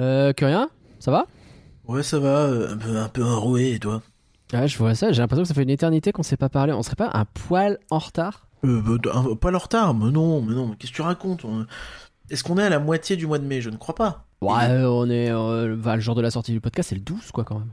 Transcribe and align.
Euh, 0.00 0.32
que 0.32 0.44
rien 0.44 0.68
Ça 1.00 1.10
va? 1.10 1.26
Ouais, 1.86 2.02
ça 2.02 2.18
va, 2.18 2.40
euh, 2.46 2.72
un 2.74 2.76
peu, 2.76 2.96
un 2.98 3.08
peu 3.08 3.24
enroué, 3.24 3.72
et 3.72 3.78
toi? 3.78 4.02
Ouais, 4.52 4.68
je 4.68 4.78
vois 4.78 4.94
ça. 4.94 5.10
J'ai 5.12 5.20
l'impression 5.20 5.42
que 5.42 5.48
ça 5.48 5.54
fait 5.54 5.62
une 5.62 5.70
éternité 5.70 6.12
qu'on 6.12 6.22
s'est 6.22 6.36
pas 6.36 6.48
parlé. 6.48 6.72
On 6.72 6.82
serait 6.82 6.96
pas 6.96 7.10
un 7.14 7.24
poil 7.24 7.78
en 7.90 7.98
retard? 7.98 8.46
Euh, 8.64 8.80
bah, 8.82 9.10
un- 9.14 9.34
Pas 9.36 9.50
le 9.50 9.56
retard, 9.56 9.94
mais 9.94 10.10
non, 10.10 10.42
mais 10.42 10.54
non, 10.54 10.68
mais 10.68 10.76
qu'est-ce 10.76 10.92
que 10.92 10.96
tu 10.96 11.02
racontes? 11.02 11.44
On- 11.44 11.66
Est-ce 12.30 12.44
qu'on 12.44 12.58
est 12.58 12.62
à 12.62 12.68
la 12.68 12.78
moitié 12.78 13.16
du 13.16 13.26
mois 13.26 13.38
de 13.38 13.46
mai? 13.46 13.60
Je 13.60 13.70
ne 13.70 13.76
crois 13.76 13.94
pas. 13.94 14.26
Ouais, 14.42 14.68
euh, 14.68 14.88
on 14.90 15.08
est. 15.10 15.30
euh, 15.30 15.76
bah, 15.76 15.96
le 15.96 16.00
jour 16.02 16.14
de 16.14 16.20
la 16.20 16.30
sortie 16.30 16.52
du 16.52 16.60
podcast, 16.60 16.90
c'est 16.90 16.94
le 16.94 17.00
12, 17.00 17.30
quoi, 17.32 17.44
quand 17.44 17.58
même. 17.58 17.70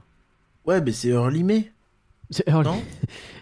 Ouais, 0.66 0.82
mais 0.82 0.92
c'est 0.94 1.10
early 1.10 1.44
mai, 1.44 1.72
C'est 2.32 2.48
early, 2.48 2.64
non? 2.70 2.82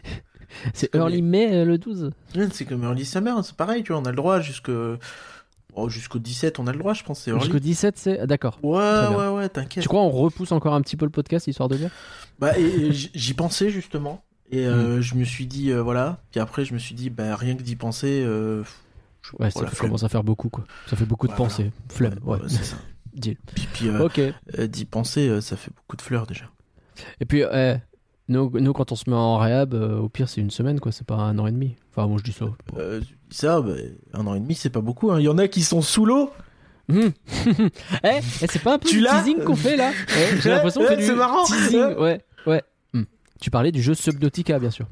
C'est 0.74 0.94
early 0.96 1.22
mai, 1.22 1.54
euh, 1.54 1.66
le 1.66 1.78
12. 1.78 2.12
Ouais, 2.36 2.48
C'est 2.52 2.66
comme 2.66 2.84
early 2.84 3.06
summer, 3.06 3.44
c'est 3.44 3.56
pareil, 3.56 3.84
tu 3.84 3.92
vois, 3.92 4.02
on 4.02 4.06
a 4.06 4.10
le 4.12 4.16
droit 4.16 4.40
jusque... 4.40 4.70
oh, 5.76 5.90
jusqu'au 5.90 6.20
17, 6.20 6.60
on 6.60 6.68
a 6.68 6.72
le 6.72 6.80
droit, 6.80 6.94
je 6.94 7.04
pense, 7.04 7.20
c'est. 7.22 7.38
Jusqu'au 7.40 7.60
17, 7.60 7.98
c'est. 7.98 8.20
ah, 8.20 8.28
D'accord. 8.28 8.60
Ouais, 8.64 9.08
ouais, 9.16 9.28
ouais, 9.30 9.50
t'inquiète. 9.50 9.84
Tu 9.84 9.90
crois 9.90 10.02
on 10.02 10.10
repousse 10.10 10.52
encore 10.52 10.74
un 10.74 10.82
petit 10.82 10.96
peu 10.98 11.06
le 11.06 11.12
podcast 11.12 11.48
histoire 11.48 11.70
de 11.70 11.78
dire? 11.78 11.90
Bah, 12.40 12.58
et, 12.58 12.92
j'y 12.92 13.34
pensais 13.34 13.70
justement. 13.70 14.24
Et 14.52 14.66
Mm. 14.66 14.70
euh, 14.70 15.02
je 15.02 15.16
me 15.16 15.24
suis 15.24 15.48
dit, 15.48 15.72
euh, 15.72 15.82
voilà. 15.82 16.20
Puis 16.32 16.40
après, 16.40 16.64
je 16.66 16.74
me 16.74 16.80
suis 16.80 16.94
dit, 16.96 17.10
bah, 17.10 17.36
rien 17.36 17.56
que 17.56 17.64
d'y 17.64 17.76
penser. 17.76 18.24
Euh, 18.26 18.64
je- 19.22 19.32
Ouais, 19.40 19.50
ça 19.50 19.62
voilà, 19.62 19.76
commence 19.76 20.04
à 20.04 20.10
faire 20.10 20.24
beaucoup, 20.24 20.50
quoi. 20.50 20.66
Ça 20.88 20.96
fait 20.96 21.06
beaucoup 21.06 21.28
de 21.28 21.34
Voilà. 21.34 21.50
pensées. 21.50 21.72
Flemme, 21.90 22.20
ouais. 22.24 22.40
c'est 22.48 22.64
ça. 22.64 22.76
Deal. 23.14 23.38
Puis, 23.56 23.90
d'y 24.68 24.86
penser, 24.86 25.40
ça 25.42 25.56
fait 25.56 25.72
beaucoup 25.76 25.96
de 25.96 26.02
fleurs 26.02 26.28
déjà. 26.28 26.46
Et 27.20 27.26
puis, 27.26 27.44
nous, 28.30 28.50
nous, 28.60 28.74
quand 28.74 28.92
on 28.92 28.96
se 28.96 29.10
met 29.10 29.16
en 29.16 29.38
réhab, 29.38 29.74
euh, 29.74 29.98
au 30.00 30.10
pire, 30.10 30.30
c'est 30.30 30.42
une 30.42 30.52
semaine, 30.52 30.80
quoi. 30.80 30.92
C'est 30.92 31.06
pas 31.06 31.16
un 31.16 31.38
an 31.40 31.48
et 31.48 31.52
demi. 31.52 31.76
Enfin, 31.92 32.08
moi, 32.08 32.18
je 32.20 32.24
dis 32.24 32.32
ça. 32.32 32.46
Euh, 32.78 33.02
ça, 33.30 33.62
bah, 33.62 33.74
un 34.14 34.28
an 34.28 34.36
et 34.36 34.40
demi, 34.40 34.56
c'est 34.56 34.70
pas 34.70 34.82
beaucoup. 34.82 35.12
hein. 35.12 35.20
Il 35.20 35.24
y 35.24 35.30
en 35.30 35.38
a 35.38 35.48
qui 35.48 35.62
sont 35.64 35.82
sous 35.82 36.06
l'eau. 36.06 36.32
Hum. 36.92 37.12
eh, 38.04 38.08
eh, 38.42 38.48
c'est 38.48 38.62
pas 38.62 38.74
un 38.76 38.78
peu 38.80 38.90
Tu 38.90 38.98
du 39.00 39.06
teasing 39.06 39.44
qu'on 39.44 39.56
fait 39.56 39.78
là 39.78 39.92
Eh, 40.18 40.42
J'ai 40.42 40.50
l'impression 40.50 40.82
qu'on 40.82 40.88
Ouais, 40.88 40.96
fait 40.96 41.02
du 41.02 41.08
c'est 41.08 41.16
marrant. 41.16 41.44
teasing. 41.46 41.96
Ouais, 41.98 42.22
ouais. 42.46 42.62
Hum. 42.94 43.06
Tu 43.40 43.50
parlais 43.50 43.72
du 43.72 43.82
jeu 43.82 43.94
Subnautica, 43.94 44.60
bien 44.60 44.70
sûr. 44.72 44.86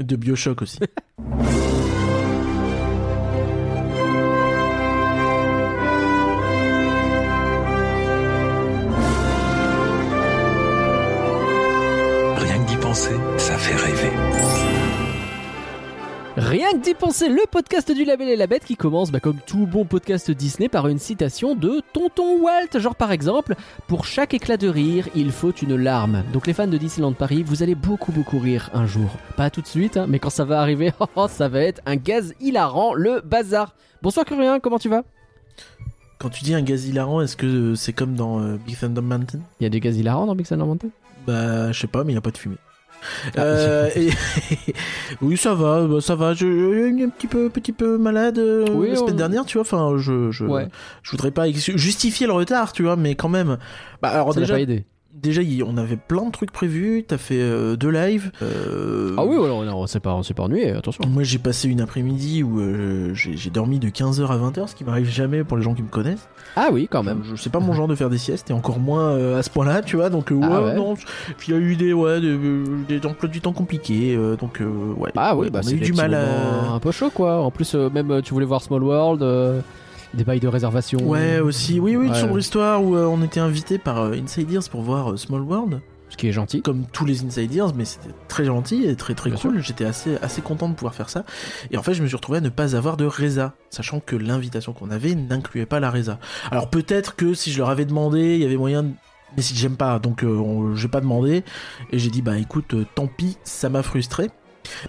De 0.00 0.16
Bioshock 0.16 0.62
aussi. 0.62 0.78
Penser, 12.96 13.16
ça 13.36 13.58
fait 13.58 13.76
rêver. 13.76 14.10
Rien 16.38 16.72
que 16.72 16.78
d'y 16.78 16.94
penser, 16.94 17.28
le 17.28 17.42
podcast 17.50 17.92
du 17.92 18.04
Label 18.04 18.28
et 18.30 18.36
la 18.36 18.46
Bête 18.46 18.64
qui 18.64 18.74
commence, 18.74 19.10
bah, 19.10 19.20
comme 19.20 19.36
tout 19.46 19.66
bon 19.66 19.84
podcast 19.84 20.30
Disney, 20.30 20.70
par 20.70 20.88
une 20.88 20.98
citation 20.98 21.54
de 21.54 21.82
Tonton 21.92 22.40
Walt. 22.40 22.78
Genre 22.78 22.94
par 22.94 23.12
exemple, 23.12 23.54
pour 23.86 24.06
chaque 24.06 24.32
éclat 24.32 24.56
de 24.56 24.68
rire, 24.68 25.08
il 25.14 25.30
faut 25.30 25.52
une 25.52 25.76
larme. 25.76 26.24
Donc 26.32 26.46
les 26.46 26.54
fans 26.54 26.66
de 26.66 26.78
Disneyland 26.78 27.12
Paris, 27.12 27.42
vous 27.42 27.62
allez 27.62 27.74
beaucoup 27.74 28.12
beaucoup 28.12 28.38
rire 28.38 28.70
un 28.72 28.86
jour. 28.86 29.10
Pas 29.36 29.50
tout 29.50 29.60
de 29.60 29.66
suite, 29.66 29.98
hein, 29.98 30.06
mais 30.08 30.18
quand 30.18 30.30
ça 30.30 30.46
va 30.46 30.60
arriver, 30.62 30.92
oh, 31.16 31.26
ça 31.28 31.48
va 31.48 31.60
être 31.60 31.82
un 31.84 31.96
gaz 31.96 32.34
hilarant, 32.40 32.94
le 32.94 33.20
bazar. 33.20 33.74
Bonsoir 34.00 34.24
Curien, 34.24 34.58
comment 34.58 34.78
tu 34.78 34.88
vas? 34.88 35.02
Quand 36.18 36.30
tu 36.30 36.44
dis 36.44 36.54
un 36.54 36.62
gaz 36.62 36.86
hilarant, 36.86 37.20
est-ce 37.20 37.36
que 37.36 37.74
c'est 37.74 37.92
comme 37.92 38.14
dans 38.14 38.40
euh, 38.40 38.56
Big 38.56 38.78
Thunder 38.78 39.02
Mountain? 39.02 39.40
Il 39.60 39.64
y 39.64 39.66
a 39.66 39.70
des 39.70 39.80
gaz 39.80 39.98
hilarants 39.98 40.24
dans 40.24 40.34
Big 40.34 40.46
Thunder 40.46 40.64
Mountain? 40.64 40.88
Bah, 41.26 41.72
je 41.72 41.78
sais 41.78 41.88
pas, 41.88 42.04
mais 42.04 42.12
il 42.12 42.14
n'y 42.14 42.18
a 42.18 42.22
pas 42.22 42.30
de 42.30 42.38
fumée. 42.38 42.56
Ah. 43.36 43.40
Euh, 43.40 43.90
et- 43.94 44.10
oui, 45.22 45.36
ça 45.36 45.54
va, 45.54 45.86
bah, 45.86 46.00
ça 46.00 46.14
va. 46.16 46.34
Je, 46.34 46.46
je 46.46 46.92
suis 46.94 47.02
un 47.04 47.08
petit 47.08 47.26
peu, 47.26 47.48
petit 47.50 47.72
peu 47.72 47.98
malade 47.98 48.38
euh, 48.38 48.64
Oui, 48.72 48.90
la 48.90 48.96
semaine 48.96 49.14
on- 49.14 49.16
dernière, 49.16 49.44
tu 49.44 49.58
vois. 49.58 49.62
Enfin, 49.62 49.94
je, 49.98 50.30
je, 50.30 50.44
Ouais, 50.44 50.68
je 51.02 51.10
voudrais 51.12 51.30
pas 51.30 51.50
justifier 51.50 52.26
le 52.26 52.32
retard, 52.32 52.72
tu 52.72 52.82
vois, 52.82 52.96
mais 52.96 53.14
quand 53.14 53.28
même. 53.28 53.58
Bah, 54.02 54.08
alors 54.08 54.34
ça 54.34 54.40
déjà, 54.40 54.54
pas 54.54 54.60
aidé. 54.60 54.84
Déjà, 55.20 55.40
on 55.66 55.76
avait 55.76 55.96
plein 55.96 56.24
de 56.26 56.30
trucs 56.30 56.52
prévus. 56.52 57.04
T'as 57.06 57.18
fait 57.18 57.40
euh, 57.40 57.76
deux 57.76 57.90
lives. 57.90 58.30
Euh, 58.42 59.14
Ah 59.18 59.24
oui, 59.24 59.36
voilà, 59.36 59.54
on, 59.54 59.86
s'est 59.86 60.00
pas, 60.00 60.14
on 60.14 60.22
pas 60.22 60.42
ennuyé, 60.42 60.70
attention. 60.70 61.02
Moi, 61.08 61.22
j'ai 61.22 61.38
passé 61.38 61.68
une 61.68 61.80
après-midi 61.80 62.42
où 62.42 62.60
euh, 62.60 63.10
j'ai 63.14 63.50
dormi 63.50 63.78
de 63.78 63.88
15h 63.88 64.26
à 64.26 64.36
20h, 64.36 64.68
ce 64.68 64.74
qui 64.74 64.84
m'arrive 64.84 65.08
jamais 65.08 65.44
pour 65.44 65.56
les 65.56 65.62
gens 65.62 65.74
qui 65.74 65.82
me 65.82 65.88
connaissent. 65.88 66.28
Ah 66.56 66.68
oui, 66.72 66.88
quand 66.90 67.02
même. 67.02 67.22
Je 67.24 67.36
sais 67.36 67.50
pas 67.50 67.60
mon 67.60 67.72
genre 67.72 67.88
de 67.88 67.94
faire 67.94 68.10
des 68.10 68.18
siestes, 68.18 68.50
et 68.50 68.52
encore 68.54 68.78
moins 68.78 69.10
euh, 69.10 69.38
à 69.38 69.42
ce 69.42 69.50
point-là, 69.50 69.82
tu 69.82 69.96
vois. 69.96 70.10
Donc, 70.10 70.30
ouais, 70.30 70.38
Ah 70.42 70.62
ouais. 70.62 70.74
non. 70.74 70.94
Puis 71.38 71.48
il 71.48 71.54
y 71.54 71.56
a 71.56 71.60
eu 71.60 71.76
des, 71.76 71.92
ouais, 71.92 72.20
des, 72.20 72.36
des 72.88 73.06
emplois 73.06 73.28
du 73.28 73.40
temps 73.40 73.52
compliqués. 73.52 74.14
euh, 74.16 74.36
donc, 74.36 74.60
euh, 74.60 74.66
ouais. 74.96 75.10
Ah 75.16 75.34
oui, 75.36 75.46
Ouais, 75.46 75.50
bah 75.50 75.60
c'est 75.62 75.74
du 75.76 75.92
mal 75.92 76.14
à. 76.14 76.72
un 76.72 76.80
peu 76.80 76.90
chaud 76.92 77.10
quoi. 77.10 77.40
En 77.42 77.50
plus, 77.50 77.74
même 77.74 78.20
tu 78.22 78.32
voulais 78.32 78.46
voir 78.46 78.62
Small 78.62 78.82
World, 78.82 79.22
euh, 79.22 79.60
des 80.16 80.24
bails 80.24 80.40
de 80.40 80.48
réservation. 80.48 80.98
Ouais, 81.08 81.38
aussi. 81.40 81.78
Oui, 81.80 81.96
oui, 81.96 82.06
une 82.06 82.12
Ouais. 82.12 82.20
sombre 82.20 82.38
histoire 82.38 82.82
où 82.82 82.96
euh, 82.96 83.04
on 83.06 83.22
était 83.22 83.40
invité 83.40 83.78
par 83.78 83.98
euh, 84.00 84.12
Inside 84.16 84.50
Ears 84.50 84.68
pour 84.70 84.82
voir 84.82 85.12
euh, 85.12 85.16
Small 85.16 85.42
World. 85.42 85.80
Ce 86.08 86.16
qui 86.16 86.28
est 86.28 86.32
gentil. 86.32 86.62
Comme 86.62 86.84
tous 86.92 87.04
les 87.04 87.24
Inside 87.24 87.52
Ears, 87.54 87.72
mais 87.74 87.84
c'était 87.84 88.14
très 88.28 88.44
gentil 88.44 88.84
et 88.84 88.94
très 88.94 89.14
très 89.14 89.28
Bien 89.30 89.38
cool. 89.40 89.60
J'étais 89.60 89.84
assez, 89.84 90.16
assez 90.22 90.40
content 90.40 90.68
de 90.68 90.74
pouvoir 90.74 90.94
faire 90.94 91.08
ça. 91.10 91.24
Et 91.72 91.76
en 91.76 91.82
fait, 91.82 91.94
je 91.94 92.02
me 92.02 92.06
suis 92.06 92.16
retrouvé 92.16 92.38
à 92.38 92.40
ne 92.40 92.48
pas 92.48 92.76
avoir 92.76 92.96
de 92.96 93.04
Reza, 93.04 93.54
sachant 93.70 93.98
que 94.00 94.14
l'invitation 94.14 94.72
qu'on 94.72 94.90
avait 94.90 95.14
n'incluait 95.16 95.66
pas 95.66 95.80
la 95.80 95.90
Reza. 95.90 96.18
Alors 96.52 96.70
peut-être 96.70 97.16
que 97.16 97.34
si 97.34 97.50
je 97.50 97.58
leur 97.58 97.70
avais 97.70 97.84
demandé, 97.84 98.36
il 98.36 98.40
y 98.42 98.44
avait 98.44 98.56
moyen 98.56 98.84
de... 98.84 98.90
Mais 99.36 99.42
si 99.42 99.56
j'aime 99.56 99.76
pas, 99.76 99.98
donc 99.98 100.22
euh, 100.22 100.28
on- 100.28 100.76
j'ai 100.76 100.86
pas 100.88 101.00
demandé. 101.00 101.42
Et 101.90 101.98
j'ai 101.98 102.08
dit, 102.10 102.22
bah 102.22 102.38
écoute, 102.38 102.72
euh, 102.74 102.86
tant 102.94 103.08
pis, 103.08 103.36
ça 103.42 103.68
m'a 103.68 103.82
frustré. 103.82 104.30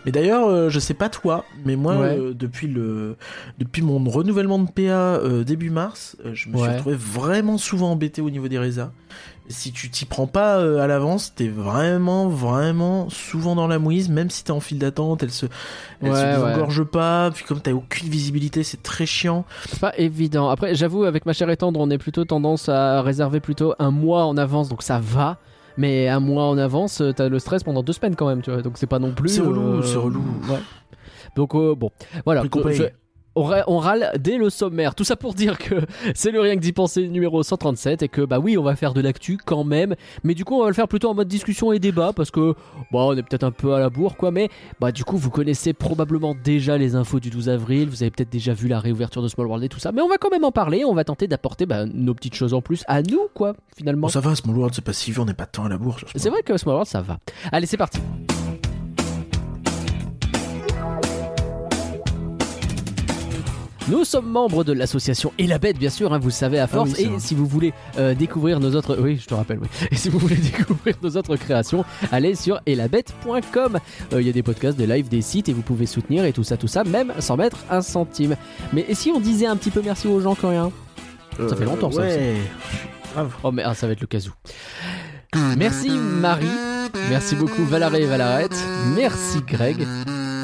Mais 0.05 0.11
d'ailleurs, 0.11 0.47
euh, 0.47 0.69
je 0.69 0.79
sais 0.79 0.93
pas 0.93 1.09
toi, 1.09 1.45
mais 1.65 1.75
moi, 1.75 1.97
Ouais. 1.97 2.17
euh, 2.17 2.33
depuis 2.33 2.67
le 2.67 3.15
depuis 3.57 3.81
mon 3.81 4.03
renouvellement 4.09 4.59
de 4.59 4.69
PA 4.69 4.81
euh, 5.17 5.43
début 5.43 5.69
mars, 5.69 6.15
je 6.33 6.49
me 6.49 6.57
suis 6.57 6.67
retrouvé 6.75 6.95
vraiment 6.95 7.57
souvent 7.57 7.91
embêté 7.91 8.21
au 8.21 8.29
niveau 8.29 8.47
des 8.47 8.59
résas. 8.59 8.91
Si 9.49 9.71
tu 9.71 9.89
t'y 9.89 10.03
prends 10.03 10.27
pas 10.27 10.55
à 10.83 10.87
l'avance, 10.87 11.33
t'es 11.33 11.47
vraiment, 11.47 12.27
vraiment 12.27 13.09
souvent 13.09 13.55
dans 13.55 13.67
la 13.67 13.79
mouise, 13.79 14.09
même 14.09 14.29
si 14.29 14.43
t'es 14.43 14.51
en 14.51 14.59
file 14.59 14.77
d'attente, 14.79 15.23
elle 15.23 15.31
se, 15.31 15.45
elle 16.01 16.11
Ouais, 16.11 16.19
se 16.19 16.25
désengorge 16.35 16.83
pas, 16.83 17.31
puis 17.31 17.45
comme 17.45 17.61
t'as 17.61 17.71
aucune 17.71 18.09
visibilité, 18.09 18.63
c'est 18.63 18.83
très 18.83 19.05
chiant. 19.05 19.45
C'est 19.69 19.79
pas 19.79 19.93
évident. 19.97 20.49
Après, 20.49 20.75
j'avoue, 20.75 21.05
avec 21.05 21.25
ma 21.25 21.31
chère 21.31 21.49
et 21.49 21.55
tendre, 21.55 21.79
on 21.79 21.89
est 21.89 21.97
plutôt 21.97 22.25
tendance 22.25 22.67
à 22.67 23.01
réserver 23.01 23.39
plutôt 23.39 23.73
un 23.79 23.89
mois 23.91 24.25
en 24.25 24.35
avance, 24.35 24.67
donc 24.67 24.83
ça 24.83 24.99
va. 24.99 25.37
Mais 25.77 26.07
un 26.07 26.19
mois 26.19 26.45
en 26.45 26.57
avance, 26.57 27.01
euh, 27.01 27.13
t'as 27.13 27.29
le 27.29 27.39
stress 27.39 27.63
pendant 27.63 27.83
deux 27.83 27.93
semaines 27.93 28.15
quand 28.15 28.27
même, 28.27 28.41
tu 28.41 28.51
vois. 28.51 28.61
Donc 28.61 28.77
c'est 28.77 28.87
pas 28.87 28.99
non 28.99 29.11
plus. 29.11 29.29
C'est 29.29 29.41
relou, 29.41 29.61
euh, 29.61 29.81
c'est 29.83 29.97
relou. 29.97 30.23
Ouais. 30.49 30.59
Donc 31.35 31.55
euh, 31.55 31.75
bon, 31.75 31.91
voilà. 32.25 32.43
Je-. 32.43 32.89
On, 33.37 33.77
râle 33.77 34.11
dès 34.19 34.37
le 34.37 34.49
sommaire. 34.49 34.95
Tout 34.95 35.03
ça 35.03 35.15
pour 35.15 35.33
dire 35.33 35.57
que 35.57 35.75
c'est 36.15 36.31
le 36.31 36.41
rien 36.41 36.55
que 36.55 36.61
d'y 36.61 36.73
penser 36.73 37.07
numéro 37.07 37.43
137 37.43 38.03
et 38.03 38.07
que 38.07 38.21
bah 38.21 38.39
oui, 38.39 38.57
on 38.57 38.63
va 38.63 38.75
faire 38.75 38.93
de 38.93 39.01
l'actu 39.01 39.37
quand 39.37 39.63
même, 39.63 39.95
mais 40.23 40.33
du 40.33 40.45
coup 40.45 40.55
on 40.55 40.61
va 40.61 40.67
le 40.67 40.73
faire 40.73 40.87
plutôt 40.87 41.09
en 41.09 41.13
mode 41.13 41.27
discussion 41.27 41.71
et 41.71 41.79
débat 41.79 42.13
parce 42.13 42.31
que 42.31 42.53
bah 42.91 42.99
on 42.99 43.15
est 43.15 43.23
peut-être 43.23 43.43
un 43.43 43.51
peu 43.51 43.73
à 43.73 43.79
la 43.79 43.89
bourre 43.89 44.17
quoi, 44.17 44.31
mais 44.31 44.49
bah 44.79 44.91
du 44.91 45.03
coup 45.03 45.17
vous 45.17 45.29
connaissez 45.29 45.73
probablement 45.73 46.35
déjà 46.43 46.77
les 46.77 46.95
infos 46.95 47.19
du 47.19 47.29
12 47.29 47.49
avril, 47.49 47.89
vous 47.89 48.03
avez 48.03 48.11
peut-être 48.11 48.31
déjà 48.31 48.53
vu 48.53 48.67
la 48.67 48.79
réouverture 48.79 49.21
de 49.21 49.27
Small 49.27 49.47
World 49.47 49.63
et 49.63 49.69
tout 49.69 49.79
ça, 49.79 49.91
mais 49.91 50.01
on 50.01 50.09
va 50.09 50.17
quand 50.17 50.31
même 50.31 50.43
en 50.43 50.51
parler, 50.51 50.85
on 50.85 50.93
va 50.93 51.03
tenter 51.03 51.27
d'apporter 51.27 51.65
bah, 51.65 51.85
nos 51.85 52.13
petites 52.13 52.35
choses 52.35 52.53
en 52.53 52.61
plus 52.61 52.83
à 52.87 53.01
nous 53.01 53.27
quoi 53.33 53.55
finalement. 53.75 54.07
Bon, 54.07 54.11
ça 54.11 54.19
va, 54.19 54.35
Small 54.35 54.55
World, 54.55 54.73
c'est 54.75 54.83
pas 54.83 54.93
si 54.93 55.11
vieux, 55.11 55.21
on 55.21 55.25
n'est 55.25 55.33
pas 55.33 55.45
tant 55.45 55.65
à 55.65 55.69
la 55.69 55.77
bourre. 55.77 55.97
C'est 56.15 56.29
vrai 56.29 56.41
que 56.43 56.57
Small 56.57 56.75
World 56.75 56.89
ça 56.89 57.01
va. 57.01 57.19
Allez 57.51 57.67
c'est 57.67 57.77
parti. 57.77 57.99
Nous 63.89 64.03
sommes 64.03 64.29
membres 64.29 64.63
de 64.65 64.73
l'association 64.73 65.31
Et 65.37 65.47
la 65.47 65.59
Bête, 65.59 65.77
bien 65.77 65.89
sûr, 65.89 66.13
hein, 66.13 66.19
vous 66.19 66.27
le 66.27 66.33
savez 66.33 66.59
à 66.59 66.67
force. 66.67 66.89
oui, 66.89 66.95
c'est 66.97 67.03
et 67.03 67.07
vrai. 67.07 67.19
si 67.19 67.35
vous 67.35 67.45
voulez 67.45 67.73
euh, 67.97 68.13
découvrir 68.13 68.59
nos 68.59 68.75
autres, 68.75 68.97
oui, 68.99 69.17
je 69.21 69.25
te 69.27 69.33
rappelle, 69.33 69.59
oui. 69.61 69.67
Et 69.91 69.95
si 69.95 70.09
vous 70.09 70.19
voulez 70.19 70.35
découvrir 70.57 70.95
nos 71.01 71.15
autres 71.15 71.35
créations, 71.37 71.85
allez 72.11 72.35
sur 72.35 72.59
elabette.com. 72.65 73.79
Euh, 74.13 74.21
Il 74.21 74.27
y 74.27 74.29
a 74.29 74.33
des 74.33 74.43
podcasts, 74.43 74.77
des 74.77 74.87
lives, 74.87 75.07
des 75.07 75.21
sites, 75.21 75.47
et 75.47 75.53
vous 75.53 75.61
pouvez 75.61 75.85
soutenir 75.85 76.25
et 76.25 76.33
tout 76.33 76.43
ça, 76.43 76.57
tout 76.57 76.67
ça, 76.67 76.83
même 76.83 77.13
sans 77.19 77.37
mettre 77.37 77.57
un 77.69 77.81
centime. 77.81 78.35
Mais 78.73 78.85
et 78.89 78.93
si 78.95 79.09
on 79.11 79.19
disait 79.21 79.47
un 79.47 79.55
petit 79.55 79.71
peu 79.71 79.81
merci 79.83 80.07
aux 80.07 80.19
gens 80.19 80.35
quand 80.35 80.51
moment. 80.51 80.71
ça 81.47 81.55
fait 81.55 81.65
longtemps, 81.65 81.91
ça, 81.91 82.01
Ouais. 82.01 82.35
Grave. 83.13 83.33
Oh 83.43 83.51
mais 83.51 83.63
ah, 83.63 83.73
ça 83.73 83.87
va 83.87 83.93
être 83.93 84.01
le 84.01 84.07
cas 84.07 84.19
où. 84.19 84.31
Merci 85.57 85.89
Marie, 85.89 86.45
merci 87.09 87.35
beaucoup 87.35 87.63
Valaré 87.65 88.03
et 88.03 88.05
Valarette, 88.05 88.55
merci 88.95 89.41
Greg, 89.45 89.85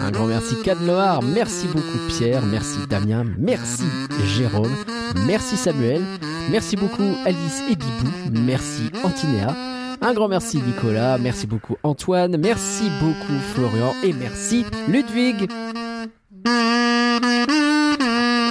un 0.03 0.11
grand 0.11 0.27
merci 0.27 0.55
Cadloar, 0.61 1.23
merci 1.23 1.67
beaucoup 1.67 1.97
Pierre, 2.09 2.45
merci 2.45 2.79
Damien, 2.89 3.25
merci 3.37 3.83
Jérôme, 4.25 4.75
merci 5.25 5.55
Samuel, 5.55 6.01
merci 6.51 6.75
beaucoup 6.75 7.15
Alice 7.25 7.63
et 7.69 7.75
Bibou, 7.75 8.39
merci 8.45 8.91
Antinéa, 9.03 9.55
un 10.01 10.13
grand 10.13 10.27
merci 10.27 10.57
Nicolas, 10.57 11.17
merci 11.17 11.47
beaucoup 11.47 11.77
Antoine, 11.83 12.35
merci 12.37 12.89
beaucoup 12.99 13.39
Florian. 13.53 13.93
Et 14.03 14.11
merci 14.11 14.65
Ludwig. 14.89 15.49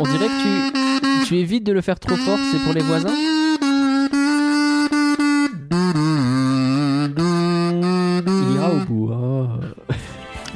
On 0.01 0.05
dirait 0.05 0.29
que 0.29 1.21
tu, 1.21 1.27
tu 1.27 1.37
évites 1.37 1.65
de 1.65 1.73
le 1.73 1.83
faire 1.83 2.01
trop 2.01 2.17
fort, 2.17 2.39
c'est 2.51 2.63
pour 2.65 2.73
les 2.73 2.83
voisins? 2.83 3.15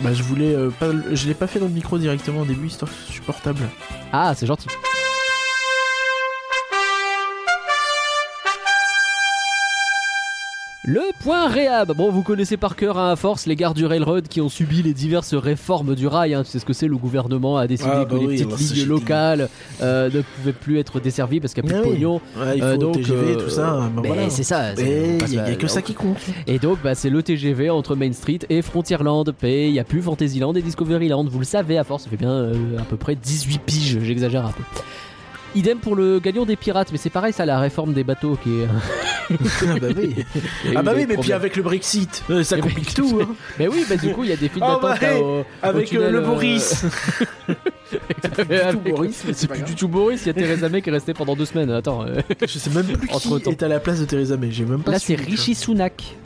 Bah, 0.06 0.12
je 0.12 0.22
voulais 0.22 0.54
euh, 0.54 0.70
pas, 0.70 0.92
je 1.12 1.26
l'ai 1.26 1.34
pas 1.34 1.48
fait 1.48 1.58
dans 1.58 1.66
le 1.66 1.72
micro 1.72 1.98
directement 1.98 2.42
au 2.42 2.44
début, 2.44 2.68
histoire 2.68 2.88
que. 3.42 3.68
Ah, 4.12 4.34
c'est 4.36 4.46
gentil. 4.46 4.68
Le 10.88 11.00
point 11.20 11.48
réhab. 11.48 11.92
Bon, 11.96 12.12
vous 12.12 12.22
connaissez 12.22 12.56
par 12.56 12.76
cœur 12.76 12.96
hein, 12.96 13.10
à 13.10 13.16
force 13.16 13.46
les 13.46 13.56
gares 13.56 13.74
du 13.74 13.84
railroad 13.86 14.28
qui 14.28 14.40
ont 14.40 14.48
subi 14.48 14.82
les 14.82 14.92
diverses 14.94 15.34
réformes 15.34 15.96
du 15.96 16.06
rail. 16.06 16.32
Hein. 16.32 16.44
Tu 16.44 16.50
sais 16.50 16.60
ce 16.60 16.64
que 16.64 16.72
c'est, 16.72 16.86
le 16.86 16.96
gouvernement 16.96 17.56
a 17.56 17.66
décidé 17.66 17.90
Ah, 17.92 18.04
que 18.04 18.10
bah 18.14 18.18
les 18.20 18.26
oui, 18.26 18.44
petites 18.44 18.70
lignes 18.76 18.86
locales 18.86 19.48
euh, 19.82 20.08
ne 20.14 20.20
pouvaient 20.20 20.52
plus 20.52 20.78
être 20.78 21.00
desservies 21.00 21.40
parce 21.40 21.54
qu'il 21.54 21.64
n'y 21.64 21.70
a 21.72 21.72
plus 21.72 21.80
Ah 21.80 21.82
de 21.82 21.88
oui. 21.88 21.94
pognon. 21.96 22.20
Ouais, 22.38 22.52
il 22.54 22.60
faut 22.60 22.66
Euh, 22.68 22.76
donc, 22.76 22.94
TGV, 22.94 23.32
euh, 23.32 23.34
tout 23.44 23.50
ça. 23.50 23.90
bah 23.96 24.00
mais 24.00 24.08
voilà. 24.08 24.30
c'est 24.30 24.44
ça. 24.44 24.74
il 24.74 25.34
y, 25.34 25.38
a- 25.40 25.56
que 25.56 25.66
ça 25.66 25.82
qui 25.82 25.94
compte. 25.94 26.18
Et 26.46 26.60
donc, 26.60 26.78
bah, 26.84 26.94
c'est 26.94 27.10
le 27.10 27.20
TGV 27.20 27.68
entre 27.70 27.96
Main 27.96 28.12
Street 28.12 28.38
et 28.48 28.62
Frontierland. 28.62 29.34
Et 29.42 29.66
il 29.66 29.72
n'y 29.72 29.80
a 29.80 29.84
plus 29.84 30.02
Fantasyland 30.02 30.54
et 30.54 30.62
Discoveryland. 30.62 31.24
Vous 31.24 31.40
le 31.40 31.44
savez, 31.44 31.78
à 31.78 31.84
force, 31.84 32.04
ça 32.04 32.10
fait 32.10 32.16
bien 32.16 32.30
euh, 32.30 32.78
à 32.78 32.82
peu 32.82 32.96
près 32.96 33.16
18 33.16 33.58
piges. 33.58 33.98
J'exagère 34.02 34.46
un 34.46 34.52
peu. 34.52 34.62
Idem 35.54 35.78
pour 35.78 35.96
le 35.96 36.18
galion 36.20 36.44
des 36.44 36.56
pirates, 36.56 36.88
mais 36.92 36.98
c'est 36.98 37.08
pareil, 37.10 37.32
ça, 37.32 37.46
la 37.46 37.58
réforme 37.58 37.94
des 37.94 38.04
bateaux 38.04 38.36
qui 38.42 38.60
est. 38.60 38.66
ah 39.30 39.78
bah 39.80 39.86
oui. 39.96 40.14
Ah 40.76 40.82
bah 40.82 40.92
oui, 40.94 41.06
mais 41.08 41.16
puis 41.16 41.32
avec 41.32 41.56
le 41.56 41.62
Brexit, 41.62 42.22
euh, 42.30 42.42
ça 42.42 42.58
Et 42.58 42.60
complique 42.60 42.84
puis- 42.86 42.94
tout. 42.94 43.18
hein. 43.22 43.28
Mais 43.58 43.66
oui, 43.68 43.84
bah, 43.88 43.96
du 43.96 44.12
coup, 44.12 44.22
il 44.24 44.30
y 44.30 44.32
a 44.32 44.36
des 44.36 44.48
files 44.50 44.62
Ah 44.62 44.72
d'attente 44.74 44.82
bah, 44.82 44.96
là, 45.00 45.14
hey, 45.14 45.22
au- 45.22 45.44
Avec 45.62 45.86
euh, 45.86 45.90
tunnel, 45.96 46.12
le 46.12 46.18
euh, 46.18 46.26
Boris. 46.26 46.84
Avec- 48.38 49.14
C'est 49.32 49.48
plus 49.48 49.62
du 49.62 49.74
tout 49.74 49.88
Boris, 49.88 50.22
il 50.22 50.26
y 50.26 50.30
a 50.30 50.34
Theresa 50.34 50.68
May 50.68 50.82
qui 50.82 50.90
est 50.90 50.92
restée 50.92 51.14
pendant 51.14 51.34
deux 51.36 51.44
semaines. 51.46 51.70
Attends. 51.70 52.04
euh. 52.04 52.20
Je 52.40 52.46
sais 52.58 52.70
même 52.70 52.84
plus 52.86 53.08
qui 53.08 53.14
Entre-temps. 53.14 53.50
est 53.50 53.62
à 53.62 53.68
la 53.68 53.80
place 53.80 54.00
de 54.00 54.04
Theresa 54.04 54.36
May. 54.36 54.50
J'ai 54.50 54.64
même 54.64 54.82
pas 54.82 54.92
Là, 54.92 54.98
c'est 54.98 55.14
Rishi 55.14 55.54
Sunak. 55.54 56.16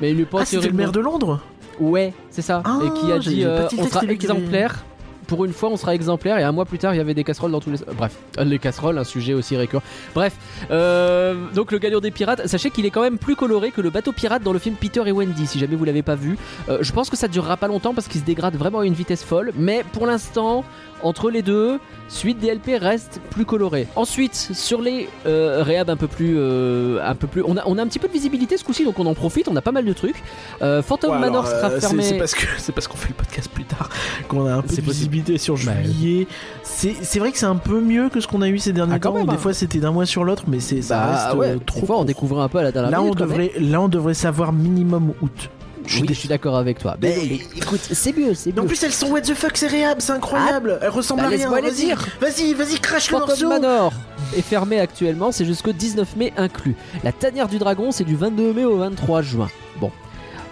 Mais 0.00 0.10
il 0.10 0.20
est 0.20 0.24
pas. 0.24 0.40
Ah, 0.42 0.44
c'était 0.44 0.66
le 0.68 0.74
maire 0.74 0.92
de 0.92 1.00
Londres? 1.00 1.40
Ouais, 1.80 2.12
c'est 2.30 2.42
ça. 2.42 2.62
Ah, 2.64 2.78
et 2.84 2.90
qui 3.00 3.12
a 3.12 3.20
j'ai- 3.20 3.30
dit 3.30 3.44
euh, 3.44 3.66
on 3.78 3.86
sera 3.86 4.00
qui 4.00 4.10
exemplaire. 4.10 4.84
Pour 5.26 5.44
une 5.44 5.52
fois, 5.52 5.70
on 5.70 5.76
sera 5.76 5.94
exemplaire. 5.94 6.38
Et 6.38 6.42
un 6.42 6.52
mois 6.52 6.64
plus 6.64 6.78
tard, 6.78 6.94
il 6.94 6.98
y 6.98 7.00
avait 7.00 7.14
des 7.14 7.24
casseroles 7.24 7.50
dans 7.50 7.60
tous 7.60 7.70
les. 7.70 7.78
Bref, 7.96 8.16
les 8.38 8.58
casseroles, 8.58 8.98
un 8.98 9.04
sujet 9.04 9.34
aussi 9.34 9.56
récurrent. 9.56 9.82
Bref, 10.14 10.34
euh, 10.70 11.34
donc 11.54 11.72
le 11.72 11.78
galion 11.78 12.00
des 12.00 12.10
pirates. 12.10 12.46
Sachez 12.46 12.70
qu'il 12.70 12.86
est 12.86 12.90
quand 12.90 13.02
même 13.02 13.18
plus 13.18 13.36
coloré 13.36 13.70
que 13.70 13.80
le 13.80 13.90
bateau 13.90 14.12
pirate 14.12 14.42
dans 14.42 14.52
le 14.52 14.58
film 14.58 14.76
Peter 14.76 15.02
et 15.06 15.12
Wendy. 15.12 15.46
Si 15.46 15.58
jamais 15.58 15.76
vous 15.76 15.84
l'avez 15.84 16.02
pas 16.02 16.14
vu, 16.14 16.36
Euh, 16.68 16.78
je 16.80 16.92
pense 16.92 17.10
que 17.10 17.16
ça 17.16 17.28
durera 17.28 17.56
pas 17.56 17.68
longtemps 17.68 17.94
parce 17.94 18.08
qu'il 18.08 18.20
se 18.20 18.26
dégrade 18.26 18.56
vraiment 18.56 18.80
à 18.80 18.86
une 18.86 18.94
vitesse 18.94 19.22
folle. 19.22 19.52
Mais 19.56 19.84
pour 19.92 20.06
l'instant, 20.06 20.64
entre 21.02 21.30
les 21.30 21.42
deux, 21.42 21.78
suite 22.08 22.38
DLP 22.38 22.78
reste 22.80 23.20
plus 23.30 23.44
coloré. 23.44 23.86
Ensuite, 23.96 24.34
sur 24.34 24.80
les 24.80 25.08
euh, 25.26 25.62
réhab 25.62 25.90
un 25.90 25.96
peu 25.96 26.06
plus, 26.08 26.34
euh, 26.38 26.98
un 27.04 27.14
peu 27.14 27.26
plus, 27.26 27.42
on 27.46 27.56
a, 27.56 27.62
on 27.66 27.78
a 27.78 27.82
un 27.82 27.86
petit 27.86 27.98
peu 27.98 28.08
de 28.08 28.12
visibilité 28.12 28.56
ce 28.56 28.64
coup-ci, 28.64 28.84
donc 28.84 28.98
on 28.98 29.06
en 29.06 29.14
profite. 29.14 29.48
On 29.48 29.56
a 29.56 29.60
pas 29.60 29.72
mal 29.72 29.84
de 29.84 29.92
trucs. 29.92 30.22
Euh, 30.62 30.82
Phantom 30.82 31.12
Ouais, 31.12 31.18
Manor 31.18 31.46
alors, 31.46 31.58
sera 31.60 31.70
euh, 31.72 31.80
fermé. 31.80 32.02
C'est 32.02 32.18
parce 32.18 32.34
que 32.34 32.46
c'est 32.58 32.72
parce 32.72 32.88
qu'on 32.88 32.96
fait 32.96 33.08
le 33.10 33.14
podcast 33.14 33.50
plus 33.52 33.64
tard 33.64 33.88
qu'on 34.28 34.46
a 34.46 34.54
un 34.54 34.62
peu 34.62 34.68
C'est 34.68 34.76
de 34.82 34.86
possible. 34.86 34.92
visibilité 35.14 35.38
sur 35.38 35.54
Bah, 35.64 35.72
juillet. 35.84 36.26
C'est 36.62 36.94
c'est 37.02 37.18
vrai 37.18 37.32
que 37.32 37.38
c'est 37.38 37.46
un 37.46 37.56
peu 37.56 37.80
mieux 37.80 38.08
que 38.08 38.20
ce 38.20 38.26
qu'on 38.28 38.42
a 38.42 38.48
eu 38.48 38.58
ces 38.58 38.72
derniers 38.72 38.94
Ah, 38.94 38.98
quand 38.98 39.10
temps. 39.10 39.18
même, 39.18 39.26
où 39.26 39.30
hein. 39.30 39.34
des 39.34 39.38
fois 39.40 39.52
c'était 39.52 39.78
d'un 39.78 39.92
mois 39.92 40.06
sur 40.06 40.24
l'autre, 40.24 40.44
mais 40.48 40.60
c'est 40.60 40.82
ça 40.82 40.96
Bah 40.98 41.26
reste 41.26 41.36
ouais, 41.38 41.48
euh, 41.50 41.54
des 41.56 41.64
trop. 41.64 41.86
fois 41.86 41.98
on 41.98 42.04
découvre 42.04 42.40
un 42.40 42.48
peu 42.48 42.58
à 42.58 42.62
la 42.62 42.72
dernière 42.72 42.90
Là 42.90 43.00
on 43.00 43.04
minute, 43.04 43.20
même. 43.20 43.28
devrait 43.28 43.52
là 43.60 43.80
on 43.80 43.88
devrait 43.88 44.14
savoir 44.14 44.52
minimum 44.52 45.12
août. 45.22 45.50
Je 45.86 45.92
suis 45.92 46.00
Oui, 46.02 46.08
dé- 46.08 46.14
je 46.14 46.18
suis 46.18 46.28
d'accord 46.28 46.56
avec 46.56 46.78
toi. 46.78 46.96
Mais, 47.00 47.40
écoute, 47.56 47.80
c'est 47.92 48.16
mieux, 48.16 48.34
c'est 48.34 48.52
Mais 48.52 48.58
en 48.58 48.62
mieux. 48.62 48.68
plus 48.68 48.82
elles 48.82 48.92
sont 48.92 49.08
what 49.10 49.20
the 49.22 49.34
fuck 49.34 49.56
c'est 49.56 49.68
réhab, 49.68 50.00
c'est 50.00 50.12
incroyable. 50.12 50.78
Elles 50.82 50.88
ressemblent 50.88 51.20
bah, 51.22 51.26
à 51.28 51.30
rien. 51.30 51.48
Vas-y, 51.50 51.92
vas-y, 52.20 52.54
vas-y, 52.54 52.78
crache 52.80 53.10
le 53.10 53.18
morceau. 53.18 53.48
Manor 53.48 53.92
est 54.36 54.42
fermé 54.42 54.80
actuellement, 54.80 55.30
c'est 55.32 55.44
jusqu'au 55.44 55.72
19 55.72 56.16
mai 56.16 56.32
inclus. 56.36 56.74
La 57.04 57.12
tanière 57.12 57.48
du 57.48 57.58
dragon, 57.58 57.92
c'est 57.92 58.04
du 58.04 58.16
22 58.16 58.52
mai 58.52 58.64
au 58.64 58.76
23 58.78 59.22
juin. 59.22 59.48
Bon. 59.80 59.90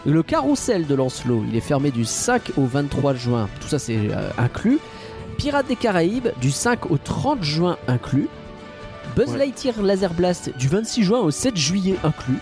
Le 0.07 0.23
carrousel 0.23 0.87
de 0.87 0.95
Lancelot, 0.95 1.45
il 1.49 1.57
est 1.57 1.61
fermé 1.61 1.91
du 1.91 2.05
5 2.05 2.53
au 2.59 2.67
23 2.67 3.15
juin. 3.15 3.49
Tout 3.61 3.69
ça, 3.69 3.79
c'est 3.79 3.97
euh, 3.97 4.29
inclus. 4.39 4.79
Pirates 5.39 5.67
des 5.67 5.77
Caraïbes, 5.77 6.29
du 6.41 6.51
5 6.51 6.91
au 6.91 6.99
30 6.99 7.43
juin 7.43 7.77
inclus. 7.89 8.29
Buzz 9.17 9.31
Ouais. 9.31 9.39
Lightyear 9.39 9.81
Laser 9.83 10.13
Blast, 10.13 10.51
du 10.59 10.69
26 10.69 11.03
juin 11.05 11.21
au 11.21 11.31
7 11.31 11.57
juillet 11.57 11.97
inclus. 12.05 12.39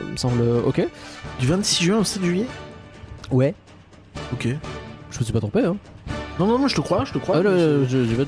Euh, 0.00 0.12
me 0.12 0.16
semble 0.16 0.42
ok. 0.66 0.86
Du 1.40 1.46
26 1.46 1.84
juin 1.84 1.98
au 1.98 2.04
7 2.04 2.24
juillet? 2.24 2.46
Ouais. 3.30 3.54
Ok. 4.32 4.48
Je 5.10 5.18
me 5.18 5.24
suis 5.24 5.32
pas 5.32 5.40
trompé, 5.40 5.64
hein. 5.64 5.76
Non 6.38 6.46
non 6.46 6.58
non, 6.58 6.68
je 6.68 6.76
te 6.76 6.80
crois, 6.82 7.04
je 7.06 7.12
te 7.12 7.18
crois. 7.18 7.36
Ah, 7.38 7.42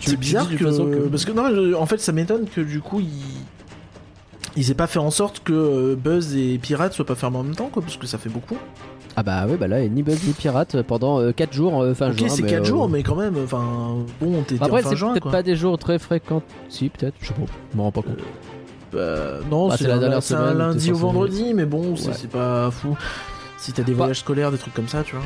c'est- 0.00 0.16
bizarre 0.16 0.48
que... 0.48 0.56
que- 0.56 1.08
parce 1.08 1.24
que 1.26 1.32
non, 1.32 1.48
je- 1.50 1.74
en 1.74 1.84
fait, 1.86 2.00
ça 2.00 2.12
m'étonne 2.12 2.46
que 2.48 2.60
du 2.62 2.80
coup 2.80 3.00
ils 3.00 3.10
ils 4.56 4.70
aient 4.70 4.74
pas 4.74 4.86
fait 4.86 4.98
en 4.98 5.10
sorte 5.10 5.40
que 5.44 5.52
euh, 5.52 5.94
Buzz 5.94 6.34
et 6.34 6.58
Pirate 6.58 6.92
soient 6.94 7.04
pas 7.04 7.14
fermés 7.14 7.36
en 7.38 7.42
même 7.44 7.54
temps, 7.54 7.68
quoi, 7.70 7.82
parce 7.82 7.96
que 7.96 8.06
ça 8.06 8.18
fait 8.18 8.30
beaucoup. 8.30 8.56
Ah 9.14 9.22
bah 9.22 9.46
ouais, 9.46 9.56
bah 9.56 9.68
là, 9.68 9.86
ni 9.86 10.02
Buzz 10.02 10.22
ni 10.26 10.32
Pirate 10.32 10.82
pendant 10.82 11.32
4 11.32 11.52
jours 11.52 11.82
euh, 11.82 11.92
fin 11.94 12.10
ok, 12.10 12.18
juin. 12.18 12.28
c'est 12.28 12.42
mais, 12.42 12.50
4 12.50 12.62
euh, 12.62 12.64
jours, 12.64 12.88
mais 12.88 13.02
quand 13.02 13.16
même, 13.16 13.36
enfin, 13.44 13.96
bon, 14.20 14.42
t'es 14.42 14.56
Après, 14.56 14.80
en 14.84 14.88
fin 14.88 14.96
c'est 14.96 15.10
peut-être 15.12 15.30
pas 15.30 15.42
des 15.42 15.54
jours 15.56 15.76
très 15.78 15.98
fréquents. 15.98 16.42
Si, 16.68 16.88
peut-être, 16.88 17.14
je 17.20 17.28
sais 17.28 17.34
pas, 17.34 17.42
je 17.72 17.76
me 17.76 17.82
rends 17.82 17.92
pas 17.92 18.02
compte. 18.02 18.18
Euh, 18.94 19.40
non, 19.50 19.68
Bah, 19.68 19.76
c'est 19.78 19.86
la 19.86 19.94
un- 19.94 19.98
dernière 19.98 20.22
c'est 20.22 20.34
un 20.34 20.54
lundi 20.54 20.90
au 20.90 20.94
censé- 20.94 21.00
vendredi, 21.02 21.54
mais 21.54 21.64
bon, 21.66 21.96
c'est 21.96 22.08
Ouais. 22.08 22.14
c'est 22.16 22.30
pas 22.30 22.70
fou. 22.70 22.96
Si 23.58 23.72
t'as 23.72 23.82
des 23.82 23.92
Bah- 23.92 23.98
voyages 23.98 24.20
scolaires, 24.20 24.50
des 24.50 24.58
trucs 24.58 24.74
comme 24.74 24.88
ça, 24.88 25.02
tu 25.02 25.14
vois. 25.16 25.24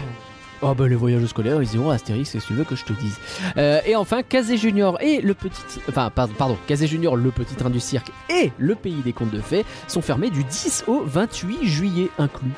Oh 0.64 0.74
bah 0.76 0.86
les 0.86 0.94
voyages 0.94 1.26
scolaires, 1.26 1.60
ils 1.60 1.74
iront 1.74 1.90
à 1.90 1.94
Astérix, 1.94 2.30
c'est 2.30 2.38
ce 2.38 2.44
que 2.44 2.48
tu 2.52 2.54
veux 2.54 2.62
que 2.64 2.76
je 2.76 2.84
te 2.84 2.92
dise. 2.92 3.16
Euh, 3.56 3.80
et 3.84 3.96
enfin, 3.96 4.22
Kazé 4.22 4.56
Junior 4.56 4.96
et 5.00 5.20
le 5.20 5.34
petit... 5.34 5.60
Enfin, 5.88 6.08
pardon, 6.14 6.32
pardon, 6.38 6.56
Kazé 6.68 6.86
Junior, 6.86 7.16
le 7.16 7.30
petit 7.32 7.56
train 7.56 7.68
du 7.68 7.80
cirque 7.80 8.12
et 8.30 8.52
le 8.58 8.76
pays 8.76 9.02
des 9.04 9.12
contes 9.12 9.32
de 9.32 9.40
fées 9.40 9.64
sont 9.88 10.02
fermés 10.02 10.30
du 10.30 10.44
10 10.44 10.84
au 10.86 11.02
28 11.04 11.66
juillet 11.66 12.08
inclus. 12.18 12.52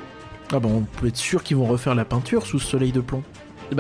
Ah 0.53 0.59
bah, 0.61 0.69
on 0.71 0.81
peut 1.01 1.07
être 1.07 1.17
sûr 1.17 1.43
qu'ils 1.43 1.57
vont 1.57 1.65
refaire 1.65 1.95
la 1.95 2.05
peinture 2.05 2.47
sous 2.47 2.59
ce 2.59 2.67
soleil 2.73 2.93
de 2.93 3.01
plomb. 3.01 3.23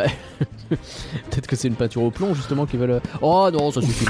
Peut-être 1.30 1.46
que 1.46 1.56
c'est 1.56 1.68
une 1.68 1.74
peinture 1.74 2.02
au 2.02 2.10
plomb 2.10 2.34
justement 2.34 2.64
qui 2.66 2.76
veulent... 2.78 3.00
Oh 3.20 3.50
non, 3.52 3.70
ça 3.70 3.82
suffit. 3.82 4.06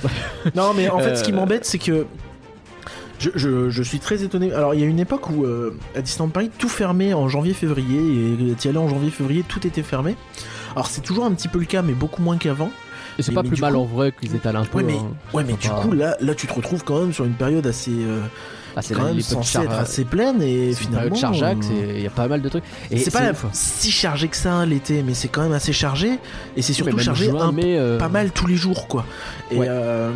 Non, 0.54 0.72
mais 0.76 0.90
en 0.90 0.98
fait, 0.98 1.16
ce 1.16 1.24
qui 1.24 1.32
Euh. 1.32 1.36
m'embête, 1.36 1.64
c'est 1.64 1.78
que 1.78 2.06
je, 3.24 3.38
je- 3.38 3.70
je 3.70 3.82
suis 3.82 3.98
très 3.98 4.22
étonné. 4.22 4.52
Alors, 4.52 4.74
il 4.74 4.80
y 4.80 4.82
a 4.82 4.86
une 4.86 5.00
époque 5.00 5.30
où 5.30 5.44
euh, 5.44 5.76
à 5.96 6.00
Disneyland 6.02 6.28
Paris, 6.30 6.50
tout 6.58 6.68
fermait 6.68 7.12
en 7.14 7.28
janvier-février, 7.28 7.98
et 8.50 8.54
t'y 8.54 8.68
allais 8.68 8.78
en 8.78 8.88
janvier-février, 8.88 9.44
tout 9.48 9.66
était 9.66 9.82
fermé. 9.82 10.16
Alors, 10.74 10.86
c'est 10.88 11.00
toujours 11.02 11.24
un 11.24 11.32
petit 11.32 11.48
peu 11.48 11.58
le 11.58 11.66
cas, 11.66 11.82
mais 11.82 11.92
beaucoup 11.92 12.22
moins 12.22 12.36
qu'avant. 12.36 12.70
Et 13.18 13.22
c'est 13.22 13.30
pas 13.32 13.42
mais 13.44 13.48
plus 13.50 13.60
mal 13.60 13.74
coup- 13.74 13.78
en 13.80 13.84
vrai 13.84 14.12
qu'ils 14.20 14.34
étalent 14.34 14.56
un 14.56 14.64
peu. 14.64 14.78
Ouais, 14.78 14.82
mais, 14.84 14.94
hein. 14.96 15.06
ouais, 15.32 15.44
mais 15.44 15.52
Faut 15.52 15.58
du 15.58 15.68
pas- 15.68 15.74
coup, 15.82 15.92
là, 15.92 16.16
là, 16.20 16.34
tu 16.34 16.46
te 16.48 16.52
retrouves 16.52 16.82
quand 16.82 17.00
même 17.00 17.12
sur 17.12 17.24
une 17.24 17.34
période 17.34 17.64
assez, 17.64 17.92
euh, 17.92 18.20
Ah, 18.74 18.82
c'est 18.82 18.92
quand 18.94 19.04
même 19.04 19.20
censée 19.20 19.52
char- 19.52 19.62
être 19.62 19.70
assez 19.78 20.04
pleine, 20.04 20.42
et 20.42 20.72
finalement. 20.74 21.14
chargeac, 21.14 21.58
euh, 21.70 21.92
il 21.94 22.02
y 22.02 22.06
a 22.08 22.10
pas 22.10 22.26
mal 22.26 22.42
de 22.42 22.48
trucs. 22.48 22.64
Et 22.90 22.98
c'est 22.98 23.12
pas 23.12 23.30
si 23.52 23.92
chargé 23.92 24.26
que 24.26 24.36
ça 24.36 24.66
l'été, 24.66 25.04
mais 25.04 25.14
c'est 25.14 25.28
quand 25.28 25.42
même 25.42 25.52
assez 25.52 25.72
chargé, 25.72 26.18
et 26.56 26.62
c'est 26.62 26.72
surtout 26.72 26.98
chargé 26.98 27.26
juin, 27.26 27.40
un 27.40 27.58
euh, 27.62 27.98
pas 28.00 28.08
mal 28.08 28.32
tous 28.32 28.48
les 28.48 28.56
jours 28.56 28.88
quoi. 28.88 29.04
Et, 29.52 29.58
Ouais. 29.58 29.66
euh, 29.68 30.10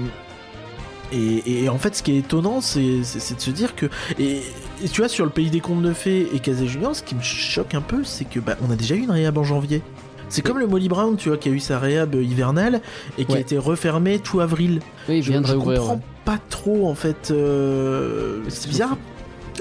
et, 1.12 1.64
et 1.64 1.68
en 1.68 1.78
fait 1.78 1.94
ce 1.94 2.02
qui 2.02 2.12
est 2.12 2.18
étonnant 2.18 2.60
c'est, 2.60 2.80
de 2.98 3.02
se 3.40 3.50
dire 3.50 3.74
que 3.76 3.86
et, 4.18 4.42
et 4.84 4.88
tu 4.88 5.00
vois 5.00 5.08
sur 5.08 5.24
le 5.24 5.30
pays 5.30 5.50
des 5.50 5.60
contes 5.60 5.82
de 5.82 5.92
fées 5.92 6.28
et 6.34 6.38
Casé 6.40 6.66
Junior 6.66 6.94
ce 6.94 7.02
qui 7.02 7.14
me 7.14 7.22
choque 7.22 7.74
un 7.74 7.80
peu 7.80 8.04
c'est 8.04 8.24
que 8.24 8.40
bah, 8.40 8.56
on 8.66 8.70
a 8.70 8.76
déjà 8.76 8.94
eu 8.94 9.00
une 9.00 9.10
réhab 9.10 9.36
en 9.38 9.44
janvier. 9.44 9.82
C'est 10.30 10.42
comme 10.42 10.58
le 10.58 10.66
Molly 10.66 10.90
Brown, 10.90 11.16
tu 11.16 11.30
vois, 11.30 11.38
qui 11.38 11.48
a 11.48 11.52
eu 11.52 11.58
sa 11.58 11.78
réhab 11.78 12.14
hivernale 12.14 12.82
et 13.16 13.24
qui 13.24 13.34
a 13.34 13.38
été 13.40 13.56
refermé 13.56 14.18
tout 14.18 14.40
avril. 14.40 14.80
Oui, 15.08 15.22
Je, 15.22 15.32
réouvrir. 15.32 15.78
comprends 15.80 15.94
ouais. 15.94 16.00
pas 16.26 16.36
trop 16.50 16.86
en 16.86 16.94
fait. 16.94 17.30
euh, 17.30 18.40
C'est 18.48 18.68
bizarre. 18.68 18.98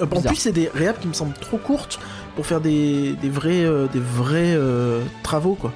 En 0.02 0.08
plus, 0.22 0.36
c'est 0.36 0.52
des 0.52 0.70
réhabs 0.76 1.00
qui 1.00 1.08
me 1.08 1.14
semblent 1.14 1.34
trop 1.40 1.56
courtes 1.58 2.00
pour 2.36 2.46
faire 2.46 2.60
des, 2.60 3.14
des 3.22 3.30
vrais, 3.30 3.64
euh, 3.64 3.88
des 3.94 4.02
vrais 4.02 4.54
euh, 4.58 5.02
travaux 5.24 5.56
quoi. 5.56 5.72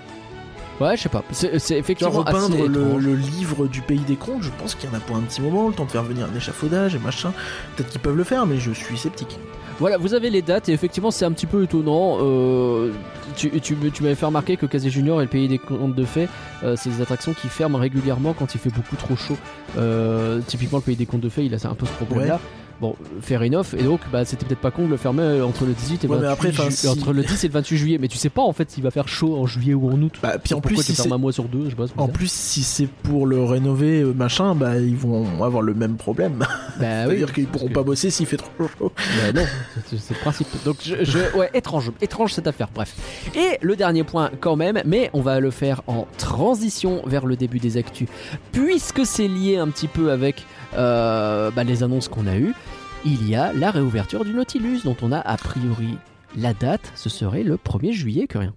Ouais, 0.82 0.98
je 0.98 1.04
sais 1.04 1.10
pas. 1.10 1.24
C'est 1.32 1.78
effectivement 1.78 2.24
assez 2.24 2.36
repeindre 2.36 2.68
le, 2.68 2.98
le 2.98 3.16
livre 3.16 3.68
du 3.68 3.82
pays 3.82 4.00
des 4.00 4.16
contes, 4.16 4.42
je 4.42 4.50
pense 4.60 4.74
qu'il 4.76 4.90
y 4.90 4.94
en 4.94 4.98
a 4.98 5.00
pour 5.00 5.16
un 5.16 5.22
petit 5.22 5.42
moment, 5.42 5.68
le 5.68 5.74
temps 5.74 5.86
de 5.86 5.92
faire 5.92 6.04
venir 6.04 6.28
un 6.32 6.36
échafaudage 6.36 6.96
et 6.96 7.00
machin. 7.00 7.34
Peut-être 7.76 7.90
qu'ils 7.90 8.02
peuvent 8.02 8.18
le 8.18 8.24
faire, 8.24 8.46
mais 8.48 8.58
je 8.58 8.72
suis 8.72 8.98
sceptique. 8.98 9.38
Voilà, 9.80 9.98
vous 9.98 10.14
avez 10.14 10.30
les 10.30 10.42
dates 10.42 10.70
et 10.70 10.74
effectivement 10.74 11.10
c'est 11.12 11.26
un 11.26 11.32
petit 11.32 11.48
peu 11.48 11.64
étonnant. 11.64 12.18
Euh, 12.22 12.92
tu 13.36 13.50
tu, 13.62 13.76
tu 13.92 14.04
m'avais 14.04 14.16
fait 14.16 14.26
remarquer 14.26 14.58
que 14.58 14.66
Casé 14.66 14.90
Junior 14.90 15.22
et 15.22 15.26
le 15.26 15.30
Pays 15.30 15.48
des 15.48 15.58
Contes 15.58 15.96
de 15.96 16.04
Fées, 16.04 16.28
euh, 16.64 16.76
c'est 16.76 16.90
des 16.90 17.02
attractions 17.02 17.34
qui 17.34 17.48
ferment 17.48 17.80
régulièrement 17.80 18.34
quand 18.34 18.54
il 18.54 18.60
fait 18.60 18.70
beaucoup 18.70 18.96
trop 18.96 19.16
chaud. 19.16 19.38
Euh, 19.78 20.40
typiquement 20.46 20.80
le 20.80 20.84
Pays 20.84 20.96
des 20.96 21.06
Contes 21.06 21.22
de 21.22 21.30
Fées, 21.30 21.46
il 21.46 21.54
a 21.56 21.58
un 21.68 21.76
peu 21.76 21.86
ce 21.86 21.92
problème-là. 21.94 22.40
Bon, 22.82 22.96
fair 23.22 23.42
enough. 23.44 23.76
Et 23.78 23.84
donc, 23.84 24.00
bah, 24.12 24.26
c'était 24.26 24.44
peut-être 24.46 24.60
pas 24.60 24.72
con 24.72 24.86
de 24.86 24.90
le 24.90 24.98
fermer 24.98 25.40
entre 25.42 25.66
le 25.66 25.74
18 25.74 26.04
et 26.04 26.08
Ouais, 26.08 26.18
mais 26.18 26.24
28 26.24 26.32
après, 26.34 26.50
enfin, 26.50 26.70
ju- 26.70 26.76
si- 26.76 26.88
entre 26.88 27.14
le 27.14 27.22
10 27.24 27.44
et 27.44 27.48
le 27.48 27.54
28 27.54 27.78
juillet. 27.78 27.98
Mais 28.02 28.08
tu 28.08 28.18
sais 28.18 28.30
pas 28.30 28.42
en 28.42 28.54
fait 28.54 28.72
s'il 28.72 28.82
va 28.84 28.90
faire 28.92 29.08
chaud 29.08 29.38
en 29.38 29.46
juillet 29.46 29.76
ou 29.76 29.88
en 29.88 30.02
août. 30.02 30.14
Bah, 30.24 30.38
puis 30.44 30.56
en 30.56 30.62
plus, 30.62 30.78
si 30.82 30.96
c'est- 30.96 31.12
un 31.12 31.18
mois 31.20 31.32
sur 31.32 31.44
deux, 31.46 31.66
je 31.66 31.70
sais 31.70 31.76
pas. 31.76 31.84
en 31.84 31.86
bizarre. 32.06 32.10
plus, 32.10 32.32
si 32.32 32.64
c'est 32.64 32.88
pour 32.88 33.28
le 33.28 33.44
rénover, 33.44 34.02
euh, 34.02 34.14
machin, 34.14 34.56
bah 34.56 34.78
ils 34.80 34.96
vont 34.96 35.26
avoir 35.44 35.62
le 35.62 35.74
même 35.76 35.96
problème. 35.96 36.34
bah 36.40 36.48
oui. 36.80 36.80
C'est-à-dire 36.80 37.34
qu'ils 37.34 37.48
pourront 37.48 37.68
que- 37.68 37.74
pas 37.74 37.84
bosser 37.84 38.10
s'il 38.10 38.26
fait 38.26 38.38
trop 38.38 38.50
chaud. 38.80 38.92
Bah 38.98 39.32
non, 39.34 39.46
c'est 39.88 40.00
c'est 40.00 40.14
le 40.16 40.20
principe. 40.20 40.48
Donc 40.66 40.78
je, 40.84 41.04
je- 41.04 41.38
ouais, 41.38 41.52
étrange, 41.54 41.92
étrange 42.02 42.34
cette 42.34 42.48
affaire. 42.48 42.70
Bref. 42.74 42.96
Et 43.36 43.58
le 43.62 43.76
dernier 43.76 44.04
point 44.04 44.32
quand 44.40 44.56
même, 44.56 44.82
mais 44.86 45.12
on 45.14 45.22
va 45.22 45.40
le 45.40 45.52
faire 45.52 45.84
en 45.86 46.08
transition 46.18 47.04
vers 47.06 47.26
le 47.28 47.36
début 47.36 47.60
des 47.60 47.78
actus, 47.78 48.08
puisque 48.52 49.06
c'est 49.06 49.28
lié 49.28 49.58
un 49.58 49.68
petit 49.70 49.88
peu 49.88 50.12
avec 50.12 50.46
euh, 50.78 51.52
bah, 51.52 51.64
les 51.66 51.84
annonces 51.84 52.08
qu'on 52.08 52.28
a 52.28 52.38
eues. 52.38 52.54
Il 53.04 53.28
y 53.28 53.36
a 53.36 53.52
la 53.54 53.72
réouverture 53.72 54.24
du 54.24 54.34
Nautilus, 54.34 54.82
dont 54.84 54.96
on 55.02 55.12
a 55.12 55.18
a 55.18 55.36
priori 55.36 55.98
la 56.38 56.54
date. 56.54 56.92
Ce 56.96 57.10
serait 57.10 57.42
le 57.42 57.58
1er 57.58 57.92
juillet, 57.92 58.28
que 58.28 58.38
rien. 58.38 58.54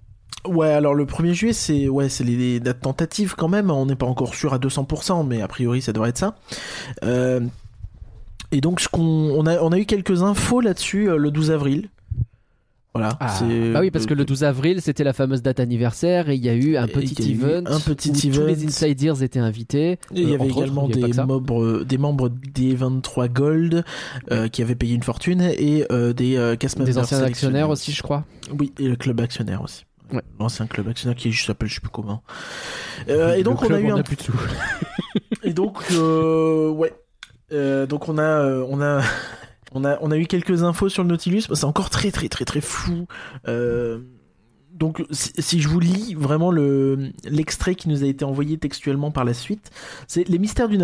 Ouais, 0.46 0.68
alors 0.68 0.94
le 0.94 1.06
1er 1.06 1.32
juillet, 1.32 1.52
c'est 1.54 1.88
ouais, 1.88 2.08
les, 2.20 2.60
dates 2.60 2.80
tentatives 2.80 3.34
quand 3.36 3.48
même. 3.48 3.70
On 3.70 3.86
n'est 3.86 3.96
pas 3.96 4.06
encore 4.06 4.34
sûr 4.34 4.52
à 4.52 4.58
200%, 4.58 5.26
mais 5.26 5.40
a 5.40 5.48
priori, 5.48 5.80
ça 5.80 5.94
devrait 5.94 6.10
être 6.10 6.18
ça. 6.18 6.36
Euh, 7.04 7.40
Et 8.52 8.60
donc, 8.60 8.80
ce 8.80 8.88
on 8.92 9.46
a, 9.46 9.58
on 9.60 9.72
a 9.72 9.78
eu 9.78 9.86
quelques 9.86 10.22
infos 10.22 10.60
là-dessus 10.60 11.08
euh, 11.08 11.16
le 11.16 11.30
12 11.30 11.50
avril. 11.50 11.88
Voilà. 12.94 13.16
Ah, 13.18 13.40
bah 13.72 13.80
oui, 13.80 13.90
parce 13.90 14.06
que 14.06 14.14
le 14.14 14.24
12 14.24 14.44
avril, 14.44 14.80
c'était 14.80 15.02
la 15.02 15.12
fameuse 15.12 15.42
date 15.42 15.58
anniversaire 15.58 16.28
et 16.30 16.36
il 16.36 16.44
y 16.44 16.48
a 16.48 16.54
eu 16.54 16.76
un 16.76 16.86
Et 16.86 16.92
petit 16.92 17.32
event. 17.32 17.62
un 17.66 17.80
petit 17.80 18.10
où 18.10 18.28
event. 18.28 18.40
Tous 18.42 18.46
les 18.46 18.64
insiders 18.66 19.20
étaient 19.22 19.40
invités. 19.40 19.92
Et 19.92 19.98
il 20.12 20.28
y 20.28 20.32
Euh, 20.32 20.34
avait 20.36 20.44
autres, 20.44 20.58
également 20.62 20.88
y 20.88 21.00
pas 21.00 21.08
des 21.08 21.12
membres, 21.22 21.82
des 21.82 21.98
membres 21.98 22.28
des 22.28 22.74
23 22.76 23.26
Gold 23.28 23.84
euh, 24.30 24.46
qui 24.46 24.62
avaient 24.62 24.76
payé 24.76 24.94
une 24.94 25.02
fortune 25.02 25.40
et 25.40 25.84
euh, 25.90 26.12
des 26.12 26.36
euh, 26.36 26.54
Des 26.56 26.98
anciens 26.98 27.22
actionnaires 27.22 27.68
aussi, 27.68 27.90
je 27.90 28.02
crois. 28.02 28.24
Oui, 28.56 28.72
et 28.78 28.86
le 28.86 28.94
club 28.94 29.20
actionnaire 29.20 29.62
aussi. 29.62 29.84
Ouais. 30.12 30.22
L'ancien 30.38 30.66
club 30.66 30.86
actionnaire 30.86 31.16
qui 31.16 31.32
s'appelle 31.32 31.68
je 31.68 31.74
sais 31.74 31.80
plus 31.80 31.90
comment. 31.90 32.22
Euh, 33.08 33.34
et 33.34 33.42
donc 33.42 33.60
on 33.62 33.74
a 33.74 33.80
eu 33.80 33.90
un 33.90 34.02
plus 34.02 34.16
de 34.16 34.22
sous. 34.22 34.32
Et 35.42 35.52
donc, 35.52 35.76
euh, 35.92 36.70
ouais. 36.70 36.94
Euh, 37.52 37.86
donc 37.86 38.08
on 38.08 38.16
a, 38.18 38.22
euh, 38.22 38.64
on 38.70 38.80
a, 38.80 39.02
on 39.74 39.84
a, 39.84 39.98
on 40.00 40.10
a 40.10 40.16
eu 40.16 40.26
quelques 40.26 40.62
infos 40.62 40.88
sur 40.88 41.02
le 41.02 41.08
Nautilus. 41.08 41.42
C'est 41.52 41.64
encore 41.64 41.90
très, 41.90 42.10
très, 42.10 42.28
très, 42.28 42.44
très 42.44 42.60
flou. 42.60 43.06
Euh, 43.48 43.98
donc, 44.74 45.04
si, 45.12 45.60
je 45.60 45.68
vous 45.68 45.78
lis 45.78 46.14
vraiment 46.18 46.50
le 46.50 47.12
l'extrait 47.24 47.76
qui 47.76 47.88
nous 47.88 48.02
a 48.02 48.06
été 48.08 48.24
envoyé 48.24 48.58
textuellement 48.58 49.12
par 49.12 49.24
la 49.24 49.32
suite, 49.32 49.70
c'est 50.08 50.28
les 50.28 50.38
mystères 50.40 50.68
du 50.68 50.78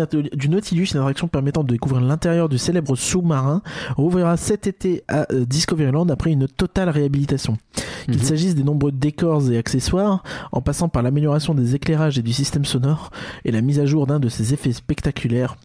Nautilus, 0.49 0.87
une 0.93 0.99
attraction 0.99 1.27
permettant 1.27 1.63
de 1.65 1.73
découvrir 1.73 2.01
l'intérieur 2.01 2.47
du 2.47 2.57
célèbre 2.57 2.95
sous-marin, 2.95 3.61
rouvrira 3.97 4.37
cet 4.37 4.65
été 4.65 5.03
à 5.09 5.29
euh, 5.33 5.43
Discoveryland 5.45 6.07
après 6.07 6.31
une 6.31 6.47
totale 6.47 6.89
réhabilitation. 6.89 7.57
Qu'il 8.05 8.15
Mhm. 8.15 8.21
s'agisse 8.21 8.55
des 8.55 8.63
nombreux 8.63 8.93
décors 8.93 9.51
et 9.51 9.57
accessoires, 9.57 10.23
en 10.53 10.61
passant 10.61 10.87
par 10.87 11.03
l'amélioration 11.03 11.53
des 11.53 11.75
éclairages 11.75 12.17
et 12.17 12.23
du 12.23 12.31
système 12.31 12.63
sonore, 12.63 13.11
et 13.43 13.51
la 13.51 13.59
mise 13.59 13.79
à 13.79 13.85
jour 13.85 14.07
d'un 14.07 14.21
de 14.21 14.29
ses 14.29 14.53
effets 14.53 14.71
spectaculaires. 14.71 15.57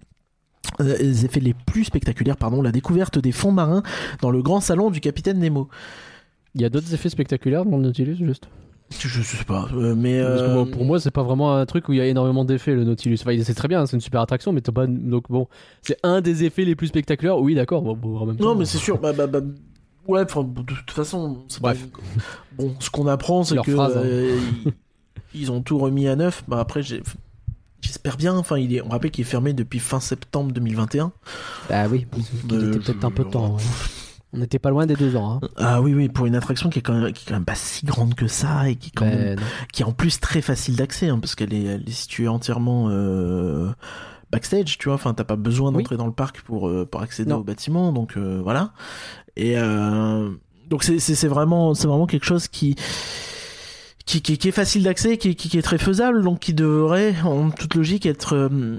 Euh, 0.80 0.96
les 0.99 1.25
effets 1.25 1.40
les 1.40 1.54
plus 1.54 1.85
spectaculaires, 1.85 2.37
pardon, 2.37 2.62
la 2.62 2.73
découverte 2.73 3.18
des 3.18 3.32
fonds 3.32 3.52
marins 3.52 3.82
dans 4.20 4.30
le 4.30 4.42
grand 4.42 4.61
salon 4.61 4.90
du 4.90 5.00
capitaine 5.00 5.38
Nemo. 5.38 5.68
Il 6.54 6.62
y 6.62 6.64
a 6.64 6.68
d'autres 6.68 6.92
effets 6.94 7.08
spectaculaires 7.08 7.64
dans 7.64 7.76
le 7.76 7.82
Nautilus, 7.82 8.16
juste 8.16 8.49
Je, 8.99 9.23
sais 9.23 9.44
pas, 9.44 9.68
euh, 9.75 9.94
mais 9.94 10.23
Parce 10.23 10.40
que 10.40 10.46
euh, 10.46 10.54
bon, 10.54 10.66
pour 10.70 10.85
moi, 10.85 10.99
c'est 10.99 11.11
pas 11.11 11.23
vraiment 11.23 11.54
un 11.54 11.66
truc 11.66 11.88
où 11.88 11.92
il 11.92 11.99
y 11.99 12.00
a 12.00 12.06
énormément 12.06 12.44
d'effets, 12.44 12.75
le 12.75 12.85
Nautilus. 12.85 13.18
Enfin, 13.20 13.37
c'est 13.42 13.54
très 13.54 13.68
bien, 13.68 13.85
c'est 13.85 13.96
une 13.96 14.00
super 14.00 14.20
attraction, 14.23 14.52
mais 14.52 14.62
t'as 14.62 14.73
pas. 14.73 14.87
Donc 14.87 15.25
bon, 15.28 15.49
c'est 15.82 15.99
un 16.02 16.20
des 16.20 16.44
effets 16.44 16.64
les 16.64 16.75
plus 16.75 16.87
spectaculaires. 16.87 17.38
Oui, 17.38 17.54
d'accord. 17.54 17.82
Bon, 17.82 17.94
bon, 17.94 18.32
non, 18.40 18.54
mais 18.54 18.64
c'est 18.64 18.78
sûr. 18.78 18.99
Bah, 18.99 19.12
bah, 19.12 19.26
bah, 19.26 19.40
ouais, 20.08 20.23
enfin, 20.23 20.44
de 20.44 20.62
toute 20.62 20.90
façon, 20.90 21.44
c'est 21.49 21.61
pas- 21.61 21.75
Bref. 21.75 21.87
Bon, 22.56 22.75
ce 22.80 22.88
qu'on 22.88 23.06
apprend, 23.06 23.42
c'est 23.42 23.61
que 23.61 23.73
phrase, 23.73 23.99
hein. 23.99 24.70
ils 25.35 25.52
ont 25.52 25.61
tout 25.61 25.78
remis 25.78 26.08
à 26.08 26.16
neuf. 26.16 26.42
Bah 26.49 26.58
après, 26.58 26.82
j'ai- 26.82 27.02
j'espère 27.80 28.16
bien. 28.16 28.35
Enfin, 28.37 28.59
il 28.59 28.75
est, 28.75 28.83
on 28.83 28.88
rappelle 28.88 29.11
qu'il 29.11 29.23
est 29.23 29.28
fermé 29.28 29.52
depuis 29.52 29.78
fin 29.78 30.00
septembre 30.00 30.52
2021. 30.52 31.12
Bah 31.68 31.87
oui, 31.90 32.06
il 32.49 32.54
Euh, 32.54 32.71
était 32.73 32.78
peut-être 32.92 33.04
un 33.04 33.11
peu 33.11 33.25
de 33.25 33.30
temps. 33.30 33.56
ouais. 33.56 33.62
On 34.33 34.38
n'était 34.38 34.59
pas 34.59 34.71
loin 34.71 34.87
des 34.87 34.97
deux 34.97 35.16
ans. 35.16 35.40
Hein. 35.42 35.49
Ah 35.56 35.80
oui, 35.80 35.95
oui, 35.95 36.09
pour 36.09 36.26
une 36.26 36.35
attraction 36.35 36.68
qui 36.68 36.80
est 36.80 36.83
quand 36.83 36.92
même, 37.00 37.12
qui 37.12 37.25
est 37.25 37.28
quand 37.28 37.35
même 37.35 37.45
pas 37.45 37.54
si 37.54 37.87
grande 37.87 38.14
que 38.14 38.26
ça 38.26 38.68
et 38.68 38.75
qui 38.76 38.88
est 38.88 38.92
quand 38.95 39.06
Ben, 39.06 39.38
qui 39.73 39.83
est 39.83 39.85
en 39.85 39.92
plus 39.92 40.21
très 40.21 40.42
facile 40.42 40.76
d'accès 40.76 41.09
hein, 41.09 41.18
parce 41.21 41.35
qu'elle 41.37 41.54
est, 41.54 41.62
elle 41.64 41.88
est 41.88 41.92
située 41.92 42.28
entièrement 42.28 42.88
euh, 42.90 43.71
backstage 44.30 44.76
tu 44.78 44.88
vois 44.88 44.95
enfin 44.97 45.14
t'as 45.14 45.25
pas 45.25 45.37
besoin 45.37 45.71
Oui. 45.71 45.78
d'entrer 45.78 45.97
dans 45.97 46.06
le 46.06 46.12
parc 46.12 46.42
pour 46.42 46.68
euh, 46.68 46.85
pour 46.85 47.00
accéder 47.00 47.30
Non. 47.30 47.37
au 47.38 47.45
bâtiment 47.45 47.92
donc 47.92 48.16
euh, 48.16 48.40
voilà 48.42 48.73
et 49.37 49.54
donc 50.68 50.83
c'est 50.83 51.28
vraiment 51.28 51.73
c'est 51.75 51.87
vraiment 51.87 52.06
quelque 52.06 52.26
chose 52.26 52.49
qui 52.49 52.75
qui, 54.07 54.23
qui, 54.23 54.49
est 54.49 54.53
facile 54.53 54.85
d'accès, 54.85 55.19
qui, 55.19 55.35
qui, 55.35 55.49
qui 55.49 55.59
est 55.59 55.63
très 55.63 55.79
faisable, 55.79 56.23
donc 56.23 56.39
qui 56.39 56.55
devrait, 56.55 57.15
en 57.25 57.51
toute 57.51 57.75
logique, 57.75 58.07
être 58.07 58.35
euh, 58.35 58.79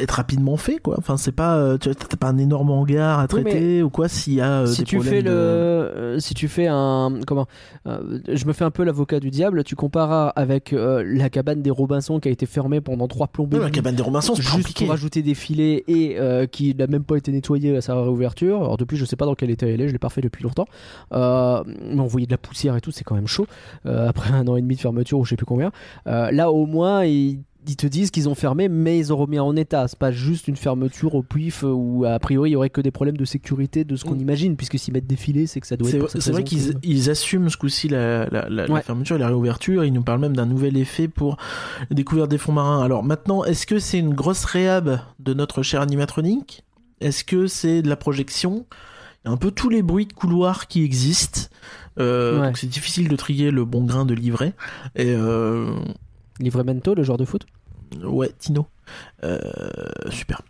être 0.00 0.12
rapidement 0.12 0.56
fait, 0.56 0.78
quoi. 0.78 0.96
Enfin, 0.98 1.16
c'est 1.16 1.32
pas, 1.32 1.56
euh, 1.56 1.76
t'as 1.78 2.16
pas 2.16 2.28
un 2.28 2.38
énorme 2.38 2.70
hangar 2.70 3.18
à 3.18 3.22
Oui, 3.22 3.28
traiter 3.28 3.82
ou 3.82 3.90
quoi 3.90 4.08
s'il 4.08 4.34
y 4.34 4.40
a 4.40 4.62
euh, 4.62 4.66
si 4.66 4.80
des 4.80 4.84
tu 4.84 5.00
fais 5.00 5.20
le, 5.20 5.30
de- 5.30 5.34
euh, 5.34 6.18
si 6.18 6.34
tu 6.34 6.48
fais 6.48 6.66
un, 6.66 7.20
comment, 7.26 7.46
euh, 7.86 8.18
je 8.32 8.44
me 8.46 8.52
fais 8.52 8.64
un 8.64 8.70
peu 8.70 8.84
l'avocat 8.84 9.20
du 9.20 9.30
diable. 9.30 9.62
Tu 9.64 9.76
compares 9.76 10.32
avec 10.36 10.72
euh, 10.72 11.04
la 11.06 11.28
cabane 11.30 11.62
des 11.62 11.70
Robinson 11.70 12.18
qui 12.20 12.28
a 12.28 12.32
été 12.32 12.46
fermée 12.46 12.80
pendant 12.80 13.06
trois 13.06 13.26
plombées. 13.28 13.58
La 13.58 13.70
cabane 13.70 13.94
des 13.94 14.02
Robinson, 14.02 14.34
juste 14.34 14.50
compliqué. 14.50 14.84
pour 14.84 14.90
rajouter 14.92 15.22
des 15.22 15.34
filets 15.34 15.84
et 15.88 16.16
euh, 16.18 16.46
qui 16.46 16.74
n'a 16.74 16.86
même 16.86 17.04
pas 17.04 17.16
été 17.16 17.30
nettoyé 17.30 17.76
à 17.76 17.80
sa 17.80 17.94
réouverture. 18.00 18.56
Alors 18.62 18.76
depuis, 18.76 18.96
je 18.96 19.04
sais 19.04 19.16
pas 19.16 19.26
dans 19.26 19.34
quel 19.34 19.50
état 19.50 19.66
elle 19.66 19.80
est, 19.80 19.88
je 19.88 19.92
l'ai 19.92 19.98
pas 19.98 20.08
fait 20.10 20.20
depuis 20.22 20.42
longtemps. 20.42 20.66
Euh, 21.12 21.62
mais 21.66 22.00
on 22.00 22.06
voyait 22.06 22.26
de 22.26 22.32
la 22.32 22.38
poussière 22.38 22.76
et 22.76 22.80
tout, 22.80 22.90
c'est 22.90 23.04
quand 23.04 23.14
même 23.14 23.28
chaud. 23.28 23.46
Euh, 23.86 24.08
après 24.08 24.30
un 24.32 24.46
an 24.48 24.56
et 24.56 24.62
demi 24.62 24.74
de 24.76 24.80
fermeture 24.80 25.18
ou 25.18 25.24
je 25.24 25.30
sais 25.30 25.36
plus 25.36 25.46
combien. 25.46 25.70
Euh, 26.06 26.30
là, 26.30 26.50
au 26.50 26.66
moins, 26.66 27.04
ils, 27.04 27.40
ils 27.66 27.76
te 27.76 27.86
disent 27.86 28.10
qu'ils 28.10 28.28
ont 28.28 28.34
fermé, 28.34 28.68
mais 28.68 28.98
ils 28.98 29.12
ont 29.12 29.16
remis 29.16 29.38
en 29.38 29.54
état. 29.56 29.86
C'est 29.88 29.98
pas 29.98 30.10
juste 30.12 30.48
une 30.48 30.56
fermeture 30.56 31.14
au 31.14 31.22
pif 31.22 31.64
euh, 31.64 31.68
où 31.68 32.04
a 32.04 32.18
priori 32.18 32.50
il 32.50 32.52
y 32.52 32.56
aurait 32.56 32.70
que 32.70 32.80
des 32.80 32.90
problèmes 32.90 33.16
de 33.16 33.24
sécurité 33.24 33.84
de 33.84 33.96
ce 33.96 34.04
qu'on 34.04 34.14
Mm. 34.14 34.20
imagine, 34.20 34.56
puisque 34.56 34.78
s'ils 34.78 34.92
mettent 34.94 35.06
des 35.06 35.16
filets, 35.16 35.46
c'est 35.46 35.60
que 35.60 35.66
ça 35.66 35.76
doit 35.76 35.88
être. 35.90 36.20
c'est 36.20 36.30
vrai 36.32 36.44
qu'ils 36.44 36.74
ils 36.82 37.10
assument 37.10 37.48
ce 37.48 37.56
coup-ci 37.56 37.88
la, 37.88 38.26
la, 38.30 38.48
la, 38.48 38.66
la 38.66 38.80
fermeture 38.82 39.16
et 39.16 39.18
la 39.18 39.28
réouverture. 39.28 39.84
Ils 39.84 39.92
nous 39.92 40.02
parlent 40.02 40.20
même 40.20 40.36
d'un 40.36 40.46
nouvel 40.46 40.76
effet 40.76 41.08
pour 41.08 41.36
découvrir 41.90 42.28
des 42.28 42.38
fonds 42.38 42.52
marins. 42.52 42.82
Alors 42.82 43.02
maintenant, 43.04 43.44
est-ce 43.44 43.66
que 43.66 43.78
c'est 43.78 43.98
une 43.98 44.14
grosse 44.14 44.44
réhab 44.44 45.00
de 45.18 45.34
notre 45.34 45.62
cher 45.62 45.80
animatronique? 45.80 46.64
Est-ce 47.00 47.24
que 47.24 47.46
c'est 47.46 47.82
de 47.82 47.88
la 47.88 47.96
projection? 47.96 48.66
Il 49.24 49.28
y 49.28 49.30
a 49.30 49.32
un 49.32 49.36
peu 49.38 49.50
tous 49.50 49.70
les 49.70 49.82
bruits 49.82 50.06
de 50.06 50.12
couloir 50.12 50.68
qui 50.68 50.82
existent. 50.84 51.42
Euh, 51.98 52.40
Ouais. 52.40 52.52
C'est 52.56 52.66
difficile 52.66 53.08
de 53.08 53.16
trier 53.16 53.50
le 53.50 53.64
bon 53.64 53.84
grain 53.84 54.04
de 54.04 54.14
livret. 54.14 54.52
Et 54.96 55.14
euh, 55.14 55.74
Livramento, 56.40 56.94
le 56.94 57.02
joueur 57.02 57.18
de 57.18 57.24
foot 57.24 57.46
ouais, 58.02 58.30
Tino. 58.38 58.66
Euh, 59.22 59.38
super. 60.10 60.40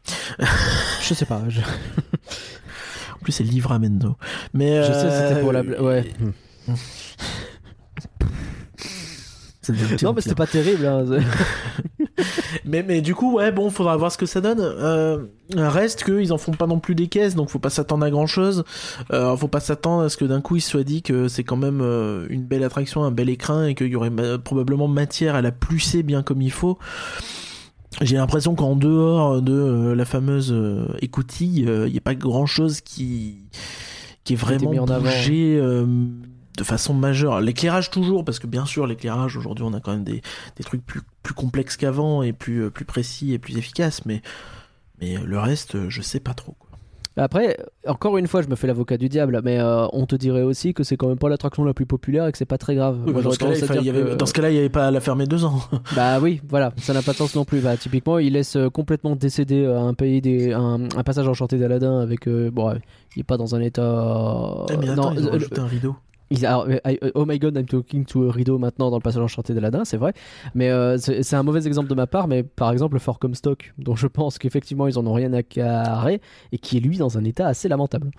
Je 1.02 1.14
sais 1.14 1.26
pas. 1.26 1.42
je- 1.48 1.60
En 1.60 3.18
plus, 3.22 3.32
c'est 3.32 3.44
Livramento. 3.44 4.16
Mais 4.54 4.82
Je 4.84 4.92
sais, 4.92 5.10
c'était 5.28 5.40
pour 5.40 5.52
la. 5.52 5.60
euh, 5.60 5.62
bla- 5.62 5.82
Ouais. 5.82 6.04
Non, 10.04 10.12
mais 10.14 10.21
c'était 10.21 10.35
pas 10.35 10.47
terrible. 10.47 10.87
hein. 10.87 11.04
Mais, 12.64 12.83
mais 12.83 13.00
du 13.02 13.14
coup, 13.14 13.35
ouais, 13.35 13.50
bon, 13.52 13.68
faudra 13.71 13.97
voir 13.97 14.11
ce 14.11 14.16
que 14.16 14.25
ça 14.25 14.40
donne. 14.40 14.61
Euh, 14.61 15.18
reste 15.54 16.04
qu'ils 16.04 16.33
en 16.33 16.38
font 16.38 16.52
pas 16.52 16.66
non 16.66 16.78
plus 16.78 16.94
des 16.94 17.09
caisses, 17.09 17.35
donc 17.35 17.50
faut 17.50 17.59
pas 17.59 17.71
s'attendre 17.71 18.04
à 18.06 18.11
grand 18.11 18.26
chose. 18.26 18.64
Euh, 19.12 19.37
faut 19.37 19.49
pas 19.49 19.61
s'attendre 19.61 20.04
à 20.04 20.09
ce 20.09 20.16
que 20.16 20.25
d'un 20.25 20.40
coup 20.40 20.56
il 20.56 20.61
se 20.61 20.71
soit 20.71 20.85
dit 20.85 21.02
que 21.02 21.28
c'est 21.28 21.44
quand 21.44 21.56
même 21.56 21.80
euh, 21.83 22.26
une 22.30 22.44
belle 22.44 22.62
attraction, 22.62 23.02
un 23.04 23.11
bel 23.11 23.28
écrin 23.28 23.66
et 23.66 23.75
qu'il 23.75 23.88
y 23.88 23.97
aurait 23.97 24.11
ma- 24.11 24.38
probablement 24.38 24.88
matière 24.88 25.35
à 25.35 25.42
la 25.42 25.50
plusser 25.52 26.02
bien 26.02 26.23
comme 26.23 26.40
il 26.40 26.52
faut. 26.52 26.78
J'ai 28.00 28.16
l'impression 28.16 28.54
qu'en 28.54 28.76
dehors 28.76 29.42
de 29.42 29.52
euh, 29.52 29.94
la 29.94 30.04
fameuse 30.04 30.52
euh, 30.52 30.87
écoutille, 31.02 31.66
il 31.68 31.92
n'y 31.92 31.99
a 31.99 32.02
pas 32.02 32.14
grand 32.14 32.47
chose 32.47 32.80
qui, 32.80 33.38
qui 34.23 34.33
est 34.35 34.37
vraiment 34.37 34.71
mis 34.71 34.78
en 34.78 34.87
avant. 34.94 35.11
Euh, 36.56 36.58
de 36.58 36.64
façon 36.64 36.94
majeure. 36.94 37.40
L'éclairage 37.40 37.90
toujours, 37.90 38.25
parce 38.25 38.38
que 38.38 38.46
bien 38.46 38.66
sûr, 38.66 38.87
l'éclairage, 38.87 39.37
aujourd'hui, 39.37 39.64
on 39.68 39.73
a 39.75 39.80
quand 39.80 39.92
même 39.92 40.04
des, 40.04 40.23
des 40.56 40.64
trucs 40.64 40.84
plus, 40.84 41.00
plus 41.23 41.34
complexes 41.34 41.76
qu'avant 41.76 42.23
et 42.23 42.32
plus, 42.32 42.64
euh, 42.64 42.70
plus 42.70 42.84
précis 42.84 43.32
et 43.32 43.38
plus 43.38 43.56
efficaces, 43.58 44.04
mais, 44.06 44.23
mais 45.00 45.16
le 45.25 45.38
reste, 45.38 45.75
euh, 45.75 45.87
je 45.90 46.02
sais 46.02 46.20
pas 46.20 46.34
trop. 46.34 46.54
Quoi. 46.58 46.70
Après, 47.16 47.56
encore 47.87 48.18
une 48.18 48.26
fois, 48.26 48.42
je 48.42 48.49
me 48.49 48.56
fais 48.56 48.66
l'avocat 48.66 48.96
du 48.96 49.08
diable, 49.08 49.40
mais 49.44 49.61
euh, 49.61 49.87
on 49.92 50.04
te 50.04 50.16
dirait 50.16 50.42
aussi 50.42 50.75
que 50.75 50.82
c'est 50.82 50.96
quand 50.96 51.06
même 51.06 51.16
pas 51.18 51.28
l'attraction 51.28 51.62
la 51.62 51.73
plus 51.73 51.87
populaire 51.87 52.26
et 52.26 52.32
que 52.32 52.38
c'est 52.38 52.44
pas 52.44 52.58
très 52.58 52.75
grave. 52.75 52.99
Oui, 53.06 53.12
Moi, 53.12 53.23
bah, 53.23 53.28
dans, 53.28 53.30
ce 53.30 53.38
cas-là, 53.38 53.52
il 53.54 53.62
avait- 53.62 53.68
que- 53.73 54.50
n'y 54.50 54.58
avait 54.58 54.68
pas 54.68 54.88
à 54.88 54.90
la 54.90 55.00
fermer 55.00 55.26
deux 55.28 55.44
ans. 55.44 55.61
Bah 55.94 56.18
oui, 56.20 56.40
voilà, 56.49 56.73
ça 56.78 56.92
n'a 56.92 57.02
pas 57.02 57.12
de 57.12 57.16
sens 57.18 57.37
non 57.37 57.44
plus. 57.44 57.61
Bah, 57.61 57.76
typiquement, 57.76 58.18
il 58.18 58.32
laisse 58.32 58.56
euh, 58.56 58.68
complètement 58.68 59.14
décéder 59.14 59.64
euh, 59.64 59.78
un 59.80 59.94
pays 59.94 60.20
des 60.23 60.52
un, 60.52 60.88
un 60.96 61.02
passage 61.04 61.28
enchanté 61.28 61.56
d'Aladin 61.56 62.00
avec 62.00 62.26
euh, 62.26 62.50
bon, 62.50 62.70
ouais, 62.73 62.80
il 63.14 63.20
est 63.20 63.25
pas 63.25 63.37
dans 63.37 63.54
un 63.54 63.61
état. 63.61 63.82
euh, 63.82 64.66
Eh, 64.73 64.76
mais 64.76 64.88
attends, 64.88 65.11
non, 65.11 65.16
ils 65.16 65.25
ont 65.25 65.28
euh, 65.28 65.30
rajouté 65.30 65.61
un 65.61 65.66
rideau. 65.66 65.94
Alors, 66.44 66.66
euh, 66.68 66.78
I- 66.86 66.98
oh 67.14 67.24
my 67.26 67.38
god, 67.38 67.56
I'm 67.56 67.66
talking 67.66 68.04
to 68.06 68.28
a 68.28 68.32
rideau 68.32 68.58
maintenant 68.58 68.90
dans 68.90 68.96
le 68.96 69.02
passage 69.02 69.22
enchanté 69.22 69.54
d'Aladin, 69.54 69.84
c'est 69.84 69.96
vrai. 69.96 70.12
Mais 70.54 70.70
euh, 70.70 70.96
c'est 70.98 71.36
un 71.36 71.42
mauvais 71.42 71.66
exemple 71.66 71.88
de 71.88 71.94
ma 71.94 72.06
part. 72.06 72.28
Mais 72.28 72.42
par 72.42 72.70
exemple, 72.72 72.94
le 72.94 73.00
Fort 73.00 73.18
Comstock, 73.18 73.74
dont 73.78 73.96
je 73.96 74.06
pense 74.06 74.38
qu'effectivement 74.38 74.86
ils 74.86 74.98
en 74.98 75.06
ont 75.06 75.12
rien 75.12 75.32
à 75.32 75.42
carrer 75.42 76.20
et 76.52 76.58
qui 76.58 76.76
est 76.78 76.80
lui 76.80 76.98
dans 76.98 77.18
un 77.18 77.24
état 77.24 77.46
assez 77.46 77.68
lamentable. 77.68 78.10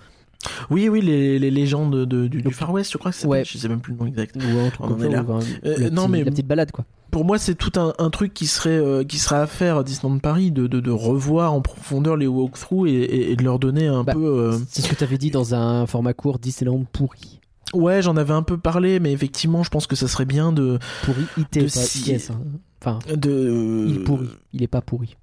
Oui, 0.70 0.90
oui, 0.90 1.02
les, 1.02 1.40
les 1.40 1.50
légendes 1.50 2.06
de- 2.06 2.28
du, 2.28 2.44
du 2.44 2.54
Far 2.54 2.72
West, 2.72 2.92
je 2.92 2.98
crois 3.00 3.10
que 3.12 3.18
c'est. 3.18 3.26
Ouais. 3.26 3.44
Je 3.44 3.58
sais 3.58 3.68
même 3.68 3.80
plus 3.80 3.94
le 3.94 4.00
nom 4.00 4.06
exact. 4.06 4.36
Ou 4.36 4.60
un 4.60 4.70
truc 4.70 4.82
On 4.82 4.94
en 4.94 5.00
est 5.02 5.10
là. 5.10 5.26
un- 5.28 5.68
Euh, 5.68 5.90
non, 5.90 6.08
mais- 6.08 6.24
la 6.24 6.30
petite 6.32 6.46
balade 6.48 6.72
quoi. 6.72 6.86
Pour 7.10 7.24
moi, 7.24 7.38
c'est 7.38 7.56
tout 7.56 7.72
un, 7.80 7.94
un 7.98 8.10
truc 8.10 8.34
qui 8.34 8.46
serait, 8.46 8.70
euh, 8.72 9.04
qui 9.06 9.18
serait 9.20 9.38
à 9.38 9.48
faire 9.48 9.78
à 9.78 9.84
Disneyland 9.84 10.20
Paris, 10.20 10.52
de, 10.52 10.68
de, 10.68 10.82
de 10.82 10.92
revoir 10.92 11.54
en 11.54 11.62
profondeur 11.62 12.18
les 12.18 12.28
walkthroughs 12.28 12.88
et, 12.88 12.92
et, 12.92 13.32
et 13.32 13.36
de 13.38 13.44
leur 13.44 13.58
donner 13.58 13.88
un 13.88 14.04
Bah, 14.04 14.12
peu. 14.14 14.26
euh, 14.26 14.58
C'est 14.68 14.82
ce 14.82 14.90
que 14.90 14.96
tu 14.96 15.04
avais 15.04 15.18
dit 15.18 15.32
dans 15.32 15.56
un 15.56 15.88
format 15.88 16.14
court 16.14 16.40
Disneyland 16.40 16.84
pourri. 16.92 17.40
Ouais, 17.74 18.02
j'en 18.02 18.16
avais 18.16 18.34
un 18.34 18.44
peu 18.44 18.58
parlé, 18.58 19.00
mais 19.00 19.12
effectivement, 19.12 19.64
je 19.64 19.70
pense 19.70 19.88
que 19.88 19.96
ça 19.96 20.08
serait 20.08 20.26
bien 20.26 20.52
de. 20.52 20.80
Pourri 21.04 21.26
IT, 21.38 21.54
De 21.60 21.64
pas 21.64 21.70
si- 21.70 22.12
IS, 22.14 22.30
hein. 22.32 22.40
Enfin, 22.82 23.00
de... 23.14 23.86
il 23.88 24.04
pourrit. 24.04 24.30
Il 24.54 24.62
est 24.64 24.68
pas 24.68 24.82
pourri. 24.82 25.18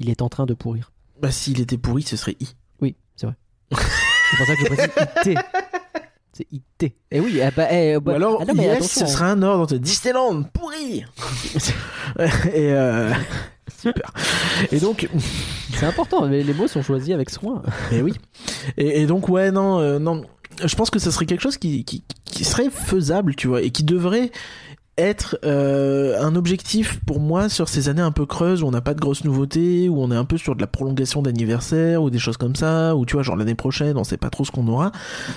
Il 0.00 0.10
est 0.10 0.20
en 0.22 0.28
train 0.28 0.46
de 0.46 0.54
pourrir. 0.54 0.90
Bah, 1.22 1.30
s'il 1.30 1.60
était 1.60 1.78
pourri, 1.78 2.02
ce 2.02 2.16
serait 2.16 2.36
I. 2.40 2.48
Oui, 2.82 2.96
c'est 3.14 3.26
vrai. 3.26 3.36
c'est 3.70 4.36
pour 4.36 4.46
ça 4.46 4.54
que 4.56 4.60
je 4.60 4.66
précise 4.66 4.90
IT. 5.32 5.38
C'est 6.32 6.46
IT. 6.52 6.92
Et 7.12 7.20
oui, 7.20 7.40
ah 7.40 7.50
bah, 7.56 7.68
eh, 7.72 7.98
bah- 8.00 8.12
Ou 8.12 8.14
alors, 8.16 8.38
ah 8.42 8.44
non, 8.44 8.54
mais 8.54 8.64
yes, 8.64 8.76
attention, 8.78 9.06
ce 9.06 9.12
serait 9.12 9.24
un 9.26 9.42
ordre 9.42 9.66
de 9.68 9.78
Disneyland 9.78 10.42
pourri 10.42 11.04
Et 12.18 12.72
euh, 12.72 13.10
Super. 13.80 14.12
Et 14.72 14.80
donc, 14.80 15.08
C'est 15.72 15.86
important, 15.86 16.26
mais 16.28 16.42
les 16.42 16.52
mots 16.54 16.68
sont 16.68 16.82
choisis 16.82 17.14
avec 17.14 17.30
soin. 17.30 17.62
mais 17.90 18.02
oui. 18.02 18.12
Et, 18.76 19.00
et 19.02 19.06
donc, 19.06 19.28
ouais, 19.28 19.50
non, 19.50 19.78
euh, 19.80 19.98
non. 19.98 20.24
Je 20.64 20.74
pense 20.76 20.90
que 20.90 20.98
ça 20.98 21.10
serait 21.10 21.26
quelque 21.26 21.42
chose 21.42 21.58
qui, 21.58 21.84
qui, 21.84 22.44
serait 22.44 22.70
faisable, 22.70 23.34
tu 23.34 23.48
vois, 23.48 23.62
et 23.62 23.70
qui 23.70 23.84
devrait 23.84 24.30
être 24.98 25.38
euh, 25.44 26.18
un 26.22 26.36
objectif 26.36 27.00
pour 27.04 27.20
moi 27.20 27.50
sur 27.50 27.68
ces 27.68 27.90
années 27.90 28.02
un 28.02 28.12
peu 28.12 28.24
creuses 28.24 28.62
où 28.62 28.66
on 28.66 28.70
n'a 28.70 28.80
pas 28.80 28.94
de 28.94 29.00
grosses 29.00 29.24
nouveautés, 29.24 29.88
où 29.88 30.00
on 30.00 30.10
est 30.10 30.16
un 30.16 30.24
peu 30.24 30.38
sur 30.38 30.56
de 30.56 30.60
la 30.60 30.66
prolongation 30.66 31.20
d'anniversaire 31.20 32.02
ou 32.02 32.08
des 32.08 32.18
choses 32.18 32.38
comme 32.38 32.56
ça, 32.56 32.96
ou 32.96 33.04
tu 33.04 33.14
vois, 33.14 33.22
genre 33.22 33.36
l'année 33.36 33.54
prochaine, 33.54 33.98
on 33.98 34.04
sait 34.04 34.16
pas 34.16 34.30
trop 34.30 34.44
ce 34.44 34.50
qu'on 34.50 34.66
aura. 34.68 34.92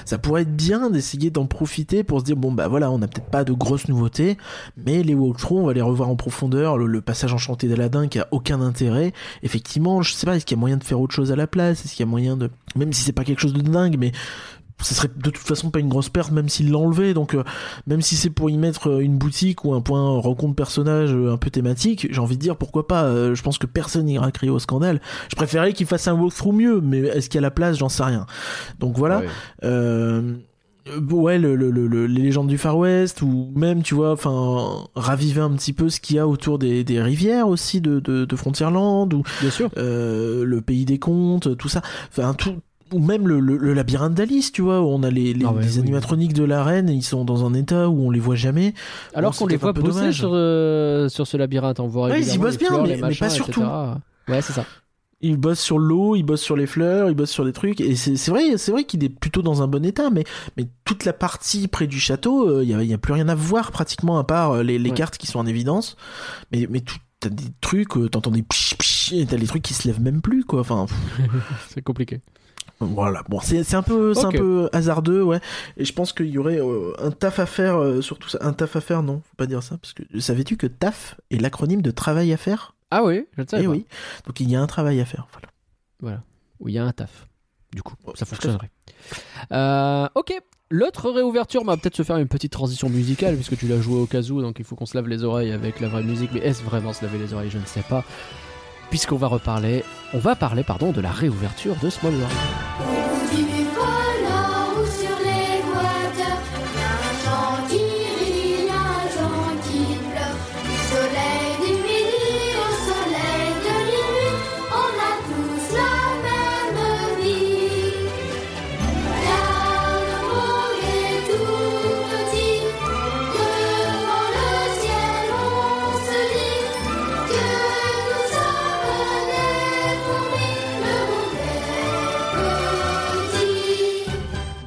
Ça 0.05 0.17
pourrait 0.17 0.43
être 0.43 0.55
bien 0.55 0.89
d'essayer 0.89 1.29
d'en 1.29 1.45
profiter 1.45 2.03
pour 2.03 2.21
se 2.21 2.25
dire, 2.25 2.37
bon, 2.37 2.53
bah 2.53 2.69
voilà, 2.69 2.89
on 2.89 2.99
n'a 2.99 3.07
peut-être 3.07 3.29
pas 3.29 3.43
de 3.43 3.51
grosses 3.51 3.89
nouveautés, 3.89 4.37
mais 4.77 5.03
les 5.03 5.13
walkthroughs, 5.13 5.59
on 5.59 5.65
va 5.65 5.73
les 5.73 5.81
revoir 5.81 6.07
en 6.07 6.15
profondeur. 6.15 6.77
Le, 6.77 6.85
le 6.85 7.01
passage 7.01 7.33
enchanté 7.33 7.67
d'Aladin 7.67 8.07
qui 8.07 8.19
a 8.19 8.27
aucun 8.31 8.61
intérêt. 8.61 9.13
Effectivement, 9.43 10.01
je 10.01 10.13
sais 10.13 10.25
pas, 10.25 10.37
est-ce 10.37 10.45
qu'il 10.45 10.55
y 10.55 10.59
a 10.59 10.61
moyen 10.61 10.77
de 10.77 10.83
faire 10.85 11.01
autre 11.01 11.13
chose 11.13 11.33
à 11.33 11.35
la 11.35 11.47
place? 11.47 11.83
Est-ce 11.83 11.95
qu'il 11.95 12.05
y 12.05 12.07
a 12.07 12.11
moyen 12.11 12.37
de. 12.37 12.49
Même 12.75 12.93
si 12.93 13.03
c'est 13.03 13.11
pas 13.11 13.25
quelque 13.25 13.41
chose 13.41 13.53
de 13.53 13.61
dingue, 13.61 13.97
mais 13.99 14.13
ce 14.81 14.93
serait 14.93 15.09
de 15.15 15.29
toute 15.29 15.37
façon 15.45 15.69
pas 15.71 15.79
une 15.79 15.89
grosse 15.89 16.09
perte 16.09 16.31
même 16.31 16.47
s'il 16.49 16.71
l'enlevait 16.71 17.13
donc 17.13 17.33
euh, 17.33 17.43
même 17.87 18.01
si 18.01 18.15
c'est 18.15 18.29
pour 18.29 18.49
y 18.49 18.57
mettre 18.57 18.89
euh, 18.89 18.99
une 18.99 19.17
boutique 19.17 19.65
ou 19.65 19.73
un 19.73 19.81
point 19.81 20.19
rencontre 20.19 20.55
personnage 20.55 21.13
euh, 21.13 21.31
un 21.33 21.37
peu 21.37 21.49
thématique 21.49 22.07
j'ai 22.09 22.19
envie 22.21 22.37
de 22.37 22.41
dire 22.41 22.55
pourquoi 22.55 22.87
pas 22.87 23.03
euh, 23.03 23.35
je 23.35 23.43
pense 23.43 23.57
que 23.57 23.67
personne 23.67 24.05
n'ira 24.05 24.31
crier 24.31 24.51
au 24.51 24.59
scandale 24.59 25.01
je 25.29 25.35
préférais 25.35 25.73
qu'il 25.73 25.85
fasse 25.87 26.07
un 26.07 26.13
walkthrough 26.13 26.53
mieux 26.53 26.79
mais 26.81 26.99
est-ce 26.99 27.29
qu'il 27.29 27.35
y 27.37 27.39
a 27.39 27.41
la 27.41 27.51
place? 27.51 27.77
J'en 27.77 27.89
sais 27.89 28.03
rien 28.03 28.25
donc 28.79 28.97
voilà 28.97 29.19
Ouais. 29.19 29.27
euh, 29.65 30.33
euh, 30.87 30.99
ouais 31.11 31.37
le, 31.37 31.55
le, 31.55 31.69
le- 31.71 31.87
le- 31.87 32.07
les 32.07 32.21
légendes 32.21 32.47
du 32.47 32.57
Far 32.57 32.77
West 32.77 33.21
ou 33.21 33.51
même 33.55 33.83
tu 33.83 33.95
vois 33.95 34.13
enfin 34.13 34.85
raviver 34.95 35.41
un 35.41 35.51
petit 35.51 35.73
peu 35.73 35.89
ce 35.89 35.99
qu'il 35.99 36.15
y 36.15 36.19
a 36.19 36.27
autour 36.27 36.57
des, 36.57 36.83
des 36.83 37.01
rivières 37.01 37.47
aussi 37.47 37.81
de, 37.81 37.99
de, 37.99 38.25
de 38.25 38.35
Frontierland 38.35 39.13
ou 39.13 39.23
Bien 39.41 39.49
sûr. 39.51 39.69
euh, 39.77 40.43
le 40.45 40.61
pays 40.61 40.85
des 40.85 40.97
contes, 40.97 41.57
tout 41.57 41.67
ça. 41.69 41.81
Enfin, 42.11 42.33
tout, 42.33 42.55
ou 42.93 42.99
même 42.99 43.27
le, 43.27 43.39
le, 43.39 43.57
le 43.57 43.73
labyrinthe 43.73 44.13
d'Alice, 44.13 44.51
tu 44.51 44.61
vois, 44.61 44.81
où 44.81 44.85
on 44.87 45.03
a 45.03 45.09
les, 45.09 45.33
les, 45.33 45.45
Ah 45.45 45.51
ouais, 45.53 45.61
les 45.63 45.73
oui. 45.75 45.79
animatroniques 45.79 46.33
de 46.33 46.43
la 46.43 46.63
reine, 46.63 46.89
ils 46.89 47.03
sont 47.03 47.25
dans 47.25 47.45
un 47.45 47.53
état 47.53 47.89
où 47.89 48.07
on 48.07 48.11
les 48.11 48.19
voit 48.19 48.35
jamais. 48.35 48.73
Alors 49.13 49.35
qu'on 49.35 49.47
les 49.47 49.57
voit 49.57 49.73
bosser 49.73 50.11
sur, 50.11 50.31
euh, 50.33 51.09
sur 51.09 51.27
ce 51.27 51.37
labyrinthe, 51.37 51.79
on 51.79 51.87
voit 51.87 52.07
Ouais, 52.09 52.21
ils 52.21 52.33
y 52.33 52.37
bossent 52.37 52.53
les 52.53 52.57
bien, 52.59 52.67
fleurs, 52.69 52.81
mais- 52.83 52.89
les 52.89 52.95
mais 52.95 53.01
machins, 53.01 53.27
pas 53.27 53.29
surtout. 53.29 53.63
Ouais, 54.27 54.41
c'est 54.41 54.53
ça. 54.53 54.65
Ils 55.21 55.35
bossent 55.35 55.59
sur 55.59 55.79
l'eau, 55.79 56.15
ils 56.15 56.23
bossent 56.23 56.41
sur 56.41 56.55
les 56.55 56.65
fleurs, 56.65 57.09
ils 57.09 57.13
bossent 57.15 57.31
sur 57.31 57.43
des 57.43 57.51
trucs, 57.51 57.81
et 57.81 57.95
c'est 57.97 58.29
vrai, 58.31 58.57
c'est 58.57 58.71
vrai 58.71 58.85
qu'il 58.85 59.03
est 59.03 59.09
plutôt 59.09 59.41
dans 59.41 59.61
un 59.61 59.67
bon 59.67 59.83
état, 59.83 60.09
mais, 60.09 60.23
mais 60.55 60.65
toute 60.85 61.03
la 61.03 61.11
partie 61.11 61.67
près 61.67 61.87
du 61.87 61.99
château, 61.99 62.61
il 62.61 62.69
y, 62.69 62.73
a, 62.73 62.81
y 62.83 62.93
a 62.93 62.97
plus 62.97 63.11
rien 63.11 63.27
à 63.27 63.35
voir 63.35 63.71
pratiquement 63.71 64.17
à 64.17 64.23
part 64.23 64.51
euh, 64.51 64.63
les, 64.63 64.79
les 64.79 64.89
Ouais. 64.91 64.95
cartes 64.95 65.17
qui 65.17 65.27
sont 65.27 65.39
en 65.39 65.45
évidence. 65.45 65.97
Mais, 66.53 66.67
mais 66.69 66.79
tout, 66.79 66.95
t'as 67.19 67.27
des 67.27 67.43
trucs, 67.59 67.97
euh, 67.97 68.07
t'entends 68.07 68.31
des 68.31 68.43
psh, 68.43 68.75
psh, 68.77 69.11
et 69.11 69.25
t'as 69.25 69.35
les 69.35 69.45
trucs 69.47 69.61
qui 69.63 69.73
se 69.73 69.89
lèvent 69.89 69.99
même 69.99 70.21
plus, 70.21 70.45
quoi. 70.45 70.61
Enfin, 70.61 70.85
C'est 71.69 71.81
compliqué. 71.81 72.21
Voilà, 72.81 73.23
bon, 73.27 73.39
c'est 73.41 73.73
un 73.75 73.81
peu, 73.83 74.13
c'est 74.13 74.25
un 74.25 74.31
peu 74.31 74.69
hasardeux, 74.71 75.21
ouais. 75.21 75.41
Et 75.75 75.83
je 75.83 75.91
pense 75.93 76.13
qu'il 76.13 76.27
y 76.27 76.37
aurait 76.37 76.59
euh, 76.61 76.93
un 76.99 77.11
taf 77.11 77.39
à 77.39 77.45
faire, 77.45 77.75
euh, 77.77 78.01
surtout 78.01 78.29
ça. 78.29 78.37
Un 78.41 78.53
taf 78.53 78.75
à 78.77 78.81
faire, 78.81 79.03
non, 79.03 79.21
faut 79.29 79.35
pas 79.35 79.47
dire 79.47 79.61
ça, 79.63 79.77
parce 79.77 79.91
que 79.93 80.03
savais-tu 80.19 80.55
que 80.55 80.65
taf 80.67 81.15
est 81.29 81.37
l'acronyme 81.41 81.81
de 81.81 81.91
travail 81.91 82.31
à 82.31 82.37
faire? 82.37 82.75
Ah 82.91 83.03
oui, 83.03 83.25
je 83.37 83.41
ne 83.41 83.47
savais 83.47 83.63
Eh 83.63 83.65
pas. 83.65 83.71
oui. 83.73 83.85
Donc 84.25 84.39
il 84.39 84.49
y 84.49 84.55
a 84.55 84.61
un 84.61 84.67
travail 84.67 85.01
à 85.01 85.05
faire. 85.05 85.27
Voilà. 85.99 86.21
Où 86.61 86.69
il 86.69 86.75
y 86.75 86.77
a 86.79 86.85
un 86.85 86.91
taf. 86.93 87.27
Du 87.73 87.83
coup, 87.83 87.93
Oh, 88.05 88.13
ça 88.15 88.25
tout 88.25 88.31
fonctionnerait. 88.31 88.69
Euh, 89.51 90.07
ok. 90.15 90.33
L'autre 90.71 91.09
réouverture, 91.11 91.61
on 91.63 91.65
va 91.65 91.77
peut-être 91.77 91.95
se 91.95 92.03
faire 92.03 92.17
une 92.17 92.27
petite 92.27 92.51
transition 92.51 92.89
musicale 92.89 93.35
puisque 93.35 93.57
tu 93.57 93.67
l'as 93.67 93.81
joué 93.81 93.99
au 93.99 94.05
cas 94.05 94.21
où, 94.21 94.41
donc 94.41 94.57
il 94.59 94.65
faut 94.65 94.75
qu'on 94.75 94.85
se 94.85 94.95
lave 94.95 95.07
les 95.07 95.23
oreilles 95.23 95.51
avec 95.51 95.79
la 95.79 95.87
vraie 95.87 96.03
musique. 96.03 96.29
Mais 96.33 96.39
est-ce 96.41 96.63
vraiment 96.63 96.93
se 96.93 97.03
laver 97.03 97.17
les 97.17 97.33
oreilles? 97.33 97.49
Je 97.49 97.57
ne 97.57 97.65
sais 97.65 97.81
pas. 97.81 98.03
Puisqu'on 98.89 99.17
va 99.17 99.27
reparler, 99.27 99.83
on 100.13 100.19
va 100.19 100.35
parler 100.35 100.63
pardon 100.63 100.91
de 100.91 101.01
la 101.01 101.11
réouverture 101.11 101.75
de 101.75 101.89
Small 101.89 102.13
World. 102.13 103.58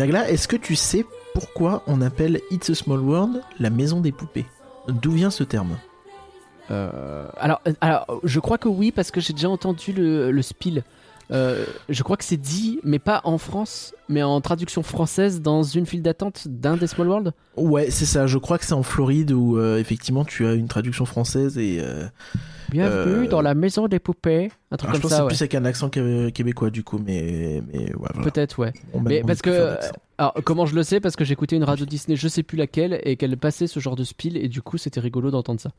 Nagla, 0.02 0.28
est-ce 0.28 0.48
que 0.48 0.56
tu 0.56 0.74
sais 0.74 1.06
pourquoi 1.32 1.84
on 1.86 2.00
appelle 2.00 2.40
It's 2.50 2.68
a 2.70 2.74
Small 2.74 2.98
World 2.98 3.40
la 3.60 3.70
maison 3.70 4.00
des 4.00 4.10
poupées? 4.10 4.46
D'où 4.88 5.12
vient 5.12 5.30
ce 5.30 5.44
terme? 5.44 5.78
Euh, 6.72 7.28
alors, 7.36 7.60
euh, 7.68 7.72
alors, 7.80 8.20
je 8.24 8.40
crois 8.40 8.58
que 8.58 8.66
oui, 8.66 8.90
parce 8.90 9.12
que 9.12 9.20
j'ai 9.20 9.32
déjà 9.32 9.48
entendu 9.48 9.92
le, 9.92 10.32
le 10.32 10.42
spiel. 10.42 10.82
Euh, 11.32 11.64
je 11.88 12.02
crois 12.02 12.16
que 12.16 12.24
c'est 12.24 12.36
dit, 12.36 12.78
mais 12.84 12.98
pas 12.98 13.22
en 13.24 13.38
France, 13.38 13.94
mais 14.08 14.22
en 14.22 14.40
traduction 14.40 14.82
française 14.82 15.40
dans 15.40 15.62
une 15.62 15.86
file 15.86 16.02
d'attente 16.02 16.46
d'un 16.46 16.76
des 16.76 16.86
Small 16.86 17.08
World? 17.08 17.32
Ouais, 17.56 17.90
c'est 17.90 18.04
ça. 18.04 18.26
Je 18.26 18.36
crois 18.38 18.58
que 18.58 18.64
c'est 18.66 18.74
en 18.74 18.82
Floride 18.82 19.32
où 19.32 19.56
euh, 19.56 19.78
effectivement 19.78 20.24
tu 20.24 20.46
as 20.46 20.52
une 20.52 20.68
traduction 20.68 21.06
française 21.06 21.56
et 21.58 21.78
euh, 21.80 22.04
Bienvenue 22.70 23.26
Euh, 23.26 23.28
dans 23.28 23.40
la 23.42 23.54
maison 23.54 23.88
des 23.88 23.98
poupées. 23.98 24.50
Un 24.70 24.76
truc 24.76 24.90
alors, 24.90 24.96
je 24.96 25.00
comme 25.02 25.02
pense 25.02 25.10
que 25.10 25.16
c'est 25.16 25.22
ouais. 25.22 25.28
plus 25.28 25.42
avec 25.42 25.54
un 25.54 25.64
accent 25.64 25.88
québé- 25.88 26.32
québécois 26.32 26.70
du 26.70 26.82
coup, 26.84 26.98
mais 26.98 27.62
mais 27.72 27.94
ouais, 27.94 28.08
voilà. 28.14 28.22
Peut-être, 28.30 28.58
ouais. 28.58 28.72
M'a 28.94 29.00
Mais 29.08 29.22
parce 29.22 29.42
que. 29.42 29.76
Alors, 30.18 30.34
comment 30.44 30.66
je 30.66 30.74
le 30.74 30.82
sais? 30.82 31.00
Parce 31.00 31.16
que 31.16 31.24
j'écoutais 31.24 31.56
une 31.56 31.64
radio 31.64 31.84
Disney, 31.84 32.16
je 32.16 32.28
sais 32.28 32.42
plus 32.42 32.56
laquelle, 32.56 33.00
et 33.04 33.16
qu'elle 33.16 33.36
passait 33.36 33.66
ce 33.66 33.80
genre 33.80 33.96
de 33.96 34.04
spiel, 34.04 34.36
et 34.36 34.48
du 34.48 34.62
coup, 34.62 34.78
c'était 34.78 35.00
rigolo 35.00 35.30
d'entendre 35.30 35.60
ça. 35.60 35.70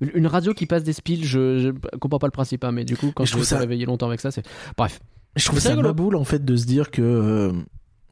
Une 0.00 0.26
radio 0.26 0.54
qui 0.54 0.66
passe 0.66 0.82
des 0.84 0.92
spiels, 0.92 1.24
je, 1.24 1.58
je 1.58 1.70
comprends 1.98 2.18
pas 2.18 2.26
le 2.26 2.32
principe, 2.32 2.64
hein, 2.64 2.72
mais 2.72 2.84
du 2.84 2.96
coup, 2.96 3.12
quand 3.14 3.22
Mais 3.22 3.26
je 3.26 3.30
je 3.30 3.32
trouve 3.32 3.40
me 3.42 3.46
suis 3.46 3.54
ça- 3.54 3.58
réveillé 3.58 3.84
longtemps 3.86 4.08
avec 4.08 4.20
ça, 4.20 4.30
c'est. 4.30 4.42
Bref. 4.76 5.00
Je 5.36 5.44
trouve 5.46 5.58
ça 5.60 5.70
rigolo. 5.70 5.88
maboule 5.88 6.16
en 6.16 6.24
fait 6.24 6.44
de 6.44 6.56
se 6.56 6.66
dire 6.66 6.90
que 6.90 7.00
euh, 7.02 7.52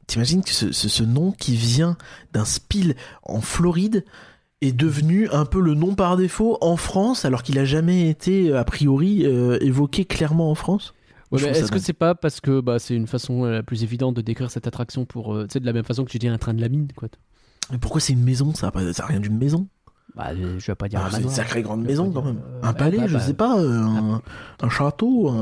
t'imagines 0.07 0.43
que 0.43 0.51
ce, 0.51 0.71
ce, 0.71 0.89
ce 0.89 1.03
nom 1.03 1.31
qui 1.31 1.55
vient 1.55 1.97
d'un 2.33 2.45
spiel 2.45 2.95
en 3.23 3.41
Floride 3.41 4.03
est 4.61 4.71
devenu 4.71 5.27
un 5.29 5.45
peu 5.45 5.59
le 5.61 5.73
nom 5.75 5.93
par 5.95 6.17
défaut 6.17 6.57
en 6.61 6.77
France 6.77 7.25
alors 7.25 7.43
qu'il 7.43 7.57
a 7.59 7.65
jamais 7.65 8.09
été 8.09 8.53
a 8.55 8.63
priori 8.63 9.23
euh, 9.25 9.57
évoqué 9.61 10.05
clairement 10.05 10.49
en 10.51 10.55
France? 10.55 10.93
Ouais, 11.31 11.41
est-ce 11.47 11.71
que 11.71 11.79
c'est 11.79 11.93
pas 11.93 12.13
parce 12.13 12.41
que 12.41 12.59
bah, 12.59 12.77
c'est 12.77 12.95
une 12.95 13.07
façon 13.07 13.45
euh, 13.45 13.51
la 13.51 13.63
plus 13.63 13.83
évidente 13.83 14.15
de 14.15 14.21
décrire 14.21 14.51
cette 14.51 14.67
attraction 14.67 15.05
pour. 15.05 15.33
euh, 15.33 15.43
tu 15.47 15.53
sais, 15.53 15.59
de 15.59 15.65
la 15.65 15.73
même 15.73 15.85
façon 15.85 16.03
que 16.03 16.09
tu 16.11 16.19
dis 16.19 16.27
un 16.27 16.37
train 16.37 16.53
de 16.53 16.59
la 16.61 16.67
mine, 16.69 16.87
quoi. 16.95 17.07
Mais 17.71 17.77
pourquoi 17.77 18.01
c'est 18.01 18.11
une 18.13 18.23
maison 18.23 18.53
ça? 18.53 18.67
A, 18.67 18.71
pas- 18.71 18.91
ça 18.93 19.03
a 19.03 19.07
rien 19.07 19.19
d'une 19.21 19.37
maison 19.37 19.67
Bah, 20.15 20.31
je 20.35 20.65
vais 20.67 20.75
pas 20.75 20.89
dire 20.89 20.99
Ah, 21.01 21.07
un 21.07 21.11
C'est 21.11 21.21
une 21.23 21.29
sacrée 21.29 21.61
grande 21.61 21.83
maison 21.83 22.11
quand 22.11 22.21
même. 22.21 22.39
euh, 22.63 22.67
un 22.67 22.73
palais, 22.73 22.97
bah, 22.97 23.07
je 23.07 23.17
sais 23.17 23.33
pas, 23.33 23.57
euh, 23.57 23.79
un, 23.79 24.21
un 24.61 24.69
château. 24.69 25.33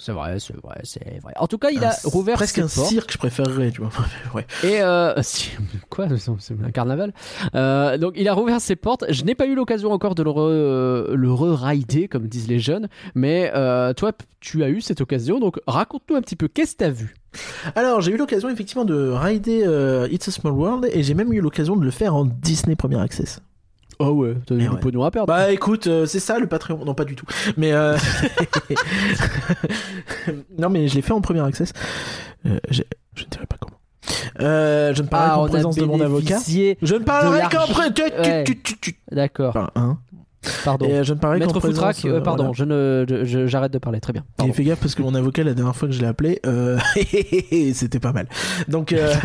C'est 0.00 0.12
vrai, 0.12 0.38
c'est 0.40 0.56
vrai, 0.56 0.80
c'est 0.84 1.20
vrai. 1.22 1.32
En 1.36 1.46
tout 1.46 1.58
cas, 1.58 1.70
il 1.70 1.84
a 1.84 1.92
rouvert 2.04 2.34
presque 2.36 2.56
ses 2.56 2.60
un 2.62 2.68
portes. 2.68 2.88
cirque, 2.88 3.12
je 3.12 3.18
préférerais, 3.18 3.70
tu 3.70 3.80
vois. 3.80 3.90
ouais. 4.34 4.46
Et 4.64 4.80
euh, 4.82 5.14
si- 5.22 5.50
quoi 5.90 6.06
C'est 6.38 6.54
un 6.60 6.70
carnaval. 6.70 7.12
Euh, 7.54 7.98
donc 7.98 8.14
il 8.16 8.28
a 8.28 8.32
rouvert 8.34 8.60
ses 8.60 8.74
portes. 8.76 9.04
Je 9.10 9.24
n'ai 9.24 9.34
pas 9.34 9.46
eu 9.46 9.54
l'occasion 9.54 9.92
encore 9.92 10.14
de 10.16 10.22
le 10.24 10.30
re, 10.30 11.14
le 11.14 11.32
re-rider, 11.32 12.08
comme 12.08 12.26
disent 12.26 12.48
les 12.48 12.58
jeunes. 12.58 12.88
Mais 13.14 13.50
toi, 13.96 14.12
tu 14.40 14.62
as 14.64 14.70
eu 14.70 14.80
cette 14.80 15.00
occasion. 15.00 15.38
Donc 15.40 15.60
raconte-nous 15.68 16.16
un 16.16 16.20
petit 16.20 16.36
peu. 16.36 16.48
Qu'est-ce 16.48 16.72
que 16.72 16.78
t'as 16.78 16.90
vu? 16.90 17.14
Alors, 17.76 18.00
j'ai 18.00 18.10
eu 18.12 18.16
l'occasion 18.16 18.48
effectivement 18.48 18.84
de 18.84 19.10
rider 19.10 20.06
It's 20.10 20.26
a 20.28 20.32
Small 20.32 20.52
World 20.54 20.88
et 20.92 21.02
j'ai 21.04 21.14
même 21.14 21.32
eu 21.32 21.40
l'occasion 21.40 21.76
de 21.76 21.84
le 21.84 21.90
faire 21.92 22.14
en 22.16 22.24
Disney 22.24 22.74
Premier 22.76 23.00
Access. 23.00 23.40
Oh 24.00 24.10
ouais, 24.10 24.34
t'as 24.46 24.54
Eh 24.54 24.58
du 24.58 24.68
ouais. 24.68 24.78
pognon 24.80 25.02
à 25.02 25.10
perdre. 25.10 25.26
Bah 25.26 25.50
écoute, 25.50 25.88
euh, 25.88 26.06
c'est 26.06 26.20
ça 26.20 26.38
le 26.38 26.46
Patreon. 26.46 26.84
Non, 26.84 26.94
pas 26.94 27.04
du 27.04 27.16
tout. 27.16 27.26
Mais 27.56 27.72
euh... 27.72 27.96
non, 30.58 30.70
mais 30.70 30.88
je 30.88 30.94
l'ai 30.94 31.02
fait 31.02 31.12
en 31.12 31.20
Premier 31.20 31.40
Access. 31.40 31.72
Euh, 32.46 32.58
je 32.70 32.82
ne 33.24 33.28
dirais 33.30 33.46
pas 33.46 33.56
comment. 33.58 33.76
Euh, 34.40 34.94
je 34.94 35.02
ne 35.02 35.08
parlerai 35.08 35.30
ah, 35.32 35.34
qu'en 35.36 35.48
présence 35.48 35.76
de 35.76 35.84
mon 35.84 36.00
avocat. 36.00 36.38
Je 36.46 36.94
ne 36.94 36.98
parlerai 37.04 37.42
qu'en 37.50 37.58
l'argent. 37.58 37.72
pré- 37.72 38.44
tu- 38.44 38.62
tu- 38.62 38.74
Ouais. 38.90 38.96
D'accord. 39.10 39.48
Enfin, 39.50 39.70
hein. 39.74 39.98
Pardon. 40.64 40.86
Et 40.86 40.92
euh, 40.98 41.02
je 41.04 41.14
ne 41.14 41.18
parlerai 41.18 41.40
qu'en 41.40 41.46
Maître. 41.46 41.60
Foutrac, 41.60 42.04
euh, 42.04 42.18
euh, 42.18 42.20
pardon, 42.20 42.44
voilà. 42.52 42.56
je 42.56 42.64
ne, 42.64 43.04
je- 43.08 43.24
je- 43.24 43.46
j'arrête 43.48 43.72
de 43.72 43.78
parler. 43.78 44.00
Très 44.00 44.12
bien. 44.12 44.24
Et 44.46 44.52
fais 44.52 44.62
gaffe 44.64 44.78
parce 44.80 44.94
que 44.94 45.02
mon 45.02 45.14
avocat 45.14 45.42
la 45.42 45.54
dernière 45.54 45.74
fois 45.74 45.88
que 45.88 45.94
je 45.94 46.00
l'ai 46.00 46.06
appelé, 46.06 46.40
euh... 46.46 46.78
c'était 47.74 47.98
pas 48.00 48.12
mal. 48.12 48.28
Donc 48.68 48.92
euh... 48.92 49.12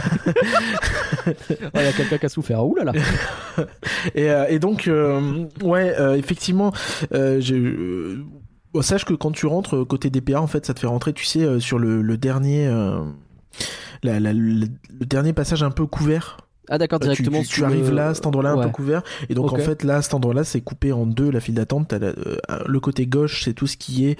Oh, 1.26 1.32
Il 1.76 1.84
y 1.84 1.88
a 1.88 1.94
quelqu'un 1.94 2.18
qui 2.18 2.26
a 2.26 2.30
souffert. 2.30 2.66
Ouh 2.66 2.76
là 2.76 2.84
là. 2.84 2.94
et, 4.16 4.54
et 4.56 4.60
donc 4.60 4.88
euh, 4.88 5.46
ouais, 5.64 5.96
euh, 6.00 6.16
effectivement, 6.16 6.74
euh, 7.14 7.40
j'ai 7.40 7.56
euh, 7.58 8.24
bon, 8.74 8.82
sache 8.82 9.06
que 9.06 9.14
quand 9.14 9.32
tu 9.32 9.46
rentres 9.46 9.88
côté 9.88 10.10
DPA, 10.10 10.42
en 10.42 10.48
fait, 10.48 10.66
ça 10.66 10.74
te 10.74 10.80
fait 10.80 10.88
rentrer, 10.88 11.14
tu 11.14 11.26
sais, 11.26 11.44
euh, 11.44 11.60
sur 11.60 11.80
le, 11.80 12.02
le 12.02 12.18
dernier, 12.18 12.68
euh, 12.68 13.00
la- 14.04 14.20
la- 14.20 14.34
le, 14.34 14.66
le 15.00 15.06
dernier 15.06 15.32
passage 15.34 15.64
un 15.64 15.72
peu 15.72 15.86
couvert. 15.86 16.38
Ah 16.70 16.78
d'accord, 16.78 17.00
tu, 17.00 17.08
directement. 17.08 17.42
tu- 17.42 17.48
tu 17.48 17.64
arrives 17.66 17.90
le- 17.90 17.96
là, 17.96 18.14
cet 18.14 18.26
endroit-là 18.26 18.52
un 18.52 18.58
peu 18.68 18.70
couvert, 18.72 19.04
et 19.30 19.34
donc 19.36 19.46
en 19.54 19.56
fait 19.66 19.84
là, 19.84 20.02
cet 20.02 20.14
endroit-là, 20.14 20.44
c'est 20.44 20.62
coupé 20.62 20.92
en 20.92 21.06
deux 21.06 21.30
la 21.30 21.40
file 21.40 21.56
d'attente. 21.56 21.92
Euh, 21.94 22.14
le 22.66 22.80
côté 22.80 23.06
gauche, 23.06 23.44
c'est 23.44 23.54
tout 23.54 23.68
ce 23.68 23.76
qui 23.78 24.06
est 24.08 24.18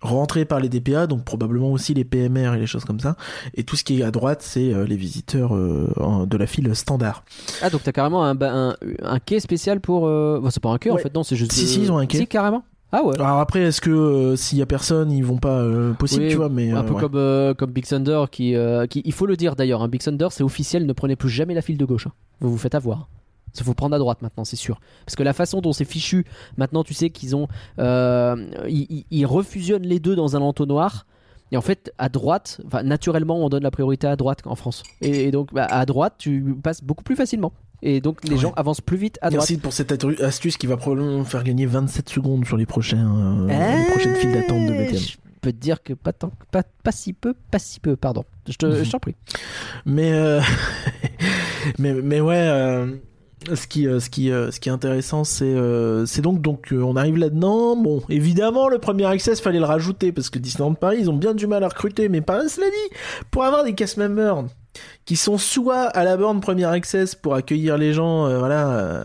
rentré 0.00 0.44
par 0.44 0.58
les 0.58 0.68
DPA, 0.68 1.06
donc 1.06 1.24
probablement 1.24 1.70
aussi 1.70 1.94
les 1.94 2.04
PMR 2.04 2.54
et 2.54 2.58
les 2.58 2.66
choses 2.66 2.84
comme 2.84 2.98
ça, 2.98 3.16
et 3.54 3.62
tout 3.62 3.76
ce 3.76 3.84
qui 3.84 4.00
est 4.00 4.02
à 4.02 4.10
droite, 4.10 4.42
c'est 4.42 4.72
euh, 4.74 4.84
les 4.84 4.96
visiteurs 4.96 5.54
euh, 5.54 5.86
de 6.26 6.36
la 6.36 6.46
file 6.48 6.74
standard. 6.74 7.24
Ah 7.62 7.70
donc 7.70 7.82
t'as 7.84 7.92
carrément 7.92 8.24
un, 8.24 8.34
ba- 8.34 8.52
un, 8.52 8.76
un 9.04 9.18
quai 9.20 9.38
spécial 9.38 9.80
pour. 9.80 10.06
euh, 10.08 10.40
bah, 10.42 10.48
c'est 10.50 10.62
pas 10.62 10.70
un 10.70 10.78
quai 10.78 10.90
en 10.90 10.96
fait, 10.98 11.14
non, 11.14 11.22
c'est 11.22 11.36
juste. 11.36 11.52
Si, 11.52 11.64
euh, 11.64 11.68
si, 11.68 11.82
ils 11.82 11.92
ont 11.92 11.98
un 11.98 12.06
quai. 12.06 12.18
Si 12.18 12.26
carrément. 12.26 12.64
Ah 12.94 13.02
ouais. 13.04 13.18
Alors 13.18 13.38
après, 13.40 13.60
est-ce 13.62 13.80
que 13.80 13.90
euh, 13.90 14.36
s'il 14.36 14.58
y 14.58 14.62
a 14.62 14.66
personne, 14.66 15.10
ils 15.10 15.24
vont 15.24 15.38
pas 15.38 15.60
euh, 15.60 15.94
possible, 15.94 16.24
Oui, 16.24 16.28
tu 16.30 16.36
vois, 16.36 16.48
mais 16.50 16.70
un 16.70 16.78
euh, 16.78 16.82
peu 16.82 16.92
ouais. 16.94 17.00
comme, 17.00 17.54
comme 17.56 17.70
Big 17.72 17.86
Thunder 17.86 18.24
qui, 18.30 18.54
qui. 18.90 19.02
Il 19.04 19.12
faut 19.12 19.26
le 19.26 19.36
dire 19.36 19.56
d'ailleurs, 19.56 19.82
hein, 19.82 19.88
Big 19.88 20.02
Thunder 20.02 20.28
c'est 20.30 20.42
officiel, 20.44 20.84
ne 20.86 20.92
prenez 20.92 21.16
plus 21.16 21.30
jamais 21.30 21.54
la 21.54 21.62
file 21.62 21.78
de 21.78 21.84
gauche. 21.86 22.06
hein. 22.06 22.12
Vous 22.40 22.50
vous 22.50 22.58
faites 22.58 22.74
avoir. 22.74 23.08
Il 23.58 23.62
faut 23.64 23.74
prendre 23.74 23.94
à 23.94 23.98
droite 23.98 24.22
maintenant, 24.22 24.44
c'est 24.44 24.56
sûr. 24.56 24.80
Parce 25.06 25.14
que 25.16 25.22
la 25.22 25.32
façon 25.34 25.60
dont 25.60 25.72
c'est 25.72 25.84
fichu, 25.84 26.24
maintenant 26.56 26.84
tu 26.84 26.94
sais 26.94 27.10
qu'ils 27.10 27.34
ont. 27.36 27.48
ils, 27.78 29.04
ils- 29.10 29.26
refusionnent 29.26 29.82
les 29.86 29.98
deux 30.00 30.14
dans 30.16 30.36
un 30.36 30.40
entonnoir. 30.40 31.06
Et 31.50 31.56
en 31.58 31.60
fait, 31.60 31.92
à 31.98 32.08
droite, 32.08 32.62
naturellement, 32.82 33.44
on 33.44 33.50
donne 33.50 33.62
la 33.62 33.70
priorité 33.70 34.06
à 34.06 34.16
droite 34.16 34.38
en 34.46 34.54
France. 34.54 34.82
Et, 35.02 35.24
et 35.24 35.30
donc, 35.30 35.52
bah, 35.52 35.66
à 35.66 35.84
droite, 35.84 36.14
tu 36.16 36.56
passes 36.62 36.82
beaucoup 36.82 37.04
plus 37.04 37.14
facilement. 37.14 37.52
Et 37.82 38.00
donc, 38.00 38.18
les 38.24 38.32
Ouais. 38.34 38.38
gens 38.38 38.52
avancent 38.56 38.80
plus 38.80 38.96
vite 38.96 39.18
à 39.22 39.28
droite. 39.30 39.40
Merci 39.48 39.58
pour 39.58 39.72
cette 39.72 39.92
astuce 40.20 40.56
qui 40.56 40.66
va 40.68 40.76
probablement 40.76 41.24
faire 41.24 41.42
gagner 41.42 41.66
27 41.66 42.08
secondes 42.08 42.44
sur 42.46 42.56
les, 42.56 42.66
prochains, 42.66 43.44
euh, 43.48 43.48
les 43.48 43.54
Eh, 43.88 43.90
prochaines 43.90 44.14
files 44.14 44.32
d'attente 44.32 44.66
de 44.66 44.72
BTM. 44.72 44.96
Je 44.98 45.16
peux 45.40 45.50
te 45.52 45.56
dire 45.58 45.82
que 45.82 45.92
pas, 45.92 46.12
tant, 46.12 46.30
pas, 46.52 46.62
pas 46.84 46.92
si 46.92 47.12
peu, 47.12 47.34
pas 47.50 47.58
si 47.58 47.80
peu, 47.80 47.96
pardon. 47.96 48.24
Je 48.48 48.54
te- 48.56 48.84
je 48.84 48.88
t'en 48.90 49.00
prie. 49.00 49.16
Mais, 49.84 50.12
euh, 50.12 50.40
mais, 51.78 51.92
mais 51.94 52.20
ouais, 52.20 52.36
euh, 52.38 52.86
ce, 53.52 53.66
qui, 53.66 53.84
ce, 53.84 54.08
qui, 54.08 54.28
ce 54.28 54.60
qui 54.60 54.68
est 54.68 54.72
intéressant, 54.72 55.24
c'est 55.24 55.54
c'est 56.06 56.22
donc, 56.22 56.40
donc 56.40 56.68
on 56.72 56.94
arrive 56.96 57.16
là-dedans. 57.16 57.74
Bon, 57.76 58.02
évidemment, 58.08 58.68
le 58.68 58.78
premier 58.78 59.06
access, 59.06 59.40
fallait 59.40 59.58
le 59.58 59.64
rajouter 59.64 60.12
parce 60.12 60.30
que 60.30 60.38
Disneyland 60.38 60.74
Paris, 60.74 60.98
ils 61.00 61.10
ont 61.10 61.16
bien 61.16 61.34
du 61.34 61.48
mal 61.48 61.64
à 61.64 61.68
recruter. 61.68 62.08
Mais 62.08 62.20
par 62.20 62.40
cela 62.48 62.66
dit, 62.68 62.96
pour 63.32 63.42
avoir 63.44 63.64
des 63.64 63.74
cast 63.74 63.96
members 63.96 64.44
qui 65.04 65.16
sont 65.16 65.38
soit 65.38 65.84
à 65.88 66.04
la 66.04 66.16
borne 66.16 66.40
premier 66.40 66.64
access 66.64 67.14
pour 67.14 67.34
accueillir 67.34 67.76
les 67.78 67.92
gens, 67.92 68.26
euh, 68.26 68.38
voilà, 68.38 68.68
euh, 68.70 69.04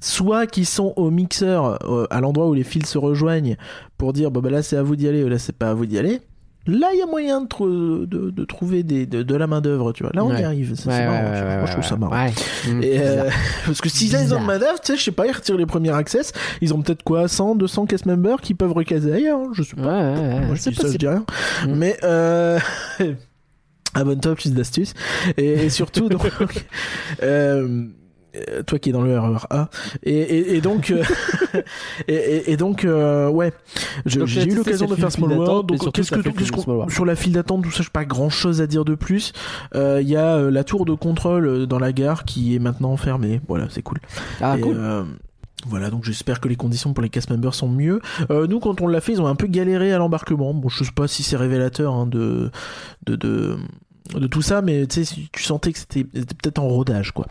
soit 0.00 0.46
qui 0.46 0.64
sont 0.64 0.92
au 0.96 1.10
mixeur, 1.10 1.78
euh, 1.90 2.06
à 2.10 2.20
l'endroit 2.20 2.48
où 2.48 2.54
les 2.54 2.64
fils 2.64 2.86
se 2.86 2.98
rejoignent, 2.98 3.56
pour 3.98 4.12
dire 4.12 4.30
bon 4.30 4.40
bah 4.40 4.50
là 4.50 4.62
c'est 4.62 4.76
à 4.76 4.82
vous 4.82 4.96
d'y 4.96 5.08
aller, 5.08 5.28
là 5.28 5.38
c'est 5.38 5.56
pas 5.56 5.70
à 5.70 5.74
vous 5.74 5.86
d'y 5.86 5.98
aller. 5.98 6.20
Là, 6.66 6.88
il 6.92 6.98
y 6.98 7.02
a 7.02 7.06
moyen 7.06 7.40
de, 7.40 7.46
tr- 7.48 8.06
de, 8.06 8.28
de 8.30 8.44
trouver 8.44 8.82
des, 8.82 9.06
de, 9.06 9.22
de 9.22 9.34
la 9.34 9.46
main 9.46 9.62
d'œuvre, 9.62 9.92
tu 9.94 10.02
vois. 10.02 10.12
Là, 10.14 10.22
on 10.22 10.28
Ouais. 10.30 10.42
y 10.42 10.44
arrive. 10.44 10.74
C'est 10.76 10.82
c'est 10.90 11.06
marrant. 11.06 11.22
Moi, 11.56 11.64
je 11.66 11.72
trouve 11.72 11.84
ça 11.84 11.96
marrant. 11.96 12.26
Mm. 12.68 12.82
Et, 12.82 13.00
euh, 13.00 13.30
parce 13.64 13.80
que 13.80 13.88
si 13.88 14.08
là, 14.10 14.20
ils 14.22 14.34
ont 14.34 14.40
de 14.40 14.44
main 14.44 14.58
d'œuvre, 14.58 14.78
tu 14.78 14.92
sais, 14.92 14.98
je 14.98 15.02
sais 15.04 15.10
pas, 15.10 15.26
ils 15.26 15.32
retirent 15.32 15.56
les 15.56 15.64
premiers 15.64 15.90
access. 15.90 16.32
Ils 16.60 16.74
ont 16.74 16.82
peut-être 16.82 17.02
quoi, 17.02 17.28
100, 17.28 17.54
200 17.54 17.86
cast 17.86 18.04
members 18.04 18.42
qui 18.42 18.52
peuvent 18.52 18.74
recaser 18.74 19.10
ailleurs. 19.14 19.38
hein, 19.40 19.50
Je 19.54 19.62
sais 19.62 19.74
pas. 19.74 20.12
Moi, 20.12 20.54
je 20.54 20.68
dis 20.68 20.74
ça, 20.76 20.88
je 20.92 20.98
dis 20.98 21.08
rien. 21.08 21.24
Mm. 21.66 21.74
Mais, 21.76 21.96
euh, 22.04 22.58
abonne-toi, 23.94 24.34
plus 24.34 24.52
d'astuces. 24.52 24.94
Et, 25.36 25.44
et 25.64 25.70
surtout, 25.70 26.08
donc, 26.08 26.22
euh, 27.22 27.86
euh, 28.36 28.62
toi 28.62 28.78
qui 28.78 28.90
es 28.90 28.92
dans 28.92 29.02
le 29.02 29.18
RER 29.18 29.38
A. 29.50 29.68
Et, 30.04 30.12
et, 30.14 30.54
et 30.56 30.60
donc, 30.60 30.90
euh, 30.92 31.02
et, 32.08 32.56
donc, 32.56 32.84
euh, 32.84 33.28
ouais, 33.28 33.52
Je- 34.06 34.24
j'ai 34.26 34.44
eu 34.46 34.54
l'occasion 34.54 34.86
de 34.86 34.94
faire 34.94 35.10
Small 35.10 35.32
World. 35.32 35.66
Donc, 35.66 35.92
qu'est-ce 35.92 36.10
que, 36.12 36.22
Small 36.62 36.76
World. 36.76 36.92
sur 36.92 37.04
la 37.04 37.16
file 37.16 37.32
d'attente, 37.32 37.64
tout 37.64 37.70
ça, 37.72 37.82
j'ai 37.82 37.90
pas 37.92 38.04
grand 38.04 38.30
chose 38.30 38.60
à 38.60 38.66
dire 38.66 38.84
de 38.84 38.94
plus. 38.94 39.32
Euh, 39.74 39.98
Il 40.00 40.08
y 40.08 40.16
a 40.16 40.36
euh, 40.36 40.50
la 40.50 40.62
tour 40.64 40.84
de 40.84 40.94
contrôle 40.94 41.46
euh, 41.46 41.66
dans 41.66 41.78
la 41.80 41.92
gare 41.92 42.24
qui 42.24 42.54
est 42.54 42.58
maintenant 42.60 42.96
fermée. 42.96 43.40
Voilà, 43.48 43.66
c'est 43.70 43.82
cool. 43.82 43.98
Ah, 44.40 44.56
cool. 44.60 44.76
Euh, 45.64 45.68
voilà, 45.68 45.90
donc 45.90 46.04
j'espère 46.04 46.40
que 46.40 46.48
les 46.48 46.56
conditions 46.56 46.92
pour 46.92 47.02
les 47.02 47.08
cast 47.10 47.30
members 47.30 47.54
sont 47.54 47.68
mieux. 47.68 48.00
Euh, 48.30 48.46
nous, 48.46 48.60
quand 48.60 48.80
on 48.80 48.86
l'a 48.86 49.00
fait, 49.00 49.12
ils 49.12 49.20
ont 49.20 49.26
un 49.26 49.34
peu 49.34 49.46
galéré 49.46 49.92
à 49.92 49.98
l'embarquement. 49.98 50.52
Bon, 50.54 50.68
je 50.68 50.84
sais 50.84 50.90
pas 50.92 51.06
si 51.08 51.22
c'est 51.22 51.36
révélateur 51.36 51.94
hein, 51.94 52.06
de, 52.06 52.50
de, 53.06 53.16
de, 53.16 53.56
de 54.14 54.26
tout 54.26 54.42
ça, 54.42 54.62
mais 54.62 54.86
tu 54.86 55.04
sentais 55.42 55.72
que 55.72 55.78
c'était 55.78 56.04
peut-être 56.04 56.58
en 56.58 56.68
rodage, 56.68 57.12
quoi. 57.12 57.26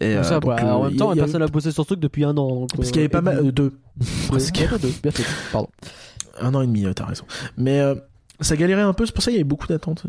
Et, 0.00 0.14
ça, 0.22 0.36
euh, 0.36 0.40
bah, 0.40 0.56
donc, 0.56 0.64
en 0.64 0.84
euh, 0.84 0.88
même 0.88 0.96
temps, 0.96 1.12
y 1.12 1.18
a- 1.20 1.22
personne 1.24 1.40
n'a 1.40 1.46
bossé 1.48 1.70
sur 1.72 1.82
ce 1.82 1.88
truc 1.88 2.00
depuis 2.00 2.24
un 2.24 2.36
an. 2.36 2.60
donc, 2.60 2.76
Parce 2.76 2.88
euh, 2.88 2.92
qu'il 2.92 2.96
y 3.00 3.04
avait 3.04 3.08
pas 3.08 3.20
mal 3.20 3.38
euh, 3.38 3.52
deux. 3.52 3.72
Presque. 4.28 4.56
Pardon. 5.52 5.68
Un 6.40 6.54
an 6.54 6.62
et 6.62 6.66
demi, 6.66 6.84
euh, 6.86 6.92
t'as 6.94 7.06
raison. 7.06 7.24
Mais 7.56 7.80
euh, 7.80 7.94
ça 8.40 8.56
galérait 8.56 8.82
un 8.82 8.92
peu, 8.92 9.06
c'est 9.06 9.12
pour 9.14 9.22
ça 9.22 9.30
qu'il 9.30 9.36
y 9.36 9.40
avait 9.40 9.44
beaucoup 9.48 9.66
d'attentes. 9.66 10.04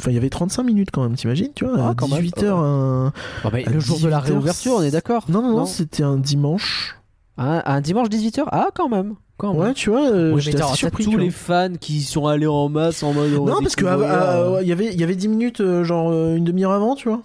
Enfin, 0.00 0.10
il 0.10 0.14
y 0.14 0.18
avait 0.18 0.28
35 0.30 0.62
minutes 0.62 0.90
quand 0.92 1.02
même, 1.02 1.14
t'imagines, 1.14 1.50
tu 1.54 1.64
vois, 1.64 1.74
Ah, 1.78 1.88
à 1.90 1.94
quand 1.94 2.08
même. 2.08 2.20
18h 2.22 2.46
un... 2.48 3.12
Ah 3.44 3.50
bah, 3.50 3.58
le 3.66 3.80
jour 3.80 3.98
de 3.98 4.08
la 4.08 4.18
18 4.20 4.30
heures, 4.30 4.36
réouverture, 4.36 4.72
on 4.76 4.82
est 4.82 4.90
d'accord 4.90 5.24
Non, 5.28 5.42
non, 5.42 5.56
non, 5.58 5.66
c'était 5.66 6.02
un 6.02 6.16
dimanche. 6.16 6.96
un, 7.38 7.62
un 7.64 7.80
dimanche 7.80 8.08
18h 8.08 8.44
Ah, 8.52 8.68
quand 8.74 8.88
même. 8.88 9.14
Quand 9.38 9.52
même. 9.52 9.62
Ouais, 9.62 9.74
tu 9.74 9.90
vois, 9.90 10.10
euh, 10.10 10.32
Ouais, 10.34 10.40
j'étais 10.40 10.62
surpris. 10.74 11.04
tous 11.04 11.16
les 11.18 11.30
fans 11.30 11.72
qui 11.80 12.00
sont 12.02 12.26
allés 12.26 12.46
en 12.46 12.68
masse 12.70 13.02
en 13.02 13.12
mode. 13.12 13.32
Non, 13.32 13.60
parce 13.62 13.76
que 13.76 13.84
découvrir, 13.84 14.08
ah, 14.10 14.36
euh, 14.36 14.56
ah, 14.58 14.62
il 14.62 14.68
y 14.68 14.72
avait 14.72 14.92
il 14.92 14.98
y 15.00 15.04
avait 15.04 15.14
10 15.16 15.28
minutes, 15.28 15.60
euh, 15.60 15.84
genre 15.84 16.10
euh, 16.10 16.36
une 16.36 16.44
demi-heure 16.44 16.72
avant, 16.72 16.94
tu 16.94 17.08
vois. 17.08 17.20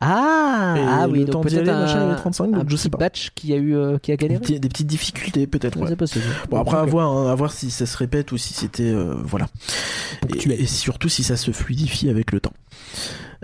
Ah, 0.00 0.74
Et 0.78 0.82
ah 0.86 1.06
oui, 1.08 1.20
le 1.20 1.24
donc 1.26 1.32
temps 1.32 1.40
d'y 1.42 1.54
peut-être 1.56 1.68
aller, 1.68 1.70
un, 1.70 1.80
machin, 1.80 1.98
il 2.00 2.02
y 2.02 2.10
avait 2.10 2.16
35, 2.16 2.50
donc 2.52 2.64
un 2.64 2.68
je 2.68 2.76
sais 2.76 2.88
pas. 2.88 2.98
batch 2.98 3.30
qui 3.34 3.52
a 3.52 3.56
eu 3.56 3.74
euh, 3.76 3.98
qui 3.98 4.12
a 4.12 4.16
Des, 4.16 4.28
galéré. 4.28 4.58
des 4.58 4.68
petites 4.68 4.86
difficultés, 4.86 5.46
peut-être. 5.46 5.78
Ouais. 5.78 5.94
Bon, 6.50 6.60
après, 6.60 6.76
à 6.76 6.84
voir, 6.84 7.10
hein, 7.10 7.30
à 7.30 7.34
voir 7.34 7.52
si 7.52 7.70
ça 7.70 7.86
se 7.86 7.96
répète 7.96 8.30
ou 8.32 8.36
si 8.38 8.54
c'était. 8.54 8.84
euh, 8.90 9.14
voilà. 9.24 9.48
Et, 10.34 10.62
et 10.62 10.66
surtout 10.66 11.08
si 11.08 11.22
ça 11.24 11.36
se 11.36 11.50
fluidifie 11.50 12.08
avec 12.10 12.32
le 12.32 12.40
temps. 12.40 12.52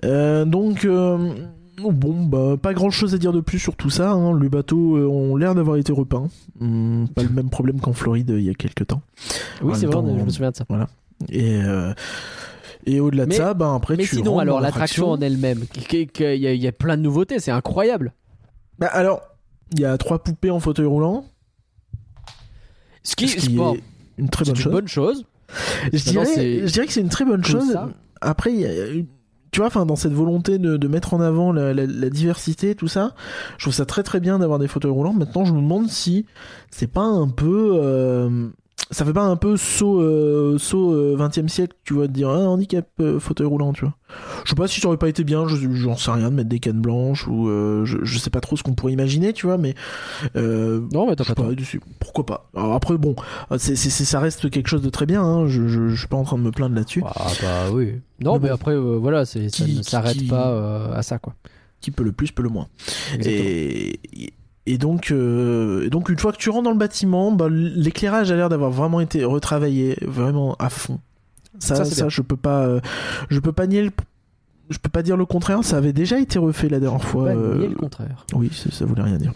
Euh, 0.04 0.44
donc. 0.44 0.86
Bon, 1.76 2.24
bah, 2.24 2.54
pas 2.56 2.72
grand 2.72 2.90
chose 2.90 3.16
à 3.16 3.18
dire 3.18 3.32
de 3.32 3.40
plus 3.40 3.58
sur 3.58 3.74
tout 3.74 3.90
ça. 3.90 4.12
hein. 4.12 4.38
Les 4.38 4.48
bateaux 4.48 4.96
euh, 4.96 5.06
ont 5.08 5.34
l'air 5.34 5.56
d'avoir 5.56 5.76
été 5.76 5.92
repeints. 5.92 6.28
Hum, 6.60 7.08
pas 7.12 7.24
le 7.24 7.30
même 7.30 7.50
problème 7.50 7.80
qu'en 7.80 7.92
Floride 7.92 8.30
euh, 8.30 8.38
il 8.38 8.46
y 8.46 8.48
a 8.50 8.54
quelques 8.54 8.86
temps. 8.86 9.02
Oui, 9.60 9.72
c'est 9.74 9.86
vrai, 9.86 9.92
temps, 9.94 10.06
je 10.16 10.24
me 10.24 10.30
souviens 10.30 10.52
de 10.52 10.56
ça. 10.56 10.64
Et, 11.30 11.56
euh, 11.64 11.92
et 12.86 13.00
au-delà 13.00 13.24
de 13.24 13.30
Mais- 13.30 13.36
ça, 13.36 13.54
bah, 13.54 13.72
après, 13.74 13.96
Mais 13.96 14.04
tu 14.04 14.16
sinon, 14.16 14.38
alors 14.38 14.60
l'attraction 14.60 15.10
en 15.10 15.20
elle-même, 15.20 15.64
il 15.92 15.98
y, 16.20 16.24
a- 16.46 16.52
il 16.52 16.62
y 16.62 16.66
a 16.66 16.72
plein 16.72 16.96
de 16.96 17.02
nouveautés, 17.02 17.38
c'est 17.38 17.50
incroyable. 17.50 18.12
Bah, 18.78 18.88
alors, 18.92 19.22
il 19.72 19.80
y 19.80 19.84
a 19.84 19.96
trois 19.98 20.22
poupées 20.22 20.50
en 20.50 20.60
fauteuil 20.60 20.86
roulant. 20.86 21.24
Ce 23.02 23.16
qui, 23.16 23.28
ce 23.28 23.36
qui 23.36 23.54
bon, 23.54 23.74
est 23.74 23.82
une 24.18 24.28
très 24.30 24.44
bonne 24.44 24.54
une 24.54 24.60
chose. 24.60 24.72
bonne 24.72 24.88
chose. 24.88 25.24
Je 25.92 26.04
dirais, 26.04 26.24
c'est 26.24 26.66
je 26.66 26.72
dirais 26.72 26.86
que 26.86 26.92
c'est 26.92 27.00
une 27.02 27.08
très 27.10 27.24
bonne 27.24 27.44
chose. 27.44 27.70
ça. 27.72 27.90
Après, 28.20 28.52
y 28.52 28.64
a 28.64 28.70
tu 29.50 29.60
vois, 29.60 29.68
enfin, 29.68 29.86
dans 29.86 29.94
cette 29.94 30.12
volonté 30.12 30.58
de, 30.58 30.76
de 30.76 30.88
mettre 30.88 31.14
en 31.14 31.20
avant 31.20 31.52
la, 31.52 31.72
la- 31.72 31.86
la 31.86 32.10
diversité, 32.10 32.74
tout 32.74 32.88
ça, 32.88 33.14
je 33.56 33.64
trouve 33.64 33.74
ça 33.74 33.86
très 33.86 34.02
très 34.02 34.18
bien 34.18 34.40
d'avoir 34.40 34.58
des 34.58 34.66
fauteuils 34.66 34.90
roulants. 34.90 35.12
Maintenant, 35.12 35.44
je 35.44 35.52
me 35.52 35.60
demande 35.60 35.88
si 35.88 36.26
c'est 36.72 36.88
pas 36.88 37.04
un 37.04 37.28
peu, 37.28 37.74
euh, 37.80 38.48
ça 38.90 39.04
fait 39.04 39.12
pas 39.12 39.22
un 39.24 39.36
peu 39.36 39.56
saut, 39.56 40.00
euh, 40.00 40.58
saut 40.58 40.92
euh, 40.92 41.16
20e 41.16 41.48
siècle, 41.48 41.74
tu 41.84 41.94
vois, 41.94 42.06
de 42.06 42.12
dire 42.12 42.28
ah, 42.28 42.48
handicap 42.48 42.86
euh, 43.00 43.18
fauteuil 43.18 43.46
roulant, 43.46 43.72
tu 43.72 43.84
vois. 43.84 43.94
Je 44.44 44.50
sais 44.50 44.54
pas 44.56 44.68
si 44.68 44.80
ça 44.80 44.88
aurait 44.88 44.96
pas 44.98 45.08
été 45.08 45.24
bien, 45.24 45.48
je- 45.48 45.72
j'en 45.72 45.96
sais 45.96 46.10
rien, 46.10 46.30
de 46.30 46.34
mettre 46.36 46.48
des 46.48 46.58
cannes 46.60 46.80
blanches 46.80 47.26
ou 47.26 47.48
euh, 47.48 47.84
je, 47.84 47.98
je 48.02 48.18
sais 48.18 48.30
pas 48.30 48.40
trop 48.40 48.56
ce 48.56 48.62
qu'on 48.62 48.74
pourrait 48.74 48.92
imaginer, 48.92 49.32
tu 49.32 49.46
vois, 49.46 49.56
mais 49.58 49.74
Non, 50.34 51.06
mais 51.08 51.16
t'as 51.16 51.24
pas 51.24 51.34
pas, 51.34 51.54
dessus. 51.54 51.80
Pourquoi 51.98 52.26
pas? 52.26 52.50
Alors 52.54 52.74
après, 52.74 52.96
bon, 52.98 53.16
c'est, 53.58 53.76
ça 53.76 54.20
reste 54.20 54.50
quelque 54.50 54.68
chose 54.68 54.82
de 54.82 54.90
très 54.90 55.06
bien. 55.06 55.22
Hein. 55.22 55.46
Je, 55.46 55.66
je, 55.66 55.88
je 55.88 55.96
suis 55.98 56.08
pas 56.08 56.16
en 56.16 56.24
train 56.24 56.36
de 56.38 56.42
me 56.42 56.50
plaindre 56.50 56.74
là-dessus. 56.74 57.02
Ah 57.04 57.26
bah 57.42 57.70
oui. 57.72 58.00
Non, 58.20 58.34
Mais 58.34 58.40
mais 58.44 58.48
bon. 58.50 58.54
après, 58.54 58.76
voilà, 58.78 59.24
c'est, 59.24 59.48
ça 59.48 59.64
Qui- 59.64 59.78
ne 59.78 59.82
s'arrête 59.82 60.16
qui- 60.18 60.26
pas 60.28 60.90
à 60.94 61.02
ça, 61.02 61.18
quoi. 61.18 61.34
Qui 61.80 61.90
peut 61.90 62.04
le 62.04 62.12
plus, 62.12 62.30
peut 62.32 62.42
le 62.42 62.48
moins. 62.48 62.68
Exactement. 63.14 63.44
Et, 63.44 64.00
et 64.66 64.78
donc, 64.78 65.10
euh, 65.10 65.84
et 65.86 65.90
donc, 65.90 66.08
une 66.08 66.18
fois 66.18 66.32
que 66.32 66.38
tu 66.38 66.50
rentres 66.50 66.64
dans 66.64 66.70
le 66.72 66.78
bâtiment, 66.78 67.32
bah, 67.32 67.48
l'éclairage 67.50 68.30
a 68.30 68.36
l'air 68.36 68.48
d'avoir 68.48 68.70
vraiment 68.70 69.00
été 69.00 69.24
retravaillé, 69.24 69.96
vraiment 70.02 70.54
à 70.58 70.70
fond. 70.70 70.98
Ça, 71.58 71.84
Ça, 71.84 72.08
je 72.08 72.22
peux 72.22 72.36
pas, 72.36 72.62
euh, 72.66 72.80
je 73.30 73.38
peux 73.40 73.52
pas 73.52 73.66
nier 73.66 73.82
le, 73.82 73.90
je 74.70 74.78
peux 74.78 74.88
pas 74.88 75.02
dire 75.02 75.16
le 75.16 75.26
contraire. 75.26 75.62
Ça 75.62 75.76
avait 75.76 75.92
déjà 75.92 76.18
été 76.18 76.38
refait 76.38 76.68
la 76.68 76.80
dernière 76.80 77.04
fois. 77.04 77.26
Pas 77.26 77.30
euh, 77.36 77.58
nier 77.58 77.68
le 77.68 77.74
contraire. 77.76 78.24
Oui, 78.34 78.50
ça, 78.52 78.70
ça 78.72 78.84
voulait 78.86 79.02
rien 79.02 79.18
dire. 79.18 79.32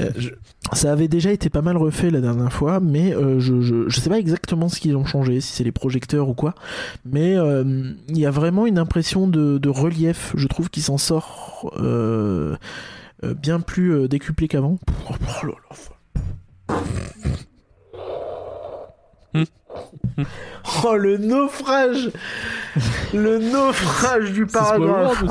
Euh, 0.00 0.10
je- 0.16 0.30
ça 0.72 0.92
avait 0.92 1.08
déjà 1.08 1.32
été 1.32 1.50
pas 1.50 1.60
mal 1.60 1.76
refait 1.76 2.10
la 2.10 2.20
dernière 2.20 2.52
fois, 2.52 2.78
mais 2.80 3.14
euh, 3.14 3.40
je, 3.40 3.60
je, 3.60 3.88
je 3.88 4.00
sais 4.00 4.08
pas 4.08 4.18
exactement 4.18 4.68
ce 4.68 4.78
qu'ils 4.80 4.96
ont 4.96 5.04
changé, 5.04 5.40
si 5.40 5.52
c'est 5.52 5.64
les 5.64 5.72
projecteurs 5.72 6.28
ou 6.28 6.34
quoi. 6.34 6.54
Mais 7.04 7.36
euh, 7.36 7.90
il 8.08 8.18
y 8.18 8.24
a 8.24 8.30
vraiment 8.30 8.64
une 8.66 8.78
impression 8.78 9.26
de, 9.26 9.58
de 9.58 9.68
relief, 9.68 10.32
je 10.36 10.46
trouve, 10.46 10.70
qui 10.70 10.80
s'en 10.80 10.96
sort 10.98 11.72
euh, 11.78 11.82
euh, 11.82 12.56
bien 13.22 13.60
plus 13.60 13.94
euh, 13.94 14.08
décuplé 14.08 14.48
qu'avant. 14.48 14.78
Oh, 15.10 15.14
oh 15.42 15.46
là. 15.46 15.54
Oh 20.84 20.96
le 20.96 21.16
naufrage 21.16 22.10
Le 23.14 23.38
naufrage 23.38 24.32
du 24.32 24.46
paragraphe 24.46 25.22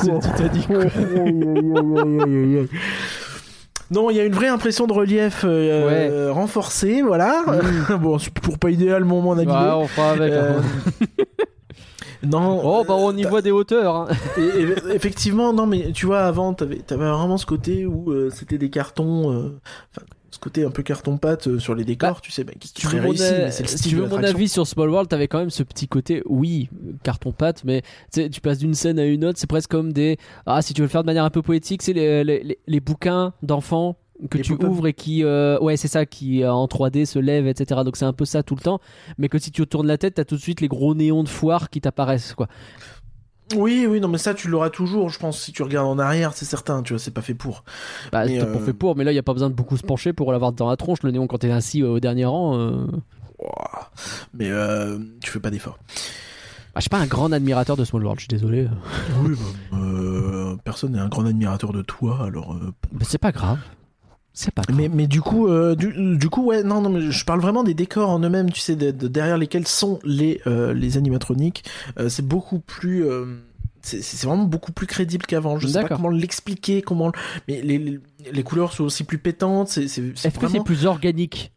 Non, 3.92 4.10
il 4.10 4.18
y 4.18 4.20
a 4.20 4.26
une 4.26 4.34
vraie 4.34 4.48
impression 4.48 4.88
de 4.88 4.94
relief 4.94 5.44
euh, 5.44 5.88
Ouais. 5.88 6.10
euh, 6.10 6.32
renforcée, 6.32 7.02
voilà. 7.02 7.44
bon, 8.00 8.18
c'est 8.18 8.34
toujours 8.34 8.58
pas 8.58 8.70
idéal, 8.72 9.04
mon 9.04 9.22
mon 9.22 9.38
avis. 9.38 9.48
Ouais, 9.50 9.72
on 9.74 9.88
fera 9.88 10.12
avec. 10.12 10.32
Euh, 10.32 10.60
hein. 10.60 11.06
Non. 12.24 12.62
Oh, 12.64 12.84
bah, 12.88 12.96
on 12.98 13.16
y 13.18 13.24
voit 13.24 13.42
des 13.42 13.52
hauteurs. 13.52 13.96
hein. 13.96 14.08
et- 14.38 14.42
et- 14.42 14.96
effectivement, 14.96 15.54
non, 15.54 15.66
mais 15.66 15.92
tu 15.92 16.06
vois, 16.06 16.22
avant, 16.22 16.54
t'avais, 16.54 16.78
t'avais 16.78 17.10
vraiment 17.10 17.38
ce 17.38 17.46
côté 17.46 17.86
où 17.86 18.12
euh, 18.12 18.30
c'était 18.34 18.58
des 18.58 18.70
cartons, 18.70 19.32
euh, 19.34 19.60
ce 20.30 20.40
côté 20.40 20.64
un 20.64 20.72
peu 20.72 20.82
carton-pâte 20.84 21.48
euh, 21.48 21.60
sur 21.60 21.76
les 21.76 21.84
décors, 21.84 22.22
tu 22.22 22.32
sais, 22.32 22.44
bah, 22.44 22.54
qui, 22.60 22.72
Tu 22.74 22.88
veux, 22.88 23.02
mon, 23.02 23.10
réussi, 23.10 23.24
a- 23.24 23.38
mais 23.46 23.52
c'est 23.52 23.64
le 23.64 23.70
si 23.70 23.78
style 23.80 23.92
tu 23.92 23.96
de 23.98 24.02
veux 24.02 24.08
mon 24.08 24.24
avis 24.24 24.48
sur 24.48 24.66
Small 24.66 24.90
World, 24.90 25.10
t'avais 25.10 25.28
quand 25.28 25.40
même 25.40 25.50
ce 25.50 25.64
petit 25.64 25.88
côté, 25.88 26.24
oui, 26.26 26.70
carton-pâte, 27.04 27.64
mais 27.66 27.82
tu 28.14 28.30
tu 28.30 28.40
passes 28.42 28.60
d'une 28.60 28.74
scène 28.74 29.00
à 29.00 29.06
une 29.06 29.26
autre, 29.26 29.38
c'est 29.40 29.48
presque 29.48 29.70
comme 29.72 29.92
des. 29.92 30.18
Ah, 30.46 30.62
si 30.62 30.74
tu 30.74 30.82
veux 30.82 30.86
le 30.86 30.92
faire 30.92 31.02
de 31.04 31.08
manière 31.08 31.26
un 31.26 31.30
peu 31.32 31.42
poétique, 31.42 31.82
c'est 31.82 31.94
les, 31.94 32.24
les, 32.24 32.44
les- 32.44 32.60
les 32.66 32.80
bouquins 32.80 33.34
d'enfants 33.44 33.98
que 34.30 34.38
Les 34.38 34.44
tu 34.44 34.54
pop-up. 34.56 34.70
ouvres 34.70 34.88
et 34.88 34.94
qui. 34.94 35.24
euh, 35.24 35.60
ouais, 35.60 35.78
c'est 35.78 35.88
ça, 35.88 36.06
qui 36.06 36.44
euh, 36.44 36.52
en 36.54 36.66
3D 36.68 37.06
se 37.06 37.20
lèvent, 37.20 37.48
etc. 37.48 37.82
Donc 37.84 37.98
c'est 37.98 38.06
un 38.06 38.14
peu 38.14 38.26
ça 38.26 38.44
tout 38.44 38.56
le 38.56 38.62
temps. 38.62 38.80
Mais 39.18 39.30
que 39.30 39.40
si 39.40 39.52
tu 39.52 39.66
tournes 39.66 39.88
la 39.88 39.98
tête, 39.98 40.16
t'as 40.16 40.26
tout 40.26 40.36
de 40.36 40.42
suite 40.42 40.62
les 40.62 40.68
gros 40.68 40.94
néons 40.96 41.24
de 41.24 41.30
foire 41.30 41.70
qui 41.70 41.82
t'apparaissent, 41.82 42.34
quoi. 42.34 42.48
Oui, 43.58 43.86
oui, 43.90 44.00
non, 44.00 44.08
mais 44.08 44.18
ça, 44.18 44.34
tu 44.34 44.48
l'auras 44.48 44.70
toujours, 44.70 45.10
je 45.10 45.20
pense, 45.20 45.38
si 45.38 45.52
tu 45.52 45.62
regardes 45.62 45.88
en 45.88 46.00
arrière, 46.00 46.32
c'est 46.32 46.46
certain, 46.46 46.84
tu 46.84 46.94
vois, 46.94 47.00
c'est 47.00 47.12
pas 47.12 47.22
fait 47.22 47.34
pour. 47.34 47.66
Bah, 48.12 48.24
Mais, 48.26 48.38
t'as 48.40 48.46
euh, 48.46 48.54
pas 48.54 48.60
fait 48.60 48.72
pour, 48.72 48.96
mais 48.96 49.04
là, 49.04 49.12
il 49.12 49.16
y 49.16 49.20
a 49.20 49.24
pas 49.24 49.34
besoin 49.34 49.50
de 49.50 49.56
beaucoup 49.56 49.76
se 49.76 49.84
pencher 49.84 50.14
pour 50.14 50.32
l'avoir 50.32 50.54
dans 50.54 50.70
la 50.70 50.78
tronche, 50.78 51.04
le 51.04 51.12
néon, 51.12 51.28
quand 51.28 51.40
t'es 51.40 51.52
assis 51.52 51.82
euh, 51.84 51.90
au 51.90 52.00
dernier 52.00 52.24
rang. 52.24 52.58
euh. 52.58 52.86
Mais 54.34 54.50
tu 55.20 55.30
fais 55.32 55.40
pas 55.40 55.50
d'effort. 55.50 55.78
Bah, 56.74 56.78
je 56.78 56.82
suis 56.82 56.90
pas 56.90 57.00
un 57.00 57.08
grand 57.08 57.32
admirateur 57.34 57.76
de 57.76 57.84
Small 57.84 58.04
World, 58.04 58.20
je 58.20 58.24
suis 58.24 58.30
désolé. 58.30 58.70
Oui, 59.22 59.36
bah, 59.72 59.78
personne 60.64 60.94
n'est 60.94 61.00
un 61.00 61.10
grand 61.10 61.26
admirateur 61.26 61.74
de 61.74 61.82
toi, 61.82 62.24
alors. 62.24 62.56
Mais 62.94 63.04
c'est 63.04 63.18
pas 63.18 63.32
grave. 63.34 63.60
C'est 64.34 64.52
pas 64.54 64.62
grave. 64.62 64.78
Mais, 64.78 64.88
mais 64.90 65.08
du 65.08 65.22
coup, 65.22 65.48
euh, 65.48 65.76
du, 65.76 66.18
du 66.18 66.30
coup, 66.30 66.46
ouais, 66.46 66.64
non, 66.64 66.82
non, 66.82 66.90
mais 66.90 67.12
je 67.12 67.26
parle 67.26 67.42
vraiment 67.42 67.64
des 67.64 67.74
décors 67.74 68.10
en 68.10 68.20
eux-mêmes, 68.20 68.50
tu 68.52 68.62
sais, 68.62 68.76
de- 68.76 68.92
de- 68.92 69.08
derrière 69.08 69.38
lesquels 69.38 69.68
sont 69.68 70.00
les, 70.04 70.42
euh, 70.48 70.74
les 70.74 70.98
animatroniques. 70.98 71.64
Euh, 72.00 72.08
c'est 72.10 72.26
beaucoup 72.26 72.60
plus. 72.60 73.06
c'est 73.82 74.24
vraiment 74.26 74.44
beaucoup 74.46 74.72
plus 74.72 74.88
crédible 74.88 75.26
qu'avant. 75.26 75.58
Je 75.60 75.68
sais 75.68 75.82
pas 75.82 75.96
comment 75.96 76.10
l'expliquer, 76.10 76.82
comment. 76.82 77.12
Mais 77.48 77.62
les, 77.62 77.78
les, 77.78 78.00
les 78.32 78.44
couleurs 78.44 78.74
sont 78.74 78.84
aussi 78.86 79.04
plus 79.04 79.18
pétantes. 79.18 79.68
C'est 79.70 79.84
Est-ce 79.86 80.40
que 80.40 80.48
c'est 80.48 80.64
plus 80.64 80.86
organique? 80.86 81.52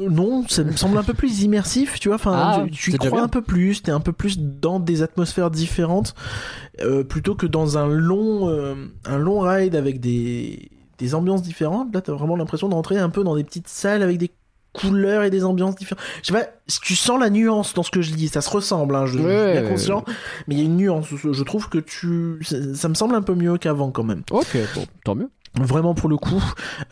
Non, 0.00 0.42
ça 0.48 0.64
me 0.64 0.72
semble 0.72 0.96
un 0.96 1.02
peu 1.02 1.12
plus 1.12 1.42
immersif, 1.42 2.00
tu 2.00 2.08
vois. 2.08 2.14
Enfin, 2.16 2.32
Ah, 2.34 2.66
tu, 2.72 2.92
y 2.92 2.96
crois 2.96 3.20
un 3.20 3.28
peu 3.28 3.42
plus. 3.42 3.82
T'es 3.82 3.90
un 3.90 4.00
peu 4.00 4.12
plus 4.12 4.38
dans 4.38 4.80
des 4.80 5.02
atmosphères 5.02 5.50
différentes, 5.50 6.14
euh, 6.80 7.04
plutôt 7.04 7.34
que 7.34 7.46
dans 7.46 7.76
un 7.76 7.86
long, 7.86 8.48
euh, 8.48 8.74
un 9.04 9.18
long 9.18 9.40
ride 9.40 9.76
avec 9.76 10.00
des, 10.00 10.70
des 10.98 11.14
ambiances 11.14 11.42
différentes. 11.42 11.94
Là, 11.94 12.00
t'as 12.00 12.12
vraiment 12.12 12.36
l'impression 12.36 12.68
d'entrer 12.68 12.98
un 12.98 13.10
peu 13.10 13.24
dans 13.24 13.36
des 13.36 13.44
petites 13.44 13.68
salles 13.68 14.02
avec 14.02 14.18
des 14.18 14.30
couleurs 14.72 15.22
et 15.22 15.30
des 15.30 15.44
ambiances 15.44 15.74
différentes. 15.76 16.04
Je 16.22 16.26
sais 16.26 16.32
pas, 16.32 16.46
tu 16.82 16.96
sens 16.96 17.18
la 17.18 17.30
nuance 17.30 17.72
dans 17.74 17.82
ce 17.82 17.90
que 17.90 18.02
je 18.02 18.12
dis, 18.12 18.28
ça 18.28 18.42
se 18.42 18.50
ressemble, 18.50 18.94
hein, 18.94 19.06
je, 19.06 19.12
je 19.12 19.18
suis 19.18 19.52
bien 19.52 19.68
conscient, 19.68 20.04
mais 20.46 20.54
il 20.54 20.58
y 20.58 20.62
a 20.62 20.64
une 20.66 20.76
nuance. 20.76 21.06
Je 21.08 21.42
trouve 21.44 21.68
que 21.68 21.78
tu, 21.78 22.38
ça, 22.42 22.56
ça 22.74 22.88
me 22.88 22.94
semble 22.94 23.14
un 23.14 23.22
peu 23.22 23.34
mieux 23.34 23.56
qu'avant 23.56 23.90
quand 23.90 24.04
même. 24.04 24.22
Ok, 24.30 24.56
bon, 24.74 24.86
tant 25.04 25.14
mieux. 25.14 25.30
Vraiment 25.58 25.94
pour 25.94 26.08
le 26.10 26.16
coup. 26.18 26.42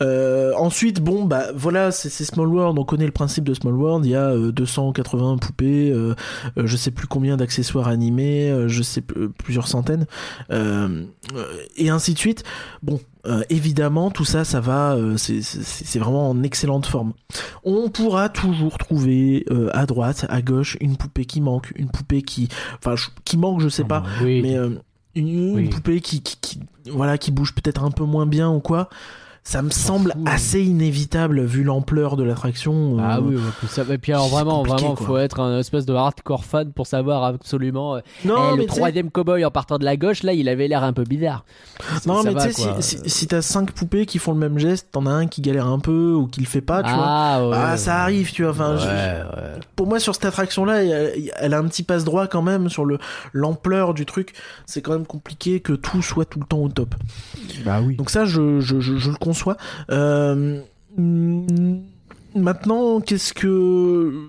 Euh, 0.00 0.52
ensuite, 0.56 1.00
bon, 1.02 1.24
bah 1.26 1.44
voilà, 1.54 1.90
c'est 1.92 2.08
c'est 2.08 2.24
Small 2.24 2.48
World. 2.48 2.78
On 2.78 2.84
connaît 2.84 3.04
le 3.04 3.12
principe 3.12 3.44
de 3.44 3.52
Small 3.52 3.74
World. 3.74 4.06
Il 4.06 4.12
y 4.12 4.16
a 4.16 4.30
euh, 4.30 4.52
280 4.52 5.36
poupées, 5.38 5.90
euh, 5.90 6.14
euh, 6.56 6.62
je 6.66 6.76
sais 6.76 6.90
plus 6.90 7.06
combien 7.06 7.36
d'accessoires 7.36 7.88
animés, 7.88 8.50
euh, 8.50 8.66
je 8.68 8.82
sais 8.82 9.02
euh, 9.16 9.28
plusieurs 9.36 9.68
centaines, 9.68 10.06
euh, 10.50 11.04
euh, 11.34 11.44
et 11.76 11.90
ainsi 11.90 12.14
de 12.14 12.18
suite. 12.18 12.42
Bon, 12.82 13.00
euh, 13.26 13.42
évidemment, 13.50 14.10
tout 14.10 14.24
ça, 14.24 14.44
ça 14.44 14.60
va. 14.60 14.94
euh, 14.94 15.16
c'est- 15.18 15.98
vraiment 15.98 16.30
en 16.30 16.42
excellente 16.42 16.86
forme. 16.86 17.12
On 17.64 17.88
pourra 17.90 18.28
toujours 18.30 18.78
trouver 18.78 19.44
euh, 19.50 19.68
à 19.72 19.84
droite, 19.86 20.26
à 20.28 20.40
gauche, 20.42 20.76
une 20.80 20.96
poupée 20.96 21.24
qui 21.26 21.40
manque, 21.40 21.70
une 21.76 21.88
poupée 21.90 22.22
qui, 22.22 22.48
enfin, 22.78 22.94
qui 23.24 23.36
manque, 23.36 23.60
je 23.60 23.68
sais 23.68 23.84
pas 23.84 24.02
Oui. 24.22 24.40
mais 24.42 24.56
euh, 24.56 24.70
une, 25.14 25.54
Oui. 25.54 25.68
poupée 25.68 26.00
qui, 26.00 26.20
qui, 26.22 26.36
qui- 26.40 26.60
voilà 26.90 27.18
qui 27.18 27.30
bouge 27.30 27.54
peut-être 27.54 27.82
un 27.84 27.90
peu 27.90 28.04
moins 28.04 28.26
bien 28.26 28.50
ou 28.50 28.60
quoi 28.60 28.88
ça 29.46 29.60
me 29.60 29.68
semble 29.70 30.12
hein. 30.16 30.22
assez 30.26 30.62
inévitable 30.62 31.44
vu 31.44 31.64
l'ampleur 31.64 32.16
de 32.16 32.24
l'attraction 32.24 32.96
euh, 32.98 33.02
Ah 33.02 33.20
oui, 33.20 33.36
ouais, 33.36 33.94
et 33.94 33.98
puis 33.98 34.12
alors 34.12 34.28
vraiment, 34.28 34.62
vraiment, 34.62 34.94
quoi. 34.94 35.06
faut 35.06 35.18
être 35.18 35.40
un 35.40 35.58
espèce 35.58 35.84
de 35.84 35.92
hardcore 35.92 36.44
fan 36.46 36.72
pour 36.72 36.86
savoir 36.86 37.24
absolument. 37.24 37.96
euh, 37.96 38.00
non 38.24 38.36
eh, 38.52 38.56
mais 38.56 38.62
le 38.62 38.66
troisième 38.66 39.10
cowboy 39.10 39.44
en 39.44 39.50
partant 39.50 39.78
de 39.78 39.84
la 39.84 39.96
gauche, 39.98 40.22
là, 40.22 40.32
il 40.32 40.48
avait 40.48 40.66
l'air 40.66 40.82
un 40.82 40.94
peu 40.94 41.04
bizarre. 41.04 41.44
non 42.06 42.22
Ça 42.22 42.30
mais 42.32 42.34
tu 42.40 42.52
sais 42.52 42.72
si, 42.80 42.98
si, 42.98 43.10
si 43.10 43.26
t'as 43.26 43.42
cinq 43.42 43.72
poupées 43.72 44.06
qui 44.06 44.18
font 44.18 44.32
le 44.32 44.38
même 44.38 44.58
geste 44.58 44.88
t'en 44.92 45.04
as 45.06 45.10
un 45.12 45.26
qui 45.26 45.42
galère 45.42 45.66
un 45.66 45.78
peu 45.78 46.12
ou 46.14 46.26
qui 46.26 46.40
le 46.40 46.46
fait 46.46 46.60
pas 46.62 46.82
tu 46.82 46.88
vois 46.90 47.04
ah, 47.06 47.46
ouais, 47.46 47.56
ah 47.58 47.76
ça 47.76 47.98
arrive 48.02 48.32
tu 48.32 48.42
vois 48.44 48.52
enfin 48.52 48.76
je- 48.78 48.86
ouais, 48.86 48.90
ouais. 49.42 49.60
pour 49.76 49.86
moi 49.86 50.00
sur 50.00 50.14
cette 50.14 50.24
attraction 50.24 50.64
là 50.64 50.82
elle, 50.82 51.30
elle 51.36 51.54
a 51.54 51.58
un 51.58 51.64
petit 51.68 51.82
passe 51.82 52.04
droit 52.04 52.26
quand 52.26 52.42
même 52.42 52.68
sur 52.70 52.84
le 52.86 52.98
l'ampleur 53.32 53.92
du 53.94 54.06
truc 54.06 54.32
c'est 54.66 54.80
quand 54.80 54.92
même 54.92 55.06
compliqué 55.06 55.60
que 55.60 55.72
tout 55.74 56.00
soit 56.02 56.24
tout 56.24 56.40
le 56.40 56.46
temps 56.46 56.58
au 56.60 56.68
top 56.68 56.94
Bah 57.64 57.80
oui. 57.82 57.96
Donc 57.96 58.10
ça, 58.10 58.24
je, 58.24 58.60
je, 58.60 58.80
je, 58.80 58.96
je 58.96 59.10
le 59.10 59.16
conçois. 59.34 59.56
Euh, 59.90 60.60
mm, 60.96 61.78
maintenant, 62.34 63.00
qu'est-ce 63.00 63.32
que... 63.34 64.28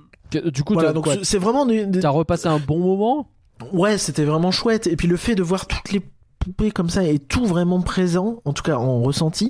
Du 0.52 0.64
coup, 0.64 0.74
Voilà, 0.74 0.94
c'est- 1.24 1.38
vraiment... 1.38 1.66
Des, 1.66 1.88
T'as 2.00 2.10
repassé 2.10 2.48
un 2.48 2.60
bon 2.60 2.80
moment? 2.80 3.28
Ouais, 3.72 3.98
c'était 3.98 4.26
vraiment 4.26 4.52
chouette. 4.52 4.88
Et 4.88 4.96
puis 4.96 5.08
le 5.08 5.16
fait 5.18 5.36
de 5.36 5.44
voir 5.44 5.66
toutes 5.68 5.92
les 5.92 6.02
poupées 6.40 6.72
comme 6.72 6.90
ça 6.90 7.04
et 7.04 7.20
tout 7.20 7.46
vraiment 7.46 7.82
présent, 7.82 8.42
en 8.44 8.52
tout 8.54 8.64
cas 8.64 8.76
en 8.76 9.02
ressenti, 9.02 9.50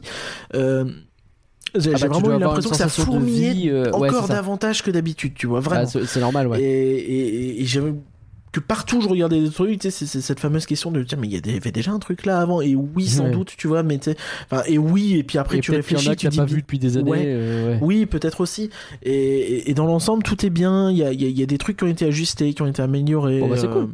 euh, 0.54 0.86
j'ai 1.74 1.92
Ah 1.96 1.98
bah, 2.02 2.08
vraiment 2.08 2.38
eu 2.38 2.40
l'impression 2.40 2.70
que 2.70 2.76
ça 2.76 2.88
fourmillait 2.88 3.52
vie, 3.54 3.70
euh, 3.70 3.92
ouais, 3.92 4.10
encore 4.10 4.28
ça. 4.28 4.36
davantage 4.36 4.84
que 4.84 4.92
d'habitude, 4.92 5.34
tu 5.34 5.48
vois, 5.48 5.60
vraiment. 5.60 5.90
Bah, 5.92 6.00
c'est 6.06 6.20
normal, 6.20 6.48
ouais. 6.48 6.62
Et, 6.62 6.98
et, 6.98 7.62
et 7.62 7.66
j'avais 7.66 7.94
que 8.56 8.60
partout 8.62 9.02
je 9.02 9.08
regardais 9.10 9.42
des 9.42 9.50
trucs, 9.50 9.80
tu 9.80 9.92
sais, 9.92 10.06
c'est- 10.06 10.22
cette 10.22 10.40
fameuse 10.40 10.66
question 10.66 10.92
de 10.92 11.04
tiens 11.04 11.18
mais 11.20 11.28
il 11.28 11.34
y 11.48 11.56
avait 11.58 11.72
déjà 11.72 11.92
un 11.92 12.00
truc 12.00 12.26
là 12.26 12.40
avant 12.40 12.62
et 12.62 12.74
oui 12.76 13.08
sans 13.08 13.26
Ouais. 13.26 13.32
doute, 13.32 13.54
tu 13.58 13.68
vois, 13.68 13.84
mais 13.84 13.98
tu 14.00 14.12
et 14.68 14.78
oui 14.78 15.16
et 15.18 15.24
puis 15.24 15.38
après 15.38 15.58
Et 15.58 15.62
tu 15.62 15.72
qu'il 15.72 15.74
y 15.74 15.78
en 15.78 15.82
réfléchis, 15.82 16.10
a 16.10 16.16
tu 16.16 16.28
dis 16.30 16.38
pas 16.38 16.46
vu 16.46 16.62
depuis 16.62 16.80
des 16.80 16.98
années. 16.98 17.12
Ouais. 17.12 17.24
euh, 17.26 17.72
ouais. 17.74 17.80
oui, 17.82 18.06
peut-être 18.06 18.42
aussi. 18.42 18.70
Et, 19.04 19.14
et- 19.14 19.70
et 19.72 19.74
dans 19.74 19.86
l'ensemble, 19.86 20.24
tout 20.24 20.46
est 20.46 20.50
bien. 20.50 20.90
Il 20.92 20.98
y 20.98 21.04
a, 21.04 21.12
y 21.12 21.26
a- 21.26 21.30
y 21.30 21.44
a 21.44 21.46
des 21.46 21.58
trucs 21.58 21.78
qui 21.78 21.84
ont 21.84 21.88
été 21.88 22.06
ajustés, 22.06 22.54
qui 22.54 22.62
ont 22.62 22.68
été 22.68 22.82
améliorés. 22.82 23.40
Bon, 23.40 23.48
bah, 23.50 23.58
c'est 23.58 23.68
euh, 23.68 23.74
cool. 23.74 23.90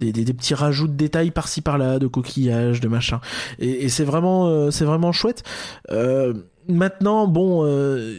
Des, 0.00 0.12
des- 0.12 0.24
des 0.24 0.32
petits 0.32 0.54
rajouts 0.54 0.88
de 0.88 0.94
détails 0.94 1.30
par-ci 1.30 1.60
par-là, 1.60 1.98
de 1.98 2.06
coquillages, 2.06 2.80
de 2.80 2.88
machin. 2.88 3.20
Et, 3.58 3.88
c'est 3.88 4.04
vraiment, 4.04 4.48
euh, 4.48 4.70
c'est 4.70 4.84
vraiment 4.84 5.12
chouette. 5.12 5.42
Euh, 5.90 6.32
maintenant, 6.68 7.26
bon, 7.28 7.64
euh, 7.64 8.14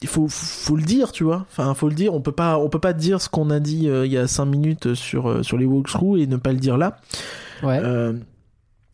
il 0.00 0.08
faut, 0.08 0.28
faut 0.28 0.76
le 0.76 0.82
dire, 0.82 1.12
tu 1.12 1.24
vois. 1.24 1.46
Enfin, 1.50 1.74
faut 1.74 1.88
le 1.88 1.94
dire. 1.94 2.14
On 2.14 2.20
peut 2.20 2.32
pas, 2.32 2.58
on 2.58 2.68
peut 2.68 2.78
pas 2.78 2.92
dire 2.92 3.20
ce 3.20 3.28
qu'on 3.28 3.50
a 3.50 3.60
dit 3.60 3.88
euh, 3.88 4.06
il 4.06 4.12
y 4.12 4.18
a 4.18 4.28
5 4.28 4.44
minutes 4.44 4.94
sur 4.94 5.28
euh, 5.28 5.42
sur 5.42 5.58
les 5.58 5.64
walkthroughs 5.64 6.18
et 6.18 6.26
ne 6.26 6.36
pas 6.36 6.52
le 6.52 6.58
dire 6.58 6.78
là. 6.78 6.98
Ouais. 7.62 7.80
Euh, 7.82 8.12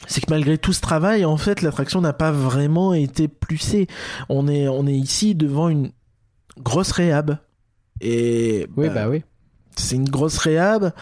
c'est 0.07 0.21
que 0.21 0.31
malgré 0.31 0.59
tout 0.59 0.73
ce 0.73 0.81
travail, 0.81 1.25
en 1.25 1.37
fait, 1.37 1.63
l'attraction 1.63 2.01
n'a 2.01 2.13
pas 2.13 2.31
vraiment 2.31 2.95
été 2.95 3.29
plussée. 3.29 3.87
On 4.29 4.49
est, 4.49 4.69
on 4.69 4.87
est 4.87 4.95
ici 4.95 5.35
devant 5.35 5.69
une 5.69 5.93
grosse 6.59 6.93
réhab. 6.93 7.39
Et 8.01 8.67
oui, 8.77 8.89
bah, 8.89 8.95
bah 8.95 9.09
oui. 9.09 9.23
c'est 9.77 9.97
une 9.97 10.09
grosse 10.09 10.39
réhab. 10.39 10.93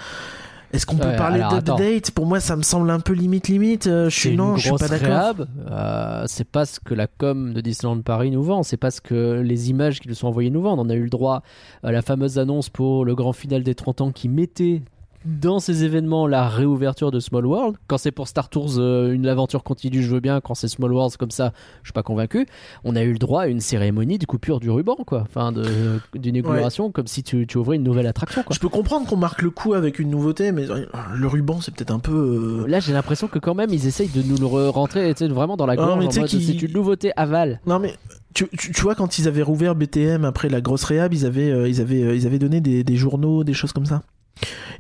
Est-ce 0.73 0.87
qu'on 0.87 0.97
peut 0.97 1.09
Ouais, 1.09 1.17
parler 1.17 1.43
d'update 1.51 2.11
Pour 2.13 2.27
moi, 2.27 2.41
ça 2.41 2.57
me 2.57 2.63
semble 2.63 2.91
un 2.91 3.01
peu 3.01 3.13
limite 3.13 3.49
limite. 3.49 3.87
Euh, 3.87 4.09
je 4.09 4.15
C'est 4.15 4.29
suis 4.29 4.37
non, 4.37 4.57
je 4.57 4.69
suis 4.69 4.77
pas 4.77 4.89
d'accord. 4.89 5.47
Euh, 5.71 6.25
c'est 6.27 6.49
pas 6.49 6.65
ce 6.65 6.81
que 6.81 6.95
la 6.95 7.07
com 7.07 7.53
de 7.53 7.61
Disneyland 7.61 8.01
Paris 8.01 8.31
nous 8.31 8.43
vend. 8.43 8.63
C'est 8.63 8.77
pas 8.79 8.91
ce 8.91 9.01
que 9.01 9.41
les 9.41 9.71
images 9.71 10.01
qui 10.01 10.09
nous 10.09 10.15
sont 10.15 10.29
envoyées 10.29 10.51
nous 10.51 10.63
vendent. 10.63 10.81
On 10.81 10.89
a 10.89 10.95
eu 10.95 11.03
le 11.05 11.11
droit 11.11 11.43
à 11.83 11.93
la 11.93 12.01
fameuse 12.01 12.39
annonce 12.39 12.71
pour 12.71 13.05
le 13.05 13.15
grand 13.15 13.33
final 13.33 13.63
des 13.63 13.75
30 13.75 14.01
ans 14.01 14.13
qui 14.13 14.29
mettait 14.29 14.83
dans 15.25 15.61
ces 15.61 15.85
événements 15.85 16.27
la 16.27 16.49
réouverture 16.49 17.11
de 17.11 17.21
Small 17.21 17.47
World. 17.47 17.77
Quand 17.87 17.99
c'est 17.99 18.11
pour 18.11 18.29
Star 18.29 18.49
Tours, 18.49 18.75
euh, 18.79 19.13
une 19.13 19.27
aventure 19.27 19.63
continue, 19.63 20.03
je 20.03 20.13
veux 20.15 20.21
bien. 20.21 20.41
Quand 20.41 20.55
c'est 20.55 20.69
Small 20.69 20.93
World 20.93 21.17
comme 21.17 21.31
ça, 21.31 21.53
je 21.83 21.89
suis 21.89 21.93
pas 21.93 22.03
convaincu. 22.03 22.47
On 22.85 22.97
a 22.97 23.03
eu 23.03 23.13
le 23.13 23.19
droit 23.19 23.43
à 23.43 23.47
une 23.47 23.61
cérémonie 23.61 24.19
de 24.19 24.27
coupure 24.27 24.61
du 24.61 24.71
ruban, 24.71 24.97
quoi. 25.07 25.21
Enfin, 25.23 25.53
d'une 25.53 26.01
inauguration, 26.37 26.91
comme 26.91 27.07
si 27.07 27.23
tu, 27.23 27.47
tu 27.47 27.59
ouvrais 27.59 27.77
une 27.77 27.83
nouvelle 27.83 28.07
attraction, 28.07 28.43
quoi. 28.43 28.55
Je 28.55 28.61
peux 28.61 28.69
comprendre 28.69 29.07
qu'on 29.07 29.17
marque 29.17 29.43
le 29.43 29.51
coup 29.51 29.75
avec 29.75 29.99
une 29.99 30.11
nouveauté, 30.11 30.53
mais 30.53 30.71
euh, 30.71 30.85
le 31.17 31.27
ruban, 31.27 31.61
c'est 31.61 31.75
peut-être 31.75 31.93
un 31.93 31.99
peu. 32.01 32.65
euh, 32.65 32.69
Là, 32.69 32.81
j'ai 32.81 32.93
l'impression 32.93 33.29
que 33.29 33.39
quand 33.39 33.55
même, 33.55 33.71
ils 33.71 33.87
essayent 33.87 34.09
de 34.09 34.23
nous 34.23 34.37
le 34.39 34.47
re- 34.47 34.71
rentrer 34.71 35.13
vraiment 35.29 35.57
dans 35.57 35.67
la 35.67 35.77
gorge. 35.77 35.99
c'est 36.47 36.63
une 36.63 36.73
nouveauté 36.73 37.13
aval. 37.17 37.61
Non 37.67 37.79
mais 37.79 37.95
tu, 38.35 38.47
tu, 38.59 38.73
tu 38.73 38.81
vois 38.83 38.95
quand 38.95 39.19
ils 39.19 39.29
avaient 39.29 39.43
rouvert 39.43 39.75
BTM 39.75 40.25
après 40.25 40.49
la 40.49 40.61
grosse 40.61 40.85
réhab, 40.85 41.13
ils 41.13 41.27
avaient 41.27 41.51
euh, 41.51 41.69
ils 41.69 41.81
avaient 41.81 42.03
euh, 42.03 42.17
ils 42.17 42.27
avaient 42.27 42.39
donné 42.39 42.61
des, 42.61 42.83
des 42.83 42.97
journaux, 42.97 43.45
des 43.45 43.53
choses 43.53 43.73
comme 43.73 43.87
ça. 43.87 44.03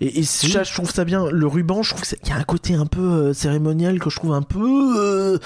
Et, 0.00 0.20
et 0.20 0.22
ça, 0.24 0.62
je 0.62 0.72
trouve 0.72 0.90
ça 0.90 1.04
bien. 1.04 1.26
Le 1.30 1.46
ruban, 1.46 1.82
je 1.82 1.90
trouve 1.90 2.02
qu'il 2.02 2.28
y 2.28 2.32
a 2.32 2.36
un 2.36 2.42
côté 2.44 2.74
un 2.74 2.86
peu 2.86 3.00
euh, 3.00 3.32
cérémonial 3.32 3.98
que 3.98 4.10
je 4.10 4.16
trouve 4.16 4.32
un 4.34 4.42
peu 4.42 4.94
euh, 4.98 5.38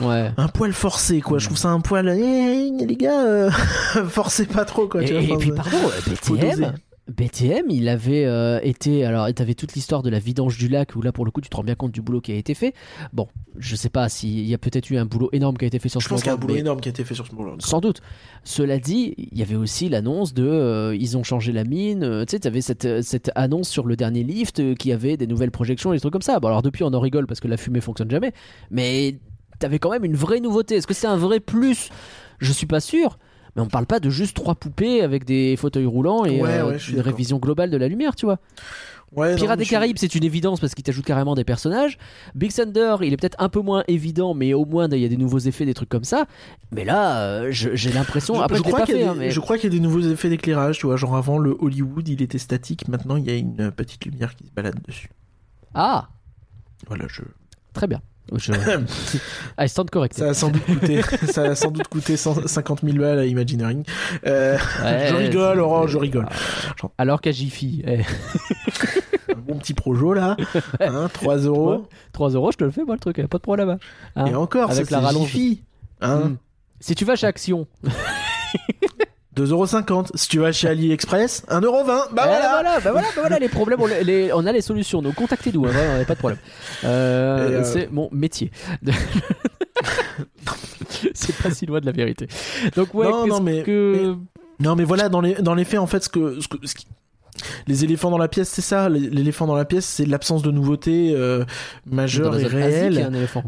Ouais. 0.00 0.30
un 0.36 0.46
poil 0.46 0.72
forcé 0.72 1.20
quoi. 1.20 1.38
Je 1.38 1.46
trouve 1.46 1.58
ça 1.58 1.68
un 1.70 1.80
poil. 1.80 2.08
Eh, 2.08 2.70
les 2.86 2.96
gars, 2.96 3.20
euh, 3.26 3.50
forcez 4.08 4.46
pas 4.46 4.64
trop 4.64 4.86
quoi. 4.86 5.02
tu 5.02 5.12
vois, 5.12 5.22
Et, 5.22 5.24
et 5.26 5.32
enfin, 5.32 5.38
puis 5.40 5.50
pardon. 5.52 5.76
BTM, 6.06 6.74
BTM, 7.08 7.70
il 7.70 7.88
avait 7.88 8.24
euh, 8.26 8.60
été. 8.62 9.04
Alors, 9.04 9.32
t'avais 9.34 9.54
toute 9.54 9.74
l'histoire 9.74 10.02
de 10.02 10.10
la 10.10 10.18
vidange 10.18 10.58
du 10.58 10.68
lac, 10.68 10.94
où 10.94 11.02
là, 11.02 11.10
pour 11.12 11.24
le 11.24 11.30
coup, 11.30 11.40
tu 11.40 11.48
te 11.48 11.56
rends 11.56 11.62
bien 11.64 11.74
compte 11.74 11.92
du 11.92 12.02
boulot 12.02 12.20
qui 12.20 12.32
a 12.32 12.34
été 12.36 12.54
fait. 12.54 12.74
Bon, 13.12 13.28
je 13.56 13.76
sais 13.76 13.88
pas 13.88 14.08
s'il 14.08 14.46
y 14.46 14.54
a 14.54 14.58
peut-être 14.58 14.90
eu 14.90 14.98
un 14.98 15.06
boulot 15.06 15.30
énorme 15.32 15.56
qui 15.56 15.64
a 15.64 15.68
été 15.68 15.78
fait 15.78 15.88
sur 15.88 16.00
Je 16.00 16.04
ce 16.04 16.08
pense 16.10 16.20
qu'il 16.20 16.28
y 16.28 16.30
a 16.30 16.34
un 16.34 16.36
boulot 16.36 16.54
mais- 16.54 16.60
énorme 16.60 16.80
qui 16.80 16.88
a 16.88 16.90
été 16.90 17.04
fait 17.04 17.14
sur 17.14 17.26
ce 17.26 17.34
moment-là. 17.34 17.56
Sans 17.60 17.80
doute. 17.80 18.00
Cela 18.44 18.78
dit, 18.78 19.14
il 19.16 19.38
y 19.38 19.42
avait 19.42 19.54
aussi 19.56 19.88
l'annonce 19.88 20.34
de. 20.34 20.46
euh, 20.46 20.94
ils 20.94 21.16
ont 21.16 21.22
changé 21.22 21.52
la 21.52 21.64
mine. 21.64 22.02
euh, 22.04 22.24
tu 22.24 22.32
sais, 22.32 22.40
t'avais 22.40 22.60
cette, 22.60 22.84
euh, 22.84 23.00
cette 23.02 23.30
annonce 23.34 23.68
sur 23.68 23.86
le 23.86 23.96
dernier 23.96 24.22
lift 24.22 24.74
qui 24.76 24.92
avait 24.92 25.16
des 25.16 25.26
nouvelles 25.26 25.50
projections 25.50 25.92
et 25.92 25.96
des 25.96 26.00
trucs 26.00 26.12
comme 26.12 26.22
ça. 26.22 26.38
Bon, 26.40 26.48
alors 26.48 26.62
depuis, 26.62 26.84
on 26.84 26.92
en 26.92 27.00
rigole 27.00 27.26
parce 27.26 27.40
que 27.40 27.48
la 27.48 27.56
fumée 27.56 27.80
fonctionne 27.80 28.10
jamais. 28.10 28.32
Mais 28.70 29.18
t'avais 29.58 29.78
quand 29.78 29.90
même 29.90 30.04
une 30.04 30.14
vraie 30.16 30.40
nouveauté. 30.40 30.76
Est-ce 30.76 30.86
que 30.86 30.94
c'est 30.94 31.06
un 31.06 31.16
vrai 31.16 31.40
plus? 31.40 31.88
Je 32.38 32.52
suis 32.52 32.66
pas 32.66 32.80
sûr. 32.80 33.18
Mais 33.58 33.64
on 33.64 33.66
parle 33.66 33.86
pas 33.86 33.98
de 33.98 34.08
juste 34.08 34.36
trois 34.36 34.54
poupées 34.54 35.02
avec 35.02 35.24
des 35.24 35.56
fauteuils 35.56 35.84
roulants 35.84 36.24
et 36.24 36.40
Ouais, 36.40 36.58
euh, 36.58 36.68
ouais, 36.70 36.76
une 36.92 37.00
révision 37.00 37.38
globale 37.38 37.70
de 37.70 37.76
la 37.76 37.88
lumière, 37.88 38.14
tu 38.14 38.24
vois. 38.24 38.38
Ouais, 39.10 39.34
Pirates 39.34 39.58
des 39.58 39.64
je 39.64 39.70
Caraïbes, 39.70 39.96
c'est 39.98 40.14
une 40.14 40.22
évidence 40.22 40.60
parce 40.60 40.76
qu'il 40.76 40.84
t'ajoute 40.84 41.04
carrément 41.04 41.34
des 41.34 41.42
personnages. 41.42 41.98
Big 42.36 42.52
Thunder, 42.52 42.96
il 43.02 43.12
est 43.12 43.16
peut-être 43.16 43.34
un 43.40 43.48
peu 43.48 43.60
moins 43.60 43.82
évident, 43.88 44.32
mais 44.32 44.54
au 44.54 44.64
moins 44.64 44.86
il 44.88 44.98
y 45.00 45.04
a 45.04 45.08
des 45.08 45.16
nouveaux 45.16 45.40
effets, 45.40 45.64
des 45.64 45.74
trucs 45.74 45.88
comme 45.88 46.04
ça. 46.04 46.26
Mais 46.70 46.84
là, 46.84 47.18
euh, 47.22 47.48
j'ai 47.50 47.90
l'impression. 47.90 48.40
Après, 48.40 48.58
je 48.58 48.62
je, 48.62 48.68
crois 48.68 48.82
qu'il 48.82 48.94
y, 48.94 48.98
fait, 49.00 49.04
a 49.04 49.10
hein, 49.10 49.14
des- 49.14 49.18
mais 49.18 49.30
je 49.32 49.40
crois 49.40 49.56
qu'il 49.58 49.72
y 49.72 49.74
a 49.74 49.76
des 49.76 49.82
nouveaux 49.82 50.02
effets 50.02 50.28
d'éclairage, 50.28 50.78
tu 50.78 50.86
vois. 50.86 50.96
Genre 50.96 51.16
avant, 51.16 51.38
le 51.38 51.56
Hollywood, 51.58 52.06
il 52.06 52.22
était 52.22 52.38
statique. 52.38 52.86
Maintenant, 52.86 53.16
il 53.16 53.24
y 53.24 53.30
a 53.30 53.34
une 53.34 53.72
petite 53.72 54.04
lumière 54.04 54.36
qui 54.36 54.44
se 54.46 54.52
balade 54.52 54.78
dessus. 54.86 55.08
ah, 55.74 56.10
Voilà, 56.86 57.06
je. 57.08 57.22
très 57.72 57.88
bien. 57.88 58.00
Je... 58.34 58.52
il 59.62 59.68
stand 59.68 59.90
correct. 59.90 60.14
Ça 60.16 60.28
a 60.28 60.34
sans 60.34 60.50
doute 60.50 60.64
coûté, 60.64 61.00
ça 61.30 61.42
a 61.42 61.54
sans 61.54 61.70
doute 61.70 61.88
coûté 61.88 62.16
150 62.16 62.80
000 62.84 62.96
balles 62.98 63.18
à 63.20 63.24
Imagineering. 63.24 63.84
Euh, 64.26 64.56
Ouais, 64.82 65.06
je 65.08 65.14
rigole, 65.14 65.58
Laurent, 65.58 65.86
je 65.86 65.98
rigole. 65.98 66.26
Alors 66.98 67.20
qu'à 67.20 67.30
Jiffy, 67.32 67.82
eh, 67.86 68.00
Un 69.30 69.40
bon 69.40 69.58
petit 69.58 69.74
projo 69.74 70.12
là, 70.14 70.36
hein, 70.80 71.08
3 71.12 71.36
euros. 71.38 71.86
3 72.12 72.30
euros, 72.30 72.50
je 72.52 72.56
te 72.56 72.64
le 72.64 72.70
fais, 72.70 72.84
moi, 72.84 72.94
le 72.94 73.00
truc, 73.00 73.16
pas 73.28 73.38
de 73.38 73.42
problème. 73.42 73.78
hein. 74.16 74.26
Et 74.26 74.34
encore, 74.34 74.70
Avec 74.70 74.86
ça, 74.86 75.00
la 75.00 75.06
rallonge. 75.06 75.26
Jiffy. 75.28 75.62
Hein, 76.00 76.16
Mm. 76.18 76.36
Si 76.80 76.94
tu 76.94 77.04
vas 77.04 77.16
chez 77.16 77.26
Action, 77.26 77.66
2,50€. 79.38 80.10
Si 80.14 80.28
tu 80.28 80.38
vas 80.40 80.52
chez 80.52 80.68
AliExpress, 80.68 81.44
1,20€. 81.48 81.84
Bah 81.86 82.04
eh, 82.10 82.12
voilà. 82.12 82.48
voilà, 82.50 82.80
bah 82.80 82.92
voilà, 82.92 83.08
bah 83.14 83.20
voilà, 83.20 83.38
les 83.38 83.48
problèmes, 83.48 83.80
on, 83.80 83.86
les- 83.86 84.30
on 84.32 84.44
a 84.46 84.52
les 84.52 84.60
solutions. 84.60 85.00
Donc 85.02 85.14
contactez-nous, 85.14 85.64
hein, 85.66 85.70
vraiment, 85.70 85.96
y 85.98 86.00
a 86.02 86.04
pas 86.04 86.14
de 86.14 86.18
problème. 86.18 86.38
Euh, 86.84 87.60
euh, 87.60 87.64
C'est 87.64 87.90
mon 87.90 88.08
métier. 88.12 88.50
c'est 91.14 91.36
pas 91.36 91.50
si 91.50 91.66
loin 91.66 91.80
de 91.80 91.86
la 91.86 91.92
vérité. 91.92 92.28
Donc 92.76 92.94
ouais, 92.94 93.08
Non, 93.08 93.26
non, 93.26 93.40
mais- 93.40 93.62
que 93.62 94.14
Non, 94.60 94.74
mais 94.76 94.84
voilà, 94.84 95.08
dans 95.08 95.20
les, 95.20 95.34
dans 95.34 95.54
les 95.54 95.64
faits, 95.64 95.78
en 95.80 95.86
fait, 95.86 96.02
ce 96.02 96.08
que, 96.08 96.40
ce 96.40 96.48
que- 96.48 96.66
ce 96.66 96.74
qui- 96.74 96.86
les 97.68 97.84
éléphants 97.84 98.10
dans 98.10 98.18
la 98.18 98.26
pièce, 98.26 98.48
c'est 98.48 98.62
ça. 98.62 98.88
L'éléphant 98.88 99.46
dans 99.46 99.54
la 99.54 99.64
pièce, 99.64 99.84
c'est 99.86 100.04
l'absence 100.06 100.42
de 100.42 100.50
nouveautés 100.50 101.12
euh, 101.14 101.44
majeures 101.86 102.32
Dans 102.32 102.38
et 102.38 102.46
réelles. 102.46 102.98
un 102.98 103.14
éléphant. 103.14 103.44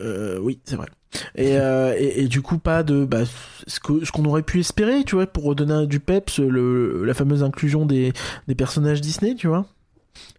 Euh, 0.00 0.38
oui, 0.40 0.60
c'est 0.64 0.76
vrai. 0.76 0.86
Et, 1.34 1.58
euh, 1.58 1.94
et, 1.98 2.26
du 2.28 2.42
coup, 2.42 2.58
pas 2.58 2.82
de 2.82 3.04
bah, 3.04 3.22
ce 3.66 3.80
que- 3.80 4.04
ce 4.04 4.12
qu'on 4.12 4.24
aurait 4.24 4.42
pu 4.42 4.60
espérer, 4.60 5.04
tu 5.04 5.14
vois, 5.16 5.26
pour 5.26 5.44
redonner 5.44 5.86
du 5.86 6.00
peps, 6.00 6.38
le, 6.38 7.04
la 7.04 7.14
fameuse 7.14 7.42
inclusion 7.42 7.86
des, 7.86 8.12
des 8.48 8.54
personnages 8.54 9.00
Disney, 9.00 9.34
tu 9.34 9.46
vois. 9.48 9.66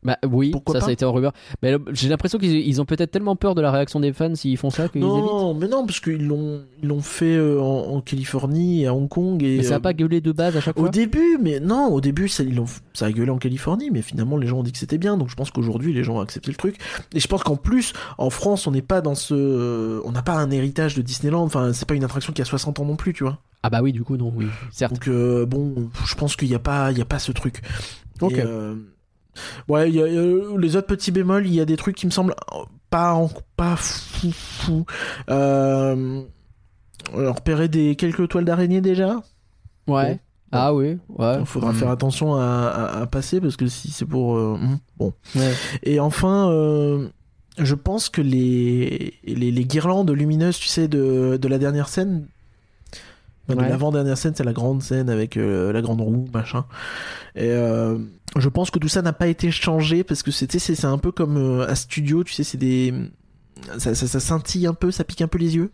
Bah 0.05 0.17
oui, 0.29 0.51
Pourquoi 0.51 0.73
ça, 0.73 0.79
pas 0.79 0.85
ça 0.85 0.89
a 0.89 0.93
été 0.93 1.05
en 1.05 1.13
rumeur. 1.13 1.31
Mais 1.61 1.75
j'ai 1.93 2.09
l'impression 2.09 2.37
qu'ils 2.37 2.55
ils 2.67 2.81
ont 2.81 2.85
peut-être 2.85 3.11
tellement 3.11 3.35
peur 3.35 3.55
de 3.55 3.61
la 3.61 3.71
réaction 3.71 3.99
des 3.99 4.11
fans 4.13 4.35
s'ils 4.35 4.57
font 4.57 4.69
ça 4.69 4.87
qu'ils 4.89 5.01
évitent. 5.01 5.11
Non, 5.13 5.53
mais 5.53 5.67
non, 5.67 5.85
parce 5.85 5.99
qu'ils 5.99 6.27
l'ont 6.27 6.61
ils 6.81 6.87
l'ont 6.89 7.01
fait 7.01 7.35
euh, 7.37 7.61
en, 7.61 7.95
en 7.95 8.01
Californie 8.01 8.83
et 8.83 8.87
à 8.87 8.93
Hong 8.93 9.07
Kong. 9.07 9.41
Et, 9.43 9.57
Mais 9.57 9.63
ça 9.63 9.75
a 9.75 9.77
euh, 9.77 9.79
pas 9.79 9.93
gueulé 9.93 10.19
de 10.21 10.31
base 10.31 10.57
à 10.57 10.61
chaque 10.61 10.77
Au 10.77 10.81
fois. 10.81 10.89
début, 10.89 11.37
mais 11.41 11.59
non, 11.59 11.87
au 11.87 12.01
début, 12.01 12.27
ça, 12.27 12.43
ils 12.43 12.55
l'ont- 12.55 12.65
ça 12.93 13.05
a 13.05 13.11
gueulé 13.11 13.29
en 13.31 13.37
Californie, 13.37 13.89
mais 13.91 14.01
finalement, 14.01 14.35
les 14.37 14.47
gens 14.47 14.59
ont 14.59 14.63
dit 14.63 14.71
que 14.73 14.77
c'était 14.77 14.97
bien, 14.97 15.15
donc 15.17 15.29
je 15.29 15.35
pense 15.35 15.51
qu'aujourd'hui, 15.51 15.93
les 15.93 16.03
gens 16.03 16.17
ont 16.17 16.21
accepté 16.21 16.51
le 16.51 16.57
truc. 16.57 16.77
Et 17.13 17.19
je 17.19 17.27
pense 17.27 17.43
qu'en 17.43 17.55
plus, 17.55 17.93
en 18.17 18.29
France, 18.29 18.67
on 18.67 18.71
n'est 18.71 18.81
pas 18.81 19.01
dans 19.01 19.15
ce. 19.15 20.01
On 20.05 20.11
n'a 20.11 20.21
pas 20.21 20.33
un 20.35 20.51
héritage 20.51 20.95
de 20.95 21.01
Disneyland, 21.01 21.43
enfin, 21.43 21.71
c'est 21.73 21.87
pas 21.87 21.93
une 21.95 22.03
attraction 22.03 22.33
qui 22.33 22.41
a 22.41 22.45
60 22.45 22.79
ans 22.79 22.85
non 22.85 22.95
plus, 22.97 23.13
tu 23.13 23.23
vois. 23.23 23.39
Ah 23.65 23.69
bah 23.69 23.79
oui, 23.81 23.93
du 23.93 24.03
coup 24.03 24.17
non, 24.17 24.33
oui, 24.35 24.47
certes. 24.71 24.91
Donc, 24.93 25.07
euh, 25.07 25.45
bon, 25.45 25.89
je 26.05 26.15
pense 26.15 26.35
qu'il 26.35 26.49
n'y 26.49 26.55
a, 26.55 26.59
pas- 26.59 26.91
il 26.91 26.97
y 26.97 27.01
a 27.01 27.05
pas 27.05 27.19
ce 27.19 27.31
truc. 27.31 27.61
Ok. 28.19 28.33
Et, 28.33 28.41
euh, 28.41 28.75
Ouais, 29.67 29.89
il 29.89 29.95
y 29.95 30.01
a, 30.01 30.07
il 30.07 30.13
y 30.13 30.17
a- 30.17 30.57
les 30.57 30.75
autres 30.75 30.87
petits 30.87 31.11
bémols, 31.11 31.47
il 31.47 31.53
y 31.53 31.61
a 31.61 31.65
des 31.65 31.77
trucs 31.77 31.95
qui 31.95 32.05
me 32.05 32.11
semblent 32.11 32.35
pas, 32.89 33.19
pas 33.57 33.75
fou 33.75 34.31
fou. 34.31 34.85
Euh, 35.29 36.21
on 37.13 37.33
repérait 37.33 37.67
des 37.67 37.95
quelques 37.95 38.27
toiles 38.29 38.45
d'araignée 38.45 38.81
déjà? 38.81 39.21
Ouais. 39.87 40.13
Bon. 40.13 40.19
Ah 40.55 40.73
oui, 40.73 40.99
ouais. 41.09 41.37
Il 41.39 41.45
faudra 41.47 41.71
Mm. 41.71 41.75
faire 41.75 41.89
attention 41.89 42.35
à, 42.35 42.43
à- 42.45 43.01
à 43.01 43.05
passer 43.07 43.41
parce 43.41 43.55
que 43.55 43.65
si 43.67 43.89
c'est 43.91 44.05
pour 44.05 44.37
euh, 44.37 44.55
hmm, 44.61 44.77
bon. 44.97 45.13
Ouais. 45.35 45.51
Et 45.81 45.99
enfin, 45.99 46.51
euh, 46.51 47.09
je 47.57 47.73
pense 47.73 48.09
que 48.09 48.21
les, 48.21 49.15
les 49.23 49.51
les 49.51 49.65
guirlandes 49.65 50.11
lumineuses, 50.11 50.59
tu 50.59 50.67
sais, 50.67 50.87
de 50.87 51.37
de 51.41 51.47
la 51.47 51.57
dernière 51.57 51.87
scène. 51.89 52.27
enfin, 53.49 53.57
Ouais. 53.59 53.65
De 53.65 53.69
l'avant-dernière 53.71 54.17
scène, 54.17 54.33
c'est 54.35 54.43
la 54.43 54.53
grande 54.53 54.81
scène 54.83 55.09
avec 55.09 55.37
euh, 55.37 55.73
la 55.73 55.81
grande 55.81 56.01
roue, 56.01 56.27
machin. 56.33 56.65
Et 57.35 57.49
euh, 57.49 57.97
je 58.37 58.49
pense 58.49 58.71
que 58.71 58.79
tout 58.79 58.87
ça 58.87 59.01
n'a 59.01 59.13
pas 59.13 59.27
été 59.27 59.51
changé 59.51 60.03
parce 60.03 60.23
que 60.23 60.31
c'était 60.31 60.59
c'est 60.59 60.75
c'est 60.75 60.87
un 60.87 60.97
peu 60.97 61.11
comme 61.11 61.37
euh, 61.37 61.67
un 61.69 61.75
studio, 61.75 62.23
tu 62.23 62.33
sais, 62.33 62.43
c'est 62.43 62.57
des 62.57 62.93
ça, 63.77 63.93
ça, 63.95 64.07
ça 64.07 64.19
scintille 64.19 64.65
un 64.67 64.73
peu, 64.73 64.91
ça 64.91 65.03
pique 65.03 65.21
un 65.21 65.27
peu 65.27 65.37
les 65.37 65.55
yeux. 65.55 65.71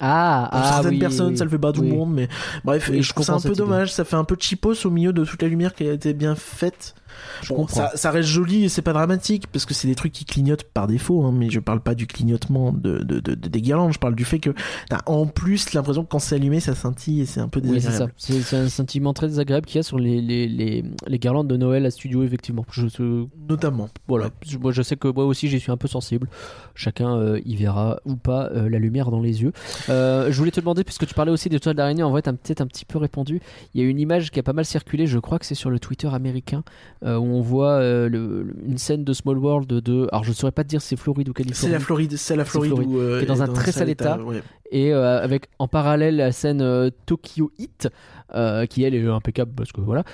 Ah, 0.00 0.48
Pour 0.52 0.60
ah 0.62 0.72
certaines 0.74 0.90
oui, 0.92 0.98
personnes, 1.00 1.32
oui. 1.32 1.36
ça 1.36 1.44
le 1.44 1.50
fait 1.50 1.58
pas 1.58 1.72
tout 1.72 1.80
Oui. 1.80 1.90
le 1.90 1.96
monde, 1.96 2.14
mais 2.14 2.28
bref, 2.64 2.88
et 2.90 3.02
je 3.02 3.08
je 3.08 3.12
trouve 3.12 3.24
ça 3.26 3.34
un 3.34 3.40
peu 3.40 3.48
idée. 3.48 3.58
dommage. 3.58 3.92
Ça 3.92 4.04
fait 4.04 4.16
un 4.16 4.24
peu 4.24 4.36
cheapos 4.38 4.86
au 4.86 4.90
milieu 4.90 5.12
de 5.12 5.24
toute 5.24 5.42
la 5.42 5.48
lumière 5.48 5.74
qui 5.74 5.88
a 5.88 5.92
été 5.92 6.14
bien 6.14 6.34
faite. 6.36 6.94
Je 7.42 7.54
Bon, 7.54 7.66
ça, 7.66 7.90
ça 7.94 8.10
reste 8.10 8.28
joli 8.28 8.64
et 8.64 8.68
c'est 8.68 8.82
pas 8.82 8.92
dramatique 8.92 9.46
parce 9.52 9.64
que 9.66 9.74
c'est 9.74 9.88
des 9.88 9.94
trucs 9.94 10.12
qui 10.12 10.24
clignotent 10.24 10.64
par 10.64 10.86
défaut, 10.86 11.24
hein, 11.24 11.32
mais 11.34 11.50
je 11.50 11.60
parle 11.60 11.80
pas 11.80 11.94
du 11.94 12.06
clignotement 12.06 12.72
de, 12.72 12.98
de, 12.98 13.20
de- 13.20 13.34
de- 13.34 13.48
des 13.48 13.60
guirlandes. 13.62 13.92
Je 13.92 13.98
parle 13.98 14.14
du 14.14 14.24
fait 14.24 14.38
que 14.38 14.50
t'as 14.88 15.00
en 15.06 15.26
plus 15.26 15.72
l'impression 15.72 16.04
que 16.04 16.08
quand 16.08 16.18
c'est 16.18 16.34
allumé, 16.36 16.60
ça 16.60 16.74
scintille 16.74 17.20
et 17.22 17.26
c'est 17.26 17.40
un 17.40 17.48
peu 17.48 17.60
Oui, 17.64 17.70
c'est 17.74 17.80
ça. 17.80 17.88
désagréable. 17.88 18.12
C'est 18.16 18.40
c'est 18.42 18.56
un 18.56 18.68
sentiment 18.68 19.12
très 19.12 19.28
désagréable 19.28 19.66
qu'il 19.66 19.76
y 19.76 19.80
a 19.80 19.82
sur 19.82 19.98
les, 19.98 20.20
les, 20.20 20.46
les, 20.48 20.84
les 21.06 21.18
guirlandes 21.18 21.48
de 21.48 21.56
Noël 21.56 21.84
à 21.86 21.90
studio, 21.90 22.22
effectivement. 22.22 22.64
Je, 22.70 22.86
je- 22.88 23.26
Notamment. 23.48 23.88
voilà. 24.06 24.26
Ouais. 24.26 24.58
Moi, 24.60 24.72
je 24.72 24.82
sais 24.82 24.96
que 24.96 25.08
moi 25.08 25.24
aussi, 25.24 25.48
j'y 25.48 25.60
suis 25.60 25.72
un 25.72 25.76
peu 25.76 25.88
sensible. 25.88 26.28
Chacun 26.74 27.16
euh, 27.16 27.40
y 27.44 27.56
verra 27.56 28.00
ou 28.04 28.16
pas 28.16 28.50
euh, 28.52 28.68
la 28.68 28.78
lumière 28.78 29.10
dans 29.10 29.20
les 29.20 29.42
yeux. 29.42 29.52
Euh, 29.88 30.30
je 30.30 30.38
voulais 30.38 30.50
te 30.50 30.60
demander, 30.60 30.84
puisque 30.84 31.06
tu 31.06 31.14
parlais 31.14 31.32
aussi 31.32 31.48
des 31.48 31.60
toiles 31.60 31.74
d'araignée, 31.76 32.02
en 32.02 32.10
vrai, 32.10 32.22
t'as 32.22 32.32
peut-être 32.32 32.60
un 32.60 32.66
petit 32.66 32.84
peu 32.84 32.98
répondu. 32.98 33.40
Il 33.74 33.80
y 33.82 33.84
a 33.84 33.88
une 33.88 33.98
image 33.98 34.30
qui 34.30 34.38
a 34.38 34.42
pas 34.42 34.52
mal 34.52 34.64
circulé, 34.64 35.06
je 35.06 35.18
crois 35.18 35.38
que 35.38 35.46
c'est 35.46 35.54
sur 35.54 35.70
le 35.70 35.78
Twitter 35.80 36.08
américain, 36.12 36.62
euh, 37.04 37.16
où 37.16 37.24
on 37.24 37.40
voit 37.40 37.72
euh, 37.72 38.08
le- 38.08 38.42
le- 38.42 38.54
une 38.66 38.78
scène 38.78 39.04
de 39.04 39.12
Small 39.12 39.38
World 39.38 39.68
de. 39.68 40.08
Alors, 40.10 40.24
je 40.24 40.32
saurais 40.32 40.52
pas 40.52 40.64
te 40.64 40.68
dire 40.68 40.80
si 40.82 40.88
c'est 40.88 40.96
Floride 40.96 41.28
ou 41.28 41.32
C'est 41.36 41.42
Californie. 41.44 41.72
la 41.72 41.80
Floride, 41.80 42.16
c'est 42.16 42.36
la 42.36 42.44
Floride, 42.44 42.72
Floride. 42.72 42.88
où, 42.90 42.98
euh, 42.98 43.18
Qui 43.18 43.24
est 43.24 43.28
dans 43.28 43.42
un 43.42 43.48
très 43.48 43.72
sale 43.72 43.88
état. 43.90 44.18
ouais. 44.20 44.42
et 44.70 44.92
avec 44.92 45.48
en 45.58 45.66
parallèle 45.68 46.16
la 46.16 46.30
scène 46.32 46.90
Tokyo 47.06 47.50
Hit 47.58 47.88
euh, 48.34 48.66
qui 48.66 48.82
elle 48.84 48.94
est 48.94 49.06
impeccable 49.08 49.52
parce 49.56 49.72
que 49.72 49.80
voilà 49.80 50.04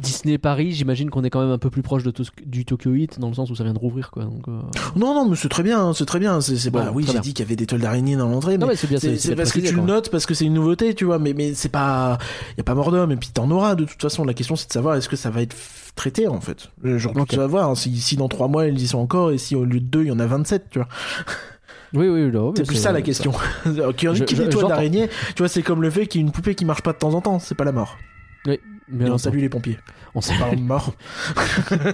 Disney 0.00 0.36
Paris 0.38 0.72
j'imagine 0.72 1.10
qu'on 1.10 1.22
est 1.22 1.30
quand 1.30 1.40
même 1.40 1.50
un 1.52 1.58
peu 1.58 1.70
plus 1.70 1.82
proche 1.82 2.02
de 2.02 2.12
du 2.44 2.64
Tokyo 2.64 2.94
Hit 2.94 3.20
dans 3.20 3.28
le 3.28 3.34
sens 3.34 3.50
où 3.50 3.54
ça 3.54 3.62
vient 3.64 3.72
de 3.72 3.78
rouvrir 3.78 4.10
quoi 4.10 4.24
donc 4.24 4.48
euh, 4.48 4.60
Non, 4.96 5.14
non, 5.14 5.28
mais 5.28 5.36
c'est 5.36 5.48
très 5.48 5.62
bien, 5.62 5.80
hein, 5.80 5.92
c'est 5.94 6.06
très 6.06 6.18
bien. 6.18 6.40
C'est, 6.40 6.56
c'est 6.56 6.70
Bon, 6.70 6.84
oui, 6.92 7.06
j'ai 7.10 7.20
dit 7.20 7.34
qu'il 7.34 7.44
y 7.44 7.48
avait 7.48 7.56
des 7.56 7.66
toiles 7.66 7.80
d'araignée 7.82 8.16
dans 8.16 8.28
l'entrée, 8.28 8.58
mais 8.58 8.66
mais 8.66 8.76
c'est 8.76 9.36
parce 9.36 9.52
que 9.52 9.60
tu 9.60 9.74
le 9.74 9.82
notes, 9.82 10.10
parce 10.10 10.26
que 10.26 10.34
c'est 10.34 10.44
une 10.44 10.54
nouveauté, 10.54 10.94
tu 10.94 11.04
vois, 11.04 11.18
mais, 11.18 11.32
mais 11.34 11.54
c'est 11.54 11.68
pas, 11.68 12.18
y 12.56 12.60
a 12.60 12.64
pas 12.64 12.74
mort 12.74 12.90
d'homme, 12.90 13.12
et 13.12 13.16
puis 13.16 13.28
t'en 13.32 13.50
auras 13.50 13.74
de 13.76 13.84
toute 13.84 14.00
façon. 14.02 14.24
La 14.24 14.34
question 14.34 14.56
c'est 14.56 14.66
de 14.68 14.72
savoir 14.72 14.96
est-ce 14.96 15.08
que 15.08 15.16
ça 15.16 15.30
va 15.30 15.42
être 15.42 15.54
traité 15.94 16.26
en 16.28 16.40
fait? 16.40 16.68
Genre, 16.84 17.12
Ok. 17.16 17.28
tu 17.28 17.36
vas 17.36 17.46
voir, 17.46 17.70
hein, 17.70 17.74
si, 17.74 17.96
si 17.98 18.16
dans 18.16 18.28
trois 18.28 18.48
mois 18.48 18.66
ils 18.66 18.80
y 18.80 18.86
sont 18.88 18.98
encore, 18.98 19.30
et 19.30 19.38
si 19.38 19.54
au 19.54 19.64
lieu 19.64 19.80
de 19.80 19.86
deux 19.86 20.02
il 20.02 20.08
y 20.08 20.10
en 20.12 20.18
a 20.18 20.26
27, 20.26 20.64
tu 20.70 20.78
vois. 20.80 20.88
oui 21.94 22.08
oui 22.08 22.30
mais 22.32 22.40
C'est 22.56 22.66
plus 22.66 22.76
ça 22.76 22.92
la 22.92 23.02
question. 23.02 23.32
Je- 23.64 23.92
qui 23.92 24.06
je- 24.06 24.12
des 24.14 24.24
toiles 24.24 24.50
j'entends. 24.52 24.68
d'araignée, 24.68 25.08
tu 25.34 25.38
vois, 25.42 25.48
c'est 25.48 25.62
comme 25.62 25.80
le 25.82 25.90
fait 25.90 26.06
qu'il 26.06 26.20
y 26.20 26.24
ait 26.24 26.26
une 26.26 26.32
poupée 26.32 26.54
qui 26.54 26.64
marche 26.64 26.82
pas 26.82 26.92
de 26.92 26.98
temps 26.98 27.14
en 27.14 27.20
temps, 27.20 27.38
c'est 27.38 27.54
pas 27.54 27.64
la 27.64 27.72
mort. 27.72 27.96
oui 28.46 28.58
mais 28.88 29.06
Et 29.06 29.10
on 29.10 29.18
salue 29.18 29.38
les 29.40 29.48
pompiers. 29.48 29.78
on 30.14 30.20
s'est 30.20 30.34
de 30.56 30.60
mort. 30.62 30.92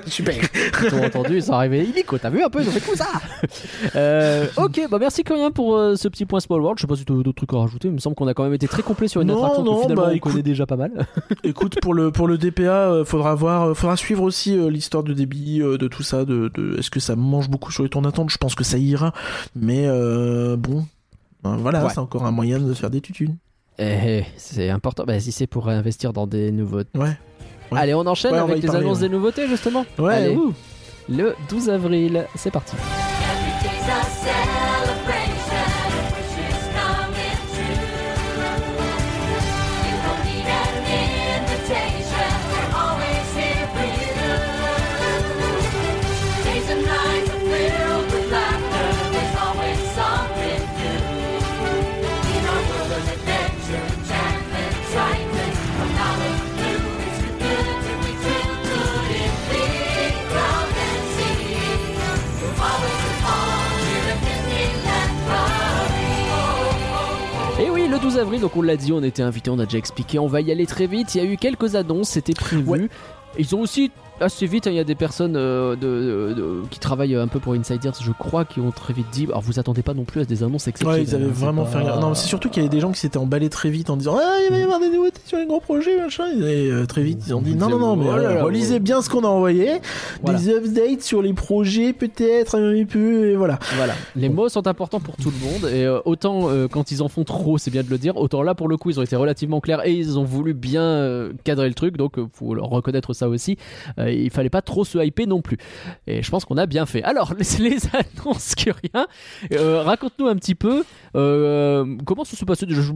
Super. 0.07 0.35
Ils 0.83 0.95
ont 0.95 1.05
entendu, 1.05 1.37
ils 1.37 1.43
sont 1.43 1.53
arrivés 1.53 1.85
illico, 1.85 2.19
t'as 2.19 2.31
vu 2.31 2.43
un 2.43 2.51
peu, 2.51 2.61
ils 2.63 2.69
ont 2.69 2.73
fait 2.73 2.81
tout 2.81 2.97
ça 2.97 3.07
euh, 3.97 4.47
Ok, 4.57 4.81
bah 4.91 4.99
merci 5.01 5.25
Corinne 5.25 5.53
pour 5.53 5.77
euh, 5.77 5.97
ce 5.97 6.09
petit 6.09 6.27
point 6.27 6.41
Small 6.41 6.61
World. 6.61 6.79
Je 6.79 6.83
sais 6.83 6.87
pas 6.87 6.97
si 6.97 7.05
tu 7.05 7.13
as 7.13 7.17
d'autres 7.17 7.33
trucs 7.33 7.53
à 7.55 7.59
rajouter, 7.59 7.89
il 7.89 7.95
me 7.95 7.99
semble 7.99 8.15
qu'on 8.17 8.27
a 8.29 8.35
quand 8.35 8.45
même 8.45 8.55
été 8.55 8.69
très 8.69 8.83
complet 8.83 9.09
sur 9.09 9.21
une 9.21 9.29
Non, 9.29 9.37
attraction 9.43 9.65
non, 9.65 9.77
que 9.77 9.83
finalement 9.83 10.03
bah, 10.03 10.09
on 10.13 10.15
écoute- 10.15 10.33
connaît 10.33 10.43
déjà 10.43 10.67
pas 10.67 10.77
mal. 10.77 11.07
Écoute, 11.45 11.79
pour 11.81 11.95
le 11.95 12.11
pour 12.13 12.29
le 12.29 12.39
DPA, 12.39 12.63
euh, 12.91 13.05
faudra 13.05 13.35
voir, 13.35 13.69
euh, 13.71 13.75
faudra 13.75 13.97
suivre 13.97 14.23
aussi 14.23 14.57
l'histoire 14.71 15.03
de 15.03 15.13
débit, 15.13 15.59
de 15.61 15.89
tout 15.89 16.03
ça, 16.03 16.25
de, 16.25 16.51
de 16.55 16.79
est-ce 16.79 16.91
que 16.91 17.01
ça 17.01 17.17
mange 17.17 17.49
beaucoup 17.49 17.73
sur 17.73 17.83
les 17.83 17.89
tours 17.89 18.03
d'attente? 18.03 18.31
Je 18.31 18.39
pense 18.39 18.55
que 18.55 18.65
ça 18.65 18.79
ira, 18.79 19.13
mais 19.57 19.87
bon, 20.57 20.87
ben, 21.43 21.57
voilà, 21.57 21.85
Ouais. 21.85 21.91
c'est 21.93 21.99
encore 21.99 22.25
un 22.25 22.31
moyen 22.31 22.59
de 22.61 22.73
faire 22.75 22.91
des 22.91 23.01
tutunes. 23.01 23.37
Eh, 23.83 24.25
c'est 24.37 24.71
important, 24.71 25.05
bah, 25.07 25.19
si 25.21 25.33
c'est 25.33 25.47
pour 25.47 25.69
investir 25.69 26.13
dans 26.13 26.27
des 26.27 26.53
nouveaux 26.53 26.79
Ouais. 26.95 27.17
Ouais. 27.71 27.79
Allez, 27.81 27.95
on 27.95 28.07
enchaîne 28.07 28.33
Ouais, 28.33 28.41
on 28.41 28.47
va 28.47 28.53
avec 28.53 28.63
les 28.63 28.69
parler, 28.69 28.85
annonces 28.85 29.01
ouais. 29.01 29.09
des 29.09 29.15
nouveautés 29.15 29.49
justement. 29.49 29.85
Ouais. 29.99 30.15
Allez, 30.15 30.37
ouh. 30.37 30.53
le 31.09 31.35
12 31.49 31.71
avril, 31.71 32.27
c'est 32.37 32.51
parti. 32.51 32.77
12 68.03 68.19
avril, 68.19 68.41
donc 68.41 68.57
on 68.57 68.63
l'a 68.63 68.77
dit, 68.77 68.93
on 68.93 69.01
était 69.01 69.23
invité, 69.23 69.49
on 69.51 69.61
a 69.61 69.65
déjà 69.65 69.79
expliqué, 69.79 70.19
on 70.19 70.27
va 70.27 70.41
y 70.41 70.51
aller 70.51 70.67
très 70.67 70.89
vite. 70.89 71.15
Il 71.15 71.19
y 71.19 71.21
a 71.21 71.31
eu 71.31 71.37
quelques 71.37 71.77
annonces, 71.77 72.09
c'était 72.09 72.35
prévu. 72.35 72.69
Ouais. 72.69 72.89
Ils 73.39 73.55
ont 73.55 73.61
aussi 73.61 73.93
assez 74.23 74.47
vite, 74.47 74.67
hein, 74.67 74.71
il 74.71 74.77
y 74.77 74.81
a 74.81 74.85
des 74.85 74.95
personnes 74.95 75.35
euh, 75.37 75.77
de, 75.77 76.63
qui 76.71 76.79
travaillent 76.79 77.17
un 77.17 77.29
peu 77.29 77.39
pour 77.41 77.53
Insiders, 77.55 77.93
je 78.01 78.13
crois, 78.13 78.45
qui 78.45 78.61
ont 78.61 78.71
très 78.71 78.93
vite 78.95 79.07
dit. 79.13 79.25
Alors 79.29 79.43
vous 79.43 79.59
attendez 79.59 79.83
pas 79.83 79.95
non 79.95 80.05
plus 80.05 80.21
à 80.21 80.25
des 80.25 80.43
annonces 80.43 80.69
exceptionnelles. 80.69 81.03
Ouais, 81.03 81.07
ils 81.09 81.15
avaient 81.15 81.25
hein, 81.25 81.33
vraiment 81.33 81.65
pas- 81.65 81.71
fait 81.71 81.79
rien. 81.79 82.01
Non, 82.01 82.11
mais 82.11 82.15
c'est 82.15 82.27
surtout 82.29 82.49
qu'il 82.49 82.63
y 82.63 82.67
avait 82.67 82.75
des 82.75 82.81
gens 82.81 82.93
qui 82.93 83.01
s'étaient 83.01 83.19
emballés 83.19 83.51
très 83.51 83.71
vite 83.71 83.91
en 83.91 83.97
disant 83.97 84.17
Ah, 84.19 84.39
il 84.49 84.53
va 84.53 84.59
y 84.59 84.63
avoir 84.63 84.81
des 84.81 84.89
nouveautés 84.89 85.21
sur 85.27 85.39
les 85.39 85.47
gros 85.47 85.61
projets, 85.61 85.97
machin. 85.99 86.25
Et 86.41 86.71
euh, 86.71 86.87
très 86.87 87.03
vite, 87.03 87.23
ils 87.27 87.35
ont 87.35 87.43
dit 87.43 87.51
Ils 87.53 87.57
Non, 87.59 87.69
non, 87.69 87.79
non, 87.79 87.97
mais 87.97 88.07
oh 88.09 88.13
euh, 88.17 88.43
relisez 88.45 88.75
ouais. 88.75 88.81
bien 88.81 89.03
ce 89.03 89.11
qu'on 89.11 89.25
a 89.25 89.29
envoyé. 89.29 89.81
Voilà. 90.23 90.39
Des 90.39 90.51
updates 90.51 91.03
sur 91.03 91.23
les 91.23 91.33
projets, 91.33 91.93
peut-être, 91.93 92.57
un 92.59 92.85
peu, 92.85 93.29
et 93.31 93.37
voilà. 93.37 93.59
Voilà, 93.77 93.95
les 94.17 94.29
mots 94.29 94.49
sont 94.49 94.67
importants 94.67 95.01
pour 95.01 95.17
tout 95.17 95.31
le 95.31 95.51
monde 95.51 95.71
et 95.73 95.85
euh, 95.85 96.01
autant 96.05 96.49
euh, 96.51 96.69
quand 96.69 96.91
ils 96.91 97.03
en 97.03 97.09
font 97.09 97.25
trop, 97.25 97.59
c'est 97.59 97.71
bien 97.71 97.83
de 97.83 97.91
le 97.91 97.99
dire, 97.99 98.17
autant 98.17 98.43
là 98.43 98.55
pour 98.55 98.69
le 98.69 98.77
coup 98.77 98.91
ils 98.91 98.99
ont 99.01 99.03
été 99.03 99.17
relativement 99.17 99.61
clairs 99.61 99.85
et 99.87 99.93
ils 99.93 100.19
ont 100.19 100.25
voulu 100.25 100.55
bien 100.55 100.83
euh, 100.83 101.33
cadrer 101.45 101.69
le 101.69 101.75
truc, 101.75 101.97
donc 101.97 102.19
euh, 102.19 102.27
faut 102.33 102.55
leur 102.55 102.67
reconnaître 102.67 103.13
ça 103.13 103.29
aussi. 103.29 103.57
Euh, 103.99 104.12
il 104.17 104.31
fallait 104.31 104.51
pas 104.51 104.63
trop 104.63 104.85
se 104.85 104.99
hyper 105.05 105.27
non 105.27 105.43
plus. 105.43 105.59
Et 106.07 106.23
je 106.23 106.31
pense 106.31 106.45
qu'on 106.45 106.57
a 106.57 106.67
bien 106.67 106.87
fait. 106.87 107.03
Alors 107.03 107.35
les, 107.59 107.71
les 107.71 107.79
annonces 107.93 108.55
Curien, 108.55 109.07
euh, 109.53 109.83
raconte-nous 109.83 110.27
un 110.27 110.37
petit 110.37 110.55
peu 110.55 110.85
euh, 111.17 111.97
comment 112.05 112.25
ça 112.25 112.37
se 112.37 112.45
passait 112.45 112.67
déjà? 112.67 112.81
Je 112.83 112.93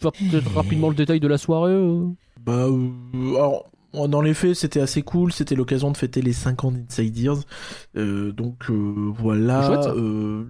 faire 0.00 0.12
peut-être 0.12 0.54
rapidement 0.54 0.88
le 0.88 0.94
détail 0.94 1.20
de 1.20 1.28
la 1.28 1.38
soirée. 1.38 1.72
euh. 1.72 2.06
Bah, 2.44 2.66
euh, 2.66 2.88
alors. 3.36 3.66
Dans 4.08 4.22
les 4.22 4.32
faits, 4.32 4.54
c'était 4.54 4.80
assez 4.80 5.02
cool. 5.02 5.34
C'était 5.34 5.54
l'occasion 5.54 5.90
de 5.90 5.98
fêter 5.98 6.22
les 6.22 6.32
5 6.32 6.64
ans 6.64 6.72
d'Inside 6.72 7.18
Ears. 7.18 7.40
Euh, 7.94 8.32
donc 8.32 8.70
euh, 8.70 9.12
voilà, 9.18 9.82
euh, 9.94 10.44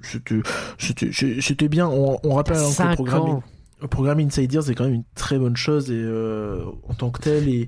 c'était 0.78 1.68
bien. 1.68 1.88
On, 1.88 2.18
on 2.22 2.34
rappelle 2.34 2.56
hein, 2.56 2.70
que 2.76 2.88
le 2.90 2.94
programme, 2.94 3.40
le 3.80 3.88
programme 3.88 4.20
Inside 4.20 4.52
Ears 4.52 4.70
est 4.70 4.76
quand 4.76 4.84
même 4.84 4.94
une 4.94 5.04
très 5.16 5.40
bonne 5.40 5.56
chose 5.56 5.90
et 5.90 5.94
euh, 5.96 6.64
en 6.88 6.94
tant 6.94 7.10
que 7.10 7.20
tel 7.20 7.48
et 7.48 7.66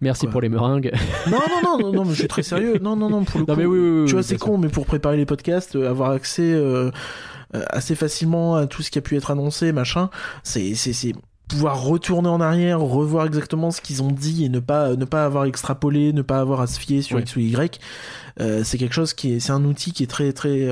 Merci 0.00 0.26
Quoi 0.26 0.32
pour 0.32 0.40
les 0.42 0.48
meringues. 0.48 0.92
non 1.30 1.38
non 1.62 1.78
non 1.78 1.92
non, 1.92 2.04
mais 2.04 2.10
je 2.12 2.18
suis 2.20 2.28
très 2.28 2.42
sérieux. 2.42 2.78
Non 2.82 2.96
non 2.96 3.08
non 3.10 3.24
pour 3.24 3.40
le 3.40 3.46
Non 3.46 3.54
coup. 3.54 3.60
mais 3.60 3.66
oui, 3.66 3.78
oui, 3.78 4.00
oui, 4.02 4.06
tu 4.06 4.12
vois, 4.14 4.22
c'est 4.22 4.36
con, 4.38 4.58
mais 4.58 4.68
pour 4.68 4.86
préparer 4.86 5.16
les 5.16 5.26
podcasts, 5.26 5.76
euh, 5.76 5.88
avoir 5.88 6.10
accès 6.10 6.42
euh, 6.52 6.90
assez 7.52 7.94
facilement 7.94 8.56
à 8.56 8.66
tout 8.66 8.82
ce 8.82 8.90
qui 8.90 8.98
a 8.98 9.02
pu 9.02 9.16
être 9.16 9.30
annoncé, 9.30 9.72
machin, 9.72 10.10
c'est 10.42 10.74
c'est 10.74 10.92
c'est 10.92 11.12
pouvoir 11.48 11.82
retourner 11.82 12.28
en 12.28 12.40
arrière, 12.40 12.80
revoir 12.80 13.26
exactement 13.26 13.70
ce 13.70 13.80
qu'ils 13.80 14.02
ont 14.02 14.10
dit 14.10 14.44
et 14.44 14.48
ne 14.48 14.60
pas 14.60 14.96
ne 14.96 15.04
pas 15.04 15.24
avoir 15.24 15.44
extrapolé, 15.44 16.12
ne 16.12 16.22
pas 16.22 16.40
avoir 16.40 16.60
à 16.60 16.66
se 16.66 16.80
fier 16.80 17.02
sur 17.02 17.16
Ouais. 17.16 17.22
X 17.22 17.36
ou 17.36 17.40
Y. 17.40 17.80
euh, 18.40 18.62
c'est 18.64 18.78
quelque 18.78 18.94
chose 18.94 19.12
qui 19.14 19.34
est 19.34 19.40
c'est 19.40 19.52
un 19.52 19.64
outil 19.64 19.92
qui 19.92 20.02
est 20.02 20.06
très 20.08 20.32
très 20.32 20.68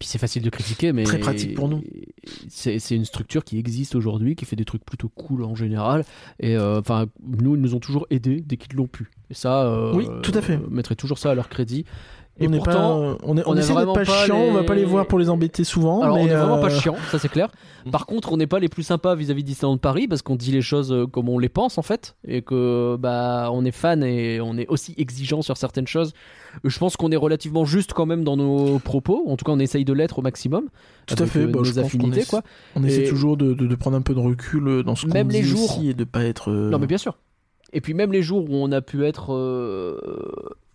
Puis 0.00 0.08
c'est 0.08 0.18
facile 0.18 0.42
de 0.42 0.48
critiquer, 0.48 0.94
mais 0.94 1.04
Très 1.04 1.18
pratique 1.18 1.54
pour 1.54 1.68
nous. 1.68 1.84
C'est 2.48 2.78
une 2.90 3.04
structure 3.04 3.44
qui 3.44 3.58
existe 3.58 3.94
aujourd'hui, 3.94 4.34
qui 4.34 4.46
fait 4.46 4.56
des 4.56 4.64
trucs 4.64 4.82
plutôt 4.82 5.10
cool 5.10 5.44
en 5.44 5.54
général. 5.54 6.06
Et 6.40 6.56
euh, 6.56 6.80
enfin, 6.80 7.06
nous, 7.22 7.54
ils 7.54 7.60
nous 7.60 7.74
ont 7.74 7.80
toujours 7.80 8.06
aidés 8.08 8.40
dès 8.40 8.56
qu'ils 8.56 8.76
l'ont 8.76 8.86
pu. 8.86 9.10
Et 9.28 9.34
ça, 9.34 9.66
euh, 9.66 9.92
Oui, 9.94 10.06
tout 10.22 10.32
à 10.34 10.40
fait. 10.40 10.58
mettrait 10.70 10.94
toujours 10.96 11.18
ça 11.18 11.30
à 11.30 11.34
leur 11.34 11.50
crédit. 11.50 11.84
Et 12.42 12.46
on 12.46 12.50
n'est 12.50 12.56
pourtant, 12.56 12.72
pas 12.72 12.96
euh, 12.96 13.14
on 13.24 13.36
est 13.36 13.42
on, 13.46 13.50
on 13.50 13.56
essaie 13.56 13.74
d'être 13.74 13.92
pas, 13.92 14.04
pas 14.04 14.24
chiant, 14.24 14.38
on 14.38 14.52
va 14.54 14.60
les- 14.60 14.66
pas 14.66 14.74
les 14.74 14.84
voir 14.86 15.06
pour 15.06 15.18
les 15.18 15.28
embêter 15.28 15.62
souvent 15.62 16.00
alors 16.00 16.16
mais 16.16 16.22
on 16.22 16.26
est 16.28 16.34
vraiment 16.34 16.58
pas 16.58 16.68
euh, 16.72 16.80
chiant, 16.80 16.96
ça 17.10 17.18
c'est 17.18 17.28
clair. 17.28 17.48
Mhm. 17.84 17.92
Par 17.92 18.06
contre, 18.06 18.32
on 18.32 18.36
n'est 18.38 18.46
pas 18.46 18.58
les 18.58 18.68
plus 18.68 18.82
sympas 18.82 19.14
vis-à-vis 19.14 19.42
de 19.42 19.48
Disneyland 19.48 19.76
Paris 19.76 20.08
parce 20.08 20.22
qu'on 20.22 20.36
dit 20.36 20.50
les 20.52 20.62
choses 20.62 20.90
euh, 20.92 21.06
comme 21.06 21.28
on 21.28 21.38
les 21.38 21.48
pense 21.50 21.76
en 21.76 21.82
fait, 21.82 22.16
et 22.26 22.40
que 22.42 22.96
bah 22.98 23.50
on 23.52 23.64
est 23.66 23.70
fan 23.72 24.02
et 24.02 24.40
on 24.40 24.56
est 24.56 24.66
aussi 24.68 24.94
exigeant 24.96 25.42
sur 25.42 25.56
certaines 25.58 25.86
choses. 25.86 26.12
Je 26.64 26.78
pense 26.78 26.96
qu'on 26.96 27.12
est 27.12 27.16
relativement 27.16 27.64
juste 27.64 27.92
quand 27.92 28.06
même 28.06 28.24
dans 28.24 28.36
nos 28.36 28.78
propos. 28.80 29.22
En 29.28 29.36
tout 29.36 29.44
cas, 29.44 29.52
on 29.52 29.58
essaye 29.60 29.84
de 29.84 29.92
l'être 29.92 30.18
au 30.18 30.22
maximum. 30.22 30.64
Tout 31.06 31.14
à 31.22 31.26
fait, 31.26 31.40
euh, 31.40 31.46
bah, 31.46 31.60
je 31.62 31.72
nos 31.72 31.78
affinités 31.78 32.20
essaie- 32.20 32.30
quoi. 32.30 32.42
on 32.74 32.82
essaie 32.84 33.04
toujours 33.04 33.36
de, 33.36 33.52
de, 33.54 33.66
de 33.66 33.74
prendre 33.76 33.96
un 33.96 34.02
peu 34.02 34.14
de 34.14 34.18
recul 34.20 34.66
euh, 34.66 34.82
dans 34.82 34.94
ce 34.96 35.06
qu'on 35.06 35.12
dit 35.24 35.32
les 35.36 35.42
jours- 35.42 35.76
aussi 35.76 35.90
et 35.90 35.94
de 35.94 36.04
pas 36.04 36.24
être 36.24 36.50
euh, 36.50 36.70
Non, 36.70 36.78
mais 36.78 36.86
bien 36.88 36.98
sûr. 36.98 37.18
Et 37.72 37.80
puis 37.80 37.94
même 37.94 38.12
les 38.12 38.22
jours 38.22 38.50
où 38.50 38.54
on 38.54 38.72
a 38.72 38.80
pu 38.80 39.04
être 39.04 39.32
euh, 39.32 39.96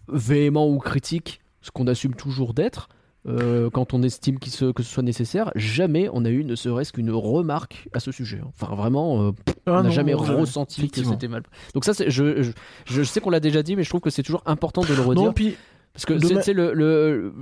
véhément 0.08 0.68
ou 0.70 0.80
critique, 0.80 1.42
ce 1.66 1.72
qu'on 1.72 1.88
assume 1.88 2.14
toujours 2.14 2.54
d'être, 2.54 2.90
euh, 3.28 3.72
quand 3.72 3.96
on 3.96 4.04
estime 4.04 4.38
se- 4.46 4.72
que 4.72 4.84
ce 4.84 4.94
soit 4.94 5.02
nécessaire, 5.02 5.52
jamais 5.56 6.08
on 6.14 6.26
a 6.26 6.30
eu 6.30 6.44
ne 6.46 6.54
serait-ce 6.56 6.94
qu'une 6.94 7.10
remarque 7.10 7.88
à 7.92 8.00
ce 8.00 8.12
sujet. 8.12 8.40
Enfin, 8.48 8.76
vraiment, 8.76 9.24
euh, 9.24 9.32
pff, 9.32 9.56
Ah 9.66 9.80
on 9.80 9.84
n'a 9.84 9.90
jamais 9.90 10.14
ressenti 10.14 10.88
que 10.90 11.02
c'était 11.14 11.28
mal. 11.28 11.42
Donc 11.74 11.86
ça, 11.86 11.94
je, 12.08 12.44
je, 12.44 12.52
je 12.86 13.02
sais 13.04 13.20
qu'on 13.22 13.32
l'a 13.32 13.40
déjà 13.40 13.64
dit, 13.64 13.76
mais 13.76 13.84
je 13.84 13.90
trouve 13.90 14.02
que 14.02 14.12
c'est 14.12 14.22
toujours 14.22 14.44
important 14.46 14.82
de 14.82 14.94
le 14.94 15.02
redire. 15.02 15.24
non 15.26 15.34
puis 15.34 15.58
Parce 15.94 16.06
que 16.06 16.14
c'est 16.44 16.54
le- 16.74 17.34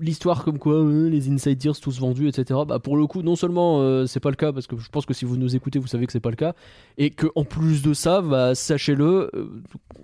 l'histoire 0.00 0.44
comme 0.44 0.58
quoi 0.58 0.74
euh, 0.74 1.08
les 1.08 1.28
inside 1.30 1.58
deals 1.58 1.80
tous 1.80 1.98
vendus, 2.00 2.28
etc. 2.28 2.60
Bah 2.66 2.78
pour 2.78 2.96
le 2.96 3.06
coup, 3.06 3.22
non 3.22 3.36
seulement 3.36 3.80
euh, 3.80 4.06
c'est 4.06 4.20
pas 4.20 4.30
le 4.30 4.36
cas, 4.36 4.52
parce 4.52 4.66
que 4.66 4.76
je 4.76 4.88
pense 4.90 5.06
que 5.06 5.14
si 5.14 5.24
vous 5.24 5.36
nous 5.36 5.56
écoutez, 5.56 5.78
vous 5.78 5.86
savez 5.86 6.06
que 6.06 6.12
c'est 6.12 6.20
pas 6.20 6.30
le 6.30 6.36
cas, 6.36 6.54
et 6.96 7.10
que 7.10 7.26
en 7.34 7.44
plus 7.44 7.82
de 7.82 7.94
ça, 7.94 8.20
bah, 8.20 8.54
sachez-le, 8.54 9.30
euh, 9.34 9.46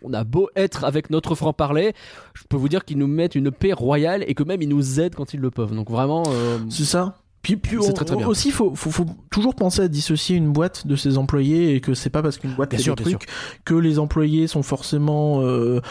on 0.03 0.13
a 0.13 0.25
beau 0.25 0.49
être 0.57 0.85
avec 0.85 1.11
notre 1.11 1.35
franc 1.35 1.53
parler, 1.53 1.93
je 2.35 2.43
peux 2.49 2.57
vous 2.57 2.69
dire 2.69 2.85
qu'ils 2.85 2.99
nous 2.99 3.07
mettent 3.07 3.35
une 3.35 3.51
paix 3.51 3.73
royale 3.73 4.25
et 4.27 4.35
que 4.35 4.43
même 4.43 4.63
ils 4.63 4.69
nous 4.69 5.01
aident 5.01 5.15
quand 5.15 5.35
ils 5.35 5.41
le 5.41 5.51
peuvent. 5.51 5.75
Donc 5.75 5.91
vraiment, 5.91 6.25
euh, 6.29 6.59
C'est 6.71 6.85
ça. 6.85 7.17
Puis, 7.43 7.57
puis 7.57 7.77
on- 7.77 7.93
très, 7.93 8.07
très 8.07 8.17
bien. 8.17 8.27
aussi, 8.27 8.51
faut, 8.51 8.75
faut, 8.75 8.91
faut 8.91 9.05
toujours 9.31 9.55
penser 9.55 9.83
à 9.83 9.89
dissocier 9.89 10.35
une 10.35 10.51
boîte 10.51 10.87
de 10.87 10.97
ses 10.97 11.19
employés 11.19 11.75
et 11.75 11.83
que 11.83 11.93
c'est 11.93 12.09
pas 12.09 12.23
parce 12.23 12.39
qu'une 12.39 12.55
boîte 12.55 12.71
Bien 12.71 12.79
fait 12.79 12.83
sûr, 12.85 12.95
des 12.97 13.17
que 13.67 13.75
les 13.75 13.99
employés 13.99 14.47
sont 14.47 14.63
forcément 14.63 15.43
euh, 15.43 15.83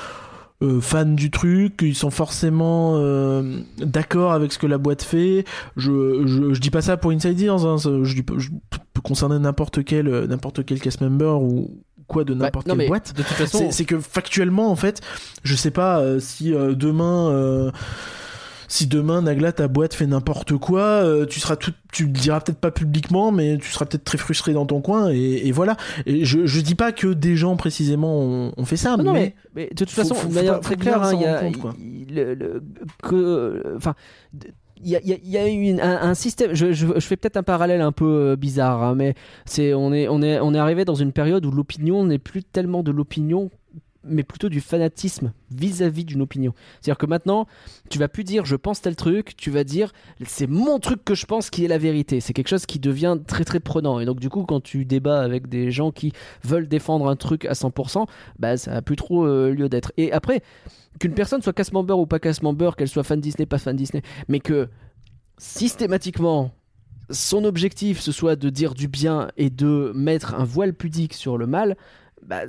euh, 0.63 0.79
fans 0.81 1.05
du 1.05 1.29
truc, 1.29 1.77
qu'ils 1.77 1.95
sont 1.95 2.09
forcément 2.09 2.93
euh, 2.97 3.59
d'accord 3.77 4.31
avec 4.31 4.51
ce 4.53 4.57
que 4.57 4.65
la 4.67 4.77
boîte 4.77 5.03
fait. 5.03 5.43
Je, 5.77 6.23
je, 6.25 6.53
je 6.53 6.59
dis 6.61 6.69
pas 6.71 6.81
ça 6.81 6.97
pour 6.97 7.11
Insiders, 7.11 7.65
hein, 7.65 7.75
je, 7.77 8.03
je 8.03 8.21
peux 8.21 9.01
concerner 9.03 9.37
n'importe 9.39 9.83
quel 9.83 10.07
euh, 10.07 10.25
n'importe 10.27 10.65
quel 10.65 10.79
cast 10.79 11.01
member 11.01 11.41
ou 11.41 11.81
quoi 12.07 12.23
de 12.23 12.33
bah, 12.33 12.45
n'importe 12.45 12.67
quelle 12.67 12.87
boîte. 12.87 13.13
de 13.15 13.23
toute 13.23 13.31
façon, 13.33 13.57
C'est 13.57 13.71
c'est 13.71 13.85
que 13.85 13.99
factuellement, 13.99 14.71
en 14.71 14.75
fait, 14.75 15.01
je 15.43 15.55
sais 15.55 15.71
pas 15.71 15.99
euh, 15.99 16.19
si 16.19 16.53
euh, 16.53 16.73
demain. 16.73 17.29
euh, 17.31 17.71
si 18.73 18.87
demain 18.87 19.21
Nagla 19.21 19.51
ta 19.51 19.67
boîte 19.67 19.93
fait 19.93 20.07
n'importe 20.07 20.57
quoi, 20.57 20.81
euh, 20.81 21.27
tu 21.27 21.39
seras 21.39 21.55
tout, 21.55 21.73
tu 21.91 22.05
le 22.05 22.11
diras 22.11 22.39
peut-être 22.41 22.57
pas 22.59 22.71
publiquement, 22.71 23.31
mais 23.31 23.57
tu 23.59 23.69
seras 23.71 23.85
peut-être 23.85 24.03
très 24.03 24.17
frustré 24.17 24.51
dans 24.53 24.65
ton 24.65 24.81
coin 24.81 25.11
et, 25.11 25.47
et 25.47 25.51
voilà. 25.51 25.77
Et 26.07 26.25
je, 26.25 26.47
je 26.47 26.59
dis 26.61 26.73
pas 26.73 26.91
que 26.91 27.13
des 27.13 27.35
gens 27.35 27.55
précisément 27.55 28.19
ont, 28.19 28.51
ont 28.57 28.65
fait 28.65 28.77
ça, 28.77 28.97
non, 28.97 29.13
mais, 29.13 29.13
mais, 29.13 29.35
mais 29.55 29.69
de 29.69 29.75
toute 29.75 29.91
faut- 29.91 30.01
façon, 30.01 30.15
faut- 30.15 30.27
de 30.27 30.33
manière 30.33 30.59
très 30.59 30.75
claire, 30.75 31.03
hein, 31.03 31.11
il 31.13 31.21
y 31.21 31.25
a, 31.25 31.41
le- 32.25 32.33
le- 32.33 32.63
que, 33.03 33.75
enfin, 33.77 33.93
d- 34.33 34.53
il 34.85 34.89
y 34.89 34.95
a, 34.95 34.99
il 35.03 35.07
y 35.09 35.13
a- 35.13 35.17
il 35.23 35.29
y 35.29 35.37
a 35.37 35.47
eu 35.47 35.51
une- 35.69 35.79
un, 35.79 36.01
un 36.01 36.13
système. 36.13 36.53
Je, 36.53 36.71
je- 36.73 36.87
je 36.95 36.99
fais 36.99 37.15
peut-être 37.15 37.37
un 37.37 37.43
parallèle 37.43 37.79
un 37.81 37.91
peu 37.91 38.05
euh, 38.31 38.35
bizarre, 38.35 38.81
hein, 38.83 38.95
mais 38.95 39.13
c'est 39.45 39.73
on 39.73 39.93
est 39.93 40.07
on 40.07 40.21
est 40.21 40.39
on 40.39 40.53
est 40.53 40.57
arrivé 40.57 40.83
dans 40.83 40.95
une 40.95 41.11
période 41.13 41.45
où 41.45 41.51
l'opinion 41.51 42.03
n'est 42.05 42.19
plus 42.19 42.43
tellement 42.43 42.83
de 42.83 42.91
l'opinion 42.91 43.49
mais 44.03 44.23
plutôt 44.23 44.49
du 44.49 44.61
fanatisme 44.61 45.33
vis-à-vis 45.51 46.05
d'une 46.05 46.21
opinion. 46.21 46.53
C'est-à-dire 46.81 46.97
que 46.97 47.05
maintenant, 47.05 47.47
tu 47.89 47.99
vas 47.99 48.07
plus 48.07 48.23
dire 48.23 48.45
je 48.45 48.55
pense 48.55 48.81
tel 48.81 48.95
truc, 48.95 49.35
tu 49.37 49.51
vas 49.51 49.63
dire 49.63 49.93
c'est 50.25 50.47
mon 50.47 50.79
truc 50.79 51.03
que 51.03 51.15
je 51.15 51.25
pense 51.25 51.49
qui 51.49 51.65
est 51.65 51.67
la 51.67 51.77
vérité. 51.77 52.19
C'est 52.19 52.33
quelque 52.33 52.47
chose 52.47 52.65
qui 52.65 52.79
devient 52.79 53.17
très 53.25 53.43
très 53.43 53.59
prenant. 53.59 53.99
Et 53.99 54.05
donc 54.05 54.19
du 54.19 54.29
coup, 54.29 54.43
quand 54.43 54.61
tu 54.61 54.85
débats 54.85 55.21
avec 55.21 55.47
des 55.47 55.71
gens 55.71 55.91
qui 55.91 56.13
veulent 56.43 56.67
défendre 56.67 57.07
un 57.07 57.15
truc 57.15 57.45
à 57.45 57.53
100%, 57.53 58.07
bah 58.39 58.57
ça 58.57 58.75
a 58.75 58.81
plus 58.81 58.95
trop 58.95 59.25
euh, 59.25 59.51
lieu 59.51 59.69
d'être. 59.69 59.91
Et 59.97 60.11
après, 60.11 60.41
qu'une 60.99 61.13
personne 61.13 61.41
soit 61.41 61.53
cast 61.53 61.73
member 61.73 61.97
ou 61.97 62.05
pas 62.05 62.19
cast 62.19 62.41
member, 62.43 62.75
qu'elle 62.75 62.87
soit 62.87 63.03
fan 63.03 63.19
Disney, 63.19 63.45
pas 63.45 63.57
fan 63.57 63.75
Disney, 63.75 64.03
mais 64.27 64.39
que 64.39 64.69
systématiquement 65.37 66.51
son 67.09 67.43
objectif 67.43 67.99
ce 67.99 68.11
soit 68.11 68.35
de 68.35 68.49
dire 68.49 68.73
du 68.73 68.87
bien 68.87 69.29
et 69.37 69.49
de 69.49 69.91
mettre 69.93 70.35
un 70.35 70.45
voile 70.45 70.73
pudique 70.73 71.13
sur 71.13 71.37
le 71.37 71.47
mal, 71.47 71.77
bah, 72.25 72.43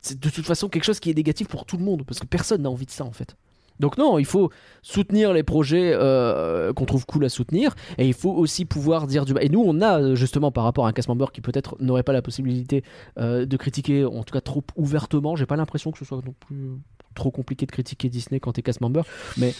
c'est 0.00 0.18
de 0.20 0.30
toute 0.30 0.46
façon 0.46 0.68
quelque 0.68 0.84
chose 0.84 1.00
qui 1.00 1.10
est 1.10 1.14
négatif 1.14 1.48
pour 1.48 1.64
tout 1.64 1.76
le 1.76 1.84
monde 1.84 2.02
parce 2.06 2.20
que 2.20 2.26
personne 2.26 2.62
n'a 2.62 2.70
envie 2.70 2.86
de 2.86 2.90
ça 2.90 3.04
en 3.04 3.12
fait. 3.12 3.36
Donc 3.80 3.96
non, 3.96 4.18
il 4.18 4.24
faut 4.24 4.50
soutenir 4.82 5.32
les 5.32 5.44
projets 5.44 5.92
euh, 5.94 6.72
qu'on 6.72 6.84
trouve 6.84 7.06
cool 7.06 7.24
à 7.24 7.28
soutenir 7.28 7.76
et 7.96 8.08
il 8.08 8.12
faut 8.14 8.32
aussi 8.32 8.64
pouvoir 8.64 9.06
dire 9.06 9.24
du 9.24 9.34
mal. 9.34 9.44
Et 9.44 9.48
nous, 9.48 9.62
on 9.64 9.80
a 9.82 10.16
justement 10.16 10.50
par 10.50 10.64
rapport 10.64 10.86
à 10.86 10.88
un 10.88 10.92
cast 10.92 11.08
member 11.08 11.30
qui 11.32 11.40
peut-être 11.40 11.76
n'aurait 11.80 12.02
pas 12.02 12.12
la 12.12 12.20
possibilité 12.22 12.82
euh, 13.20 13.46
de 13.46 13.56
critiquer, 13.56 14.04
en 14.04 14.24
tout 14.24 14.32
cas 14.32 14.40
trop 14.40 14.64
ouvertement. 14.74 15.36
J'ai 15.36 15.46
pas 15.46 15.54
l'impression 15.54 15.92
que 15.92 15.98
ce 15.98 16.04
soit 16.04 16.20
non 16.26 16.34
plus 16.40 16.70
trop 17.14 17.30
compliqué 17.30 17.66
de 17.66 17.70
critiquer 17.70 18.08
Disney 18.08 18.40
quand 18.40 18.52
t'es 18.52 18.62
cast 18.62 18.80
member, 18.80 19.02
mais 19.36 19.54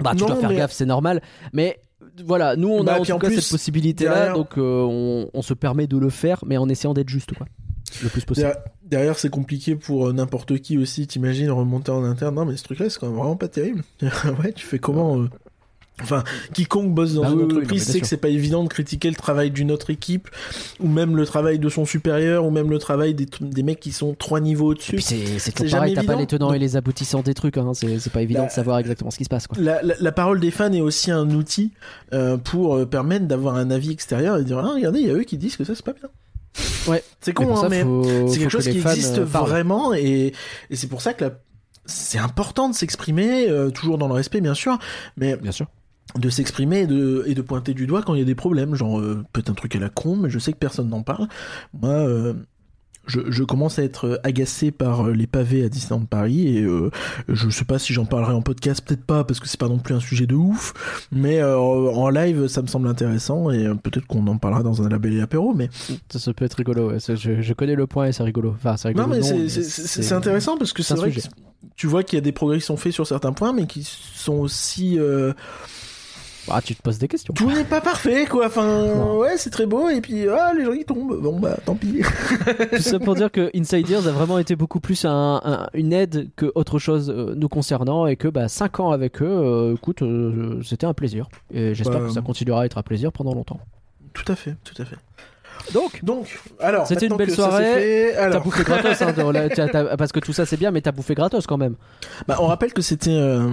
bah 0.00 0.12
tu 0.14 0.22
Non, 0.22 0.28
dois 0.28 0.36
faire 0.36 0.50
mais- 0.50 0.56
gaffe, 0.56 0.72
c'est 0.72 0.86
normal. 0.86 1.20
Mais 1.52 1.80
voilà, 2.24 2.54
nous 2.54 2.68
on 2.68 2.84
Bah, 2.84 2.92
a 2.94 2.98
en 2.98 3.02
puis 3.02 3.10
tout 3.10 3.16
en 3.16 3.18
cas 3.18 3.26
plus, 3.26 3.40
cette 3.40 3.50
possibilité-là, 3.50 4.14
derrière- 4.14 4.34
donc 4.34 4.56
euh, 4.56 4.82
on, 4.88 5.30
on 5.34 5.42
se 5.42 5.54
permet 5.54 5.88
de 5.88 5.96
le 5.98 6.10
faire, 6.10 6.44
mais 6.46 6.56
en 6.58 6.68
essayant 6.68 6.94
d'être 6.94 7.08
juste, 7.08 7.34
quoi, 7.34 7.46
le 8.04 8.08
plus 8.08 8.24
possible. 8.24 8.46
derrière, 8.46 8.62
derrière, 8.90 9.18
c'est 9.18 9.30
compliqué 9.30 9.74
pour 9.76 10.08
euh, 10.08 10.12
n'importe 10.12 10.58
qui 10.58 10.78
aussi. 10.78 11.06
T'imagines 11.06 11.50
remonter 11.50 11.90
en 11.92 12.04
interne. 12.04 12.34
Non, 12.34 12.44
mais 12.44 12.56
ce 12.56 12.64
truc-là, 12.64 12.90
c'est 12.90 12.98
quand 12.98 13.08
même 13.08 13.16
vraiment 13.16 13.36
pas 13.36 13.48
terrible. 13.48 13.82
ouais, 14.02 14.52
tu 14.52 14.66
fais 14.66 14.78
comment 14.78 15.20
euh, 15.20 15.28
Enfin, 16.00 16.22
quiconque 16.54 16.94
bosse 16.94 17.14
dans 17.14 17.22
Bah 17.22 17.30
une 17.32 17.38
oui, 17.38 17.44
entreprise 17.46 17.82
sait 17.82 17.98
que 17.98 18.06
c'est 18.06 18.18
pas 18.18 18.28
évident 18.28 18.62
de 18.62 18.68
critiquer 18.68 19.08
le 19.10 19.16
travail 19.16 19.50
d'une 19.50 19.72
autre 19.72 19.90
équipe, 19.90 20.28
ou 20.78 20.86
même 20.86 21.16
le 21.16 21.26
travail 21.26 21.58
de 21.58 21.68
son 21.68 21.86
supérieur, 21.86 22.44
ou 22.46 22.52
même 22.52 22.70
le 22.70 22.78
travail 22.78 23.14
des, 23.14 23.26
des 23.40 23.62
mecs 23.64 23.80
qui 23.80 23.90
sont 23.90 24.14
trois 24.14 24.38
niveaux 24.38 24.66
au-dessus. 24.68 25.00
c'est 25.00 25.50
toujours 25.52 25.72
pareil, 25.80 25.94
t'as 25.94 26.04
pas 26.04 26.14
les 26.14 26.26
tenants 26.28 26.46
Donc- 26.46 26.54
et 26.54 26.60
les 26.60 26.76
aboutissants 26.76 27.22
des 27.22 27.34
trucs, 27.34 27.56
hein. 27.56 27.72
c'est 27.74 28.12
pas 28.12 28.22
évident 28.22 28.42
Bah, 28.42 28.46
de 28.46 28.52
savoir 28.52 28.78
exactement 28.78 29.10
ce 29.10 29.18
qui 29.18 29.24
se 29.24 29.28
passe. 29.28 29.48
Quoi. 29.48 29.60
La, 29.60 29.82
la- 29.82 29.96
la 29.98 30.12
parole 30.12 30.38
des 30.38 30.52
fans 30.52 30.72
est 30.72 30.80
aussi 30.80 31.10
un 31.10 31.28
outil 31.30 31.72
euh, 32.12 32.36
pour 32.36 32.86
permettre 32.88 33.26
d'avoir 33.26 33.56
un 33.56 33.72
avis 33.72 33.90
extérieur 33.90 34.38
et 34.38 34.44
dire 34.44 34.58
ah, 34.58 34.74
regardez, 34.74 35.00
il 35.00 35.08
y 35.08 35.10
a 35.10 35.14
eux 35.14 35.24
qui 35.24 35.36
disent 35.36 35.56
que 35.56 35.64
ça 35.64 35.74
c'est 35.74 35.84
pas 35.84 35.94
bien. 35.94 36.08
Ouais. 36.86 37.02
C'est 37.20 37.32
con, 37.32 37.54
hein, 37.56 37.60
ça, 37.62 37.68
mais 37.68 37.84
c'est 38.28 38.38
quelque 38.38 38.44
que 38.44 38.50
chose 38.62 38.68
qui 38.68 38.78
existe 38.78 39.18
euh, 39.18 39.24
vraiment 39.24 39.92
et, 39.94 40.32
et 40.70 40.76
c'est 40.76 40.86
pour 40.86 41.02
ça 41.02 41.12
que 41.14 41.24
la- 41.24 41.38
c'est 41.86 42.18
important 42.18 42.68
de 42.68 42.74
s'exprimer, 42.74 43.48
euh, 43.48 43.70
toujours 43.70 43.98
dans 43.98 44.08
le 44.08 44.14
respect 44.14 44.40
bien 44.40 44.54
sûr, 44.54 44.78
mais 45.16 45.36
Bien 45.36 45.52
sûr. 45.52 45.66
de 46.16 46.28
s'exprimer 46.30 46.80
et 46.80 46.86
de, 46.86 47.24
et 47.26 47.34
de 47.34 47.42
pointer 47.42 47.74
du 47.74 47.86
doigt 47.86 48.02
quand 48.02 48.14
il 48.14 48.18
y 48.18 48.22
a 48.22 48.26
des 48.26 48.34
problèmes, 48.34 48.74
genre 48.74 49.00
euh, 49.00 49.24
peut-être 49.32 49.50
un 49.50 49.54
truc 49.54 49.74
à 49.76 49.78
la 49.78 49.88
con, 49.88 50.16
mais 50.16 50.30
je 50.30 50.38
sais 50.38 50.52
que 50.52 50.58
personne 50.58 50.88
n'en 50.88 51.02
parle. 51.02 51.28
Moi, 51.74 51.90
euh, 51.90 52.34
je, 53.08 53.20
je 53.28 53.42
commence 53.42 53.78
à 53.80 53.82
être 53.82 54.20
agacé 54.22 54.70
par 54.70 55.08
euh, 55.08 55.12
les 55.12 55.26
pavés 55.26 55.64
à 55.64 55.68
Disneyland 55.68 56.04
Paris 56.06 56.56
et 56.56 56.62
euh, 56.62 56.90
je 57.28 57.50
sais 57.50 57.64
pas 57.64 57.80
si 57.80 57.92
j'en 57.92 58.04
parlerai 58.04 58.32
en 58.32 58.42
podcast, 58.42 58.80
peut-être 58.86 59.04
pas 59.04 59.24
parce 59.24 59.40
que 59.40 59.48
c'est 59.48 59.58
pas 59.58 59.68
non 59.68 59.78
plus 59.78 59.94
un 59.94 60.00
sujet 60.00 60.26
de 60.26 60.36
ouf, 60.36 60.74
mais 61.10 61.40
euh, 61.40 61.58
en 61.58 62.08
live 62.10 62.46
ça 62.46 62.62
me 62.62 62.66
semble 62.68 62.86
intéressant 62.88 63.50
et 63.50 63.66
euh, 63.66 63.74
peut-être 63.74 64.06
qu'on 64.06 64.26
en 64.28 64.36
parlera 64.38 64.62
dans 64.62 64.82
un 64.82 64.88
label 64.88 65.14
et 65.14 65.20
apéro, 65.20 65.54
mais 65.54 65.68
Ça, 66.08 66.18
ça 66.20 66.32
peut 66.32 66.44
être 66.44 66.54
rigolo. 66.54 66.90
ouais. 66.90 66.98
Je, 67.00 67.40
je 67.42 67.52
connais 67.54 67.74
le 67.74 67.86
point 67.86 68.06
et 68.06 68.12
c'est 68.12 68.22
rigolo. 68.22 68.54
Enfin, 68.56 68.76
c'est 68.76 68.88
rigolo. 68.88 69.06
non 69.08 69.14
mais 69.14 69.22
c'est- 69.48 70.12
intéressant 70.12 70.56
parce 70.56 70.72
que 70.72 70.82
c'est 70.82 70.94
vrai 70.94 71.10
que 71.10 71.20
tu 71.76 71.86
vois 71.86 72.02
qu'il 72.02 72.16
y 72.16 72.18
a 72.18 72.22
des 72.22 72.32
progrès 72.32 72.58
qui 72.58 72.64
sont 72.64 72.76
faits 72.76 72.92
sur 72.92 73.06
certains 73.06 73.32
points, 73.32 73.52
mais 73.52 73.66
qui 73.66 73.82
sont 73.82 74.34
aussi 74.34 74.98
euh, 74.98 75.32
Ah, 76.50 76.60
tu 76.62 76.74
te 76.74 76.82
poses 76.82 76.98
des 76.98 77.08
questions. 77.08 77.34
tout 77.34 77.50
n'est 77.50 77.64
pas 77.64 77.80
parfait 77.80 78.26
quoi 78.26 78.46
enfin 78.46 78.86
Non. 78.94 79.18
ouais 79.18 79.36
c'est 79.36 79.50
très 79.50 79.66
beau 79.66 79.88
et 79.88 80.00
puis 80.00 80.26
ah 80.28 80.52
les 80.56 80.64
gens 80.64 80.72
ils 80.72 80.84
tombent 80.84 81.20
bon 81.20 81.38
bah 81.38 81.56
tant 81.64 81.74
pis 81.74 82.02
Tout 82.72 82.82
ça 82.82 82.98
pour 82.98 83.14
dire 83.14 83.30
que 83.30 83.50
Inside 83.54 83.88
Ears 83.90 84.06
a 84.06 84.12
vraiment 84.12 84.38
été 84.38 84.56
beaucoup 84.56 84.80
plus 84.80 85.04
un- 85.04 85.40
un- 85.44 85.66
une 85.74 85.92
aide 85.92 86.28
que 86.36 86.50
autre 86.54 86.78
chose 86.78 87.10
euh, 87.10 87.34
nous 87.36 87.48
concernant 87.48 88.06
et 88.06 88.16
que 88.16 88.28
bah, 88.28 88.48
5 88.48 88.80
ans 88.80 88.90
avec 88.90 89.20
eux, 89.22 89.26
euh, 89.26 89.74
écoute, 89.74 90.02
euh, 90.02 90.60
c'était 90.62 90.86
un 90.86 90.94
plaisir. 90.94 91.28
Et 91.52 91.74
j'espère 91.74 92.00
Bah, 92.00 92.06
que 92.08 92.12
ça 92.12 92.20
continuera 92.22 92.62
à 92.62 92.64
être 92.66 92.78
un 92.78 92.82
plaisir 92.82 93.12
pendant 93.12 93.34
longtemps. 93.34 93.60
tout 94.14 94.30
à 94.30 94.34
fait 94.36 94.54
tout 94.64 94.80
à 94.80 94.84
fait 94.84 94.96
Donc, 95.74 96.02
donc 96.04 96.38
alors 96.60 96.86
C'était 96.86 97.06
une 97.06 97.16
belle 97.16 97.30
soirée. 97.30 98.12
t'as 98.14 98.22
alors 98.24 98.42
bouffé 98.42 98.62
gratos, 98.62 99.02
hein, 99.02 99.12
parce 99.98 100.12
que 100.12 100.20
tout 100.20 100.32
ça 100.32 100.46
c'est 100.46 100.56
bien, 100.56 100.70
mais 100.70 100.80
t'as 100.80 100.92
bouffé 100.92 101.14
gratos 101.14 101.46
quand 101.46 101.58
même. 101.58 101.74
bah, 102.26 102.36
on 102.40 102.46
rappelle 102.46 102.72
que 102.72 102.82
c'était 102.82 103.10
euh, 103.10 103.50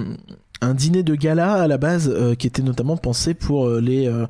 un 0.62 0.74
dîner 0.74 1.04
de 1.04 1.16
gala 1.16 1.54
à 1.54 1.68
la 1.68 1.78
base 1.78 2.10
euh, 2.10 2.34
qui 2.36 2.48
était 2.48 2.62
notamment 2.62 2.98
pensé 2.98 3.34
pour 3.34 3.68
euh, 3.68 3.82
les 3.82 4.08
euh, 4.08 4.26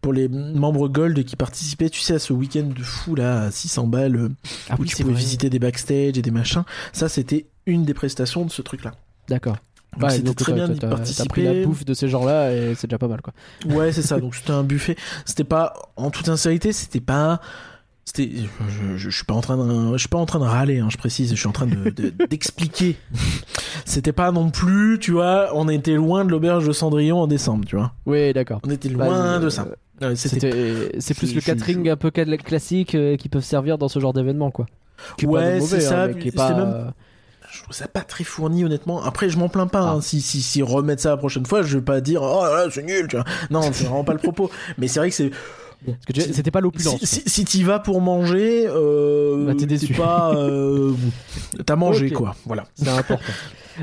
pour 0.00 0.12
les 0.12 0.28
membres 0.28 0.88
gold 0.88 1.24
qui 1.24 1.36
participaient 1.36 1.88
tu 1.90 2.00
sais 2.00 2.14
à 2.14 2.18
ce 2.18 2.32
week-end 2.32 2.68
de 2.76 2.82
fou 2.82 3.14
là 3.14 3.42
à 3.42 3.50
600 3.50 3.86
balles 3.86 4.30
Ah 4.70 4.76
où 4.78 4.84
tu 4.84 4.96
pouvais 4.96 5.14
visiter 5.14 5.50
des 5.50 5.58
backstage 5.58 6.18
et 6.18 6.22
des 6.22 6.30
machins 6.32 6.64
ça 6.92 7.08
c'était 7.08 7.46
une 7.66 7.84
des 7.84 7.94
prestations 7.94 8.44
de 8.44 8.50
ce 8.50 8.60
truc 8.62 8.84
là 8.84 8.92
D'accord. 9.28 9.56
c'était 10.10 10.34
très 10.34 10.52
bien 10.52 10.68
d'y 10.68 10.78
t'as- 10.78 10.88
T'as 10.88 10.96
pris 11.26 11.42
la 11.42 11.50
participer 11.50 11.66
bouffe 11.66 11.84
de 11.84 11.94
ces 11.94 12.08
gens-là 12.08 12.52
et 12.52 12.74
c'est 12.74 12.86
déjà 12.88 12.98
pas 12.98 13.08
mal 13.08 13.20
quoi. 13.22 13.32
Ouais, 13.66 13.92
c'est 13.92 14.02
ça. 14.02 14.18
Donc 14.20 14.34
c'était 14.34 14.50
un 14.52 14.62
buffet. 14.62 14.96
C'était 15.24 15.44
pas, 15.44 15.74
en 15.96 16.10
toute 16.10 16.26
sincérité, 16.26 16.72
c'était 16.72 17.00
pas. 17.00 17.40
C'était, 18.08 18.30
je, 18.34 18.46
je, 18.94 18.96
je 18.96 19.10
suis 19.10 19.26
pas 19.26 19.34
en 19.34 19.42
train 19.42 19.58
de, 19.58 19.92
je 19.92 19.98
suis 19.98 20.08
pas 20.08 20.16
en 20.16 20.24
train 20.24 20.38
de 20.38 20.44
râler, 20.44 20.78
hein, 20.78 20.88
je 20.90 20.96
précise. 20.96 21.28
Je 21.30 21.36
suis 21.36 21.46
en 21.46 21.52
train 21.52 21.66
de 21.66 21.90
de- 21.90 22.10
d'expliquer. 22.30 22.96
c'était 23.84 24.12
pas 24.12 24.32
non 24.32 24.48
plus, 24.50 24.98
tu 24.98 25.12
vois. 25.12 25.50
On 25.52 25.68
était 25.68 25.92
loin 25.94 26.24
de 26.24 26.30
l'auberge 26.30 26.66
de 26.66 26.72
Cendrillon 26.72 27.18
en 27.20 27.26
décembre, 27.26 27.66
tu 27.66 27.76
vois. 27.76 27.92
Oui, 28.06 28.32
d'accord. 28.32 28.60
On 28.66 28.70
était 28.70 28.88
Bah, 28.88 29.06
loin 29.06 29.16
euh, 29.36 29.38
de 29.40 29.48
ça. 29.50 29.66
C'était, 30.14 30.92
c'est 31.00 31.12
plus 31.14 31.34
le 31.34 31.40
catering 31.42 31.86
un 31.90 31.96
peu 31.96 32.08
cla- 32.08 32.38
classique 32.38 32.94
euh, 32.94 33.16
qui 33.16 33.28
peuvent 33.28 33.44
servir 33.44 33.76
dans 33.78 33.88
ce 33.88 33.98
genre 33.98 34.12
d'événement 34.14 34.50
quoi. 34.50 34.66
Qui 35.18 35.26
Ouais, 35.26 35.56
de 35.56 35.60
c'est 35.60 35.80
ça, 35.80 36.04
hein, 36.04 36.14
qui 36.14 36.28
est 36.28 36.32
pas. 36.34 36.50
même- 36.54 36.60
euh, 36.60 36.84
Je 37.52 37.62
trouve 37.62 37.74
ça 37.74 37.88
pas 37.88 38.00
très 38.00 38.24
fourni, 38.24 38.64
honnêtement. 38.64 39.02
Après, 39.02 39.28
je 39.28 39.36
m'en 39.38 39.48
plains 39.50 39.66
pas. 39.66 39.82
Ah. 39.82 39.92
hein. 39.96 40.00
Si, 40.00 40.20
si, 40.22 40.40
si 40.40 40.62
remettre 40.62 41.02
ça 41.02 41.10
la 41.10 41.16
prochaine 41.18 41.44
fois, 41.46 41.60
je 41.62 41.76
vais 41.78 41.84
pas 41.84 42.00
dire, 42.00 42.22
oh 42.22 42.40
là 42.42 42.64
là, 42.64 42.70
c'est 42.70 42.82
nul, 42.84 43.06
tu 43.08 43.16
vois. 43.16 43.24
Non, 43.50 43.60
c'est 43.72 43.84
vraiment 43.84 44.04
pas 44.04 44.12
le 44.14 44.18
propos. 44.18 44.50
Mais 44.78 44.88
c'est 44.88 45.00
vrai 45.00 45.10
que 45.10 45.14
c'est, 45.16 45.30
c'était 46.14 46.50
pas 46.50 46.60
l'opulence. 46.60 46.98
Si, 47.00 47.06
si, 47.06 47.22
si 47.26 47.44
t'y 47.44 47.62
vas 47.62 47.78
pour 47.78 48.00
manger, 48.00 48.66
euh, 48.68 49.46
Bah, 49.46 49.54
t'es 49.58 49.66
déçu. 49.66 49.92
pas, 49.94 50.34
euh, 50.34 50.92
t'as 51.66 51.76
mangé 51.76 52.10
quoi. 52.10 52.34
Voilà. 52.46 52.64
C'est 52.74 52.88
important. 52.88 53.22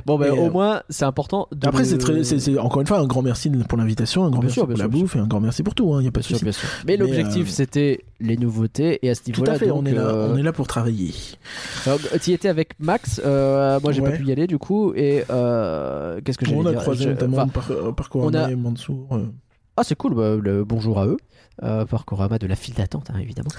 Bon, 0.06 0.20
ben 0.20 0.30
au 0.34 0.48
euh, 0.48 0.52
moins, 0.52 0.82
c'est 0.90 1.06
important. 1.06 1.48
De 1.54 1.66
Après, 1.66 1.86
c'est 1.86 1.98
très, 1.98 2.26
c'est, 2.26 2.38
c'est- 2.40 2.58
encore 2.60 2.82
une 2.82 2.88
fois 2.88 3.00
un 3.00 3.08
grand 3.08 3.22
merci 3.22 3.50
pour 3.50 3.78
l'invitation, 3.78 4.26
un 4.26 4.30
grand 4.30 4.40
Bien 4.42 4.48
merci 4.48 4.54
sûr, 4.56 4.64
pour 4.68 4.72
la 4.78 4.84
sûr, 4.84 4.90
bouffe 4.90 5.16
et 5.16 5.20
un 5.20 5.26
grand 5.28 5.40
merci 5.40 5.64
pour 5.64 5.74
tout. 5.74 5.94
Hein, 5.94 6.02
y 6.04 6.08
a 6.08 6.12
pas 6.12 6.20
de 6.20 6.26
souci. 6.26 6.44
Mais 6.44 6.52
Mais, 6.86 6.98
l'objectif, 6.98 7.48
euh, 7.48 7.50
c'était 7.52 8.02
les 8.20 8.36
nouveautés 8.36 9.00
et 9.04 9.10
à 9.10 9.16
ce 9.16 9.22
Tout 9.24 9.30
niveau-là, 9.32 9.54
à 9.54 9.58
fait. 9.58 9.68
donc, 9.68 9.84
on 9.84 9.86
est 9.86 9.94
là, 9.94 10.02
euh, 10.02 10.34
on 10.34 10.38
est 10.38 10.44
là 10.44 10.52
pour 10.52 10.68
travailler. 10.68 11.14
tu 12.22 12.32
y 12.32 12.34
étais 12.34 12.50
avec 12.50 12.72
Max. 12.78 13.22
euh, 13.24 13.80
moi, 13.82 13.94
j'ai 13.94 14.02
Ouais. 14.02 14.12
pas 14.12 14.18
pu 14.18 14.26
y 14.26 14.34
aller 14.34 14.48
du 14.48 14.58
coup. 14.58 14.92
Et 14.98 15.24
euh, 15.30 16.20
qu'est-ce 16.26 16.38
que 16.40 16.46
j'ai 16.46 16.56
on 16.56 16.66
a 16.66 16.72
dire? 16.72 16.82
croisé 16.82 17.06
Je- 17.06 17.10
notamment 17.12 17.38
enfin, 17.38 17.48
par, 17.48 17.72
euh, 17.72 17.92
Parcours 17.94 18.24
on 18.26 18.34
a- 18.34 18.52
et 18.52 18.56
Mansour. 18.56 19.08
euh. 19.14 19.28
Ah, 19.78 19.84
c'est 19.86 19.96
cool. 19.96 20.14
bah, 20.16 20.36
le 20.42 20.66
bonjour 20.66 21.00
à 21.00 21.08
eux. 21.08 21.18
Euh, 21.64 21.86
Parcorama 21.86 22.38
de 22.38 22.48
la 22.48 22.56
file 22.56 22.74
d'attente, 22.76 23.10
hein, 23.14 23.18
évidemment. 23.20 23.50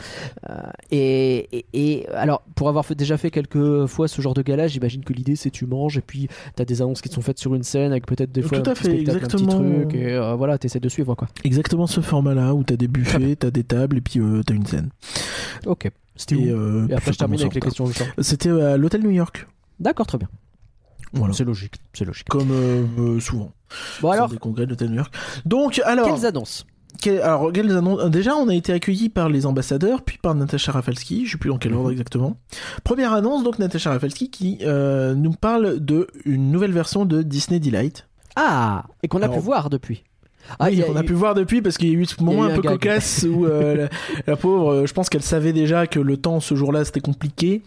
Euh, 0.51 0.55
et, 0.91 1.49
et, 1.59 1.67
et 1.73 2.09
alors, 2.11 2.43
pour 2.55 2.69
avoir 2.69 2.85
fait, 2.85 2.95
déjà 2.95 3.17
fait 3.17 3.31
quelques 3.31 3.87
fois 3.87 4.07
ce 4.07 4.21
genre 4.21 4.35
de 4.35 4.43
gala, 4.43 4.69
j'imagine 4.69 5.03
que 5.03 5.15
l'idée 5.15 5.35
c'est 5.35 5.51
tu 5.51 5.65
manges 5.65 5.97
et 5.97 6.03
puis 6.03 6.29
t'as 6.57 6.67
des 6.67 6.83
annonces 6.83 7.01
qui 7.01 7.09
te 7.09 7.15
sont 7.15 7.23
faites 7.23 7.39
sur 7.39 7.55
une 7.55 7.63
scène 7.63 7.93
avec 7.93 8.07
peut-être 8.07 8.33
des 8.33 8.43
fois 8.43 8.61
Tout 8.61 8.69
un 8.69 8.73
à 8.73 8.75
petit 8.75 8.83
fait, 8.85 8.91
spectacle, 9.03 9.17
un 9.25 9.29
petit 9.29 9.43
exactement. 9.45 9.79
truc 9.81 9.95
et 9.95 10.13
euh, 10.13 10.35
voilà, 10.35 10.59
t'essaies 10.59 10.79
de 10.81 10.89
suivre 10.91 11.15
quoi. 11.15 11.29
Exactement 11.45 11.87
ce 11.87 12.03
format-là 12.03 12.55
où 12.55 12.65
t'as 12.65 12.77
des 12.77 12.87
Très 12.87 13.19
buffets, 13.19 13.37
t'as 13.37 13.51
des 13.51 13.65
tables 13.65 13.97
et 13.97 14.01
puis 14.03 14.21
euh, 14.21 14.43
t'as 14.45 14.55
une 14.55 14.67
scène. 14.67 14.91
Ok. 15.65 15.91
C'était 16.17 16.37
Et, 16.37 16.49
Et 16.91 16.93
après, 16.95 17.13
je 17.13 17.19
termine 17.19 17.41
avec 17.41 17.55
les 17.55 17.61
questions. 17.61 17.87
C'était 18.19 18.51
à 18.51 18.77
l'hôtel 18.77 19.03
New 19.03 19.11
York. 19.11 19.47
D'accord, 19.81 20.07
très 20.07 20.19
bien. 20.19 20.29
Voilà. 21.13 21.33
C'est 21.33 21.45
logique, 21.45 21.77
c'est 21.95 22.05
logique. 22.05 22.29
Comme 22.29 22.51
euh, 22.51 23.21
souvent. 23.21 23.53
Bon 24.03 24.11
alors, 24.11 24.29
des 24.29 24.39
congrès 24.39 24.67
de 24.67 24.71
l'hôtel 24.71 24.89
New 24.91 24.97
York. 24.97 25.15
Donc, 25.45 25.81
alors. 25.85 26.07
quelles 26.07 26.27
annonces? 26.27 26.67
Alors, 27.09 27.53
quelles 27.53 27.77
annonces- 27.77 28.11
Déjà, 28.11 28.35
on 28.37 28.49
a 28.49 28.55
été 28.55 28.73
accueillis 28.73 29.09
par 29.09 29.29
les 29.29 29.47
ambassadeurs, 29.47 30.03
puis 30.03 30.19
par 30.19 30.35
Natacha 30.35 30.73
Rafalski, 30.73 31.27
je 31.27 31.33
sais 31.33 31.39
plus 31.39 31.51
dans 31.51 31.59
quel 31.59 31.73
Mhm. 31.73 31.79
ordre 31.79 31.91
exactement. 31.93 32.37
Première 32.85 33.13
annonce, 33.13 33.43
donc 33.43 33.59
Natacha 33.59 33.91
Rafalski 33.91 34.31
qui 34.31 34.59
euh, 34.63 35.15
nous 35.15 35.33
parle 35.33 35.81
de 35.81 36.09
une 36.25 36.51
nouvelle 36.51 36.73
version 36.73 37.05
de 37.05 37.23
Disney 37.23 37.61
Delight. 37.61 38.07
Ah 38.37 38.85
Et 39.03 39.09
qu'on 39.09 39.21
a 39.23 39.25
Alors- 39.25 39.37
pu 39.37 39.43
voir 39.43 39.71
depuis. 39.71 40.05
Ah, 40.61 40.67
a 40.67 40.71
on 40.89 40.95
a 40.97 41.03
eu- 41.03 41.05
pu 41.07 41.13
voir 41.15 41.35
depuis 41.35 41.61
parce 41.61 41.77
qu'il 41.77 41.89
y 41.89 41.91
a 41.91 41.95
eu 41.99 42.05
ce 42.05 42.23
moment 42.23 42.45
un 42.45 42.51
peu 42.55 42.61
gag. 42.61 42.73
cocasse 42.75 43.27
où 43.29 43.47
euh, 43.47 43.75
la, 43.75 43.89
la 44.29 44.37
pauvre, 44.37 44.71
euh, 44.73 44.87
je 44.87 44.93
pense 44.95 45.09
qu'elle 45.09 45.23
savait 45.23 45.53
déjà 45.53 45.89
que 45.89 45.99
le 45.99 46.17
temps 46.19 46.39
ce 46.39 46.55
jour-là 46.55 46.85
c'était 46.85 47.01
compliqué. 47.01 47.63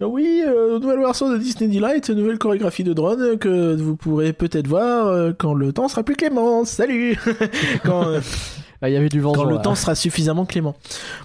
Oui, 0.00 0.42
euh, 0.46 0.78
nouvelle 0.80 1.00
version 1.00 1.30
de 1.30 1.36
Disney 1.36 1.68
Delight, 1.68 2.08
nouvelle 2.10 2.38
chorégraphie 2.38 2.82
de 2.82 2.94
drone 2.94 3.36
que 3.38 3.74
vous 3.76 3.94
pourrez 3.96 4.32
peut-être 4.32 4.66
voir 4.66 5.32
quand 5.38 5.52
le 5.52 5.72
temps 5.74 5.86
sera 5.88 6.02
plus 6.02 6.16
clément. 6.16 6.64
Salut 6.64 7.18
quand, 7.84 8.04
Ah, 8.84 8.90
il 8.90 8.92
y 8.92 8.96
avait 8.96 9.08
du 9.08 9.20
vent. 9.20 9.32
quand 9.32 9.44
le 9.44 9.54
là. 9.54 9.60
temps 9.62 9.74
sera 9.74 9.94
suffisamment 9.94 10.44
clément. 10.44 10.74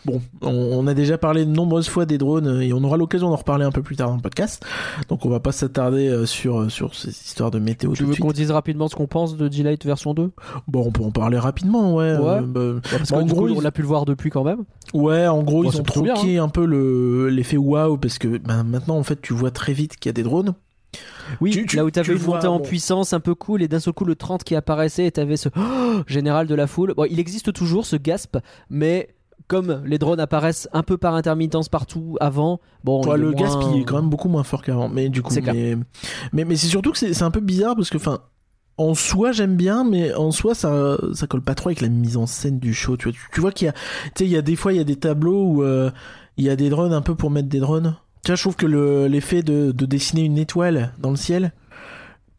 Bon, 0.06 0.22
on, 0.42 0.48
on 0.50 0.88
a 0.88 0.94
déjà 0.94 1.18
parlé 1.18 1.46
de 1.46 1.52
nombreuses 1.52 1.90
fois 1.90 2.06
des 2.06 2.18
drones 2.18 2.48
euh, 2.48 2.62
et 2.62 2.72
on 2.72 2.82
aura 2.86 2.96
l'occasion 2.96 3.30
d'en 3.30 3.36
reparler 3.36 3.66
un 3.66 3.72
peu 3.72 3.82
plus 3.82 3.98
tard 3.98 4.08
dans 4.10 4.16
le 4.16 4.22
podcast. 4.22 4.66
Donc 5.10 5.26
on 5.26 5.30
va 5.30 5.42
pas 5.42 5.52
s'attarder 5.52 6.08
euh, 6.08 6.26
sur 6.26 6.62
euh, 6.62 6.70
sur 6.70 6.96
ces 6.96 7.10
histoires 7.10 7.52
de 7.52 7.60
météo 7.60 7.92
Tu 7.94 8.04
tout 8.04 8.10
veux 8.10 8.16
qu'on 8.16 8.32
dise 8.32 8.52
rapidement 8.52 8.88
ce 8.88 8.96
qu'on 8.96 9.08
pense 9.08 9.36
de 9.36 9.48
Delight 9.50 9.86
version 9.86 10.14
2 10.14 10.32
Bon, 10.70 10.86
on 10.88 10.92
peut 10.92 11.04
en 11.04 11.12
parler 11.12 11.38
rapidement, 11.38 11.96
ouais. 11.96 12.14
Ouais. 12.16 12.18
euh, 12.18 12.42
bah, 12.44 12.60
Ouais, 12.62 12.80
Parce 12.98 13.12
Bah, 13.12 13.18
que 13.18 13.24
en 13.24 13.26
gros, 13.26 13.42
coup, 13.42 13.48
ils- 13.50 13.58
on 13.58 13.62
l'a 13.62 13.72
pu 13.72 13.82
le 13.82 13.88
voir 13.88 14.06
depuis 14.06 14.30
quand 14.30 14.44
même. 14.46 14.64
Ouais, 14.94 15.28
en 15.28 15.44
gros, 15.44 15.64
Bon, 15.64 15.70
ils 15.70 15.78
ont 15.78 15.84
bien, 16.04 16.14
hein. 16.14 16.16
troqué 16.16 16.38
un 16.38 16.48
peu 16.50 16.66
le 16.66 17.28
l'effet 17.30 17.58
waouh 17.58 17.98
parce 17.98 18.18
que 18.20 18.38
ben, 18.38 18.64
maintenant 18.64 18.98
en 18.98 19.04
fait 19.04 19.22
tu 19.22 19.34
vois 19.34 19.52
très 19.52 19.74
vite 19.74 19.98
qu'il 19.98 20.08
y 20.10 20.12
a 20.12 20.14
des 20.14 20.24
drones. 20.24 20.54
Oui, 21.42 21.52
Tu- 21.52 21.66
tu- 21.66 21.76
là 21.76 21.84
où 21.86 21.88
tu 21.88 21.94
t'avais 21.94 22.14
une 22.16 22.24
montée 22.24 22.48
en 22.48 22.58
bon. 22.58 22.64
puissance 22.66 23.14
un 23.14 23.20
peu 23.20 23.36
cool 23.36 23.62
et 23.62 23.68
d'un 23.68 23.80
seul 23.80 23.94
coup 23.94 24.06
le 24.06 24.16
30 24.16 24.44
qui 24.44 24.56
apparaissait 24.56 25.06
et 25.06 25.12
t'avais 25.12 25.38
ce 25.38 25.50
oh 25.56 26.02
général 26.08 26.48
de 26.48 26.56
la 26.56 26.66
foule. 26.68 26.94
Bon, 26.96 27.06
il 27.10 27.20
existe 27.20 27.54
toujours 27.54 27.86
ce 27.86 27.96
gasp, 27.96 28.38
mais 28.70 29.10
comme 29.48 29.82
les 29.86 29.98
drones 29.98 30.20
apparaissent 30.20 30.68
un 30.74 30.84
peu 30.84 30.98
par 30.98 31.16
intermittence 31.16 31.70
partout 31.70 32.18
avant, 32.20 32.60
bon, 32.84 33.04
Ouais, 33.08 33.18
le 33.18 33.32
moins- 33.32 33.40
gasp 33.42 33.60
il 33.74 33.82
est 33.82 33.84
quand 33.84 33.96
même 33.98 34.10
beaucoup 34.10 34.30
moins 34.30 34.44
fort 34.44 34.62
qu'avant. 34.64 34.90
Mais 34.90 35.10
du 35.10 35.22
coup, 35.22 35.34
mais 35.54 35.76
mais, 36.34 36.46
mais 36.46 36.56
c'est 36.56 36.68
surtout 36.68 36.92
que 36.92 36.98
c'est 36.98 37.14
c'est 37.14 37.24
un 37.24 37.32
peu 37.32 37.40
bizarre 37.42 37.76
parce 37.76 37.90
que 37.90 37.98
enfin. 37.98 38.20
En 38.82 38.94
soi, 38.96 39.34
j'aime 39.34 39.58
bien, 39.58 39.84
mais 39.84 40.14
en 40.14 40.32
soi, 40.32 40.56
ça, 40.56 40.98
ça 41.14 41.28
colle 41.28 41.42
pas 41.42 41.54
trop 41.54 41.68
avec 41.68 41.82
la 41.82 41.90
mise 41.90 42.16
en 42.16 42.26
scène 42.26 42.60
du 42.60 42.74
show. 42.74 42.96
Tu 42.96 43.10
vois, 43.10 43.12
tu, 43.12 43.28
tu 43.34 43.42
vois 43.42 43.52
qu'il 43.52 43.66
y 43.66 43.68
a, 43.70 43.74
tu 43.74 43.80
sais, 44.20 44.24
il 44.26 44.30
y 44.32 44.38
a 44.38 44.42
des 44.42 44.56
fois, 44.56 44.72
il 44.72 44.78
y 44.78 44.80
a 44.80 44.86
des 44.86 44.96
tableaux 44.96 45.44
où 45.44 45.64
euh, 45.64 45.92
il 46.38 46.46
y 46.46 46.50
a 46.50 46.56
des 46.56 46.70
drones 46.70 46.94
un 46.94 47.02
peu 47.02 47.14
pour 47.14 47.30
mettre 47.30 47.50
des 47.50 47.60
drones. 47.60 47.98
Tu 48.24 48.32
vois, 48.32 48.36
je 48.36 48.42
trouve 48.42 48.56
que 48.56 48.66
le- 48.66 49.08
l'effet 49.08 49.42
de, 49.44 49.72
de 49.72 49.86
dessiner 49.86 50.24
une 50.24 50.38
étoile 50.38 50.94
dans 51.00 51.10
le 51.10 51.16
ciel 51.16 51.52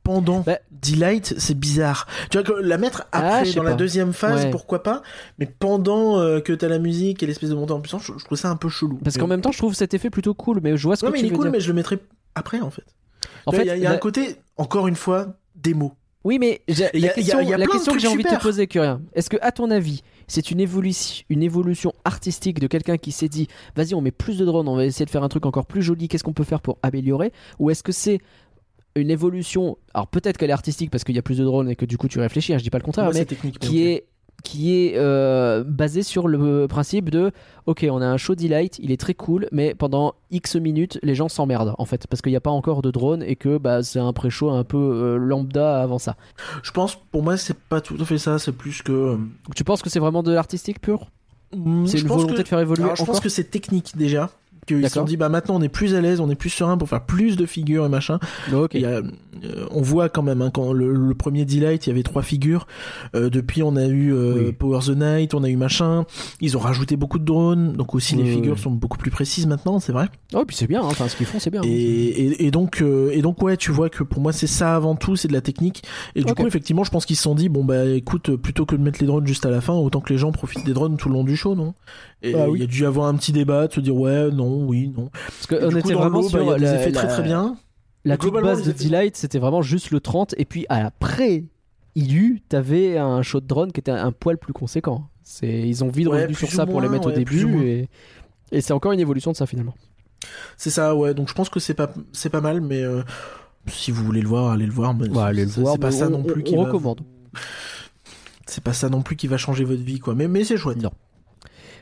pendant 0.03 0.41
Bah- 0.41 0.59
Delight, 0.71 1.35
c'est 1.39 1.59
bizarre. 1.59 2.07
Tu 2.31 2.39
vois, 2.39 2.43
que 2.45 2.53
la 2.61 2.79
mettre 2.79 3.07
Ah, 3.13 3.37
après, 3.39 3.53
dans 3.53 3.63
la 3.63 3.75
deuxième 3.75 4.13
phase, 4.15 4.45
Ouais. 4.45 4.51
pourquoi 4.51 4.83
pas, 4.83 5.03
mais 5.39 5.47
pendant 5.47 6.19
euh, 6.21 6.41
que 6.41 6.53
t'as 6.55 6.69
la 6.69 6.79
musique 6.79 7.23
et 7.23 7.27
l'espèce 7.27 7.51
de 7.51 7.55
montée 7.55 7.73
en 7.73 7.81
puissance, 7.81 8.03
je, 8.05 8.13
je 8.19 8.25
trouve 8.25 8.39
ça 8.39 8.49
un 8.51 8.57
peu 8.57 8.69
chelou. 8.71 8.99
Parce 9.05 9.19
qu'en 9.19 9.27
même 9.27 9.43
temps, 9.43 9.53
je 9.53 9.59
trouve 9.59 9.75
cet 9.75 9.93
effet 9.95 10.09
plutôt 10.11 10.33
cool, 10.35 10.61
mais 10.63 10.77
je 10.77 10.83
vois 10.87 10.97
ce 10.97 11.05
Ouais, 11.05 11.11
que 11.11 11.17
mais 11.17 11.21
tu 11.21 11.27
il 11.27 11.33
est 11.33 11.37
cool, 11.37 11.45
dire. 11.47 11.53
mais 11.53 11.61
je 11.61 11.69
le 11.69 11.75
mettrai 11.75 11.99
après, 12.35 12.61
en 12.61 12.71
fait. 12.71 12.85
En 13.47 13.53
fait, 13.53 13.63
il 13.63 13.67
y 13.67 13.71
a, 13.71 13.77
y 13.77 13.87
un 13.87 13.97
côté, 13.99 14.37
encore 14.57 14.87
une 14.89 14.97
fois, 14.97 15.35
démo. 15.55 15.93
Oui, 16.25 16.39
mais 16.39 16.63
j'ai- 16.69 16.89
la 16.95 17.09
a- 17.11 17.13
question, 17.13 17.39
a 17.39 17.57
la 17.57 17.67
question 17.67 17.93
que 17.93 17.99
j'ai 17.99 18.09
envie 18.09 18.23
de 18.25 18.29
te 18.29 18.41
poser, 18.41 18.67
Curien, 18.67 19.01
est-ce 19.15 19.29
que, 19.31 19.37
à 19.43 19.53
ton 19.53 19.71
avis, 19.71 20.03
c'est 20.31 20.51
une 20.53 20.61
évolution, 20.61 21.25
une 21.29 21.43
évolution 21.43 21.93
artistique 22.05 22.61
de 22.61 22.69
quelqu'un 22.69 22.97
qui 22.99 23.11
s'est 23.11 23.29
dit, 23.29 23.49
vas-y, 23.75 23.95
on 23.95 24.01
met 24.01 24.13
plus 24.13 24.39
de 24.39 24.45
drones, 24.45 24.69
on 24.69 24.77
va 24.77 24.85
essayer 24.85 25.05
de 25.05 25.11
faire 25.11 25.25
un 25.25 25.29
truc 25.29 25.45
encore 25.45 25.67
plus 25.67 25.83
joli, 25.83 26.07
qu'est-ce 26.07 26.23
qu'on 26.23 26.33
peut 26.33 26.45
faire 26.45 26.61
pour 26.61 26.79
améliorer? 26.83 27.33
Ou 27.59 27.71
est-ce 27.71 27.83
que 27.83 27.91
c'est 27.93 28.21
une 28.95 29.11
évolution, 29.11 29.77
alors 29.93 30.07
peut-être 30.07 30.37
qu'elle 30.37 30.51
est 30.51 30.55
artistique 30.55 30.91
parce 30.91 31.05
qu'il 31.05 31.15
y 31.15 31.19
a 31.19 31.23
plus 31.23 31.39
de 31.39 31.45
drones 31.45 31.69
et 31.69 31.77
que 31.77 31.85
du 31.85 31.99
coup 31.99 32.09
tu 32.09 32.21
réfléchis, 32.21 32.55
hein, 32.55 32.59
je 32.59 32.63
dis 32.63 32.71
pas 32.71 32.79
le 32.79 32.85
contraire, 32.85 33.07
Moi, 33.07 33.15
mais 33.15 33.25
technique. 33.25 33.59
qui 33.59 33.83
est 33.83 34.05
qui 34.43 34.75
est 34.75 34.95
euh, 34.97 35.65
basé 35.67 36.03
sur 36.03 36.29
le 36.29 36.67
principe 36.69 37.11
de 37.11 37.31
ok 37.67 37.87
on 37.91 38.01
a 38.01 38.07
un 38.07 38.17
show 38.17 38.35
delight 38.35 38.79
il 38.83 38.91
est 38.91 38.97
très 39.01 39.15
cool 39.15 39.49
mais 39.53 39.75
pendant 39.75 40.15
x 40.31 40.57
minutes 40.57 40.99
les 41.03 41.15
gens 41.15 41.29
s'emmerdent 41.29 41.75
en 41.79 41.85
fait 41.85 42.07
parce 42.07 42.23
qu'il 42.23 42.33
n'y 42.33 42.37
a 42.37 42.41
pas 42.41 42.51
encore 42.51 42.83
de 42.83 42.91
drone 42.91 43.23
et 43.23 43.37
que 43.37 43.59
bah, 43.59 43.83
c'est 43.83 43.99
un 43.99 44.13
pré-show 44.13 44.51
un 44.51 44.65
peu 44.65 44.77
euh, 44.79 45.17
lambda 45.17 45.81
avant 45.83 45.99
ça 45.99 46.17
Je 46.63 46.71
pense, 46.71 46.97
pour 46.97 47.23
moi, 47.23 47.37
c'est 47.37 47.57
pas 47.59 47.81
tout 47.81 47.97
à 48.01 48.05
fait 48.05 48.19
ça. 48.19 48.39
C'est 48.39 48.53
plus 48.53 48.83
que. 48.83 48.93
euh, 48.93 49.17
tu 49.55 49.65
penses 49.65 49.83
que 49.83 49.91
c'est 49.91 49.99
vraiment 50.01 50.23
de 50.23 50.33
l'artistique 50.33 50.81
pur? 50.81 51.11
Mm, 51.55 51.87
c'est 51.87 51.99
je 51.99 52.03
une 52.05 52.09
volonté 52.09 52.35
que- 52.35 52.43
de 52.43 52.49
faire 52.49 52.61
évoluer 52.61 52.83
Alors, 52.85 52.97
je 52.97 53.03
encore 53.03 53.15
pense 53.15 53.21
que 53.23 53.29
c'est 53.29 53.45
technique 53.45 53.97
déjà. 53.97 54.31
Qu'ils 54.79 54.89
se 54.89 54.95
sont 54.95 55.05
dit, 55.05 55.17
bah 55.17 55.29
maintenant 55.29 55.57
on 55.57 55.63
est 55.63 55.69
plus 55.69 55.95
à 55.95 56.01
l'aise, 56.01 56.21
on 56.21 56.31
est 56.31 56.35
plus 56.35 56.51
serein 56.51 56.79
pour 56.79 56.89
faire 56.89 57.05
plus 57.05 57.37
de 57.37 57.47
figures 57.47 57.87
et 57.87 57.89
machin. 57.89 58.19
a, 58.85 58.89
euh, 58.89 59.03
on 59.71 59.83
voit 59.83 60.09
quand 60.09 60.23
même, 60.23 60.43
hein, 60.43 60.51
quand 60.53 60.73
le, 60.73 60.93
le 60.95 61.15
premier 61.15 61.45
Delight, 61.45 61.87
il 61.87 61.91
y 61.91 61.93
avait 61.93 62.03
trois 62.03 62.23
figures. 62.23 62.67
Euh, 63.15 63.31
depuis, 63.31 63.63
on 63.63 63.77
a 63.77 63.87
eu 63.87 64.13
euh, 64.15 64.47
Oui. 64.47 64.53
Power 64.53 64.81
the 64.87 64.97
Night, 64.97 65.35
on 65.35 65.43
a 65.45 65.49
eu 65.49 65.57
machin. 65.57 66.05
Ils 66.41 66.57
ont 66.57 66.61
rajouté 66.61 66.97
beaucoup 66.97 67.19
de 67.19 67.25
drones, 67.25 67.73
donc 67.73 67.95
aussi 67.95 68.17
les 68.17 68.25
figures 68.25 68.59
sont 68.59 68.71
beaucoup 68.71 68.99
plus 68.99 69.11
précises 69.11 69.47
maintenant, 69.47 69.81
c'est 69.81 69.93
vrai. 69.93 70.09
oh 70.35 70.45
puis 70.47 70.57
c'est 70.57 70.67
bien 70.67 70.81
hein. 70.83 70.87
enfin 70.87 71.09
ce 71.09 71.17
qu'ils 71.17 71.27
font 71.27 71.39
c'est 71.39 71.51
bien 71.51 71.63
Et, 71.63 71.69
et, 71.69 72.47
et 72.47 72.51
donc, 72.51 72.83
euh, 72.83 73.11
et 73.13 73.23
donc 73.23 73.43
ouais, 73.43 73.57
tu 73.57 73.71
vois 73.71 73.89
que 73.89 74.03
pour 74.03 74.21
moi 74.21 74.33
c'est 74.33 74.47
ça 74.47 74.77
avant 74.77 74.95
tout, 74.97 75.17
c'est 75.17 75.29
de 75.29 75.33
la 75.33 75.41
technique. 75.41 75.83
Et 76.15 76.23
du 76.23 76.35
coup, 76.35 76.47
effectivement, 76.47 76.85
je 76.85 76.91
pense 76.91 77.07
qu'ils 77.07 77.17
se 77.17 77.23
sont 77.23 77.35
dit, 77.35 77.49
bon 77.49 77.65
bah 77.65 77.85
écoute, 77.87 78.37
plutôt 78.37 78.67
que 78.67 78.77
de 78.77 78.83
mettre 78.83 79.01
les 79.01 79.07
drones 79.07 79.27
juste 79.27 79.47
à 79.47 79.51
la 79.51 79.61
fin, 79.61 79.73
autant 79.73 80.01
que 80.01 80.13
les 80.13 80.19
gens 80.19 80.33
profitent 80.33 80.65
des 80.65 80.73
drones 80.73 80.97
tout 80.97 81.09
le 81.09 81.15
long 81.15 81.25
du 81.25 81.37
show, 81.37 81.55
non? 81.55 81.75
Et 82.23 82.33
Bah 82.33 82.45
il 82.47 82.51
oui. 82.51 82.61
y 82.61 82.63
a 82.63 82.67
dû 82.67 82.83
y 82.83 82.85
avoir 82.85 83.07
un 83.09 83.15
petit 83.15 83.33
débat, 83.33 83.67
de 83.67 83.73
se 83.73 83.81
dire 83.81 83.97
ouais, 83.97 84.31
non, 84.31 84.65
oui, 84.67 84.89
non. 84.97 85.09
parce 85.13 85.47
que 85.47 85.55
Et 85.55 85.65
on 85.65 85.69
du 85.69 85.75
coup, 85.77 85.81
était 85.81 85.95
vraiment 85.95 86.21
bah, 86.23 86.29
sur 86.29 86.55
des 86.55 86.61
la, 86.61 86.75
effets 86.81 86.93
très 86.93 87.07
la- 87.07 87.13
très 87.15 87.23
bien. 87.23 87.57
la 88.05 88.17
toute 88.19 88.35
base 88.35 88.63
de 88.63 88.73
Delight 88.73 89.17
c'était 89.17 89.39
vraiment 89.39 89.63
juste 89.63 89.91
le 89.91 90.01
30 90.01 90.35
et 90.39 90.45
puis 90.45 90.67
après 90.69 91.45
Ilu 91.95 92.43
t'avais 92.49 92.99
un 92.99 93.23
show 93.23 93.41
de 93.41 93.47
drone 93.47 93.73
qui 93.73 93.81
était 93.81 93.91
un 93.91 94.13
poil 94.13 94.37
plus 94.39 94.53
conséquent 94.53 95.09
c'est 95.23 95.67
ils 95.69 95.83
ont 95.83 95.89
vite 95.89 96.09
Ouais, 96.09 96.23
revenu 96.23 96.35
sur 96.35 96.49
ça 96.51 96.65
ou 96.65 96.67
pour 96.67 96.81
les 96.81 96.89
mettre 96.89 97.07
au 97.07 97.11
ouais, 97.11 97.17
début 97.17 97.65
et, 97.67 97.89
et 98.53 98.61
c'est 98.61 98.73
encore 98.75 98.93
une 98.93 99.01
évolution 99.01 99.33
de 99.33 99.37
ça 99.37 99.47
finalement 99.47 99.75
C'est 100.59 100.71
ça, 100.71 100.95
ouais. 100.95 101.15
Donc 101.15 101.29
je 101.29 101.35
pense 101.35 101.49
que 101.49 101.59
c'est 101.61 101.73
pas, 101.75 101.91
c'est 102.13 102.29
pas 102.31 102.41
mal, 102.43 102.61
mais 102.61 102.83
euh, 102.83 103.03
si 103.67 103.91
vous 103.91 104.05
voulez 104.05 104.21
le 104.21 104.29
voir, 104.29 104.51
allez 104.53 104.67
le 104.67 104.73
voir. 104.73 104.93
Mais 104.95 105.09
Bah, 105.09 105.27
allez 105.27 105.45
le 105.45 105.51
c'est- 105.51 105.61
voir, 105.61 105.75
C'est 105.75 105.81
pas 105.81 105.91
ça 105.91 106.07
on- 106.09 106.11
non 106.11 106.23
plus 106.23 106.43
on- 106.43 106.45
qui 106.45 106.55
on 106.55 106.63
va- 106.63 106.69
recommande. 106.69 107.01
C'est 108.47 108.63
pas 108.65 108.73
ça 108.73 108.89
non 108.89 109.03
plus 109.03 109.17
qui 109.17 109.27
va 109.29 109.37
changer 109.39 109.65
votre 109.65 109.83
vie, 109.83 109.99
quoi. 110.01 110.15
Mais, 110.15 110.29
mais 110.29 110.45
c'est 110.45 110.57
chouette. 110.57 110.83
Non. 110.83 110.91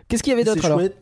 Qu'est-ce 0.08 0.22
qu'il 0.22 0.30
y 0.30 0.34
avait 0.34 0.44
d'autre 0.44 0.64
alors 0.64 0.78
chouette. 0.80 0.96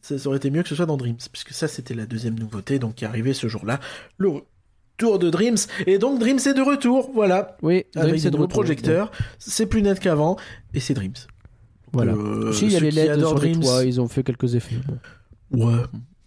Ça, 0.00 0.14
aurait 0.26 0.36
été 0.38 0.50
mieux 0.50 0.62
que 0.62 0.68
ce 0.68 0.74
soit 0.74 0.86
dans 0.86 0.96
Dreams, 0.96 1.16
puisque 1.32 1.50
ça 1.52 1.68
c'était 1.68 1.94
la 1.94 2.06
deuxième 2.06 2.38
nouveauté, 2.38 2.78
donc 2.78 2.94
qui 2.94 3.04
arrivait 3.04 3.34
ce 3.34 3.46
jour-là, 3.48 3.78
le 4.16 4.28
retour 4.28 5.18
de 5.18 5.28
Dreams. 5.28 5.56
Et 5.86 5.98
donc 5.98 6.18
Dreams 6.18 6.38
est 6.38 6.54
de 6.54 6.62
retour, 6.62 7.10
voilà, 7.14 7.56
Oui, 7.62 7.84
avec 7.96 8.14
nouveaux 8.24 8.36
retour. 8.44 8.48
projecteurs. 8.48 9.10
C'est 9.38 9.66
plus 9.66 9.82
net 9.82 10.00
qu'avant, 10.00 10.36
et 10.72 10.80
c'est 10.80 10.94
Dreams. 10.94 11.12
Voilà. 11.92 12.12
Euh, 12.12 12.52
si, 12.52 12.66
il 12.66 12.72
y 12.72 12.76
a 12.76 12.80
les 12.80 12.90
LED 12.90 13.18
sur 13.18 13.38
les 13.38 13.52
toits, 13.52 13.84
ils 13.84 14.00
ont 14.00 14.08
fait 14.08 14.22
quelques 14.22 14.54
effets. 14.54 14.76
Ouais. 15.50 15.72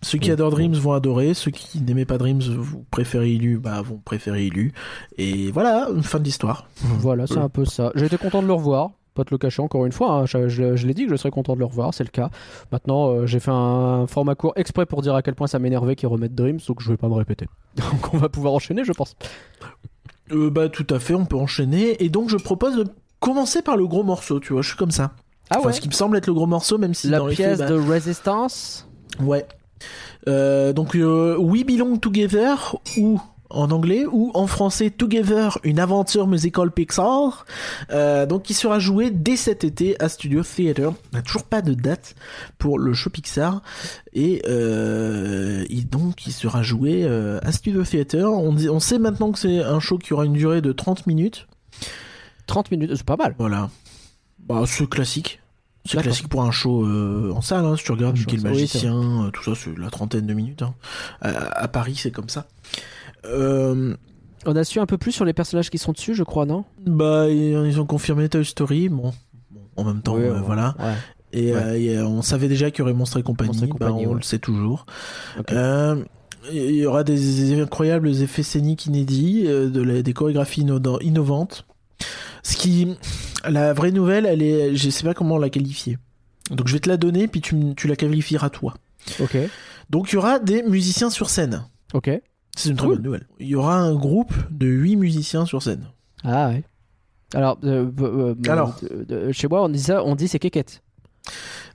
Ceux 0.04 0.18
qui 0.18 0.30
Ouais. 0.30 0.34
adorent 0.34 0.49
Dreams 0.52 0.74
vont 0.74 0.93
adorer, 0.93 1.34
ceux 1.36 1.52
qui 1.52 1.80
n'aimaient 1.82 2.06
pas 2.06 2.18
Dreams, 2.18 2.41
vous 2.41 2.84
préférez 2.89 3.32
Illu, 3.34 3.58
bah 3.60 3.82
vont 3.84 3.97
préférer 3.97 4.45
Illu. 4.47 4.74
Et 5.18 5.52
voilà, 5.52 5.88
une 5.95 6.02
fin 6.04 6.18
de 6.20 6.24
l'histoire. 6.24 6.68
Voilà, 6.82 7.26
c'est 7.28 7.36
Ouais. 7.36 7.41
un 7.41 7.49
peu 7.49 7.66
ça. 7.66 7.91
J'ai 7.95 8.06
été 8.08 8.18
content 8.18 8.41
de 8.41 8.47
le 8.47 8.54
revoir. 8.54 8.91
Pas 9.14 9.26
te 9.26 9.32
le 9.32 9.38
cacher 9.38 9.62
encore 9.62 9.86
une 9.86 9.91
fois, 9.91 10.12
hein. 10.14 10.26
je, 10.26 10.47
je- 10.47 10.76
je 10.78 10.88
l'ai 10.88 10.93
dit 10.93 11.03
que 11.05 11.12
je 11.12 11.16
serais 11.18 11.32
content 11.32 11.53
de 11.53 11.59
le 11.59 11.66
revoir, 11.66 11.93
c'est 11.93 12.03
le 12.05 12.09
cas. 12.09 12.30
Maintenant, 12.72 13.09
euh, 13.09 13.26
j'ai 13.28 13.39
fait 13.41 13.51
un 13.51 14.07
format 14.07 14.36
court 14.36 14.53
exprès 14.55 14.86
pour 14.86 15.01
dire 15.01 15.16
à 15.16 15.22
quel 15.22 15.36
point 15.36 15.47
ça 15.47 15.59
m'énervait 15.59 15.95
qu'ils 15.97 16.07
remettent 16.07 16.34
Dreams, 16.36 16.59
donc 16.66 16.82
je 16.82 16.89
vais 16.89 16.97
pas 16.97 17.09
me 17.09 17.16
répéter. 17.16 17.47
Donc 17.76 18.14
on 18.14 18.18
va 18.18 18.30
pouvoir 18.30 18.53
enchaîner, 18.53 18.84
je 18.86 18.91
pense. 18.93 19.16
Euh, 20.32 20.49
bah 20.49 20.70
tout 20.70 20.88
à 20.89 20.99
fait, 20.99 21.14
on 21.14 21.26
peut 21.26 21.36
enchaîner. 21.38 22.01
Et 22.03 22.09
donc 22.09 22.30
je 22.30 22.38
propose 22.38 22.78
de 22.78 22.86
commencer 23.20 23.62
par 23.62 23.76
le 23.76 23.86
gros 23.86 24.03
morceau, 24.03 24.39
tu 24.39 24.53
vois, 24.53 24.62
je 24.62 24.70
suis 24.70 24.78
comme 24.78 24.91
ça. 24.91 25.12
Ah 25.49 25.57
Enfin, 25.59 25.68
ouais 25.68 25.74
ce 25.74 25.82
qui 25.82 25.89
me 25.89 25.93
semble 25.93 26.16
être 26.18 26.28
le 26.28 26.34
gros 26.34 26.47
morceau, 26.47 26.78
même 26.78 26.93
si 26.93 27.09
La 27.09 27.18
dans 27.20 27.28
les 27.28 27.36
pièce 27.36 27.57
faits, 27.59 27.68
bah, 27.70 27.76
de 27.76 27.76
Resistance 27.80 28.88
Ouais. 29.20 29.45
Euh, 30.30 30.72
donc 30.72 30.93
We 30.93 31.66
Belong 31.66 31.97
Together 31.97 32.78
ou 32.97 33.20
en 33.54 33.72
anglais 33.72 34.06
ou 34.12 34.32
en 34.34 34.47
français 34.47 34.89
Together, 34.89 35.58
une 35.64 35.80
aventure 35.80 36.28
musicale 36.28 36.72
Pixar. 36.72 37.45
Euh, 37.91 38.26
donc 38.26 38.43
qui 38.43 38.54
sera 38.54 38.80
joué 38.80 39.12
dès 39.12 39.36
cet 39.36 39.64
été 39.64 39.95
à 40.02 40.10
Studio 40.10 40.43
Theater. 40.43 40.91
On 41.14 41.18
n'a 41.18 41.22
toujours 41.22 41.43
pas 41.43 41.62
de 41.62 41.74
date 41.74 42.16
pour 42.58 42.80
le 42.80 42.93
show 42.93 43.10
Pixar 43.10 43.62
et, 44.14 44.41
euh, 44.47 45.66
et 45.70 45.82
donc 45.82 46.26
il 46.28 46.32
sera 46.34 46.64
joué 46.64 47.04
euh, 47.04 47.39
à 47.43 47.52
Studio 47.52 47.84
Theater. 47.84 48.32
On, 48.32 48.54
dit, 48.54 48.70
on 48.70 48.80
sait 48.80 48.99
maintenant 48.99 49.32
que 49.32 49.39
c'est 49.39 49.60
un 49.64 49.80
show 49.80 49.97
qui 49.97 50.14
aura 50.14 50.26
une 50.26 50.34
durée 50.34 50.62
de 50.62 50.72
30 50.72 51.08
minutes. 51.08 51.47
30 52.47 52.72
minutes, 52.72 52.95
c'est 52.95 53.06
pas 53.06 53.18
mal. 53.18 53.36
Voilà. 53.38 53.70
Bah, 54.39 54.64
c'est 54.66 54.89
classique. 54.89 55.39
C'est 55.86 55.99
classique 55.99 56.28
pour 56.28 56.43
un 56.43 56.52
show 56.52 56.86
euh, 56.86 57.32
en 57.36 57.41
salle, 57.41 57.66
hein, 57.66 57.76
si 57.76 57.84
tu 57.84 57.91
regardes 57.91 58.16
Mickey 58.16 58.36
le 58.38 58.43
oui, 58.43 58.49
Magicien, 58.49 59.32
tout 59.34 59.43
ça, 59.43 59.54
c'est 59.56 59.76
la 59.80 59.89
trentaine 59.89 60.28
de 60.28 60.34
minutes. 60.36 60.62
hein. 60.62 60.76
À, 61.22 61.30
à 61.64 61.68
Paris, 61.68 61.95
c'est 61.95 62.12
comme 62.12 62.30
ça. 62.30 62.45
Euh, 63.26 63.95
On 64.45 64.55
a 64.55 64.63
su 64.63 64.80
un 64.80 64.86
peu 64.86 64.97
plus 64.97 65.11
sur 65.11 65.26
les 65.26 65.34
personnages 65.34 65.69
qui 65.69 65.78
sont 65.78 65.91
dessus, 65.91 66.15
je 66.15 66.24
crois, 66.24 66.45
non? 66.45 66.65
Bah, 66.86 67.30
ils 67.30 67.80
ont 67.80 67.86
confirmé 67.86 68.28
Toy 68.30 68.43
Story, 68.45 68.89
bon, 68.89 69.13
en 69.76 69.84
même 69.84 70.01
temps, 70.01 70.15
Oui, 70.15 70.24
euh, 70.24 70.34
ouais, 70.36 70.41
voilà. 70.43 70.76
ouais. 70.80 70.93
Et, 71.34 71.53
Ouais. 71.53 71.61
euh, 71.63 71.74
et, 71.80 71.99
on 72.01 72.22
savait 72.22 72.47
déjà 72.47 72.72
qu'il 72.72 72.80
y 72.80 72.82
aurait 72.82 72.93
Monstre 72.93 73.17
et 73.19 73.24
compagnie, 73.24 73.63
et 73.63 73.67
bah, 73.80 73.93
on 73.93 74.13
le 74.13 74.22
sait 74.22 74.39
toujours. 74.39 74.86
Euh, 75.51 76.03
il 76.51 76.72
y 76.76 76.86
aura 76.86 77.03
des 77.03 77.61
incroyables 77.61 78.09
effets 78.22 78.43
scéniques 78.43 78.88
inédits, 78.88 79.43
de 79.43 79.82
la- 79.82 80.01
des 80.01 80.13
chorégraphies 80.13 80.63
inno- 80.63 80.99
innovantes. 81.01 81.65
Ce 82.43 82.57
qui, 82.57 82.97
la 83.47 83.74
vraie 83.74 83.91
nouvelle, 83.91 84.26
elle 84.26 84.41
est, 84.41 84.76
je 84.76 84.89
sais 84.89 85.03
pas 85.03 85.13
comment 85.13 85.38
la 85.38 85.49
qualifier. 85.51 85.99
Donc 86.49 86.67
je 86.67 86.74
vais 86.74 86.80
te 86.80 86.89
la 86.89 86.97
donner, 86.97 87.28
puis 87.28 87.39
tu, 87.41 87.55
tu 87.78 87.88
la 87.88 87.95
qualifieras 87.95 88.49
toi. 88.49 88.74
Ok, 89.22 89.38
Donc 89.91 90.11
il 90.11 90.15
y 90.15 90.17
aura 90.17 90.39
des 90.39 90.63
musiciens 90.63 91.11
sur 91.11 91.30
scène. 91.30 91.63
ok. 91.93 92.09
C'est 92.56 92.70
une 92.70 92.76
très 92.76 92.88
bonne 92.88 93.02
nouvelle. 93.02 93.28
Il 93.39 93.47
y 93.47 93.56
aura 93.56 93.78
un 93.78 93.95
groupe 93.95 94.34
de 94.52 94.68
8 94.68 94.95
musiciens 94.97 95.45
sur 95.45 95.64
scène. 95.64 95.86
Ah 96.24 96.49
ouais. 96.49 96.64
Alors, 97.34 97.58
euh, 97.64 97.89
euh, 98.02 98.36
euh, 98.36 98.52
Alors. 98.52 98.78
chez 99.32 99.47
moi, 99.47 99.64
on 99.64 99.70
dit 99.70 99.82
ça, 99.82 100.04
on 100.04 100.16
dit 100.16 100.28
c'est 100.28 100.39
kékette. 100.39 100.84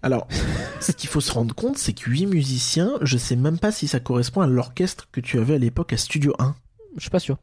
Alors, 0.03 0.29
ce 0.81 0.93
qu'il 0.93 1.09
faut 1.09 1.21
se 1.21 1.33
rendre 1.33 1.55
compte, 1.55 1.79
c'est 1.79 1.93
que 1.93 2.11
8 2.11 2.27
musiciens, 2.27 2.93
je 3.01 3.17
sais 3.17 3.37
même 3.37 3.59
pas 3.59 3.73
si 3.73 3.89
ça 3.89 4.01
correspond 4.01 4.43
à 4.43 4.47
l'orchestre 4.47 5.09
que 5.11 5.21
tu 5.21 5.39
avais 5.39 5.55
à 5.55 5.59
l'époque 5.59 5.93
à 5.93 5.97
Studio 5.97 6.35
1. 6.39 6.55
Je 6.97 7.01
suis 7.01 7.11
pas 7.11 7.19
sûr. 7.19 7.39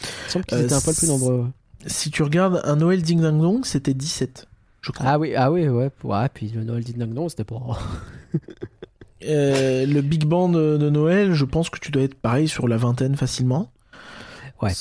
Il 0.00 0.30
semble 0.30 0.44
qu'ils 0.44 0.60
étaient 0.60 0.74
un 0.74 0.80
poil 0.80 0.96
plus 0.96 1.08
nombreux. 1.08 1.46
Si 1.86 2.10
tu 2.10 2.22
regardes 2.22 2.60
un 2.64 2.76
Noël 2.76 3.02
Ding 3.02 3.20
Dang 3.20 3.40
Dong, 3.40 3.64
c'était 3.64 3.94
17, 3.94 4.48
je 4.80 4.92
crois. 4.92 5.06
Ah 5.06 5.18
oui, 5.18 5.34
ah 5.36 5.52
oui, 5.52 5.68
ouais. 5.68 5.90
Ouais, 6.02 6.28
puis 6.32 6.48
le 6.48 6.64
Noël 6.64 6.82
Ding 6.82 6.96
Dong, 6.98 7.12
non, 7.12 7.28
c'était 7.28 7.44
pas. 7.44 7.60
Euh, 9.26 9.86
le 9.86 10.00
Big 10.00 10.24
Band 10.24 10.48
de, 10.50 10.90
Noël, 10.90 11.32
je 11.32 11.44
pense 11.44 11.70
que 11.70 11.78
tu 11.78 11.90
dois 11.90 12.02
être 12.02 12.14
pareil 12.14 12.48
sur 12.48 12.68
la 12.68 12.76
vingtaine 12.76 13.16
facilement. 13.16 13.70
Ouais. 14.62 14.72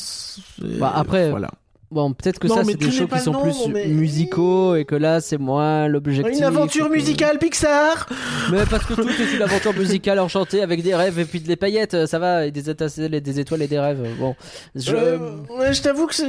Bah, 0.80 0.92
après, 0.96 1.30
voilà. 1.30 1.50
Bon, 1.92 2.12
peut-être 2.12 2.40
que 2.40 2.48
Non, 2.48 2.56
ça, 2.56 2.64
c'est 2.64 2.74
des 2.76 2.90
shows 2.90 3.06
qui 3.08 3.20
sont 3.20 3.34
plus 3.34 3.68
mais- 3.72 3.86
musicaux 3.86 4.76
et 4.76 4.84
que 4.84 4.96
là, 4.96 5.22
c'est 5.22 5.38
moins 5.38 5.88
l'objectif. 5.88 6.36
Une 6.38 6.44
aventure 6.44 6.88
que- 6.88 6.94
musicale 6.94 7.38
Pixar 7.38 8.08
Mais 8.52 8.66
parce 8.68 8.84
que 8.86 8.96
tout 8.96 9.08
est 9.08 9.36
une 9.36 9.44
aventure 9.44 9.76
musicale 9.76 10.20
enchantée 10.20 10.64
avec 10.64 10.82
des 10.82 10.96
rêves 10.96 11.20
et 11.20 11.26
puis 11.26 11.40
des 11.40 11.56
paillettes, 11.56 12.08
ça 12.08 12.18
va, 12.18 12.48
et 12.48 12.52
des 12.52 12.68
étincelles 12.68 13.14
et 13.14 13.22
des 13.22 13.40
étoiles 13.40 13.62
et 13.62 13.68
des 13.68 13.78
rêves. 13.80 14.08
Bon. 14.20 14.36
Je... 14.74 14.96
Euh, 14.96 15.72
je 15.72 15.82
t'avoue 15.84 16.08
que 16.08 16.16
c'est. 16.16 16.26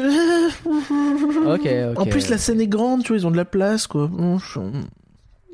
Ok. 1.46 1.68
En 1.96 2.04
plus, 2.04 2.28
la 2.28 2.36
scène 2.36 2.60
est 2.60 2.68
grande, 2.68 3.02
tu 3.02 3.08
vois, 3.08 3.16
ils 3.16 3.26
ont 3.26 3.30
de 3.30 3.36
la 3.38 3.46
place, 3.46 3.86
quoi. 3.86 4.10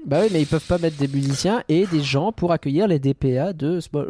Bah 0.06 0.20
oui, 0.22 0.28
mais 0.32 0.40
ils 0.42 0.46
peuvent 0.46 0.66
pas 0.66 0.78
mettre 0.78 0.96
des 0.96 1.08
musiciens 1.08 1.62
et 1.68 1.86
des 1.86 2.02
gens 2.02 2.32
pour 2.32 2.52
accueillir 2.52 2.88
les 2.88 2.98
DPA 2.98 3.52
de 3.52 3.80
Small. 3.80 4.08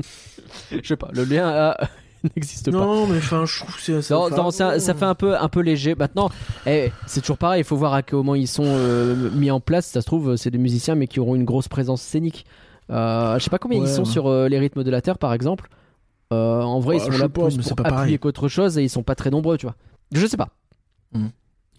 Je 0.70 0.86
sais 0.86 0.96
pas, 0.96 1.08
le 1.12 1.24
lien 1.24 1.48
a- 1.48 1.88
n'existe 2.36 2.70
pas. 2.70 2.76
Non, 2.78 3.06
mais 3.06 3.18
enfin, 3.18 3.44
je 3.44 3.58
trouve 3.60 3.78
c'est 3.80 3.94
assez. 3.96 4.12
Non, 4.14 4.50
ça, 4.50 4.78
ça 4.80 4.94
fait 4.94 5.04
un 5.04 5.14
peu, 5.14 5.36
un 5.36 5.48
peu 5.48 5.60
léger. 5.60 5.94
Maintenant, 5.94 6.30
eh, 6.66 6.90
c'est 7.06 7.20
toujours 7.20 7.38
pareil. 7.38 7.60
Il 7.60 7.64
faut 7.64 7.76
voir 7.76 7.94
à 7.94 8.02
comment 8.02 8.34
ils 8.34 8.48
sont 8.48 8.64
euh, 8.66 9.30
mis 9.32 9.50
en 9.50 9.60
place. 9.60 9.86
Ça 9.86 10.00
se 10.00 10.06
trouve, 10.06 10.36
c'est 10.36 10.50
des 10.50 10.58
musiciens, 10.58 10.94
mais 10.94 11.06
qui 11.06 11.20
auront 11.20 11.34
une 11.34 11.44
grosse 11.44 11.68
présence 11.68 12.02
scénique. 12.02 12.46
Euh, 12.90 13.38
je 13.38 13.44
sais 13.44 13.50
pas 13.50 13.58
combien 13.58 13.80
Ouais, 13.80 13.86
ils 13.88 13.92
sont 13.92 14.04
ouais. 14.04 14.10
sur 14.10 14.26
euh, 14.28 14.48
les 14.48 14.58
rythmes 14.58 14.84
de 14.84 14.90
la 14.90 15.00
terre, 15.00 15.18
par 15.18 15.32
exemple. 15.32 15.68
En 16.30 16.80
vrai, 16.80 16.96
ils 16.96 17.00
je 17.00 17.12
sont 17.12 17.18
là 17.18 17.28
pas, 17.28 17.44
plus 17.46 17.58
pour 17.58 17.76
pas 17.76 17.84
appuyer 17.90 18.18
qu'autre 18.18 18.48
chose 18.48 18.76
et 18.78 18.82
ils 18.82 18.90
sont 18.90 19.04
pas 19.04 19.14
très 19.14 19.30
nombreux, 19.30 19.56
tu 19.56 19.66
vois. 19.66 19.76
Je 20.10 20.26
sais 20.26 20.36
pas. 20.36 20.48
Hmm. 21.12 21.28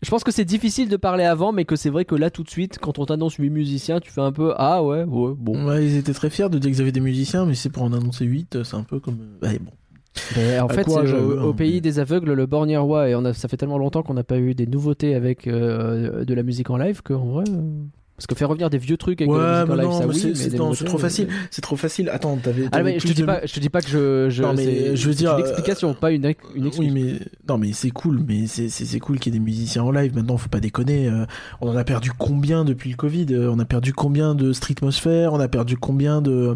Je 0.06 0.10
pense 0.12 0.24
que 0.24 0.32
c'est 0.32 0.46
difficile 0.46 0.88
de 0.88 0.98
parler 0.98 1.24
avant, 1.24 1.52
mais 1.52 1.66
que 1.66 1.76
c'est 1.76 1.90
vrai 1.90 2.06
que 2.06 2.14
là, 2.14 2.30
tout 2.30 2.44
de 2.44 2.50
suite, 2.50 2.78
quand 2.80 3.00
on 3.00 3.06
t'annonce 3.08 3.38
8 3.38 3.50
musiciens, 3.50 4.00
tu 4.00 4.12
fais 4.12 4.22
un 4.22 4.32
peu 4.32 4.54
Ah 4.56 4.84
ouais, 4.84 5.04
ouais, 5.04 5.34
bon. 5.36 5.66
Ouais, 5.68 5.84
ils 5.84 5.98
étaient 5.98 6.14
très 6.14 6.30
fiers 6.30 6.48
de 6.48 6.60
dire 6.60 6.70
qu'ils 6.70 6.80
avaient 6.82 6.92
des 6.92 7.00
musiciens, 7.00 7.46
mais 7.48 7.56
c'est 7.56 7.70
pour 7.72 7.82
en 7.82 7.92
annoncer 7.92 8.24
8, 8.24 8.64
c'est 8.64 8.76
un 8.76 8.84
peu 8.84 9.00
comme. 9.00 9.18
Ouais, 9.42 9.58
bon. 9.58 9.72
Mais 10.38 10.60
en 10.60 10.68
Bah, 10.68 10.76
fait, 10.76 10.88
au, 10.88 11.50
hein, 11.50 11.54
pays 11.54 11.82
des 11.82 11.98
aveugles, 11.98 12.34
le 12.34 12.46
borgne 12.46 12.78
roi, 12.78 13.10
et 13.10 13.16
on 13.16 13.26
a, 13.26 13.34
ça 13.34 13.48
fait 13.48 13.58
tellement 13.58 13.80
longtemps 13.80 14.04
qu'on 14.04 14.14
n'a 14.14 14.24
pas 14.24 14.38
eu 14.38 14.54
des 14.54 14.68
nouveautés 14.68 15.16
avec 15.16 15.48
euh, 15.48 16.24
de 16.24 16.34
la 16.36 16.44
musique 16.44 16.70
en 16.70 16.78
live 16.78 17.02
qu'en 17.02 17.26
vrai. 17.26 17.44
euh, 17.50 17.84
Parce 18.18 18.28
que 18.28 18.36
faire 18.36 18.48
revenir 18.48 18.70
des 18.70 18.78
vieux 18.78 18.96
trucs 18.96 19.20
avec 19.22 19.30
la 19.30 19.38
Ouais, 19.38 19.66
musique 19.66 19.72
en 19.72 19.76
live, 19.76 20.00
ça 20.00 20.08
oui, 20.08 20.36
c'est- 20.36 20.50
trop 20.86 20.98
euh, 20.98 20.98
facile. 21.02 21.28
C'est 21.52 21.62
trop 21.62 21.76
facile. 21.76 22.10
Attends, 22.10 22.38
t'avais. 22.38 22.68
Ah 22.72 22.82
mais 22.82 22.98
je 22.98 23.08
te 23.08 23.12
dis 23.12 23.22
de- 23.22 23.26
pas, 23.26 23.46
je 23.46 23.54
te 23.54 23.60
dis 23.60 23.68
pas 23.68 23.82
que 23.82 23.90
je, 23.90 24.30
je 24.30 24.42
Non, 24.42 24.54
mais 24.54 24.64
c'est- 24.64 24.96
je 24.96 25.08
veux 25.10 25.14
dire, 25.14 25.34
une 25.38 25.42
explication, 25.42 25.94
pas 25.94 26.12
une, 26.12 26.24
une 26.56 26.66
excuse. 26.68 26.80
Oui, 26.80 26.92
mais 26.92 27.20
non, 27.50 27.58
mais 27.58 27.74
c'est 27.74 27.90
cool, 27.90 28.22
mais 28.26 28.48
c'est 28.48 29.00
cool 29.00 29.20
qu'il 29.20 29.34
y 29.34 29.36
ait 29.36 29.40
des 29.40 29.44
musiciens 29.44 29.84
en 29.84 29.92
live. 29.92 30.16
Maintenant, 30.16 30.38
faut 30.38 30.48
pas 30.48 30.62
déconner. 30.62 31.08
euh, 31.10 31.26
on 31.60 31.70
en 31.70 31.76
a 31.76 31.84
perdu 31.84 32.12
combien 32.18 32.64
depuis 32.64 32.90
le 32.90 32.96
Covid 32.96 33.26
Euh, 33.32 33.52
On 33.52 33.60
a 33.60 33.66
perdu 33.66 33.92
combien 33.92 34.34
de 34.34 34.54
Streetmosphere 34.54 35.34
On 35.34 35.40
a 35.42 35.48
perdu 35.50 35.76
combien 35.76 36.22
de 36.22 36.56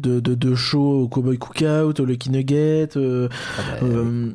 de 0.00 0.20
de, 0.20 0.34
de 0.34 0.54
shows 0.54 1.02
au 1.04 1.08
Cowboy 1.08 1.38
Cookout, 1.38 1.98
au 1.98 2.04
Lucky 2.04 2.30
Nugget, 2.30 2.90
euh, 2.96 3.28
Ah 3.58 3.62
bah, 3.80 3.86
euh, 3.86 4.30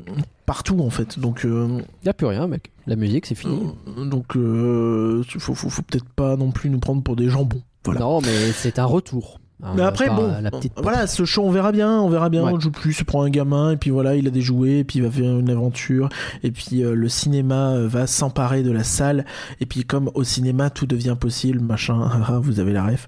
partout 0.46 0.80
en 0.80 0.90
fait. 0.90 1.18
Donc 1.18 1.44
euh, 1.44 1.80
y 2.04 2.08
a 2.08 2.14
plus 2.14 2.26
rien, 2.26 2.46
mec. 2.46 2.72
La 2.86 2.96
musique, 2.96 3.26
c'est 3.26 3.34
fini. 3.34 3.60
euh, 3.98 4.04
donc 4.04 4.36
euh, 4.36 5.22
faut 5.38 5.54
faut, 5.54 5.68
faut 5.68 5.82
peut-être 5.82 6.08
pas 6.08 6.36
non 6.36 6.52
plus 6.52 6.70
nous 6.70 6.78
prendre 6.78 7.02
pour 7.02 7.16
des 7.16 7.28
jambons. 7.28 7.62
Voilà. 7.84 8.00
Non, 8.00 8.20
mais 8.20 8.52
c'est 8.52 8.78
un 8.78 8.84
retour. 8.84 9.40
Hein, 9.62 9.72
Mais 9.74 9.82
après, 9.82 10.10
bon, 10.10 10.30
la 10.42 10.50
petite 10.50 10.74
voilà, 10.76 11.06
ce 11.06 11.24
show, 11.24 11.42
on 11.42 11.50
verra 11.50 11.72
bien, 11.72 11.98
on 12.00 12.10
verra 12.10 12.28
bien. 12.28 12.44
Ouais. 12.44 12.52
On 12.52 12.60
joue 12.60 12.70
plus, 12.70 12.92
se 12.92 13.04
prend 13.04 13.22
un 13.22 13.30
gamin, 13.30 13.70
et 13.72 13.76
puis 13.78 13.88
voilà, 13.90 14.14
il 14.14 14.26
a 14.26 14.30
des 14.30 14.42
jouets, 14.42 14.80
et 14.80 14.84
puis 14.84 14.98
il 14.98 15.02
va 15.02 15.10
faire 15.10 15.38
une 15.38 15.48
aventure, 15.48 16.10
et 16.42 16.50
puis 16.50 16.84
euh, 16.84 16.94
le 16.94 17.08
cinéma 17.08 17.70
euh, 17.70 17.88
va 17.88 18.06
s'emparer 18.06 18.62
de 18.62 18.70
la 18.70 18.84
salle, 18.84 19.24
et 19.60 19.64
puis 19.66 19.84
comme 19.84 20.10
au 20.14 20.24
cinéma, 20.24 20.68
tout 20.68 20.84
devient 20.86 21.16
possible, 21.18 21.60
machin, 21.60 22.10
vous 22.42 22.60
avez 22.60 22.74
la 22.74 22.84
ref. 22.84 23.06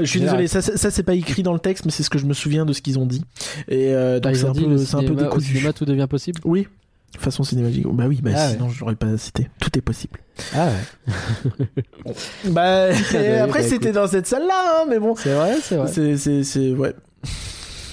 Je 0.00 0.10
suis 0.10 0.20
désolé, 0.20 0.46
ça, 0.46 0.60
ça 0.62 0.76
ça, 0.76 0.90
c'est 0.90 1.02
pas 1.02 1.14
écrit 1.14 1.42
dans 1.42 1.52
le 1.52 1.58
texte, 1.58 1.84
mais 1.84 1.90
c'est 1.90 2.02
ce 2.02 2.10
que 2.10 2.18
je 2.18 2.26
me 2.26 2.34
souviens 2.34 2.64
de 2.66 2.72
ce 2.72 2.80
qu'ils 2.82 2.98
ont 2.98 3.06
dit. 3.06 3.24
Et 3.68 3.94
euh, 3.94 4.20
donc 4.20 4.36
c'est 4.36 4.44
un, 4.46 4.52
peu, 4.52 4.76
c'est 4.78 4.94
un 4.96 5.00
peu 5.00 5.06
cinéma, 5.06 5.22
au 5.22 5.24
décousu. 5.24 5.54
cinéma, 5.56 5.72
tout 5.72 5.84
devient 5.84 6.06
possible? 6.08 6.40
Oui, 6.44 6.66
façon 7.18 7.42
cinématique. 7.42 7.86
Bah 7.92 8.04
oui, 8.08 8.20
bah 8.22 8.30
Ah 8.34 8.46
ouais. 8.46 8.52
sinon 8.54 8.68
je 8.70 8.80
l'aurais 8.80 8.94
pas 8.96 9.16
cité. 9.18 9.48
Tout 9.60 9.76
est 9.76 9.80
possible. 9.82 10.20
Ah 10.54 10.68
ouais. 10.68 11.66
Bah 12.50 12.88
après 13.42 13.62
bah, 13.62 13.68
c'était 13.68 13.92
dans 13.92 14.06
cette 14.06 14.26
salle-là, 14.26 14.80
hein, 14.82 14.86
mais 14.88 14.98
bon. 14.98 15.14
C'est 15.16 15.34
vrai, 15.34 15.56
c'est 15.62 15.76
vrai. 15.76 15.88
C'est, 15.92 16.16
c'est, 16.16 16.44
c'est, 16.44 16.72
ouais. 16.72 16.94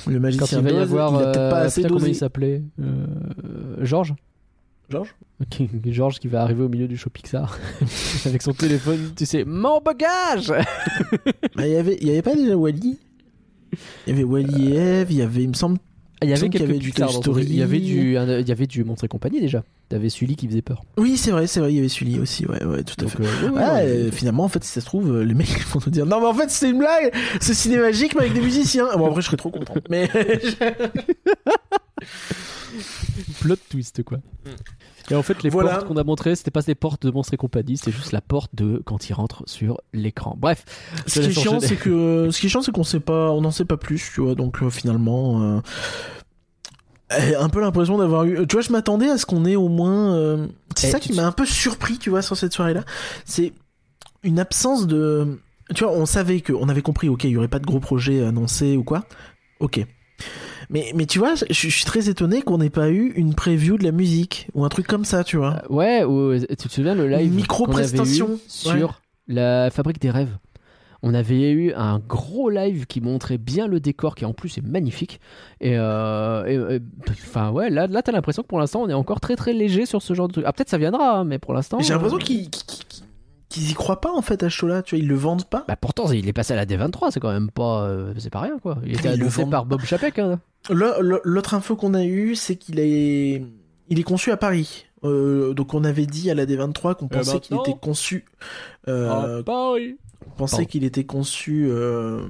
Le 0.08 0.14
Quand 0.16 0.20
magicien 0.22 0.60
il 0.60 0.64
va 0.64 0.72
y 0.72 0.78
avoir, 0.78 1.12
il 1.12 1.16
a 1.16 1.20
peut-être 1.32 1.50
pas 1.50 1.62
euh, 1.62 1.66
assez 1.66 1.82
comment 1.82 1.96
dosé. 1.96 2.12
il 2.12 2.16
s'appelait 2.16 2.62
Euh, 2.82 2.86
Georges? 3.82 4.14
Georges 4.90 5.16
Georges 5.86 6.20
qui 6.20 6.28
va 6.28 6.42
arriver 6.42 6.64
au 6.64 6.70
milieu 6.70 6.88
du 6.88 6.98
show 6.98 7.10
Pixar 7.10 7.58
avec 8.26 8.42
son 8.42 8.54
téléphone, 8.54 9.12
tu 9.16 9.26
sais, 9.26 9.44
mon 9.46 9.82
bagage 9.82 10.52
Ah, 11.58 11.66
Il 11.68 11.72
y 11.74 11.76
avait, 11.76 11.98
il 12.02 12.08
y 12.08 12.12
avait 12.12 12.22
pas 12.22 12.36
déjà 12.36 12.56
Wally? 12.56 12.98
Il 14.08 14.10
y 14.10 14.12
avait 14.14 14.24
Wally 14.24 14.74
et 14.74 14.76
Eve, 14.78 15.12
il 15.12 15.18
y 15.18 15.22
avait, 15.22 15.44
il 15.44 15.50
me 15.50 15.54
semble. 15.54 15.78
Ah, 16.22 16.26
Il 16.26 16.30
y 16.30 16.32
Il 16.32 16.38
avait 16.38 16.48
y 16.48 16.50
quelques 16.50 16.64
avait 16.70 16.80
du 16.80 16.88
Pixar 16.88 17.12
Story. 17.12 17.44
Il 17.44 17.54
y 17.56 17.62
avait 17.62 17.80
du, 17.80 18.14
il 18.16 18.48
y 18.48 18.52
avait 18.52 18.66
du 18.66 18.84
Monstre 18.84 19.04
et 19.04 19.08
compagnie 19.08 19.40
déjà. 19.42 19.64
T'avais 19.90 20.10
Sully 20.10 20.36
qui 20.36 20.48
faisait 20.48 20.62
peur. 20.64 20.82
Oui, 20.98 21.16
c'est 21.18 21.32
vrai, 21.32 21.46
c'est 21.48 21.60
vrai, 21.60 21.72
il 21.74 21.76
y 21.76 21.80
avait 21.80 21.90
Sully 21.90 22.20
aussi, 22.20 22.46
ouais, 22.46 22.64
ouais, 22.64 22.84
tout 22.84 22.96
à 23.00 23.04
Donc, 23.04 23.12
fait. 23.12 23.24
euh, 23.46 24.06
Ouais, 24.06 24.12
finalement, 24.12 24.46
en 24.46 24.48
fait, 24.50 24.64
si 24.64 24.72
ça 24.72 24.82
se 24.82 24.86
trouve, 24.86 25.16
euh, 25.18 25.24
les 25.24 25.34
mecs 25.36 25.48
vont 25.68 25.80
nous 25.86 25.92
dire 25.92 26.06
Non, 26.06 26.20
mais 26.22 26.26
en 26.28 26.34
fait, 26.34 26.50
c'est 26.50 26.70
une 26.72 26.80
blague 26.80 27.14
C'est 27.40 27.54
cinémagique, 27.54 28.16
mais 28.16 28.22
avec 28.22 28.34
des 28.34 28.42
musiciens 28.42 28.88
Bon, 28.98 29.06
en 29.08 29.10
vrai, 29.12 29.22
je 29.22 29.28
serais 29.28 29.38
trop 29.38 29.52
content. 29.52 29.76
Mais. 29.90 30.10
plot 33.42 33.56
twist 33.70 34.04
quoi. 34.04 34.20
Et 35.10 35.16
en 35.16 35.24
fait, 35.24 35.42
les 35.44 35.50
Voilà. 35.50 35.76
portes 35.76 35.88
qu'on 35.88 35.96
a 35.98 36.04
montrées, 36.04 36.36
c'était 36.36 36.52
pas 36.52 36.62
des 36.62 36.76
portes 36.76 37.06
de 37.06 37.12
Monstre 37.12 37.34
et 37.34 37.38
compagnie, 37.38 37.78
c'est 37.78 37.92
juste 37.92 38.12
la 38.12 38.20
porte 38.22 38.54
de 38.54 38.82
quand 38.86 39.08
il 39.10 39.14
rentre 39.14 39.44
sur 39.48 39.80
l'écran. 39.94 40.36
Bref, 40.38 40.66
ce 41.08 41.22
qui 41.22 41.28
est 41.28 41.32
chiant, 41.32 41.60
c'est 41.62 41.78
que. 41.78 42.30
Ce 42.32 42.40
qui 42.40 42.48
est 42.48 42.50
chiant, 42.50 42.62
c'est 42.62 42.72
qu'on 42.74 42.84
sait 42.84 43.00
pas. 43.00 43.32
On 43.32 43.42
n'en 43.42 43.52
sait 43.52 43.64
pas 43.66 43.78
plus, 43.78 44.12
tu 44.14 44.22
vois, 44.22 44.36
donc 44.36 44.62
euh, 44.62 44.70
finalement. 44.70 45.42
euh, 45.42 45.62
un 47.40 47.48
peu 47.50 47.62
l'impression 47.62 47.98
d'avoir 47.98 48.26
eu. 48.26 48.46
Tu 48.48 48.56
vois, 48.56 48.62
je 48.62 48.72
m'attendais 48.72 49.10
à 49.10 49.18
ce 49.18 49.26
qu'on 49.26 49.46
ait 49.46 49.56
au 49.56 49.70
moins. 49.70 50.16
euh, 50.18 50.48
C'est 50.76 50.88
Eh, 50.90 50.92
ça 50.92 51.00
qui 51.00 51.14
m'a 51.14 51.26
un 51.26 51.32
peu 51.32 51.46
surpris, 51.46 51.98
tu 51.98 52.10
vois, 52.10 52.22
sur 52.22 52.36
cette 52.36 52.52
soirée-là. 52.54 52.84
C'est 53.24 53.54
une 54.24 54.40
absence 54.40 54.88
de. 54.88 55.40
Tu 55.74 55.86
vois, 55.86 55.94
on 55.94 56.06
savait 56.06 56.42
que, 56.42 56.52
on 56.52 56.68
avait 56.68 56.82
compris, 56.82 57.08
ok, 57.08 57.24
il 57.24 57.30
y 57.32 57.38
aurait 57.38 57.48
pas 57.48 57.60
de 57.60 57.66
gros 57.66 57.80
projet 57.80 58.24
annoncé 58.26 58.76
ou 58.76 58.84
quoi. 58.84 59.06
Ok. 59.62 59.86
Mais, 60.70 60.92
mais 60.96 61.06
tu 61.06 61.20
vois, 61.20 61.36
je, 61.36 61.46
je 61.50 61.70
suis 61.70 61.86
très 61.86 62.10
étonné 62.10 62.42
qu'on 62.42 62.58
n'ait 62.58 62.70
pas 62.70 62.90
eu 62.90 63.14
une 63.16 63.34
preview 63.34 63.78
de 63.78 63.84
la 63.84 63.92
musique 63.92 64.50
ou 64.54 64.66
un 64.66 64.70
truc 64.70 64.86
comme 64.88 65.06
ça, 65.06 65.24
tu 65.24 65.38
vois. 65.38 65.62
Euh, 65.70 65.74
ouais, 65.74 66.04
ou, 66.04 66.38
tu 66.38 66.68
te 66.68 66.74
souviens 66.74 66.96
le 66.96 67.08
live 67.08 67.28
Une 67.28 67.36
micro-prestation, 67.36 68.40
sur 68.48 69.02
la 69.28 69.70
fabrique 69.70 70.00
des 70.02 70.12
rêves 70.12 70.38
on 71.04 71.14
avait 71.14 71.52
eu 71.52 71.74
un 71.74 72.00
gros 72.00 72.50
live 72.50 72.86
qui 72.86 73.02
montrait 73.02 73.38
bien 73.38 73.68
le 73.68 73.80
décor 73.80 74.16
qui 74.16 74.26
en 74.26 74.34
plus 74.34 74.58
est 74.58 74.66
magnifique 74.66 75.20
et 75.62 75.78
euh, 75.78 76.80
enfin 77.12 77.52
ouais 77.52 77.70
là 77.70 77.88
là 77.88 78.02
t'as 78.02 78.12
l'impression 78.12 78.42
que 78.44 78.48
pour 78.48 78.60
l'instant 78.60 78.82
on 78.82 78.90
est 78.90 78.94
encore 78.94 79.20
très 79.20 79.36
très 79.36 79.54
léger 79.54 79.86
sur 79.86 80.02
ce 80.02 80.14
genre 80.14 80.28
de 80.28 80.34
truc 80.34 80.46
ah 80.48 80.54
peut-être 80.54 80.70
ça 80.70 80.78
viendra 80.78 81.20
hein, 81.20 81.24
mais 81.24 81.40
pour 81.40 81.54
l'instant 81.54 81.80
J'ai 81.80 81.94
l'impression 81.94 82.18
euh, 82.18 82.22
qu'ils 82.22 82.50
qu'ils 82.50 83.72
y 83.72 83.74
croient 83.74 84.02
pas 84.02 84.12
en 84.12 84.22
fait 84.22 84.44
à 84.44 84.50
ce 84.50 84.56
show-là, 84.56 84.82
tu 84.82 84.96
vois, 84.96 85.02
ils 85.02 85.08
le 85.08 85.16
vendent 85.16 85.46
pas. 85.46 85.64
bah 85.68 85.78
pourtant 85.78 86.12
il 86.12 86.28
est 86.28 86.34
passé 86.34 86.54
à 86.54 86.56
la 86.56 86.66
D23 86.66 87.12
c'est 87.12 87.20
quand 87.20 87.32
même 87.32 87.52
pas 87.52 87.84
euh, 87.84 88.14
c'est 88.18 88.30
pas 88.30 88.42
rien 88.42 88.58
quoi 88.60 88.78
il 88.86 88.94
était 88.94 89.10
annoncé 89.10 89.46
par 89.46 89.66
Bob 89.66 89.82
Chapek 89.82 90.20
hein. 90.20 90.40
L'autre 90.70 91.54
info 91.54 91.76
qu'on 91.76 91.94
a 91.94 92.04
eue, 92.04 92.36
c'est 92.36 92.56
qu'il 92.56 92.80
est, 92.80 93.44
il 93.90 94.00
est 94.00 94.04
conçu 94.04 94.32
à 94.32 94.38
Paris. 94.38 94.88
Euh, 95.04 95.54
donc 95.54 95.74
on 95.74 95.84
avait 95.84 96.06
dit 96.06 96.32
à 96.32 96.36
la 96.36 96.46
D23 96.46 96.96
qu'on 96.96 97.08
pensait 97.08 97.40
qu'il 97.40 97.56
était 97.58 97.76
conçu, 97.80 98.26
euh, 98.88 99.44
Paris. 99.44 99.98
on 100.26 100.32
pensait 100.32 100.66
qu'il 100.66 100.84
était 100.84 101.04
conçu 101.04 101.68
euh, 101.70 102.26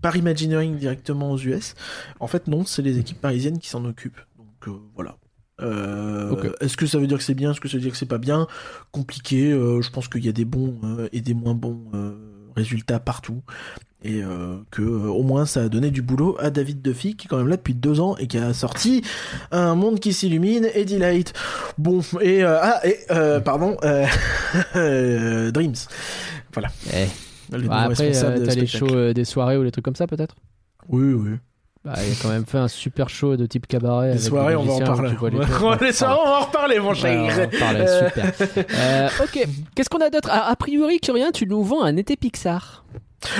par 0.00 0.16
Imagineering 0.16 0.76
directement 0.76 1.32
aux 1.32 1.38
US. 1.38 1.74
En 2.18 2.26
fait 2.26 2.46
non, 2.46 2.64
c'est 2.64 2.82
les 2.82 2.98
équipes 2.98 3.20
parisiennes 3.20 3.58
qui 3.58 3.68
s'en 3.68 3.84
occupent. 3.84 4.20
Donc 4.38 4.68
euh, 4.68 4.80
voilà. 4.94 5.16
Euh. 5.60 6.52
Est-ce 6.60 6.76
que 6.76 6.86
ça 6.86 6.98
veut 6.98 7.06
dire 7.06 7.18
que 7.18 7.24
c'est 7.24 7.34
bien 7.34 7.50
Est-ce 7.50 7.60
que 7.60 7.68
ça 7.68 7.76
veut 7.76 7.82
dire 7.82 7.92
que 7.92 7.98
c'est 7.98 8.06
pas 8.06 8.18
bien? 8.18 8.46
Compliqué. 8.90 9.50
je 9.50 9.90
pense 9.90 10.08
qu'il 10.08 10.24
y 10.24 10.28
a 10.28 10.32
des 10.32 10.44
bons 10.44 10.80
et 11.12 11.20
des 11.20 11.34
moins 11.34 11.54
bons 11.54 11.90
résultats 12.56 13.00
partout. 13.00 13.42
Et 14.04 14.22
euh, 14.22 14.58
que 14.70 14.80
euh, 14.80 15.08
au 15.10 15.24
moins 15.24 15.44
ça 15.44 15.62
a 15.62 15.68
donné 15.68 15.90
du 15.90 16.02
boulot 16.02 16.36
à 16.38 16.50
David 16.50 16.82
Duffy 16.82 17.16
qui 17.16 17.26
est 17.26 17.28
quand 17.28 17.36
même 17.38 17.48
là 17.48 17.56
depuis 17.56 17.74
deux 17.74 17.98
ans 17.98 18.16
et 18.18 18.28
qui 18.28 18.38
a 18.38 18.54
sorti 18.54 19.02
un 19.50 19.74
monde 19.74 19.98
qui 19.98 20.12
s'illumine 20.12 20.68
et 20.72 20.84
Delight. 20.84 21.32
Bon 21.78 22.00
et 22.20 22.44
euh, 22.44 22.58
ah 22.62 22.80
et 22.86 22.96
euh, 23.10 23.40
pardon 23.40 23.76
Dreams. 24.74 25.74
Voilà. 26.52 26.68
Eh. 26.94 27.06
Le 27.50 27.58
nouveau 27.58 27.70
Bah, 27.70 27.80
après 27.82 28.12
t'as 28.12 28.54
les 28.54 28.66
shows 28.66 29.12
des 29.12 29.24
soirées 29.24 29.56
ou 29.56 29.62
les 29.64 29.70
trucs 29.72 29.84
comme 29.84 29.96
ça 29.96 30.06
peut-être? 30.06 30.36
Oui 30.88 31.12
oui. 31.14 31.30
bah, 31.84 31.94
il 32.06 32.12
a 32.12 32.14
quand 32.22 32.28
même 32.28 32.46
fait 32.46 32.58
un 32.58 32.68
super 32.68 33.08
show 33.08 33.36
de 33.36 33.46
type 33.46 33.66
cabaret 33.66 34.12
Les 34.12 34.18
soirées, 34.18 34.54
on 34.54 34.62
va 34.62 34.74
en 34.74 34.78
parler. 34.80 35.10
les 35.10 35.16
trucs. 35.46 35.80
les 35.80 35.92
soirées, 35.92 36.20
on 36.20 36.28
va 36.28 36.36
en 36.38 36.44
reparler, 36.44 36.78
mon 36.78 36.90
Ouais, 36.90 36.94
cher. 36.94 37.20
on 37.20 37.28
va 37.28 37.44
en 37.46 37.58
parler, 37.58 37.86
super. 38.06 39.12
Ok, 39.24 39.48
qu'est-ce 39.74 39.88
qu'on 39.90 39.98
a 40.00 40.10
d'autre? 40.10 40.30
A, 40.30 40.48
a 40.50 40.56
priori, 40.56 41.00
Curien, 41.00 41.30
tu 41.32 41.46
nous 41.46 41.64
vends 41.64 41.82
un 41.82 41.96
été 41.96 42.16
Pixar. 42.16 42.84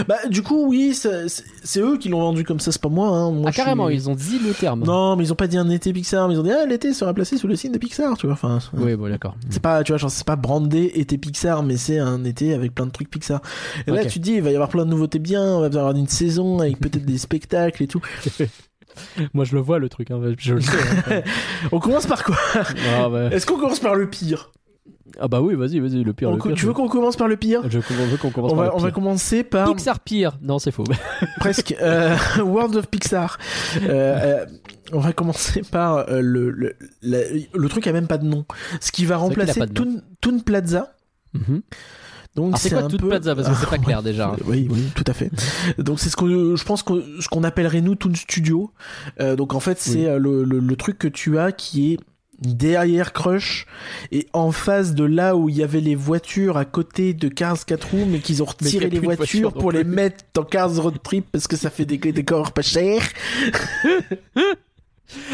Bah, 0.08 0.16
du 0.28 0.42
coup, 0.42 0.66
oui, 0.68 0.92
c'est 0.92 1.80
eux 1.80 1.98
qui 1.98 2.08
l'ont 2.08 2.18
vendu 2.20 2.42
comme 2.42 2.58
ça, 2.58 2.72
c'est 2.72 2.80
pas 2.82 2.88
moi. 2.88 3.08
Hein. 3.10 3.30
Moi, 3.30 3.44
ah, 3.46 3.52
suis- 3.52 3.62
carrément, 3.62 3.88
ils 3.88 4.10
ont 4.10 4.16
dit 4.16 4.40
le 4.40 4.52
terme. 4.52 4.82
Non, 4.84 5.14
mais 5.14 5.22
ils 5.24 5.32
ont 5.32 5.36
pas 5.36 5.46
dit 5.46 5.56
un 5.56 5.70
été 5.70 5.92
Pixar, 5.92 6.26
mais 6.26 6.34
ils 6.34 6.40
ont 6.40 6.42
dit 6.42 6.50
ah 6.50 6.66
l'été 6.66 6.92
sera 6.92 7.14
placé 7.14 7.36
sous 7.38 7.46
le 7.46 7.54
signe 7.54 7.70
de 7.70 7.78
Pixar, 7.78 8.16
tu 8.18 8.26
vois. 8.26 8.32
Enfin, 8.34 8.58
Oui, 8.74 8.96
bon, 8.96 9.08
d'accord. 9.08 9.36
c'est 9.50 9.62
pas, 9.62 9.84
tu 9.84 9.94
vois, 9.94 10.10
c'est 10.10 10.26
pas 10.26 10.34
brandé 10.36 10.90
été 10.96 11.16
Pixar, 11.16 11.62
mais 11.62 11.76
c'est 11.76 11.98
un 11.98 12.24
été 12.24 12.54
avec 12.54 12.74
plein 12.74 12.86
de 12.86 12.90
trucs 12.90 13.08
Pixar. 13.08 13.40
Et 13.86 13.92
là, 13.92 14.04
tu 14.04 14.18
te 14.18 14.24
dis, 14.24 14.32
il 14.32 14.42
va 14.42 14.50
y 14.50 14.54
avoir 14.54 14.68
plein 14.68 14.84
de 14.84 14.90
nouveautés 14.90 15.20
bien, 15.20 15.42
on 15.44 15.60
va 15.60 15.66
avoir 15.66 15.92
une 15.94 16.08
saison 16.08 16.58
avec 16.58 16.80
peut-être 16.80 17.04
des 17.06 17.18
spectacles 17.18 17.82
et 17.84 17.86
tout. 17.86 18.02
Moi, 19.32 19.44
je 19.44 19.54
le 19.54 19.60
vois, 19.60 19.78
le 19.78 19.88
truc, 19.88 20.10
hein, 20.10 20.20
je 20.38 20.54
le 20.54 20.60
sais. 20.60 20.72
hein. 21.10 21.22
On 21.72 21.78
commence 21.78 22.06
par 22.06 22.24
quoi? 22.24 22.36
Ah, 22.54 23.08
bah... 23.08 23.28
Est-ce 23.30 23.46
qu'on 23.46 23.58
commence 23.58 23.78
par 23.78 23.94
le 23.94 24.10
pire? 24.10 24.50
Ah 25.20 25.26
bah 25.28 25.40
oui, 25.40 25.54
vas-y, 25.54 25.78
vas-y, 25.80 26.02
le 26.04 26.12
pire. 26.12 26.30
On- 26.30 26.34
le 26.36 26.38
pire 26.42 26.54
Tu 26.54 26.66
veux 26.66 26.72
qu'on 26.72 26.88
commence 26.88 27.16
par 27.16 27.28
le 27.28 27.36
pire 27.36 27.62
je... 27.68 27.78
veux 27.78 28.16
qu'on 28.18 28.30
commence 28.30 28.52
on 28.52 28.56
par 28.56 28.64
va, 28.64 28.70
le 28.70 28.74
on 28.76 28.78
va 28.78 28.88
pire. 28.88 28.94
commencer 28.94 29.42
par 29.44 29.68
Pixar 29.74 30.00
pire. 30.00 30.38
Non, 30.42 30.58
c'est 30.58 30.70
faux. 30.70 30.84
presque 31.38 31.74
euh, 31.80 32.16
World 32.42 32.76
of 32.76 32.88
Pixar. 32.88 33.38
Euh, 33.82 33.88
euh, 33.88 34.46
on 34.92 35.00
va 35.00 35.12
commencer 35.12 35.62
par 35.70 36.06
le, 36.10 36.50
le, 36.50 36.76
la- 37.02 37.22
le 37.52 37.68
truc 37.68 37.86
a 37.86 37.92
même 37.92 38.06
pas 38.06 38.18
de 38.18 38.26
nom. 38.26 38.44
Ce 38.80 38.92
qui 38.92 39.04
va 39.06 39.16
remplacer 39.16 39.66
Toon, 39.66 40.02
Toon 40.20 40.40
Plaza. 40.40 40.94
Mhm. 41.34 41.62
Donc 42.34 42.46
Alors, 42.48 42.58
c'est 42.58 42.70
quoi 42.70 42.82
un 42.82 42.88
peu... 42.88 43.08
plaza 43.08 43.34
Parce 43.34 43.48
que 43.48 43.54
c'est 43.56 43.68
pas 43.68 43.78
clair 43.78 44.02
déjà. 44.02 44.32
Oui, 44.46 44.68
oui, 44.70 44.84
tout 44.94 45.04
à 45.08 45.12
fait. 45.12 45.30
Donc 45.78 45.98
c'est 45.98 46.08
ce 46.10 46.16
que 46.16 46.54
je 46.54 46.64
pense 46.64 46.82
que 46.84 46.92
ce 47.20 47.28
qu'on 47.28 47.42
appellerait 47.42 47.80
nous 47.80 47.96
Toon 47.96 48.14
Studio. 48.14 48.70
Donc 49.18 49.54
en 49.54 49.60
fait 49.60 49.78
c'est 49.80 50.10
Oui. 50.12 50.20
le, 50.20 50.44
le 50.44 50.76
truc 50.76 50.98
que 50.98 51.08
tu 51.08 51.38
as 51.38 51.50
qui 51.52 51.94
est 51.94 51.98
derrière 52.40 53.12
Crush 53.12 53.66
et 54.12 54.26
en 54.32 54.52
face 54.52 54.94
de 54.94 55.04
là 55.04 55.34
où 55.36 55.48
il 55.48 55.56
y 55.56 55.62
avait 55.62 55.80
les 55.80 55.94
voitures 55.96 56.56
à 56.56 56.64
côté 56.64 57.12
de 57.14 57.28
Cars 57.28 57.64
4 57.66 57.90
roues 57.90 58.06
mais 58.08 58.20
qu'ils 58.20 58.42
ont 58.42 58.46
retiré 58.46 58.88
les 58.90 59.00
voitures 59.00 59.52
pour 59.52 59.72
les 59.72 59.84
mettre 59.84 60.24
dans 60.34 60.44
Cars 60.44 60.74
Road 60.80 60.98
Trip 61.02 61.26
parce 61.32 61.48
que 61.48 61.56
ça 61.56 61.68
fait 61.70 61.84
des 61.84 61.98
décors 61.98 62.52
pas 62.52 62.62
chers. 62.62 63.02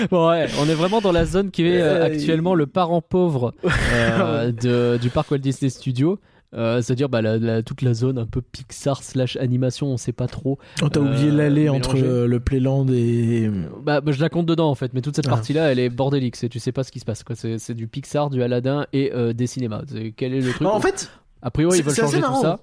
Bon, 0.09 0.29
ouais, 0.31 0.47
on 0.61 0.69
est 0.69 0.75
vraiment 0.75 1.01
dans 1.01 1.11
la 1.11 1.25
zone 1.27 1.51
qui 1.51 1.67
est 1.67 1.81
euh, 1.81 2.03
Euh, 2.03 2.05
actuellement 2.07 2.55
le 2.55 2.67
parent 2.67 3.01
pauvre 3.03 3.55
euh, 3.93 4.53
de- 4.53 4.99
du 5.03 5.11
parc 5.11 5.33
Walt 5.33 5.39
Disney 5.39 5.69
Studios. 5.69 6.21
Euh, 6.55 6.81
C'est-à-dire 6.83 7.09
bah, 7.09 7.21
la- 7.23 7.39
la- 7.39 7.63
toute 7.63 7.83
la 7.83 7.95
zone 7.95 8.19
un 8.19 8.27
peu 8.27 8.41
Pixar 8.41 9.03
slash 9.03 9.37
animation, 9.37 9.89
on 9.89 9.97
sait 9.97 10.13
pas 10.13 10.27
trop. 10.29 10.59
Oh, 10.83 10.89
t'as 10.89 11.01
Euh, 11.01 11.05
oublié 11.05 11.31
l'allée 11.31 11.69
entre 11.69 11.97
euh, 11.97 12.27
le 12.27 12.41
Playland 12.41 12.87
et. 12.89 13.51
Bah, 13.83 14.01
bah, 14.01 14.13
je 14.13 14.21
la 14.21 14.29
compte 14.29 14.47
dedans 14.47 14.71
en 14.71 14.75
fait, 14.75 14.93
mais 14.95 15.01
toute 15.01 15.17
cette 15.17 15.27
Ah. 15.27 15.31
partie-là, 15.31 15.73
elle 15.73 15.79
est 15.79 15.91
bordélique. 15.91 16.37
C'est- 16.37 16.49
Tu 16.49 16.61
sais 16.61 16.73
pas 16.73 16.85
ce 16.85 16.93
qui 16.93 17.01
se 17.01 17.05
passe. 17.05 17.25
C'est 17.59 17.75
du 17.75 17.89
Pixar, 17.89 18.31
du 18.31 18.43
Aladdin 18.43 18.87
et 18.93 19.13
euh, 19.13 19.33
des 19.33 19.47
cinémas. 19.47 19.83
Quel 20.17 20.35
est 20.35 20.41
le 20.41 20.51
truc 20.51 20.61
Non, 20.61 20.71
en 20.73 20.81
fait, 20.81 21.11
A 21.43 21.51
priori, 21.51 21.79
ils 21.79 21.85
veulent 21.85 21.95
changer 21.95 22.21
tout 22.23 22.41
ça. 22.41 22.61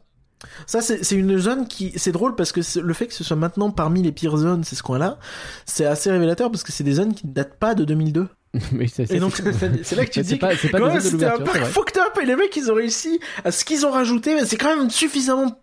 ça, 0.66 0.82
c'est 0.82 1.16
une 1.16 1.38
zone 1.38 1.68
qui. 1.68 1.92
C'est 1.98 2.12
drôle 2.12 2.36
parce 2.36 2.52
que 2.52 2.62
le 2.80 2.94
fait 2.94 3.08
que 3.08 3.14
ce 3.14 3.24
soit 3.24 3.36
maintenant 3.38 3.70
parmi 3.72 4.02
les 4.02 4.12
pires 4.12 4.38
zones, 4.38 4.64
c'est 4.64 4.76
ce 4.76 4.84
coin-là, 4.84 5.20
c'est 5.66 5.86
assez 5.86 6.10
révélateur 6.10 6.50
parce 6.50 6.64
que 6.64 6.72
c'est 6.72 6.84
des 6.84 6.94
zones 6.94 7.14
qui 7.14 7.28
ne 7.28 7.34
datent 7.34 7.60
pas 7.60 7.76
de 7.76 7.84
2002. 7.84 8.28
mais 8.74 8.86
Et 9.10 9.20
donc, 9.20 9.36
c'est 9.84 9.96
là 9.96 10.06
que 10.06 10.12
tu 10.12 10.22
te 10.22 10.26
dis. 10.26 10.36
pas, 10.36 10.54
de 10.54 11.00
c'était 11.00 11.26
un 11.26 11.38
vrai. 11.38 11.66
fucked 11.66 11.98
up 11.98 12.18
et 12.22 12.26
les 12.26 12.36
mecs 12.36 12.56
ils 12.56 12.70
ont 12.72 12.76
réussi 12.76 13.20
à 13.46 13.52
ce 13.52 13.64
qu'ils 13.64 13.86
ont 13.86 13.92
rajouté 13.92 14.36
mais 14.36 14.46
c'est 14.46 14.58
quand 14.58 14.76
même 14.76 14.90
suffisamment 14.90 15.58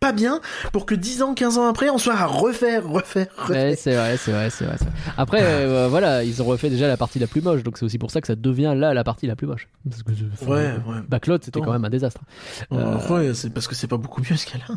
pas 0.00 0.12
bien 0.12 0.40
pour 0.72 0.86
que 0.86 0.94
10 0.94 1.22
ans 1.22 1.34
15 1.34 1.58
ans 1.58 1.66
après 1.68 1.88
on 1.90 1.98
soit 1.98 2.14
à 2.14 2.26
refaire 2.26 2.86
refaire 2.88 3.28
refaire 3.36 3.48
Ouais, 3.48 3.76
c'est 3.76 3.94
vrai, 3.94 4.16
c'est 4.16 4.32
vrai, 4.32 4.50
c'est 4.50 4.64
vrai, 4.64 4.76
c'est 4.78 4.84
vrai. 4.84 4.94
Après, 5.16 5.40
euh, 5.42 5.88
voilà, 5.88 6.22
ils 6.24 6.42
ont 6.42 6.44
refait 6.46 6.70
déjà 6.70 6.86
la 6.88 6.96
partie 6.96 7.18
la 7.18 7.26
plus 7.26 7.40
moche, 7.40 7.62
donc 7.62 7.78
c'est 7.78 7.84
aussi 7.84 7.98
pour 7.98 8.10
ça 8.10 8.20
que 8.20 8.26
ça 8.26 8.34
devient 8.34 8.74
là 8.76 8.92
la 8.94 9.04
partie 9.04 9.26
la 9.26 9.36
plus 9.36 9.46
moche. 9.46 9.68
Parce 9.88 10.02
que, 10.02 10.12
enfin, 10.32 10.50
ouais 10.52 10.72
ouais 10.86 11.00
Backlot, 11.08 11.38
c'était 11.42 11.60
quand 11.60 11.72
même 11.72 11.84
un 11.84 11.90
désastre. 11.90 12.20
Euh, 12.72 12.96
ouais, 13.08 13.34
c'est 13.34 13.50
parce 13.50 13.66
que 13.68 13.74
c'est 13.74 13.86
pas 13.86 13.96
beaucoup 13.96 14.20
mieux 14.20 14.36
ce 14.36 14.46
qu'elle 14.46 14.62
a. 14.68 14.74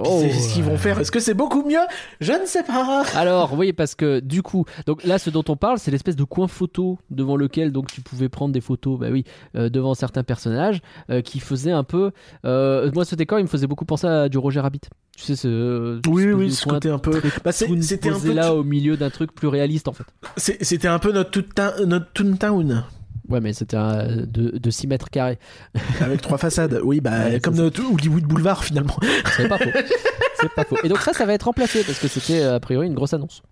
Oh, 0.00 0.18
c'est 0.20 0.30
ce 0.32 0.54
qu'ils 0.54 0.64
vont 0.64 0.76
faire. 0.76 0.98
Est-ce 1.00 1.12
que 1.12 1.20
c'est 1.20 1.34
beaucoup 1.34 1.62
mieux? 1.62 1.84
Je 2.20 2.32
ne 2.32 2.46
sais 2.46 2.62
pas. 2.62 3.04
Alors, 3.14 3.54
oui, 3.54 3.72
parce 3.72 3.94
que 3.94 4.20
du 4.20 4.42
coup, 4.42 4.64
donc 4.86 5.04
là, 5.04 5.18
ce 5.18 5.30
dont 5.30 5.44
on 5.48 5.56
parle, 5.56 5.78
c'est 5.78 5.90
l'espèce 5.90 6.16
de 6.16 6.24
coin 6.24 6.48
photo 6.48 6.98
devant 7.10 7.36
lequel 7.36 7.72
donc 7.72 7.92
tu 7.92 8.00
pouvais 8.00 8.28
prendre 8.28 8.52
des 8.52 8.60
photos, 8.60 8.98
bah 8.98 9.08
oui, 9.10 9.24
euh, 9.56 9.68
devant 9.68 9.94
certains 9.94 10.22
personnages, 10.22 10.80
euh, 11.10 11.20
qui 11.20 11.40
faisaient 11.40 11.72
un 11.72 11.84
peu. 11.84 12.12
euh, 12.44 12.90
moi, 12.94 13.04
ce 13.04 13.14
décor, 13.14 13.38
il 13.38 13.42
me 13.42 13.48
faisait 13.48 13.66
beaucoup 13.66 13.84
penser 13.84 14.06
à 14.06 14.28
du 14.28 14.38
Roger 14.38 14.53
Rabbit. 14.60 14.80
Tu 15.16 15.22
sais, 15.24 15.36
ce. 15.36 16.00
Oui, 16.08 16.32
oui, 16.32 16.50
ce 16.52 16.64
côté 16.66 16.90
un 16.90 16.98
peu. 16.98 17.20
Bah, 17.44 17.52
c'était 17.52 18.08
un 18.10 18.18
peu. 18.18 18.32
là 18.32 18.54
au 18.54 18.64
milieu 18.64 18.96
d'un 18.96 19.10
truc 19.10 19.32
plus 19.34 19.48
réaliste 19.48 19.86
en 19.88 19.92
fait. 19.92 20.04
C'était 20.36 20.88
un 20.88 20.98
peu 20.98 21.12
notre 21.12 21.30
Toontown, 21.30 21.84
notre 21.86 22.12
Toontown 22.12 22.84
Ouais, 23.28 23.40
mais 23.40 23.52
c'était 23.54 23.76
un- 23.78 24.16
de, 24.26 24.58
de 24.58 24.70
6 24.70 24.86
mètres 24.86 25.08
carrés. 25.10 25.38
avec 26.00 26.20
trois 26.20 26.36
façades. 26.36 26.80
Oui, 26.84 27.00
bah 27.00 27.26
Ouais, 27.26 27.40
comme 27.40 27.54
notre 27.54 27.80
Hollywood 27.82 28.24
Boulevard 28.24 28.64
finalement. 28.64 28.96
C'est 29.36 29.48
pas 29.48 29.56
faux. 29.58 29.70
C'est 30.40 30.50
pas 30.52 30.64
faux. 30.64 30.76
Et 30.84 30.88
donc 30.88 30.98
ça, 30.98 31.12
ça 31.14 31.24
va 31.24 31.32
être 31.32 31.44
remplacé 31.44 31.84
parce 31.84 31.98
que 31.98 32.08
c'était 32.08 32.42
a 32.42 32.60
priori 32.60 32.86
une 32.86 32.94
grosse 32.94 33.14
annonce. 33.14 33.42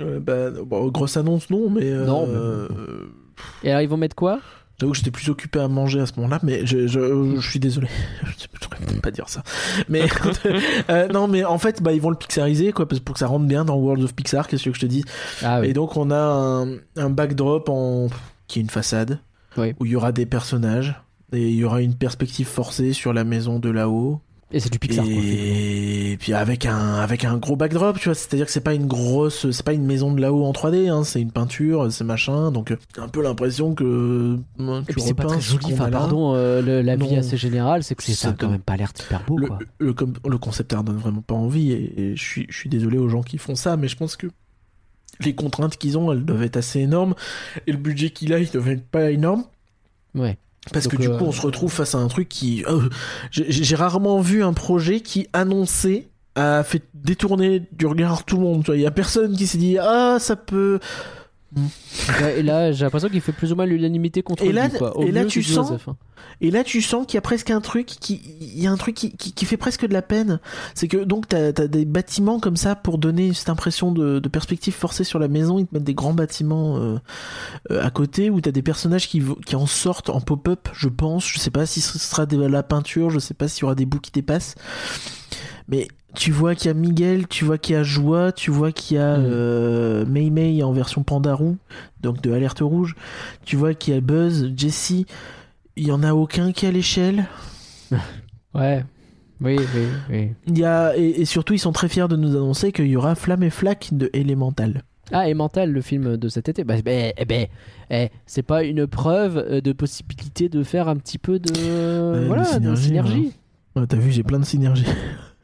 Euh, 0.00 0.20
bah, 0.20 0.50
bon, 0.50 0.86
grosse 0.88 1.16
annonce 1.16 1.50
non, 1.50 1.68
mais. 1.68 1.90
euh, 1.90 2.06
Non, 2.06 2.26
mais- 2.26 2.34
euh, 2.34 2.68
Et 3.64 3.70
alors 3.70 3.82
ils 3.82 3.88
vont 3.88 3.96
mettre 3.98 4.14
quoi? 4.16 4.40
J'avoue 4.78 4.92
que 4.92 4.98
j'étais 4.98 5.10
plus 5.10 5.30
occupé 5.30 5.58
à 5.60 5.68
manger 5.68 6.00
à 6.00 6.06
ce 6.06 6.12
moment-là, 6.16 6.38
mais 6.42 6.66
je, 6.66 6.86
je, 6.86 7.36
je 7.40 7.48
suis 7.50 7.58
désolé. 7.58 7.88
Je 8.38 8.46
peut-être 8.46 9.00
pas 9.00 9.10
dire 9.10 9.28
ça. 9.28 9.42
Mais 9.88 10.02
euh, 10.90 11.08
non, 11.08 11.28
mais 11.28 11.44
en 11.44 11.56
fait, 11.58 11.82
bah 11.82 11.92
ils 11.94 12.00
vont 12.00 12.10
le 12.10 12.16
pixariser 12.16 12.72
quoi, 12.72 12.86
parce- 12.86 13.00
pour 13.00 13.14
que 13.14 13.18
ça 13.18 13.26
rentre 13.26 13.46
bien 13.46 13.64
dans 13.64 13.76
World 13.76 14.02
of 14.04 14.14
Pixar. 14.14 14.46
Qu'est-ce 14.48 14.64
que 14.64 14.74
je 14.74 14.80
te 14.80 14.86
dis? 14.86 15.02
Ah 15.42 15.58
Et 15.60 15.68
oui. 15.68 15.72
donc 15.72 15.96
on 15.96 16.10
a 16.10 16.18
un, 16.18 16.76
un 16.96 17.10
backdrop 17.10 17.68
en 17.70 18.08
qui 18.48 18.58
est 18.58 18.62
une 18.62 18.70
façade 18.70 19.18
Oui. 19.56 19.74
où 19.80 19.86
il 19.86 19.92
y 19.92 19.96
aura 19.96 20.12
des 20.12 20.26
personnages 20.26 20.94
et 21.32 21.48
il 21.48 21.54
y 21.56 21.64
aura 21.64 21.80
une 21.80 21.94
perspective 21.94 22.46
forcée 22.46 22.92
sur 22.92 23.12
la 23.12 23.24
maison 23.24 23.58
de 23.58 23.70
là-haut. 23.70 24.20
Et 24.52 24.60
c'est 24.60 24.70
du 24.70 24.78
Pixar. 24.78 25.04
quoi, 25.04 25.12
finalement. 25.12 25.32
et 25.32 26.16
puis 26.20 26.32
avec 26.32 26.66
un 26.66 26.94
avec 26.94 27.24
un 27.24 27.36
gros 27.36 27.56
backdrop, 27.56 27.98
tu 27.98 28.04
vois, 28.08 28.14
c'est-à-dire 28.14 28.46
que 28.46 28.52
c'est 28.52 28.60
pas 28.60 28.74
une 28.74 28.86
grosse, 28.86 29.50
c'est 29.50 29.64
pas 29.64 29.72
une 29.72 29.84
maison 29.84 30.12
de 30.12 30.20
là-haut 30.20 30.44
en 30.44 30.52
3D, 30.52 30.88
hein, 30.88 31.02
c'est 31.02 31.20
une 31.20 31.32
peinture, 31.32 31.90
c'est 31.92 32.04
machin, 32.04 32.52
donc 32.52 32.70
euh, 32.70 32.76
un 32.96 33.08
peu 33.08 33.22
l'impression 33.22 33.74
que 33.74 34.38
euh, 34.60 34.80
Et 34.88 34.92
puis 34.92 35.02
c'est 35.02 35.14
pas 35.14 35.24
très 35.24 35.40
joli. 35.40 35.72
Enfin, 35.72 35.90
pardon, 35.90 36.34
euh, 36.36 36.62
le- 36.62 36.80
la 36.80 36.94
vie 36.94 37.12
Non. 37.12 37.18
assez 37.18 37.36
générale, 37.36 37.82
c'est 37.82 37.96
que 37.96 38.04
c'est- 38.04 38.12
ça 38.14 38.28
a 38.28 38.32
quand 38.34 38.48
même 38.48 38.60
pas 38.60 38.76
l'air 38.76 38.92
super 38.96 39.24
beau. 39.26 39.36
le, 39.36 39.46
quoi. 39.48 39.58
le, 39.78 39.94
le 40.28 40.38
concept 40.38 40.72
art 40.74 40.84
donne 40.84 40.98
vraiment 40.98 41.22
pas 41.22 41.34
envie 41.34 41.72
et, 41.72 42.00
et 42.00 42.16
je 42.16 42.22
suis 42.22 42.46
je 42.48 42.56
suis 42.56 42.68
désolé 42.68 42.98
aux 42.98 43.08
gens 43.08 43.22
qui 43.22 43.38
font 43.38 43.56
ça 43.56 43.76
mais 43.76 43.88
je 43.88 43.96
pense 43.96 44.14
que 44.16 44.28
les 45.20 45.34
contraintes 45.34 45.76
qu'ils 45.76 45.98
ont 45.98 46.12
elles 46.12 46.24
doivent 46.24 46.42
être 46.44 46.56
assez 46.58 46.78
énormes 46.80 47.14
et 47.66 47.72
le 47.72 47.78
budget 47.78 48.10
qu'il 48.10 48.32
a 48.32 48.38
il 48.38 48.48
doit 48.50 48.66
être 48.68 48.86
pas 48.86 49.10
énorme 49.10 49.42
Ouais. 50.14 50.38
Parce 50.72 50.84
Donc, 50.84 50.92
que 50.92 51.00
du 51.00 51.08
euh, 51.08 51.18
coup 51.18 51.24
on 51.24 51.32
se 51.32 51.42
retrouve 51.42 51.72
face 51.72 51.94
à 51.94 51.98
un 51.98 52.08
truc 52.08 52.28
qui 52.28 52.64
euh, 52.66 52.88
j'ai 53.30 53.76
rarement 53.76 54.20
vu 54.20 54.42
un 54.42 54.52
projet 54.52 55.00
qui 55.00 55.28
annonçait 55.32 56.08
a 56.34 56.62
fait 56.62 56.82
détourner 56.94 57.62
du 57.72 57.86
regard 57.86 58.24
tout 58.24 58.36
le 58.36 58.42
monde 58.42 58.64
il 58.74 58.80
y 58.80 58.86
a 58.86 58.90
personne 58.90 59.36
qui 59.36 59.46
s'est 59.46 59.58
dit 59.58 59.78
ah 59.78 60.18
ça 60.18 60.36
peut 60.36 60.80
Ouais, 62.20 62.40
Et 62.40 62.42
là, 62.42 62.72
j'ai 62.72 62.84
l'impression 62.84 63.08
qu'il 63.08 63.20
fait 63.20 63.32
plus 63.32 63.52
ou 63.52 63.56
moins 63.56 63.66
l'unanimité 63.66 64.22
contre 64.22 64.42
Et 64.44 64.52
là- 64.52 64.68
lui. 64.68 64.78
Quoi. 64.78 64.94
Et 65.00 65.10
là, 65.12 65.24
tu 65.24 65.42
sens- 65.42 65.68
Joseph, 65.68 65.88
hein. 65.88 65.96
Et 66.40 66.50
là, 66.50 66.64
tu 66.64 66.82
sens 66.82 67.06
qu'il 67.06 67.14
y 67.16 67.18
a 67.18 67.22
presque 67.22 67.50
un 67.50 67.60
truc 67.60 67.86
qui, 67.86 68.20
il 68.40 68.60
y 68.60 68.66
a 68.66 68.70
un 68.70 68.76
truc 68.76 68.94
qui, 68.94 69.16
qui, 69.16 69.32
qui 69.32 69.44
fait 69.46 69.56
presque 69.56 69.86
de 69.86 69.92
la 69.92 70.02
peine. 70.02 70.38
C'est 70.74 70.88
que 70.88 70.98
donc 70.98 71.28
t'as 71.28 71.48
as 71.48 71.52
des 71.66 71.84
bâtiments 71.84 72.40
comme 72.40 72.56
ça 72.56 72.74
pour 72.74 72.98
donner 72.98 73.32
cette 73.32 73.48
impression 73.48 73.90
de, 73.92 74.18
de 74.18 74.28
perspective 74.28 74.74
forcée 74.74 75.04
sur 75.04 75.18
la 75.18 75.28
maison. 75.28 75.58
Ils 75.58 75.66
te 75.66 75.74
mettent 75.74 75.84
des 75.84 75.94
grands 75.94 76.12
bâtiments 76.14 76.76
euh, 76.78 76.98
euh, 77.70 77.82
à 77.84 77.90
côté 77.90 78.28
où 78.28 78.40
t'as 78.40 78.50
des 78.50 78.62
personnages 78.62 79.08
qui 79.08 79.22
en 79.54 79.66
sortent 79.66 80.10
en 80.10 80.20
pop-up. 80.20 80.68
Je 80.74 80.88
pense. 80.88 81.26
Je 81.26 81.38
sais 81.38 81.50
pas 81.50 81.64
si 81.64 81.80
ce 81.80 81.98
sera 81.98 82.26
de 82.26 82.36
la 82.44 82.62
peinture. 82.62 83.08
Je 83.10 83.18
sais 83.18 83.34
pas 83.34 83.48
s'il 83.48 83.62
y 83.62 83.64
aura 83.64 83.74
des 83.74 83.86
bouts 83.86 84.00
qui 84.00 84.10
dépassent. 84.10 84.56
Mais 85.68 85.88
tu 86.14 86.30
vois 86.32 86.54
qu'il 86.54 86.68
y 86.68 86.70
a 86.70 86.74
Miguel, 86.74 87.26
tu 87.28 87.44
vois 87.44 87.58
qu'il 87.58 87.74
y 87.74 87.78
a 87.78 87.82
Joie, 87.82 88.32
tu 88.32 88.50
vois 88.50 88.72
qu'il 88.72 88.96
y 88.96 89.00
a 89.00 89.18
Mm. 89.18 89.24
euh, 89.26 90.06
Mei 90.06 90.30
Mei 90.30 90.62
en 90.62 90.72
version 90.72 91.02
Pandarou, 91.02 91.56
donc 92.00 92.22
de 92.22 92.32
Alerte 92.32 92.60
Rouge. 92.60 92.94
Tu 93.44 93.56
vois 93.56 93.74
qu'il 93.74 93.94
y 93.94 93.96
a 93.96 94.00
Buzz, 94.00 94.52
Jessie. 94.56 95.06
Il 95.76 95.86
y 95.86 95.92
en 95.92 96.02
a 96.02 96.14
aucun 96.14 96.52
qui 96.52 96.66
a 96.66 96.70
l'échelle. 96.70 97.26
Ouais. 98.54 98.84
Oui, 99.42 99.56
oui, 99.58 99.82
oui. 100.08 100.30
Il 100.46 100.58
y 100.58 100.64
a 100.64 100.96
et, 100.96 101.20
et 101.20 101.24
surtout 101.26 101.52
ils 101.52 101.58
sont 101.58 101.72
très 101.72 101.88
fiers 101.90 102.08
de 102.08 102.16
nous 102.16 102.30
annoncer 102.34 102.72
qu'il 102.72 102.86
y 102.86 102.96
aura 102.96 103.14
Flamme 103.14 103.42
et 103.42 103.50
Flaque 103.50 103.90
de 103.92 104.08
Elemental. 104.14 104.82
Ah, 105.12 105.28
et 105.28 105.34
Mental, 105.34 105.70
le 105.70 105.82
film 105.82 106.16
de 106.16 106.28
cet 106.30 106.48
été. 106.48 106.64
Bah, 106.64 106.74
ben, 106.82 107.12
eh 107.18 107.24
ben, 107.26 107.46
eh, 107.90 108.08
c'est 108.24 108.42
pas 108.42 108.64
une 108.64 108.86
preuve 108.86 109.36
euh, 109.36 109.60
de 109.60 109.72
possibilité 109.72 110.48
de 110.48 110.62
faire 110.62 110.88
un 110.88 110.96
petit 110.96 111.18
peu 111.18 111.38
de, 111.38 112.24
voilà, 112.26 112.44
de 112.44 112.48
synergie, 112.48 112.82
synergie. 112.86 113.32
Ouais, 113.76 113.86
T'as 113.86 113.98
vu, 113.98 114.10
j'ai 114.10 114.22
plein 114.22 114.38
de 114.40 114.44
synergie. 114.46 114.86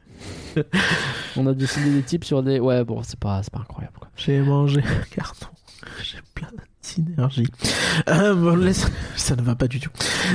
On 1.37 1.47
a 1.47 1.53
dessiné 1.53 1.89
des 1.91 2.01
types 2.03 2.25
sur 2.25 2.43
des. 2.43 2.59
Ouais, 2.59 2.83
bon, 2.83 3.01
c'est 3.03 3.19
pas, 3.19 3.41
pas 3.51 3.59
incroyable. 3.59 3.95
Quoi. 3.99 4.09
J'ai 4.15 4.39
mangé 4.41 4.79
un 4.81 5.03
carton. 5.15 5.47
J'ai 6.01 6.17
plein 6.33 6.47
de 6.47 6.61
synergie. 6.81 7.47
Euh, 8.07 8.33
bon, 8.35 8.55
laisse- 8.55 8.87
Ça 9.17 9.35
ne 9.35 9.41
va 9.41 9.55
pas 9.55 9.67
du 9.67 9.79
tout. 9.79 9.89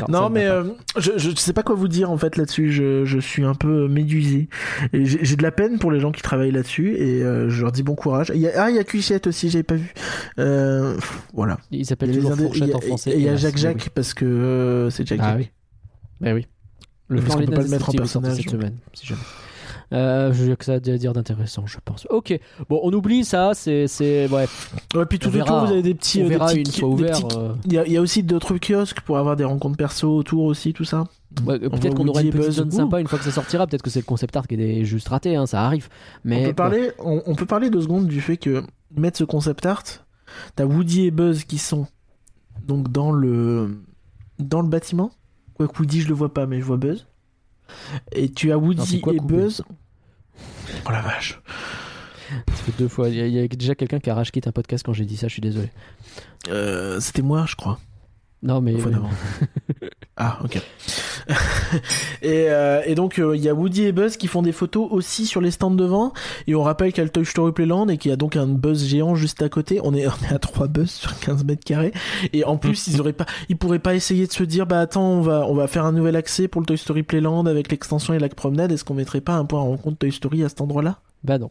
Non, 0.08 0.28
ne 0.28 0.34
mais 0.34 0.44
euh, 0.46 0.64
je, 0.98 1.12
je 1.16 1.30
sais 1.36 1.52
pas 1.52 1.62
quoi 1.62 1.74
vous 1.74 1.88
dire 1.88 2.10
en 2.10 2.18
fait 2.18 2.36
là-dessus. 2.36 2.70
Je, 2.72 3.04
je 3.04 3.18
suis 3.18 3.44
un 3.44 3.54
peu 3.54 3.88
médusé. 3.88 4.48
Et 4.92 5.04
j'ai 5.06 5.36
de 5.36 5.42
la 5.42 5.50
peine 5.52 5.78
pour 5.78 5.90
les 5.90 6.00
gens 6.00 6.12
qui 6.12 6.20
travaillent 6.22 6.50
là-dessus 6.52 6.96
et 6.96 7.22
euh, 7.22 7.48
je 7.48 7.62
leur 7.62 7.72
dis 7.72 7.82
bon 7.82 7.94
courage. 7.94 8.30
Il 8.34 8.40
y 8.40 8.48
a, 8.48 8.62
ah, 8.64 8.70
il 8.70 8.76
y 8.76 8.78
a 8.78 8.84
Cuichette 8.84 9.26
aussi, 9.26 9.48
j'avais 9.50 9.62
pas 9.62 9.76
vu. 9.76 9.92
Euh, 10.38 10.96
voilà. 11.32 11.58
Il 11.70 11.86
s'appelle 11.86 12.12
toujours 12.14 12.34
Fourchette 12.36 12.74
en 12.74 12.80
français. 12.80 13.10
et 13.12 13.16
il 13.16 13.22
y 13.22 13.26
a 13.28 13.30
hélas, 13.30 13.40
Jacques 13.40 13.54
mais 13.54 13.60
Jacques 13.60 13.82
oui. 13.84 13.90
parce 13.94 14.14
que 14.14 14.24
euh, 14.26 14.90
c'est 14.90 15.06
Jacques 15.06 15.20
Ah 15.22 15.34
oui. 15.36 15.50
Ben 16.20 16.34
oui. 16.34 16.46
Le 17.08 17.22
qu'on 17.22 17.38
peut 17.38 17.46
pas 17.46 17.62
le 17.62 17.68
mettre 17.68 17.88
en 17.88 17.92
personnage, 17.92 18.36
cette 18.36 18.50
semaine, 18.50 18.74
si 18.92 19.06
jamais. 19.06 19.20
Euh, 19.92 20.32
je 20.34 20.44
que 20.56 20.64
ça 20.66 20.74
à 20.74 20.80
dire 20.80 21.12
d'intéressant, 21.14 21.66
je 21.66 21.78
pense. 21.82 22.06
Ok, 22.10 22.38
bon, 22.68 22.78
on 22.82 22.92
oublie 22.92 23.24
ça, 23.24 23.52
c'est, 23.54 23.86
ouais, 24.28 24.46
Ouais, 24.94 25.06
puis 25.06 25.18
tout 25.18 25.30
autour, 25.30 25.64
vous 25.64 25.72
avez 25.72 25.82
des 25.82 25.94
petits. 25.94 26.18
on 26.20 26.26
euh, 26.26 26.28
des 26.28 26.34
verra 26.34 26.46
petits 26.48 26.58
une 26.60 26.66
fois 26.80 26.88
ouvert. 26.90 27.12
petits- 27.22 27.36
euh, 27.38 27.52
Il 27.64 27.72
y, 27.72 27.78
a, 27.78 27.86
il 27.86 27.92
y 27.92 27.96
a 27.96 28.00
aussi 28.02 28.22
d'autres 28.22 28.58
kiosques 28.58 29.00
pour 29.00 29.16
avoir 29.16 29.34
des 29.36 29.44
rencontres 29.44 29.78
perso 29.78 30.14
autour 30.14 30.44
aussi, 30.44 30.74
tout 30.74 30.84
ça. 30.84 31.04
ouais, 31.46 31.58
peut-être 31.58 31.94
qu'on 31.94 32.06
aura 32.08 32.20
une 32.20 32.28
et 32.28 32.30
petite 32.32 32.52
zone 32.52 32.70
sympa 32.70 33.00
une 33.00 33.06
fois 33.06 33.18
que 33.18 33.24
ça 33.24 33.30
sortira. 33.30 33.66
Peut-être 33.66 33.82
que 33.82 33.88
c'est 33.90 34.00
le 34.00 34.04
concept 34.04 34.36
art 34.36 34.46
qui 34.46 34.56
est 34.56 34.84
juste 34.84 35.08
raté, 35.08 35.36
hein, 35.36 35.46
ça 35.46 35.64
arrive. 35.64 35.88
Mais 36.22 36.44
on, 36.44 36.48
peut 36.48 36.54
parler, 36.54 36.90
on, 36.98 37.22
on 37.24 37.34
peut 37.34 37.46
parler 37.46 37.70
deux 37.70 37.80
secondes 37.82 38.06
du 38.08 38.20
fait 38.20 38.36
que 38.36 38.62
mettre 38.94 39.16
ce 39.16 39.24
concept 39.24 39.64
art, 39.64 39.82
t'as 40.54 40.64
Woody 40.66 41.06
et 41.06 41.10
Buzz 41.10 41.44
qui 41.44 41.56
sont 41.56 41.86
donc 42.66 42.92
dans 42.92 43.10
le 43.12 43.78
dans 44.38 44.60
le 44.60 44.68
bâtiment. 44.68 45.12
Quoique 45.54 45.78
Woody, 45.78 46.02
je 46.02 46.08
le 46.08 46.14
vois 46.14 46.32
pas, 46.32 46.46
mais 46.46 46.60
je 46.60 46.64
vois 46.64 46.76
Buzz. 46.76 47.06
Et 48.12 48.30
tu 48.30 48.50
as 48.52 48.56
Non, 48.56 48.62
Woody 48.62 49.00
quoi 49.00 49.12
et 49.14 49.16
coupé 49.16 49.34
Buzz. 49.34 49.62
Oh 50.86 50.90
la 50.90 51.00
vache. 51.00 51.40
ça 52.30 52.54
fait 52.54 52.72
deux 52.78 52.88
fois. 52.88 53.08
Il 53.08 53.16
y, 53.16 53.20
a- 53.20 53.26
il 53.26 53.32
y 53.32 53.38
a 53.40 53.48
déjà 53.48 53.74
quelqu'un 53.74 53.98
qui 54.00 54.10
a 54.10 54.14
rage 54.14 54.30
un 54.46 54.52
podcast 54.52 54.84
quand 54.84 54.92
j'ai 54.92 55.04
dit 55.06 55.16
ça. 55.16 55.28
Je 55.28 55.32
suis 55.32 55.42
désolé. 55.42 55.70
Euh, 56.48 57.00
C'était 57.00 57.22
moi, 57.22 57.44
je 57.46 57.56
crois. 57.56 57.78
Non, 58.42 58.60
mais 58.60 58.78
Fois 58.78 58.90
d'avant. 58.92 59.10
ah, 60.20 60.36
ok. 60.42 60.56
et, 62.22 62.46
euh, 62.48 62.82
et 62.84 62.96
donc, 62.96 63.20
euh, 63.20 63.36
il 63.36 63.42
y 63.42 63.48
a 63.48 63.54
Woody 63.54 63.84
et 63.84 63.92
Buzz 63.92 64.16
qui 64.16 64.26
font 64.26 64.42
des 64.42 64.50
photos 64.50 64.88
aussi 64.90 65.26
sur 65.26 65.40
les 65.40 65.52
stands 65.52 65.70
devant. 65.70 66.12
Et 66.48 66.56
on 66.56 66.62
rappelle 66.64 66.92
qu'il 66.92 66.98
y 66.98 67.00
a 67.02 67.04
le 67.04 67.10
Toy 67.10 67.24
Story 67.24 67.52
Playland 67.52 67.86
et 67.88 67.98
qu'il 67.98 68.10
y 68.10 68.12
a 68.12 68.16
donc 68.16 68.34
un 68.34 68.48
Buzz 68.48 68.84
géant 68.84 69.14
juste 69.14 69.42
à 69.42 69.48
côté. 69.48 69.80
On 69.84 69.94
est, 69.94 70.06
on 70.08 70.28
est 70.28 70.34
à 70.34 70.40
3 70.40 70.66
Buzz 70.66 70.90
sur 70.90 71.16
15 71.20 71.44
mètres 71.44 71.64
carrés. 71.64 71.92
Et 72.32 72.42
en 72.42 72.56
plus, 72.56 72.88
ils 72.88 73.00
auraient 73.00 73.12
pas, 73.12 73.26
ils 73.48 73.56
pourraient 73.56 73.78
pas 73.78 73.94
essayer 73.94 74.26
de 74.26 74.32
se 74.32 74.42
dire, 74.42 74.66
bah 74.66 74.80
attends, 74.80 75.08
on 75.08 75.20
va, 75.20 75.46
on 75.46 75.54
va 75.54 75.68
faire 75.68 75.84
un 75.84 75.92
nouvel 75.92 76.16
accès 76.16 76.48
pour 76.48 76.60
le 76.60 76.66
Toy 76.66 76.78
Story 76.78 77.04
Playland 77.04 77.46
avec 77.46 77.70
l'extension 77.70 78.12
et 78.12 78.18
la 78.18 78.28
promenade. 78.28 78.72
Est-ce 78.72 78.84
qu'on 78.84 78.94
mettrait 78.94 79.20
pas 79.20 79.34
un 79.34 79.44
point 79.44 79.60
en 79.60 79.68
rencontre 79.68 79.98
Toy 79.98 80.10
Story 80.10 80.42
à 80.42 80.48
cet 80.48 80.60
endroit-là? 80.60 80.98
Bah 81.22 81.38
non. 81.38 81.50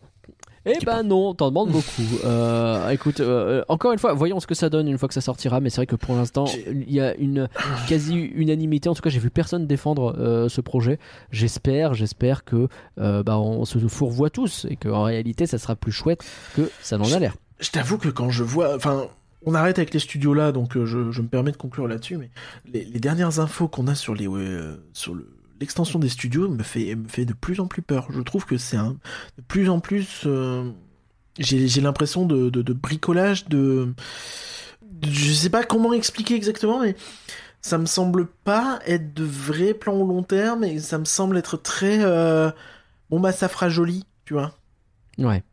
Eh 0.67 0.85
ben 0.85 1.03
non, 1.03 1.33
t'en 1.33 1.49
demandes 1.49 1.71
beaucoup. 1.71 1.85
Euh, 2.25 2.89
écoute, 2.89 3.19
euh, 3.19 3.63
encore 3.69 3.93
une 3.93 3.99
fois, 3.99 4.13
voyons 4.13 4.39
ce 4.39 4.47
que 4.47 4.55
ça 4.55 4.69
donne 4.69 4.87
une 4.87 4.97
fois 4.97 5.07
que 5.07 5.13
ça 5.13 5.21
sortira. 5.21 5.59
Mais 5.59 5.69
c'est 5.69 5.77
vrai 5.77 5.85
que 5.85 5.95
pour 5.95 6.15
l'instant, 6.15 6.45
il 6.67 6.91
y 6.91 6.99
a 6.99 7.15
une 7.15 7.47
quasi 7.87 8.15
unanimité. 8.15 8.89
En 8.89 8.95
tout 8.95 9.01
cas, 9.01 9.09
j'ai 9.09 9.19
vu 9.19 9.29
personne 9.29 9.67
défendre 9.67 10.15
euh, 10.17 10.49
ce 10.49 10.61
projet. 10.61 10.99
J'espère, 11.31 11.93
j'espère 11.93 12.43
que 12.43 12.67
euh, 12.99 13.23
bah, 13.23 13.37
on 13.39 13.65
se 13.65 13.77
fourvoie 13.87 14.29
tous 14.29 14.65
et 14.69 14.75
qu'en 14.75 15.03
réalité, 15.03 15.45
ça 15.45 15.57
sera 15.57 15.75
plus 15.75 15.91
chouette 15.91 16.23
que 16.55 16.69
ça 16.81 16.97
n'en 16.97 17.11
a 17.11 17.19
l'air. 17.19 17.35
Je 17.59 17.69
t'avoue 17.71 17.97
que 17.97 18.09
quand 18.09 18.29
je 18.29 18.43
vois, 18.43 18.75
enfin, 18.75 19.07
on 19.45 19.53
arrête 19.53 19.79
avec 19.79 19.93
les 19.93 19.99
studios 19.99 20.33
là, 20.33 20.51
donc 20.51 20.75
euh, 20.75 20.85
je, 20.85 21.11
je 21.11 21.21
me 21.21 21.27
permets 21.27 21.51
de 21.51 21.57
conclure 21.57 21.87
là-dessus, 21.87 22.17
mais 22.17 22.29
les, 22.71 22.83
les 22.83 22.99
dernières 22.99 23.39
infos 23.39 23.67
qu'on 23.67 23.87
a 23.87 23.95
sur 23.95 24.13
les, 24.13 24.27
euh, 24.27 24.75
sur 24.93 25.13
le 25.15 25.27
l'extension 25.59 25.99
des 25.99 26.09
studios 26.09 26.49
me 26.49 26.63
fait 26.63 26.95
me 26.95 27.07
fait 27.07 27.25
de 27.25 27.33
plus 27.33 27.59
en 27.59 27.67
plus 27.67 27.81
peur. 27.81 28.07
Je 28.11 28.21
trouve 28.21 28.45
que 28.45 28.57
c'est 28.57 28.77
un 28.77 28.91
de 29.37 29.43
plus 29.47 29.69
en 29.69 29.79
plus, 29.79 30.23
euh, 30.25 30.69
j'ai 31.39 31.81
l'impression 31.81 32.25
de, 32.25 32.49
de, 32.49 32.61
de 32.61 32.73
bricolage 32.73 33.45
de, 33.47 33.93
de- 34.81 35.09
je 35.11 35.33
sais 35.33 35.49
pas 35.49 35.63
comment 35.63 35.93
expliquer 35.93 36.35
exactement, 36.35 36.81
mais 36.81 36.95
ça 37.61 37.77
me 37.77 37.85
semble 37.85 38.27
pas 38.27 38.79
être 38.85 39.13
de 39.13 39.23
vrais 39.23 39.73
plans 39.73 39.95
au 39.95 40.07
long 40.07 40.23
terme 40.23 40.63
et 40.63 40.79
ça 40.79 40.97
me 40.97 41.05
semble 41.05 41.37
être 41.37 41.57
très 41.57 41.99
euh, 42.03 42.49
bon 43.09 43.19
bah 43.19 43.31
ça 43.31 43.49
fera 43.49 43.69
joli, 43.69 44.05
tu 44.25 44.33
vois. 44.33 44.55
Ouais. 45.17 45.43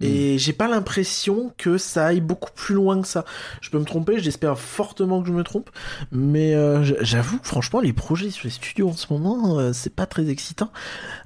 Et 0.00 0.36
j'ai 0.38 0.52
pas 0.52 0.68
l'impression 0.68 1.52
que 1.56 1.78
ça 1.78 2.06
aille 2.06 2.20
beaucoup 2.20 2.50
plus 2.54 2.74
loin 2.74 3.00
que 3.00 3.06
ça. 3.06 3.24
Je 3.62 3.70
peux 3.70 3.78
me 3.78 3.84
tromper, 3.84 4.18
j'espère 4.18 4.58
fortement 4.58 5.22
que 5.22 5.28
je 5.28 5.32
me 5.32 5.42
trompe, 5.44 5.70
mais 6.12 6.54
euh, 6.54 6.82
j'avoue 7.02 7.38
que 7.38 7.46
franchement 7.46 7.80
les 7.80 7.92
projets 7.94 8.28
sur 8.30 8.44
les 8.44 8.50
studios 8.50 8.88
en 8.88 8.92
ce 8.92 9.10
moment, 9.12 9.58
euh, 9.58 9.72
c'est 9.72 9.94
pas 9.94 10.04
très 10.06 10.28
excitant. 10.28 10.68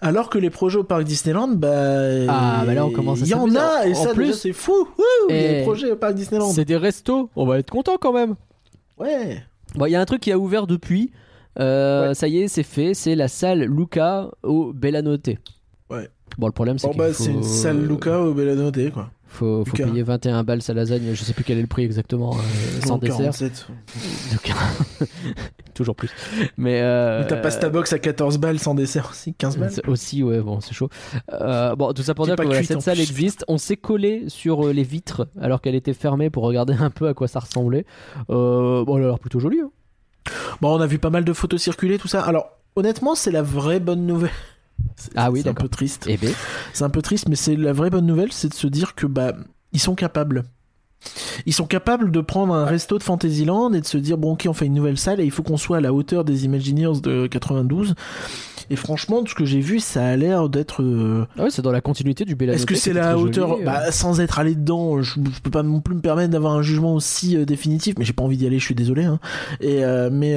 Alors 0.01 0.29
que 0.31 0.39
les 0.39 0.51
projets 0.51 0.79
au 0.79 0.85
parc 0.85 1.03
Disneyland, 1.05 1.49
bah 1.49 1.71
Ah, 2.29 2.63
bah 2.67 2.75
là, 2.75 2.85
on 2.87 2.91
commence 2.91 3.23
à 3.23 3.25
il 3.25 3.29
y 3.31 3.35
en 3.35 3.53
a 3.57 3.87
et 3.89 3.93
En 3.93 4.05
ça 4.05 4.13
plus- 4.15 4.33
c'est 4.35 4.53
fou. 4.53 4.73
Wouh, 4.99 5.05
il 5.31 5.35
y 5.35 5.39
a 5.39 5.51
Et- 5.51 5.55
des 5.57 5.63
projets 5.63 5.91
au 5.91 5.97
parc 5.97 6.15
Disneyland. 6.15 6.51
C'est 6.53 6.65
des 6.67 6.77
restos. 6.77 7.31
On 7.37 7.47
va 7.47 7.59
être 7.59 7.71
content 7.71 7.97
quand 8.01 8.13
même. 8.13 8.37
Ouais. 8.99 9.43
Bon, 9.75 9.87
il 9.87 9.93
y 9.93 9.97
a 9.97 10.01
un 10.01 10.05
truc 10.07 10.21
qui 10.21 10.31
a 10.31 10.39
ouvert 10.39 10.67
depuis. 10.67 11.11
Euh, 11.59 12.09
Ouais. 12.09 12.15
Ça 12.15 12.29
y 12.29 12.39
est, 12.43 12.49
c'est 12.49 12.63
fait. 12.63 12.95
C'est 12.95 13.15
la 13.17 13.27
salle 13.29 13.65
Luca 13.65 14.31
au 14.45 14.73
Bellanote. 14.73 15.31
Bon, 16.37 16.47
le 16.47 16.53
problème, 16.53 16.79
c'est 16.79 16.89
qu'il 16.91 16.99
bah 16.99 17.13
faut... 17.13 17.25
c'est 17.25 17.31
une 17.33 17.43
salle 17.43 17.87
Luca 17.87 18.21
au 18.21 18.35
Bellanote 18.35 18.91
quoi. 18.93 19.11
Faut, 19.31 19.63
faut 19.65 19.77
payer 19.77 20.03
21 20.03 20.43
balles 20.43 20.63
sa 20.63 20.73
lasagne. 20.73 21.11
Je 21.13 21.23
sais 21.23 21.35
plus 21.35 21.45
quel 21.45 21.59
est 21.59 21.63
le 21.63 21.67
prix 21.67 21.85
exactement. 21.85 22.35
euh, 22.35 22.87
sans 22.87 22.97
dessert. 22.97 23.19
47. 23.33 23.67
Donc, 24.33 24.55
Toujours 25.75 25.95
plus. 25.95 26.11
Mais. 26.57 26.81
Euh, 26.83 27.25
T'as 27.29 27.37
Pasta 27.37 27.69
Box 27.69 27.93
à 27.93 27.99
14 27.99 28.39
balles 28.39 28.59
sans 28.59 28.75
dessert 28.75 29.09
aussi, 29.11 29.35
15 29.35 29.59
balles. 29.59 29.73
Aussi, 29.87 30.23
ouais, 30.23 30.41
bon, 30.41 30.61
c'est 30.61 30.73
chaud. 30.73 30.89
Euh, 31.33 31.77
bon, 31.77 31.93
tout 31.93 32.03
ça 32.03 32.15
pour 32.15 32.25
dire 32.25 32.37
que 32.37 32.43
voilà, 32.43 32.63
cette 32.63 32.81
salle 32.81 32.97
plus. 32.97 33.03
existe. 33.03 33.45
On 33.49 33.59
s'est 33.59 33.77
collé 33.77 34.25
sur 34.29 34.67
euh, 34.67 34.73
les 34.73 34.83
vitres 34.83 35.29
alors 35.41 35.61
qu'elle 35.61 35.75
était 35.77 35.93
fermée 35.95 36.31
pour 36.31 36.43
regarder 36.45 36.75
un 36.75 36.91
peu 36.91 37.07
à 37.07 37.15
quoi 37.15 37.29
ça 37.29 37.41
ressemblait. 37.41 37.85
Euh, 38.31 38.85
bon, 38.85 38.97
elle 38.97 39.05
a 39.05 39.09
l'air 39.09 39.19
plutôt 39.19 39.41
jolie. 39.41 39.61
hein. 39.61 39.71
Bon, 40.63 40.75
on 40.77 40.81
a 40.81 40.87
vu 40.87 40.99
pas 40.99 41.11
mal 41.11 41.25
de 41.25 41.33
photos 41.35 41.61
circuler, 41.63 41.99
tout 41.99 42.09
ça. 42.09 42.23
Alors, 42.23 42.51
honnêtement, 42.77 43.15
c'est 43.15 43.31
la 43.31 43.43
vraie 43.43 43.79
bonne 43.79 44.07
nouvelle. 44.07 44.31
C'est- 44.99 45.11
Ah 45.17 45.31
oui, 45.31 45.41
c'est 45.43 45.49
un 45.49 45.55
peu 45.55 45.69
triste. 45.69 46.05
Eh 46.09 46.17
ben, 46.17 46.31
C'est 46.73 46.85
un 46.85 46.91
peu 46.91 47.03
triste, 47.03 47.29
mais 47.29 47.37
c'est 47.37 47.57
la 47.57 47.73
vraie 47.73 47.91
bonne 47.91 48.07
nouvelle, 48.07 48.33
c'est 48.33 48.49
de 48.49 48.55
se 48.55 48.67
dire 48.67 48.95
que 48.95 49.07
bah 49.07 49.33
ils 49.73 49.81
sont 49.81 49.95
capables. 49.95 50.45
Ils 51.47 51.53
sont 51.55 51.67
capables 51.67 52.11
de 52.11 52.21
prendre 52.21 52.53
un 52.55 52.65
resto 52.65 52.99
de 52.99 53.03
Fantasyland 53.05 53.73
et 53.73 53.81
de 53.81 53.87
se 53.87 53.97
dire 53.99 54.19
bon 54.19 54.33
ok 54.33 54.47
on 54.49 54.53
fait 54.53 54.67
une 54.67 54.75
nouvelle 54.75 54.99
salle 54.99 55.21
et 55.21 55.25
il 55.25 55.31
faut 55.31 55.45
qu'on 55.45 55.57
soit 55.57 55.77
à 55.77 55.81
la 55.81 55.93
hauteur 55.93 56.25
des 56.25 56.45
Imagineers 56.45 57.01
de 57.01 57.29
92. 57.29 57.95
Et 58.71 58.77
franchement, 58.77 59.23
de 59.23 59.29
ce 59.29 59.35
que 59.35 59.45
j'ai 59.47 59.61
vu, 59.61 59.81
ça 59.81 60.05
a 60.05 60.17
l'air 60.17 60.49
d'être. 60.51 60.83
euh, 60.83 61.25
ah 61.39 61.45
ouais, 61.45 61.51
c'est 61.51 61.63
dans 61.63 61.71
la 61.73 61.81
continuité 61.81 62.25
du 62.27 62.35
Bellanote. 62.35 62.59
Est-ce 62.59 62.67
que 62.67 62.75
c'est 62.75 62.93
la 62.93 63.17
hauteur 63.17 63.49
joli, 63.51 63.63
euh. 63.63 63.65
bah, 63.65 63.91
Sans 63.93 64.21
être 64.21 64.39
allé 64.39 64.55
dedans, 64.55 65.01
je, 65.01 65.15
je 65.15 65.41
peux 65.41 65.51
pas 65.51 65.63
non 65.63 65.81
plus 65.81 65.95
me 65.95 66.01
permettre 66.03 66.31
d'avoir 66.33 66.53
un 66.53 66.61
jugement 66.63 66.95
aussi 66.95 67.37
euh, 67.37 67.47
définitif, 67.47 67.95
mais 67.99 68.05
j'ai 68.05 68.13
pas 68.13 68.25
envie 68.25 68.37
d'y 68.37 68.47
aller, 68.47 68.59
je 68.59 68.65
suis 68.65 68.75
désolé. 68.75 69.05
Hein. 69.05 69.21
Et 69.63 69.85
euh, 69.85 70.11
mais 70.13 70.35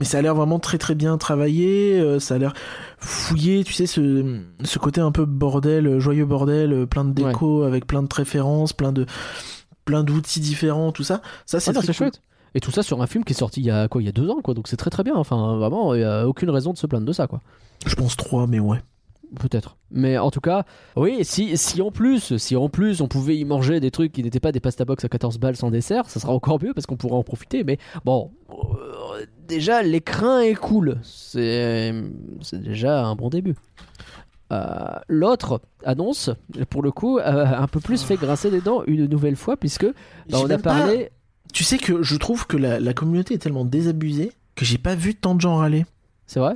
mais 0.00 0.06
ça 0.06 0.18
a 0.18 0.22
l'air 0.22 0.34
vraiment 0.34 0.58
très 0.58 0.78
très 0.78 0.94
bien 0.96 1.16
travaillé. 1.18 2.00
euh, 2.00 2.18
ça 2.18 2.34
a 2.34 2.38
l'air 2.38 2.54
fouillé, 2.98 3.62
tu 3.62 3.72
sais 3.72 3.86
ce 3.86 4.40
ce 4.64 4.78
côté 4.78 5.00
un 5.00 5.12
peu 5.12 5.24
bordel, 5.26 5.86
euh, 5.86 6.00
joyeux 6.00 6.24
bordel, 6.26 6.72
euh, 6.72 6.86
plein 6.86 7.04
de 7.04 7.12
déco 7.12 7.62
avec 7.62 7.86
plein 7.86 8.02
de 8.02 8.08
références, 8.12 8.72
plein 8.72 8.92
de 8.92 9.06
plein 9.84 10.02
d'outils 10.02 10.40
différents, 10.40 10.90
tout 10.92 11.04
ça. 11.04 11.20
Ça 11.46 11.60
c'est 11.60 11.70
Ah 11.70 11.80
cool. 11.80 11.94
chouette. 11.94 12.22
Et 12.54 12.60
tout 12.60 12.72
ça 12.72 12.82
sur 12.82 13.00
un 13.00 13.06
film 13.06 13.22
qui 13.24 13.32
est 13.32 13.36
sorti 13.36 13.60
il 13.60 13.66
y 13.66 13.70
a 13.70 13.86
quoi 13.86 14.02
Il 14.02 14.06
y 14.06 14.08
a 14.08 14.12
deux 14.12 14.28
ans, 14.28 14.40
quoi. 14.42 14.54
Donc 14.54 14.66
c'est 14.66 14.76
très 14.76 14.90
très 14.90 15.04
bien. 15.04 15.14
Enfin, 15.14 15.56
vraiment, 15.56 15.94
il 15.94 16.00
y 16.00 16.04
a 16.04 16.26
aucune 16.26 16.50
raison 16.50 16.72
de 16.72 16.78
se 16.78 16.86
plaindre 16.88 17.06
de 17.06 17.12
ça, 17.12 17.28
quoi. 17.28 17.40
Je 17.86 17.94
pense 17.94 18.16
trois, 18.16 18.46
mais 18.48 18.58
ouais. 18.58 18.82
Peut-être. 19.38 19.76
Mais 19.92 20.18
en 20.18 20.30
tout 20.32 20.40
cas, 20.40 20.64
oui, 20.96 21.18
si, 21.22 21.56
si 21.56 21.80
en 21.82 21.90
plus, 21.92 22.36
si 22.36 22.56
en 22.56 22.68
plus 22.68 23.00
on 23.00 23.06
pouvait 23.06 23.36
y 23.36 23.44
manger 23.44 23.78
des 23.78 23.90
trucs 23.92 24.10
qui 24.12 24.22
n'étaient 24.24 24.40
pas 24.40 24.50
des 24.50 24.58
pasta 24.60 24.84
box 24.84 25.04
à 25.04 25.08
14 25.08 25.38
balles 25.38 25.54
sans 25.56 25.70
dessert, 25.70 26.08
ça 26.10 26.18
sera 26.18 26.32
encore 26.32 26.60
mieux 26.62 26.74
parce 26.74 26.86
qu'on 26.86 26.96
pourrait 26.96 27.14
en 27.16 27.22
profiter. 27.22 27.62
Mais 27.62 27.78
bon, 28.04 28.32
euh, 28.50 29.24
déjà 29.46 29.82
l'écran 29.82 30.40
est 30.40 30.54
cool. 30.54 30.98
C'est, 31.04 31.94
c'est 32.42 32.60
déjà 32.60 33.04
un 33.04 33.14
bon 33.14 33.28
début. 33.30 33.54
Euh, 34.52 34.66
L'autre 35.08 35.60
annonce, 35.84 36.30
pour 36.70 36.82
le 36.82 36.90
coup, 36.90 37.18
euh, 37.18 37.46
un 37.46 37.68
peu 37.68 37.78
plus 37.78 38.02
fait 38.02 38.16
grincer 38.16 38.50
des 38.50 38.60
dents 38.60 38.82
une 38.88 39.06
nouvelle 39.06 39.36
fois 39.36 39.56
puisque 39.56 39.86
bah, 39.86 39.92
J'ai 40.30 40.36
on 40.36 40.44
a 40.46 40.48
même 40.48 40.62
pas- 40.62 40.76
parlé. 40.78 41.10
Tu 41.52 41.62
sais 41.64 41.78
que 41.78 42.02
je 42.02 42.16
trouve 42.16 42.46
que 42.48 42.56
la, 42.56 42.80
la 42.80 42.94
communauté 42.94 43.34
est 43.34 43.38
tellement 43.38 43.64
désabusée 43.64 44.32
que 44.56 44.64
j'ai 44.64 44.78
pas 44.78 44.94
vu 44.96 45.14
tant 45.14 45.34
de 45.36 45.40
gens 45.40 45.56
râler. 45.56 45.86
C'est 46.26 46.40
vrai? 46.40 46.54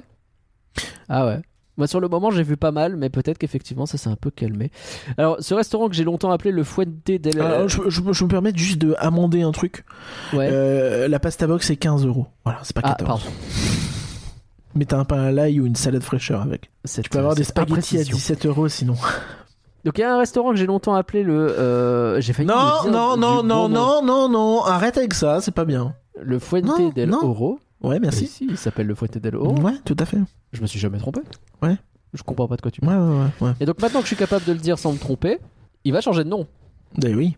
Ah 1.08 1.26
ouais. 1.26 1.40
Moi, 1.76 1.86
sur 1.88 1.98
le 2.00 2.08
moment, 2.08 2.30
j'ai 2.30 2.44
vu 2.44 2.56
pas 2.56 2.70
mal, 2.70 2.96
mais 2.96 3.10
peut-être 3.10 3.36
qu'effectivement, 3.38 3.84
ça 3.86 3.98
s'est 3.98 4.08
un 4.08 4.16
peu 4.16 4.30
calmé. 4.30 4.70
Alors, 5.18 5.36
ce 5.40 5.54
restaurant 5.54 5.88
que 5.88 5.94
j'ai 5.94 6.04
longtemps 6.04 6.30
appelé 6.30 6.52
le 6.52 6.62
Fuente 6.62 6.90
del... 7.06 7.40
Alors, 7.40 7.68
je, 7.68 7.88
je, 7.88 8.00
je 8.12 8.24
me 8.24 8.28
permets 8.28 8.52
juste 8.54 8.78
de 8.78 8.94
amender 8.98 9.42
un 9.42 9.50
truc. 9.52 9.84
ouais. 10.32 10.48
Euh, 10.52 11.08
la 11.08 11.18
pasta 11.18 11.46
box 11.46 11.66
c'est 11.66 11.76
15 11.76 12.06
euros. 12.06 12.26
Voilà, 12.44 12.60
c'est 12.62 12.74
pas 12.74 12.82
ah, 12.84 12.94
14. 12.96 13.22
pardon. 13.22 13.36
Mais 14.76 14.84
t'as 14.84 14.98
un 14.98 15.04
pain 15.04 15.22
à 15.22 15.30
l'ail 15.30 15.60
ou 15.60 15.66
une 15.66 15.76
salade 15.76 16.02
fraîcheur 16.02 16.42
avec. 16.42 16.70
Tu 16.86 17.08
peux 17.10 17.18
avoir 17.18 17.34
des 17.34 17.44
spaghettis 17.44 17.72
à 17.72 18.00
imprécision. 18.00 18.16
17 18.16 18.46
euros 18.46 18.68
sinon. 18.68 18.94
Donc, 19.84 19.98
il 19.98 20.00
y 20.00 20.04
a 20.04 20.14
un 20.14 20.18
restaurant 20.18 20.50
que 20.50 20.56
j'ai 20.56 20.66
longtemps 20.66 20.94
appelé 20.94 21.22
le... 21.22 21.34
euh, 21.34 22.20
j'ai 22.20 22.32
failli 22.32 22.48
Non, 22.48 22.90
non, 22.90 23.16
non, 23.16 23.42
non, 23.42 23.68
non, 23.68 24.02
non, 24.02 24.28
non, 24.28 24.64
arrête 24.64 24.96
avec 24.96 25.12
ça, 25.14 25.40
c'est 25.40 25.52
pas 25.54 25.64
bien. 25.64 25.94
Le 26.20 26.38
Fuente 26.38 26.64
Non, 26.64 26.88
del 26.88 27.10
non. 27.10 27.22
Oro. 27.22 27.58
Ouais, 27.84 28.00
merci. 28.00 28.26
si, 28.26 28.46
il 28.48 28.56
s'appelle 28.56 28.86
le 28.86 28.94
Fuente 28.94 29.18
del 29.18 29.36
Oro. 29.36 29.60
Ouais, 29.60 29.74
tout 29.84 29.96
à 29.98 30.06
fait. 30.06 30.18
Je 30.52 30.62
me 30.62 30.66
suis 30.66 30.78
jamais 30.78 30.98
trompé. 30.98 31.20
Ouais. 31.62 31.76
Je 32.14 32.22
comprends 32.22 32.48
pas 32.48 32.56
de 32.56 32.62
quoi 32.62 32.70
tu 32.70 32.80
parles. 32.80 32.98
ouais, 33.00 33.18
ouais. 33.18 33.48
ouais. 33.48 33.54
Et 33.60 33.66
donc, 33.66 33.80
maintenant 33.80 34.00
que 34.00 34.04
je 34.04 34.14
suis 34.14 34.16
capable 34.16 34.44
de 34.46 34.52
le 34.52 34.58
dire 34.58 34.78
sans 34.78 34.92
me 34.92 34.98
tromper, 34.98 35.38
il 35.84 35.92
va 35.92 36.00
changer 36.00 36.24
de 36.24 36.28
nom. 36.28 36.46
Bah 36.96 37.08
oui. 37.14 37.36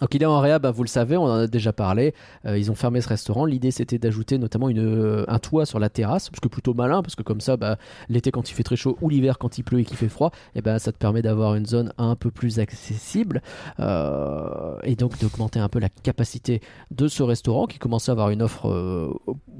Donc 0.00 0.14
il 0.14 0.22
est 0.22 0.26
en 0.26 0.40
réa, 0.40 0.58
bah, 0.58 0.70
vous 0.70 0.82
le 0.82 0.88
savez, 0.88 1.16
on 1.16 1.24
en 1.24 1.34
a 1.40 1.46
déjà 1.46 1.72
parlé. 1.72 2.14
Euh, 2.46 2.58
ils 2.58 2.70
ont 2.70 2.74
fermé 2.74 3.00
ce 3.00 3.08
restaurant. 3.08 3.44
L'idée 3.44 3.70
c'était 3.70 3.98
d'ajouter 3.98 4.38
notamment 4.38 4.68
une, 4.68 4.78
euh, 4.80 5.24
un 5.28 5.38
toit 5.38 5.66
sur 5.66 5.78
la 5.78 5.88
terrasse, 5.88 6.30
parce 6.30 6.40
que 6.40 6.48
plutôt 6.48 6.74
malin, 6.74 7.02
parce 7.02 7.14
que 7.14 7.22
comme 7.22 7.40
ça, 7.40 7.56
bah, 7.56 7.76
l'été 8.08 8.30
quand 8.30 8.50
il 8.50 8.54
fait 8.54 8.62
très 8.62 8.76
chaud 8.76 8.96
ou 9.00 9.08
l'hiver 9.08 9.38
quand 9.38 9.58
il 9.58 9.62
pleut 9.62 9.80
et 9.80 9.84
qu'il 9.84 9.96
fait 9.96 10.08
froid, 10.08 10.30
et 10.54 10.62
ben 10.62 10.78
ça 10.78 10.92
te 10.92 10.98
permet 10.98 11.22
d'avoir 11.22 11.54
une 11.54 11.66
zone 11.66 11.92
un 11.98 12.16
peu 12.16 12.30
plus 12.30 12.58
accessible 12.58 13.42
euh, 13.78 14.76
et 14.84 14.96
donc 14.96 15.18
d'augmenter 15.20 15.58
un 15.60 15.68
peu 15.68 15.78
la 15.78 15.88
capacité 15.88 16.60
de 16.90 17.08
ce 17.08 17.22
restaurant 17.22 17.66
qui 17.66 17.78
commence 17.78 18.08
à 18.08 18.12
avoir 18.12 18.30
une 18.30 18.42
offre, 18.42 18.66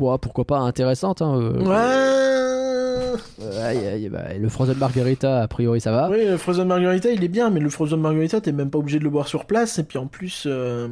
ouais, 0.01 0.17
pourquoi 0.21 0.45
pas 0.47 0.59
intéressante. 0.61 1.23
hein, 1.23 1.39
Ouais. 1.61 2.70
Aïe, 3.63 3.87
aïe, 3.87 4.09
bah, 4.09 4.35
le 4.39 4.49
frozen 4.49 4.77
margarita, 4.79 5.43
a 5.43 5.49
priori 5.49 5.81
ça 5.81 5.91
va. 5.93 6.09
Oui, 6.11 6.25
le 6.27 6.37
Frozen 6.37 6.67
Margarita, 6.69 7.11
il 7.11 7.23
est 7.25 7.29
bien, 7.29 7.51
mais 7.51 7.61
le 7.61 7.71
Frozen 7.71 8.01
Margarita, 8.01 8.41
t'es 8.41 8.53
même 8.53 8.71
pas 8.71 8.79
obligé 8.79 8.99
de 8.99 9.05
le 9.05 9.11
boire 9.11 9.29
sur 9.29 9.45
place. 9.47 9.79
Et 9.79 9.85
puis 9.85 9.99
en 9.99 10.07
plus, 10.07 10.45
euh, 10.47 10.89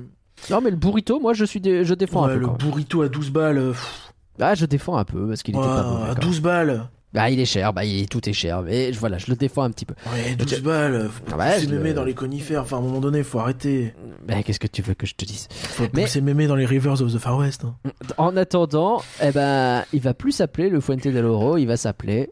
Non 0.50 0.60
mais 0.60 0.70
le 0.70 0.76
burrito, 0.76 1.20
moi 1.20 1.32
je 1.34 1.44
suis, 1.44 1.60
dé- 1.60 1.84
je 1.84 1.94
défends 1.94 2.26
ouais, 2.26 2.30
un 2.32 2.34
peu. 2.34 2.40
le 2.40 2.46
quand 2.46 2.52
même. 2.62 2.70
burrito 2.70 3.02
à 3.02 3.08
12 3.08 3.30
balles. 3.30 3.58
euh, 3.58 3.70
pff, 3.70 4.12
Ah, 4.40 4.54
je 4.54 4.66
défends 4.66 4.96
un 4.96 5.04
peu 5.04 5.26
parce 5.26 5.42
qu'il 5.42 5.54
était 5.56 5.64
ouais, 5.64 5.70
pas 5.74 5.82
mauvais. 5.82 6.10
à 6.10 6.14
quand 6.14 6.20
12 6.22 6.40
balles. 6.40 6.84
Bah, 7.14 7.30
il 7.30 7.40
est 7.40 7.46
cher, 7.46 7.72
bah, 7.72 7.84
il- 7.86 8.06
tout 8.08 8.28
est 8.28 8.34
cher, 8.34 8.60
mais 8.62 8.92
je- 8.92 8.98
voilà, 9.00 9.16
je 9.16 9.26
le 9.30 9.36
défends 9.36 9.62
un 9.62 9.70
petit 9.70 9.86
peu. 9.86 9.94
Ouais, 10.12 10.36
12 10.36 10.60
balles. 10.60 11.08
Faut 11.08 11.22
Ah 11.32 11.36
ouais, 11.38 11.54
pousser 11.54 11.66
je 11.66 11.70
le- 11.70 11.78
mémé 11.78 11.94
dans 11.94 12.04
les 12.04 12.12
conifères. 12.14 12.60
Enfin, 12.62 12.76
à 12.76 12.80
un 12.80 12.82
moment 12.82 13.00
donné, 13.00 13.22
faut 13.22 13.38
arrêter. 13.38 13.94
Mais 14.26 14.42
qu'est-ce 14.42 14.60
que 14.60 14.66
tu 14.66 14.82
veux 14.82 14.92
que 14.94 15.06
je 15.06 15.14
te 15.14 15.24
dise? 15.24 15.48
Faut 15.50 15.84
Mais- 15.94 16.02
pousser 16.02 16.20
mémé 16.20 16.46
dans 16.46 16.54
les 16.56 16.66
rivers 16.66 17.00
of 17.00 17.12
the 17.12 17.18
Far 17.18 17.38
West. 17.38 17.64
hein. 17.64 17.74
En 18.18 18.36
attendant, 18.36 19.02
eh 19.22 19.30
ben, 19.32 19.84
il 19.94 20.00
va 20.00 20.12
plus 20.12 20.32
s'appeler 20.32 20.68
le 20.68 20.80
Fuente 20.80 21.04
del 21.08 21.24
Oro, 21.24 21.56
il 21.56 21.66
va 21.66 21.76
s'appeler 21.78 22.30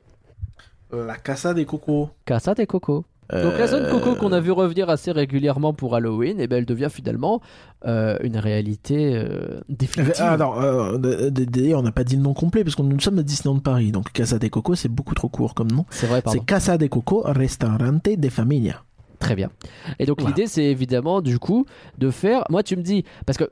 La 0.92 1.16
Casa 1.16 1.54
des 1.54 1.64
Cocos. 1.64 2.10
Casa 2.26 2.54
de 2.54 2.64
Coco. 2.64 3.04
Donc 3.32 3.58
la 3.58 3.66
zone 3.66 3.88
Coco 3.90 4.14
qu'on 4.14 4.30
a 4.32 4.40
vu 4.40 4.52
revenir 4.52 4.88
assez 4.88 5.10
régulièrement 5.10 5.72
pour 5.74 5.94
Halloween, 5.96 6.36
eh 6.38 6.46
ben, 6.46 6.58
elle 6.58 6.64
devient 6.66 6.88
finalement 6.90 7.40
euh, 7.84 8.16
une 8.22 8.36
réalité 8.36 9.16
euh, 9.16 9.60
définitive. 9.68 10.14
Ah 10.20 10.36
euh, 10.62 11.30
d- 11.30 11.46
d'ailleurs, 11.46 11.80
on 11.80 11.82
n'a 11.82 11.92
pas 11.92 12.04
dit 12.04 12.16
le 12.16 12.22
nom 12.22 12.34
complet 12.34 12.62
parce 12.62 12.76
que 12.76 12.82
nous 12.82 13.00
sommes 13.00 13.18
à 13.18 13.22
Disneyland 13.22 13.58
Paris. 13.60 13.90
Donc 13.90 14.12
Casa 14.12 14.38
des 14.38 14.48
Cocos, 14.50 14.76
c'est 14.76 14.88
beaucoup 14.88 15.14
trop 15.14 15.28
court 15.28 15.54
comme 15.54 15.70
nom. 15.72 15.84
C'est 15.90 16.06
vrai, 16.06 16.22
pardon. 16.22 16.38
C'est 16.38 16.46
Casa 16.46 16.78
des 16.78 16.88
Cocos 16.88 17.22
Restaurante 17.24 18.08
de 18.16 18.28
Familia. 18.28 18.82
Très 19.18 19.34
bien. 19.34 19.50
Et 19.98 20.06
donc 20.06 20.20
Voilà. 20.20 20.36
l'idée, 20.36 20.46
c'est 20.46 20.64
évidemment 20.64 21.20
du 21.20 21.38
coup 21.38 21.66
de 21.98 22.10
faire. 22.10 22.44
Moi, 22.50 22.62
tu 22.62 22.76
me 22.76 22.82
dis 22.82 23.04
parce 23.24 23.38
que 23.38 23.50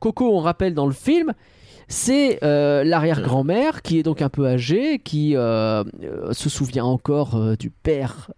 Coco, 0.00 0.36
on 0.36 0.40
rappelle 0.40 0.74
dans 0.74 0.86
le 0.86 0.92
film, 0.92 1.32
c'est 1.88 2.42
euh, 2.42 2.84
l'arrière-grand-mère 2.84 3.82
qui 3.82 3.98
est 3.98 4.02
donc 4.02 4.22
un 4.22 4.28
peu 4.28 4.46
âgée, 4.46 4.98
qui 4.98 5.36
euh, 5.36 5.84
euh, 6.02 6.32
se 6.32 6.48
souvient 6.48 6.84
encore 6.84 7.36
euh, 7.36 7.56
du 7.56 7.70
père, 7.70 8.30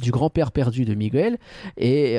du 0.00 0.10
grand-père 0.10 0.52
perdu 0.52 0.84
de 0.84 0.94
Miguel, 0.94 1.38
et, 1.76 2.18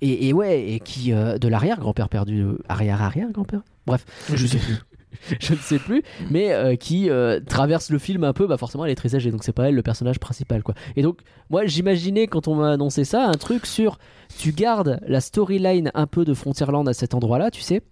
et, 0.00 0.28
et 0.28 0.32
ouais, 0.32 0.72
et 0.72 0.80
qui 0.80 1.12
de 1.12 1.48
l'arrière-grand-père 1.48 2.08
perdu, 2.08 2.44
arrière-arrière-grand-père, 2.68 3.62
bref, 3.86 4.04
Je 4.32 4.46
sais 4.46 4.58
plus. 4.58 4.78
je 5.40 5.52
ne 5.54 5.58
sais 5.58 5.78
plus, 5.78 6.02
mais 6.30 6.52
euh, 6.52 6.76
qui 6.76 7.10
euh, 7.10 7.40
traverse 7.40 7.90
le 7.90 7.98
film 7.98 8.24
un 8.24 8.32
peu, 8.32 8.46
bah 8.46 8.56
forcément 8.56 8.84
elle 8.84 8.92
est 8.92 8.96
très 8.96 9.14
âgée, 9.14 9.30
donc 9.30 9.44
c'est 9.44 9.52
pas 9.52 9.68
elle 9.68 9.74
le 9.74 9.82
personnage 9.82 10.18
principal 10.18 10.62
quoi. 10.62 10.74
Et 10.96 11.02
donc 11.02 11.20
moi 11.50 11.66
j'imaginais 11.66 12.26
quand 12.26 12.48
on 12.48 12.56
m'a 12.56 12.70
annoncé 12.70 13.04
ça 13.04 13.26
un 13.26 13.34
truc 13.34 13.66
sur 13.66 13.98
tu 14.38 14.52
gardes 14.52 15.00
la 15.06 15.20
storyline 15.20 15.90
un 15.94 16.06
peu 16.06 16.24
de 16.24 16.34
Frontierland 16.34 16.88
à 16.88 16.92
cet 16.92 17.14
endroit-là, 17.14 17.50
tu 17.50 17.60
sais, 17.60 17.82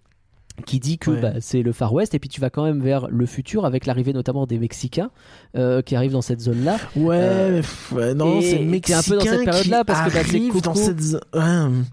qui 0.64 0.80
dit 0.80 0.98
que 0.98 1.10
Ouais. 1.10 1.20
bah, 1.20 1.32
c'est 1.40 1.62
le 1.62 1.72
Far 1.72 1.92
West 1.92 2.14
et 2.14 2.18
puis 2.18 2.28
tu 2.28 2.40
vas 2.40 2.50
quand 2.50 2.64
même 2.64 2.80
vers 2.82 3.08
le 3.08 3.26
futur 3.26 3.64
avec 3.64 3.86
l'arrivée 3.86 4.12
notamment 4.12 4.46
des 4.46 4.58
Mexicains 4.58 5.10
euh, 5.56 5.82
qui 5.82 5.96
arrivent 5.96 6.12
dans 6.12 6.22
cette 6.22 6.40
zone-là. 6.40 6.76
Ouais, 6.96 7.60
Euh, 7.94 8.14
non, 8.14 8.40
c'est 8.40 8.58
Mexicain 8.60 8.98
un 8.98 9.02
peu 9.02 9.16
dans 9.16 9.24
cette 9.24 9.44
période-là 9.44 9.78
qui 9.80 9.84
parce 9.84 10.08
que, 10.08 10.14
bah, 10.14 10.22
c'est 10.24 10.48
Coco. 10.48 10.74
cette. 10.74 11.22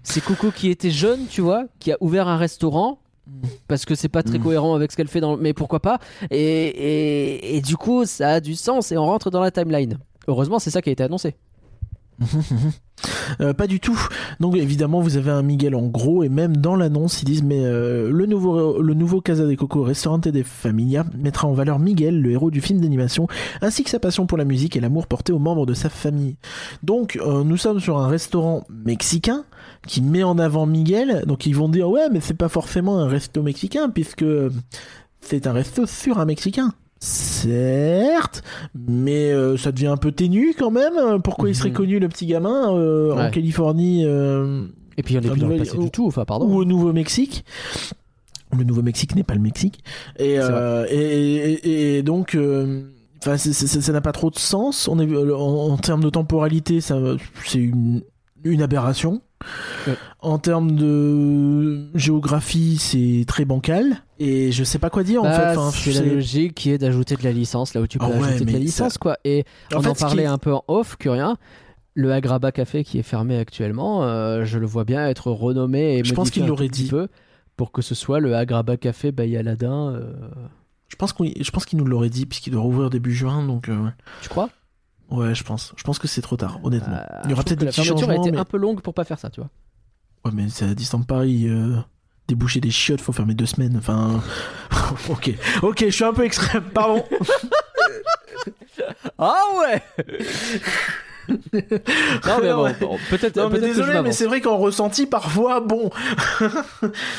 C'est 0.02 0.20
Coco 0.24 0.50
qui 0.50 0.70
était 0.70 0.90
jeune, 0.90 1.20
tu 1.28 1.40
vois, 1.40 1.64
qui 1.78 1.92
a 1.92 1.96
ouvert 2.00 2.28
un 2.28 2.36
restaurant. 2.36 3.00
Parce 3.66 3.84
que 3.84 3.96
c'est 3.96 4.08
pas 4.08 4.22
très 4.22 4.38
Mm. 4.38 4.42
cohérent 4.42 4.74
avec 4.76 4.92
ce 4.92 4.96
qu'elle 4.96 5.08
fait 5.08 5.20
dans. 5.20 5.36
Mais 5.36 5.52
pourquoi 5.52 5.80
pas 5.80 5.98
et, 6.30 6.36
et, 6.38 7.56
et 7.56 7.60
du 7.60 7.76
coup, 7.76 8.04
ça 8.04 8.34
a 8.34 8.40
du 8.40 8.54
sens 8.54 8.92
et 8.92 8.96
on 8.96 9.04
rentre 9.04 9.30
dans 9.30 9.40
la 9.40 9.50
timeline. 9.50 9.98
Heureusement, 10.28 10.60
c'est 10.60 10.70
ça 10.70 10.80
qui 10.80 10.90
a 10.90 10.92
été 10.92 11.02
annoncé. 11.02 11.34
Euh, 13.40 13.52
pas 13.52 13.66
du 13.66 13.80
tout. 13.80 13.98
Donc 14.40 14.56
évidemment, 14.56 15.00
vous 15.00 15.16
avez 15.16 15.30
un 15.30 15.42
Miguel 15.42 15.74
en 15.74 15.86
gros 15.86 16.22
et 16.22 16.28
même 16.28 16.56
dans 16.56 16.76
l'annonce, 16.76 17.22
ils 17.22 17.24
disent 17.24 17.42
mais 17.42 17.60
euh, 17.64 18.10
le 18.10 18.26
nouveau 18.26 18.80
le 18.80 18.94
nouveau 18.94 19.20
Casa 19.20 19.44
de 19.44 19.54
Coco 19.54 19.82
Restaurante 19.82 20.28
de 20.28 20.42
Familia 20.42 21.04
mettra 21.18 21.48
en 21.48 21.52
valeur 21.52 21.78
Miguel, 21.78 22.22
le 22.22 22.30
héros 22.30 22.50
du 22.50 22.60
film 22.60 22.80
d'animation, 22.80 23.26
ainsi 23.60 23.84
que 23.84 23.90
sa 23.90 23.98
passion 23.98 24.26
pour 24.26 24.38
la 24.38 24.44
musique 24.44 24.76
et 24.76 24.80
l'amour 24.80 25.06
porté 25.06 25.32
aux 25.32 25.38
membres 25.38 25.66
de 25.66 25.74
sa 25.74 25.88
famille. 25.88 26.36
Donc 26.82 27.18
euh, 27.20 27.44
nous 27.44 27.56
sommes 27.56 27.80
sur 27.80 27.98
un 27.98 28.08
restaurant 28.08 28.64
mexicain 28.70 29.44
qui 29.86 30.02
met 30.02 30.22
en 30.22 30.38
avant 30.38 30.66
Miguel. 30.66 31.24
Donc 31.26 31.46
ils 31.46 31.54
vont 31.54 31.68
dire 31.68 31.90
ouais, 31.90 32.08
mais 32.10 32.20
c'est 32.20 32.34
pas 32.34 32.48
forcément 32.48 32.98
un 32.98 33.08
resto 33.08 33.42
mexicain 33.42 33.90
puisque 33.90 34.24
c'est 35.20 35.46
un 35.46 35.52
resto 35.52 35.86
sur 35.86 36.18
un 36.18 36.24
mexicain. 36.24 36.72
Certes, 37.06 38.42
mais 38.74 39.30
euh, 39.30 39.56
ça 39.56 39.70
devient 39.70 39.86
un 39.86 39.96
peu 39.96 40.10
ténu 40.10 40.54
quand 40.58 40.70
même. 40.72 41.22
Pourquoi 41.22 41.48
il 41.48 41.54
serait 41.54 41.68
Mhm. 41.70 41.74
connu 41.76 41.98
le 42.00 42.08
petit 42.08 42.26
gamin 42.26 42.74
euh, 42.76 43.12
en. 43.12 43.30
Californie 43.30 44.02
euh, 44.04 44.64
Et 44.96 45.02
puis 45.04 45.16
on 45.16 45.20
est 45.20 45.26
Un 45.26 45.30
plus 45.32 45.40
dans 45.40 45.46
le 45.46 45.52
nouvel- 45.54 45.66
passé 45.68 45.78
ou- 45.78 45.84
du 45.84 45.90
tout. 45.90 46.06
Enfin, 46.06 46.24
pardon. 46.24 46.46
ou 46.46 46.56
au 46.56 46.64
Nouveau-Mexique 46.64 47.44
Le 48.56 48.64
Nouveau-Mexique 48.64 49.14
n'est 49.14 49.22
pas 49.22 49.34
le 49.34 49.40
Mexique. 49.40 49.84
Et, 50.18 50.38
C'est 50.40 50.94
et, 50.94 51.52
et- 51.52 51.98
et 51.98 52.02
donc, 52.02 52.36
enfin, 53.24 53.36
ça 53.36 53.92
n'a 53.92 54.00
pas 54.00 54.12
trop 54.12 54.30
de 54.30 54.38
sens. 54.38 54.88
On 54.88 54.98
est, 54.98 55.16
en, 55.32 55.38
en 55.72 55.76
termes 55.76 56.02
de 56.02 56.10
temporalité, 56.10 56.80
ça, 56.80 56.98
c'est 57.44 57.58
une, 57.58 58.02
une 58.50 58.62
aberration. 58.62 59.20
Ouais. 59.86 59.94
En 60.20 60.38
termes 60.38 60.74
de 60.76 61.88
géographie, 61.94 62.78
c'est 62.78 63.24
très 63.26 63.44
bancal. 63.44 64.02
Et 64.18 64.50
je 64.50 64.64
sais 64.64 64.78
pas 64.78 64.90
quoi 64.90 65.02
dire 65.04 65.20
en 65.22 65.24
Bah, 65.24 65.32
fait. 65.52 65.58
Enfin, 65.58 65.70
c'est 65.70 65.92
la 65.92 66.14
logique 66.14 66.54
qui 66.54 66.70
est 66.70 66.78
d'ajouter 66.78 67.16
de 67.16 67.22
la 67.24 67.32
licence 67.32 67.74
là 67.74 67.80
où 67.82 67.86
tu 67.86 67.98
peux 67.98 68.06
Ah 68.06 68.10
ouais, 68.10 68.28
ajouter 68.28 68.44
de 68.46 68.52
la 68.52 68.58
licence 68.58 68.98
quoi. 68.98 69.18
Et 69.24 69.44
En 69.74 69.78
on 69.78 69.82
fait, 69.82 69.88
en 69.88 69.92
qui 69.94 70.00
parlait 70.02 70.26
un 70.26 70.38
peu 70.38 70.52
en 70.54 70.64
off 70.68 70.96
que 70.96 71.08
rien. 71.08 71.36
Le 71.94 72.12
Agraba 72.12 72.52
Café 72.52 72.84
qui 72.84 72.98
est 72.98 73.02
fermé 73.02 73.38
actuellement, 73.38 74.04
euh, 74.04 74.44
je 74.44 74.58
le 74.58 74.66
vois 74.66 74.84
bien 74.84 75.06
être 75.08 75.30
renommé 75.30 75.98
et 75.98 76.04
Je 76.04 76.12
pense 76.14 76.30
qu'il 76.30 76.46
l'aurait 76.46 76.68
dit. 76.68 76.88
peu 76.88 77.08
pour 77.56 77.72
que 77.72 77.80
ce 77.80 77.94
soit 77.94 78.20
le 78.20 78.34
Agraba 78.36 78.76
Café 78.76 79.12
by 79.12 79.34
Aladdin. 79.36 79.94
euh, 79.94 80.12
Je 80.88 80.96
pense 80.96 81.12
qu'on, 81.14 81.24
je 81.24 81.50
pense 81.50 81.64
qu'il 81.64 81.78
nous 81.78 81.86
l'aurait 81.86 82.10
dit 82.10 82.26
puisqu'il 82.26 82.50
doit 82.52 82.60
rouvrir 82.62 82.90
début 82.90 83.14
juin. 83.14 83.46
Donc, 83.46 83.68
euh, 83.70 83.76
Tu 84.22 84.28
crois? 84.28 84.50
Ouais, 85.10 85.34
je 85.34 85.44
pense. 85.44 85.72
Je 85.76 85.82
pense 85.82 85.98
que 85.98 86.08
c'est 86.08 86.22
trop 86.22 86.36
tard, 86.36 86.58
honnêtement. 86.64 86.94
Euh, 86.96 87.20
Il 87.24 87.30
y 87.30 87.32
aura 87.32 87.42
peut-être 87.42 87.58
des 87.60 87.66
la 87.66 87.70
petits 87.72 87.84
fermeture 87.84 88.08
a 88.08 88.12
changements, 88.12 88.24
été 88.24 88.32
mais- 88.32 88.38
un 88.40 88.44
peu 88.44 88.56
longue 88.56 88.80
pour 88.80 88.94
pas 88.94 89.04
faire 89.04 89.18
ça, 89.18 89.30
tu 89.30 89.40
vois. 89.40 89.50
Ouais, 90.24 90.30
mais 90.34 90.48
c'est 90.48 90.64
à 90.68 90.74
distance 90.74 91.02
de 91.02 91.06
Paris. 91.06 91.46
Euh, 91.48 91.76
déboucher 92.28 92.60
des 92.60 92.70
chiottes, 92.72 93.00
faut 93.00 93.12
fermer 93.12 93.34
deux 93.34 93.46
semaines. 93.46 93.76
Enfin, 93.78 94.20
ok, 95.08 95.32
ok, 95.62 95.84
je 95.86 95.90
suis 95.90 96.04
un 96.04 96.12
peu 96.12 96.24
extrême. 96.24 96.64
Pardon. 96.74 97.04
Ah 99.18 99.42
ouais 99.58 99.82
Non 101.28 102.38
mais 102.42 102.52
bon, 102.52 102.96
peut-être 103.10 103.36
Non, 103.36 103.50
mais 103.50 103.60
désolé, 103.60 104.00
mais 104.02 104.12
c'est 104.12 104.26
vrai 104.26 104.40
qu'en 104.40 104.56
ressenti, 104.56 105.06
parfois, 105.06 105.60
bon. 105.60 105.90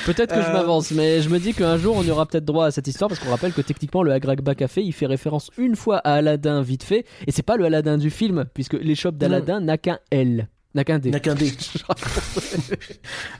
Peut-être 0.05 0.33
que 0.35 0.41
je 0.41 0.47
Euh, 0.47 0.53
m'avance, 0.53 0.91
mais 0.91 1.21
je 1.21 1.29
me 1.29 1.39
dis 1.39 1.53
qu'un 1.53 1.77
jour 1.77 1.95
on 1.97 2.07
aura 2.09 2.25
peut-être 2.25 2.45
droit 2.45 2.65
à 2.67 2.71
cette 2.71 2.87
histoire 2.87 3.09
parce 3.09 3.19
qu'on 3.19 3.29
rappelle 3.29 3.53
que 3.53 3.61
techniquement 3.61 4.03
le 4.03 4.11
Agragba 4.11 4.55
Café 4.55 4.81
il 4.83 4.93
fait 4.93 5.05
référence 5.05 5.49
une 5.57 5.75
fois 5.75 5.97
à 5.99 6.13
Aladdin 6.13 6.61
vite 6.61 6.83
fait 6.83 7.05
et 7.25 7.31
c'est 7.31 7.43
pas 7.43 7.57
le 7.57 7.65
Aladdin 7.65 7.97
du 7.97 8.09
film 8.09 8.45
puisque 8.53 8.73
l'échoppe 8.73 9.17
d'Aladdin 9.17 9.59
n'a 9.61 9.77
qu'un 9.77 9.99
L, 10.11 10.47
n'a 10.75 10.83
qu'un 10.83 10.99
D. 10.99 11.11
N'a 11.11 11.19
qu'un 11.19 11.35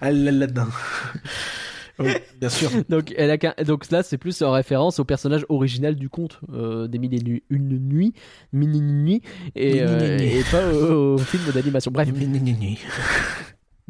là 0.01 0.09
là-dedans. 0.32 0.68
Oui, 1.99 2.11
bien 2.39 2.49
sûr. 2.49 2.69
Donc, 2.89 3.13
elle 3.17 3.31
a 3.31 3.37
donc 3.63 3.89
là 3.91 4.03
c'est 4.03 4.17
plus 4.17 4.41
en 4.43 4.51
référence 4.51 4.99
au 4.99 5.05
personnage 5.05 5.45
original 5.49 5.95
du 5.95 6.09
conte 6.09 6.39
euh, 6.53 6.87
des 6.87 6.99
mille 6.99 7.13
et 7.15 7.23
nu- 7.23 7.43
une 7.49 7.79
nuit, 7.79 8.13
une 8.53 8.79
nuits 8.79 9.21
et, 9.55 9.81
euh, 9.81 10.17
et 10.19 10.43
pas 10.51 10.71
au, 10.73 11.15
au 11.15 11.17
film 11.17 11.43
d'animation. 11.53 11.91
Bref, 11.91 12.09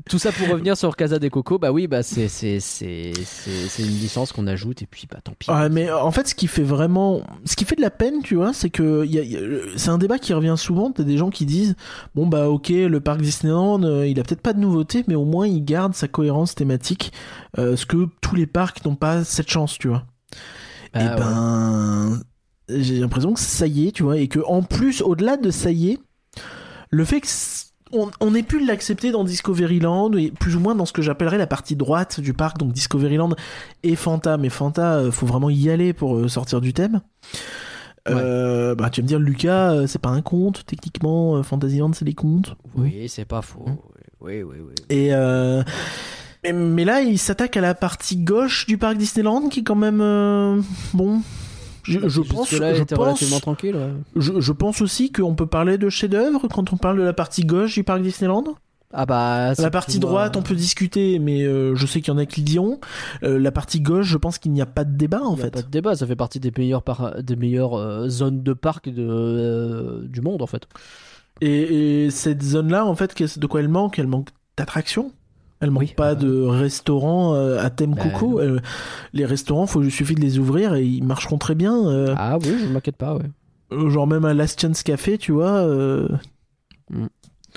tout 0.05 0.19
ça 0.19 0.31
pour 0.31 0.47
revenir 0.47 0.77
sur 0.77 0.95
Casa 0.95 1.19
des 1.19 1.29
Coco, 1.29 1.57
bah 1.57 1.71
oui, 1.71 1.87
bah 1.87 2.03
c'est 2.03 2.27
une 3.79 3.85
licence 3.85 4.31
qu'on 4.31 4.47
ajoute 4.47 4.81
et 4.81 4.85
puis 4.85 5.07
bah 5.09 5.19
tant 5.23 5.33
pis. 5.37 5.49
Ouais, 5.49 5.69
mais 5.69 5.91
en 5.91 6.11
fait, 6.11 6.27
ce 6.27 6.35
qui 6.35 6.47
fait 6.47 6.63
vraiment, 6.63 7.21
ce 7.45 7.55
qui 7.55 7.65
fait 7.65 7.75
de 7.75 7.81
la 7.81 7.89
peine, 7.89 8.21
tu 8.23 8.35
vois, 8.35 8.53
c'est 8.53 8.69
que 8.69 9.05
y 9.05 9.17
a- 9.17 9.23
il 9.23 9.31
y 9.31 9.37
a- 9.37 9.41
c'est 9.75 9.89
un 9.89 9.97
débat 9.97 10.19
qui 10.19 10.33
revient 10.33 10.55
souvent. 10.57 10.91
T'as 10.91 11.03
des 11.03 11.17
gens 11.17 11.29
qui 11.29 11.45
disent, 11.45 11.75
bon 12.15 12.27
bah 12.27 12.47
ok, 12.47 12.69
le 12.69 12.99
parc 12.99 13.21
Disneyland, 13.21 13.83
euh, 13.83 14.07
il 14.07 14.19
a 14.19 14.23
peut-être 14.23 14.41
pas 14.41 14.53
de 14.53 14.59
nouveauté, 14.59 15.03
mais 15.07 15.15
au 15.15 15.25
moins 15.25 15.47
il 15.47 15.65
garde 15.65 15.93
sa 15.95 16.07
cohérence 16.07 16.55
thématique, 16.55 17.11
euh, 17.57 17.75
ce 17.75 17.85
que 17.85 18.07
tous 18.21 18.35
les 18.35 18.45
parcs 18.47 18.85
n'ont 18.85 18.95
pas 18.95 19.23
cette 19.23 19.49
chance, 19.49 19.77
tu 19.77 19.87
vois. 19.87 20.05
Bah, 20.93 21.01
et 21.01 21.09
ouais. 21.09 21.15
ben, 21.17 22.21
j'ai 22.69 22.99
l'impression 22.99 23.33
que 23.33 23.39
ça 23.39 23.67
y 23.67 23.87
est, 23.87 23.91
tu 23.91 24.03
vois, 24.03 24.17
et 24.17 24.27
que 24.27 24.39
en 24.45 24.61
plus, 24.61 25.01
au-delà 25.01 25.37
de 25.37 25.49
ça 25.51 25.71
y 25.71 25.89
est, 25.91 25.99
le 26.89 27.03
fait 27.03 27.21
que 27.21 27.27
on, 27.91 28.09
on 28.19 28.35
ait 28.35 28.43
pu 28.43 28.63
l'accepter 28.65 29.11
dans 29.11 29.23
Discoveryland 29.23 30.13
et 30.13 30.31
plus 30.31 30.55
ou 30.55 30.59
moins 30.59 30.75
dans 30.75 30.85
ce 30.85 30.93
que 30.93 31.01
j'appellerais 31.01 31.37
la 31.37 31.47
partie 31.47 31.75
droite 31.75 32.19
du 32.19 32.33
parc, 32.33 32.57
donc 32.57 32.73
Discoveryland 32.73 33.35
et 33.83 33.95
Fanta, 33.95 34.37
mais 34.37 34.49
Fanta, 34.49 34.95
euh, 34.95 35.11
faut 35.11 35.25
vraiment 35.25 35.49
y 35.49 35.69
aller 35.69 35.93
pour 35.93 36.15
euh, 36.17 36.27
sortir 36.27 36.61
du 36.61 36.73
thème. 36.73 37.01
Euh, 38.09 38.73
bah 38.73 38.89
tu 38.89 39.01
vas 39.01 39.03
me 39.03 39.07
dire 39.07 39.19
Lucas, 39.19 39.85
c'est 39.85 39.99
pas 40.01 40.09
un 40.09 40.21
conte 40.21 40.65
techniquement, 40.65 41.43
Fantasyland 41.43 41.91
c'est 41.91 42.05
des 42.05 42.13
contes? 42.13 42.55
Oui, 42.75 43.09
c'est 43.09 43.25
pas 43.25 43.41
faux. 43.41 43.65
Oui, 44.21 44.41
oui, 44.41 44.57
oui. 44.59 44.73
Et 44.89 45.09
euh, 45.11 45.61
mais, 46.43 46.53
mais 46.53 46.85
là, 46.85 47.01
il 47.01 47.19
s'attaque 47.19 47.57
à 47.57 47.61
la 47.61 47.75
partie 47.75 48.17
gauche 48.17 48.65
du 48.65 48.77
parc 48.77 48.97
Disneyland, 48.97 49.49
qui 49.49 49.59
est 49.59 49.63
quand 49.63 49.75
même 49.75 50.01
euh, 50.01 50.61
bon. 50.93 51.21
Je, 51.87 52.07
je 52.07 52.21
pense, 52.21 52.51
là, 52.51 52.73
je 52.73 52.83
pense, 52.83 52.97
relativement 52.99 53.39
tranquille. 53.39 53.75
ouais. 53.75 53.91
je, 54.15 54.39
je 54.39 54.51
pense 54.51 54.81
aussi 54.81 55.11
qu'on 55.11 55.35
peut 55.35 55.45
parler 55.47 55.77
de 55.77 55.89
chef-d'œuvre 55.89 56.47
quand 56.53 56.73
on 56.73 56.77
parle 56.77 56.97
de 56.97 57.03
la 57.03 57.13
partie 57.13 57.43
gauche 57.45 57.73
du 57.75 57.83
parc 57.83 58.01
Disneyland. 58.01 58.43
Ah 58.93 59.05
bah 59.05 59.53
La 59.57 59.69
partie 59.69 59.99
droite, 59.99 60.37
on 60.37 60.41
peut 60.41 60.55
discuter, 60.55 61.19
mais 61.19 61.43
euh, 61.43 61.75
je 61.75 61.85
sais 61.85 61.99
qu'il 61.99 62.13
y 62.13 62.15
en 62.15 62.17
a 62.17 62.25
qui 62.25 62.39
le 62.41 62.45
diront. 62.45 62.79
Euh, 63.23 63.37
la 63.37 63.51
partie 63.51 63.81
gauche, 63.81 64.05
je 64.07 64.17
pense 64.17 64.37
qu'il 64.37 64.53
n'y 64.53 64.61
a 64.61 64.65
pas 64.65 64.85
de 64.85 64.95
débat 64.95 65.21
en 65.21 65.33
Il 65.35 65.39
y 65.39 65.41
a 65.41 65.45
fait. 65.45 65.51
pas 65.51 65.61
de 65.61 65.69
débat, 65.69 65.95
ça 65.95 66.07
fait 66.07 66.15
partie 66.15 66.39
des 66.39 66.51
meilleures, 66.57 66.83
par- 66.83 67.21
des 67.21 67.35
meilleures 67.35 67.73
euh, 67.77 68.07
zones 68.07 68.43
de 68.43 68.53
parc 68.53 68.87
de, 68.87 70.05
du 70.07 70.21
monde 70.21 70.41
en 70.41 70.47
fait. 70.47 70.67
Et, 71.41 72.05
et 72.05 72.09
cette 72.11 72.41
zone-là, 72.41 72.85
en 72.85 72.95
fait, 72.95 73.13
de 73.39 73.45
quoi 73.47 73.59
elle 73.59 73.67
manque? 73.67 73.99
Elle 73.99 74.07
manque 74.07 74.29
d'attractions. 74.57 75.11
Elle 75.59 75.71
manque 75.71 75.81
Oui. 75.81 75.93
pas 75.95 76.13
de 76.15 76.41
restaurants 76.43 77.33
euh, 77.33 77.59
à 77.59 77.69
thème 77.69 77.95
Bah, 77.95 78.03
coco. 78.09 78.39
Euh, 78.39 78.59
les 79.13 79.25
restaurants, 79.25 79.65
faut, 79.65 79.81
il 79.81 79.91
suffit 79.91 80.13
de 80.15 80.21
les 80.21 80.37
ouvrir 80.39 80.75
et 80.75 80.83
ils 80.85 81.03
marcheront 81.03 81.37
très 81.37 81.55
bien. 81.55 81.87
euh, 81.87 82.13
Ah 82.17 82.37
oui, 82.37 82.55
je 82.59 82.67
m'inquiète 82.67 82.95
pas, 82.97 83.15
ouais. 83.15 83.23
Euh, 83.71 83.89
genre 83.89 84.05
même 84.07 84.23
un 84.25 84.33
Last 84.33 84.61
Chance 84.61 84.83
Café, 84.83 85.17
tu 85.17 85.31
vois, 85.31 85.51
euh, 85.51 86.07
Mm. 86.89 87.07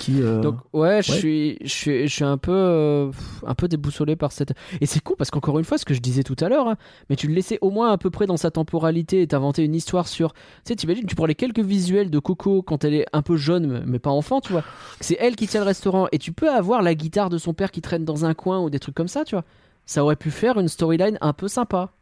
Qui. 0.00 0.20
euh, 0.20 0.40
Donc 0.40 0.56
ouais, 0.72 1.02
je 1.02 1.12
suis, 1.12 1.58
je 1.62 1.68
suis, 1.68 2.08
je 2.08 2.12
suis 2.12 2.24
un 2.24 2.38
peu, 2.38 2.50
euh, 2.52 3.10
un 3.46 3.54
peu 3.54 3.68
déboussolé 3.68 4.16
par 4.16 4.32
cette. 4.32 4.52
Et 4.80 4.86
c'est 4.86 5.00
con 5.00 5.14
parce 5.16 5.30
qu'encore 5.30 5.58
une 5.58 5.64
fois, 5.64 5.78
ce 5.78 5.84
que 5.84 5.94
je 5.94 6.00
disais 6.00 6.22
tout 6.24 6.36
à 6.40 6.48
l'heure, 6.48 6.66
hein, 6.68 6.76
mais 7.08 7.16
tu 7.16 7.28
le 7.28 7.34
laissais 7.34 7.58
au 7.60 7.70
moins 7.70 7.92
à 7.92 7.98
peu 7.98 8.10
près 8.10 8.26
dans 8.26 8.36
sa 8.36 8.50
temporalité 8.50 9.22
et 9.22 9.26
t'inventais 9.28 9.64
une 9.64 9.74
histoire 9.74 10.08
sur. 10.08 10.32
Tu 10.32 10.40
sais, 10.64 10.76
t'imagines, 10.76 11.06
tu 11.06 11.14
prends 11.14 11.26
les 11.26 11.34
quelques 11.36 11.60
visuels 11.60 12.10
de 12.10 12.18
Coco 12.18 12.62
quand 12.62 12.84
elle 12.84 12.94
est 12.94 13.06
un 13.12 13.22
peu 13.22 13.36
jeune, 13.36 13.84
mais 13.86 13.98
pas 13.98 14.10
enfant, 14.10 14.40
tu 14.40 14.50
vois. 14.52 14.64
C'est 15.00 15.16
elle 15.20 15.36
qui 15.36 15.46
tient 15.46 15.60
le 15.60 15.66
restaurant 15.66 16.08
et 16.10 16.18
tu 16.18 16.32
peux 16.32 16.50
avoir 16.50 16.82
la 16.82 16.94
guitare 16.94 17.28
de 17.30 17.38
son 17.38 17.54
père 17.54 17.70
qui 17.70 17.80
traîne 17.82 18.04
dans 18.04 18.24
un 18.24 18.34
coin 18.34 18.60
ou 18.60 18.70
des 18.70 18.78
trucs 18.80 18.94
comme 18.94 19.08
ça, 19.08 19.24
tu 19.24 19.34
vois. 19.34 19.44
Ça 19.86 20.02
aurait 20.04 20.16
pu 20.16 20.30
faire 20.30 20.58
une 20.58 20.68
storyline 20.68 21.18
un 21.20 21.32
peu 21.32 21.48
sympa. 21.48 21.92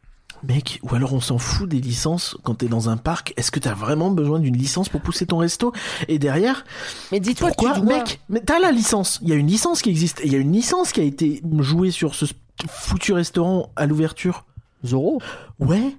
Mec, 0.43 0.79
ou 0.83 0.95
alors 0.95 1.13
on 1.13 1.19
s'en 1.19 1.37
fout 1.37 1.67
des 1.67 1.81
licences 1.81 2.37
quand 2.43 2.55
t'es 2.55 2.67
dans 2.67 2.87
un 2.89 2.95
parc. 2.95 3.33
Est-ce 3.35 3.51
que 3.51 3.59
t'as 3.59 3.73
vraiment 3.73 4.09
besoin 4.09 4.39
d'une 4.39 4.55
licence 4.55 4.87
pour 4.87 5.01
pousser 5.01 5.25
ton 5.25 5.37
resto? 5.39 5.73
Et 6.07 6.17
derrière, 6.17 6.63
Mais 7.11 7.19
dis-toi, 7.19 7.49
pourquoi, 7.49 7.73
tu 7.73 7.81
dois... 7.81 7.97
mec 7.97 8.21
Mais 8.29 8.39
t'as 8.39 8.59
la 8.59 8.71
licence. 8.71 9.19
Il 9.21 9.27
y 9.29 9.33
a 9.33 9.35
une 9.35 9.47
licence 9.47 9.81
qui 9.81 9.89
existe. 9.89 10.21
Et 10.21 10.27
il 10.27 10.31
y 10.31 10.35
a 10.35 10.39
une 10.39 10.53
licence 10.53 10.93
qui 10.93 11.01
a 11.01 11.03
été 11.03 11.41
jouée 11.59 11.91
sur 11.91 12.15
ce 12.15 12.25
foutu 12.69 13.11
restaurant 13.11 13.69
à 13.75 13.85
l'ouverture. 13.85 14.45
Zorro 14.85 15.19
Ouais. 15.59 15.95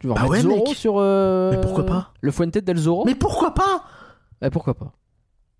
Tu 0.00 0.06
veux 0.06 0.14
Bah 0.14 0.24
ouais, 0.26 0.40
Zorro 0.40 0.64
mec. 0.68 0.76
sur. 0.76 0.94
euh, 0.96 1.50
Mais 1.50 1.60
pourquoi 1.60 1.84
pas? 1.84 2.12
Le 2.22 2.30
Fuente 2.30 2.56
del 2.56 2.78
Zorro? 2.78 3.04
Mais 3.04 3.14
pourquoi 3.14 3.52
pas? 3.52 3.82
Eh, 4.40 4.48
pourquoi 4.48 4.72
pas? 4.74 4.92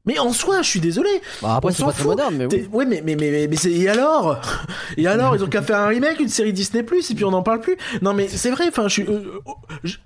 Mais 0.08 0.18
en 0.18 0.32
soi, 0.32 0.62
je 0.62 0.68
suis 0.68 0.80
désolé. 0.80 1.10
Bah, 1.42 1.56
après, 1.56 1.72
c'est 1.72 1.84
pas 1.84 1.92
très 1.92 2.04
moderne, 2.04 2.34
mais 2.36 2.46
oui. 2.46 2.66
Ouais, 2.72 2.86
mais 2.86 3.02
mais 3.04 3.14
mais 3.14 3.30
mais, 3.30 3.46
mais 3.46 3.56
c'est 3.56 3.70
et 3.70 3.88
alors 3.88 4.40
Et 4.96 5.06
alors, 5.06 5.36
ils 5.36 5.44
ont 5.44 5.48
qu'à 5.48 5.62
faire 5.62 5.78
un 5.78 5.86
remake, 5.88 6.18
une 6.18 6.28
série 6.28 6.52
Disney 6.52 6.82
Plus, 6.82 7.10
et 7.10 7.14
puis 7.14 7.24
on 7.24 7.30
n'en 7.30 7.42
parle 7.42 7.60
plus. 7.60 7.76
Non, 8.02 8.14
mais 8.14 8.26
c'est 8.26 8.50
vrai. 8.50 8.64
Enfin, 8.68 8.88
je 8.88 8.92
suis, 8.94 9.02
euh, 9.02 9.40
euh, 9.46 9.52
je, 9.84 9.96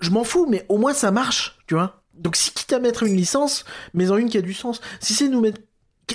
je- 0.00 0.10
m'en 0.10 0.24
fous, 0.24 0.46
mais 0.48 0.64
au 0.68 0.78
moins 0.78 0.94
ça 0.94 1.10
marche, 1.10 1.58
tu 1.66 1.74
vois. 1.74 2.00
Donc 2.14 2.36
si 2.36 2.50
quitte 2.52 2.72
à 2.72 2.78
mettre 2.78 3.02
une 3.02 3.16
licence, 3.16 3.64
mais 3.94 4.10
en 4.10 4.16
une 4.16 4.28
qui 4.30 4.38
a 4.38 4.42
du 4.42 4.54
sens. 4.54 4.80
Si 5.00 5.12
c'est 5.14 5.28
nous 5.28 5.40
mettre, 5.40 5.60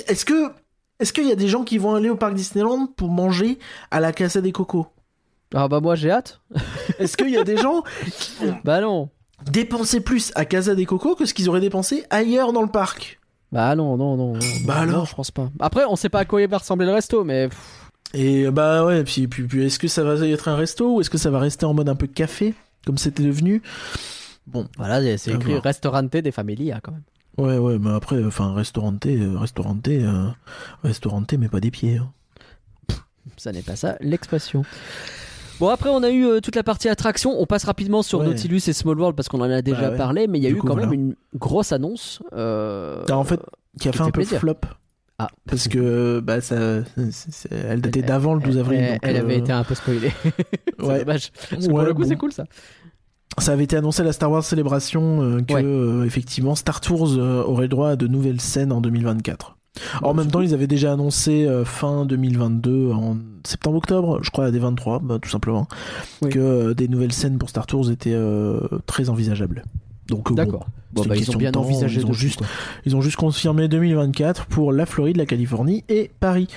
est-ce 0.07 0.25
que 0.25 0.51
est-ce 0.99 1.11
qu'il 1.13 1.27
y 1.27 1.31
a 1.31 1.35
des 1.35 1.47
gens 1.49 1.63
qui 1.63 1.77
vont 1.77 1.95
aller 1.95 2.09
au 2.09 2.15
parc 2.15 2.33
Disneyland 2.33 2.87
pour 2.87 3.09
manger 3.09 3.59
à 3.91 3.99
la 3.99 4.11
Casa 4.13 4.39
des 4.41 4.51
Cocos? 4.53 4.87
Ah, 5.53 5.67
bah, 5.67 5.81
moi, 5.81 5.95
j'ai 5.95 6.09
hâte. 6.11 6.39
Est-ce 6.99 7.15
qu'il 7.17 7.29
y 7.29 7.37
a 7.37 7.43
des 7.43 7.57
gens 7.57 7.83
qui 8.17 8.33
Bah, 8.63 8.79
non. 8.81 9.09
dépensé 9.51 9.99
plus 10.01 10.31
à 10.35 10.45
Casa 10.45 10.73
des 10.75 10.85
Cocos 10.85 11.15
que 11.15 11.25
ce 11.25 11.33
qu'ils 11.33 11.47
auraient 11.49 11.59
dépensé 11.61 12.05
ailleurs 12.09 12.53
dans 12.53 12.61
le 12.61 12.69
parc? 12.69 13.19
Bah, 13.53 13.75
non, 13.75 13.95
non, 13.97 14.17
non. 14.17 14.33
Bah, 14.65 14.83
Non, 14.85 14.91
alors 14.93 15.05
je 15.05 15.13
pense 15.13 15.29
pas. 15.29 15.51
Après, 15.59 15.85
on 15.87 15.95
sait 15.95 16.09
pas 16.09 16.19
à 16.21 16.25
quoi 16.25 16.41
il 16.41 16.47
va 16.49 16.57
ressembler 16.57 16.87
le 16.87 16.93
resto, 16.93 17.23
mais. 17.23 17.49
Et 18.15 18.49
bah 18.49 18.83
ouais, 18.83 19.03
puis, 19.03 19.27
puis, 19.27 19.43
puis 19.43 19.65
est-ce 19.65 19.77
que 19.79 19.87
ça 19.87 20.03
va 20.03 20.15
être 20.27 20.47
un 20.47 20.55
resto 20.55 20.95
ou 20.95 21.01
est-ce 21.01 21.09
que 21.09 21.17
ça 21.19 21.29
va 21.29 21.39
rester 21.39 21.65
en 21.65 21.73
mode 21.73 21.87
un 21.87 21.95
peu 21.95 22.07
café 22.07 22.55
comme 22.85 22.97
c'était 22.97 23.23
devenu? 23.23 23.61
Bon, 24.47 24.67
Voilà, 24.77 25.17
c'est 25.17 25.31
écrit 25.31 25.57
restaurante 25.59 26.09
des 26.11 26.31
Familia 26.31 26.79
quand 26.81 26.91
même. 26.91 27.03
ouais 27.37 27.57
ouais, 27.57 27.77
mais 27.79 27.91
après, 27.91 28.23
enfin 28.25 28.53
restauranté, 28.53 29.19
euh, 29.19 29.37
restauranté, 29.37 30.03
euh, 30.03 30.27
restauranté, 30.83 31.37
mais 31.37 31.47
pas 31.47 31.59
des 31.59 31.71
pieds. 31.71 31.97
hein. 31.97 32.11
Ça 33.37 33.51
n'est 33.51 33.61
pas 33.61 33.75
ça, 33.75 33.97
l'expression. 34.01 34.63
Bon, 35.59 35.69
après, 35.69 35.89
on 35.89 36.03
a 36.03 36.09
eu 36.09 36.25
euh, 36.25 36.39
toute 36.41 36.55
la 36.55 36.63
partie 36.63 36.89
attraction. 36.89 37.39
On 37.39 37.45
passe 37.45 37.63
rapidement 37.63 38.01
sur 38.01 38.19
Ouais. 38.19 38.25
Nautilus 38.25 38.61
et 38.67 38.73
Small 38.73 38.97
World 38.99 39.15
parce 39.15 39.29
qu'on 39.29 39.39
en 39.41 39.49
a 39.49 39.61
déjà 39.61 39.81
Bah 39.83 39.89
ouais. 39.91 39.97
parlé, 39.97 40.27
mais 40.27 40.39
il 40.39 40.43
y 40.43 40.47
a 40.47 40.49
Du 40.49 40.55
eu 40.55 40.59
coup, 40.59 40.67
quand 40.67 40.73
voilà. 40.73 40.87
même 40.89 40.99
une 40.99 41.15
grosse 41.35 41.71
annonce. 41.71 42.21
euh, 42.33 43.03
Ah, 43.09 43.17
en 43.17 43.23
fait, 43.23 43.39
qui 43.79 43.87
a 43.87 43.91
qui 43.91 43.97
fait 43.97 44.03
un 44.03 44.07
peu 44.07 44.11
plaisir. 44.13 44.39
flop 44.39 44.55
Ah. 45.19 45.27
parce 45.47 45.67
que 45.67 46.19
bah 46.21 46.41
ça, 46.41 46.55
elle 47.51 47.81
datait 47.81 48.01
d'avant 48.01 48.33
le 48.33 48.41
12 48.41 48.57
avril. 48.57 48.79
elle, 48.79 48.91
donc, 48.93 48.99
elle 49.03 49.17
avait 49.17 49.35
euh, 49.35 49.39
été 49.39 49.51
un 49.51 49.63
peu 49.63 49.75
spoilée. 49.75 50.11
c'est 50.79 50.85
ouais. 50.85 50.99
dommage. 50.99 51.31
Parce 51.49 51.65
que 51.65 51.69
pour 51.69 51.81
le 51.81 51.93
coup, 51.93 52.01
bon. 52.01 52.07
c'est 52.07 52.15
cool 52.17 52.31
ça. 52.33 52.45
Ça 53.39 53.53
avait 53.53 53.63
été 53.63 53.75
annoncé 53.75 54.01
à 54.01 54.05
la 54.05 54.13
Star 54.13 54.29
Wars 54.31 54.43
Célébration 54.43 55.43
que 55.47 56.05
effectivement 56.05 56.53
Star 56.55 56.81
Tours 56.81 57.17
aurait 57.17 57.67
droit 57.67 57.89
à 57.91 57.95
de 57.95 58.05
nouvelles 58.07 58.41
scènes 58.41 58.71
en 58.71 58.79
2024. 58.81 59.57
En 60.01 60.13
même 60.13 60.29
temps, 60.29 60.41
ils 60.41 60.53
avaient 60.53 60.67
déjà 60.67 60.93
annoncé 60.93 61.45
euh, 61.45 61.65
fin 61.65 62.05
2022, 62.05 62.91
en 62.91 63.17
septembre-octobre, 63.43 64.19
je 64.21 64.29
crois, 64.29 64.45
à 64.45 64.51
des 64.51 64.59
23, 64.59 64.99
bah, 64.99 65.17
tout 65.21 65.29
simplement, 65.29 65.67
Oui. 66.21 66.29
que 66.29 66.39
euh, 66.39 66.73
des 66.73 66.87
nouvelles 66.87 67.11
scènes 67.13 67.37
pour 67.37 67.49
Star 67.49 67.65
Tours 67.65 67.89
étaient 67.91 68.13
euh, 68.13 68.59
très 68.85 69.09
envisageables. 69.09 69.63
Donc, 70.07 70.29
bon, 70.29 70.35
D'accord. 70.35 70.67
Bon, 70.91 71.01
bah, 71.05 71.15
ils 71.15 71.19
question 71.19 71.35
ont 71.35 71.39
bien 71.39 71.51
temps, 71.51 71.61
envisagé 71.61 72.01
ils 72.01 72.05
ont 72.05 72.13
juste- 72.13 72.37
quoi. 72.39 72.47
ils 72.85 72.95
ont 72.95 73.01
juste 73.01 73.15
confirmé 73.15 73.67
2024 73.67 74.45
pour 74.45 74.71
la 74.71 74.85
Floride, 74.85 75.17
la 75.17 75.25
Californie 75.25 75.83
et 75.89 76.11
Paris. 76.19 76.47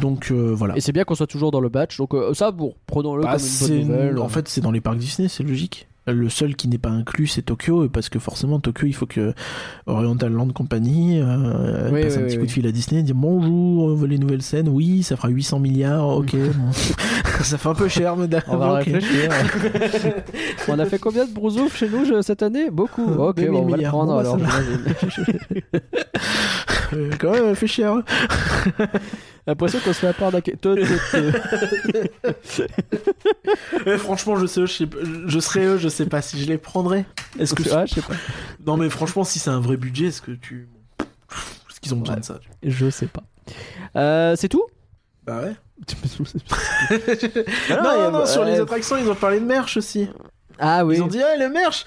Donc 0.00 0.30
voilà. 0.30 0.76
Et 0.76 0.80
c'est 0.80 0.92
bien 0.92 1.04
qu'on 1.04 1.14
soit 1.14 1.26
toujours 1.26 1.50
dans 1.50 1.60
le 1.60 1.68
batch. 1.68 1.98
Donc 1.98 2.14
ça, 2.32 2.50
bon, 2.50 2.74
prenons-le 2.86 3.22
Bah, 3.24 3.32
comme 3.32 3.38
c'est 3.40 3.80
une 3.80 3.88
bonne 3.88 3.96
nouvelle. 3.96 4.18
en 4.20 4.28
fait, 4.28 4.48
c'est 4.48 4.60
dans 4.62 4.70
les 4.70 4.80
parcs 4.80 4.96
Disney, 4.96 5.28
c'est 5.28 5.42
logique. 5.42 5.86
Le 6.06 6.28
seul 6.28 6.54
qui 6.54 6.68
n'est 6.68 6.78
pas 6.78 6.90
inclus, 6.90 7.28
c'est 7.28 7.42
Tokyo, 7.42 7.88
parce 7.88 8.10
que 8.10 8.18
forcément, 8.18 8.60
Tokyo, 8.60 8.86
il 8.86 8.92
faut 8.92 9.06
que 9.06 9.32
Oriental 9.86 10.32
Land 10.32 10.50
Company 10.50 11.18
euh, 11.20 11.90
Oui, 11.90 12.02
passe 12.02 12.16
oui, 12.16 12.22
un 12.22 12.26
petit 12.26 12.38
coup 12.38 12.46
de 12.46 12.50
fil 12.50 12.66
à 12.66 12.72
Disney, 12.72 13.02
dire 13.02 13.14
bonjour, 13.14 13.84
on 13.84 13.94
veut 13.94 14.06
les 14.06 14.18
nouvelles 14.18 14.42
scènes, 14.42 14.68
oui, 14.68 15.02
ça 15.02 15.16
fera 15.16 15.28
800 15.28 15.60
milliards, 15.60 16.08
ok. 16.08 16.36
ça 17.42 17.58
fait 17.58 17.68
un 17.68 17.74
peu 17.74 17.88
cher, 17.88 18.16
mais 18.16 18.26
d'accord. 18.26 18.54
On 18.54 18.58
va 18.58 18.80
ok. 18.80 18.84
réfléchir. 18.84 19.30
on 20.68 20.78
a 20.78 20.84
fait 20.84 20.98
combien 20.98 21.24
de 21.24 21.32
brousouf 21.32 21.76
chez 21.76 21.88
nous 21.88 22.22
cette 22.22 22.42
année? 22.42 22.70
Beaucoup. 22.70 23.10
Ok, 23.10 23.36
2000 23.36 23.50
bon, 23.50 23.58
on 23.58 23.68
va 23.68 23.76
le 23.76 23.82
prendre 23.84 24.12
Bon, 24.12 24.14
bah, 24.16 24.20
alors. 24.20 24.38
ça. 24.38 25.78
Euh, 26.92 27.10
quand 27.18 27.32
même, 27.32 27.44
ça 27.46 27.54
fait 27.54 27.66
cher. 27.66 28.02
L'impression 29.46 29.78
qu'on 29.80 29.92
se 29.92 29.98
fait 30.00 30.06
à 30.08 30.12
part 30.14 30.30
te. 30.32 30.68
Eh, 33.86 33.98
franchement, 33.98 34.36
je 34.36 34.46
sais, 34.46 34.62
je, 34.62 34.66
sais, 34.72 34.88
je 35.26 35.38
serais 35.38 35.64
eux, 35.66 35.76
je 35.78 35.88
sais 35.88 36.06
pas 36.06 36.22
si 36.22 36.40
je 36.40 36.46
les 36.46 36.58
prendrais. 36.58 37.04
Est-ce 37.38 37.54
que 37.54 37.62
Ah, 37.72 37.84
je 37.86 37.94
sais 37.94 38.00
pas. 38.02 38.14
non, 38.66 38.76
mais 38.76 38.88
franchement, 38.88 39.24
si 39.24 39.38
c'est 39.38 39.50
un 39.50 39.60
vrai 39.60 39.76
budget, 39.76 40.06
est-ce 40.06 40.22
que 40.22 40.30
tu, 40.32 40.68
est-ce 41.70 41.80
qu'ils 41.80 41.92
ont 41.94 41.98
besoin 41.98 42.14
Ouais. 42.14 42.20
de 42.20 42.24
ça 42.24 42.40
Je 42.62 42.88
sais 42.90 43.06
pas. 43.06 43.22
Euh, 43.96 44.34
c'est 44.36 44.48
tout? 44.48 44.64
Bah 45.26 45.42
ouais. 45.42 45.54
Ah, 47.70 47.82
non, 47.82 47.90
a- 47.90 48.10
non, 48.10 48.26
sur 48.26 48.44
les 48.44 48.58
attractions, 48.60 48.96
ils 48.96 49.08
ont 49.10 49.14
parlé 49.14 49.40
de 49.40 49.44
merch 49.44 49.76
aussi. 49.76 50.08
Ah 50.58 50.84
oui. 50.86 50.96
Ils 50.96 51.02
ont 51.02 51.06
dit, 51.08 51.20
ah, 51.22 51.36
le 51.36 51.48
merch 51.50 51.84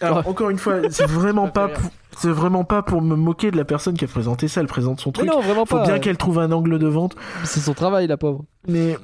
Alors, 0.00 0.26
encore 0.28 0.50
une 0.50 0.58
fois, 0.58 0.76
c'est 0.90 1.06
vraiment 1.08 1.48
pas 1.48 1.68
pour... 1.68 1.90
C'est 2.18 2.30
vraiment 2.30 2.64
pas 2.64 2.82
pour 2.82 3.02
me 3.02 3.14
moquer 3.14 3.50
de 3.50 3.58
la 3.58 3.66
personne 3.66 3.94
qui 3.94 4.04
a 4.04 4.08
présenté 4.08 4.48
ça, 4.48 4.62
elle 4.62 4.66
présente 4.66 5.00
son 5.00 5.10
Mais 5.10 5.26
truc. 5.26 5.28
non, 5.28 5.40
vraiment 5.40 5.66
Faut 5.66 5.76
pas. 5.76 5.84
bien 5.84 5.98
qu'elle 5.98 6.16
trouve 6.16 6.38
un 6.38 6.50
angle 6.50 6.78
de 6.78 6.86
vente. 6.86 7.14
C'est 7.44 7.60
son 7.60 7.74
travail, 7.74 8.06
la 8.06 8.16
pauvre. 8.16 8.44
Mais 8.66 8.96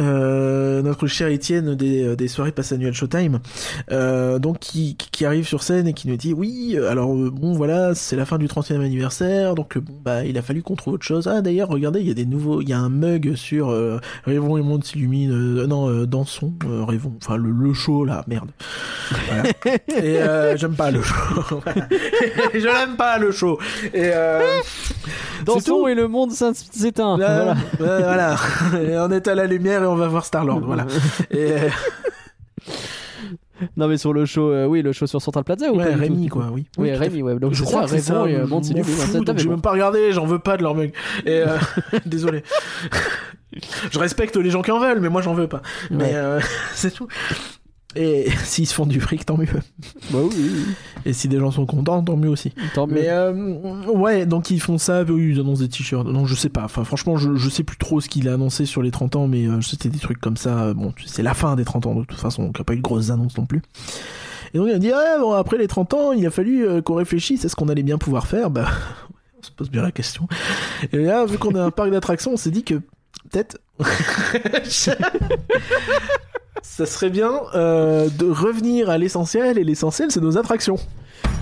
euh, 0.00 0.80
notre 0.82 1.06
cher 1.06 1.28
Étienne 1.28 1.74
des, 1.74 2.02
euh, 2.02 2.16
des 2.16 2.28
soirées 2.28 2.52
passe 2.52 2.72
annuelles 2.72 2.94
Showtime, 2.94 3.40
euh, 3.90 4.38
donc 4.38 4.58
qui, 4.58 4.96
qui 4.96 5.24
arrive 5.26 5.46
sur 5.46 5.62
scène 5.62 5.86
et 5.86 5.92
qui 5.92 6.08
nous 6.08 6.16
dit 6.16 6.32
oui, 6.32 6.78
alors 6.88 7.14
bon 7.14 7.52
voilà, 7.52 7.94
c'est 7.94 8.16
la 8.16 8.24
fin 8.24 8.38
du 8.38 8.46
30e 8.46 8.80
anniversaire, 8.82 9.54
donc 9.54 9.76
bon 9.78 9.92
bah 10.04 10.24
il 10.24 10.38
a 10.38 10.42
fallu 10.42 10.62
qu'on 10.62 10.76
trouve 10.76 10.94
autre 10.94 11.04
chose. 11.04 11.28
Ah 11.28 11.42
d'ailleurs 11.42 11.68
regardez, 11.68 12.00
il 12.00 12.08
y 12.08 12.10
a 12.10 12.14
des 12.14 12.24
nouveaux, 12.26 12.62
il 12.62 12.68
y 12.68 12.72
a 12.72 12.78
un 12.78 12.88
mug 12.88 13.34
sur 13.34 13.68
euh, 13.70 13.98
Rêvons 14.24 14.56
et 14.56 14.62
Monde 14.62 14.84
s'illumine, 14.84 15.64
non 15.66 16.04
Dansons, 16.06 16.54
euh, 16.64 16.84
Rêvons, 16.84 17.12
enfin 17.22 17.36
le, 17.36 17.50
le 17.50 17.74
show 17.74 18.04
là, 18.04 18.24
merde. 18.28 18.48
Voilà. 19.28 19.42
et 20.54 20.56
j'aime 20.56 20.74
pas 20.74 20.90
le 20.90 21.02
show. 21.02 21.14
Je 22.54 22.64
l'aime 22.64 22.96
pas 22.96 23.18
le 23.18 23.30
show. 23.30 23.58
Et 23.92 24.10
Dans 25.44 25.58
C'est 25.58 25.64
tout. 25.70 25.88
et 25.88 25.94
le 25.94 26.08
monde 26.08 26.30
s'éteint. 26.32 27.18
Là, 27.18 27.54
Voilà. 27.78 27.96
ouais, 27.98 28.02
voilà. 28.02 28.36
Et 28.82 28.96
on 28.98 29.10
est 29.10 29.28
à 29.28 29.34
la 29.34 29.46
lumière 29.46 29.81
et 29.82 29.86
on 29.86 29.96
va 29.96 30.08
voir 30.08 30.24
Star-Lord. 30.24 30.60
Voilà. 30.60 30.86
Et 31.30 31.52
euh, 31.52 31.68
Non, 33.76 33.86
mais 33.88 33.96
sur 33.96 34.12
le 34.12 34.24
show, 34.24 34.50
euh, 34.50 34.66
oui, 34.66 34.82
le 34.82 34.92
show 34.92 35.06
sur 35.06 35.20
Central 35.22 35.44
Plaza 35.44 35.70
ou 35.70 35.76
ouais, 35.76 35.94
Rémi, 35.94 36.28
quoi, 36.28 36.48
oui. 36.52 36.66
Oui, 36.78 36.92
Rémi, 36.92 37.22
ouais. 37.22 37.38
Donc 37.38 37.54
je 37.54 37.58
c'est 37.58 37.64
crois 37.64 37.86
que. 37.86 37.92
Raymond 37.92 38.60
et 38.60 39.24
t'avais 39.24 39.38
J'ai 39.38 39.44
bon. 39.46 39.52
même 39.52 39.60
pas 39.60 39.70
regardé, 39.72 40.12
j'en 40.12 40.26
veux 40.26 40.38
pas 40.38 40.56
de 40.56 40.62
leur 40.62 40.74
mug. 40.74 40.92
Et 41.24 41.42
euh, 41.46 41.58
désolé. 42.06 42.42
je 43.90 43.98
respecte 43.98 44.36
les 44.36 44.50
gens 44.50 44.62
qui 44.62 44.70
en 44.70 44.80
veulent, 44.80 45.00
mais 45.00 45.08
moi 45.08 45.22
j'en 45.22 45.34
veux 45.34 45.46
pas. 45.48 45.62
Mais 45.90 46.12
euh, 46.14 46.40
c'est 46.74 46.92
tout. 46.92 47.06
Et 47.96 48.30
s'ils 48.44 48.66
se 48.66 48.74
font 48.74 48.86
du 48.86 49.00
fric, 49.00 49.26
tant 49.26 49.36
mieux. 49.36 49.46
Bah 50.10 50.18
oui, 50.22 50.34
oui, 50.34 50.50
oui. 50.54 50.74
Et 51.04 51.12
si 51.12 51.28
des 51.28 51.38
gens 51.38 51.50
sont 51.50 51.66
contents, 51.66 52.02
tant 52.02 52.16
mieux 52.16 52.28
aussi. 52.28 52.52
Tant 52.74 52.86
mieux. 52.86 52.94
Mais 52.94 53.08
euh, 53.08 53.32
ouais, 53.92 54.26
donc 54.26 54.50
ils 54.50 54.60
font 54.60 54.78
ça, 54.78 55.02
oui, 55.02 55.30
ils 55.30 55.40
annoncent 55.40 55.62
des 55.62 55.68
t-shirts. 55.68 56.06
Non, 56.06 56.26
je 56.26 56.34
sais 56.34 56.48
pas. 56.48 56.64
Enfin, 56.64 56.84
franchement, 56.84 57.16
je, 57.16 57.36
je 57.36 57.48
sais 57.48 57.64
plus 57.64 57.76
trop 57.76 58.00
ce 58.00 58.08
qu'il 58.08 58.28
a 58.28 58.34
annoncé 58.34 58.64
sur 58.66 58.82
les 58.82 58.90
30 58.90 59.16
ans, 59.16 59.28
mais 59.28 59.46
euh, 59.46 59.60
c'était 59.60 59.88
des 59.88 59.98
trucs 59.98 60.20
comme 60.20 60.36
ça. 60.36 60.72
Bon, 60.74 60.92
c'est 61.04 61.22
la 61.22 61.34
fin 61.34 61.56
des 61.56 61.64
30 61.64 61.86
ans 61.86 61.94
de 61.94 62.04
toute 62.04 62.18
façon, 62.18 62.44
donc 62.44 62.56
il 62.56 62.60
n'y 62.60 62.62
a 62.62 62.64
pas 62.64 62.74
eu 62.74 62.78
de 62.78 62.82
grosses 62.82 63.10
annonces 63.10 63.36
non 63.36 63.46
plus. 63.46 63.62
Et 64.54 64.58
donc 64.58 64.68
il 64.68 64.74
a 64.74 64.78
dit, 64.78 64.92
ah, 64.92 65.18
bon, 65.18 65.32
après 65.32 65.58
les 65.58 65.66
30 65.68 65.94
ans, 65.94 66.12
il 66.12 66.26
a 66.26 66.30
fallu 66.30 66.66
euh, 66.66 66.82
qu'on 66.82 66.94
réfléchisse 66.94 67.44
à 67.44 67.48
ce 67.48 67.56
qu'on 67.56 67.68
allait 67.68 67.82
bien 67.82 67.98
pouvoir 67.98 68.26
faire. 68.26 68.50
Bah, 68.50 68.68
on 69.38 69.42
se 69.42 69.50
pose 69.50 69.70
bien 69.70 69.82
la 69.82 69.92
question. 69.92 70.28
Et 70.92 70.98
là, 70.98 71.24
vu 71.24 71.38
qu'on 71.38 71.54
a 71.54 71.62
un 71.62 71.70
parc 71.70 71.90
d'attractions, 71.90 72.32
on 72.32 72.36
s'est 72.36 72.50
dit 72.50 72.64
que 72.64 72.74
peut-être. 73.30 73.58
Ça 76.62 76.86
serait 76.86 77.10
bien 77.10 77.32
euh, 77.54 78.08
de 78.08 78.30
revenir 78.30 78.88
à 78.88 78.98
l'essentiel, 78.98 79.58
et 79.58 79.64
l'essentiel, 79.64 80.10
c'est 80.10 80.20
nos 80.20 80.38
attractions. 80.38 80.76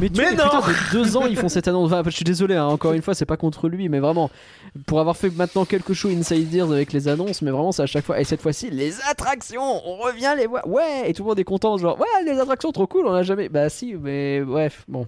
Mais, 0.01 0.09
tu 0.09 0.19
Mais 0.19 0.31
mais 0.31 0.37
non 0.37 0.45
putain, 0.45 0.63
deux 0.93 1.17
ans 1.17 1.27
ils 1.27 1.37
font 1.37 1.49
cette 1.49 1.69
annonce. 1.69 1.93
Enfin, 1.93 2.03
je 2.07 2.11
suis 2.11 2.25
désolé, 2.25 2.55
hein, 2.57 2.65
encore 2.65 2.93
une 2.93 3.03
fois, 3.03 3.15
c'est 3.15 3.27
pas 3.27 3.37
contre 3.37 3.69
lui, 3.69 3.89
mais 3.89 4.01
vraiment, 4.01 4.31
pour 4.87 4.99
avoir 4.99 5.17
fait 5.17 5.31
maintenant 5.31 5.65
quelques 5.65 5.93
shows 5.93 6.09
Inside 6.09 6.53
Ears 6.55 6.73
avec 6.73 6.93
les 6.93 7.07
annonces, 7.07 7.43
mais 7.43 7.51
vraiment, 7.51 7.71
c'est 7.71 7.83
à 7.83 7.87
chaque 7.87 8.05
fois. 8.05 8.19
Et 8.19 8.25
cette 8.25 8.41
fois-ci, 8.41 8.71
les 8.71 8.95
attractions, 9.11 9.87
on 9.87 9.97
revient 9.99 10.35
les 10.37 10.47
voir. 10.47 10.67
Ouais, 10.67 11.09
et 11.09 11.13
tout 11.13 11.23
le 11.23 11.29
monde 11.29 11.39
est 11.39 11.45
content, 11.45 11.77
genre, 11.77 12.01
ouais, 12.01 12.25
les 12.25 12.39
attractions 12.39 12.73
trop 12.73 12.87
cool, 12.87 13.07
on 13.07 13.13
a 13.13 13.23
jamais. 13.23 13.49
Bah 13.49 13.69
si, 13.69 13.95
mais 13.95 14.41
bref, 14.41 14.85
bon. 14.89 15.07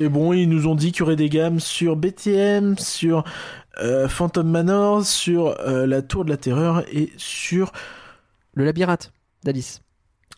Et 0.00 0.08
bon, 0.08 0.32
ils 0.32 0.48
nous 0.48 0.66
ont 0.66 0.74
dit 0.74 0.92
qu'il 0.92 1.00
y 1.00 1.02
aurait 1.02 1.16
des 1.16 1.28
gammes 1.28 1.60
sur 1.60 1.96
BTM, 1.96 2.78
sur 2.78 3.24
euh, 3.80 4.08
Phantom 4.08 4.48
Manor, 4.48 5.04
sur 5.04 5.58
euh, 5.60 5.86
la 5.86 6.02
Tour 6.02 6.24
de 6.24 6.30
la 6.30 6.36
Terreur 6.36 6.84
et 6.92 7.12
sur... 7.16 7.72
Le 8.54 8.64
labyrinthe 8.64 9.12
d'Alice. 9.44 9.82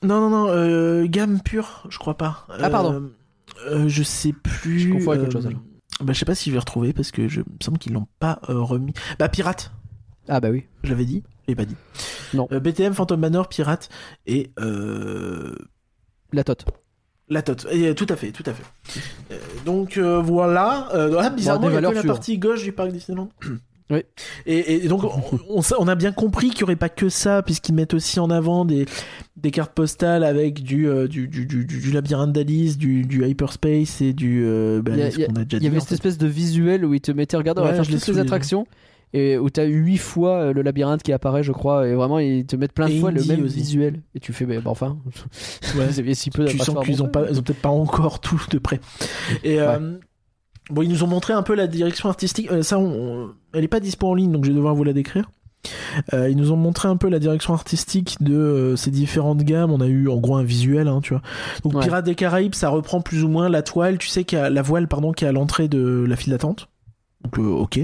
Non, 0.03 0.21
non, 0.21 0.31
non, 0.31 0.49
euh, 0.49 1.07
gamme 1.07 1.41
pure, 1.41 1.87
je 1.89 1.99
crois 1.99 2.17
pas. 2.17 2.47
Ah, 2.61 2.69
pardon. 2.69 2.93
Euh, 2.93 3.85
euh, 3.85 3.89
je 3.89 4.03
sais 4.03 4.33
plus... 4.33 4.81
Je 4.81 4.93
confonds 4.93 5.13
avec 5.13 5.25
autre 5.25 5.33
chose, 5.33 5.47
alors. 5.47 5.61
Bah, 6.01 6.13
je 6.13 6.19
sais 6.19 6.25
pas 6.25 6.35
si 6.35 6.51
je 6.51 6.55
vais 6.55 6.59
retrouver 6.59 6.93
parce 6.93 7.13
que 7.13 7.29
je 7.29 7.41
il 7.41 7.53
me 7.53 7.63
semble 7.63 7.79
qu'ils 7.79 7.93
l'ont 7.93 8.09
pas 8.19 8.41
remis. 8.43 8.93
Bah, 9.19 9.29
Pirate, 9.29 9.73
Ah 10.29 10.41
bah 10.41 10.51
oui. 10.51 10.67
je 10.83 10.91
l'avais 10.91 11.05
dit. 11.05 11.23
Je 11.45 11.49
l'ai 11.49 11.55
pas 11.55 11.65
dit. 11.65 11.77
Non. 12.35 12.49
BTM, 12.51 12.95
Phantom 12.95 13.21
Manor, 13.21 13.49
Pirate 13.49 13.89
et... 14.27 14.51
La 16.33 16.43
tote. 16.43 16.67
La 17.29 17.41
tote, 17.41 17.67
Et, 17.71 17.95
tout 17.95 18.07
à 18.11 18.17
fait, 18.17 18.33
tout 18.33 18.43
à 18.47 18.53
fait. 18.53 18.65
Euh, 19.31 19.39
donc 19.65 19.97
euh, 19.97 20.21
voilà, 20.21 20.89
euh, 20.95 21.17
ah, 21.19 21.31
bizarrement, 21.31 21.69
des 21.69 21.73
il 21.73 21.75
y 21.75 21.79
a 21.79 21.81
que 21.81 21.87
valeurs 21.87 22.03
la 22.03 22.13
partie 22.13 22.39
gauche 22.39 22.63
du 22.63 22.73
parc 22.73 22.91
Disneyland. 22.93 23.31
Oui. 23.91 24.03
Et, 24.47 24.85
et 24.85 24.89
donc, 24.89 25.03
on, 25.79 25.89
a 25.89 25.95
bien 25.95 26.13
compris 26.13 26.49
qu'il 26.51 26.59
n'y 26.61 26.63
aurait 26.65 26.77
pas 26.77 26.89
que 26.89 27.09
ça, 27.09 27.43
puisqu'ils 27.43 27.75
mettent 27.75 27.95
aussi 27.95 28.19
en 28.19 28.31
avant 28.31 28.65
des, 28.65 28.87
des 29.37 29.51
cartes 29.51 29.73
postales 29.75 30.25
avec 30.25 30.63
du, 30.63 30.89
euh, 30.89 31.07
du, 31.07 31.29
du, 31.29 31.45
du, 31.47 31.65
du 31.67 31.91
labyrinthe 31.93 32.33
d'Alice, 32.33 32.79
du, 32.79 33.05
du 33.05 33.27
hyperspace 33.27 34.01
et 34.01 34.13
du. 34.15 34.43
euh, 34.45 34.81
bah, 34.83 34.93
Il 34.95 34.99
y 35.01 35.03
a- 35.03 35.11
ce 35.11 35.17
il 35.17 35.21
y 35.21 35.25
a- 35.25 35.27
qu'on 35.29 35.37
a 35.37 35.45
déjà 35.45 35.57
Il 35.57 35.57
y 35.57 35.61
dit, 35.61 35.67
avait 35.67 35.81
cette 35.81 35.89
fait. 35.91 35.95
espèce 35.97 36.19
de 36.19 36.27
visuel 36.27 36.85
où 36.85 36.95
il 36.95 37.01
te 37.01 37.13
mettait, 37.13 37.37
regarde, 37.37 37.59
on 37.59 37.65
va 37.65 37.75
faire 37.75 37.87
toutes 37.87 38.07
les 38.07 38.19
attractions. 38.19 38.67
Et 39.17 39.39
où 39.39 39.49
t'as 39.49 39.63
huit 39.65 39.99
fois 39.99 40.39
euh, 40.39 40.53
le 40.53 40.63
labyrinthe 40.63 41.05
qui 41.05 41.13
apparaît, 41.13 41.45
je 41.45 41.53
crois, 41.53 41.87
et 41.87 41.95
vraiment 41.95 42.19
ils 42.19 42.47
te 42.47 42.57
mettent 42.57 42.73
plein 42.73 42.89
de 42.89 42.95
Et 42.95 42.99
fois 42.99 43.13
le 43.13 43.23
même 43.23 43.45
aussi. 43.45 43.59
visuel. 43.59 44.01
Et 44.17 44.19
tu 44.19 44.33
fais, 44.33 44.45
bah, 44.45 44.55
bah, 44.65 44.71
enfin, 44.73 44.99
Ouais. 45.77 45.93
si 46.15 46.31
peu 46.31 46.47
tu 46.47 46.59
sens 46.59 46.85
qu'ils 46.85 47.01
ont 47.01 47.07
ils 47.31 47.43
peut-être 47.43 47.61
pas 47.61 47.69
encore 47.69 48.19
tout 48.19 48.43
de 48.51 48.59
près. 48.59 48.81
Et 49.45 49.61
euh, 49.61 49.99
bon, 50.71 50.83
ils 50.83 50.89
nous 50.91 51.03
ont 51.05 51.07
montré 51.09 51.33
un 51.33 51.43
peu 51.43 51.55
la 51.55 51.67
direction 51.67 52.09
artistique. 52.09 52.51
Euh, 52.51 52.63
ça, 52.63 52.79
on, 52.79 52.85
on- 53.25 53.31
elle 53.53 53.65
est 53.65 53.69
pas 53.69 53.81
dispo 53.81 54.07
en 54.09 54.15
ligne, 54.15 54.33
donc 54.33 54.45
je 54.45 54.51
vais 54.51 54.57
devoir 54.57 54.75
vous 54.75 54.85
la 54.85 54.93
décrire. 54.93 55.31
Euh, 56.13 56.29
ils 56.29 56.37
nous 56.37 56.53
ont 56.53 56.57
montré 56.57 56.89
un 56.89 56.97
peu 56.99 57.09
la 57.09 57.19
direction 57.19 57.55
artistique 57.55 58.17
de 58.21 58.35
euh, 58.35 58.77
ces 58.77 58.91
différentes 58.91 59.43
gammes. 59.45 59.71
On 59.71 59.81
a 59.81 59.87
eu 59.87 60.09
en 60.09 60.19
gros 60.19 60.37
un 60.37 60.43
visuel, 60.45 60.89
hein, 60.89 61.01
tu 61.03 61.15
vois. 61.15 61.23
Donc 61.63 61.73
Ouais. 61.75 61.83
Pirates 61.83 62.05
des 62.05 62.15
Caraïbes, 62.15 62.55
ça 62.55 62.69
reprend 62.69 63.01
plus 63.01 63.25
ou 63.25 63.29
moins 63.29 63.49
la 63.49 63.63
toile, 63.63 63.97
tu 63.97 64.09
sais, 64.09 64.25
qui 64.25 64.37
a 64.37 64.51
la 64.51 64.61
voile, 64.63 64.89
pardon, 64.89 65.13
qui 65.13 65.25
est 65.25 65.29
à 65.29 65.33
l'entrée 65.33 65.69
de 65.69 66.05
la 66.07 66.17
file 66.17 66.33
d'attente. 66.33 66.69
Donc 67.25 67.39
euh, 67.39 67.49
ok. 67.51 67.81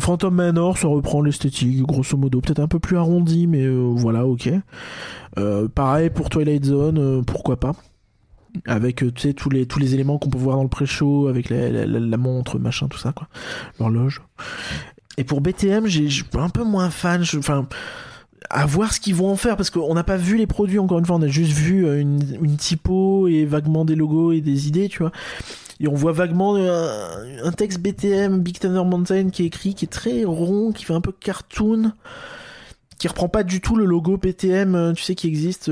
Phantom 0.00 0.34
Manor, 0.34 0.76
ça 0.78 0.88
reprend 0.88 1.22
l'esthétique, 1.22 1.82
grosso 1.82 2.16
modo, 2.16 2.40
peut-être 2.40 2.58
un 2.60 2.68
peu 2.68 2.78
plus 2.78 2.96
arrondi, 2.96 3.46
mais 3.46 3.68
voilà, 3.68 4.26
ok. 4.26 4.50
Pareil 5.74 6.10
pour 6.10 6.30
Twilight 6.30 6.64
Zone, 6.64 7.24
pourquoi 7.24 7.56
pas. 7.58 7.72
Avec 8.66 9.02
euh, 9.02 9.10
tu 9.12 9.22
sais 9.22 9.34
tous 9.34 9.50
les 9.50 9.66
tous 9.66 9.78
les 9.80 9.94
éléments 9.94 10.18
qu'on 10.18 10.30
peut 10.30 10.38
voir 10.38 10.56
dans 10.56 10.62
le 10.62 10.68
pré-show, 10.68 11.26
avec 11.28 11.50
la, 11.50 11.70
la- 11.70 11.86
la- 11.86 12.16
montre, 12.16 12.58
machin, 12.58 12.86
tout 12.88 12.98
ça 12.98 13.12
quoi, 13.12 13.28
l'horloge. 13.80 14.22
Et 15.18 15.24
pour 15.24 15.40
BTM, 15.40 15.86
j'ai 15.86 16.08
un 16.34 16.48
peu 16.48 16.64
moins 16.64 16.90
fan. 16.90 17.24
Enfin, 17.36 17.66
à 18.50 18.66
voir 18.66 18.92
ce 18.92 19.00
qu'ils 19.00 19.14
vont 19.14 19.30
en 19.30 19.36
faire 19.36 19.56
parce 19.56 19.70
qu'on 19.70 19.94
n'a 19.94 20.04
pas 20.04 20.16
vu 20.16 20.36
les 20.36 20.46
produits 20.46 20.78
encore 20.78 20.98
une 20.98 21.06
fois, 21.06 21.16
on 21.16 21.22
a 21.22 21.28
juste 21.28 21.52
vu 21.52 21.86
euh, 21.86 22.00
une, 22.00 22.20
une 22.42 22.56
typo 22.56 23.26
et 23.28 23.44
vaguement 23.44 23.84
des 23.84 23.94
logos 23.96 24.32
et 24.32 24.40
des 24.40 24.68
idées, 24.68 24.88
tu 24.88 24.98
vois. 25.00 25.12
Et 25.80 25.88
on 25.88 25.94
voit 25.94 26.12
vaguement 26.12 26.54
euh, 26.56 27.42
un, 27.42 27.50
texte 27.52 27.80
BTM, 27.80 28.38
Big 28.40 28.58
Thunder 28.58 28.84
Mountain, 28.84 29.30
qui 29.30 29.42
est 29.42 29.46
écrit, 29.46 29.74
qui 29.74 29.84
est 29.84 29.88
très 29.88 30.24
rond, 30.24 30.70
qui 30.72 30.84
fait 30.84 30.94
un 30.94 31.00
peu 31.00 31.10
cartoon, 31.12 31.92
qui 32.98 33.08
reprend 33.08 33.28
pas 33.28 33.42
du 33.42 33.60
tout 33.60 33.74
le 33.74 33.84
logo 33.84 34.16
BTM, 34.16 34.92
tu 34.94 35.02
sais, 35.02 35.16
qui 35.16 35.26
existe. 35.26 35.70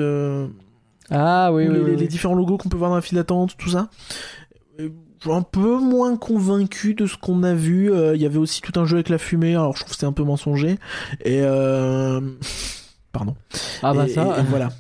Ah 1.13 1.53
oui, 1.53 1.69
ou 1.69 1.73
oui, 1.73 1.79
les, 1.91 1.97
oui, 1.97 2.09
différents 2.09 2.35
logos 2.35 2.57
qu'on 2.59 2.69
peut 2.69 2.77
voir 2.77 2.91
dans 2.91 2.97
la 2.97 3.03
file 3.03 3.17
d'attente, 3.17 3.57
tout 3.59 3.69
ça. 3.71 3.89
Euh, 4.81 4.89
un 5.27 5.43
peu 5.43 5.79
moins 5.79 6.17
convaincu 6.17 6.95
de 6.95 7.07
ce 7.07 7.17
qu'on 7.17 7.43
a 7.45 7.55
vu. 7.55 7.93
Euh, 7.93 8.17
Il 8.17 8.23
y 8.23 8.27
avait 8.27 8.39
aussi 8.39 8.61
tout 8.61 8.79
un 8.81 8.85
jeu 8.87 8.97
avec 8.97 9.09
la 9.09 9.19
fumée, 9.19 9.55
alors 9.55 9.75
je 9.75 9.81
trouve 9.81 9.91
que 9.91 9.95
c'était 9.95 10.07
un 10.07 10.13
peu 10.13 10.25
mensonger. 10.25 10.79
Et 11.25 11.41
euh... 11.43 12.21
pardon. 13.13 13.37
Ah 13.83 13.95
bah 13.95 14.07
Et- 14.07 14.09
ça. 14.09 14.23
et- 14.39 14.41
et 14.41 14.45
voilà. 14.45 14.71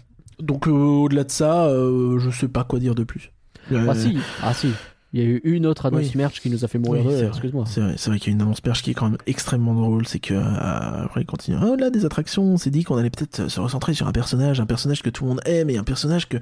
Donc 0.40 0.66
euh, 0.66 0.72
au-delà 0.72 1.22
de 1.24 1.30
ça, 1.30 1.68
je 1.70 2.30
sais 2.30 2.48
pas 2.48 2.64
quoi 2.64 2.78
dire 2.80 2.94
de 2.96 3.04
plus. 3.04 3.30
Ah 3.72 3.94
si, 3.94 4.18
ah 4.42 4.52
si. 4.54 4.70
Il 5.14 5.20
y 5.20 5.24
a 5.24 5.26
eu 5.28 5.40
une 5.44 5.66
autre 5.66 5.84
annonce 5.84 6.06
Oui. 6.06 6.12
merch 6.14 6.40
qui 6.40 6.48
nous 6.48 6.64
a 6.64 6.68
fait 6.68 6.78
mourir 6.78 7.04
Oui, 7.04 7.14
excuse-moi. 7.14 7.64
C'est 7.66 7.80
vrai, 7.80 7.94
vrai 8.06 8.18
qu'il 8.18 8.32
y 8.32 8.34
a 8.34 8.36
une 8.36 8.40
annonce 8.40 8.62
perche 8.62 8.82
qui 8.82 8.92
est 8.92 8.94
quand 8.94 9.10
même 9.10 9.18
extrêmement 9.26 9.74
drôle. 9.74 10.06
C'est 10.06 10.20
que 10.20 10.32
euh, 10.32 11.04
après 11.04 11.20
il 11.20 11.26
continue. 11.26 11.58
Ah, 11.60 11.76
là 11.78 11.90
des 11.90 12.06
attractions, 12.06 12.42
on 12.44 12.56
s'est 12.56 12.70
dit 12.70 12.82
qu'on 12.82 12.96
allait 12.96 13.10
peut-être 13.10 13.48
se 13.48 13.60
recentrer 13.60 13.92
sur 13.92 14.08
un 14.08 14.12
personnage, 14.12 14.58
un 14.60 14.66
personnage 14.66 15.02
que 15.02 15.10
tout 15.10 15.24
le 15.24 15.30
monde 15.30 15.40
aime 15.44 15.68
et 15.68 15.76
un 15.76 15.84
personnage 15.84 16.28
que 16.30 16.38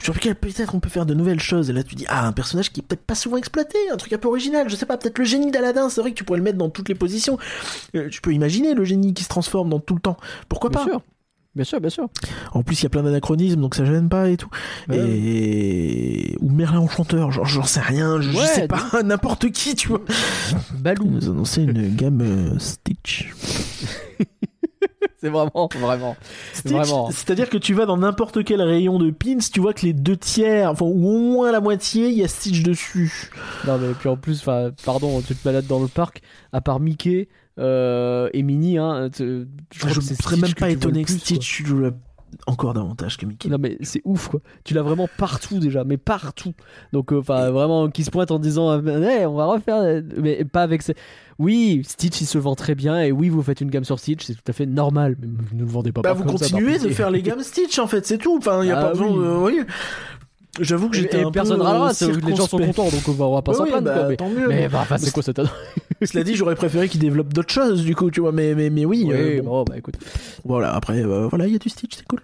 sur 0.00 0.14
lequel 0.14 0.34
peut-être 0.34 0.74
on 0.74 0.80
peut 0.80 0.88
faire 0.88 1.06
de 1.06 1.14
nouvelles 1.14 1.40
choses. 1.40 1.70
Et 1.70 1.72
là 1.72 1.84
tu 1.84 1.94
dis 1.94 2.06
ah 2.08 2.26
un 2.26 2.32
personnage 2.32 2.72
qui 2.72 2.80
est 2.80 2.82
peut-être 2.82 3.04
pas 3.04 3.14
souvent 3.14 3.36
exploité, 3.36 3.78
un 3.92 3.96
truc 3.96 4.12
un 4.12 4.18
peu 4.18 4.28
original. 4.28 4.68
Je 4.68 4.74
sais 4.74 4.86
pas, 4.86 4.96
peut-être 4.98 5.18
le 5.18 5.24
génie 5.24 5.52
d'Aladin. 5.52 5.88
C'est 5.88 6.00
vrai 6.00 6.10
que 6.10 6.16
tu 6.16 6.24
pourrais 6.24 6.38
le 6.38 6.44
mettre 6.44 6.58
dans 6.58 6.70
toutes 6.70 6.88
les 6.88 6.96
positions. 6.96 7.38
Euh, 7.94 8.08
tu 8.08 8.20
peux 8.20 8.32
imaginer 8.32 8.74
le 8.74 8.84
génie 8.84 9.14
qui 9.14 9.22
se 9.22 9.28
transforme 9.28 9.70
dans 9.70 9.80
tout 9.80 9.94
le 9.94 10.00
temps. 10.00 10.16
Pourquoi 10.48 10.70
Bien 10.70 10.80
pas 10.84 10.90
sûr. 10.90 11.02
Bien 11.54 11.64
sûr, 11.64 11.80
bien 11.80 11.90
sûr. 11.90 12.08
En 12.52 12.62
plus 12.62 12.80
il 12.80 12.84
y 12.84 12.86
a 12.86 12.90
plein 12.90 13.02
d'anachronismes 13.02 13.60
donc 13.60 13.74
ça 13.74 13.84
gêne 13.84 14.08
pas 14.08 14.28
et 14.28 14.36
tout. 14.36 14.50
Ouais. 14.88 14.98
Et 14.98 16.36
ou 16.40 16.50
Merlin 16.50 16.80
enchanteur, 16.80 17.32
genre 17.32 17.46
j'en 17.46 17.64
sais 17.64 17.80
rien, 17.80 18.20
je, 18.20 18.30
sais 18.32 18.68
pas 18.68 19.02
n'importe 19.04 19.50
qui 19.50 19.74
tu 19.74 19.88
vois. 19.88 20.02
Ils 20.74 20.82
Balou. 20.82 21.06
nous 21.06 21.28
ont 21.28 21.32
annoncé 21.32 21.62
une 21.62 21.94
gamme 21.94 22.20
euh, 22.20 22.58
Stitch. 22.58 23.34
C'est 25.20 25.30
vraiment, 25.30 25.68
vraiment. 25.74 26.16
C'est-à-dire 26.52 27.50
que 27.50 27.58
tu 27.58 27.74
vas 27.74 27.86
dans 27.86 27.96
n'importe 27.96 28.44
quel 28.44 28.62
rayon 28.62 29.00
de 29.00 29.10
pins, 29.10 29.38
tu 29.52 29.58
vois 29.58 29.72
que 29.72 29.84
les 29.84 29.92
deux 29.92 30.16
tiers, 30.16 30.70
enfin 30.70 30.84
ou 30.84 31.08
au 31.08 31.18
moins 31.18 31.50
la 31.50 31.60
moitié, 31.60 32.08
il 32.08 32.16
y 32.16 32.22
a 32.22 32.28
Stitch 32.28 32.62
dessus. 32.62 33.30
Non 33.66 33.78
mais 33.78 33.94
puis 33.98 34.08
en 34.08 34.16
plus, 34.16 34.44
pardon, 34.84 35.20
tu 35.22 35.34
te 35.34 35.44
balades 35.44 35.66
dans 35.66 35.80
le 35.80 35.88
parc, 35.88 36.22
à 36.52 36.60
part 36.60 36.78
Mickey 36.78 37.26
euh, 37.58 38.28
et 38.32 38.42
Minnie, 38.42 38.78
hein, 38.78 39.08
te- 39.10 39.46
je, 39.74 39.86
ne 39.86 40.00
serais 40.00 40.36
même 40.36 40.54
pas 40.54 40.68
tu 40.68 40.72
étonné 40.74 41.04
que 41.04 41.10
Stitch 41.10 41.64
joue 41.64 41.78
le- 41.78 41.94
encore 42.46 42.74
davantage 42.74 43.16
que 43.16 43.24
Mickey. 43.26 43.48
Non 43.48 43.56
mais 43.58 43.78
c'est 43.80 44.02
ouf 44.04 44.28
quoi. 44.28 44.40
Tu 44.62 44.74
l'as 44.74 44.82
vraiment 44.82 45.08
partout 45.16 45.58
déjà, 45.58 45.84
mais 45.84 45.96
partout. 45.96 46.52
Donc 46.92 47.12
euh, 47.12 47.20
enfin 47.20 47.50
vraiment 47.50 47.88
qui 47.88 48.04
se 48.04 48.10
pointe 48.10 48.30
en 48.30 48.38
disant 48.38 48.82
Hey, 48.86 49.24
on 49.24 49.34
va 49.34 49.46
refaire 49.46 50.02
mais 50.16 50.44
pas 50.44 50.62
avec. 50.62 50.82
Oui, 51.38 51.82
Stitch 51.86 52.20
il 52.20 52.26
se 52.26 52.36
vend 52.36 52.54
très 52.54 52.74
bien 52.74 53.00
et 53.00 53.12
oui, 53.12 53.28
vous 53.30 53.42
faites 53.42 53.60
une 53.60 53.70
gamme 53.70 53.84
sur 53.84 53.98
Stitch, 53.98 54.24
c'est 54.24 54.34
tout 54.34 54.42
à 54.46 54.52
fait 54.52 54.66
normal, 54.66 55.16
mais 55.20 55.28
vous 55.28 55.54
ne 55.54 55.60
le 55.60 55.66
vendez 55.66 55.90
pas 55.92 56.02
Bah 56.02 56.12
vous 56.12 56.24
comme 56.24 56.36
ça, 56.36 56.46
par 56.50 56.58
continuez 56.58 56.78
de 56.78 56.88
faire 56.90 57.10
les 57.10 57.22
gammes 57.22 57.42
Stitch 57.42 57.78
en 57.78 57.86
fait, 57.86 58.04
c'est 58.06 58.18
tout. 58.18 58.36
Enfin, 58.38 58.62
il 58.62 58.68
y 58.68 58.72
a 58.72 58.78
Ah 58.78 58.82
pas 58.82 58.90
besoin 58.90 59.10
de... 59.10 59.36
oui. 59.38 59.60
J'avoue 60.60 60.88
que 60.88 60.96
j'étais 60.96 61.22
un 61.22 61.30
personne 61.30 61.58
peu 61.58 61.62
râlera, 61.62 61.92
les 62.26 62.36
gens 62.36 62.46
sont 62.46 62.58
contents 62.58 62.88
donc 62.88 63.06
on 63.06 63.12
va, 63.12 63.26
on 63.26 63.34
va 63.34 63.42
pas 63.42 63.54
s'en 63.54 63.64
oui, 63.64 63.70
plaindre 63.70 63.84
bah, 63.84 64.06
mais, 64.08 64.16
tant 64.16 64.28
mieux. 64.28 64.48
mais 64.48 64.68
bah, 64.68 64.86
c'est 64.96 65.12
quoi 65.12 65.22
cette 65.22 65.40
Cela 66.02 66.24
dit, 66.24 66.36
j'aurais 66.36 66.54
préféré 66.54 66.88
qu'ils 66.88 67.00
développent 67.00 67.32
d'autres 67.32 67.52
choses 67.52 67.84
du 67.84 67.94
coup, 67.94 68.10
tu 68.10 68.20
vois. 68.20 68.32
Mais 68.32 68.54
mais 68.54 68.70
mais 68.70 68.84
oui. 68.84 69.04
Oui, 69.06 69.14
euh, 69.14 69.42
bon, 69.42 69.50
bon, 69.50 69.64
bah 69.64 69.76
écoute. 69.76 69.96
Voilà. 70.44 70.74
Après, 70.74 71.02
euh, 71.02 71.28
voilà, 71.28 71.46
il 71.46 71.52
y 71.52 71.56
a 71.56 71.58
du 71.58 71.68
Stitch, 71.68 71.96
c'est 71.96 72.06
cool. 72.06 72.20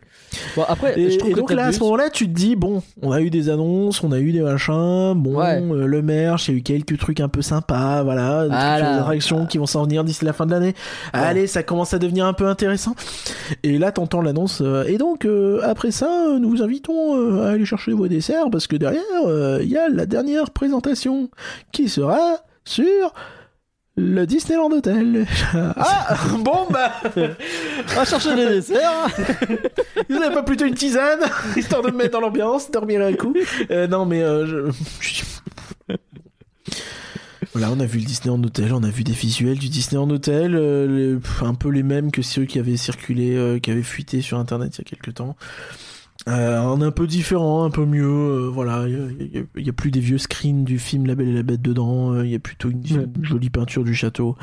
Bon, 0.57 0.65
après, 0.69 0.99
Et, 0.99 1.11
je 1.11 1.19
trouve 1.19 1.31
et 1.31 1.35
que 1.35 1.39
donc 1.41 1.53
là, 1.53 1.67
à 1.67 1.73
ce 1.73 1.81
moment-là, 1.81 2.11
tu 2.11 2.27
te 2.27 2.33
dis, 2.33 2.57
bon, 2.57 2.83
on 3.03 3.13
a 3.13 3.21
eu 3.21 3.31
des 3.31 3.49
annonces, 3.51 4.03
on 4.03 4.13
a 4.13 4.19
eu 4.19 4.33
des 4.33 4.41
machins, 4.41 5.15
bon, 5.17 5.37
Ouais. 5.39 5.61
euh, 5.63 5.87
le 5.87 6.03
merch, 6.03 6.49
il 6.49 6.53
y 6.53 6.55
a 6.55 6.59
eu 6.59 6.63
quelques 6.63 6.99
trucs 6.99 7.21
un 7.21 7.29
peu 7.29 7.43
sympas, 7.43 8.03
voilà, 8.03 8.47
des 8.49 8.55
attractions 8.55 9.47
qui 9.47 9.59
vont 9.59 9.67
s'en 9.67 9.85
venir 9.85 10.05
d'ici 10.05 10.25
la 10.25 10.33
fin 10.33 10.47
de 10.47 10.51
l'année. 10.53 10.75
Allez, 11.13 11.47
ça 11.47 11.63
commence 11.63 11.95
à 11.95 11.99
devenir 11.99 12.27
un 12.27 12.33
peu 12.33 12.47
intéressant. 12.47 12.95
Et 13.63 13.79
là, 13.79 13.93
t'entends 13.93 14.21
l'annonce. 14.23 14.61
euh, 14.63 14.85
et 14.87 14.99
donc, 14.99 15.25
euh, 15.25 15.61
après 15.63 15.91
ça, 15.91 16.09
euh, 16.29 16.39
nous 16.39 16.51
vous 16.51 16.63
invitons 16.63 17.41
à 17.43 17.51
aller 17.51 17.65
chercher 17.65 17.93
vos 17.93 18.09
desserts 18.09 18.51
parce 18.51 18.67
que 18.67 18.77
derrière, 18.77 19.03
il 19.61 19.69
y 19.69 19.77
a 19.77 19.89
la 19.89 20.07
dernière 20.07 20.51
présentation 20.51 21.29
qui 21.73 21.89
sera 21.89 22.19
sur 22.65 23.13
le 23.97 24.27
Disneyland 24.27 24.71
Hotel. 24.73 25.27
ah, 25.55 26.17
bon, 26.39 26.67
bah, 26.71 26.93
On 27.17 27.95
va 27.95 28.05
chercher 28.05 28.35
les 28.35 28.47
desserts. 28.47 29.07
Vous 30.09 30.17
avez 30.17 30.35
pas 30.35 30.43
plutôt 30.43 30.65
une 30.67 30.75
tisane 30.75 31.21
histoire 31.57 31.83
de 31.83 31.91
me 31.91 31.97
mettre 31.99 32.13
dans 32.13 32.21
l'ambiance, 32.21 32.71
dormir 32.71 33.03
un 33.03 33.13
coup 33.15 33.35
Euh, 33.71 33.87
Non, 33.87 34.05
mais 34.05 34.23
euh, 34.23 34.47
je... 35.01 35.95
Voilà, 37.53 37.71
on 37.71 37.79
a 37.79 37.87
vu 37.87 38.01
le 38.01 38.05
Disneyland 38.05 38.43
Hotel, 38.43 38.73
on 38.73 38.83
a 38.83 38.91
vu 38.91 39.05
des 39.05 39.13
visuels 39.13 39.59
du 39.59 39.69
Disneyland 39.69 40.11
Hotel, 40.11 40.57
euh, 40.57 40.87
les- 41.21 41.47
un 41.47 41.55
peu 41.55 41.69
les 41.69 41.85
mêmes 41.85 42.11
que 42.11 42.21
ceux 42.21 42.47
qui 42.47 42.59
avaient 42.59 42.77
circulé, 42.77 43.37
euh, 43.37 43.61
qui 43.61 43.71
avaient 43.71 43.85
fuité 43.85 44.23
sur 44.23 44.39
Internet 44.41 44.77
il 44.77 44.79
y 44.79 44.83
a 44.83 44.91
quelques 44.91 45.15
temps. 45.15 45.37
Euh, 46.29 46.59
un 46.59 46.81
un 46.81 46.91
peu 46.91 47.07
différent, 47.07 47.65
un 47.65 47.71
peu 47.71 47.85
mieux, 47.85 48.05
euh, 48.07 48.49
voilà, 48.49 48.87
il 48.89 49.47
y 49.57 49.69
a- 49.69 49.73
plus 49.73 49.91
des 49.91 50.01
vieux 50.01 50.17
screens 50.17 50.65
du 50.65 50.79
film 50.79 51.07
La 51.07 51.15
Belle 51.15 51.29
et 51.29 51.35
la 51.35 51.43
Bête 51.43 51.61
dedans, 51.61 52.13
euh, 52.13 52.25
il 52.25 52.31
y 52.31 52.35
a 52.35 52.39
plutôt 52.39 52.71
une, 52.71 52.79
Ouais. 52.81 53.07
une 53.17 53.25
jolie 53.25 53.51
peinture 53.51 53.85
du 53.85 53.95
château. 53.95 54.37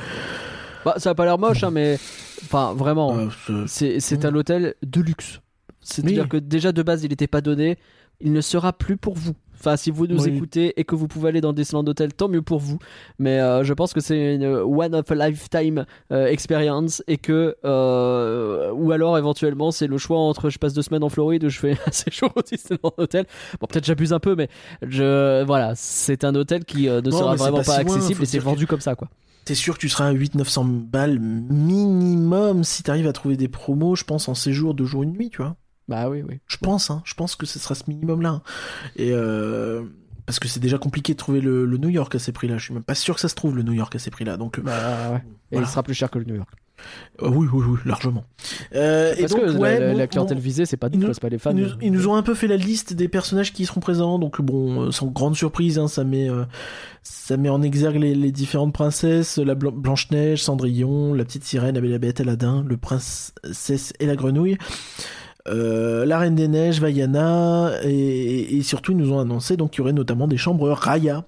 Bah, 0.85 0.95
ça 0.97 1.11
a 1.11 1.15
pas 1.15 1.25
l'air 1.25 1.39
moche, 1.39 1.63
hein, 1.63 1.71
mais 1.71 1.95
enfin 2.43 2.73
vraiment, 2.73 3.17
Euh, 3.49 3.65
c'est- 3.67 4.25
un 4.25 4.35
hôtel 4.35 4.75
de 4.83 5.01
luxe. 5.01 5.39
C'est-à-dire 5.79 6.23
Oui. 6.23 6.29
que 6.29 6.37
déjà 6.37 6.71
de 6.71 6.83
base 6.83 7.03
il 7.03 7.09
n'était 7.09 7.27
pas 7.27 7.41
donné, 7.41 7.77
il 8.19 8.31
ne 8.33 8.41
sera 8.41 8.73
plus 8.73 8.97
pour 8.97 9.15
vous. 9.15 9.33
Enfin, 9.61 9.77
si 9.77 9.91
vous 9.91 10.07
nous 10.07 10.23
Oui. 10.23 10.35
écoutez 10.35 10.73
et 10.79 10.83
que 10.83 10.95
vous 10.95 11.07
pouvez 11.07 11.29
aller 11.29 11.39
dans 11.41 11.53
Disneyland 11.53 11.87
Hotel, 11.87 12.13
tant 12.13 12.27
mieux 12.27 12.41
pour 12.41 12.59
vous. 12.59 12.79
Mais 13.19 13.39
euh, 13.39 13.63
je 13.63 13.73
pense 13.73 13.93
que 13.93 13.99
c'est 14.01 14.35
une 14.35 14.45
one 14.45 14.95
of 14.95 15.09
a 15.11 15.15
lifetime 15.29 15.85
euh, 16.11 16.25
experience 16.25 17.03
et 17.07 17.17
que 17.17 17.55
euh, 17.63 18.71
ou 18.73 18.91
alors 18.91 19.17
éventuellement 19.19 19.71
c'est 19.71 19.85
le 19.87 19.97
choix 19.99 20.17
entre 20.19 20.49
je 20.49 20.57
passe 20.57 20.73
deux 20.73 20.81
semaines 20.81 21.03
en 21.03 21.09
Floride 21.09 21.43
ou 21.43 21.49
je 21.49 21.59
fais 21.59 21.71
un 21.87 21.91
séjour 21.91 22.31
au 22.35 22.41
Disneyland 22.41 22.91
Hotel. 22.97 23.25
Bon, 23.59 23.67
peut-être 23.67 23.85
j'abuse 23.85 24.13
un 24.13 24.19
peu, 24.19 24.35
mais 24.35 24.49
je 24.81 25.43
voilà, 25.43 25.73
c'est 25.75 26.23
un 26.23 26.33
hôtel 26.35 26.65
qui 26.65 26.87
ne 26.87 26.99
Non, 27.01 27.11
sera 27.11 27.35
vraiment 27.35 27.57
pas 27.57 27.63
pas, 27.63 27.77
si 27.79 27.83
loin, 27.85 27.95
accessible 27.95 28.23
et 28.23 28.25
c'est 28.25 28.39
que- 28.39 28.43
vendu 28.43 28.65
comme 28.67 28.81
ça 28.81 28.95
quoi. 28.95 29.09
T'es 29.45 29.55
sûr 29.55 29.73
que 29.75 29.79
tu 29.79 29.89
seras 29.89 30.05
à 30.07 30.13
800-900 30.13 30.65
balles 30.65 31.19
minimum 31.19 32.63
si 32.63 32.83
t'arrives 32.83 33.07
à 33.07 33.13
trouver 33.13 33.37
des 33.37 33.47
promos, 33.47 33.95
je 33.95 34.03
pense, 34.03 34.27
en 34.29 34.35
séjour 34.35 34.73
de 34.73 34.85
jour 34.85 35.03
et 35.03 35.07
de 35.07 35.11
nuit, 35.11 35.29
tu 35.31 35.37
vois. 35.41 35.55
Bah 35.91 36.09
oui, 36.09 36.23
oui. 36.27 36.39
Je 36.47 36.57
pense, 36.57 36.89
hein. 36.89 37.01
Je 37.05 37.13
pense 37.13 37.35
que 37.35 37.45
ce 37.45 37.59
sera 37.59 37.75
ce 37.75 37.83
minimum-là. 37.87 38.29
hein. 38.29 38.41
Et 38.95 39.11
euh, 39.11 39.83
parce 40.25 40.39
que 40.39 40.47
c'est 40.47 40.59
déjà 40.61 40.77
compliqué 40.77 41.13
de 41.13 41.17
trouver 41.17 41.41
le, 41.41 41.65
le 41.65 41.77
New 41.77 41.89
York 41.89 42.15
à 42.15 42.19
ces 42.19 42.31
prix-là. 42.31 42.57
Je 42.57 42.63
suis 42.65 42.73
même 42.73 42.83
pas 42.83 42.95
sûr 42.95 43.15
que 43.15 43.21
ça 43.21 43.27
se 43.27 43.35
trouve 43.35 43.55
le 43.55 43.63
New 43.63 43.73
York 43.73 43.93
à 43.95 43.99
ces 43.99 44.09
prix-là. 44.11 44.37
Donc 44.37 44.57
euh, 44.59 44.61
Bah, 44.61 45.11
ouais. 45.13 45.21
Et 45.51 45.57
il 45.59 45.67
sera 45.67 45.83
plus 45.83 45.93
cher 45.93 46.09
que 46.09 46.19
le 46.19 46.25
New 46.25 46.35
York. 46.35 46.49
Euh, 47.21 47.29
oui, 47.29 47.47
oui, 47.53 47.63
oui, 47.67 47.77
largement. 47.85 48.23
Euh, 48.73 49.13
et 49.15 49.21
Parce 49.21 49.33
donc, 49.33 49.41
que 49.41 49.51
ouais, 49.57 49.79
la, 49.79 49.85
la- 49.87 49.91
bon, 49.91 49.97
la 49.99 50.07
clientèle 50.07 50.37
bon, 50.37 50.43
visée, 50.43 50.65
c'est 50.65 50.77
pas 50.77 50.89
nous, 50.89 51.11
pas 51.13 51.29
les 51.29 51.37
fans. 51.37 51.51
Ils 51.55 51.61
nous, 51.63 51.69
ils 51.81 51.91
nous 51.91 52.07
ont 52.07 52.15
un 52.15 52.23
peu 52.23 52.33
fait 52.33 52.47
la 52.47 52.57
liste 52.57 52.93
des 52.93 53.07
personnages 53.07 53.53
qui 53.53 53.67
seront 53.67 53.81
présents, 53.81 54.17
donc 54.17 54.41
bon, 54.41 54.89
sans 54.91 55.05
grande 55.07 55.35
surprise, 55.35 55.77
hein, 55.77 55.87
ça 55.87 56.03
met, 56.03 56.27
euh, 56.27 56.43
ça 57.03 57.37
met 57.37 57.49
en 57.49 57.61
exergue 57.61 57.97
les, 57.97 58.15
les 58.15 58.31
différentes 58.31 58.73
princesses, 58.73 59.37
la 59.37 59.53
Blan- 59.53 59.71
Blanche-Neige, 59.75 60.41
Cendrillon, 60.41 61.13
la 61.13 61.23
petite 61.23 61.43
sirène, 61.43 61.75
la 61.75 61.81
Belle 61.81 61.91
et 61.91 61.93
la 61.93 61.99
Bête, 61.99 62.19
Aladdin, 62.21 62.65
le 62.67 62.77
princesse 62.77 63.93
et 63.99 64.07
la 64.07 64.15
grenouille, 64.15 64.57
euh, 65.47 66.05
la 66.05 66.19
Reine 66.19 66.35
des 66.35 66.47
Neiges, 66.47 66.79
Vaiana, 66.79 67.71
et, 67.83 68.57
et 68.57 68.61
surtout 68.63 68.91
ils 68.91 68.97
nous 68.97 69.11
ont 69.11 69.19
annoncé 69.19 69.57
donc 69.57 69.71
qu'il 69.71 69.79
y 69.79 69.81
aurait 69.81 69.93
notamment 69.93 70.27
des 70.27 70.37
chambres 70.37 70.69
Raya. 70.69 71.23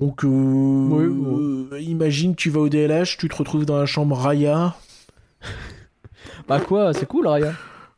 Donc, 0.00 0.24
euh, 0.24 1.68
euh, 1.72 1.80
imagine, 1.80 2.34
tu 2.34 2.48
vas 2.48 2.60
au 2.60 2.68
DLH, 2.68 3.18
tu 3.18 3.28
te 3.28 3.36
retrouves 3.36 3.66
dans 3.66 3.78
la 3.78 3.86
chambre 3.86 4.16
Raya. 4.16 4.74
Bah 6.48 6.60
quoi, 6.60 6.94
c'est 6.94 7.06
cool, 7.06 7.26
Raya. 7.26 7.52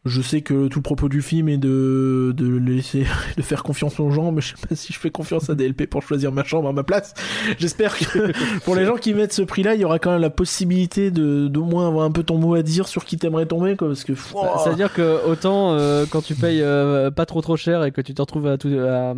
Je 0.06 0.20
sais 0.20 0.42
que 0.42 0.68
tout 0.68 0.80
le 0.80 0.82
propos 0.82 1.08
du 1.08 1.22
film 1.22 1.48
est 1.48 1.56
de, 1.56 2.34
de 2.36 2.46
laisser, 2.56 3.06
de 3.38 3.42
faire 3.42 3.62
confiance 3.62 3.98
aux 4.00 4.10
gens, 4.10 4.32
mais 4.32 4.42
je 4.42 4.48
sais 4.48 4.66
pas 4.68 4.74
si 4.74 4.92
je 4.92 4.98
fais 4.98 5.08
confiance 5.10 5.48
à 5.48 5.54
DLP 5.54 5.86
pour 5.88 6.02
choisir 6.02 6.30
ma 6.30 6.44
chambre 6.44 6.68
à 6.68 6.72
ma 6.72 6.82
place. 6.82 7.14
J'espère 7.58 7.96
que 7.96 8.30
pour 8.64 8.76
les 8.76 8.84
gens 8.84 8.96
qui 8.96 9.14
mettent 9.14 9.32
ce 9.32 9.40
prix-là, 9.40 9.74
il 9.74 9.80
y 9.80 9.84
aura 9.86 9.98
quand 9.98 10.12
même 10.12 10.20
la 10.20 10.28
possibilité 10.28 11.10
de, 11.10 11.48
d'au 11.48 11.64
moins 11.64 11.88
avoir 11.88 12.04
un 12.04 12.10
peu 12.10 12.22
ton 12.22 12.36
mot 12.36 12.54
à 12.54 12.62
dire 12.62 12.86
sur 12.86 13.06
qui 13.06 13.16
t'aimerais 13.16 13.46
tomber, 13.46 13.76
quoi, 13.76 13.88
parce 13.88 14.04
que, 14.04 14.12
Bah, 14.12 14.18
Ouah. 14.34 14.60
C'est-à-dire 14.62 14.92
que 14.92 15.26
autant 15.26 15.72
euh, 15.72 16.04
quand 16.10 16.20
tu 16.20 16.34
payes 16.34 16.60
euh, 16.60 17.10
pas 17.10 17.24
trop 17.24 17.40
trop 17.40 17.56
cher 17.56 17.82
et 17.84 17.90
que 17.90 18.02
tu 18.02 18.12
te 18.12 18.20
retrouves 18.20 18.46
à, 18.46 18.58
tout- 18.58 18.68
à- 18.78 19.14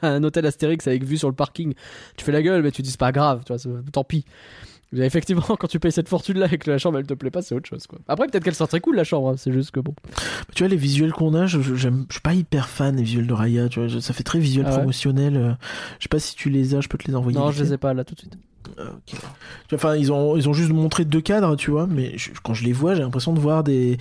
à 0.02 0.08
un 0.08 0.24
hôtel 0.24 0.46
Astérix 0.46 0.86
avec 0.86 1.04
vue 1.04 1.18
sur 1.18 1.28
le 1.28 1.34
parking, 1.34 1.74
tu 2.16 2.24
fais 2.24 2.32
la 2.32 2.40
gueule, 2.42 2.62
mais 2.62 2.70
tu 2.70 2.80
dis 2.80 2.90
c'est 2.90 2.98
pas 2.98 3.12
grave, 3.12 3.42
tu 3.44 3.52
vois, 3.52 3.58
c'est- 3.58 3.68
tant 3.92 4.04
pis. 4.04 4.24
Effectivement, 4.96 5.42
quand 5.58 5.66
tu 5.66 5.78
payes 5.78 5.92
cette 5.92 6.08
fortune-là 6.08 6.48
et 6.50 6.58
que 6.58 6.70
la 6.70 6.78
chambre 6.78 6.98
elle 6.98 7.06
te 7.06 7.14
plaît 7.14 7.30
pas, 7.30 7.42
c'est 7.42 7.54
autre 7.54 7.68
chose 7.68 7.86
quoi. 7.86 7.98
Après, 8.08 8.26
peut-être 8.26 8.42
qu'elle 8.44 8.54
sera 8.54 8.66
très 8.66 8.80
cool 8.80 8.96
la 8.96 9.04
chambre, 9.04 9.28
hein, 9.30 9.34
c'est 9.36 9.52
juste 9.52 9.70
que 9.70 9.80
bon. 9.80 9.94
tu 10.54 10.62
vois, 10.62 10.68
les 10.68 10.76
visuels 10.76 11.12
qu'on 11.12 11.34
a, 11.34 11.46
je, 11.46 11.60
je- 11.60 11.74
je 11.74 11.88
suis 12.10 12.20
pas 12.22 12.34
hyper 12.34 12.68
fan 12.68 12.96
des 12.96 13.02
visuels 13.02 13.26
de 13.26 13.32
Raya, 13.34 13.68
tu 13.68 13.80
vois, 13.80 13.88
je- 13.88 13.98
ça 13.98 14.12
fait 14.14 14.22
très 14.24 14.38
visuel 14.38 14.64
Ah 14.66 14.70
ouais 14.70 14.76
promotionnel. 14.78 15.36
euh, 15.36 15.52
je 15.98 16.04
sais 16.04 16.08
pas 16.08 16.18
si 16.18 16.34
tu 16.36 16.48
les 16.50 16.74
as, 16.74 16.80
je 16.80 16.88
peux 16.88 16.96
te 16.98 17.06
les 17.06 17.14
envoyer. 17.14 17.38
non, 17.38 17.50
je 17.50 17.62
les 17.62 17.72
ai 17.74 17.78
pas 17.78 17.92
là 17.94 18.04
tout 18.04 18.14
de 18.14 18.20
suite. 18.20 18.38
Ah, 18.78 18.82
ok. 18.92 19.00
Tu 19.06 19.16
vois, 19.16 19.28
Enfin, 19.74 19.96
ils 19.96 20.12
ont, 20.12 20.36
ils 20.36 20.48
ont 20.48 20.52
juste 20.52 20.70
montré 20.72 21.04
deux 21.04 21.20
cadres, 21.22 21.56
tu 21.56 21.70
vois, 21.70 21.86
mais 21.86 22.16
je- 22.16 22.30
quand 22.42 22.54
je 22.54 22.64
les 22.64 22.72
vois, 22.72 22.94
j'ai 22.94 23.02
l'impression 23.02 23.32
de 23.32 23.40
voir 23.40 23.64
des, 23.64 23.98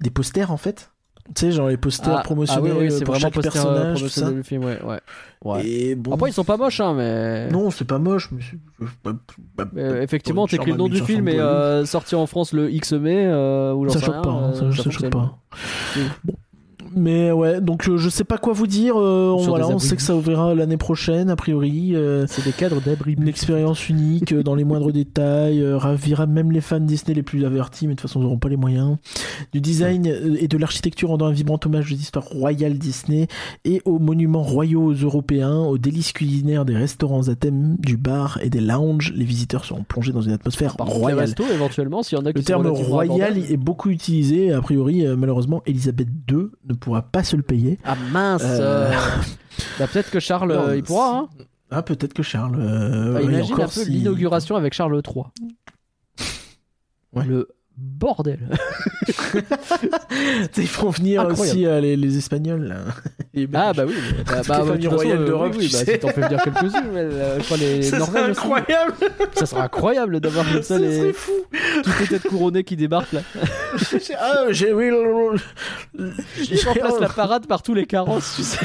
des 0.00 0.10
posters 0.10 0.50
en 0.52 0.56
fait. 0.56 0.90
Tu 1.34 1.40
sais, 1.46 1.52
genre 1.52 1.68
les 1.68 1.76
posters 1.76 2.18
Ah, 2.18 2.22
promotionnels 2.22 2.72
ah 2.72 2.78
oui, 2.78 2.86
oui, 2.86 2.90
c'est 2.90 3.04
pour 3.04 3.14
vraiment 3.14 3.26
chaque 3.26 3.34
poster, 3.34 3.50
euh, 3.58 3.92
personnage, 3.94 4.02
tout 4.02 4.08
ça. 4.08 4.32
film, 4.42 4.64
ouais, 4.64 4.78
ouais. 4.82 5.00
ouais. 5.44 5.66
Et 5.66 5.94
bon, 5.94 6.12
Après, 6.14 6.30
ils 6.30 6.32
sont 6.32 6.42
pas 6.44 6.56
moches, 6.56 6.80
hein, 6.80 6.94
mais. 6.94 7.48
non, 7.50 7.70
c'est 7.70 7.84
pas 7.86 7.98
moche, 7.98 8.30
mais 8.32 8.40
c'est- 8.42 8.86
bah, 9.04 9.12
bah, 9.56 9.64
Mais, 9.72 9.82
euh, 9.82 10.02
effectivement, 10.02 10.46
t'écris 10.46 10.70
le 10.72 10.78
nom 10.78 10.88
du 10.88 11.00
film 11.02 11.24
1500 11.26 11.36
et 11.36 11.40
euh, 11.40 11.84
sorti 11.84 12.14
en 12.14 12.26
France 12.26 12.52
le 12.54 12.70
X 12.72 12.92
mai 12.94 13.26
euh, 13.26 13.74
ou 13.74 13.84
j'en 13.84 13.92
ça 13.92 13.98
sais 14.00 14.06
choque 14.06 14.14
rien, 14.14 14.22
pas, 14.22 14.30
hein, 14.30 14.50
euh, 14.50 14.54
ça, 14.54 14.60
ça 14.60 14.70
choque 14.70 14.84
fonctionne. 14.84 15.10
pas. 15.10 15.38
Oui. 15.96 16.02
Bon. 16.24 16.32
Mais 16.98 17.32
ouais, 17.32 17.60
donc 17.60 17.88
euh, 17.88 17.96
je 17.96 18.08
sais 18.08 18.24
pas 18.24 18.38
quoi 18.38 18.52
vous 18.52 18.66
dire. 18.66 18.96
euh, 18.96 19.30
on, 19.36 19.42
voilà, 19.42 19.68
on 19.68 19.78
sait 19.78 19.96
que 19.96 20.02
ça 20.02 20.14
ouvrira 20.16 20.54
l'année 20.54 20.76
prochaine, 20.76 21.30
a 21.30 21.36
priori. 21.36 21.94
euh, 21.94 22.26
C'est 22.28 22.44
des 22.44 22.52
cadres 22.52 22.80
d'abri. 22.80 23.14
une 23.18 23.28
expérience 23.28 23.88
unique 23.88 24.34
dans 24.34 24.54
les 24.54 24.64
moindres 24.64 24.92
détails, 24.92 25.60
euh, 25.62 25.78
ravira 25.78 26.26
même 26.26 26.52
les 26.52 26.60
fans 26.60 26.80
Disney 26.80 27.14
les 27.14 27.22
plus 27.22 27.44
avertis, 27.44 27.86
mais 27.86 27.94
de 27.94 28.00
toute 28.00 28.08
façon 28.08 28.20
ils 28.20 28.24
n'auront 28.24 28.38
pas 28.38 28.48
les 28.48 28.56
moyens. 28.56 28.96
Du 29.52 29.60
design 29.60 30.06
et 30.06 30.48
de 30.48 30.58
l'architecture 30.58 31.08
rendant 31.10 31.26
un 31.26 31.32
vibrant 31.32 31.58
hommage 31.64 31.92
aux 31.92 31.96
histoires 31.96 32.26
royales 32.26 32.78
Disney 32.78 33.26
et 33.64 33.80
aux 33.84 33.98
monuments 33.98 34.42
royaux 34.42 34.92
européens, 34.92 35.56
aux 35.60 35.78
délices 35.78 36.12
culinaires 36.12 36.64
des 36.64 36.76
restaurants 36.76 37.28
à 37.28 37.34
thème, 37.34 37.76
du 37.78 37.96
bar 37.96 38.38
et 38.42 38.50
des 38.50 38.60
lounges, 38.60 39.12
les 39.16 39.24
visiteurs 39.24 39.64
seront 39.64 39.84
plongés 39.84 40.12
dans 40.12 40.20
une 40.22 40.32
atmosphère 40.32 40.76
Par 40.76 40.86
royale. 40.88 41.20
restos, 41.20 41.44
éventuellement, 41.52 42.02
s'il 42.02 42.18
y 42.18 42.20
en 42.20 42.24
a 42.26 42.32
qui 42.32 42.38
Le 42.38 42.44
terme 42.44 42.66
royal 42.66 43.38
est 43.38 43.56
beaucoup 43.56 43.90
utilisé. 43.90 44.52
A 44.52 44.60
priori, 44.60 45.04
malheureusement, 45.16 45.62
Elisabeth 45.66 46.08
II 46.30 46.48
ne 46.68 46.74
pourra 46.88 47.02
pas 47.02 47.22
se 47.22 47.36
le 47.36 47.42
payer. 47.42 47.78
Ah 47.84 47.96
mince 48.10 48.42
Euh, 48.44 48.90
bah, 49.78 49.86
Peut-être 49.86 50.10
que 50.10 50.20
Charles, 50.20 50.52
Non, 50.52 50.68
euh, 50.68 50.76
il 50.76 50.82
pourra. 50.82 51.18
Hein. 51.18 51.28
Ah, 51.70 51.82
peut-être 51.82 52.14
que 52.14 52.22
Charles. 52.22 52.56
euh, 52.58 53.12
Bah, 53.14 53.22
imagine 53.22 53.54
un 53.60 53.64
peu 53.66 53.68
si- 53.68 53.90
l'inauguration 53.90 54.56
avec 54.56 54.72
Charles 54.72 55.00
III. 55.06 55.24
Ouais. 57.12 57.24
Le 57.24 57.48
bordel. 57.80 58.38
Ils 60.56 60.66
font 60.68 60.90
venir 60.90 61.20
Incroyable. 61.22 61.40
aussi 61.56 61.66
euh, 61.66 61.80
les, 61.80 61.96
les 61.96 62.18
Espagnols. 62.18 62.64
là. 62.64 62.76
Les 63.34 63.46
Belges. 63.46 63.62
Ah 63.68 63.72
bah 63.72 63.82
oui. 63.86 63.94
mais- 64.16 64.24
Bah, 64.24 64.42
bah, 64.48 64.64
les 64.74 64.78
de 64.78 64.82
façon, 64.88 64.96
royales 64.96 65.18
euh, 65.22 65.26
d'Europe, 65.26 65.52
oui, 65.52 65.58
oui, 65.60 65.70
bah, 65.72 65.78
si 65.92 65.98
t'en 66.00 66.08
fais 66.08 66.20
venir 66.22 66.42
quelques-unes, 66.42 66.82
euh, 66.96 67.38
je 67.38 67.44
crois 67.44 67.56
les 67.58 67.82
Ça 67.82 67.90
serait 67.90 67.98
Norvégies 68.00 68.30
aussi. 68.30 68.40
incroyable. 68.40 68.92
Ça 69.34 69.46
serait 69.46 69.60
incroyable 69.60 70.20
d'avoir 70.20 70.44
comme 70.50 70.62
ça 70.62 70.74
Ça 70.74 70.78
les 70.80 71.12
fou. 71.12 71.30
toutes 71.84 72.00
les 72.00 72.06
têtes 72.08 72.22
couronnées 72.28 72.64
qui 72.64 72.74
débarquent 72.74 73.12
là. 73.12 73.20
ah, 74.18 74.44
j'ai 74.50 74.72
oui. 74.72 74.90
Ils 75.96 76.64
remplacent 76.66 77.00
la 77.00 77.08
parade 77.10 77.46
par 77.46 77.62
tous 77.62 77.74
les 77.74 77.86
carrosses, 77.86 78.32
tu 78.36 78.42
sais. 78.42 78.58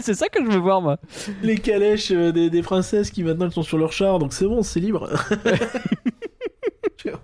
C'est 0.00 0.14
ça 0.14 0.28
que 0.28 0.44
je 0.44 0.50
veux 0.50 0.58
voir 0.58 0.80
moi. 0.80 0.98
les 1.42 1.56
calèches 1.56 2.10
euh, 2.10 2.32
des, 2.32 2.50
des 2.50 2.62
princesses 2.62 3.10
qui 3.10 3.22
maintenant 3.22 3.50
sont 3.50 3.62
sur 3.62 3.78
leur 3.78 3.92
char, 3.92 4.18
donc 4.18 4.32
c'est 4.32 4.46
bon, 4.46 4.62
c'est 4.62 4.80
libre. 4.80 5.08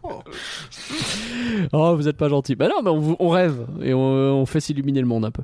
Oh. 0.02 0.20
Oh, 1.72 1.94
vous 1.96 2.08
êtes 2.08 2.16
pas 2.16 2.28
gentil. 2.28 2.54
Bah 2.54 2.68
non, 2.68 2.82
mais 2.82 3.16
on, 3.18 3.28
rêve 3.28 3.66
et 3.82 3.92
on, 3.92 4.00
on 4.00 4.46
fait 4.46 4.60
s'illuminer 4.60 5.00
le 5.00 5.06
monde 5.06 5.24
un 5.24 5.30
peu. 5.30 5.42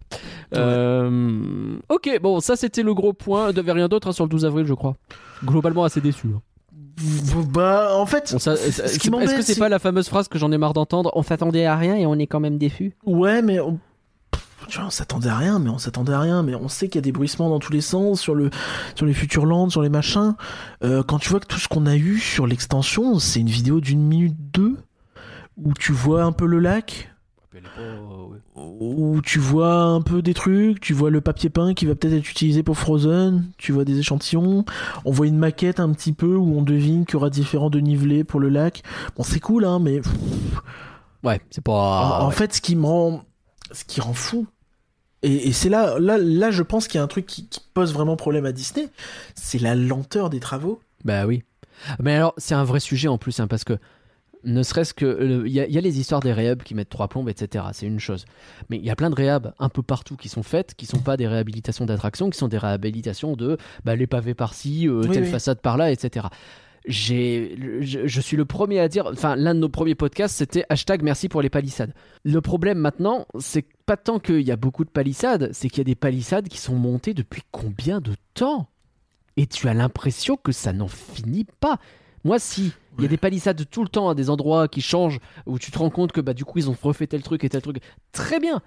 Euh, 0.57 1.77
ok, 1.89 2.19
bon, 2.23 2.41
ça 2.41 2.57
c'était 2.57 2.83
le 2.83 2.95
gros 2.95 3.13
point. 3.13 3.51
Il 3.51 3.55
n'y 3.55 3.59
avait 3.61 3.73
rien 3.73 3.89
d'autre 3.89 4.09
hein, 4.09 4.13
sur 4.13 4.25
le 4.25 4.31
12 4.31 4.45
avril, 4.47 4.67
je 4.67 4.75
crois. 4.75 4.97
Globalement 5.45 5.85
assez 5.85 6.01
déçu. 6.01 6.29
hein. 6.29 6.41
bah, 7.53 7.91
en 7.97 8.07
fait, 8.07 8.33
Bon, 9.11 9.21
est-ce 9.21 9.35
que 9.35 9.43
c'est 9.43 9.59
pas 9.59 9.69
la 9.69 9.79
fameuse 9.79 10.09
phrase 10.09 10.29
que 10.29 10.39
j'en 10.39 10.53
ai 10.53 10.59
marre 10.59 10.73
d'entendre? 10.75 11.11
On 11.15 11.23
s'attendait 11.23 11.67
à 11.67 11.77
rien 11.77 11.97
et 11.97 12.07
on 12.07 12.15
est 12.15 12.27
quand 12.27 12.41
même 12.41 12.57
déçu 12.57 12.97
Ouais, 13.05 13.43
mais 13.43 13.61
on... 13.61 13.79
tu 14.71 14.79
vois, 14.79 14.87
on 14.87 14.91
s'attendait 14.91 15.29
à 15.29 15.37
rien, 15.37 15.59
mais 15.59 15.69
on 15.69 15.77
s'attendait 15.79 16.13
à 16.15 16.21
rien, 16.21 16.43
mais 16.43 16.55
on 16.55 16.69
sait 16.69 16.89
qu'il 16.89 16.97
y 16.97 16.99
a 16.99 17.03
des 17.03 17.13
bruissements 17.13 17.51
dans 17.51 17.59
tous 17.59 17.73
les 17.73 17.81
sens 17.83 18.21
sur 18.21 18.35
le 18.35 18.49
sur 18.95 19.05
les 19.07 19.13
Futureland, 19.13 19.69
sur 19.69 19.83
les 19.83 19.89
machins. 19.91 20.35
Euh, 20.83 21.03
quand 21.03 21.19
tu 21.19 21.29
vois 21.29 21.41
que 21.41 21.47
tout 21.47 21.59
ce 21.59 21.69
qu'on 21.69 21.85
a 21.87 21.97
eu 21.97 22.19
sur 22.19 22.47
l'extension, 22.47 23.19
c'est 23.19 23.41
une 23.41 23.49
vidéo 23.51 23.81
d'une 23.81 24.01
minute 24.03 24.37
deux 24.53 24.77
où 25.59 25.75
tu 25.75 25.93
vois 25.93 26.23
un 26.23 26.33
peu 26.33 26.47
le 26.47 26.59
lac, 26.59 27.13
où 28.57 29.21
tu 29.23 29.39
vois 29.39 29.75
un 29.83 30.01
peu 30.01 30.23
des 30.23 30.35
trucs, 30.35 30.81
tu 30.81 30.95
vois 30.95 31.11
le 31.11 31.21
papier 31.21 31.51
peint 31.51 31.75
qui 31.75 31.87
va 31.87 31.95
peut-être 31.95 32.15
être 32.15 32.31
utilisé 32.31 32.63
pour 32.63 32.79
Frozen, 32.79 33.45
tu 33.59 33.73
vois 33.73 33.85
des 33.85 33.99
échantillons, 33.99 34.65
on 35.05 35.11
voit 35.11 35.27
une 35.27 35.37
maquette 35.39 35.81
un 35.81 35.91
petit 35.93 36.13
peu 36.13 36.35
où 36.37 36.57
on 36.57 36.63
devine 36.63 37.05
qu'il 37.05 37.15
y 37.15 37.17
aura 37.17 37.31
différents 37.31 37.71
dénivelés 37.71 38.25
pour 38.25 38.41
le 38.41 38.49
lac. 38.49 38.83
Bon, 39.17 39.23
c'est 39.23 39.41
cool, 39.41 39.65
hein, 39.65 39.79
mais 39.81 40.01
Ouais, 41.23 41.41
c'est 41.51 41.63
pas. 41.63 41.73
en, 41.73 42.25
en 42.25 42.29
ouais. 42.29 42.35
fait, 42.35 42.55
ce 42.55 42.61
qui 42.63 42.77
me 42.77 42.87
rend, 42.87 43.23
ce 43.73 43.85
qui 43.85 44.01
rend 44.01 44.15
fou, 44.15 44.47
et, 45.23 45.49
et 45.49 45.53
c'est 45.53 45.69
là, 45.69 45.99
là, 45.99 46.19
là, 46.19 46.51
je 46.51 46.63
pense 46.63 46.89
qu'il 46.89 46.99
y 46.99 47.01
a 47.01 47.05
un 47.05 47.09
truc 47.09 47.27
qui, 47.27 47.47
qui 47.49 47.61
pose 47.75 47.93
vraiment 47.93 48.17
problème 48.17 48.47
à 48.47 48.53
Disney, 48.53 48.89
c'est 49.35 49.59
la 49.59 49.75
lenteur 49.75 50.31
des 50.31 50.41
travaux. 50.41 50.81
Bah 51.05 51.27
oui. 51.27 51.43
Mais 51.99 52.15
alors, 52.15 52.35
c'est 52.37 52.55
un 52.55 52.65
vrai 52.65 52.81
sujet 52.81 53.09
en 53.09 53.19
plus, 53.19 53.41
hein, 53.41 53.47
parce 53.47 53.65
que 53.65 53.79
ne 54.45 54.63
serait-ce 54.63 54.95
que. 54.95 55.45
Il 55.47 55.53
y, 55.53 55.61
a- 55.61 55.67
il 55.67 55.73
y 55.75 55.79
a 55.79 55.81
les 55.83 55.99
histoires 56.01 56.21
des 56.21 56.33
réhab 56.33 56.63
qui 56.63 56.75
mettent 56.75 56.89
trois 56.89 57.09
plombes, 57.09 57.29
etc. 57.29 57.65
C'est 57.75 57.87
une 57.87 58.01
chose. 58.01 58.25
Mais 58.71 58.79
il 58.79 58.85
y 58.85 58.91
a 58.91 58.97
plein 58.97 59.11
de 59.11 59.15
réhab 59.15 59.53
un 59.59 59.69
peu 59.69 59.83
partout 59.83 60.17
qui 60.17 60.29
sont 60.31 60.43
faites, 60.43 60.75
qui 60.75 60.87
sont 60.87 60.99
pas 61.01 61.17
des 61.19 61.27
réhabilitations 61.29 61.85
d'attractions, 61.85 62.31
qui 62.31 62.39
sont 62.39 62.49
des 62.49 62.57
réhabilitations 62.59 63.37
de 63.37 63.59
bah, 63.85 63.97
les 63.97 64.07
pavés 64.07 64.33
par-ci, 64.35 64.89
euh, 64.89 65.03
Oui, 65.03 65.11
telle 65.11 65.25
oui. 65.25 65.31
façade 65.31 65.61
par-là, 65.61 65.91
etc. 65.91 66.27
J'ai, 66.91 67.57
je, 67.83 68.07
je 68.07 68.21
suis 68.21 68.37
le 68.37 68.45
premier 68.45 68.81
à 68.81 68.89
dire, 68.89 69.07
enfin 69.13 69.37
l'un 69.37 69.55
de 69.55 69.61
nos 69.61 69.69
premiers 69.69 69.95
podcasts 69.95 70.37
c'était 70.37 70.65
hashtag 70.69 71.03
merci 71.03 71.29
pour 71.29 71.41
les 71.41 71.49
palissades. 71.49 71.95
Le 72.25 72.41
problème 72.41 72.79
maintenant, 72.79 73.27
c'est 73.39 73.65
pas 73.87 73.97
tant 73.97 74.19
qu'il 74.19 74.43
y 74.43 74.51
a 74.51 74.57
beaucoup 74.57 74.85
de 74.85 74.91
palissades, 74.91 75.51
c'est 75.53 75.69
qu'il 75.69 75.79
y 75.79 75.81
a 75.83 75.85
des 75.85 75.95
palissades 75.95 76.49
qui 76.49 76.59
sont 76.59 76.75
montées 76.75 77.15
depuis 77.15 77.43
combien 77.53 78.01
de 78.01 78.15
temps? 78.35 78.69
Et 79.37 79.47
tu 79.47 79.69
as 79.69 79.75
l'impression 79.75 80.37
que 80.37 80.51
ça 80.51 80.73
n'en 80.73 80.89
finit 80.89 81.47
pas. 81.61 81.79
Moi, 82.25 82.41
si 82.41 82.73
il 82.99 83.03
y 83.05 83.07
a 83.07 83.09
des 83.09 83.17
palissades 83.17 83.65
tout 83.71 83.83
le 83.83 83.89
temps 83.89 84.09
à 84.09 84.15
des 84.15 84.29
endroits 84.29 84.67
qui 84.67 84.81
changent, 84.81 85.21
où 85.47 85.59
tu 85.59 85.71
te 85.71 85.79
rends 85.79 85.91
compte 85.91 86.13
que 86.13 86.21
bah 86.21 86.35
du 86.35 86.45
coup 86.45 86.59
ils 86.59 86.69
ont 86.69 86.77
refait 86.83 87.07
tel 87.07 87.23
truc 87.23 87.45
et 87.45 87.49
tel 87.49 87.63
truc, 87.63 87.81
très 88.13 88.41
bien. 88.41 88.61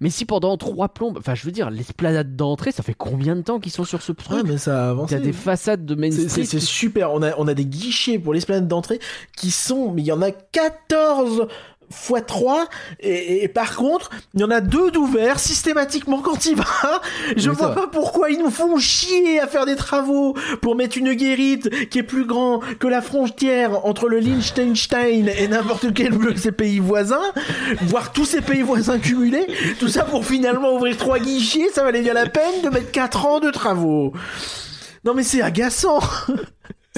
Mais 0.00 0.10
si 0.10 0.24
pendant 0.24 0.56
trois 0.56 0.88
plombes, 0.88 1.18
enfin 1.18 1.34
je 1.34 1.44
veux 1.44 1.52
dire, 1.52 1.70
l'esplanade 1.70 2.36
d'entrée, 2.36 2.72
ça 2.72 2.82
fait 2.82 2.94
combien 2.94 3.36
de 3.36 3.42
temps 3.42 3.60
qu'ils 3.60 3.72
sont 3.72 3.84
sur 3.84 4.02
ce 4.02 4.12
Ouais, 4.12 4.16
truc 4.16 4.46
mais 4.46 4.58
ça 4.58 4.86
a 4.86 4.90
avancé. 4.90 5.14
Il 5.14 5.18
y 5.18 5.20
a 5.22 5.24
des 5.24 5.32
façades 5.32 5.84
de 5.84 5.94
Main 5.94 6.10
C'est- 6.10 6.28
Street 6.44 6.60
super. 6.60 7.12
On 7.12 7.22
a, 7.22 7.34
on 7.38 7.46
a 7.48 7.54
des 7.54 7.66
guichets 7.66 8.18
pour 8.18 8.34
l'esplanade 8.34 8.68
d'entrée 8.68 8.98
qui 9.36 9.50
sont, 9.50 9.92
mais 9.92 10.02
il 10.02 10.06
y 10.06 10.12
en 10.12 10.22
a 10.22 10.30
14 10.30 11.46
fois 11.90 12.20
3 12.20 12.66
et, 13.00 13.44
et 13.44 13.48
par 13.48 13.76
contre 13.76 14.10
il 14.34 14.40
y 14.40 14.44
en 14.44 14.50
a 14.50 14.60
deux 14.60 14.90
d'ouverts 14.90 15.38
systématiquement 15.38 16.20
quand 16.20 16.46
il 16.46 16.56
va. 16.56 16.64
Je 17.36 17.50
vois 17.50 17.74
pas 17.74 17.86
pourquoi 17.86 18.30
ils 18.30 18.38
nous 18.38 18.50
font 18.50 18.76
chier 18.78 19.40
à 19.40 19.46
faire 19.46 19.66
des 19.66 19.76
travaux 19.76 20.34
pour 20.60 20.76
mettre 20.76 20.98
une 20.98 21.14
guérite 21.14 21.88
qui 21.88 21.98
est 21.98 22.02
plus 22.02 22.24
grand 22.24 22.60
que 22.78 22.86
la 22.86 23.02
frontière 23.02 23.84
entre 23.86 24.08
le 24.08 24.18
Liechtenstein 24.18 25.28
et 25.28 25.48
n'importe 25.48 25.92
quel 25.94 26.16
de 26.18 26.38
ces 26.38 26.52
pays 26.52 26.78
voisins 26.78 27.32
voire 27.82 28.12
tous 28.12 28.24
ces 28.24 28.40
pays 28.40 28.62
voisins 28.62 28.98
cumulés. 28.98 29.46
Tout 29.78 29.88
ça 29.88 30.04
pour 30.04 30.24
finalement 30.24 30.74
ouvrir 30.74 30.96
trois 30.96 31.18
guichets 31.18 31.68
ça 31.72 31.82
valait 31.84 32.02
bien 32.02 32.14
la 32.14 32.26
peine 32.26 32.62
de 32.62 32.68
mettre 32.68 32.90
4 32.90 33.26
ans 33.26 33.40
de 33.40 33.50
travaux. 33.50 34.12
Non 35.04 35.14
mais 35.14 35.22
c'est 35.22 35.42
agaçant 35.42 36.00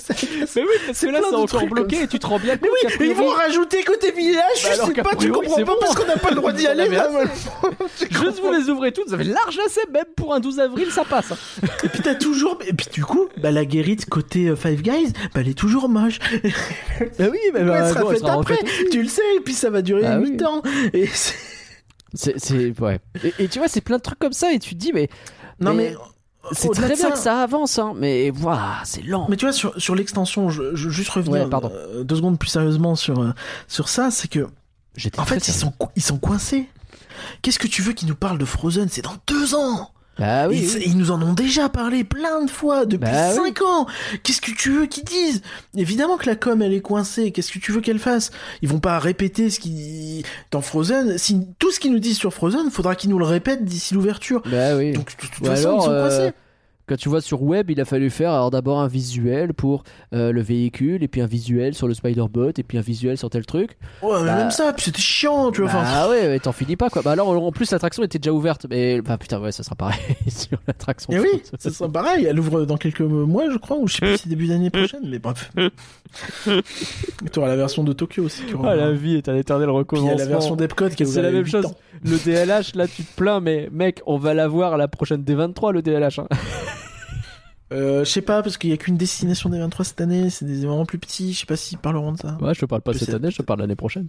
Mais 0.08 0.62
oui, 0.62 0.68
parce 0.86 1.00
que 1.00 1.06
là, 1.06 1.20
c'est 1.28 1.34
encore 1.34 1.66
bloqué 1.66 2.02
et 2.02 2.06
tu 2.08 2.18
te 2.18 2.26
rends 2.26 2.38
bien 2.38 2.54
Mais 2.62 2.68
compte 2.68 2.70
oui, 2.72 2.78
mais 3.00 3.06
ils 3.06 3.12
priori, 3.14 3.14
vont 3.14 3.34
rajouter 3.34 3.82
côté 3.84 4.12
village, 4.12 4.42
Bah 4.62 4.70
je 4.70 4.94
sais 4.94 5.02
pas, 5.02 5.14
tu 5.16 5.30
comprends 5.32 5.56
pas 5.56 5.64
bon. 5.64 5.76
parce 5.80 5.94
qu'on 5.94 6.06
n'a 6.06 6.16
pas 6.16 6.30
le 6.30 6.36
droit 6.36 6.52
d'y 6.52 6.66
aller. 6.66 6.88
Mais 6.88 6.96
vraiment. 6.96 7.20
Tu 7.98 8.06
Juste 8.10 8.40
vous 8.40 8.52
les 8.52 8.68
ouvrez 8.70 8.92
toutes, 8.92 9.08
vous 9.08 9.14
avez 9.14 9.24
large 9.24 9.58
assez, 9.66 9.80
même 9.92 10.04
pour 10.16 10.34
un 10.34 10.40
12 10.40 10.60
avril, 10.60 10.90
ça 10.90 11.04
passe. 11.04 11.32
hein. 11.32 11.36
Et 11.84 11.88
puis 11.88 12.00
t'as 12.02 12.14
toujours, 12.14 12.58
et 12.66 12.72
puis 12.72 12.86
du 12.92 13.04
coup, 13.04 13.28
bah 13.38 13.50
la 13.50 13.64
guérite 13.64 14.06
côté 14.08 14.48
euh, 14.48 14.56
Five 14.56 14.82
Guys, 14.82 15.12
bah 15.34 15.40
elle 15.40 15.48
est 15.48 15.58
toujours 15.58 15.88
moche. 15.88 16.18
Bah 17.18 17.26
oui, 17.30 17.38
mais 17.52 17.60
Ouais, 17.60 17.66
bah, 17.66 17.78
elle 17.80 17.88
sera 17.92 18.00
bon, 18.02 18.10
faite 18.10 18.20
sera 18.20 18.34
après, 18.34 18.58
tu 18.90 19.02
le 19.02 19.08
sais, 19.08 19.22
et 19.36 19.40
puis 19.40 19.54
ça 19.54 19.70
va 19.70 19.82
durer 19.82 20.04
Ah 20.06 20.18
8 20.18 20.30
oui. 20.40 20.44
ans. 20.44 20.62
Et 20.92 21.06
c'est- 22.14 22.80
ouais. 22.80 22.98
Et, 23.24 23.44
et 23.44 23.48
tu 23.48 23.58
vois, 23.58 23.68
c'est 23.68 23.80
plein 23.80 23.96
de 23.98 24.02
trucs 24.02 24.18
comme 24.18 24.32
ça, 24.32 24.52
et 24.52 24.58
tu 24.58 24.70
te 24.74 24.80
dis, 24.80 24.92
mais 24.92 25.08
non 25.60 25.74
Mais 25.74 25.90
mais, 25.90 25.96
c'est 26.52 26.68
très 26.70 26.86
bien 26.88 26.96
ça- 26.96 27.10
que 27.10 27.18
ça 27.18 27.42
avance, 27.42 27.78
hein, 27.78 27.92
mais 27.96 28.30
waouh, 28.30 28.58
c'est 28.84 29.02
lent. 29.02 29.26
Mais 29.28 29.36
tu 29.36 29.44
vois, 29.46 29.52
sur, 29.52 29.72
sur 29.80 29.94
l'extension, 29.94 30.48
je, 30.50 30.74
je 30.74 30.84
veux 30.86 30.90
juste 30.92 31.10
revenir 31.10 31.44
Ouais, 31.44 31.50
pardon. 31.50 31.70
euh, 31.72 32.04
deux 32.04 32.16
secondes 32.16 32.38
plus 32.38 32.48
sérieusement 32.48 32.94
sur, 32.96 33.20
euh, 33.20 33.32
sur 33.68 33.88
ça, 33.88 34.10
c'est 34.10 34.28
que, 34.28 34.46
J'étais 34.96 35.20
en 35.20 35.24
fait, 35.26 35.46
ils 35.48 35.52
sont, 35.52 35.72
ils 35.94 36.02
sont 36.02 36.18
coincés. 36.18 36.68
Qu'est-ce 37.42 37.58
que 37.58 37.66
tu 37.66 37.82
veux 37.82 37.92
qu'ils 37.92 38.08
nous 38.08 38.14
parlent 38.14 38.38
de 38.38 38.44
Frozen? 38.46 38.88
C'est 38.90 39.02
dans 39.02 39.16
deux 39.26 39.54
ans 39.54 39.90
Bah 40.18 40.48
oui, 40.48 40.60
ils, 40.62 40.76
oui. 40.76 40.82
ils 40.86 40.96
nous 40.96 41.10
en 41.10 41.20
ont 41.20 41.34
déjà 41.34 41.68
parlé 41.68 42.02
plein 42.04 42.42
de 42.44 42.50
fois 42.50 42.86
depuis 42.86 43.10
Bah 43.10 43.30
oui. 43.30 43.36
5 43.54 43.62
ans. 43.62 43.86
Qu'est-ce 44.22 44.40
que 44.40 44.50
tu 44.50 44.70
veux 44.70 44.86
qu'ils 44.86 45.04
disent? 45.04 45.42
Évidemment 45.76 46.16
que 46.16 46.26
la 46.26 46.36
com 46.36 46.62
elle 46.62 46.72
est 46.72 46.80
coincée. 46.80 47.32
Qu'est-ce 47.32 47.52
que 47.52 47.58
tu 47.58 47.72
veux 47.72 47.80
qu'elle 47.80 47.98
fasse? 47.98 48.30
Ils 48.62 48.68
vont 48.68 48.80
pas 48.80 48.98
répéter 48.98 49.50
ce 49.50 49.60
qui 49.60 50.24
dans 50.50 50.62
Frozen. 50.62 51.18
Si 51.18 51.46
tout 51.58 51.70
ce 51.70 51.80
qu'ils 51.80 51.92
nous 51.92 51.98
disent 51.98 52.18
sur 52.18 52.32
Frozen, 52.32 52.70
faudra 52.70 52.94
qu'ils 52.94 53.10
nous 53.10 53.18
le 53.18 53.26
répètent 53.26 53.64
d'ici 53.64 53.92
l'ouverture. 53.94 54.42
Bah 54.50 54.74
oui. 54.76 54.92
Donc 54.92 55.10
de 55.10 55.26
toute 55.26 55.38
Ou 55.40 55.44
façon 55.44 55.68
alors, 55.68 55.80
ils 55.80 55.84
sont 55.84 55.90
euh, 55.90 56.08
coincés. 56.08 56.32
Quand 56.88 56.96
tu 56.96 57.08
vois 57.08 57.20
sur 57.20 57.42
web, 57.42 57.68
il 57.70 57.80
a 57.80 57.84
fallu 57.84 58.10
faire 58.10 58.30
alors 58.30 58.50
d'abord 58.52 58.78
un 58.80 58.86
visuel 58.86 59.54
pour 59.54 59.82
euh, 60.14 60.30
le 60.30 60.40
véhicule, 60.40 61.02
et 61.02 61.08
puis 61.08 61.20
un 61.20 61.26
visuel 61.26 61.74
sur 61.74 61.88
le 61.88 61.94
Spider-Bot, 61.94 62.52
et 62.58 62.62
puis 62.62 62.78
un 62.78 62.82
visuel 62.82 63.18
sur 63.18 63.28
tel 63.28 63.44
truc. 63.44 63.76
Ouais, 64.02 64.20
mais 64.20 64.26
bah- 64.26 64.36
même 64.36 64.50
ça, 64.52 64.72
puis 64.72 64.84
c'était 64.84 65.00
chiant, 65.02 65.50
tu 65.50 65.62
vois. 65.62 65.70
enfin, 65.70 65.82
Ah 65.84 66.08
ouais, 66.08 66.28
ouais, 66.28 66.38
t'en 66.38 66.52
finis 66.52 66.76
pas 66.76 66.88
quoi. 66.88 67.02
Bah 67.02 67.12
alors 67.12 67.28
en 67.30 67.50
plus 67.50 67.70
l'attraction 67.72 68.02
était 68.04 68.18
déjà 68.20 68.32
ouverte, 68.32 68.66
mais 68.70 69.00
bah 69.00 69.18
putain 69.18 69.40
ouais, 69.40 69.50
ça 69.52 69.62
sera 69.64 69.74
pareil 69.74 69.98
sur 70.28 70.58
l'attraction. 70.68 71.12
Et 71.12 71.18
oui, 71.18 71.42
ça 71.58 71.70
sera 71.70 71.88
pareil. 71.90 72.24
Elle 72.24 72.38
ouvre 72.38 72.64
dans 72.64 72.76
quelques 72.76 73.00
mois, 73.00 73.50
je 73.50 73.58
crois, 73.58 73.76
ou 73.78 73.88
je 73.88 73.94
sais 73.96 74.00
pas 74.06 74.16
si 74.16 74.28
début 74.28 74.46
d'année 74.46 74.70
prochaine, 74.70 75.02
mais 75.08 75.18
bref. 75.18 75.50
tu 76.44 77.38
auras 77.38 77.48
la 77.48 77.56
version 77.56 77.82
de 77.84 77.92
Tokyo 77.92 78.22
aussi. 78.24 78.42
qui 78.44 78.54
Ah, 78.64 78.74
la 78.76 78.92
vie 78.92 79.16
est 79.16 79.28
un 79.28 79.36
éternel 79.36 79.66
Puis 79.68 79.72
il 79.72 79.76
y 79.76 79.78
recommencement. 79.78 80.12
a 80.12 80.18
la 80.18 80.24
version 80.26 80.56
d'Epcot 80.56 80.88
qui 80.90 81.02
est 81.02 81.06
C'est 81.06 81.22
la 81.22 81.30
même 81.32 81.46
chose. 81.46 81.66
Ans. 81.66 81.74
Le 82.04 82.16
DLH, 82.18 82.74
là, 82.76 82.86
tu 82.86 83.02
te 83.02 83.16
plains, 83.16 83.40
mais 83.40 83.68
mec, 83.72 84.02
on 84.06 84.16
va 84.18 84.34
l'avoir 84.34 84.74
à 84.74 84.76
la 84.76 84.86
prochaine 84.88 85.22
D23, 85.22 85.72
le 85.72 85.82
DLH. 85.82 86.20
hein. 86.20 86.26
Euh, 87.72 88.04
je 88.04 88.10
sais 88.10 88.22
pas, 88.22 88.42
parce 88.42 88.58
qu'il 88.58 88.70
y 88.70 88.72
a 88.72 88.76
qu'une 88.76 88.96
destination 88.96 89.48
des 89.48 89.58
23 89.58 89.84
cette 89.84 90.00
année, 90.00 90.30
c'est 90.30 90.44
des 90.44 90.58
événements 90.58 90.86
plus 90.86 90.98
petits, 90.98 91.32
je 91.32 91.40
sais 91.40 91.46
pas 91.46 91.56
s'ils 91.56 91.78
parleront 91.78 92.12
de 92.12 92.18
ça. 92.18 92.38
Ouais, 92.40 92.54
je 92.54 92.60
te 92.60 92.66
parle 92.66 92.82
pas 92.82 92.92
cette 92.94 93.12
année, 93.12 93.30
je 93.30 93.38
te 93.38 93.42
parle 93.42 93.60
l'année 93.60 93.76
prochaine. 93.76 94.08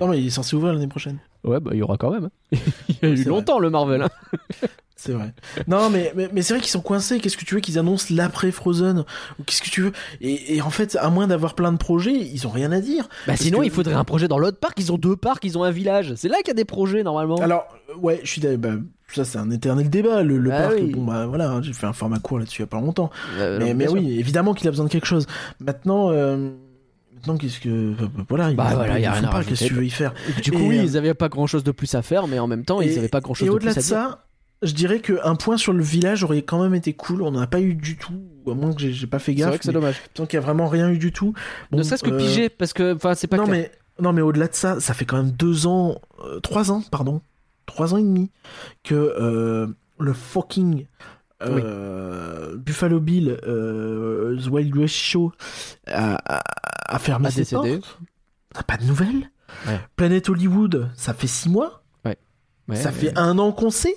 Non, 0.00 0.08
mais 0.08 0.20
il 0.20 0.26
est 0.26 0.30
censé 0.30 0.54
ouvrir 0.54 0.74
l'année 0.74 0.88
prochaine. 0.88 1.18
Ouais, 1.44 1.60
bah 1.60 1.70
il 1.74 1.78
y 1.78 1.82
aura 1.82 1.96
quand 1.96 2.10
même. 2.10 2.24
hein. 2.52 2.58
il 2.88 2.96
y 3.02 3.06
a 3.06 3.08
eu 3.14 3.24
longtemps 3.24 3.58
le 3.58 3.70
Marvel. 3.70 4.02
hein. 4.02 4.08
C'est 4.96 5.12
vrai. 5.12 5.34
Non, 5.66 5.90
mais, 5.90 6.12
mais, 6.16 6.30
mais 6.32 6.40
c'est 6.40 6.54
vrai 6.54 6.62
qu'ils 6.62 6.70
sont 6.70 6.80
coincés. 6.80 7.20
Qu'est-ce 7.20 7.36
que 7.36 7.44
tu 7.44 7.54
veux 7.56 7.60
qu'ils 7.60 7.78
annoncent 7.78 8.06
l'après 8.14 8.50
Frozen? 8.50 9.04
Ou 9.38 9.42
qu'est-ce 9.44 9.60
que 9.60 9.68
tu 9.68 9.82
veux? 9.82 9.92
Et, 10.22 10.56
et 10.56 10.62
en 10.62 10.70
fait, 10.70 10.96
à 10.98 11.10
moins 11.10 11.26
d'avoir 11.26 11.54
plein 11.54 11.72
de 11.72 11.76
projets, 11.76 12.14
ils 12.14 12.46
ont 12.46 12.50
rien 12.50 12.72
à 12.72 12.80
dire. 12.80 13.06
Bah 13.26 13.36
sinon, 13.36 13.58
que- 13.60 13.64
il 13.64 13.70
faudrait 13.70 13.92
un 13.94 14.04
projet 14.04 14.28
dans 14.28 14.38
l'autre 14.38 14.58
parc. 14.58 14.78
Ils 14.80 14.92
ont 14.92 14.96
deux 14.96 15.16
parcs, 15.16 15.44
ils 15.44 15.58
ont 15.58 15.62
un 15.64 15.72
village. 15.72 16.14
C'est 16.14 16.28
là 16.28 16.38
qu'il 16.38 16.48
y 16.48 16.50
a 16.52 16.54
des 16.54 16.64
projets 16.64 17.02
normalement. 17.02 17.36
Alors, 17.36 17.66
ouais, 18.00 18.20
je 18.24 18.30
suis 18.30 18.40
d'accord. 18.40 18.58
Bah, 18.60 18.74
ça, 19.12 19.24
c'est 19.26 19.36
un 19.36 19.50
éternel 19.50 19.90
débat. 19.90 20.22
Le, 20.22 20.38
le 20.38 20.50
Ah 20.52 20.62
parc, 20.68 20.74
oui. 20.80 20.92
bon, 20.92 21.04
bah 21.04 21.26
voilà, 21.26 21.60
j'ai 21.60 21.74
fait 21.74 21.86
un 21.86 21.92
format 21.92 22.18
court 22.18 22.38
là-dessus 22.38 22.62
il 22.62 22.62
y 22.62 22.64
a 22.64 22.68
pas 22.68 22.80
longtemps. 22.80 23.10
Euh, 23.36 23.58
mais 23.76 23.84
non, 23.84 23.92
oui, 23.92 24.18
évidemment 24.18 24.54
qu'il 24.54 24.66
a 24.68 24.70
besoin 24.70 24.86
de 24.86 24.90
quelque 24.90 25.06
chose. 25.06 25.26
Maintenant, 25.60 26.10
euh, 26.12 26.50
maintenant 27.26 27.38
qu'est-ce 27.38 27.60
que. 27.60 27.94
Voilà, 28.28 28.50
ils 28.50 28.56
Bah 28.56 28.66
font 28.70 28.76
voilà, 28.76 29.14
font 29.14 29.26
à 29.26 29.30
pas. 29.30 29.44
Qu'est-ce 29.44 29.64
que 29.64 29.68
tu 29.68 29.74
veux 29.74 29.84
y 29.84 29.90
faire 29.90 30.12
Du 30.42 30.52
coup, 30.52 30.58
Et, 30.58 30.68
oui, 30.68 30.78
euh, 30.78 30.82
ils 30.84 30.96
avaient 30.96 31.14
pas 31.14 31.28
grand 31.28 31.46
chose 31.46 31.64
de 31.64 31.70
plus 31.72 31.94
à 31.94 32.02
faire, 32.02 32.26
mais 32.28 32.38
en 32.38 32.46
même 32.46 32.64
temps, 32.64 32.80
ils 32.80 32.90
Et- 32.92 32.98
avaient 32.98 33.08
pas 33.08 33.20
grand 33.20 33.34
chose 33.34 33.46
Et 33.46 33.50
de 33.50 33.54
au-delà 33.56 33.72
plus 33.72 33.80
de 33.88 33.94
à 33.94 33.98
dire. 33.98 34.08
ça, 34.10 34.24
je 34.62 34.72
dirais 34.72 35.00
qu'un 35.00 35.34
point 35.34 35.56
sur 35.56 35.72
le 35.72 35.82
village 35.82 36.22
aurait 36.24 36.42
quand 36.42 36.62
même 36.62 36.74
été 36.74 36.92
cool. 36.92 37.22
On 37.22 37.30
n'en 37.30 37.40
a 37.40 37.46
pas 37.46 37.60
eu 37.60 37.74
du 37.74 37.96
tout, 37.96 38.22
ou 38.44 38.50
à 38.50 38.54
moins 38.54 38.72
que 38.72 38.80
j'ai 38.90 39.06
pas 39.06 39.18
fait 39.18 39.32
C'est 39.32 39.36
gaffe. 39.38 39.48
vrai 39.48 39.58
que 39.58 39.64
c'est 39.64 39.72
dommage. 39.72 39.96
tant 40.14 40.26
qu'il 40.26 40.36
y 40.36 40.42
a 40.42 40.44
vraiment 40.44 40.68
rien 40.68 40.90
eu 40.90 40.98
du 40.98 41.12
tout. 41.12 41.32
ne 41.72 41.82
serait-ce 41.82 42.02
que 42.04 42.10
euh, 42.10 42.18
piger, 42.18 42.48
parce 42.48 42.72
que, 42.72 42.94
enfin, 42.94 43.14
c'est 43.14 43.26
pas 43.26 43.36
non 43.38 43.44
clair. 43.44 43.56
mais 43.56 43.70
non 44.02 44.12
mais 44.12 44.22
au-delà 44.22 44.48
de 44.48 44.54
ça, 44.54 44.80
ça 44.80 44.92
fait 44.94 45.04
quand 45.04 45.16
même 45.16 45.30
deux 45.30 45.66
ans, 45.66 46.00
euh, 46.24 46.40
trois 46.40 46.70
ans, 46.72 46.82
pardon, 46.90 47.20
trois 47.66 47.94
ans 47.94 47.98
et 47.98 48.02
demi 48.02 48.30
que 48.82 48.94
euh, 48.94 49.66
le 50.00 50.12
fucking 50.12 50.86
euh, 51.48 52.56
Buffalo 52.56 53.00
Bill, 53.00 53.38
euh, 53.46 54.36
The 54.40 54.48
Wild 54.48 54.76
West 54.76 54.94
Show 54.94 55.32
a, 55.86 56.16
a- 56.38 56.42
a 56.94 56.98
fermé 56.98 57.28
A 57.28 57.30
ses 57.30 57.40
décédé. 57.40 57.78
portes. 57.78 57.98
T'as 58.52 58.62
pas 58.62 58.76
de 58.76 58.84
nouvelles 58.84 59.30
Ouais. 59.68 59.78
Planet 59.96 60.28
Hollywood, 60.28 60.88
ça 60.96 61.12
fait 61.14 61.26
six 61.26 61.48
mois. 61.48 61.82
Ouais, 62.04 62.76
ça 62.76 62.88
ouais. 62.88 62.94
fait 62.94 63.18
un 63.18 63.38
an 63.38 63.52
qu'on 63.52 63.68
sait, 63.70 63.94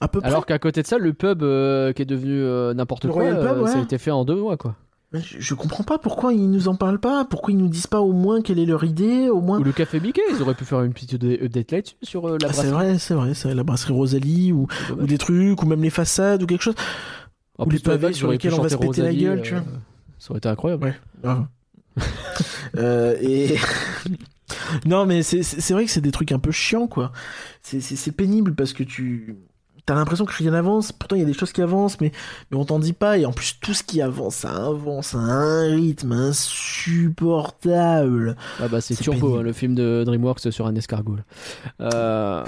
à 0.00 0.08
peu 0.08 0.20
près. 0.20 0.30
Alors 0.30 0.46
qu'à 0.46 0.58
côté 0.58 0.80
de 0.82 0.86
ça, 0.86 0.96
le 0.96 1.12
pub 1.12 1.42
euh, 1.42 1.92
qui 1.92 2.00
est 2.00 2.06
devenu 2.06 2.42
n'importe 2.74 3.06
quoi, 3.08 3.24
Pub, 3.24 3.66
ça 3.66 3.78
a 3.78 3.82
été 3.82 3.98
fait 3.98 4.10
en 4.10 4.24
deux 4.24 4.36
mois, 4.40 4.56
quoi. 4.56 4.74
Je, 5.12 5.40
je 5.40 5.54
comprends 5.54 5.82
pas 5.82 5.98
pourquoi 5.98 6.32
ils 6.32 6.48
nous 6.48 6.68
en 6.68 6.76
parlent 6.76 7.00
pas, 7.00 7.24
pourquoi 7.24 7.52
ils 7.52 7.56
nous 7.56 7.66
disent 7.68 7.88
pas 7.88 8.00
au 8.00 8.12
moins 8.12 8.42
quelle 8.42 8.60
est 8.60 8.64
leur 8.66 8.84
idée, 8.84 9.28
au 9.28 9.40
moins. 9.40 9.58
Ou 9.58 9.64
le 9.64 9.72
café 9.72 9.98
Mickey, 9.98 10.22
ils 10.30 10.40
auraient 10.40 10.54
pu 10.54 10.64
faire 10.64 10.82
une 10.82 10.92
petite 10.92 11.14
update 11.14 11.42
update 11.42 11.72
là-dessus 11.72 11.94
sur 12.02 12.28
euh, 12.28 12.38
la 12.40 12.48
Ah, 12.48 12.52
c'est 12.52 12.70
brasserie. 12.70 12.70
vrai, 12.70 12.98
c'est 12.98 13.14
vrai, 13.14 13.34
c'est 13.34 13.48
vrai, 13.48 13.54
la 13.56 13.64
brasserie 13.64 13.92
Rosalie 13.92 14.52
ou, 14.52 14.68
C'est 14.86 14.92
ou 14.92 15.06
des 15.06 15.18
trucs, 15.18 15.60
ou 15.60 15.66
même 15.66 15.82
les 15.82 15.90
façades 15.90 16.44
ou 16.44 16.46
quelque 16.46 16.62
chose. 16.62 16.76
En 17.58 17.64
ou 17.64 17.68
plus, 17.68 17.78
les 17.78 17.82
pavés 17.82 18.12
sur 18.12 18.30
lesquels 18.30 18.54
on 18.54 18.62
va 18.62 18.68
se 18.68 18.76
péter 18.76 19.02
la 19.02 19.12
gueule, 19.12 19.42
tu 19.42 19.54
vois. 19.54 19.62
euh, 19.62 19.76
Ça 20.20 20.30
aurait 20.30 20.38
été 20.38 20.48
incroyable. 20.48 20.94
Ouais. 21.24 21.34
Euh, 22.76 23.16
et 23.20 23.56
non, 24.86 25.06
mais 25.06 25.24
c'est 25.24 25.42
c'est 25.42 25.60
c'est 25.60 25.74
vrai 25.74 25.84
que 25.84 25.90
c'est 25.90 26.00
des 26.00 26.12
trucs 26.12 26.30
un 26.30 26.38
peu 26.38 26.52
chiants, 26.52 26.86
quoi. 26.86 27.10
C'est 27.62 27.80
c'est 27.80 27.96
c'est 27.96 28.12
pénible 28.12 28.54
parce 28.54 28.72
que 28.72 28.84
tu 28.84 29.36
t'as 29.90 29.96
l'impression 29.96 30.24
que 30.24 30.32
rien 30.32 30.52
n'avance. 30.52 30.92
Pourtant, 30.92 31.16
il 31.16 31.18
y 31.18 31.22
a 31.22 31.26
des 31.26 31.32
choses 31.32 31.50
qui 31.52 31.60
avancent, 31.62 32.00
mais 32.00 32.12
mais 32.52 32.56
on 32.56 32.64
t'en 32.64 32.78
dit 32.78 32.92
pas. 32.92 33.18
Et 33.18 33.26
en 33.26 33.32
plus, 33.32 33.58
tout 33.60 33.74
ce 33.74 33.82
qui 33.82 34.00
avance, 34.00 34.36
ça 34.36 34.66
avance 34.66 35.16
à 35.16 35.18
un 35.18 35.74
rythme 35.74 36.12
insupportable. 36.12 38.36
Ah 38.60 38.68
bah 38.68 38.80
c'est 38.80 38.94
Turbo, 38.94 39.38
hein, 39.38 39.42
le 39.42 39.52
film 39.52 39.74
de 39.74 40.04
DreamWorks 40.06 40.52
sur 40.52 40.66
un 40.68 40.74
escargot. 40.76 41.16
Euh, 41.80 42.44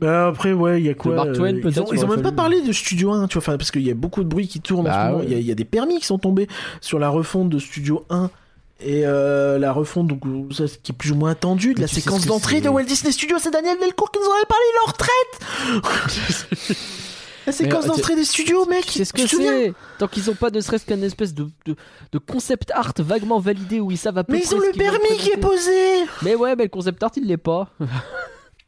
Bah 0.00 0.28
après, 0.28 0.54
ouais, 0.54 0.80
il 0.80 0.86
y 0.86 0.88
a 0.88 0.94
quoi 0.94 1.14
Mark 1.14 1.32
Twain, 1.32 1.56
euh, 1.56 1.60
Ils 1.64 1.80
ont, 1.80 1.86
ils 1.92 2.06
même 2.06 2.22
pas 2.22 2.32
parlé 2.32 2.62
de 2.62 2.72
Studio 2.72 3.12
1, 3.12 3.26
tu 3.28 3.38
vois, 3.38 3.58
parce 3.58 3.70
qu'il 3.70 3.82
y 3.82 3.90
a 3.90 3.94
beaucoup 3.94 4.22
de 4.24 4.28
bruit 4.28 4.48
qui 4.48 4.60
tourne 4.60 4.86
en 4.86 4.90
Bah 4.90 5.08
ce 5.08 5.12
moment. 5.12 5.24
ouais. 5.24 5.30
Y, 5.30 5.40
il 5.40 5.46
y 5.46 5.52
a 5.52 5.54
des 5.54 5.66
permis 5.66 5.98
qui 5.98 6.06
sont 6.06 6.18
tombés 6.18 6.48
sur 6.80 6.98
la 6.98 7.10
refonte 7.10 7.50
de 7.50 7.58
Studio 7.58 8.06
1 8.08 8.30
et 8.84 9.06
euh, 9.06 9.58
la 9.58 9.72
refonte 9.72 10.08
donc, 10.08 10.20
qui 10.82 10.92
est 10.92 10.94
plus 10.94 11.12
ou 11.12 11.14
moins 11.14 11.30
attendu 11.30 11.74
de 11.74 11.80
la 11.80 11.86
séquence 11.86 12.20
ce 12.20 12.24
que 12.24 12.28
d'entrée 12.28 12.60
de 12.60 12.68
Walt 12.68 12.84
Disney 12.84 13.12
Studios. 13.12 13.38
C'est 13.38 13.50
Daniel 13.50 13.78
Delcourt 13.80 14.10
qui 14.10 14.18
nous 14.18 14.26
en 14.26 14.34
avait 14.34 14.46
parlé, 14.46 14.64
il 14.68 14.76
est 14.76 14.82
en 14.82 14.92
retraite 14.92 16.78
La 17.46 17.52
séquence 17.52 17.84
euh, 17.84 17.88
d'entrée 17.88 18.14
des 18.14 18.24
studios, 18.24 18.66
mec 18.66 18.84
C'est 18.88 19.04
ce 19.04 19.12
que 19.12 19.26
c'est 19.26 19.72
Tant 19.98 20.06
qu'ils 20.06 20.30
ont 20.30 20.34
pas 20.34 20.50
ne 20.50 20.60
serait-ce 20.60 20.86
qu'un 20.86 21.02
espèce 21.02 21.34
de, 21.34 21.48
de, 21.66 21.74
de 22.12 22.18
concept 22.18 22.70
art 22.70 22.92
vaguement 22.98 23.40
validé 23.40 23.80
où 23.80 23.90
ils 23.90 23.98
savent 23.98 24.18
à 24.18 24.24
peu 24.24 24.32
Mais 24.32 24.42
ils 24.44 24.54
ont 24.54 24.60
le 24.60 24.72
permis 24.76 25.16
qui 25.18 25.30
est 25.30 25.38
posé 25.38 26.04
Mais 26.22 26.36
ouais, 26.36 26.54
mais 26.54 26.64
le 26.64 26.70
concept 26.70 27.02
art 27.02 27.10
il 27.16 27.26
l'est 27.26 27.36
pas. 27.36 27.68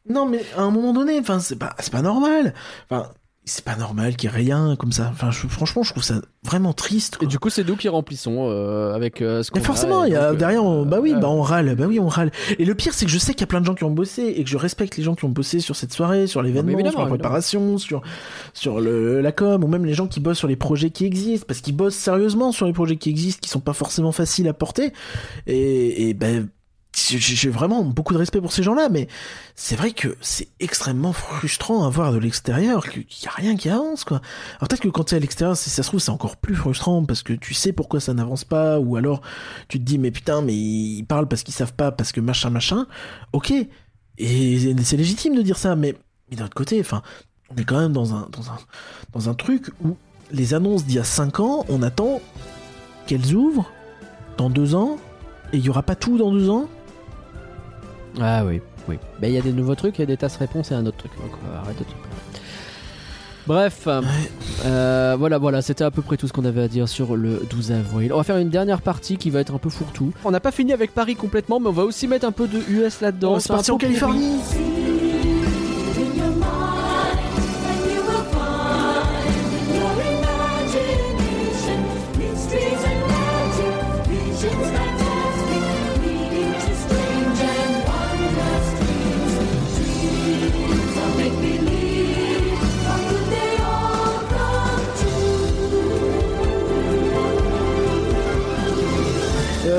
Non, 0.07 0.27
mais 0.27 0.45
à 0.55 0.61
un 0.61 0.69
moment 0.69 0.93
donné, 0.93 1.19
enfin, 1.19 1.39
c'est 1.39 1.55
pas, 1.57 1.75
pas 1.91 2.01
normal. 2.01 2.53
Enfin, 2.89 3.09
c'est 3.45 3.63
pas 3.63 3.75
normal 3.75 4.15
qu'il 4.15 4.29
y 4.29 4.33
ait 4.33 4.35
rien 4.35 4.75
comme 4.77 4.91
ça. 4.91 5.09
Enfin, 5.11 5.31
je- 5.31 5.47
franchement, 5.47 5.83
je 5.83 5.91
trouve 5.91 6.03
ça 6.03 6.15
vraiment 6.43 6.73
triste. 6.73 7.17
Et 7.21 7.25
du 7.27 7.37
coup, 7.39 7.49
c'est 7.49 7.63
nous 7.67 7.75
qui 7.75 7.87
remplissons 7.89 8.47
euh, 8.49 8.93
avec 8.93 9.21
euh, 9.21 9.43
ce 9.43 9.51
qu'on 9.51 9.59
forcément, 9.59 10.03
il 10.03 10.13
y 10.13 10.15
a 10.15 10.27
donc, 10.27 10.35
euh, 10.35 10.39
derrière, 10.39 10.63
on- 10.63 10.85
bah 10.85 10.99
oui, 11.01 11.13
bah 11.13 11.29
on 11.29 11.41
râle, 11.41 11.75
bah 11.75 11.85
oui, 11.87 11.99
on 11.99 12.07
râle. 12.07 12.31
Et 12.59 12.65
le 12.65 12.75
pire, 12.75 12.93
c'est 12.93 13.05
que 13.05 13.11
je 13.11 13.17
sais 13.17 13.33
qu'il 13.33 13.41
y 13.41 13.43
a 13.43 13.47
plein 13.47 13.61
de 13.61 13.65
gens 13.65 13.75
qui 13.75 13.83
ont 13.83 13.91
bossé 13.91 14.23
et 14.35 14.43
que 14.43 14.49
je 14.49 14.57
respecte 14.57 14.97
les 14.97 15.03
gens 15.03 15.15
qui 15.15 15.25
ont 15.25 15.29
bossé 15.29 15.59
sur 15.59 15.75
cette 15.75 15.93
soirée, 15.93 16.27
sur 16.27 16.41
l'événement, 16.41 16.71
sur 16.91 16.99
la 16.99 17.05
préparation, 17.17 17.77
sur 17.77 18.01
sur 18.53 18.79
le 18.81 19.21
la 19.21 19.31
com, 19.31 19.63
ou 19.63 19.67
même 19.67 19.85
les 19.85 19.93
gens 19.93 20.07
qui 20.07 20.19
bossent 20.19 20.39
sur 20.39 20.47
les 20.47 20.55
projets 20.55 20.89
qui 20.89 21.05
existent, 21.05 21.45
parce 21.47 21.61
qu'ils 21.61 21.75
bossent 21.75 21.95
sérieusement 21.95 22.51
sur 22.51 22.65
les 22.65 22.73
projets 22.73 22.97
qui 22.97 23.09
existent, 23.09 23.39
qui 23.41 23.49
sont 23.49 23.59
pas 23.59 23.73
forcément 23.73 24.11
faciles 24.11 24.47
à 24.47 24.53
porter. 24.53 24.91
Et, 25.47 26.09
et 26.09 26.13
ben 26.13 26.49
j'ai 26.64 26.64
j'ai 26.95 27.49
vraiment 27.49 27.83
beaucoup 27.83 28.13
de 28.13 28.17
respect 28.17 28.39
pour 28.39 28.53
ces 28.53 28.63
gens-là, 28.63 28.87
mais 28.89 29.07
c'est 29.55 29.75
vrai 29.75 29.91
que 29.91 30.15
c'est 30.21 30.47
extrêmement 30.59 31.11
frustrant 31.13 31.85
à 31.85 31.89
voir 31.89 32.13
de 32.13 32.17
l'extérieur 32.17 32.87
qu'il 32.89 33.05
y 33.23 33.27
a 33.27 33.31
rien 33.31 33.57
qui 33.57 33.69
avance, 33.69 34.03
quoi. 34.03 34.21
Alors 34.57 34.69
peut-être 34.69 34.81
que 34.81 34.87
quand 34.87 35.05
tu 35.05 35.15
es 35.15 35.17
à 35.17 35.19
l'extérieur, 35.19 35.57
si 35.57 35.69
ça 35.69 35.83
se 35.83 35.89
trouve, 35.89 35.99
c'est 35.99 36.11
encore 36.11 36.37
plus 36.37 36.55
frustrant 36.55 37.03
parce 37.03 37.21
que 37.21 37.33
tu 37.33 37.53
sais 37.53 37.73
pourquoi 37.73 37.99
ça 37.99 38.13
n'avance 38.13 38.45
pas, 38.45 38.79
ou 38.79 38.95
alors 38.95 39.21
tu 39.67 39.77
te 39.79 39.83
dis, 39.83 39.97
mais 39.97 40.11
putain, 40.11 40.41
mais 40.41 40.55
ils 40.55 41.03
parlent 41.03 41.27
parce 41.27 41.43
qu'ils 41.43 41.53
savent 41.53 41.73
pas, 41.73 41.91
parce 41.91 42.11
que 42.11 42.21
machin, 42.21 42.49
machin. 42.49 42.87
Ok. 43.33 43.53
Et 44.17 44.75
c'est 44.83 44.97
légitime 44.97 45.35
de 45.35 45.41
dire 45.41 45.57
ça, 45.57 45.75
mais, 45.75 45.95
mais 46.29 46.37
d'un 46.37 46.45
autre 46.45 46.55
côté, 46.55 46.79
enfin, 46.79 47.01
on 47.49 47.55
est 47.57 47.65
quand 47.65 47.77
même 47.77 47.91
dans 47.91 48.15
un, 48.15 48.29
dans 48.31 48.49
un, 48.49 48.57
dans 49.11 49.29
un 49.29 49.33
truc 49.33 49.69
où 49.83 49.97
les 50.31 50.53
annonces 50.53 50.85
d'il 50.85 50.95
y 50.95 50.99
a 50.99 51.03
5 51.03 51.39
ans, 51.41 51.65
on 51.67 51.81
attend 51.81 52.21
qu'elles 53.07 53.35
ouvrent 53.35 53.69
dans 54.37 54.49
2 54.49 54.75
ans, 54.75 54.97
et 55.53 55.57
il 55.57 55.65
y 55.65 55.69
aura 55.69 55.83
pas 55.83 55.95
tout 55.95 56.17
dans 56.17 56.31
2 56.31 56.49
ans. 56.49 56.67
Ah 58.21 58.43
oui, 58.45 58.61
oui. 58.87 58.97
Ben 59.19 59.27
il 59.27 59.33
y 59.33 59.37
a 59.37 59.41
des 59.41 59.51
nouveaux 59.53 59.75
trucs, 59.75 59.97
il 59.97 60.01
y 60.01 60.03
a 60.03 60.07
des 60.07 60.17
tasses 60.17 60.37
réponses 60.37 60.71
et 60.71 60.75
un 60.75 60.85
autre 60.85 60.97
truc. 60.97 61.11
Donc 61.17 61.31
euh, 61.31 61.57
arrête 61.59 61.77
de 61.77 61.83
te 61.83 61.89
plaindre. 61.89 62.05
Bref, 63.47 63.87
euh, 64.65 65.15
voilà, 65.19 65.37
voilà, 65.37 65.61
c'était 65.61 65.83
à 65.83 65.91
peu 65.91 66.01
près 66.01 66.17
tout 66.17 66.27
ce 66.27 66.33
qu'on 66.33 66.45
avait 66.45 66.63
à 66.63 66.67
dire 66.67 66.89
sur 66.89 67.15
le 67.15 67.45
12 67.47 67.73
avril. 67.73 68.11
On 68.11 68.17
va 68.17 68.23
faire 68.23 68.37
une 68.37 68.49
dernière 68.49 68.81
partie 68.81 69.17
qui 69.17 69.29
va 69.29 69.39
être 69.39 69.53
un 69.53 69.59
peu 69.59 69.69
fourre-tout. 69.69 70.11
On 70.23 70.31
n'a 70.31 70.39
pas 70.39 70.51
fini 70.51 70.73
avec 70.73 70.95
Paris 70.95 71.15
complètement, 71.15 71.59
mais 71.59 71.67
on 71.67 71.73
va 71.73 71.83
aussi 71.83 72.07
mettre 72.07 72.25
un 72.25 72.31
peu 72.31 72.47
de 72.47 72.57
US 72.69 73.01
là-dedans. 73.01 73.39
C'est 73.39 73.49
parti 73.49 73.69
un 73.69 73.75
en 73.75 73.77
pot 73.77 73.85
pourri. 73.85 73.99
Californie 73.99 74.39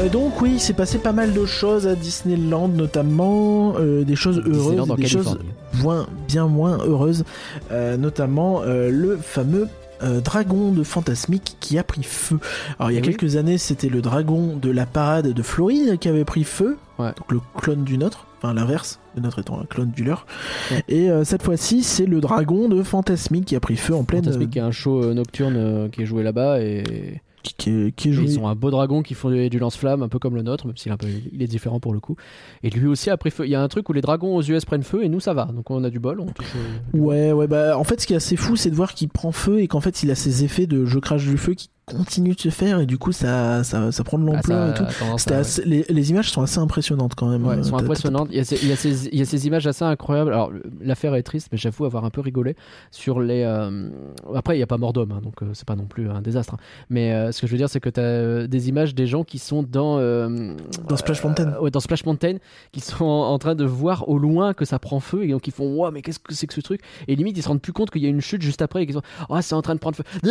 Euh, 0.07 0.09
donc 0.09 0.41
oui, 0.41 0.53
il 0.55 0.61
s'est 0.61 0.73
passé 0.73 0.99
pas 0.99 1.13
mal 1.13 1.33
de 1.33 1.45
choses 1.47 1.87
à 1.87 1.95
Disneyland, 1.95 2.69
notamment 2.69 3.75
euh, 3.79 4.05
des 4.05 4.17
choses 4.17 4.43
heureuses, 4.47 4.89
des 4.97 5.07
choses 5.07 5.39
moins, 5.83 6.07
bien 6.29 6.47
moins 6.47 6.79
heureuses, 6.79 7.25
euh, 7.71 7.97
notamment 7.97 8.63
le 8.65 9.17
fameux 9.17 9.69
euh, 10.03 10.21
dragon 10.21 10.73
de 10.73 10.83
Fantasmique 10.83 11.57
qui 11.61 11.79
a 11.79 11.83
pris 11.85 12.03
feu. 12.03 12.39
Alors 12.79 12.91
il 12.91 12.95
y 12.95 12.97
a 12.99 13.01
Eh 13.01 13.07
oui. 13.07 13.15
quelques 13.17 13.37
années, 13.37 13.57
c'était 13.59 13.89
le 13.89 14.03
dragon 14.03 14.57
de 14.61 14.71
la 14.71 14.85
parade 14.85 15.29
de 15.33 15.43
Floride 15.43 15.99
qui 15.99 16.09
avait 16.09 16.25
pris 16.27 16.45
feu, 16.45 16.77
Ouais. 16.99 17.13
donc 17.17 17.31
le 17.33 17.41
clone 17.59 17.83
du 17.85 17.97
nôtre, 17.99 18.27
enfin 18.39 18.53
l'inverse, 18.55 18.99
le 19.17 19.23
nôtre 19.23 19.39
étant 19.39 19.59
un 19.61 19.65
clone 19.65 19.91
du 19.91 20.05
leur. 20.05 20.27
Ouais. 20.71 20.83
Et 20.89 21.11
euh, 21.11 21.25
cette 21.25 21.43
fois-ci, 21.43 21.83
c'est 21.83 22.05
le 22.07 22.21
dragon 22.21 22.69
de 22.69 22.83
Fantasmique 22.83 23.47
qui 23.47 23.57
a 23.57 23.61
pris 23.61 23.77
feu 23.77 23.95
en 23.95 24.05
pleine, 24.05 24.25
Fantasmic, 24.25 24.51
qui 24.51 24.59
est 24.59 24.63
un 24.63 24.71
show 24.71 25.15
nocturne 25.15 25.89
qui 25.91 26.03
est 26.03 26.07
joué 26.07 26.23
là-bas 26.23 26.61
et 26.61 27.21
qui, 27.47 27.55
qui 27.55 27.71
est, 27.71 27.93
qui 27.93 28.09
est 28.09 28.11
Et 28.11 28.15
joué. 28.15 28.25
Ils 28.27 28.39
ont 28.39 28.49
un 28.49 28.55
beau 28.55 28.71
dragon 28.71 29.03
qui 29.03 29.15
font 29.15 29.31
du, 29.31 29.49
du 29.49 29.59
lance-flamme, 29.59 30.03
un 30.03 30.09
peu 30.09 30.19
comme 30.19 30.35
le 30.35 30.43
nôtre, 30.43 30.67
même 30.67 30.77
s'il 30.77 30.91
est, 30.91 30.95
un 30.95 30.97
peu, 30.97 31.07
il 31.33 31.43
est 31.43 31.47
différent 31.47 31.81
pour 31.81 31.93
le 31.93 32.01
coup. 32.01 32.17
Et 32.63 32.71
lui 32.71 32.87
aussi 32.87 33.11
a 33.11 33.17
pris 33.17 33.31
feu. 33.31 33.47
Il 33.47 33.51
y 33.51 33.55
a 33.55 33.63
un 33.63 33.69
truc 33.69 33.89
où 33.89 33.93
les 33.93 34.01
dragons 34.01 34.37
aux 34.37 34.43
US 34.43 34.65
prennent 34.65 34.83
feu 34.83 35.05
et 35.05 35.09
nous 35.09 35.21
ça 35.21 35.35
va. 35.35 35.47
Donc 35.47 35.71
on 35.71 35.83
a 35.85 35.91
du 35.91 35.99
bol. 35.99 36.21
On 36.21 36.27
touche 36.27 36.53
Ouais, 36.93 37.33
ouais, 37.33 37.47
bah 37.47 37.79
en 37.79 37.85
fait, 37.85 38.01
ce 38.01 38.07
qui 38.07 38.13
est 38.13 38.17
assez 38.17 38.37
fou, 38.37 38.57
c'est 38.57 38.71
de 38.71 38.75
voir 38.75 38.95
qu'il 38.95 39.09
prend 39.09 39.33
feu 39.33 39.61
et 39.61 39.69
qu'en 39.69 39.81
fait, 39.81 40.03
il 40.03 40.11
a 40.11 40.15
ces 40.15 40.45
effets 40.45 40.67
de 40.67 40.85
je 40.85 40.99
crache 40.99 41.25
du 41.25 41.39
feu 41.39 41.55
qui 41.55 41.71
continuent 41.95 42.35
de 42.35 42.41
se 42.41 42.49
faire 42.49 42.81
et 42.81 42.87
du 42.87 42.99
coup, 42.99 43.13
ça, 43.13 43.63
ça, 43.63 43.93
ça 43.93 44.03
prend 44.03 44.19
de 44.19 44.25
Ah, 44.29 44.33
l'ampleur 44.33 44.71
et 44.71 44.75
tout. 44.75 44.83
à- 44.83 45.39
assez- 45.39 45.65
les, 45.65 45.85
les 45.89 46.11
images 46.11 46.33
sont 46.33 46.43
assez 46.43 46.59
impressionnantes 46.59 47.15
quand 47.15 47.29
même. 47.29 47.47
Ouais, 47.47 47.55
Euh, 47.55 47.59
elles 47.59 47.65
sont 47.65 47.77
impressionnantes. 47.77 48.27
Il 48.33 48.37
y, 48.39 48.41
a 48.41 48.45
ces, 48.45 48.57
il, 48.61 48.69
y 48.69 48.73
a 48.73 48.77
ces, 48.77 49.07
il 49.07 49.17
y 49.17 49.23
a 49.23 49.25
ces 49.25 49.47
images 49.47 49.69
assez 49.69 49.85
incroyables. 49.85 50.33
Alors, 50.33 50.51
l'affaire 50.81 51.15
est 51.15 51.23
triste, 51.23 51.47
mais 51.53 51.59
j'avoue 51.59 51.85
avoir 51.85 52.05
un 52.05 52.11
peu 52.11 52.21
rigolé 52.21 52.57
sur 52.91 53.21
les. 53.21 53.45
euh, 53.45 53.89
Après, 54.35 54.57
il 54.57 54.59
n'y 54.59 54.65
a 54.65 54.67
pas 54.67 54.79
mort 54.79 54.93
d'homme, 54.93 55.13
hein, 55.13 55.21
donc 55.23 55.41
euh, 55.45 55.51
c'est 55.55 55.65
pas 55.65 55.77
non 55.77 55.85
plus 55.87 56.11
un 56.11 56.23
désastre. 56.23 56.55
hein. 56.55 56.59
Mais 56.91 57.13
euh, 57.13 57.31
ce 57.31 57.41
que 57.41 57.47
je 57.47 57.53
veux 57.53 57.59
dire, 57.59 57.69
c'est 57.71 57.79
que 57.79 57.89
tu 57.91 58.01
as 58.01 58.49
des 58.49 58.69
images 58.69 58.93
des 58.97 59.07
gens 59.07 59.23
qui 59.23 59.39
sont 59.39 59.63
dans. 59.63 59.99
euh, 60.01 60.57
Dans 60.89 60.97
Splash 60.97 61.23
Mountain. 61.23 61.53
euh, 61.53 61.61
ouais, 61.61 61.71
dans 61.71 61.79
Splash 61.81 62.05
Mountain, 62.05 62.39
qui 62.73 62.81
sont 62.81 63.05
en, 63.05 63.29
en 63.33 63.39
train 63.39 63.55
de 63.55 63.65
voir 63.65 64.09
au 64.09 64.19
loin 64.19 64.55
que 64.55 64.65
ça 64.65 64.81
prend 64.81 64.99
feu 64.99 65.23
et 65.23 65.29
donc 65.29 65.47
ils 65.47 65.53
font 65.53 65.73
Waouh, 65.77 65.93
mais 65.93 66.03
qu'est-ce 66.03 66.19
que 66.19 66.35
c'est 66.35 66.49
que 66.49 66.55
ce 66.55 66.61
truc? 66.63 66.81
Et 67.07 67.15
limite, 67.15 67.39
ils 67.39 67.43
se 67.43 67.49
rendent 67.49 67.63
plus 67.63 67.73
compte 67.73 67.91
qu'il 67.93 68.03
y 68.03 68.07
a 68.07 68.09
une 68.09 68.21
chute 68.21 68.43
juste 68.43 68.61
après 68.61 68.83
et 68.83 68.87
qu'ils 68.87 68.97
sont 68.97 69.03
Oh, 69.29 69.39
c'est 69.41 69.55
en 69.55 69.63
train 69.63 69.75
de 69.77 69.79
prendre 69.81 69.97
feu. 69.97 70.03
Ah 70.25 70.29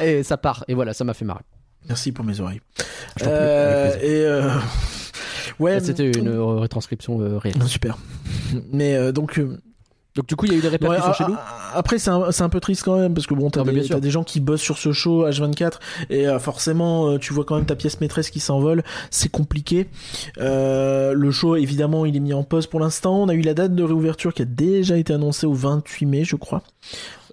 et 0.00 0.22
ça 0.22 0.36
part. 0.36 0.64
Et 0.68 0.74
voilà, 0.74 0.94
ça 0.94 1.04
m'a 1.04 1.14
fait 1.14 1.24
marrer. 1.24 1.42
Merci 1.88 2.12
pour 2.12 2.24
mes 2.24 2.40
oreilles. 2.40 2.60
Prie, 3.16 3.26
Euh, 3.28 3.94
et 4.00 4.24
euh, 4.26 4.48
ouais, 5.58 5.80
C'était 5.80 6.10
une 6.10 6.28
euh, 6.28 6.42
retranscription 6.42 7.20
euh, 7.20 7.38
réelle. 7.38 7.58
Non, 7.58 7.66
super. 7.66 7.96
Mais 8.72 9.12
donc. 9.12 9.40
Donc, 10.14 10.26
du 10.26 10.36
coup, 10.36 10.44
il 10.44 10.52
y 10.52 10.54
a 10.54 10.58
eu 10.58 10.60
des 10.60 10.68
répercussions 10.68 11.10
a- 11.10 11.14
chez 11.14 11.24
nous. 11.24 11.36
après, 11.74 11.98
c'est 11.98 12.10
un, 12.10 12.30
c'est 12.32 12.42
un 12.42 12.50
peu 12.50 12.60
triste 12.60 12.82
quand 12.82 12.98
même 12.98 13.14
parce 13.14 13.26
que 13.26 13.32
bon, 13.32 13.48
t'as 13.48 13.64
des, 13.64 13.88
des 13.98 14.10
gens 14.10 14.24
qui 14.24 14.40
bossent 14.40 14.60
sur 14.60 14.76
ce 14.76 14.92
show 14.92 15.26
H24 15.26 15.78
et 16.10 16.28
euh, 16.28 16.38
forcément, 16.38 17.16
tu 17.16 17.32
vois 17.32 17.46
quand 17.46 17.56
même 17.56 17.64
ta 17.64 17.76
pièce 17.76 17.98
maîtresse 17.98 18.28
qui 18.28 18.38
s'envole. 18.38 18.82
C'est 19.10 19.30
compliqué. 19.30 19.88
Euh, 20.36 21.14
le 21.14 21.30
show, 21.30 21.56
évidemment, 21.56 22.04
il 22.04 22.14
est 22.14 22.20
mis 22.20 22.34
en 22.34 22.42
pause 22.42 22.66
pour 22.66 22.78
l'instant. 22.78 23.22
On 23.22 23.28
a 23.30 23.34
eu 23.34 23.40
la 23.40 23.54
date 23.54 23.74
de 23.74 23.82
réouverture 23.82 24.34
qui 24.34 24.42
a 24.42 24.44
déjà 24.44 24.98
été 24.98 25.14
annoncée 25.14 25.46
au 25.46 25.54
28 25.54 26.04
mai, 26.04 26.24
je 26.24 26.36
crois. 26.36 26.62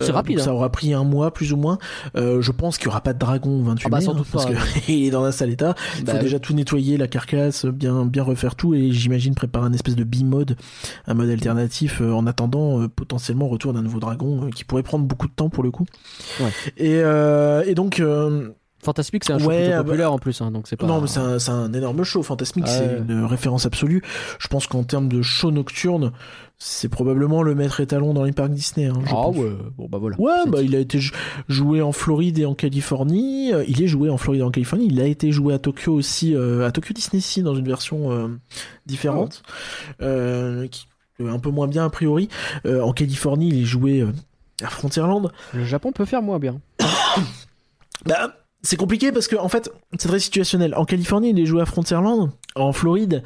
C'est 0.01 0.11
rapide, 0.11 0.37
donc 0.37 0.45
Ça 0.45 0.51
hein. 0.51 0.53
aura 0.53 0.71
pris 0.71 0.93
un 0.93 1.03
mois 1.03 1.33
plus 1.33 1.53
ou 1.53 1.57
moins. 1.57 1.77
Euh, 2.15 2.41
je 2.41 2.51
pense 2.51 2.77
qu'il 2.77 2.85
y 2.85 2.89
aura 2.89 3.01
pas 3.01 3.13
de 3.13 3.19
dragon 3.19 3.59
au 3.59 3.63
28 3.63 3.83
Ah 3.85 3.89
bah, 3.89 3.97
mai 3.99 4.05
sans 4.05 4.11
hein, 4.11 4.15
doute 4.15 4.27
parce 4.31 4.45
pas, 4.45 4.53
que 4.53 4.57
il 4.91 5.05
est 5.05 5.11
dans 5.11 5.23
un 5.23 5.31
sale 5.31 5.49
état. 5.49 5.75
Il 5.97 6.05
Bah 6.05 6.13
faut 6.13 6.19
déjà 6.19 6.39
tout 6.39 6.53
nettoyer, 6.53 6.97
la 6.97 7.07
carcasse, 7.07 7.65
bien 7.65 8.05
bien 8.05 8.23
refaire 8.23 8.55
tout 8.55 8.73
et 8.73 8.91
j'imagine 8.91 9.35
préparer 9.35 9.65
un 9.65 9.73
espèce 9.73 9.95
de 9.95 10.03
B-mode, 10.03 10.55
un 11.07 11.13
mode 11.13 11.29
alternatif 11.29 12.01
euh, 12.01 12.11
en 12.13 12.27
attendant 12.27 12.81
euh, 12.81 12.87
potentiellement 12.87 13.45
le 13.45 13.51
retour 13.51 13.73
d'un 13.73 13.81
nouveau 13.81 13.99
dragon 13.99 14.45
euh, 14.45 14.49
qui 14.49 14.63
pourrait 14.63 14.83
prendre 14.83 15.05
beaucoup 15.05 15.27
de 15.27 15.33
temps 15.33 15.49
pour 15.49 15.63
le 15.63 15.71
coup. 15.71 15.85
Ouais. 16.39 16.51
Et, 16.77 16.99
euh, 17.03 17.63
et 17.65 17.75
donc 17.75 17.99
euh, 17.99 18.49
Fantasmic, 18.83 19.23
c'est 19.25 19.33
un 19.33 19.39
show 19.39 19.47
Ouais, 19.47 19.57
plutôt 19.63 19.73
ah 19.73 19.77
bah- 19.77 19.83
populaire 19.83 20.13
en 20.13 20.19
plus, 20.19 20.41
hein, 20.41 20.51
donc 20.51 20.67
c'est 20.67 20.77
pas. 20.77 20.85
non 20.87 21.01
mais 21.01 21.07
c'est 21.07 21.49
un, 21.51 21.73
énorme 21.73 22.03
show, 22.03 22.23
Fantasmic 22.23 22.63
Ah 22.67 22.71
c'est 22.71 22.85
ouais. 22.87 23.01
une 23.09 23.25
référence 23.25 23.65
absolue. 23.65 24.01
Je 24.39 24.47
pense 24.47 24.67
qu'en 24.67 24.83
termes 24.83 25.09
de 25.09 25.21
show 25.21 25.51
nocturne, 25.51 26.11
c'est 26.57 26.87
probablement 26.89 27.43
le 27.43 27.55
maître 27.55 27.79
étalon 27.81 28.13
dans 28.13 28.23
les 28.23 28.31
parcs 28.31 28.51
Disney. 28.51 28.87
hein, 28.87 28.93
je 29.05 29.09
Ah 29.09 29.13
pense. 29.13 29.35
ouais, 29.37 29.51
bon 29.77 29.87
bah 29.89 29.97
voilà. 29.97 30.19
Ouais, 30.19 30.31
bah 30.47 30.59
dit. 30.59 30.65
il 30.67 30.75
a 30.75 30.79
été 30.79 30.99
jou- 30.99 31.13
joué 31.49 31.81
en 31.81 31.91
Floride 31.91 32.39
et 32.39 32.45
en 32.45 32.55
Californie. 32.55 33.53
Euh, 33.53 33.63
Il 33.67 33.81
est 33.83 33.87
joué 33.87 34.09
en 34.09 34.17
Floride 34.17 34.41
et 34.41 34.43
en 34.45 34.51
Californie. 34.51 34.87
Il 34.89 35.01
a 35.01 35.05
été 35.05 35.31
joué 35.31 35.53
à 35.53 35.59
Tokyo 35.59 35.93
aussi, 35.93 36.35
euh, 36.35 36.65
à 36.65 36.71
Tokyo 36.71 36.93
Disney 36.93 37.21
Sea 37.21 37.41
dans 37.43 37.55
une 37.55 37.67
version 37.67 38.11
euh, 38.11 38.27
différente, 38.85 39.43
euh, 40.01 40.67
qui 40.67 40.87
euh, 41.21 41.31
un 41.31 41.39
peu 41.39 41.49
moins 41.49 41.67
bien 41.67 41.83
a 41.85 41.89
priori. 41.89 42.29
En 42.65 42.93
Californie, 42.93 43.49
il 43.49 43.61
est 43.61 43.65
joué 43.65 44.05
à 44.63 44.67
Frontierland. 44.69 45.31
Le 45.53 45.65
Japon 45.65 45.91
peut 45.91 46.05
faire 46.05 46.21
moins 46.21 46.39
bien. 46.39 46.59
Bah, 48.05 48.33
c'est 48.61 48.75
compliqué 48.77 49.11
parce 49.11 49.27
que 49.27 49.35
en 49.35 49.47
fait, 49.49 49.71
c'est 49.97 50.07
très 50.07 50.19
situationnel. 50.19 50.73
En 50.75 50.85
Californie, 50.85 51.29
il 51.29 51.39
est 51.39 51.45
joué 51.45 51.61
à 51.61 51.65
Frontierland. 51.65 52.31
En 52.55 52.73
Floride, 52.73 53.23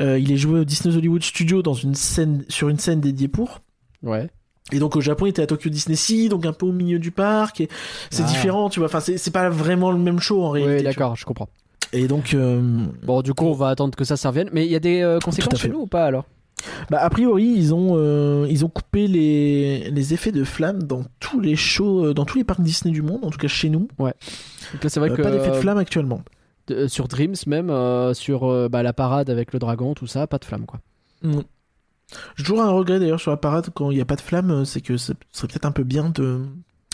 euh, 0.00 0.18
il 0.18 0.30
est 0.32 0.36
joué 0.36 0.60
au 0.60 0.64
Disney 0.64 0.94
Hollywood 0.96 1.22
Studio 1.22 1.62
dans 1.62 1.74
une 1.74 1.94
scène 1.94 2.44
sur 2.48 2.68
une 2.68 2.78
scène 2.78 3.00
dédiée 3.00 3.28
pour. 3.28 3.60
Ouais. 4.02 4.28
Et 4.72 4.78
donc 4.78 4.96
au 4.96 5.00
Japon, 5.00 5.26
il 5.26 5.30
était 5.30 5.42
à 5.42 5.46
Tokyo 5.46 5.70
Disney 5.70 5.96
Sea, 5.96 6.28
donc 6.28 6.44
un 6.46 6.52
peu 6.52 6.66
au 6.66 6.72
milieu 6.72 6.98
du 6.98 7.10
parc. 7.10 7.60
Et 7.60 7.68
c'est 8.10 8.22
Ah. 8.24 8.26
différent, 8.26 8.68
tu 8.68 8.80
vois. 8.80 8.88
Enfin, 8.88 9.00
c'est 9.00 9.32
pas 9.32 9.48
vraiment 9.48 9.90
le 9.92 9.98
même 9.98 10.18
show 10.20 10.42
en 10.44 10.50
réalité. 10.50 10.76
Oui, 10.78 10.82
d'accord, 10.82 11.16
je 11.16 11.24
comprends. 11.24 11.48
Et 11.92 12.08
donc, 12.08 12.34
euh, 12.34 12.60
Bon, 13.04 13.22
du 13.22 13.32
coup, 13.32 13.46
on 13.46 13.52
va 13.52 13.68
attendre 13.68 13.94
que 13.96 14.04
ça, 14.04 14.16
ça 14.16 14.28
revienne. 14.30 14.50
Mais 14.52 14.66
il 14.66 14.72
y 14.72 14.76
a 14.76 14.80
des 14.80 15.02
euh, 15.02 15.18
conséquences 15.20 15.60
chez 15.60 15.68
nous 15.68 15.82
ou 15.82 15.86
pas 15.86 16.04
alors? 16.04 16.24
Bah, 16.90 16.98
a 17.02 17.10
priori, 17.10 17.44
ils 17.44 17.74
ont 17.74 17.94
euh, 17.96 18.46
ils 18.48 18.64
ont 18.64 18.68
coupé 18.68 19.06
les 19.08 19.90
les 19.90 20.14
effets 20.14 20.32
de 20.32 20.44
flammes 20.44 20.82
dans 20.82 21.04
tous 21.20 21.40
les 21.40 21.56
shows, 21.56 22.06
euh, 22.06 22.14
dans 22.14 22.24
tous 22.24 22.38
les 22.38 22.44
parcs 22.44 22.60
Disney 22.60 22.92
du 22.92 23.02
monde, 23.02 23.24
en 23.24 23.30
tout 23.30 23.38
cas 23.38 23.48
chez 23.48 23.68
nous. 23.68 23.88
Donc 23.98 24.14
là, 24.82 24.88
c'est 24.88 25.00
vrai 25.00 25.10
Euh, 25.10 25.16
que. 25.16 25.22
Pas 25.22 25.30
d'effet 25.30 25.50
de 25.50 25.54
euh, 25.56 25.60
flamme 25.60 25.78
actuellement. 25.78 26.22
de- 26.68 26.86
sur 26.88 27.06
Dreams, 27.08 27.34
même, 27.46 27.70
euh, 27.70 28.12
sur 28.14 28.44
euh, 28.50 28.68
bah, 28.68 28.82
la 28.82 28.92
parade 28.92 29.30
avec 29.30 29.52
le 29.52 29.58
dragon, 29.60 29.94
tout 29.94 30.06
ça, 30.08 30.26
pas 30.26 30.38
de 30.38 30.44
flamme 30.44 30.66
quoi. 30.66 30.80
J'ai 32.36 32.44
toujours 32.44 32.62
un 32.62 32.70
regret 32.70 32.98
d'ailleurs 33.00 33.20
sur 33.20 33.30
la 33.32 33.36
parade 33.36 33.68
quand 33.74 33.90
il 33.90 33.96
n'y 33.96 34.00
a 34.00 34.04
pas 34.04 34.16
de 34.16 34.20
flamme, 34.20 34.50
euh, 34.50 34.64
c'est 34.64 34.80
que 34.80 34.96
ce 34.96 35.12
serait 35.32 35.48
peut-être 35.48 35.64
un 35.66 35.72
peu 35.72 35.84
bien 35.84 36.08
de. 36.10 36.40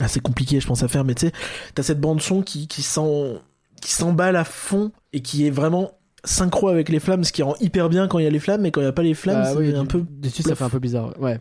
Ah, 0.01 0.09
c'est 0.09 0.21
compliqué, 0.21 0.59
je 0.59 0.67
pense 0.67 0.83
à 0.83 0.89
faire, 0.89 1.05
mais 1.05 1.15
tu 1.15 1.27
sais, 1.27 1.33
t'as 1.75 1.83
cette 1.83 2.01
bande 2.01 2.21
son 2.23 2.43
qui 2.43 2.67
qui 2.67 2.83
s'en- 2.83 3.35
qui 3.81 3.93
s'emballe 3.93 4.37
à 4.37 4.45
fond 4.45 4.91
et 5.13 5.21
qui 5.21 5.47
est 5.47 5.51
vraiment 5.51 5.93
synchro 6.25 6.69
avec 6.69 6.89
les 6.89 7.01
flammes, 7.01 7.25
ce 7.25 7.33
qui 7.33 7.43
rend 7.43 7.55
hyper 7.61 7.89
bien 7.89 8.09
quand 8.09 8.19
il 8.19 8.25
y 8.25 8.27
a 8.27 8.31
les 8.31 8.39
flammes, 8.39 8.61
mais 8.63 8.71
quand 8.71 8.81
il 8.81 8.85
n'y 8.85 8.89
a 8.91 8.93
pas 8.93 9.03
les 9.03 9.15
flammes, 9.15 9.43
Bah 9.43 9.51
c'est 9.53 9.57
oui, 9.59 9.75
un 9.75 9.83
du- 9.83 9.89
peu, 9.89 10.05
Dessus, 10.09 10.43
ça 10.43 10.55
fait 10.55 10.65
un 10.65 10.69
peu 10.71 10.79
bizarre. 10.79 11.13
Ouais. 11.21 11.41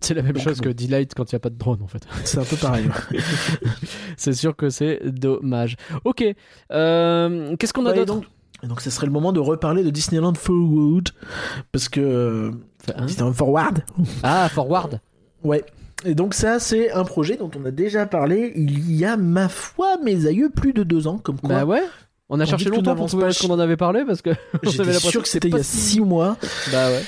C'est 0.00 0.14
la 0.14 0.22
même 0.22 0.32
Donc, 0.34 0.42
chose 0.42 0.60
que 0.60 0.68
Delight 0.68 1.14
quand 1.14 1.30
il 1.32 1.34
n'y 1.34 1.36
a 1.36 1.40
pas 1.40 1.50
de 1.50 1.56
drone 1.56 1.80
en 1.82 1.86
fait. 1.86 2.02
c'est 2.24 2.38
un 2.38 2.44
peu 2.44 2.56
pareil. 2.56 2.86
c'est 4.16 4.32
sûr 4.32 4.54
que 4.56 4.70
c'est 4.70 5.00
dommage. 5.04 5.76
Ok. 6.04 6.24
Euh, 6.72 7.56
Qu'est-ce 7.56 7.72
qu'on 7.72 7.86
a 7.86 7.92
Ouais, 7.92 8.00
et 8.02 8.04
d'autre? 8.04 8.28
donc, 8.62 8.80
ce 8.80 8.90
serait 8.90 9.06
le 9.06 9.12
moment 9.12 9.32
de 9.32 9.40
reparler 9.40 9.82
de 9.82 9.90
Disneyland 9.90 10.34
Forward 10.34 11.08
parce 11.72 11.88
que 11.88 12.50
Hein 12.96 13.06
Disneyland 13.06 13.32
Forward, 13.32 13.82
Ah, 14.22 14.48
Forward. 14.50 15.00
ouais. 15.42 15.64
Et 16.06 16.14
donc 16.14 16.34
ça, 16.34 16.58
c'est 16.58 16.90
un 16.92 17.04
projet 17.04 17.36
dont 17.38 17.50
on 17.58 17.64
a 17.64 17.70
déjà 17.70 18.04
parlé 18.04 18.52
il 18.56 18.92
y 18.94 19.06
a, 19.06 19.16
ma 19.16 19.48
foi, 19.48 19.96
mes 20.04 20.26
aïeux, 20.26 20.50
plus 20.54 20.74
de 20.74 20.82
deux 20.82 21.06
ans, 21.06 21.16
comme 21.18 21.38
quoi. 21.40 21.48
Bah 21.48 21.64
ouais. 21.64 21.82
On 22.30 22.40
a 22.40 22.44
On 22.44 22.46
cherché 22.46 22.70
longtemps 22.70 22.96
pour 22.96 23.06
trouver 23.06 23.30
qu'on 23.38 23.50
en 23.50 23.58
avait 23.58 23.76
parlé 23.76 24.04
parce 24.06 24.22
que 24.22 24.30
J'étais 24.62 24.92
sûr 24.94 25.22
que 25.22 25.28
c'était 25.28 25.48
il 25.48 25.56
y 25.56 25.60
a 25.60 25.62
si- 25.62 25.76
six 25.76 26.00
mois. 26.00 26.36
Bah 26.72 26.88
ouais. 26.88 27.02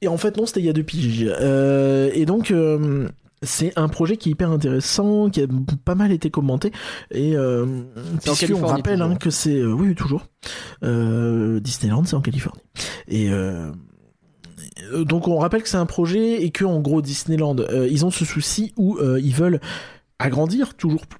Et 0.00 0.08
en 0.08 0.16
fait, 0.16 0.36
non, 0.36 0.46
c'était 0.46 0.60
il 0.60 0.66
y 0.66 0.68
a 0.68 0.72
deux 0.72 0.82
piges. 0.84 1.26
Euh, 1.26 2.10
et 2.14 2.24
donc, 2.24 2.50
euh, 2.50 3.08
c'est 3.42 3.72
un 3.76 3.88
projet 3.88 4.16
qui 4.16 4.28
est 4.28 4.32
hyper 4.32 4.50
intéressant, 4.50 5.28
qui 5.30 5.42
a 5.42 5.46
pas 5.84 5.94
mal 5.94 6.12
été 6.12 6.30
commenté. 6.30 6.70
Et 7.10 7.34
euh, 7.36 7.66
rappelle 8.62 9.02
hein, 9.02 9.16
que 9.16 9.30
c'est... 9.30 9.56
euh, 9.56 9.72
oui, 9.72 9.94
toujours. 9.94 10.26
Disneyland, 10.82 12.04
c'est 12.04 12.14
en 12.16 12.20
Californie. 12.20 12.62
Et... 13.08 13.30
Donc 15.04 15.26
on 15.28 15.38
rappelle 15.38 15.62
que 15.62 15.68
c'est 15.68 15.76
un 15.76 15.86
projet 15.86 16.42
et 16.42 16.50
que 16.50 16.64
en 16.64 16.80
gros 16.80 17.02
Disneyland 17.02 17.56
ils 17.90 18.06
ont 18.06 18.10
ce 18.10 18.24
souci 18.24 18.72
où 18.76 18.96
ils 19.18 19.34
veulent 19.34 19.60
agrandir 20.18 20.74
toujours 20.74 21.06
plus 21.06 21.18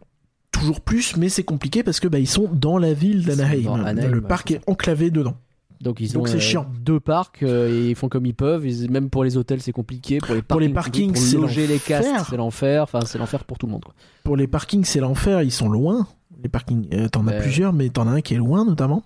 toujours 0.58 0.80
plus 0.80 1.16
mais 1.16 1.28
c'est 1.28 1.42
compliqué 1.44 1.82
parce 1.82 2.00
que 2.00 2.08
bah 2.08 2.18
ils 2.18 2.26
sont 2.28 2.48
dans 2.52 2.78
la 2.78 2.92
ville 2.94 3.24
d'Anaheim 3.24 3.76
le 4.10 4.20
parc 4.20 4.50
est 4.52 4.60
enclavé 4.68 5.10
dedans 5.10 5.34
Donc 5.80 6.00
ils 6.00 6.12
Donc 6.12 6.24
ont 6.24 6.26
c'est 6.26 6.36
euh, 6.36 6.40
chiant. 6.40 6.66
deux 6.80 6.98
parcs 7.00 7.42
euh, 7.42 7.70
et 7.72 7.90
ils 7.90 7.94
font 7.94 8.08
comme 8.08 8.26
ils 8.26 8.34
peuvent. 8.34 8.66
Ils- 8.66 8.90
même 8.90 9.10
pour 9.10 9.22
les 9.22 9.36
hôtels, 9.36 9.60
c'est 9.60 9.70
compliqué. 9.72 10.18
Pour 10.18 10.34
les 10.34 10.42
Pour 10.42 10.58
les 10.60 10.68
parkings, 10.70 11.14
c'est 11.14 11.36
loger 11.36 11.66
les 11.68 11.74
l'enfer. 11.74 12.00
castes, 12.02 12.26
c'est 12.30 12.36
l'enfer. 12.36 12.82
Enfin, 12.82 13.00
c'est 13.06 13.16
l'enfer 13.18 13.44
pour 13.44 13.58
tout 13.58 13.66
le 13.66 13.72
monde. 13.72 13.84
Quoi. 13.84 13.94
Pour 14.24 14.36
les 14.36 14.48
parkings, 14.48 14.82
c'est 14.84 14.98
l'enfer, 14.98 15.40
ils 15.42 15.52
sont 15.52 15.68
loin. 15.68 16.08
Les 16.42 16.48
parkings, 16.48 16.88
euh, 16.94 17.08
t'en 17.08 17.26
as 17.28 17.32
Ouais. 17.32 17.40
plusieurs, 17.42 17.72
mais 17.72 17.88
t'en 17.90 18.08
as 18.08 18.10
un 18.10 18.20
qui 18.20 18.34
est 18.34 18.38
loin 18.38 18.64
notamment. 18.64 19.04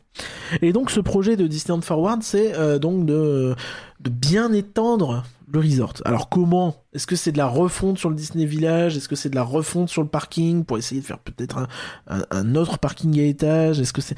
Et 0.62 0.72
donc 0.72 0.90
ce 0.90 1.00
projet 1.00 1.36
de 1.36 1.46
Disneyland 1.46 1.82
Forward, 1.82 2.22
c'est 2.22 2.54
euh, 2.56 2.78
donc 2.78 3.04
de, 3.04 3.54
de 4.00 4.08
bien 4.10 4.50
étendre 4.54 5.24
le 5.52 5.60
resort. 5.60 5.94
Alors 6.04 6.28
comment? 6.28 6.74
Est-ce 6.92 7.06
que 7.06 7.16
c'est 7.16 7.32
de 7.32 7.38
la 7.38 7.46
refonte 7.46 7.98
sur 7.98 8.08
le 8.08 8.14
Disney 8.16 8.44
Village? 8.46 8.96
Est-ce 8.96 9.08
que 9.08 9.16
c'est 9.16 9.30
de 9.30 9.34
la 9.34 9.42
refonte 9.42 9.88
sur 9.88 10.02
le 10.02 10.08
parking 10.08 10.64
pour 10.64 10.78
essayer 10.78 11.00
de 11.00 11.06
faire 11.06 11.18
peut-être 11.18 11.58
un, 11.58 11.68
un- 12.08 12.24
un 12.30 12.54
autre 12.54 12.78
parking 12.78 13.18
à 13.20 13.24
étage? 13.24 13.80
Est-ce 13.80 13.92
que 13.92 14.00
c'est 14.00 14.16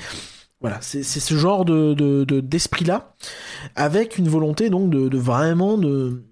voilà, 0.60 0.78
c'est 0.80 1.02
ce 1.02 1.34
genre 1.34 1.64
de 1.64 1.92
de- 1.94 2.24
de- 2.24 2.40
d'esprit-là, 2.40 3.14
avec 3.76 4.16
une 4.18 4.28
volonté 4.28 4.70
donc 4.70 4.90
de, 4.90 5.08
de 5.08 5.18
vraiment 5.18 5.76
de, 5.76 6.22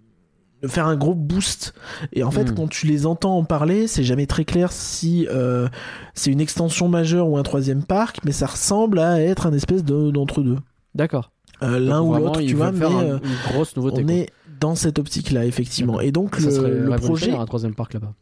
de 0.62 0.68
faire 0.68 0.86
un 0.86 0.96
gros 0.96 1.14
boost. 1.14 1.74
Et 2.12 2.22
en 2.22 2.30
fait, 2.30 2.50
Mm. 2.52 2.54
quand 2.54 2.68
tu 2.68 2.86
les 2.86 3.04
entends 3.04 3.36
en 3.36 3.44
parler, 3.44 3.86
c'est 3.88 4.04
jamais 4.04 4.26
très 4.26 4.44
clair 4.44 4.72
si 4.72 5.26
euh, 5.28 5.68
c'est 6.14 6.30
une 6.30 6.40
extension 6.40 6.88
majeure 6.88 7.28
ou 7.28 7.36
un 7.36 7.42
troisième 7.42 7.82
parc, 7.82 8.20
mais 8.24 8.32
ça 8.32 8.46
ressemble 8.46 9.00
à 9.00 9.20
être 9.20 9.46
un 9.46 9.52
espèce 9.52 9.84
de- 9.84 10.10
d'entre-deux. 10.10 10.58
D'accord. 10.94 11.32
Euh, 11.62 11.78
L'un 11.78 12.00
ou 12.00 12.14
l'autre, 12.16 12.40
tu 12.40 12.54
vois, 12.54 12.72
mais 12.72 12.84
un- 12.86 12.90
euh, 13.02 13.18
une 13.22 13.52
grosse 13.52 13.76
nouveauté. 13.76 14.02
on 14.02 14.06
quoi. 14.06 14.14
est 14.14 14.30
dans 14.62 14.76
cette 14.76 14.98
optique-là, 15.00 15.44
effectivement. 15.44 16.00
Et 16.00 16.12
donc, 16.12 16.36
Ça 16.36 16.48
le, 16.62 16.96
projet, 16.96 17.32
un 17.32 17.44
troisième 17.46 17.74
parc 17.74 17.94
là-bas. 17.94 18.14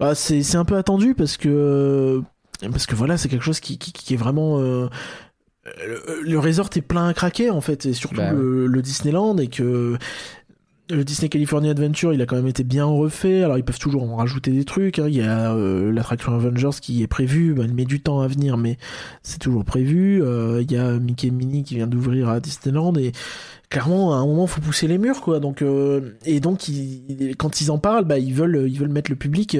ah, 0.00 0.14
c'est 0.14 0.42
c'est 0.42 0.56
un 0.56 0.64
peu 0.64 0.76
attendu 0.76 1.14
parce 1.14 1.36
que 1.36 2.20
parce 2.60 2.86
que 2.86 2.96
voilà, 2.96 3.16
c'est 3.16 3.28
quelque 3.28 3.44
chose 3.44 3.60
qui, 3.60 3.78
qui, 3.78 3.92
qui 3.92 4.14
est 4.14 4.16
vraiment 4.16 4.60
euh, 4.60 4.88
le, 5.86 6.22
le 6.22 6.38
resort 6.38 6.68
est 6.74 6.80
plein 6.82 7.06
à 7.06 7.14
craquer 7.14 7.50
en 7.50 7.60
fait, 7.60 7.86
et 7.86 7.92
surtout 7.92 8.16
Bah 8.16 8.32
le, 8.32 8.66
le 8.66 8.82
Disneyland 8.82 9.36
et 9.38 9.46
que 9.46 9.96
le 10.88 11.04
Disney 11.04 11.28
California 11.28 11.72
Adventure, 11.72 12.12
il 12.14 12.22
a 12.22 12.26
quand 12.26 12.36
même 12.36 12.46
été 12.46 12.62
bien 12.62 12.84
refait. 12.84 13.42
Alors 13.42 13.58
ils 13.58 13.64
peuvent 13.64 13.78
toujours 13.78 14.04
en 14.04 14.16
rajouter 14.16 14.52
des 14.52 14.64
trucs. 14.64 14.98
hein. 14.98 15.06
Il 15.08 15.16
y 15.16 15.22
a 15.22 15.52
euh, 15.52 15.90
l'attraction 15.90 16.32
Avengers 16.34 16.78
qui 16.80 17.02
est 17.02 17.06
prévue. 17.08 17.54
Bah, 17.54 17.64
elle 17.64 17.74
met 17.74 17.84
du 17.84 18.00
temps 18.00 18.20
à 18.20 18.28
venir, 18.28 18.56
mais 18.56 18.78
c'est 19.22 19.38
toujours 19.40 19.64
prévu. 19.64 20.22
Euh, 20.22 20.62
il 20.62 20.70
y 20.70 20.76
a 20.76 20.92
Mickey 20.98 21.28
et 21.28 21.30
Minnie 21.32 21.64
qui 21.64 21.74
vient 21.74 21.86
d'ouvrir 21.88 22.28
à 22.28 22.38
Disneyland 22.40 22.94
et 22.96 23.12
clairement 23.68 24.14
à 24.14 24.18
un 24.18 24.26
moment 24.26 24.46
faut 24.46 24.60
pousser 24.60 24.86
les 24.86 24.98
murs 24.98 25.20
quoi. 25.22 25.40
Donc 25.40 25.60
euh, 25.62 26.12
et 26.24 26.38
donc 26.40 26.68
ils- 26.68 27.34
quand 27.36 27.60
ils 27.60 27.70
en 27.72 27.78
parlent, 27.78 28.04
bah 28.04 28.18
ils 28.18 28.32
veulent 28.34 28.66
ils 28.68 28.78
veulent 28.78 28.88
mettre 28.92 29.10
le 29.10 29.16
public 29.16 29.56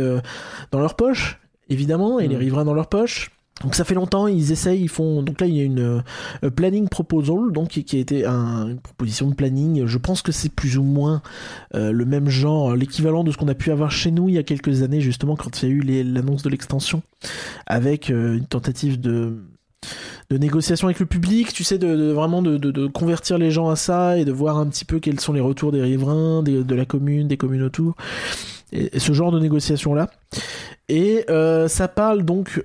dans 0.70 0.78
leur 0.80 0.94
poche 0.94 1.40
évidemment 1.68 2.20
et 2.20 2.28
Mm. 2.28 2.30
les 2.30 2.36
riverains 2.36 2.64
dans 2.64 2.74
leur 2.74 2.88
poche. 2.88 3.30
Donc 3.62 3.74
ça 3.74 3.84
fait 3.84 3.94
longtemps, 3.94 4.26
ils 4.26 4.52
essayent, 4.52 4.82
ils 4.82 4.88
font. 4.88 5.22
Donc 5.22 5.40
là, 5.40 5.46
il 5.46 5.56
y 5.56 5.60
a 5.60 5.64
une 5.64 6.02
euh, 6.44 6.50
planning 6.50 6.88
proposal, 6.88 7.52
donc 7.52 7.68
qui, 7.68 7.96
a 7.96 7.98
été 7.98 8.26
un- 8.26 8.68
une 8.68 8.80
proposition 8.80 9.28
de 9.28 9.34
planning. 9.34 9.86
Je 9.86 9.98
pense 9.98 10.20
que 10.20 10.30
c'est 10.30 10.50
plus 10.50 10.76
ou 10.76 10.82
moins 10.82 11.22
euh, 11.74 11.90
le 11.90 12.04
même 12.04 12.28
genre, 12.28 12.76
l'équivalent 12.76 13.24
de 13.24 13.32
ce 13.32 13.38
qu'on 13.38 13.48
a 13.48 13.54
pu 13.54 13.70
avoir 13.70 13.90
chez 13.90 14.10
nous 14.10 14.28
il 14.28 14.34
y 14.34 14.38
a 14.38 14.42
quelques 14.42 14.82
années, 14.82 15.00
justement 15.00 15.36
quand 15.36 15.62
il 15.62 15.68
y 15.68 15.72
a 15.72 15.74
eu 15.74 15.80
l'annonce 16.04 16.42
de 16.42 16.50
l'extension, 16.50 17.02
avec 17.66 18.10
euh, 18.10 18.36
une 18.36 18.46
tentative 18.46 19.00
de 19.00 19.38
négociation 20.30 20.88
avec 20.88 21.00
le 21.00 21.06
public, 21.06 21.52
tu 21.52 21.64
sais, 21.64 21.78
de, 21.78 22.12
vraiment 22.12 22.42
de, 22.42 22.86
convertir 22.88 23.38
les 23.38 23.50
gens 23.50 23.70
à 23.70 23.76
ça 23.76 24.18
et 24.18 24.24
de 24.24 24.32
voir 24.32 24.58
un 24.58 24.66
petit 24.66 24.84
peu 24.84 24.98
quels 24.98 25.20
sont 25.20 25.32
les 25.32 25.40
retours 25.40 25.72
des 25.72 25.80
riverains, 25.80 26.42
de 26.42 26.74
la 26.74 26.84
commune, 26.84 27.28
des 27.28 27.36
communes 27.36 27.62
autour, 27.62 27.94
et, 28.72 28.98
ce 28.98 29.12
genre 29.12 29.30
de 29.30 29.38
négociation 29.38 29.94
là. 29.94 30.10
Et 30.88 31.24
ça 31.68 31.88
parle 31.88 32.24
donc 32.24 32.60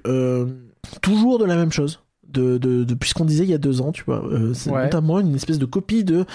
toujours 1.02 1.40
de 1.40 1.46
la 1.46 1.56
même 1.56 1.72
chose. 1.72 2.00
De, 2.28 2.58
de, 2.58 2.84
depuis 2.86 3.10
ce 3.10 3.14
qu'on 3.14 3.26
disait 3.26 3.44
il 3.44 3.50
y 3.50 3.54
a 3.54 3.58
deux 3.58 3.82
ans, 3.82 3.92
tu 3.92 4.04
vois. 4.06 4.24
Euh, 4.26 4.54
c'est 4.54 4.70
Ouais. 4.72 4.84
notamment 4.84 5.20
une 5.20 5.36
espèce 5.36 5.60
de 5.60 5.66
copie 5.66 6.04
de 6.06 6.26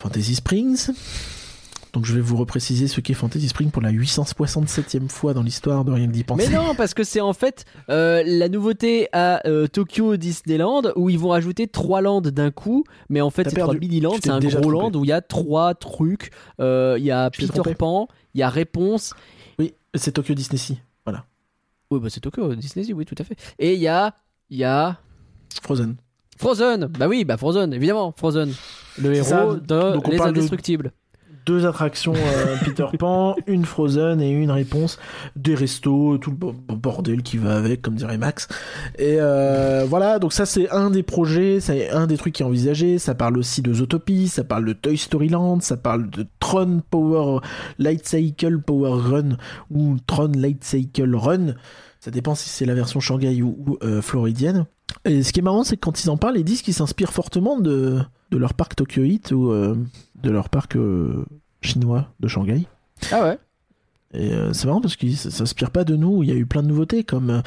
Fantasy 0.00 0.34
Springs. 0.36 0.90
Donc 1.92 2.04
je 2.04 2.14
vais 2.14 2.20
vous 2.20 2.36
repréciser 2.36 2.88
ce 2.88 3.00
qu'est 3.00 3.14
Fantasy 3.14 3.48
Springs 3.48 3.70
pour 3.70 3.80
la 3.80 3.90
867e 3.90 5.08
fois 5.08 5.32
dans 5.32 5.42
l'histoire 5.42 5.82
de 5.84 5.92
Rien 5.92 6.06
que 6.06 6.12
d'y 6.12 6.24
penser. 6.24 6.46
Mais 6.48 6.54
non, 6.54 6.74
parce 6.74 6.92
que 6.92 7.04
c'est 7.04 7.22
en 7.22 7.32
fait 7.32 7.64
euh, 7.88 8.22
la 8.26 8.48
nouveauté 8.50 9.08
à 9.12 9.40
euh, 9.48 9.66
Tokyo 9.66 10.16
Disneyland 10.18 10.82
où 10.94 11.08
ils 11.08 11.18
vont 11.18 11.32
ajouter 11.32 11.66
trois 11.68 12.02
lands 12.02 12.20
d'un 12.20 12.50
coup, 12.50 12.84
mais 13.08 13.22
en 13.22 13.30
fait 13.30 13.48
c'est 13.48 13.56
trois 13.58 13.74
mini 13.74 14.00
lands, 14.00 14.14
c'est 14.22 14.28
un 14.30 14.40
gros 14.40 14.70
land 14.70 14.92
où 14.94 15.04
il 15.04 15.08
y 15.08 15.12
a 15.12 15.22
trois 15.22 15.74
trucs. 15.74 16.30
Euh, 16.60 16.96
Il 16.98 17.04
y 17.04 17.10
a 17.10 17.30
Peter. 17.30 17.74
Pan, 17.74 18.08
il 18.34 18.40
y 18.40 18.42
a 18.42 18.50
Réponse. 18.50 19.14
Oui, 19.58 19.72
c'est 19.94 20.12
Tokyo 20.12 20.34
Disney 20.34 20.58
Sea. 20.58 20.78
Oui, 21.90 22.00
bah 22.00 22.08
c'est 22.10 22.20
Tokyo 22.20 22.54
Disney, 22.54 22.92
oui, 22.92 23.04
tout 23.04 23.14
à 23.18 23.24
fait. 23.24 23.36
Et 23.58 23.74
il 23.74 23.80
y 23.80 23.88
a, 23.88 24.14
il 24.50 24.58
y 24.58 24.64
a 24.64 24.98
Frozen. 25.62 25.96
Frozen. 26.36 26.86
Bah 26.98 27.06
oui, 27.08 27.24
bah 27.24 27.36
Frozen, 27.36 27.72
évidemment, 27.72 28.12
Frozen. 28.16 28.52
Le 28.98 29.14
héros 29.14 29.24
ça. 29.28 29.46
de 29.54 29.92
Donc 29.94 30.08
Les 30.08 30.18
de- 30.18 30.22
Indestructibles. 30.22 30.92
Deux 31.46 31.64
attractions 31.64 32.12
euh, 32.14 32.56
Peter 32.64 32.86
Pan, 32.98 33.36
une 33.46 33.64
Frozen 33.64 34.20
et 34.20 34.30
une 34.30 34.50
réponse, 34.50 34.98
des 35.36 35.54
restos, 35.54 36.18
tout 36.18 36.30
le 36.30 36.36
bo- 36.36 36.54
bordel 36.68 37.22
qui 37.22 37.38
va 37.38 37.56
avec, 37.56 37.82
comme 37.82 37.94
dirait 37.94 38.18
Max. 38.18 38.48
Et 38.98 39.16
euh, 39.20 39.86
voilà, 39.88 40.18
donc 40.18 40.32
ça 40.32 40.44
c'est 40.44 40.68
un 40.70 40.90
des 40.90 41.04
projets, 41.04 41.60
c'est 41.60 41.88
un 41.90 42.06
des 42.08 42.16
trucs 42.16 42.34
qui 42.34 42.42
est 42.42 42.46
envisagé. 42.46 42.98
Ça 42.98 43.14
parle 43.14 43.38
aussi 43.38 43.62
de 43.62 43.72
Zootopie, 43.72 44.28
ça 44.28 44.42
parle 44.44 44.64
de 44.64 44.72
Toy 44.72 44.96
Story 44.98 45.28
Land, 45.28 45.60
ça 45.60 45.76
parle 45.76 46.10
de 46.10 46.26
Tron 46.40 46.82
Power 46.90 47.40
Light 47.78 48.06
Cycle 48.06 48.58
Power 48.60 49.00
Run 49.00 49.36
ou 49.70 49.96
Tron 50.06 50.32
Light 50.36 50.64
Cycle 50.64 51.14
Run. 51.14 51.54
Ça 52.00 52.10
dépend 52.10 52.34
si 52.34 52.48
c'est 52.48 52.66
la 52.66 52.74
version 52.74 52.98
Shanghai 53.00 53.40
ou, 53.42 53.56
ou, 53.66 53.78
euh, 53.84 54.02
floridienne. 54.02 54.66
Et 55.04 55.22
ce 55.22 55.32
qui 55.32 55.40
est 55.40 55.42
marrant, 55.42 55.64
c'est 55.64 55.76
que 55.76 55.80
quand 55.80 56.02
ils 56.02 56.10
en 56.10 56.16
parlent, 56.16 56.38
ils 56.38 56.44
disent 56.44 56.62
qu'ils 56.62 56.74
s'inspirent 56.74 57.12
fortement 57.12 57.58
de, 57.58 57.98
de 58.30 58.36
leur 58.36 58.54
parc 58.54 58.74
Tokyo 58.76 59.02
Heat 59.04 59.32
ou 59.32 59.50
euh, 59.50 59.76
de 60.26 60.30
leur 60.32 60.48
parc 60.48 60.76
euh, 60.76 61.24
chinois 61.62 62.08
de 62.20 62.28
Shanghai. 62.28 62.66
Ah 63.12 63.22
ouais. 63.22 63.38
Et 64.14 64.32
euh, 64.32 64.52
c'est 64.52 64.66
marrant 64.66 64.80
parce 64.80 64.96
qu'ils 64.96 65.16
s'inspirent 65.16 65.70
pas 65.70 65.84
de 65.84 65.94
nous. 65.96 66.22
Il 66.22 66.28
y 66.28 66.32
a 66.32 66.36
eu 66.36 66.46
plein 66.46 66.62
de 66.62 66.68
nouveautés 66.68 67.04
comme 67.04 67.30
euh, 67.30 67.40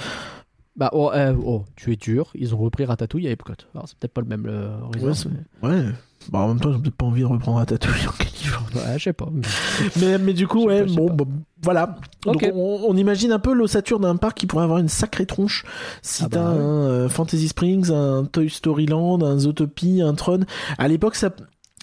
Bah 0.75 0.89
oh, 0.93 1.11
euh, 1.13 1.35
oh, 1.45 1.65
tu 1.75 1.91
es 1.91 1.95
dur. 1.95 2.29
Ils 2.35 2.53
ont 2.55 2.57
repris 2.57 2.85
Ratatouille 2.85 3.27
à 3.27 3.31
Epcot. 3.31 3.53
Alors 3.75 3.87
c'est 3.87 3.97
peut-être 3.97 4.13
pas 4.13 4.21
le 4.21 4.27
même 4.27 4.45
resort, 4.93 5.03
Ouais, 5.09 5.13
c'est- 5.13 5.29
mais- 5.61 5.67
ouais. 5.69 5.85
Bah, 6.31 6.39
en 6.39 6.49
même 6.49 6.59
temps, 6.59 6.71
j'ai 6.73 6.79
peut-être 6.79 6.95
pas 6.97 7.05
envie 7.05 7.21
de 7.21 7.25
reprendre 7.27 7.57
Ratatouille 7.59 8.05
en 8.07 8.11
Californie. 8.11 8.75
Ouais, 8.75 8.97
je 8.99 9.03
sais 9.05 9.13
pas. 9.13 9.29
mais- 10.01 10.17
Mais, 10.17 10.33
du 10.33 10.47
coup, 10.47 10.65
ouais, 10.65 10.85
pas, 10.85 10.91
bon, 10.91 11.05
bah, 11.13 11.25
voilà. 11.63 11.95
Donc 12.23 12.45
on, 12.53 12.85
on 12.87 12.95
imagine 12.97 13.31
un 13.31 13.39
peu 13.39 13.53
l'ossature 13.53 13.99
d'un 14.01 14.17
parc 14.17 14.37
qui 14.37 14.45
pourrait 14.45 14.65
avoir 14.65 14.79
une 14.79 14.89
sacrée 14.89 15.25
tronche. 15.25 15.65
Si 16.01 16.23
Ah 16.25 16.27
t'as 16.29 16.43
bah 16.43 16.51
ouais. 16.53 16.59
un 16.59 16.61
euh, 16.87 17.09
Fantasy 17.09 17.47
Springs, 17.47 17.89
un 17.91 18.25
Toy 18.25 18.49
Story 18.49 18.85
Land, 18.85 19.21
un 19.23 19.39
Zootopie, 19.39 20.01
un 20.01 20.13
Tron. 20.13 20.41
À 20.77 20.87
l'époque, 20.89 21.15
ça, 21.15 21.31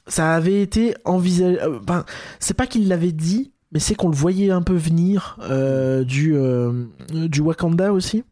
ça 0.07 0.33
avait 0.35 0.63
été 0.63 0.95
envisagé. 1.05 1.61
euh, 1.61 1.79
ben, 1.87 2.05
c'est 2.39 2.55
pas 2.55 2.67
qu'il 2.67 2.89
l'avait 2.89 3.13
dit, 3.13 3.53
mais 3.73 3.81
c'est 3.81 3.95
qu'on 3.95 4.09
le 4.09 4.17
voyait 4.17 4.51
un 4.51 4.63
peu 4.63 4.75
venir 4.75 5.39
euh, 5.51 6.05
du, 6.05 6.35
euh, 6.37 6.85
du 7.11 7.41
Wakanda 7.41 7.93
aussi. 7.93 8.25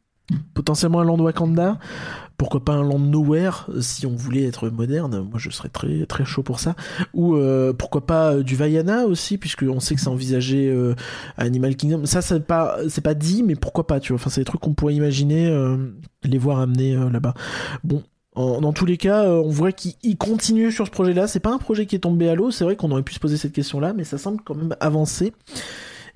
Potentiellement 0.55 1.01
un 1.01 1.05
land 1.05 1.19
Wakanda. 1.19 1.79
Pourquoi 2.37 2.65
pas 2.65 2.73
un 2.73 2.83
land 2.83 2.99
Nowhere 2.99 3.67
si 3.81 4.07
on 4.07 4.15
voulait 4.17 4.45
être 4.45 4.69
moderne. 4.71 5.21
Moi, 5.31 5.39
je 5.39 5.51
serais 5.51 5.69
très 5.69 6.07
très 6.07 6.25
chaud 6.25 6.43
pour 6.43 6.59
ça. 6.61 6.75
Ou 7.13 7.37
euh, 7.37 7.73
pourquoi 7.73 8.07
pas 8.07 8.37
du 8.37 8.57
Vaiana 8.57 9.05
aussi, 9.05 9.39
puisque 9.39 9.63
on 9.69 9.81
sait 9.81 9.95
que 9.95 10.01
c'est 10.01 10.09
envisagé 10.09 10.75
à 11.37 11.43
Animal 11.43 11.77
Kingdom. 11.77 12.07
Ça, 12.07 12.23
c'est 12.23 12.41
pas 12.41 12.79
c'est 12.89 13.03
pas 13.03 13.15
dit, 13.15 13.43
mais 13.43 13.55
pourquoi 13.55 13.87
pas, 13.87 14.01
tu 14.01 14.13
vois. 14.13 14.21
Enfin, 14.21 14.31
c'est 14.31 14.41
des 14.41 14.47
trucs 14.47 14.63
qu'on 14.63 14.75
pourrait 14.75 14.95
imaginer 14.95 15.49
les 16.25 16.39
voir 16.39 16.59
amener 16.59 16.97
euh, 16.97 17.11
là-bas. 17.11 17.35
Bon. 17.85 18.03
Dans 18.35 18.73
tous 18.73 18.85
les 18.85 18.97
cas, 18.97 19.25
euh, 19.25 19.43
on 19.45 19.51
voit 19.51 19.73
qu'il 19.73 19.93
il 20.03 20.17
continue 20.17 20.73
sur 20.73 20.87
ce 20.87 20.91
projet-là. 20.91 21.27
C'est 21.29 21.41
pas 21.41 21.53
un 21.53 21.59
projet 21.59 21.87
qui 21.87 21.97
est 21.97 22.01
tombé 22.01 22.29
à 22.29 22.35
l'eau. 22.35 22.51
C'est 22.51 22.65
vrai 22.65 22.77
qu'on 22.77 22.91
aurait 22.91 23.03
pu 23.03 23.15
se 23.15 23.21
poser 23.21 23.37
cette 23.37 23.53
question-là, 23.53 23.93
mais 23.93 24.05
ça 24.05 24.19
semble 24.19 24.41
quand 24.45 24.55
même 24.55 24.75
avancer. 24.81 25.33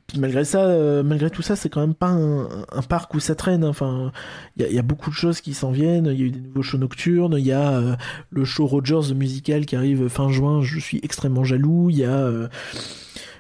Puis 0.09 0.19
malgré 0.19 0.45
ça, 0.45 0.65
euh, 0.65 1.03
malgré 1.03 1.31
tout 1.31 1.43
ça, 1.43 1.55
c'est 1.55 1.69
quand 1.69 1.81
même 1.81 1.95
pas 1.95 2.09
un, 2.09 2.83
parc 2.89 3.15
où 3.15 3.21
ça 3.21 3.35
traîne. 3.35 3.65
Enfin, 3.65 4.11
il 4.57 4.67
y, 4.67 4.79
a- 4.79 4.83
beaucoup 4.83 5.11
de 5.11 5.15
choses 5.15 5.41
qui 5.41 5.55
s'en 5.55 5.71
viennent. 5.71 6.07
Il 6.07 6.19
y 6.19 6.23
a 6.23 6.27
eu 6.27 6.31
des 6.31 6.41
nouveaux 6.41 6.63
shows 6.63 6.79
nocturnes. 6.79 7.37
Il 7.39 7.47
y 7.47 7.53
a 7.53 7.73
euh, 7.73 7.95
le 8.31 8.45
show 8.45 8.67
Rogers 8.67 9.15
musical 9.15 9.67
qui 9.67 9.77
arrive 9.77 10.09
fin 10.09 10.31
juin. 10.31 10.63
Je 10.63 10.81
suis 10.81 10.99
extrêmement 11.03 11.45
jaloux. 11.45 11.91
Il 11.91 11.99
y 11.99 12.05
a, 12.05 12.31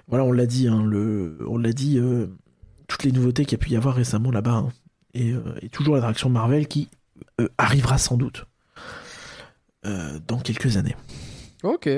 voilà, 0.08 0.24
on 0.24 0.32
l'a 0.32 0.46
dit, 0.46 0.68
hein, 0.68 0.88
on 1.48 1.58
l'a 1.58 1.72
dit, 1.72 1.98
toutes 2.86 3.02
les 3.04 3.12
nouveautés 3.12 3.44
qu'il 3.44 3.58
y 3.58 3.60
a 3.60 3.64
pu 3.64 3.70
y 3.70 3.76
avoir 3.76 3.94
récemment 3.94 4.30
là-bas. 4.30 4.52
hein. 4.52 4.68
Et, 5.14 5.32
et 5.62 5.68
toujours 5.70 5.94
l'attraction 5.94 6.28
Marvel 6.28 6.68
qui 6.68 6.88
arrivera 7.56 7.98
sans 7.98 8.16
doute 8.18 8.44
dans 9.84 10.38
quelques 10.38 10.76
années. 10.76 10.96
Ok. 11.62 11.88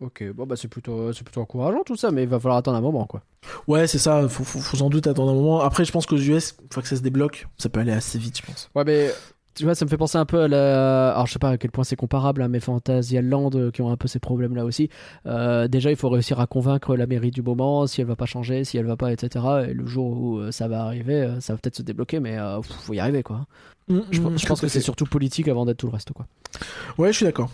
Ok. 0.00 0.24
Bon 0.32 0.46
bah 0.46 0.56
c'est 0.56 0.68
plutôt, 0.68 1.12
c'est 1.12 1.24
plutôt 1.24 1.42
encourageant 1.42 1.82
tout 1.84 1.96
ça, 1.96 2.10
mais 2.10 2.22
il 2.22 2.28
va 2.28 2.38
falloir 2.40 2.56
attendre 2.58 2.78
un 2.78 2.80
moment 2.80 3.06
quoi. 3.06 3.22
Ouais, 3.66 3.86
c'est 3.86 3.98
ça. 3.98 4.26
Faut, 4.28 4.44
faut, 4.44 4.58
faut 4.58 4.76
sans 4.76 4.88
doute 4.88 5.06
attendre 5.06 5.32
un 5.32 5.34
moment. 5.34 5.60
Après, 5.60 5.84
je 5.84 5.92
pense 5.92 6.06
qu'aux 6.06 6.16
US, 6.16 6.56
une 6.62 6.72
fois 6.72 6.82
que 6.82 6.88
ça 6.88 6.96
se 6.96 7.02
débloque, 7.02 7.46
ça 7.58 7.68
peut 7.68 7.80
aller 7.80 7.92
assez 7.92 8.18
vite, 8.18 8.38
je 8.38 8.46
pense. 8.46 8.70
Ouais, 8.74 8.84
mais 8.84 9.10
tu 9.54 9.64
vois, 9.64 9.74
ça 9.74 9.84
me 9.84 9.90
fait 9.90 9.96
penser 9.98 10.16
un 10.16 10.24
peu 10.24 10.40
à 10.42 10.48
la. 10.48 11.12
Alors, 11.12 11.26
je 11.26 11.32
sais 11.34 11.38
pas 11.38 11.50
à 11.50 11.58
quel 11.58 11.70
point 11.70 11.84
c'est 11.84 11.96
comparable, 11.96 12.40
hein, 12.40 12.48
mais 12.48 12.60
Fantasia 12.60 13.20
Land 13.20 13.50
euh, 13.54 13.70
qui 13.70 13.82
ont 13.82 13.90
un 13.90 13.96
peu 13.96 14.08
ces 14.08 14.20
problèmes-là 14.20 14.64
aussi. 14.64 14.88
Euh, 15.26 15.68
déjà, 15.68 15.90
il 15.90 15.96
faut 15.96 16.08
réussir 16.08 16.40
à 16.40 16.46
convaincre 16.46 16.96
la 16.96 17.06
mairie 17.06 17.30
du 17.30 17.42
moment, 17.42 17.86
si 17.86 18.00
elle 18.00 18.06
va 18.06 18.16
pas 18.16 18.26
changer, 18.26 18.64
si 18.64 18.78
elle 18.78 18.86
va 18.86 18.96
pas, 18.96 19.12
etc. 19.12 19.44
Et 19.68 19.74
le 19.74 19.86
jour 19.86 20.06
où 20.18 20.38
euh, 20.38 20.50
ça 20.52 20.68
va 20.68 20.84
arriver, 20.84 21.22
euh, 21.22 21.40
ça 21.40 21.52
va 21.52 21.58
peut-être 21.58 21.76
se 21.76 21.82
débloquer, 21.82 22.20
mais 22.20 22.38
euh, 22.38 22.62
faut 22.62 22.94
y 22.94 23.00
arriver, 23.00 23.22
quoi. 23.22 23.46
Je, 23.88 23.94
Mm, 24.20 24.38
je 24.38 24.46
pense 24.46 24.60
que 24.60 24.68
c'est 24.68 24.80
surtout 24.80 25.04
politique 25.04 25.48
avant 25.48 25.66
d'être 25.66 25.78
tout 25.78 25.86
le 25.86 25.92
reste, 25.92 26.12
quoi. 26.12 26.26
Ouais, 26.98 27.12
je 27.12 27.16
suis 27.16 27.26
d'accord. 27.26 27.50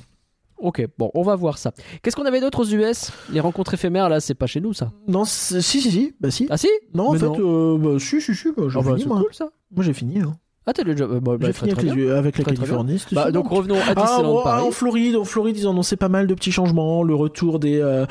Ok, 0.58 0.82
bon, 0.96 1.10
on 1.14 1.22
va 1.22 1.36
voir 1.36 1.58
ça. 1.58 1.72
Qu'est-ce 2.02 2.16
qu'on 2.16 2.24
avait 2.24 2.40
d'autre 2.40 2.60
aux 2.60 2.64
US 2.66 3.12
Les 3.30 3.40
rencontres 3.40 3.74
éphémères, 3.74 4.08
là, 4.08 4.20
c'est 4.20 4.34
pas 4.34 4.46
chez 4.46 4.60
nous, 4.60 4.72
ça. 4.72 4.90
Non, 5.06 5.24
si, 5.26 5.60
si, 5.62 5.82
si, 5.82 6.14
bah 6.18 6.30
si. 6.30 6.46
Ah 6.48 6.56
si? 6.56 6.68
Non, 6.94 7.10
en 7.10 7.12
fait, 7.14 7.26
non. 7.26 7.36
euh, 7.38 7.78
bah, 7.78 7.98
si, 7.98 8.22
si, 8.22 8.34
si, 8.34 8.48
bah, 8.56 8.64
j'ai 8.68 8.78
Ah 8.78 8.82
bah, 8.82 8.96
fini, 8.96 9.06
moi. 9.06 9.20
cool, 9.20 9.34
ça. 9.34 9.50
Moi, 9.74 9.84
j'ai 9.84 9.92
fini. 9.92 10.20
Hein. 10.20 10.34
Ah, 10.64 10.72
t'es 10.72 10.82
déjà. 10.82 11.04
euh, 11.04 11.20
bah, 11.20 11.36
bah, 11.38 11.46
j'ai 11.48 11.52
fini 11.52 11.72
très 11.72 11.82
avec, 11.88 11.94
les- 11.94 12.10
avec 12.10 12.38
la 12.38 12.44
Très, 12.44 12.54
Californie. 12.54 13.04
Bah, 13.12 13.30
donc 13.30 13.48
revenons 13.48 13.76
à 13.76 13.92
Ah, 13.94 13.94
Disneyland 14.06 14.38
en- 14.38 14.42
Paris. 14.42 14.62
en 14.66 14.70
Floride, 14.70 15.16
en 15.16 15.24
Floride, 15.24 15.58
ils 15.58 15.68
ont 15.68 15.72
annoncé 15.72 15.94
pas 15.96 16.08
mal 16.08 16.26
de 16.26 16.34
petits 16.34 16.50
changements, 16.52 17.02
le 17.02 17.14
retour 17.14 17.58
des, 17.58 17.78
euh, 17.80 18.06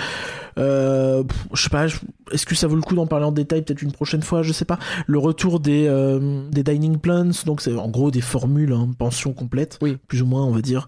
euh, 0.57 1.23
je 1.53 1.61
sais 1.63 1.69
pas, 1.69 1.85
est-ce 2.31 2.45
que 2.45 2.55
ça 2.55 2.67
vaut 2.67 2.75
le 2.75 2.81
coup 2.81 2.95
d'en 2.95 3.07
parler 3.07 3.25
en 3.25 3.31
détail 3.31 3.61
peut-être 3.61 3.81
une 3.81 3.91
prochaine 3.91 4.21
fois, 4.23 4.41
je 4.43 4.53
sais 4.53 4.65
pas. 4.65 4.79
Le 5.07 5.17
retour 5.19 5.59
des 5.59 5.85
euh, 5.87 6.41
des 6.49 6.63
dining 6.63 6.97
plans, 6.97 7.29
donc 7.45 7.61
c'est 7.61 7.75
en 7.75 7.89
gros 7.89 8.11
des 8.11 8.21
formules, 8.21 8.73
hein, 8.73 8.89
pension 8.97 9.33
complète, 9.33 9.77
Oui. 9.81 9.97
plus 10.07 10.21
ou 10.21 10.25
moins, 10.25 10.43
on 10.45 10.51
va 10.51 10.61
dire. 10.61 10.87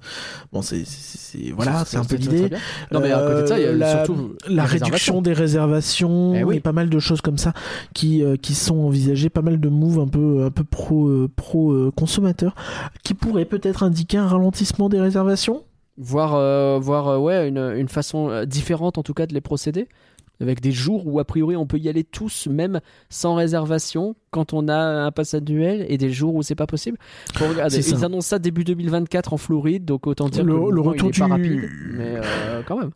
Bon, 0.54 0.62
c'est, 0.62 0.84
voilà, 1.56 1.84
c'est 1.86 1.98
un 1.98 2.06
peu 2.06 2.16
l'idée. 2.16 2.50
Non, 2.92 3.00
mais 3.02 3.12
à 3.12 3.20
côté 3.20 3.42
de 3.42 3.48
ça, 3.48 3.60
il 3.60 3.64
y 3.64 3.66
a 3.66 3.70
Euh, 3.70 3.78
la, 3.78 4.06
surtout 4.06 4.36
la 4.48 4.64
réduction 4.66 5.22
des 5.22 5.34
réservations 5.34 6.34
Eh 6.36 6.44
oui. 6.44 6.56
et 6.58 6.60
pas 6.60 6.72
mal 6.72 6.90
de 6.90 7.00
choses 7.00 7.22
comme 7.22 7.38
ça 7.38 7.54
qui 7.94 8.24
euh, 8.24 8.36
qui 8.38 8.56
sont 8.56 8.78
envisagées, 8.78 9.30
pas 9.30 9.42
mal 9.42 9.60
de 9.60 9.70
moves 9.70 10.00
un 10.00 10.08
peu 10.08 10.44
un 10.46 10.52
peu 10.52 10.64
pro 10.64 11.08
euh, 11.08 11.30
pro 11.36 11.72
euh, 11.72 11.92
consommateurs 11.96 12.56
qui 13.04 13.14
pourraient 13.14 13.46
peut-être 13.46 13.84
indiquer 13.84 14.18
un 14.18 14.28
ralentissement 14.28 14.90
des 14.90 15.00
réservations. 15.02 15.64
Voir, 15.98 16.36
euh, 16.36 16.80
voir 16.80 17.08
euh, 17.08 17.18
ouais, 17.18 17.48
une, 17.48 17.58
une 17.58 17.90
façon 17.90 18.30
euh, 18.30 18.46
différente 18.46 18.98
en 18.98 19.04
tout 19.04 19.14
cas 19.14 19.26
de 19.28 19.34
les 19.34 19.42
procéder. 19.42 19.88
Avec 20.40 20.62
des 20.62 20.72
jours 20.72 21.08
où 21.08 21.20
a 21.20 21.26
priori 21.26 21.56
on 21.56 21.66
peut 21.66 21.80
y 21.80 21.90
aller 21.90 22.04
tous, 22.04 22.46
même 22.46 22.80
sans 23.10 23.34
réservation, 23.34 24.16
quand 24.30 24.54
on 24.54 24.68
a 24.68 24.78
un 24.78 25.12
pass 25.12 25.34
annuel, 25.34 25.84
et 25.90 25.98
des 25.98 26.12
jours 26.12 26.36
où 26.36 26.44
c'est 26.44 26.54
pas 26.54 26.68
possible. 26.68 27.00
Regarder. 27.40 27.78
Ils 27.90 28.06
annoncent 28.06 28.28
ça 28.28 28.38
début 28.38 28.64
2024 28.64 29.34
en 29.34 29.38
Floride, 29.38 29.84
donc 29.84 30.06
autant 30.06 30.30
dire 30.30 30.44
Le- 30.44 30.54
que 30.54 30.70
le 30.72 30.82
retour 30.82 31.10
il 31.10 31.16
est 31.16 31.20
pas 31.20 31.26
du- 31.26 31.32
rapide, 31.32 31.70
mais 31.92 32.20
euh, 32.24 32.62
quand 32.68 32.78
même. 32.78 32.92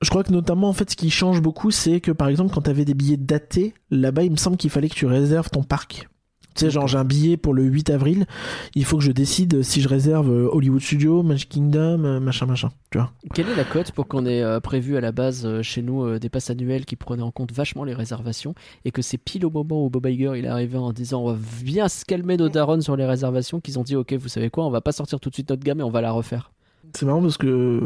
Je 0.00 0.08
crois 0.08 0.24
que 0.24 0.32
notamment 0.32 0.70
en 0.70 0.72
fait 0.72 0.90
ce 0.90 0.96
qui 0.96 1.10
change 1.10 1.42
beaucoup 1.42 1.70
c'est 1.70 2.00
que 2.00 2.12
par 2.12 2.28
exemple 2.28 2.54
quand 2.54 2.62
tu 2.62 2.70
avais 2.70 2.84
des 2.86 2.94
billets 2.94 3.16
datés, 3.18 3.74
là-bas 3.90 4.22
il 4.24 4.30
me 4.30 4.36
semble 4.36 4.56
qu'il 4.56 4.70
fallait 4.70 4.88
que 4.88 4.94
tu 4.94 5.04
réserves 5.06 5.50
ton 5.50 5.62
parc. 5.64 6.08
Tu 6.56 6.64
sais, 6.64 6.70
genre 6.70 6.86
j'ai 6.88 6.98
un 6.98 7.04
billet 7.04 7.36
pour 7.36 7.52
le 7.54 7.62
8 7.64 7.90
avril, 7.90 8.26
il 8.74 8.84
faut 8.84 8.96
que 8.96 9.04
je 9.04 9.12
décide 9.12 9.62
si 9.62 9.80
je 9.82 9.88
réserve 9.88 10.30
euh, 10.30 10.48
Hollywood 10.50 10.80
Studio, 10.80 11.22
Magic 11.22 11.48
Kingdom, 11.50 12.04
euh, 12.04 12.18
machin 12.20 12.46
machin, 12.46 12.70
tu 12.90 12.98
vois. 12.98 13.12
Quelle 13.34 13.48
est 13.48 13.54
la 13.56 13.64
cote 13.64 13.92
pour 13.92 14.08
qu'on 14.08 14.24
ait 14.26 14.42
euh, 14.42 14.58
prévu 14.60 14.96
à 14.96 15.00
la 15.00 15.12
base 15.12 15.60
chez 15.62 15.82
nous 15.82 16.18
des 16.18 16.28
passes 16.28 16.50
annuelles 16.50 16.84
qui 16.86 16.96
prenaient 16.96 17.22
en 17.22 17.30
compte 17.30 17.52
vachement 17.52 17.84
les 17.84 17.94
réservations 17.94 18.54
et 18.84 18.90
que 18.90 19.02
c'est 19.02 19.18
pile 19.18 19.44
au 19.46 19.50
moment 19.50 19.84
où 19.84 19.90
Bob 19.90 20.06
Iger 20.06 20.32
il 20.36 20.44
est 20.44 20.48
arrivé 20.48 20.78
en 20.78 20.92
disant 20.92 21.22
on 21.22 21.32
va 21.32 21.38
bien 21.62 21.88
se 21.88 22.04
calmer 22.04 22.36
nos 22.36 22.48
darons 22.48 22.80
sur 22.80 22.96
les 22.96 23.04
réservations 23.06 23.60
qu'ils 23.60 23.78
ont 23.78 23.82
dit 23.82 23.96
ok 23.96 24.14
vous 24.14 24.28
savez 24.28 24.48
quoi 24.50 24.64
on 24.66 24.70
va 24.70 24.80
pas 24.80 24.92
sortir 24.92 25.20
tout 25.20 25.28
de 25.30 25.34
suite 25.34 25.50
notre 25.50 25.62
gamme 25.62 25.80
et 25.80 25.82
on 25.82 25.90
va 25.90 26.00
la 26.00 26.12
refaire. 26.12 26.50
C'est 26.94 27.04
marrant 27.04 27.20
parce 27.20 27.36
que 27.36 27.82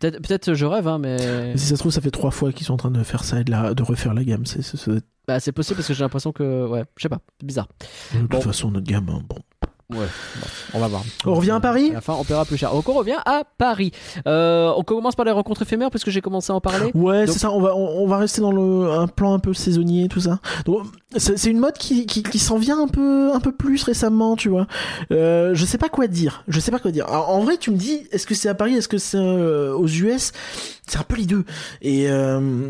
Peut-être 0.00 0.22
peut-être 0.22 0.54
je 0.54 0.64
rêve 0.64 0.86
hein 0.86 0.98
mais 0.98 1.56
si 1.56 1.66
ça 1.66 1.74
se 1.74 1.80
trouve 1.80 1.90
ça 1.92 2.00
fait 2.00 2.10
trois 2.12 2.30
fois 2.30 2.52
qu'ils 2.52 2.64
sont 2.66 2.74
en 2.74 2.78
train 2.78 2.90
de 2.90 3.02
faire 3.02 3.24
ça 3.24 3.40
et 3.40 3.44
de, 3.44 3.50
la- 3.50 3.74
de 3.74 3.82
refaire 3.82 4.14
la 4.14 4.22
gamme. 4.24 4.46
C'est, 4.46 4.62
c'est- 4.62 4.76
c'est- 4.76 5.02
bah, 5.28 5.38
c'est 5.40 5.52
possible 5.52 5.76
parce 5.76 5.86
que 5.88 5.94
j'ai 5.94 6.02
l'impression 6.02 6.32
que 6.32 6.66
ouais 6.66 6.84
je 6.96 7.02
sais 7.02 7.08
pas 7.08 7.20
c'est 7.38 7.46
bizarre. 7.46 7.68
de 8.14 8.18
toute 8.20 8.30
Bon. 8.30 8.40
façon 8.40 8.70
notre 8.70 8.86
gamme, 8.86 9.04
bon. 9.28 9.38
Ouais 9.90 10.06
on 10.74 10.80
va 10.80 10.88
voir. 10.88 11.02
On 11.24 11.34
revient 11.34 11.52
à 11.52 11.60
Paris 11.60 11.88
À 11.92 11.94
la 11.94 12.00
fin 12.02 12.12
on 12.12 12.22
paiera 12.24 12.44
plus 12.44 12.58
cher. 12.58 12.72
Donc 12.72 12.86
on 12.90 12.92
revient 12.92 13.16
à 13.24 13.42
Paris. 13.56 13.90
Euh, 14.26 14.70
on 14.76 14.82
commence 14.84 15.16
par 15.16 15.24
les 15.24 15.30
rencontres 15.32 15.62
éphémères 15.62 15.90
parce 15.90 16.04
que 16.04 16.10
j'ai 16.10 16.20
commencé 16.20 16.52
à 16.52 16.56
en 16.56 16.60
parler. 16.60 16.90
Ouais, 16.94 17.26
c'est 17.26 17.38
ça. 17.38 17.50
On 17.50 17.60
va, 17.60 17.74
on, 17.74 18.02
on 18.02 18.06
va 18.06 18.18
rester 18.18 18.42
dans 18.42 18.52
le, 18.52 18.90
un 18.90 19.06
plan 19.06 19.32
un 19.32 19.38
peu 19.38 19.54
saisonnier, 19.54 20.08
tout 20.08 20.20
ça. 20.20 20.40
Donc, 20.66 20.82
c'est 21.16 21.38
c'est 21.38 21.48
une 21.50 21.58
mode 21.58 21.78
qui, 21.78 22.04
qui, 22.04 22.22
qui 22.22 22.38
s'en 22.38 22.58
vient 22.58 22.78
un 22.82 22.88
peu, 22.88 23.32
un 23.32 23.40
peu 23.40 23.52
plus 23.52 23.82
récemment, 23.82 24.36
tu 24.36 24.50
vois. 24.50 24.66
Euh, 25.10 25.54
je 25.54 25.64
sais 25.64 25.78
pas 25.78 25.88
quoi 25.88 26.06
dire. 26.06 26.44
Je 26.48 26.60
sais 26.60 26.70
pas 26.70 26.78
quoi 26.80 26.90
dire. 26.90 27.06
Alors, 27.08 27.30
en 27.30 27.40
vrai, 27.40 27.56
tu 27.56 27.70
me 27.70 27.76
dis, 27.76 28.06
est-ce 28.12 28.26
que 28.26 28.34
c'est 28.34 28.50
à 28.50 28.54
Paris, 28.54 28.74
est-ce 28.74 28.88
que 28.88 28.98
c'est 28.98 29.16
euh, 29.16 29.72
aux 29.72 29.88
US 29.88 30.32
C'est 30.86 30.98
un 30.98 31.02
peu 31.02 31.16
les 31.16 31.24
deux. 31.24 31.44
Et 31.80 32.10
euh, 32.10 32.68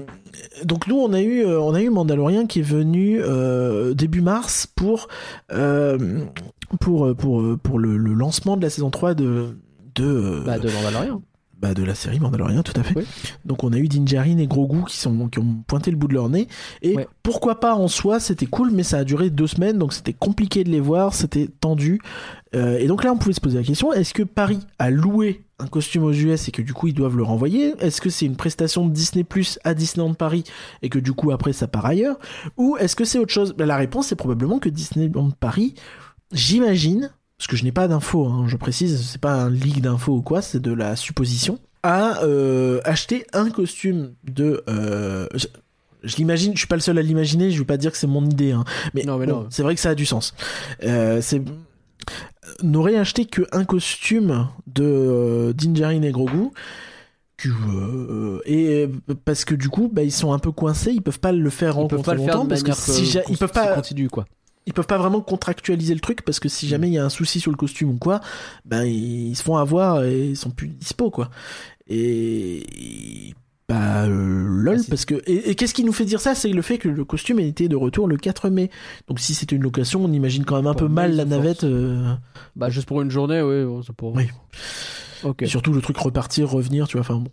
donc 0.63 0.87
nous, 0.87 0.97
on 1.01 1.13
a 1.13 1.21
eu, 1.21 1.45
euh, 1.45 1.61
on 1.61 1.75
a 1.75 1.83
eu 1.83 1.91
Mandalorian 1.91 2.47
qui 2.47 2.61
est 2.61 2.63
venu 2.63 3.21
euh, 3.21 3.93
début 3.95 4.21
mars 4.21 4.69
pour, 4.73 5.09
euh, 5.53 6.21
pour, 6.81 7.15
pour, 7.17 7.59
pour 7.63 7.79
le, 7.79 7.97
le 7.97 8.13
lancement 8.15 8.57
de 8.57 8.63
la 8.63 8.71
saison 8.71 8.91
3 8.91 9.15
de 9.15 9.57
de, 9.95 10.05
euh, 10.05 10.43
Bah 10.45 10.59
de 10.59 10.69
Mandalorian. 10.71 11.23
bah, 11.61 11.75
de 11.75 11.83
la 11.83 11.95
série 11.97 12.21
Mandalorian, 12.21 12.63
tout 12.63 12.79
à 12.79 12.85
fait. 12.85 12.95
Oui. 12.97 13.05
Donc 13.45 13.65
on 13.65 13.73
a 13.73 13.79
eu 13.79 13.89
Dinjarin 13.89 14.39
et 14.39 14.47
Grogu 14.47 14.85
qui, 14.87 14.97
sont, 14.97 15.29
qui 15.29 15.41
ont 15.41 15.57
pointé 15.67 15.91
le 15.91 15.97
bout 15.97 16.07
de 16.07 16.15
leur 16.15 16.29
nez. 16.29 16.47
Et 16.83 16.95
Ouais. 16.97 17.09
pourquoi 17.25 17.59
pas 17.59 17.75
en 17.75 17.89
soi, 17.89 18.21
c'était 18.21 18.47
cool, 18.47 18.71
mais 18.71 18.85
ça 18.85 18.99
a 18.99 19.05
duré 19.05 19.29
deux 19.31 19.49
semaines, 19.49 19.77
donc 19.79 19.93
c'était 19.93 20.13
compliqué 20.13 20.63
de 20.63 20.71
les 20.71 20.79
voir, 20.79 21.15
c'était 21.15 21.49
tendu. 21.61 22.01
Euh, 22.55 22.79
et 22.79 22.87
donc 22.87 23.03
là, 23.03 23.13
on 23.13 23.17
pouvait 23.19 23.33
se 23.33 23.41
poser 23.41 23.59
la 23.59 23.65
question, 23.65 23.93
est-ce 23.93 24.15
que 24.15 24.23
Paris 24.23 24.61
a 24.79 24.91
loué 24.91 25.43
un 25.59 25.67
costume 25.67 26.05
aux 26.05 26.13
US 26.13 26.47
et 26.49 26.53
que 26.53 26.63
du 26.63 26.73
coup 26.73 26.87
ils 26.87 26.95
doivent 26.95 27.17
le 27.17 27.25
renvoyer? 27.25 27.75
Est-ce 27.81 28.01
que 28.01 28.09
c'est 28.11 28.27
une 28.27 28.37
prestation 28.37 28.87
de 28.87 28.93
Disney 28.93 29.25
Plus 29.25 29.59
à 29.65 29.75
Disneyland 29.75 30.15
Paris 30.15 30.45
et 30.83 30.89
que 30.89 31.01
du 31.01 31.13
coup 31.13 31.33
après 31.33 31.53
ça 31.53 31.67
part 31.67 31.85
ailleurs? 31.87 32.19
Ou 32.57 32.77
est-ce 32.79 32.95
que 32.95 33.05
c'est 33.05 33.19
autre 33.19 33.33
chose? 33.33 33.55
Ben, 33.59 33.67
La 33.67 33.77
réponse 33.77 34.07
c'est 34.07 34.15
probablement 34.17 34.61
que 34.61 34.69
Disneyland 34.69 35.31
Paris, 35.41 35.75
j'imagine, 36.33 37.11
parce 37.39 37.47
que 37.49 37.57
je 37.57 37.65
n'ai 37.65 37.73
pas 37.73 37.89
d'infos, 37.89 38.27
hein, 38.27 38.45
je 38.49 38.57
précise, 38.57 39.01
c'est 39.11 39.21
pas 39.21 39.35
un 39.35 39.51
leak 39.51 39.81
d'infos 39.81 40.17
ou 40.17 40.23
quoi, 40.23 40.43
c'est 40.43 40.61
de 40.61 40.73
la 40.73 40.97
supposition, 40.97 41.59
a 41.83 42.23
euh, 42.25 42.81
acheté 42.85 43.27
un 43.33 43.51
costume 43.51 44.15
de... 44.25 44.63
euh, 44.69 45.27
je 45.35 45.47
je 46.05 46.15
l'imagine, 46.17 46.53
je 46.55 46.59
suis 46.59 46.69
pas 46.69 46.77
le 46.77 46.81
seul 46.81 46.97
à 46.97 47.03
l'imaginer, 47.03 47.51
je 47.51 47.59
vais 47.59 47.65
pas 47.65 47.77
dire 47.77 47.91
que 47.91 47.99
c'est 47.99 48.07
mon 48.07 48.25
idée, 48.25 48.53
hein, 48.53 48.65
mais, 48.95 49.03
Non, 49.03 49.19
mais 49.19 49.27
bon, 49.27 49.33
non. 49.43 49.47
c'est 49.51 49.65
vrai 49.65 49.75
que 49.75 49.81
ça 49.81 49.91
a 49.91 49.95
du 49.97 50.07
sens. 50.07 50.33
Euh, 50.85 51.21
c'est 51.21 51.43
n'aurait 52.63 52.97
acheté 52.97 53.25
que 53.27 53.43
un 53.53 53.65
costume 53.65 54.49
de 54.69 54.85
euh, 54.85 55.53
Dinjarin 55.53 56.03
et 56.03 56.13
Grogu 56.13 56.51
que, 57.37 57.49
euh, 57.49 58.41
et 58.47 58.89
parce 59.25 59.45
que 59.45 59.55
du 59.55 59.69
coup 59.69 59.91
bah, 59.93 60.03
ils 60.03 60.13
sont 60.13 60.33
un 60.33 60.39
peu 60.39 60.51
coincés 60.51 60.93
ils 60.93 61.03
peuvent 61.03 61.21
pas 61.21 61.31
le 61.33 61.51
faire 61.51 61.71
Ils 61.79 61.89
peuvent 61.89 61.99
rencontrer 61.99 62.03
pas 62.05 62.15
le 62.15 62.19
faire 62.25 62.35
longtemps 62.37 62.45
de 62.45 62.49
parce 62.49 62.63
que 62.63 62.73
si 62.93 63.13
que- 63.13 63.19
ils 63.29 63.37
peuvent 63.37 63.53
pas 63.53 63.75
continue 63.75 64.09
quoi. 64.09 64.25
Ils 64.69 64.75
peuvent 64.75 64.87
pas 64.87 64.99
vraiment 64.99 65.23
contractualiser 65.23 65.95
le 65.95 66.01
truc 66.01 66.23
parce 66.23 66.41
que 66.41 66.49
si 66.51 66.69
jamais 66.69 66.89
il 66.89 66.93
y 66.93 66.99
a 66.99 67.05
un 67.05 67.09
souci 67.09 67.41
sur 67.41 67.51
le 67.51 67.57
costume 67.57 67.89
ou 67.89 67.97
quoi, 67.97 68.21
ben 68.67 68.85
ils 68.85 69.35
se 69.35 69.43
font 69.43 69.57
avoir 69.57 70.05
et 70.05 70.27
ils 70.29 70.37
sont 70.37 70.51
plus 70.51 70.69
dispo 70.69 71.11
quoi. 71.11 71.31
Et 71.89 73.33
bah 73.67 74.05
euh, 74.05 74.45
lol 74.47 74.77
Ah, 74.79 74.85
parce 74.91 75.07
que 75.07 75.15
et, 75.27 75.51
et 75.51 75.55
qu'est-ce 75.55 75.73
qui 75.73 75.85
nous 75.85 75.93
fait 75.95 76.05
dire 76.05 76.21
ça? 76.21 76.35
C'est 76.35 76.51
le 76.51 76.61
fait 76.61 76.77
que 76.77 76.89
le 76.91 77.05
costume 77.07 77.41
était 77.41 77.69
de 77.69 77.77
retour 77.77 78.09
le 78.09 78.19
4 78.19 78.51
mai. 78.51 78.71
Donc 79.09 79.21
si 79.21 79.35
c'était 79.35 79.57
une 79.57 79.63
location, 79.63 80.05
on 80.05 80.13
imagine 80.13 80.45
quand 80.45 80.57
même 80.57 80.67
un 80.67 80.75
Pour 80.75 80.87
peu 80.87 80.89
mal 80.93 81.17
la 81.17 81.25
navette 81.25 81.65
euh, 81.65 82.15
Bah 82.55 82.69
juste 82.69 82.87
pour 82.87 83.01
une 83.01 83.11
journée, 83.11 83.41
oui, 83.41 83.65
bon, 83.65 83.83
c'est 83.83 83.95
pour. 83.95 84.15
Oui. 84.15 84.29
Ok. 85.25 85.43
et 85.43 85.47
surtout 85.47 85.73
le 85.73 85.81
truc 85.81 85.97
repartir, 85.97 86.51
revenir, 86.51 86.87
tu 86.89 86.99
vois 86.99 87.01
enfin 87.01 87.17
bon. 87.17 87.31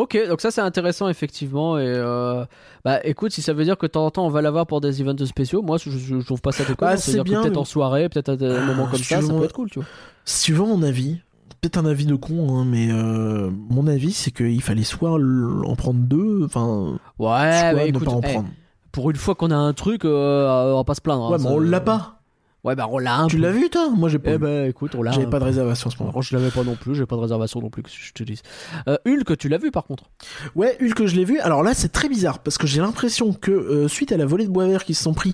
Ok, 0.00 0.16
donc 0.28 0.40
ça 0.40 0.50
c'est 0.50 0.60
intéressant 0.62 1.08
effectivement 1.08 1.78
et 1.78 1.84
euh, 1.86 2.44
bah 2.86 3.00
écoute 3.04 3.32
si 3.32 3.42
ça 3.42 3.52
veut 3.52 3.64
dire 3.64 3.76
que 3.76 3.84
de 3.86 3.90
temps 3.92 4.06
en 4.06 4.10
temps 4.10 4.24
on 4.26 4.30
va 4.30 4.40
l'avoir 4.40 4.66
pour 4.66 4.80
des 4.80 5.02
events 5.02 5.26
spéciaux, 5.26 5.60
moi 5.60 5.76
je, 5.76 5.90
je, 5.90 6.20
je 6.20 6.24
trouve 6.24 6.40
pas 6.40 6.52
ça 6.52 6.64
déconnant. 6.64 6.92
C'est-à-dire 6.96 7.22
c'est 7.24 7.30
bien, 7.30 7.42
peut-être 7.42 7.52
mais- 7.54 7.58
en 7.60 7.64
soirée, 7.64 8.08
peut-être 8.08 8.30
à 8.30 8.36
des 8.36 8.46
Ah, 8.46 8.64
moments 8.66 8.86
comme 8.86 8.98
si 8.98 9.04
ça, 9.04 9.20
ça 9.20 9.32
peut 9.34 9.44
être 9.44 9.52
cool, 9.52 9.68
tu 9.70 9.78
vois. 9.80 9.88
Suivant 10.24 10.66
mon 10.66 10.82
avis, 10.82 11.18
peut-être 11.60 11.76
un 11.76 11.84
avis 11.84 12.06
de 12.06 12.14
con 12.14 12.58
hein, 12.58 12.64
mais 12.66 12.88
euh, 12.90 13.50
mon 13.68 13.86
avis 13.86 14.12
c'est 14.12 14.30
qu'il 14.30 14.62
fallait 14.62 14.84
soit 14.84 15.10
en 15.12 15.76
prendre 15.76 16.00
deux, 16.00 16.44
enfin 16.46 16.98
Ouais, 17.18 17.28
soit 17.28 17.74
bah 17.74 17.82
ne 17.82 17.86
écoute, 17.88 18.04
pas 18.04 18.12
en 18.12 18.20
eh, 18.24 18.32
prendre. 18.32 18.48
pour 18.92 19.10
une 19.10 19.16
fois 19.16 19.34
qu'on 19.34 19.50
a 19.50 19.56
un 19.56 19.74
truc, 19.74 20.06
euh, 20.06 20.72
on 20.72 20.76
va 20.78 20.84
pas 20.84 20.94
se 20.94 21.02
plaindre. 21.02 21.26
hein, 21.26 21.32
ouais, 21.32 21.38
mais 21.38 21.46
on 21.50 21.58
l'a 21.58 21.80
pas. 21.80 22.19
Ouais, 22.62 22.74
bah 22.76 22.86
on 22.90 22.98
l'a 22.98 23.16
un 23.18 23.26
Tu 23.26 23.36
peu. 23.36 23.42
l'as 23.42 23.52
vu 23.52 23.70
toi? 23.70 23.88
Moi 23.90 24.08
j'ai 24.10 24.18
pas. 24.18 24.32
Eh 24.32 24.38
bah 24.38 24.66
écoute, 24.66 24.94
on 24.94 25.02
l'a. 25.02 25.12
J'avais 25.12 25.26
un 25.26 25.30
pas 25.30 25.38
de 25.38 25.44
peu. 25.44 25.48
réservation 25.48 25.88
en 25.88 25.90
ce 25.90 25.96
moment. 25.98 26.10
Alors, 26.10 26.22
je 26.22 26.36
l'avais 26.36 26.50
pas 26.50 26.62
non 26.62 26.76
plus, 26.76 26.94
j'ai 26.94 27.06
pas 27.06 27.16
de 27.16 27.20
réservation 27.22 27.60
non 27.60 27.70
plus, 27.70 27.82
que 27.82 27.88
je 27.90 28.12
te 28.12 28.22
dis. 28.22 28.40
Euh, 28.86 28.98
Hulk, 29.06 29.36
tu 29.38 29.48
l'as 29.48 29.56
vu 29.58 29.70
par 29.70 29.84
contre? 29.84 30.10
Ouais, 30.54 30.76
Hulk, 30.82 31.06
je 31.06 31.16
l'ai 31.16 31.24
vu. 31.24 31.38
Alors 31.40 31.62
là, 31.62 31.72
c'est 31.72 31.88
très 31.88 32.08
bizarre 32.10 32.40
parce 32.40 32.58
que 32.58 32.66
j'ai 32.66 32.80
l'impression 32.82 33.32
que 33.32 33.50
euh, 33.50 33.88
suite 33.88 34.12
à 34.12 34.16
la 34.18 34.26
volée 34.26 34.44
de 34.46 34.50
bois 34.50 34.66
vert 34.66 34.84
qui 34.84 34.92
se 34.94 35.02
sont 35.02 35.14
pris 35.14 35.32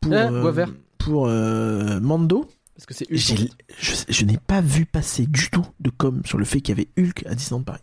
pour 0.00 0.12
Eh, 0.12 0.16
euh, 0.16 0.40
bois 0.40 0.52
vert. 0.52 0.72
pour 0.98 1.26
euh, 1.26 1.98
Mando, 2.00 2.46
Parce 2.76 2.86
que 2.86 2.94
c'est 2.94 3.06
Hulk. 3.10 3.12
en 3.12 3.16
j'ai- 3.16 3.36
fait. 3.36 3.50
je, 3.78 3.92
je 4.12 4.24
n'ai 4.24 4.36
pas 4.38 4.60
vu 4.60 4.86
passer 4.86 5.26
du 5.26 5.50
tout 5.50 5.66
de 5.80 5.90
com 5.90 6.22
sur 6.24 6.38
le 6.38 6.44
fait 6.44 6.60
qu'il 6.60 6.78
y 6.78 6.80
avait 6.80 6.88
Hulk 6.96 7.24
à 7.26 7.34
Disneyland 7.34 7.64
Paris. 7.64 7.82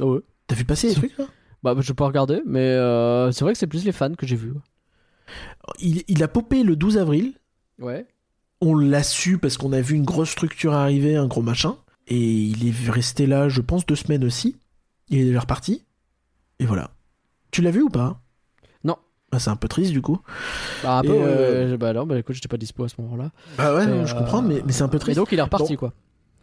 Ah 0.00 0.06
ouais. 0.06 0.20
T'as 0.46 0.54
vu 0.54 0.64
passer 0.64 0.86
les 0.86 0.92
Si. 0.94 1.00
trucs 1.00 1.14
Bah 1.64 1.74
je 1.80 1.92
peux 1.92 2.04
regarder, 2.04 2.40
mais 2.46 2.60
euh, 2.60 3.32
c'est 3.32 3.42
vrai 3.44 3.52
que 3.54 3.58
c'est 3.58 3.66
plus 3.66 3.84
les 3.84 3.90
fans 3.90 4.14
que 4.14 4.26
j'ai 4.28 4.36
vu. 4.36 4.52
il, 5.80 6.04
il 6.08 6.22
a 6.22 6.28
popé 6.28 6.62
le 6.62 6.76
12 6.76 6.98
avril. 6.98 7.34
Ouais. 7.80 8.06
On 8.60 8.74
l'a 8.76 9.02
su 9.02 9.38
parce 9.38 9.56
qu'on 9.56 9.72
a 9.72 9.80
vu 9.80 9.94
une 9.96 10.04
grosse 10.04 10.30
structure 10.30 10.72
arriver, 10.72 11.16
un 11.16 11.26
gros 11.26 11.42
machin. 11.42 11.76
Et 12.08 12.18
il 12.18 12.66
est 12.68 12.90
resté 12.90 13.26
là, 13.26 13.48
je 13.48 13.60
pense, 13.60 13.86
deux 13.86 13.94
semaines 13.96 14.24
aussi. 14.24 14.56
Il 15.10 15.18
est 15.20 15.24
déjà 15.24 15.40
reparti. 15.40 15.84
Et 16.58 16.64
voilà. 16.66 16.90
Tu 17.50 17.62
l'as 17.62 17.70
vu 17.70 17.82
ou 17.82 17.88
pas? 17.90 18.20
Bah, 19.30 19.38
c'est 19.38 19.50
un 19.50 19.56
peu 19.56 19.68
triste 19.68 19.92
du 19.92 20.00
coup. 20.00 20.18
Bah, 20.82 20.96
un 20.96 21.02
peu, 21.02 21.08
Et, 21.08 21.10
ouais, 21.12 21.22
euh, 21.22 21.70
ouais, 21.72 21.76
bah 21.76 21.92
non, 21.92 22.06
bah 22.06 22.18
écoute, 22.18 22.34
j'étais 22.34 22.48
pas 22.48 22.56
dispo 22.56 22.84
à 22.84 22.88
ce 22.88 22.94
moment-là. 23.02 23.30
Bah 23.58 23.74
ouais, 23.74 23.84
Et, 23.84 23.86
non, 23.86 24.06
je 24.06 24.14
euh, 24.14 24.18
comprends, 24.20 24.40
mais, 24.40 24.62
mais 24.64 24.72
c'est 24.72 24.84
un 24.84 24.88
peu 24.88 24.96
Et 24.96 25.00
triste. 25.00 25.18
donc 25.18 25.30
il 25.32 25.38
est 25.38 25.42
reparti, 25.42 25.76
quoi. 25.76 25.92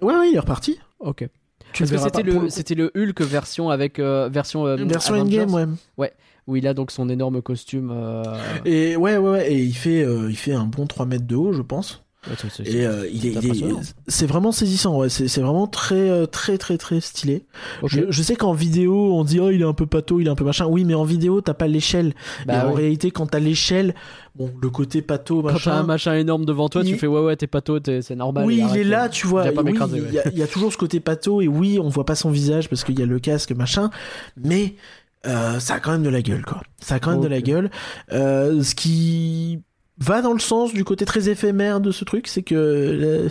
Ouais, 0.04 0.16
ouais, 0.16 0.30
il 0.30 0.36
est 0.36 0.40
reparti. 0.40 0.78
Ok. 1.00 1.28
Tu 1.74 1.82
Parce 1.82 1.90
que 1.90 1.98
c'était 1.98 2.24
pour 2.24 2.44
le, 2.44 2.50
c'était 2.50 2.76
le 2.76 2.92
Hulk 2.96 3.22
version 3.22 3.72
avec 3.72 3.98
euh, 3.98 4.30
version 4.32 4.68
euh, 4.68 4.76
version 4.76 5.16
Avengers, 5.16 5.42
Endgame, 5.46 5.78
ouais. 5.98 6.14
où 6.46 6.58
il 6.58 6.68
a 6.68 6.76
donc 6.76 6.92
son 6.92 7.10
énorme 7.10 7.42
costume. 7.42 7.90
euh, 7.92 8.24
Et 8.66 8.96
ouais, 8.96 9.18
ouais, 9.18 9.30
ouais, 9.32 9.52
et 9.52 9.64
il 9.64 9.74
fait, 9.76 10.04
euh, 10.04 10.28
il 10.30 10.38
fait 10.38 10.54
un 10.54 10.66
bon 10.66 10.86
3 10.86 11.08
mètres 11.08 11.26
de 11.26 11.36
haut, 11.36 11.54
je 11.54 11.64
pense. 11.64 12.05
C'est- 12.50 12.68
Et 12.68 12.86
euh, 12.86 13.08
il 13.12 13.26
est, 13.28 13.30
il 13.44 14.26
vraiment 14.26 14.52
saisissant, 14.52 14.98
ouais. 14.98 15.10
C'est 15.10 15.42
vraiment 15.42 15.68
très, 15.68 16.10
euh, 16.10 16.26
très, 16.26 16.58
très, 16.58 16.78
très 16.78 17.00
stylé. 17.00 17.44
Je, 17.86 18.02
je 18.10 18.24
sais 18.24 18.36
qu'en 18.36 18.54
vidéo, 18.54 19.14
on 19.14 19.24
dit 19.24 19.40
oh 19.40 19.50
il 19.52 19.62
est 19.62 19.66
un 19.66 19.74
peu 19.74 19.86
pato, 19.86 20.20
il 20.20 20.28
est 20.28 20.30
un 20.30 20.36
peu 20.36 20.44
machin. 20.44 20.66
Oui, 20.66 20.84
mais 20.86 20.94
en 20.96 21.04
vidéo, 21.04 21.42
t'as 21.42 21.54
pas 21.54 21.68
l'échelle. 21.68 22.14
Bah 22.46 22.56
et 22.56 22.68
en 22.68 22.74
réalité, 22.74 23.12
quand 23.12 23.28
t'as 23.28 23.40
l'échelle, 23.40 23.94
bon, 24.36 24.52
le 24.62 24.70
côté 24.70 25.02
pato, 25.02 25.42
Quand 25.42 25.48
t'as 25.48 25.54
machin. 25.54 25.72
un 25.74 25.84
machin 25.84 26.14
énorme 26.16 26.46
devant 26.46 26.68
toi, 26.70 26.84
tu 26.84 26.90
il- 26.90 26.98
fais 26.98 27.08
ouais 27.08 27.22
ouais 27.22 27.36
t'es 27.36 27.48
t'es- 27.84 28.02
c'est 28.02 28.16
normal. 28.16 28.46
oui, 28.46 28.64
il 28.72 28.78
est 28.78 28.84
là, 28.84 29.10
tu 29.10 29.28
vois. 29.28 29.44
pas 29.52 29.62
oui, 29.62 29.74
il 29.76 30.02
ouais. 30.02 30.12
y, 30.14 30.20
a- 30.20 30.28
il 30.30 30.38
y 30.38 30.44
a 30.44 30.48
toujours 30.48 30.72
ce 30.74 30.78
côté 30.78 31.00
pato, 31.00 31.42
et 31.42 31.48
oui, 31.48 31.80
on 31.82 31.90
voit 31.90 32.06
pas 32.06 32.16
son 32.16 32.30
visage 32.32 32.70
parce 32.70 32.84
qu'il 32.84 32.98
y 33.00 33.04
a 33.04 33.06
le 33.06 33.20
casque, 33.20 33.52
machin. 33.52 33.90
Mais 34.38 34.76
euh, 35.28 35.60
ça 35.60 35.76
a 35.76 35.80
quand 35.80 35.92
même 35.92 36.04
de 36.04 36.10
la 36.10 36.22
gueule, 36.22 36.44
quoi. 36.46 36.62
Ça 36.82 36.96
a 36.96 37.00
quand 37.00 37.12
même 37.12 37.22
de 37.22 37.28
la 37.28 37.42
gueule. 37.42 37.70
Euh, 38.12 38.62
ce 38.64 38.76
qui 38.76 39.62
va 40.00 40.22
dans 40.22 40.34
le 40.34 40.40
sens 40.40 40.74
du 40.74 40.84
côté 40.84 41.06
très 41.06 41.30
éphémère 41.30 41.80
de 41.80 41.92
ce 41.92 42.04
truc, 42.06 42.28
c'est 42.28 42.44
que 42.44 42.56
euh, 42.56 43.30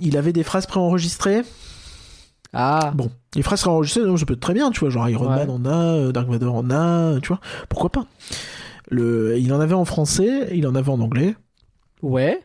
il 0.00 0.16
avait 0.16 0.32
des 0.32 0.42
phrases 0.42 0.66
préenregistrées. 0.66 1.42
Ah. 2.54 2.92
Bon, 2.94 3.10
les 3.34 3.42
phrases 3.42 3.62
préenregistrées, 3.62 4.02
non, 4.02 4.16
ça 4.16 4.26
peut 4.26 4.34
être 4.34 4.40
très 4.40 4.54
bien, 4.54 4.70
tu 4.70 4.80
vois. 4.80 4.90
Genre 4.90 5.08
Iron 5.08 5.28
Ouais. 5.30 5.46
Man 5.46 5.50
en 5.50 5.64
a, 5.64 5.94
euh, 5.96 6.12
Dark 6.12 6.28
Vador 6.28 6.54
en 6.54 6.70
a, 6.70 7.18
tu 7.20 7.28
vois. 7.28 7.40
Pourquoi 7.68 7.90
pas 7.90 8.06
le, 8.90 9.38
Il 9.38 9.52
en 9.54 9.60
avait 9.60 9.74
en 9.74 9.84
français, 9.86 10.48
il 10.54 10.66
en 10.66 10.74
avait 10.74 10.90
en 10.90 11.00
anglais. 11.00 11.34
Ouais. 12.02 12.42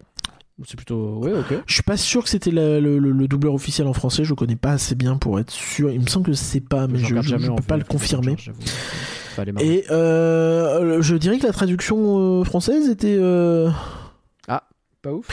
C'est 0.65 0.75
plutôt 0.75 1.17
ouais 1.19 1.33
ok. 1.33 1.53
Je 1.67 1.73
suis 1.73 1.83
pas 1.83 1.97
sûr 1.97 2.23
que 2.23 2.29
c'était 2.29 2.49
le, 2.49 2.79
le- 2.79 2.97
le 2.97 3.27
doubleur 3.27 3.53
officiel 3.53 3.85
en 3.85 3.93
français, 3.93 4.23
je 4.23 4.33
connais 4.33 4.55
pas 4.55 4.71
assez 4.71 4.95
bien 4.95 5.15
pour 5.17 5.39
être 5.39 5.51
sûr. 5.51 5.91
Il 5.91 6.01
me 6.01 6.07
semble 6.07 6.25
que 6.25 6.33
c'est 6.33 6.61
pas, 6.61 6.87
mais 6.87 6.97
je, 6.97 7.05
je- 7.21 7.37
je 7.37 7.47
peux 7.51 7.61
pas 7.61 7.77
le 7.77 7.83
confirmer. 7.83 8.35
Fallait 9.37 9.51
marrer. 9.51 9.65
Et 9.67 9.85
euh, 9.91 11.01
je 11.01 11.15
dirais 11.15 11.37
que 11.37 11.45
la 11.47 11.53
traduction 11.53 12.41
euh, 12.41 12.43
française 12.43 12.89
était. 12.89 13.15
euh, 13.19 13.69
Pas 14.47 15.13
ouf. 15.13 15.27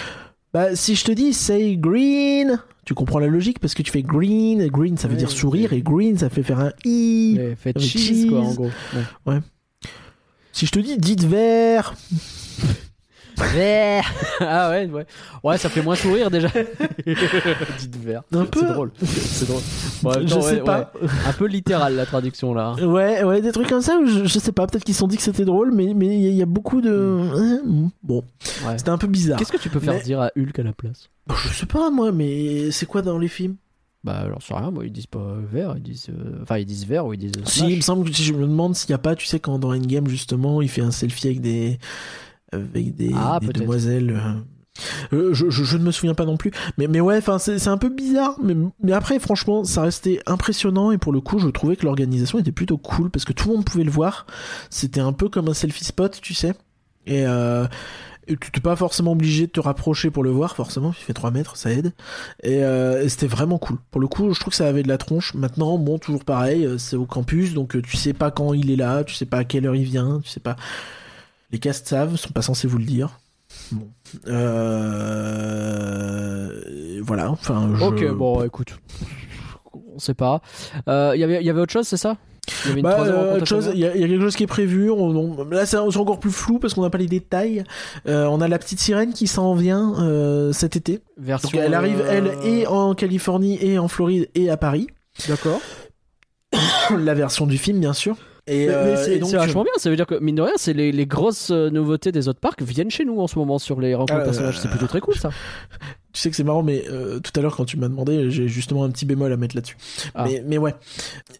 Bah, 0.52 0.76
si 0.76 0.94
je 0.94 1.04
te 1.04 1.10
dis 1.10 1.32
say 1.32 1.76
green, 1.76 2.60
tu 2.84 2.92
comprends 2.94 3.18
la 3.18 3.26
logique 3.28 3.58
parce 3.58 3.74
que 3.74 3.82
tu 3.82 3.90
fais 3.90 4.02
green, 4.02 4.60
et 4.60 4.68
green 4.68 4.96
ça 4.98 5.08
veut 5.08 5.14
Ouais, 5.14 5.18
dire 5.18 5.30
sourire, 5.30 5.72
et 5.72 5.80
green 5.82 6.16
ça 6.18 6.28
fait 6.28 6.42
faire 6.44 6.60
un 6.60 6.70
i. 6.84 7.34
Mais 7.38 7.56
Faites 7.56 7.76
avec 7.78 7.88
cheese, 7.88 8.26
quoi 8.28 8.40
en 8.40 8.44
cheese. 8.50 8.56
gros. 8.56 8.70
Ouais. 9.26 9.40
Si 10.52 10.66
je 10.66 10.70
te 10.70 10.78
dis 10.78 10.96
dites 10.98 11.24
vert, 11.24 11.94
ah 14.40 14.70
ouais 14.70 14.86
ouais. 14.86 15.06
Ouais 15.42 15.58
ça 15.58 15.68
fait 15.68 15.82
moins 15.82 15.94
sourire 15.96 16.30
déjà. 16.30 16.48
Dites 17.78 17.96
vert. 17.96 18.22
Un 18.32 18.44
peu. 18.46 18.60
C'est 18.60 18.72
drôle. 18.72 18.90
C'est 19.04 19.48
drôle. 19.48 19.62
Ouais, 20.04 20.26
je 20.26 20.40
sais 20.40 20.56
pas. 20.60 20.92
Un 21.26 21.32
peu 21.32 21.46
littéral 21.46 21.94
la 21.96 22.06
traduction 22.06 22.54
là. 22.54 22.74
Ouais, 22.74 23.22
ouais, 23.24 23.40
des 23.40 23.52
trucs 23.52 23.68
comme 23.68 23.82
ça, 23.82 23.98
je, 24.06 24.24
je 24.24 24.38
sais 24.38 24.52
pas, 24.52 24.66
peut-être 24.66 24.84
qu'ils 24.84 24.94
se 24.94 25.00
sont 25.00 25.08
dit 25.08 25.16
que 25.16 25.22
c'était 25.22 25.44
drôle, 25.44 25.72
mais 25.72 25.94
mais 25.94 26.06
il 26.06 26.22
y, 26.22 26.26
a- 26.26 26.30
il 26.30 26.36
y 26.36 26.42
a 26.42 26.46
beaucoup 26.46 26.80
de. 26.80 27.28
hein, 27.34 27.60
Bon, 28.02 28.22
c'était 28.76 28.90
un 28.90 28.98
peu 28.98 29.06
bizarre. 29.06 29.38
Qu'est-ce 29.38 29.52
que 29.52 29.58
tu 29.58 29.68
peux 29.70 29.80
faire 29.80 29.94
Mais- 29.94 30.02
dire 30.02 30.20
à 30.20 30.30
Hulk 30.36 30.58
à 30.58 30.62
la 30.62 30.72
place? 30.72 31.08
Bah, 31.26 31.34
je 31.42 31.48
sais 31.52 31.66
pas, 31.66 31.90
moi, 31.90 32.12
mais 32.12 32.70
c'est 32.70 32.86
quoi 32.86 33.02
dans 33.02 33.18
les 33.18 33.28
films? 33.28 33.56
Bah 34.04 34.18
alors 34.18 34.40
c'est 34.46 34.52
rien, 34.52 34.70
moi 34.70 34.84
ils 34.84 34.92
disent 34.92 35.06
pas 35.06 35.34
vert, 35.50 35.72
ils 35.78 35.82
disent 35.82 36.08
euh, 36.10 36.40
enfin 36.42 36.58
ils 36.58 36.66
disent 36.66 36.86
vert 36.86 37.06
ou 37.06 37.14
ils 37.14 37.18
disent 37.18 37.32
Si, 37.46 37.66
il 37.66 37.76
me 37.76 37.80
semble 37.80 38.04
que 38.10 38.14
si 38.14 38.22
je 38.22 38.34
me 38.34 38.42
demande 38.42 38.76
s'il 38.76 38.90
y 38.90 38.92
a 38.92 38.98
pas, 38.98 39.16
tu 39.16 39.24
sais, 39.24 39.40
quand 39.40 39.58
dans 39.58 39.74
Endgame, 39.74 40.08
justement, 40.08 40.60
il 40.60 40.68
fait 40.68 40.82
un 40.82 40.90
selfie 40.90 41.28
avec 41.28 41.40
des. 41.40 41.78
Avec 42.54 42.94
des, 42.96 43.12
Ah, 43.14 43.38
des 43.40 43.48
demoiselles. 43.48 44.10
euh. 44.10 44.40
Euh, 45.12 45.32
je, 45.34 45.50
je, 45.50 45.62
je 45.62 45.76
ne 45.76 45.84
me 45.84 45.92
souviens 45.92 46.14
pas 46.14 46.24
non 46.24 46.36
plus. 46.36 46.50
Mais, 46.78 46.88
mais 46.88 47.00
ouais, 47.00 47.20
c'est 47.38 47.68
un 47.68 47.78
peu 47.78 47.88
bizarre. 47.90 48.36
Mais, 48.42 48.56
mais 48.82 48.92
après, 48.92 49.18
franchement, 49.20 49.62
ça 49.64 49.82
restait 49.82 50.20
impressionnant. 50.26 50.90
Et 50.90 50.98
pour 50.98 51.12
le 51.12 51.20
coup, 51.20 51.38
je 51.38 51.48
trouvais 51.48 51.76
que 51.76 51.84
l'organisation 51.84 52.38
était 52.40 52.50
plutôt 52.52 52.76
cool 52.78 53.10
parce 53.10 53.24
que 53.24 53.32
tout 53.32 53.48
le 53.48 53.54
monde 53.56 53.64
pouvait 53.64 53.84
le 53.84 53.90
voir. 53.92 54.26
C'était 54.70 55.00
un 55.00 55.12
peu 55.12 55.28
comme 55.28 55.48
un 55.48 55.54
selfie 55.54 55.84
spot, 55.84 56.18
tu 56.20 56.34
sais. 56.34 56.54
Et. 57.06 57.24
Euh, 57.26 57.66
tu 58.26 58.50
t'es 58.50 58.60
pas 58.62 58.74
forcément 58.74 59.12
obligé 59.12 59.46
de 59.46 59.52
te 59.52 59.60
rapprocher 59.60 60.10
pour 60.10 60.24
le 60.24 60.30
voir, 60.30 60.56
forcément, 60.56 60.94
il 60.98 61.04
fait 61.04 61.12
3 61.12 61.30
mètres, 61.30 61.58
ça 61.58 61.70
aide. 61.70 61.92
Et, 62.42 62.64
euh, 62.64 63.02
et 63.04 63.10
c'était 63.10 63.26
vraiment 63.26 63.58
cool. 63.58 63.76
Pour 63.90 64.00
le 64.00 64.06
coup, 64.08 64.32
je 64.32 64.40
trouve 64.40 64.52
que 64.52 64.56
ça 64.56 64.66
avait 64.66 64.82
de 64.82 64.88
la 64.88 64.96
tronche. 64.96 65.34
Maintenant, 65.34 65.76
bon, 65.76 65.98
toujours 65.98 66.24
pareil, 66.24 66.66
c'est 66.78 66.96
au 66.96 67.04
campus, 67.04 67.52
donc 67.52 67.78
tu 67.82 67.96
sais 67.98 68.14
pas 68.14 68.30
quand 68.30 68.54
il 68.54 68.70
est 68.70 68.76
là, 68.76 69.04
tu 69.04 69.14
sais 69.14 69.26
pas 69.26 69.36
à 69.36 69.44
quelle 69.44 69.66
heure 69.66 69.76
il 69.76 69.84
vient, 69.84 70.20
tu 70.24 70.30
sais 70.30 70.40
pas. 70.40 70.56
Les 71.54 71.60
castes 71.60 71.86
savent, 71.86 72.16
sont 72.16 72.30
pas 72.30 72.42
censés 72.42 72.66
vous 72.66 72.78
le 72.78 72.84
dire. 72.84 73.20
Bon. 73.70 73.86
Euh... 75.24 77.00
Voilà, 77.00 77.30
enfin. 77.30 77.70
Je... 77.78 77.84
Ok, 77.84 78.04
bon 78.12 78.42
écoute. 78.42 78.76
On 79.94 80.00
sait 80.00 80.14
pas. 80.14 80.40
Euh, 80.88 81.12
Il 81.14 81.20
y 81.20 81.22
avait- 81.22 81.40
il 81.40 81.46
y 81.46 81.50
avait 81.50 81.60
autre 81.60 81.72
chose, 81.72 81.86
c'est 81.86 81.96
ça? 81.96 82.16
Il 82.66 82.78
y 82.78 82.82
Bah, 82.82 82.96
euh, 83.02 83.44
chose, 83.44 83.70
il 83.72 83.78
y, 83.78 83.86
a 83.86 83.94
il 83.94 84.00
y 84.00 84.04
a 84.04 84.08
quelque 84.08 84.20
chose 84.22 84.34
qui 84.34 84.42
est 84.42 84.48
prévu. 84.48 84.90
On- 84.90 85.14
on- 85.16 85.44
là, 85.44 85.64
c'est 85.64 85.76
encore 85.76 86.18
plus 86.18 86.32
flou 86.32 86.58
parce 86.58 86.74
qu'on 86.74 86.82
n'a 86.82 86.90
pas 86.90 86.98
les 86.98 87.06
détails. 87.06 87.62
Euh, 88.08 88.26
on 88.26 88.40
a 88.40 88.48
la 88.48 88.58
petite 88.58 88.80
sirène 88.80 89.12
qui 89.12 89.28
s'en 89.28 89.54
vient 89.54 89.94
euh, 90.00 90.52
cet 90.52 90.74
été. 90.74 91.02
Version, 91.16 91.50
Donc, 91.50 91.60
elle 91.64 91.74
arrive, 91.74 92.04
elle, 92.10 92.32
et 92.42 92.66
en 92.66 92.94
Californie, 92.96 93.64
et 93.64 93.78
en 93.78 93.86
Floride, 93.86 94.28
et 94.34 94.50
à 94.50 94.56
Paris. 94.56 94.88
D'accord. 95.28 95.60
la 96.98 97.14
version 97.14 97.46
du 97.46 97.58
film, 97.58 97.78
bien 97.78 97.92
sûr. 97.92 98.16
Et, 98.46 98.68
euh, 98.68 98.96
c'est 99.02 99.18
vachement 99.18 99.62
bien, 99.64 99.72
ça 99.78 99.88
veut 99.88 99.96
dire 99.96 100.06
que 100.06 100.16
mine 100.18 100.34
de 100.34 100.42
rien, 100.42 100.52
c'est 100.56 100.74
les, 100.74 100.92
les 100.92 101.06
grosses 101.06 101.50
euh, 101.50 101.70
nouveautés 101.70 102.12
des 102.12 102.28
autres 102.28 102.40
parcs 102.40 102.60
viennent 102.60 102.90
chez 102.90 103.04
nous 103.06 103.18
en 103.20 103.26
ce 103.26 103.38
moment 103.38 103.58
sur 103.58 103.80
les 103.80 103.94
rencontres 103.94 104.20
Euh, 104.20 104.24
personnages. 104.24 104.58
C'est 104.60 104.68
plutôt 104.68 104.86
très 104.86 105.00
cool 105.00 105.16
ça. 105.16 105.30
Tu 106.12 106.20
sais 106.20 106.30
que 106.30 106.36
c'est 106.36 106.44
marrant, 106.44 106.62
mais 106.62 106.84
euh, 106.88 107.18
tout 107.18 107.32
à 107.34 107.42
l'heure, 107.42 107.56
quand 107.56 107.64
tu 107.64 107.76
m'as 107.76 107.88
demandé, 107.88 108.30
j'ai 108.30 108.46
justement 108.46 108.84
un 108.84 108.90
petit 108.90 109.04
bémol 109.04 109.32
à 109.32 109.36
mettre 109.36 109.56
là-dessus. 109.56 109.76
Ah. 110.14 110.24
Mais, 110.28 110.44
mais 110.46 110.58
ouais. 110.58 110.72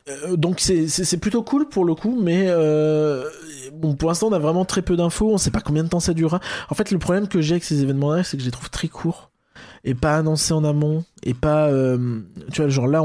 Euh, 0.08 0.34
donc 0.36 0.58
c'est- 0.58 1.16
plutôt 1.20 1.44
cool 1.44 1.68
pour 1.68 1.84
le 1.84 1.94
coup, 1.94 2.18
mais 2.20 2.46
euh, 2.48 3.22
bon, 3.72 3.94
pour 3.94 4.08
l'instant, 4.08 4.26
on 4.30 4.32
a 4.32 4.38
vraiment 4.40 4.64
très 4.64 4.82
peu 4.82 4.96
d'infos. 4.96 5.30
On 5.32 5.38
sait 5.38 5.52
pas 5.52 5.60
combien 5.60 5.84
de 5.84 5.88
temps 5.88 6.00
ça 6.00 6.12
durera. 6.12 6.40
En 6.70 6.74
fait, 6.74 6.90
le 6.90 6.98
problème 6.98 7.28
que 7.28 7.40
j'ai 7.40 7.52
avec 7.52 7.62
ces 7.62 7.82
événements-là, 7.82 8.24
c'est 8.24 8.36
que 8.36 8.40
je 8.42 8.48
les 8.48 8.52
trouve 8.52 8.68
très 8.68 8.88
courts 8.88 9.30
et 9.84 9.94
pas 9.94 10.16
annoncés 10.16 10.52
en 10.52 10.64
amont 10.64 11.04
et 11.22 11.34
pas 11.34 11.68
euh, 11.68 12.20
tu 12.52 12.60
vois 12.62 12.70
genre 12.70 12.86
là 12.86 13.02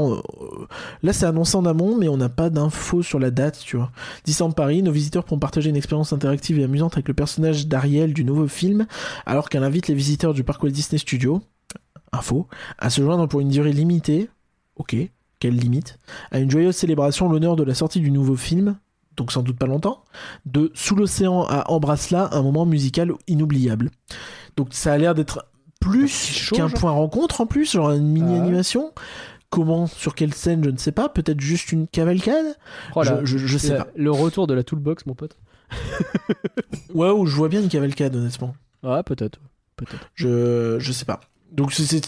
là 1.02 1.12
c'est 1.12 1.26
annoncé 1.26 1.56
en 1.56 1.64
amont 1.64 1.96
mais 1.96 2.08
on 2.08 2.16
n'a 2.16 2.28
pas 2.28 2.50
d'infos 2.50 3.02
sur 3.02 3.18
la 3.18 3.30
date 3.30 3.60
tu 3.64 3.76
vois. 3.76 3.90
Disneyland 4.24 4.52
Paris 4.52 4.82
nos 4.82 4.92
visiteurs 4.92 5.24
pourront 5.24 5.38
partager 5.38 5.70
une 5.70 5.76
expérience 5.76 6.12
interactive 6.12 6.58
et 6.58 6.64
amusante 6.64 6.94
avec 6.94 7.08
le 7.08 7.14
personnage 7.14 7.66
d'Ariel 7.66 8.12
du 8.12 8.24
nouveau 8.24 8.48
film 8.48 8.86
alors 9.26 9.48
qu'elle 9.48 9.64
invite 9.64 9.88
les 9.88 9.94
visiteurs 9.94 10.34
du 10.34 10.44
parc 10.44 10.62
Walt 10.62 10.70
Disney 10.70 10.98
Studios 10.98 11.42
info 12.12 12.48
à 12.78 12.90
se 12.90 13.02
joindre 13.02 13.28
pour 13.28 13.40
une 13.40 13.48
durée 13.48 13.72
limitée 13.72 14.28
ok 14.76 14.96
quelle 15.38 15.56
limite 15.56 15.98
à 16.30 16.38
une 16.38 16.50
joyeuse 16.50 16.76
célébration 16.76 17.28
l'honneur 17.28 17.56
de 17.56 17.62
la 17.62 17.74
sortie 17.74 18.00
du 18.00 18.10
nouveau 18.10 18.36
film 18.36 18.76
donc 19.20 19.32
sans 19.32 19.42
doute 19.42 19.58
pas 19.58 19.66
longtemps 19.66 20.04
de 20.46 20.70
Sous 20.74 20.94
l'océan 20.94 21.44
à 21.44 21.70
Embrasse-la 21.70 22.34
un 22.34 22.42
moment 22.42 22.64
musical 22.64 23.12
inoubliable. 23.26 23.90
Donc 24.56 24.68
ça 24.70 24.94
a 24.94 24.98
l'air 24.98 25.14
d'être 25.14 25.46
plus 25.80 26.50
qu'un 26.52 26.68
point 26.68 26.90
rencontre 26.92 27.40
en 27.40 27.46
plus 27.46 27.72
genre 27.72 27.90
une 27.90 28.06
mini 28.06 28.28
Ah 28.30 28.32
ouais. 28.34 28.40
animation 28.40 28.92
comment 29.50 29.86
sur 29.88 30.14
quelle 30.14 30.32
scène 30.34 30.62
je 30.62 30.70
ne 30.70 30.76
sais 30.76 30.92
pas 30.92 31.08
peut-être 31.08 31.40
juste 31.40 31.72
une 31.72 31.88
cavalcade 31.88 32.54
Oh 32.94 33.02
là, 33.02 33.20
je, 33.24 33.36
je, 33.38 33.46
je 33.46 33.58
sais 33.58 33.72
la- 33.72 33.84
pas 33.84 33.90
Le 33.96 34.10
retour 34.12 34.46
de 34.46 34.54
la 34.54 34.62
toolbox, 34.62 35.06
mon 35.06 35.14
pote. 35.14 35.36
ouais 36.94 37.10
ou 37.10 37.26
je 37.26 37.34
vois 37.36 37.48
bien 37.48 37.60
une 37.60 37.68
cavalcade 37.68 38.14
honnêtement 38.16 38.54
Ouais, 38.82 39.02
peut-être. 39.02 39.40
Peut-être. 39.76 40.10
je 40.14 40.76
je 40.78 40.92
sais 40.92 41.04
pas 41.04 41.20
donc 41.52 41.72
c'est 41.72 42.00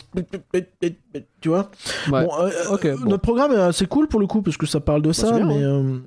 tu 1.40 1.49
vois? 1.49 1.70
Ouais. 2.12 2.24
Bon, 2.27 2.31
euh, 2.39 2.51
euh, 2.85 2.97
bon. 2.97 3.07
Notre 3.09 3.23
programme 3.23 3.51
est 3.53 3.57
assez 3.57 3.86
cool 3.86 4.07
pour 4.07 4.20
le 4.20 4.28
coup 4.28 4.40
parce 4.40 4.57
que 4.57 4.66
ça 4.66 4.78
parle 4.78 5.03
de 5.03 5.11
ça, 5.12 5.28
c'est 5.28 5.35
bien, 5.35 5.47
mais 5.47 5.55
ouais. 5.57 5.62
euh, 5.65 5.99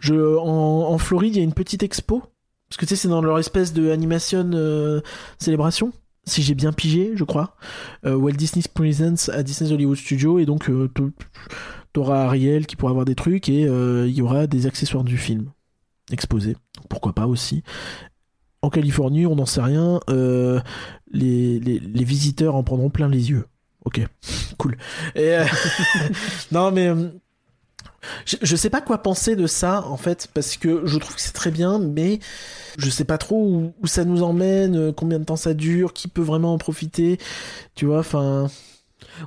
je, 0.00 0.14
en, 0.38 0.88
en 0.90 0.96
Floride, 0.98 1.34
il 1.36 1.38
y 1.38 1.40
a 1.42 1.44
une 1.44 1.52
petite 1.52 1.82
expo. 1.82 2.22
Parce 2.70 2.78
que 2.78 2.86
tu 2.86 2.90
sais, 2.90 2.96
c'est 2.96 3.08
dans 3.08 3.20
leur 3.20 3.38
espèce 3.38 3.74
de 3.74 3.90
animation 3.90 4.50
euh, 4.54 5.02
célébration. 5.38 5.92
Si 6.24 6.42
j'ai 6.42 6.54
bien 6.54 6.72
pigé, 6.72 7.12
je 7.16 7.24
crois. 7.24 7.56
Euh, 8.04 8.14
Walt 8.14 8.32
Disney 8.32 8.62
Presents 8.72 9.30
à 9.32 9.42
Disney's 9.42 9.72
Hollywood 9.72 9.96
Studio. 9.96 10.38
Et 10.38 10.46
donc, 10.46 10.68
euh, 10.70 10.88
t'auras 11.92 12.24
Ariel 12.24 12.66
qui 12.66 12.76
pourra 12.76 12.90
avoir 12.90 13.04
des 13.04 13.14
trucs 13.14 13.48
et 13.48 13.66
euh, 13.66 14.06
il 14.06 14.14
y 14.14 14.22
aura 14.22 14.46
des 14.46 14.66
accessoires 14.66 15.04
du 15.04 15.16
film 15.16 15.50
exposés. 16.12 16.56
Pourquoi 16.88 17.12
pas 17.14 17.26
aussi. 17.26 17.62
En 18.62 18.68
Californie, 18.70 19.26
on 19.26 19.36
n'en 19.36 19.46
sait 19.46 19.62
rien. 19.62 20.00
euh, 20.10 20.60
les, 21.10 21.58
les, 21.60 21.78
les 21.78 22.04
visiteurs 22.04 22.54
en 22.54 22.62
prendront 22.62 22.90
plein 22.90 23.08
les 23.08 23.30
yeux. 23.30 23.46
Ok, 23.84 24.00
cool. 24.58 24.76
Euh, 25.16 25.44
non, 26.52 26.70
mais 26.70 26.88
euh, 26.88 27.08
je, 28.24 28.56
sais 28.56 28.70
pas 28.70 28.80
quoi 28.80 28.98
penser 28.98 29.36
de 29.36 29.46
ça 29.46 29.84
en 29.86 29.96
fait, 29.96 30.28
parce 30.32 30.56
que 30.56 30.86
je 30.86 30.98
trouve 30.98 31.14
que 31.14 31.20
c'est 31.20 31.32
très 31.32 31.50
bien, 31.50 31.78
mais 31.78 32.18
je 32.78 32.90
sais 32.90 33.04
pas 33.04 33.18
trop 33.18 33.44
où, 33.44 33.86
ça 33.86 34.04
nous 34.04 34.22
emmène, 34.22 34.76
euh, 34.76 34.92
combien 34.92 35.18
de 35.18 35.24
temps 35.24 35.36
ça 35.36 35.54
dure, 35.54 35.92
qui 35.92 36.08
peut 36.08 36.22
vraiment 36.22 36.54
en 36.54 36.58
profiter. 36.58 37.18
Tu 37.74 37.86
vois, 37.86 38.00
enfin. 38.00 38.48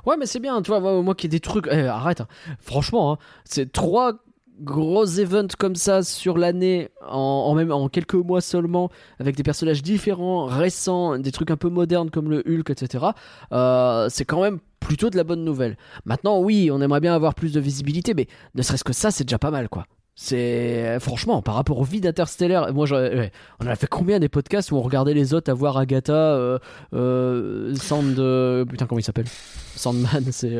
Ouais, 0.06 0.16
mais 0.18 0.26
c'est 0.26 0.40
bien, 0.40 0.60
tu 0.62 0.70
vois, 0.70 1.02
moi, 1.02 1.14
qui 1.14 1.26
ai 1.26 1.28
des 1.28 1.40
trucs. 1.40 1.68
eh, 1.70 1.86
arrête, 1.86 2.20
hein. 2.20 2.28
franchement, 2.60 3.12
hein, 3.12 3.18
c'est 3.44 3.70
trois 3.70 4.14
gros 4.60 5.04
events 5.04 5.56
comme 5.58 5.74
ça 5.74 6.02
sur 6.02 6.38
l'année, 6.38 6.90
en, 7.08 7.18
en 7.18 7.54
même 7.54 7.72
en 7.72 7.88
quelques 7.88 8.14
mois 8.14 8.40
seulement, 8.40 8.90
avec 9.18 9.36
des 9.36 9.42
personnages 9.42 9.82
différents, 9.82 10.46
récents, 10.46 11.18
des 11.18 11.32
trucs 11.32 11.50
un 11.50 11.56
peu 11.56 11.68
modernes 11.68 12.10
comme 12.10 12.30
le 12.30 12.42
Hulk, 12.46 12.70
etc. 12.70 13.06
euh, 13.52 14.08
c'est 14.10 14.24
quand 14.24 14.42
même 14.42 14.60
plutôt 14.84 15.10
de 15.10 15.16
la 15.16 15.24
bonne 15.24 15.44
nouvelle. 15.44 15.76
Maintenant, 16.04 16.38
oui, 16.38 16.70
on 16.70 16.80
aimerait 16.80 17.00
bien 17.00 17.14
avoir 17.14 17.34
plus 17.34 17.52
de 17.52 17.60
visibilité, 17.60 18.14
mais 18.14 18.28
ne 18.54 18.62
serait-ce 18.62 18.84
que 18.84 18.92
ça, 18.92 19.10
c'est 19.10 19.24
déjà 19.24 19.38
pas 19.38 19.50
mal, 19.50 19.68
quoi. 19.68 19.86
C'est 20.16 21.00
franchement 21.00 21.42
par 21.42 21.56
rapport 21.56 21.80
au 21.80 21.82
vide 21.82 22.06
interstellaire. 22.06 22.72
Moi, 22.72 22.88
ouais, 22.88 23.32
on 23.58 23.66
a 23.66 23.74
fait 23.74 23.88
combien 23.88 24.20
des 24.20 24.28
podcasts 24.28 24.70
où 24.70 24.76
on 24.76 24.80
regardait 24.80 25.12
les 25.12 25.34
autres 25.34 25.50
avoir 25.50 25.76
Agatha, 25.76 26.12
euh, 26.12 26.60
euh, 26.92 27.74
Sand, 27.74 28.16
euh, 28.20 28.64
putain 28.64 28.86
comment 28.86 29.00
il 29.00 29.02
s'appelle? 29.02 29.26
Sandman, 29.74 30.30
c'est 30.30 30.56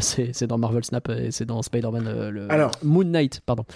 c'est 0.00 0.32
c'est 0.32 0.46
dans 0.46 0.56
Marvel 0.56 0.84
Snap 0.84 1.10
et 1.10 1.30
c'est 1.32 1.44
dans 1.44 1.60
Spider-Man. 1.60 2.30
le... 2.30 2.50
Alors. 2.50 2.70
Moon 2.82 3.04
Knight, 3.04 3.42
pardon. 3.44 3.66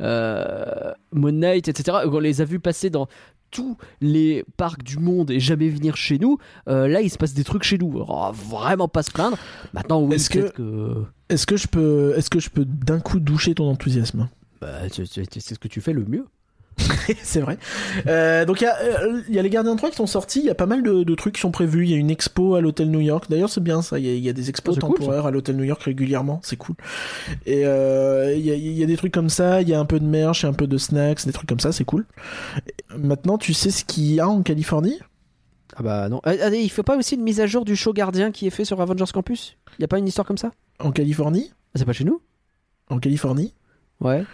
Moon 0.00 1.32
Knight, 1.32 1.68
etc. 1.68 2.00
On 2.04 2.18
les 2.18 2.42
a 2.42 2.44
vus 2.44 2.60
passer 2.60 2.90
dans 2.90 3.08
tous 3.50 3.76
les 4.00 4.44
parcs 4.56 4.82
du 4.82 4.98
monde 4.98 5.30
et 5.30 5.40
jamais 5.40 5.68
venir 5.68 5.96
chez 5.96 6.18
nous. 6.18 6.38
Euh, 6.68 6.86
là, 6.88 7.00
il 7.00 7.10
se 7.10 7.18
passe 7.18 7.34
des 7.34 7.44
trucs 7.44 7.62
chez 7.64 7.78
nous. 7.78 7.90
Alors, 8.02 8.32
vraiment 8.32 8.88
pas 8.88 9.02
se 9.02 9.10
plaindre. 9.10 9.38
Maintenant, 9.72 10.00
oui, 10.02 10.14
Est-ce 10.16 10.30
que- 10.30 10.50
que... 10.50 11.04
Est-ce 11.28 11.46
que 11.46 11.56
je 11.56 11.66
peux, 11.68 12.14
est-ce 12.16 12.30
que 12.30 12.40
je 12.40 12.48
peux 12.50 12.64
d'un 12.64 13.00
coup 13.00 13.20
doucher 13.20 13.54
ton 13.54 13.68
enthousiasme? 13.68 14.28
Bah, 14.60 14.88
c'est 14.90 15.04
c'est- 15.06 15.32
c'est 15.40 15.54
ce 15.54 15.58
que 15.58 15.68
tu 15.68 15.80
fais 15.80 15.92
le 15.92 16.04
mieux. 16.04 16.24
C'est 17.22 17.40
vrai. 17.40 17.58
Euh, 18.06 18.44
donc 18.44 18.60
il 18.60 18.64
y, 18.64 18.66
a, 18.66 18.78
euh, 18.80 19.22
il 19.28 19.34
y 19.34 19.38
a 19.38 19.42
les 19.42 19.50
Gardiens 19.50 19.76
3 19.76 19.90
qui 19.90 19.96
sont 19.96 20.06
sortis, 20.06 20.40
il 20.40 20.46
y 20.46 20.50
a 20.50 20.54
pas 20.54 20.66
mal 20.66 20.82
de, 20.82 21.02
de 21.02 21.14
trucs 21.14 21.34
qui 21.34 21.40
sont 21.40 21.50
prévus, 21.50 21.84
il 21.84 21.90
y 21.90 21.94
a 21.94 21.96
une 21.96 22.10
expo 22.10 22.54
à 22.54 22.60
l'hôtel 22.60 22.90
New 22.90 23.00
York, 23.00 23.26
d'ailleurs 23.28 23.50
c'est 23.50 23.62
bien 23.62 23.82
ça, 23.82 23.98
il 23.98 24.06
y 24.06 24.08
a, 24.08 24.14
il 24.14 24.22
y 24.24 24.28
a 24.28 24.32
des 24.32 24.48
expos 24.48 24.78
cool, 24.78 24.96
temporaires 24.96 25.26
à 25.26 25.30
l'hôtel 25.30 25.56
New 25.56 25.64
York 25.64 25.82
régulièrement, 25.82 26.40
c'est 26.42 26.56
cool. 26.56 26.76
Et 27.46 27.66
euh, 27.66 28.34
il, 28.34 28.44
y 28.44 28.50
a, 28.50 28.54
il 28.54 28.72
y 28.72 28.82
a 28.82 28.86
des 28.86 28.96
trucs 28.96 29.12
comme 29.12 29.28
ça, 29.30 29.62
il 29.62 29.68
y 29.68 29.74
a 29.74 29.80
un 29.80 29.84
peu 29.84 29.98
de 30.00 30.06
merch, 30.06 30.44
un 30.44 30.52
peu 30.52 30.66
de 30.66 30.78
snacks, 30.78 31.24
des 31.26 31.32
trucs 31.32 31.48
comme 31.48 31.60
ça, 31.60 31.72
c'est 31.72 31.84
cool. 31.84 32.06
Maintenant 32.96 33.38
tu 33.38 33.54
sais 33.54 33.70
ce 33.70 33.84
qu'il 33.84 34.12
y 34.12 34.20
a 34.20 34.28
en 34.28 34.42
Californie? 34.42 34.98
Ah 35.76 35.82
bah 35.82 36.08
non. 36.08 36.20
Ah, 36.24 36.32
ah, 36.42 36.48
il 36.48 36.70
faut 36.70 36.82
pas 36.82 36.96
aussi 36.96 37.14
une 37.14 37.22
mise 37.22 37.40
à 37.40 37.46
jour 37.46 37.64
du 37.64 37.76
show 37.76 37.92
gardien 37.92 38.32
qui 38.32 38.46
est 38.46 38.50
fait 38.50 38.64
sur 38.64 38.80
Avengers 38.80 39.12
Campus? 39.12 39.56
Il 39.78 39.82
y 39.82 39.84
a 39.84 39.88
pas 39.88 39.98
une 39.98 40.08
histoire 40.08 40.26
comme 40.26 40.38
ça? 40.38 40.50
En 40.80 40.90
Californie? 40.90 41.50
Ah, 41.52 41.76
C'est 41.76 41.84
pas 41.84 41.92
chez 41.92 42.04
nous? 42.04 42.20
En 42.88 42.98
Californie? 42.98 43.54
Ouais. 44.00 44.24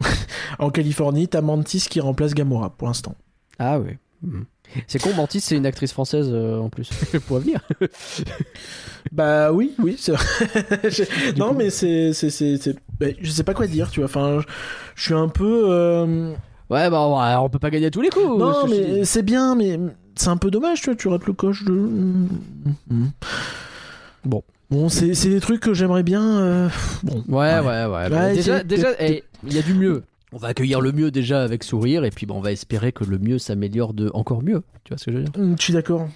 En 0.58 0.70
Californie, 0.70 1.28
t'as 1.28 1.40
Mantis 1.40 1.86
qui 1.88 2.00
remplace 2.00 2.34
Gamora 2.34 2.70
pour 2.70 2.86
l'instant. 2.88 3.14
Ah 3.58 3.78
oui. 3.78 3.96
Mhm. 4.22 4.44
C'est 4.86 5.00
con, 5.00 5.12
Mantis, 5.14 5.40
c'est 5.40 5.56
une 5.56 5.66
actrice 5.66 5.92
française 5.92 6.28
euh, 6.32 6.58
en 6.58 6.68
plus. 6.70 6.88
Pour 7.26 7.38
venir. 7.38 7.60
Bah 9.12 9.52
oui, 9.52 9.74
oui, 9.78 10.00
non, 11.36 11.50
coup- 11.50 11.54
mais 11.58 11.68
c'est, 11.68 12.12
bah, 12.98 13.06
je 13.20 13.30
sais 13.30 13.44
pas 13.44 13.52
quoi 13.52 13.66
dire, 13.66 13.90
tu 13.90 14.00
vois. 14.00 14.08
Enfin, 14.08 14.40
je, 14.96 15.02
suis 15.02 15.14
un 15.14 15.28
peu. 15.28 15.66
euh, 15.68 16.32
Ouais, 16.70 16.88
bah 16.88 17.40
on 17.42 17.48
peut 17.50 17.58
pas 17.58 17.68
gagner 17.68 17.86
à 17.86 17.90
tous 17.90 18.00
les 18.00 18.08
coups. 18.08 18.24
non, 18.24 18.66
mais 18.66 19.04
c'est 19.04 19.22
bien, 19.22 19.54
mais 19.54 19.78
c'est 20.16 20.28
un 20.28 20.38
peu 20.38 20.50
dommage, 20.50 20.80
tu 20.80 20.86
vois. 20.86 20.96
Tu 20.96 21.08
rates 21.08 21.26
le 21.26 21.34
coche 21.34 21.64
de. 21.64 21.72
Mm. 21.72 23.10
Bon. 24.24 24.42
Bon, 24.70 24.88
c'est, 24.88 25.12
des 25.28 25.40
trucs 25.40 25.60
que 25.60 25.74
j'aimerais 25.74 26.02
bien. 26.02 26.22
euh, 26.40 26.68
Bon. 27.02 27.22
Ouais, 27.28 27.58
ouais, 27.60 27.86
ouais. 27.86 28.34
déjà, 28.64 28.90
eh, 29.00 29.22
il 29.46 29.52
y 29.52 29.58
a 29.58 29.62
du 29.62 29.74
mieux. 29.74 30.02
On 30.32 30.38
va 30.38 30.48
accueillir 30.48 30.80
le 30.80 30.90
mieux 30.90 31.10
déjà 31.12 31.42
avec 31.44 31.62
sourire 31.62 32.04
et 32.04 32.10
puis 32.10 32.26
bah, 32.26 32.34
on 32.36 32.40
va 32.40 32.50
espérer 32.50 32.90
que 32.90 33.04
le 33.04 33.18
mieux 33.18 33.38
s'améliore 33.38 33.94
de 33.94 34.10
encore 34.14 34.42
mieux. 34.42 34.62
Tu 34.82 34.90
vois 34.90 34.98
ce 34.98 35.04
que 35.04 35.12
je 35.12 35.16
veux 35.18 35.24
dire? 35.24 35.32
Mm, 35.40 35.54
Je 35.58 35.62
suis 35.62 35.72
d'accord. 35.72 36.08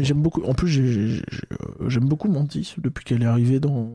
J'aime 0.00 0.22
beaucoup. 0.22 0.42
En 0.42 0.54
plus, 0.54 0.76
euh, 0.80 1.20
j'aime 1.86 2.06
beaucoup 2.06 2.26
Mantis 2.28 2.74
depuis 2.78 3.04
qu'elle 3.04 3.22
est 3.22 3.26
arrivée 3.26 3.60
dans. 3.60 3.92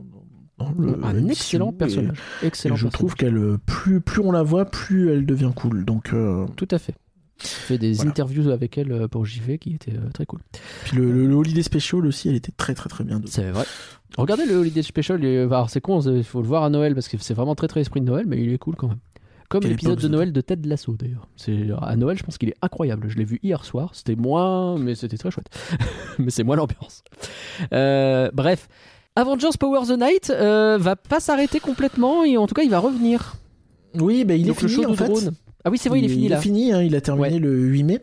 dans 0.56 0.72
le, 0.78 0.98
un 1.04 1.12
l'émission, 1.12 1.30
excellent 1.32 1.70
et- 1.72 1.74
personnage. 1.74 2.16
Et, 2.42 2.46
Excellent. 2.46 2.76
je 2.76 2.84
personnage. 2.86 2.92
trouve 2.92 3.14
qu'elle 3.16 3.36
euh, 3.36 3.58
plus 3.66 4.00
plus 4.00 4.22
on 4.22 4.32
la 4.32 4.42
voit, 4.42 4.64
plus 4.64 5.12
elle 5.12 5.26
devient 5.26 5.52
cool. 5.54 5.84
Donc 5.84 6.14
euh, 6.14 6.46
Tout 6.56 6.68
à 6.70 6.78
fait. 6.78 6.94
Fait 7.38 7.78
des 7.78 7.92
Voilà. 7.94 8.10
interviews 8.10 8.50
avec 8.50 8.76
elle 8.78 8.90
euh, 8.92 9.08
pour 9.08 9.24
JV 9.24 9.58
qui 9.58 9.74
étaient 9.74 9.92
euh, 9.94 10.10
très 10.12 10.26
cool. 10.26 10.40
puis 10.84 10.96
le, 10.96 11.12
le, 11.12 11.26
le 11.26 11.34
Holiday 11.34 11.62
Special 11.62 12.04
aussi, 12.06 12.28
elle 12.28 12.34
était 12.36 12.52
très 12.56 12.74
très 12.74 12.88
très 12.88 13.04
bien. 13.04 13.20
C'est 13.26 13.50
vrai. 13.50 13.64
Regardez 14.16 14.44
le 14.46 14.56
Holiday 14.56 14.82
Special. 14.82 15.24
Alors 15.24 15.70
c'est 15.70 15.80
con, 15.80 16.00
il 16.00 16.24
faut 16.24 16.40
le 16.42 16.48
voir 16.48 16.64
à 16.64 16.70
Noël 16.70 16.94
parce 16.94 17.08
que 17.08 17.16
c'est 17.18 17.34
vraiment 17.34 17.54
très 17.54 17.68
très 17.68 17.80
esprit 17.82 18.00
de 18.00 18.06
Noël, 18.06 18.24
mais 18.26 18.42
il 18.42 18.52
est 18.52 18.58
cool 18.58 18.74
quand 18.76 18.88
même. 18.88 18.98
Comme 19.48 19.62
l'épisode 19.62 19.98
de 20.00 20.08
Noël 20.08 20.30
de 20.32 20.40
Ted 20.42 20.68
Lasso 20.68 20.94
d'ailleurs. 20.98 21.26
C'est 21.36 21.68
à 21.80 21.96
Noël, 21.96 22.18
je 22.18 22.22
pense 22.22 22.36
qu'il 22.36 22.50
est 22.50 22.56
incroyable. 22.60 23.08
Je 23.08 23.16
l'ai 23.16 23.24
vu 23.24 23.38
hier 23.42 23.64
soir. 23.64 23.90
C'était 23.94 24.14
moins, 24.16 24.76
mais 24.76 24.94
c'était 24.94 25.16
très 25.16 25.30
chouette. 25.30 25.48
mais 26.18 26.30
c'est 26.30 26.42
moins 26.42 26.56
l'ambiance. 26.56 27.02
Euh, 27.72 28.30
bref, 28.34 28.68
Avengers 29.16 29.56
Power 29.58 29.86
the 29.86 29.98
Night 29.98 30.30
euh, 30.30 30.76
va 30.78 30.96
pas 30.96 31.20
s'arrêter 31.20 31.60
complètement 31.60 32.24
et 32.24 32.36
en 32.36 32.46
tout 32.46 32.54
cas 32.54 32.62
il 32.62 32.70
va 32.70 32.78
revenir. 32.78 33.36
Oui, 33.94 34.24
bah, 34.24 34.34
il 34.34 34.46
Donc 34.46 34.58
est 34.58 34.62
le 34.62 34.68
fini 34.68 34.82
show 34.84 34.90
en 34.90 34.94
fait. 34.94 35.08
drone. 35.08 35.32
Ah 35.64 35.70
oui, 35.70 35.78
c'est 35.78 35.88
vrai, 35.88 35.98
il, 35.98 36.04
est 36.04 36.08
fini 36.08 36.24
il 36.26 36.30
là. 36.30 36.38
est 36.38 36.42
fini, 36.42 36.72
hein, 36.72 36.82
il 36.82 36.94
a 36.94 37.00
terminé 37.00 37.30
Ouais. 37.34 37.38
le 37.38 37.52
8 37.66 37.82
mai. 37.84 38.00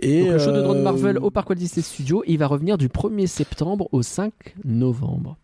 Et 0.00 0.22
Donc 0.24 0.32
le 0.32 0.38
show 0.38 0.50
de 0.52 0.60
drone 0.62 0.78
euh, 0.78 0.82
Marvel 0.82 1.18
au 1.18 1.30
Parc 1.30 1.50
Walt 1.50 1.56
Disney 1.56 1.82
Studios, 1.82 2.22
il 2.26 2.38
va 2.38 2.46
revenir 2.46 2.78
du 2.78 2.88
1er 2.88 3.26
septembre 3.26 3.88
au 3.92 4.02
5 4.02 4.32
novembre. 4.64 5.36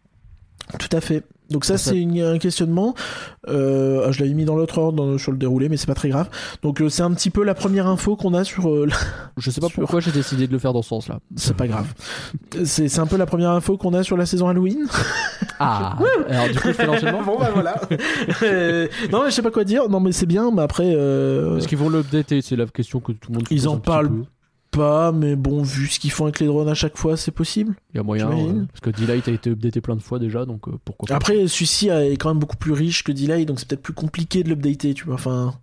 Tout 0.78 0.88
à 0.92 1.00
fait. 1.00 1.22
Donc 1.51 1.64
ça, 1.64 1.78
c'est 1.78 1.97
une- 1.98 2.20
un 2.20 2.39
questionnement. 2.39 2.94
Euh, 3.48 4.05
ah, 4.06 4.10
je 4.12 4.20
l'avais 4.20 4.35
mis 4.35 4.44
dans 4.44 4.56
l'autre 4.56 4.78
ordre 4.78 4.97
dans- 5.05 5.18
sur 5.18 5.31
le 5.32 5.39
déroulé, 5.39 5.68
mais 5.68 5.77
c'est 5.77 5.86
pas 5.86 5.94
très 5.94 6.09
grave. 6.09 6.28
Donc 6.62 6.81
euh, 6.82 6.89
c'est 6.89 7.02
un 7.02 7.12
petit 7.12 7.31
peu 7.31 7.44
la 7.44 7.55
première 7.55 7.86
info 7.86 8.16
qu'on 8.16 8.35
a 8.35 8.43
sur. 8.44 8.68
euh, 8.68 8.86
la- 8.86 8.97
Je 9.36 9.51
sais 9.51 9.60
pas 9.60 9.68
Sur- 9.68 9.81
pourquoi 9.82 10.01
j'ai 10.01 10.10
décidé 10.12 10.47
de 10.47 10.52
le 10.52 10.59
faire 10.59 10.73
dans 10.73 10.82
ce 10.82 10.89
sens-là. 10.89 11.20
c'est 11.36 11.56
pas 11.56 11.68
grave. 11.68 11.86
C'est 12.64 12.89
c'est 12.89 13.01
un 13.01 13.06
peu 13.06 13.16
la 13.16 13.27
première 13.27 13.51
info 13.51 13.77
qu'on 13.77 13.94
a 13.94 14.02
sur 14.02 14.16
la 14.16 14.27
saison 14.27 14.48
Halloween. 14.48 14.86
Ah, 15.59 15.97
alors 16.28 16.48
du 16.48 16.55
coup 16.60 16.68
je 16.68 16.73
fais 16.73 16.85
l'enchaînement 16.86 17.23
bon 17.23 17.39
bah 17.39 17.48
voilà. 17.55 17.81
Euh, 18.43 18.89
non, 19.10 19.23
mais 19.24 19.31
je 19.31 19.35
sais 19.36 19.43
pas 19.43 19.51
quoi 19.51 19.64
dire. 19.64 19.89
Non, 19.89 20.01
mais 20.01 20.12
c'est 20.12 20.27
bien. 20.27 20.51
Mais 20.52 20.60
après, 20.62 20.93
euh, 20.94 21.56
Est-ce 21.56 21.66
qu'ils 21.68 21.78
vont 21.78 21.89
l'updater? 21.89 22.43
C'est 22.43 22.56
la 22.56 22.66
question 22.66 23.01
que 23.01 23.12
tout 23.12 23.31
le 23.31 23.36
monde 23.39 23.48
se 23.48 23.55
Ils 23.55 23.59
pose 23.60 23.66
en 23.68 23.74
un 23.74 23.78
petit 23.78 23.86
parlent. 23.86 24.10
Pas. 24.77 25.12
Mais 25.12 25.36
bon, 25.36 25.62
vu 25.62 25.86
ce 25.86 25.98
qu'ils 25.98 26.11
font 26.12 26.24
avec 26.24 26.40
les 26.40 26.47
drones 26.47 26.69
à 26.69 26.74
chaque 26.74 26.97
fois, 26.97 27.16
c'est 27.16 27.31
possible. 27.32 27.74
Il 27.94 27.97
y 27.97 28.01
a 28.01 28.03
moyen. 28.03 28.31
Euh, 28.31 28.65
parce 28.73 28.81
que 28.81 28.90
Delight 28.90 29.27
a 29.28 29.32
été 29.32 29.51
updaté 29.51 29.81
plein 29.81 29.97
de 29.97 30.03
fois 30.03 30.19
déjà, 30.19 30.44
donc 30.44 30.69
euh, 30.69 30.73
pourquoi 30.85 31.09
pas. 31.09 31.16
Après, 31.16 31.48
celui-ci 31.48 31.89
est 31.89 32.16
quand 32.16 32.28
même 32.31 32.39
beaucoup 32.39 32.57
plus 32.57 32.73
riche 32.73 33.03
que 33.05 33.12
Delay, 33.12 33.44
donc 33.44 33.59
c'est 33.61 33.69
peut-être 33.69 33.82
plus 33.82 33.93
compliqué 33.94 34.43
de 34.43 34.48
l'updater, 34.51 34.94
tu 34.94 35.05
vois. 35.05 35.15
Enfin, 35.15 35.55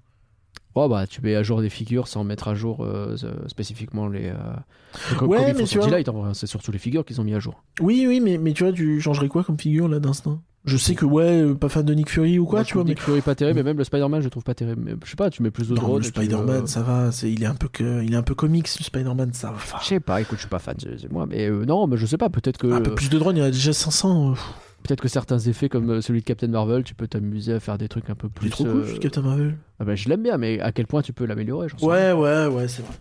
Oh 0.75 0.89
bah 0.89 1.05
tu 1.05 1.21
mets 1.21 1.35
à 1.35 1.43
jour 1.43 1.61
des 1.61 1.69
figures 1.69 2.07
sans 2.07 2.23
mettre 2.23 2.47
à 2.47 2.55
jour 2.55 2.83
euh, 2.83 3.15
spécifiquement 3.45 4.07
les. 4.07 4.29
euh, 4.29 5.25
Ouais, 5.27 5.53
mais 5.53 5.61
tu 5.63 5.67
sur 5.67 5.81
vois- 5.81 5.89
Delight, 5.89 6.09
en 6.09 6.13
vrai, 6.13 6.31
c'est 6.33 6.47
surtout 6.47 6.71
les 6.71 6.79
figures 6.79 7.05
qu'ils 7.05 7.21
ont 7.21 7.23
mis 7.23 7.35
à 7.35 7.39
jour. 7.39 7.63
oui, 7.79 8.05
oui, 8.07 8.19
mais, 8.19 8.37
mais 8.39 8.53
tu 8.53 8.63
vois, 8.63 8.73
tu 8.73 8.99
changerais 8.99 9.27
quoi 9.27 9.43
comme 9.43 9.59
figure 9.59 9.87
là 9.87 9.99
d'instinct? 9.99 10.41
Je 10.65 10.77
sais 10.77 10.95
que 10.95 11.03
ouais, 11.05 11.41
euh, 11.41 11.53
pas 11.55 11.67
fan 11.67 11.83
de 11.85 11.93
Nick 11.93 12.09
Fury 12.09 12.39
ou 12.39 12.45
quoi, 12.45 12.59
Moi, 12.59 12.65
tu 12.65 12.75
vois, 12.75 12.83
mais 12.85 12.91
Nick 12.91 13.01
Fury 13.01 13.19
pas 13.21 13.35
terrible, 13.35 13.57
mais 13.57 13.63
même 13.63 13.77
le 13.77 13.83
Spider-Man 13.83 14.21
je 14.21 14.25
le 14.27 14.29
trouve 14.31 14.43
pas 14.43 14.53
terrible. 14.55 14.97
Je 15.03 15.09
sais 15.09 15.15
pas, 15.17 15.29
tu 15.29 15.43
mets 15.43 15.51
plus 15.51 15.67
de 15.67 15.75
drones. 15.75 15.95
le 16.01 16.09
puis, 16.09 16.25
Spider-Man, 16.25 16.63
euh, 16.63 16.65
ça 16.67 16.81
va, 16.83 17.09
il 17.23 17.43
est 17.43 17.45
un 17.45 17.55
peu 17.55 17.67
que, 17.67 18.01
il 18.03 18.13
est 18.13 18.15
un 18.15 18.23
peu 18.23 18.33
comics, 18.33 18.69
le 18.79 18.83
Spider-Man, 18.85 19.33
ça 19.33 19.51
va. 19.51 19.57
Je 19.81 19.85
sais 19.85 19.99
pas, 19.99 20.21
écoute, 20.21 20.37
je 20.37 20.43
suis 20.43 20.49
pas 20.49 20.59
fan, 20.59 20.75
c'est 20.79 21.11
moi. 21.11 21.25
Mais 21.29 21.47
euh, 21.49 21.65
non, 21.65 21.85
mais 21.87 21.97
je 21.97 22.05
sais 22.05 22.17
pas, 22.17 22.29
peut-être 22.29 22.57
que. 22.57 22.71
Un 22.71 22.79
peu 22.81 22.95
plus 22.95 23.09
de 23.09 23.19
drones, 23.19 23.35
il 23.35 23.39
y 23.39 23.43
en 23.43 23.47
a 23.47 23.51
déjà 23.51 23.73
500. 23.73 24.31
euh, 24.31 24.35
Peut-être 24.83 25.01
que 25.01 25.07
certains 25.07 25.39
effets 25.39 25.67
comme 25.69 25.89
euh, 25.89 26.01
celui 26.01 26.19
de 26.21 26.25
Captain 26.25 26.47
Marvel, 26.47 26.83
tu 26.83 26.93
peux 26.95 27.07
t'amuser 27.07 27.53
à 27.53 27.59
faire 27.59 27.77
des 27.77 27.87
trucs 27.89 28.09
un 28.09 28.15
peu 28.15 28.27
Il 28.27 28.31
plus. 28.33 28.47
est 28.47 28.51
trop 28.51 28.63
cool, 28.65 28.81
euh, 28.83 28.97
Captain 28.99 29.21
Marvel. 29.21 29.57
Ah 29.79 29.85
bah, 29.85 29.95
je 29.95 30.07
l'aime 30.09 30.23
bien, 30.23 30.37
mais 30.37 30.59
à 30.61 30.71
quel 30.71 30.87
point 30.87 31.01
tu 31.01 31.11
peux 31.13 31.25
l'améliorer 31.25 31.67
j'en 31.69 31.77
sais 31.77 31.85
rien. 31.85 32.15
Ouais, 32.15 32.47
ouais, 32.47 32.55
ouais, 32.55 32.67
c'est 32.69 32.81
vrai. 32.83 32.93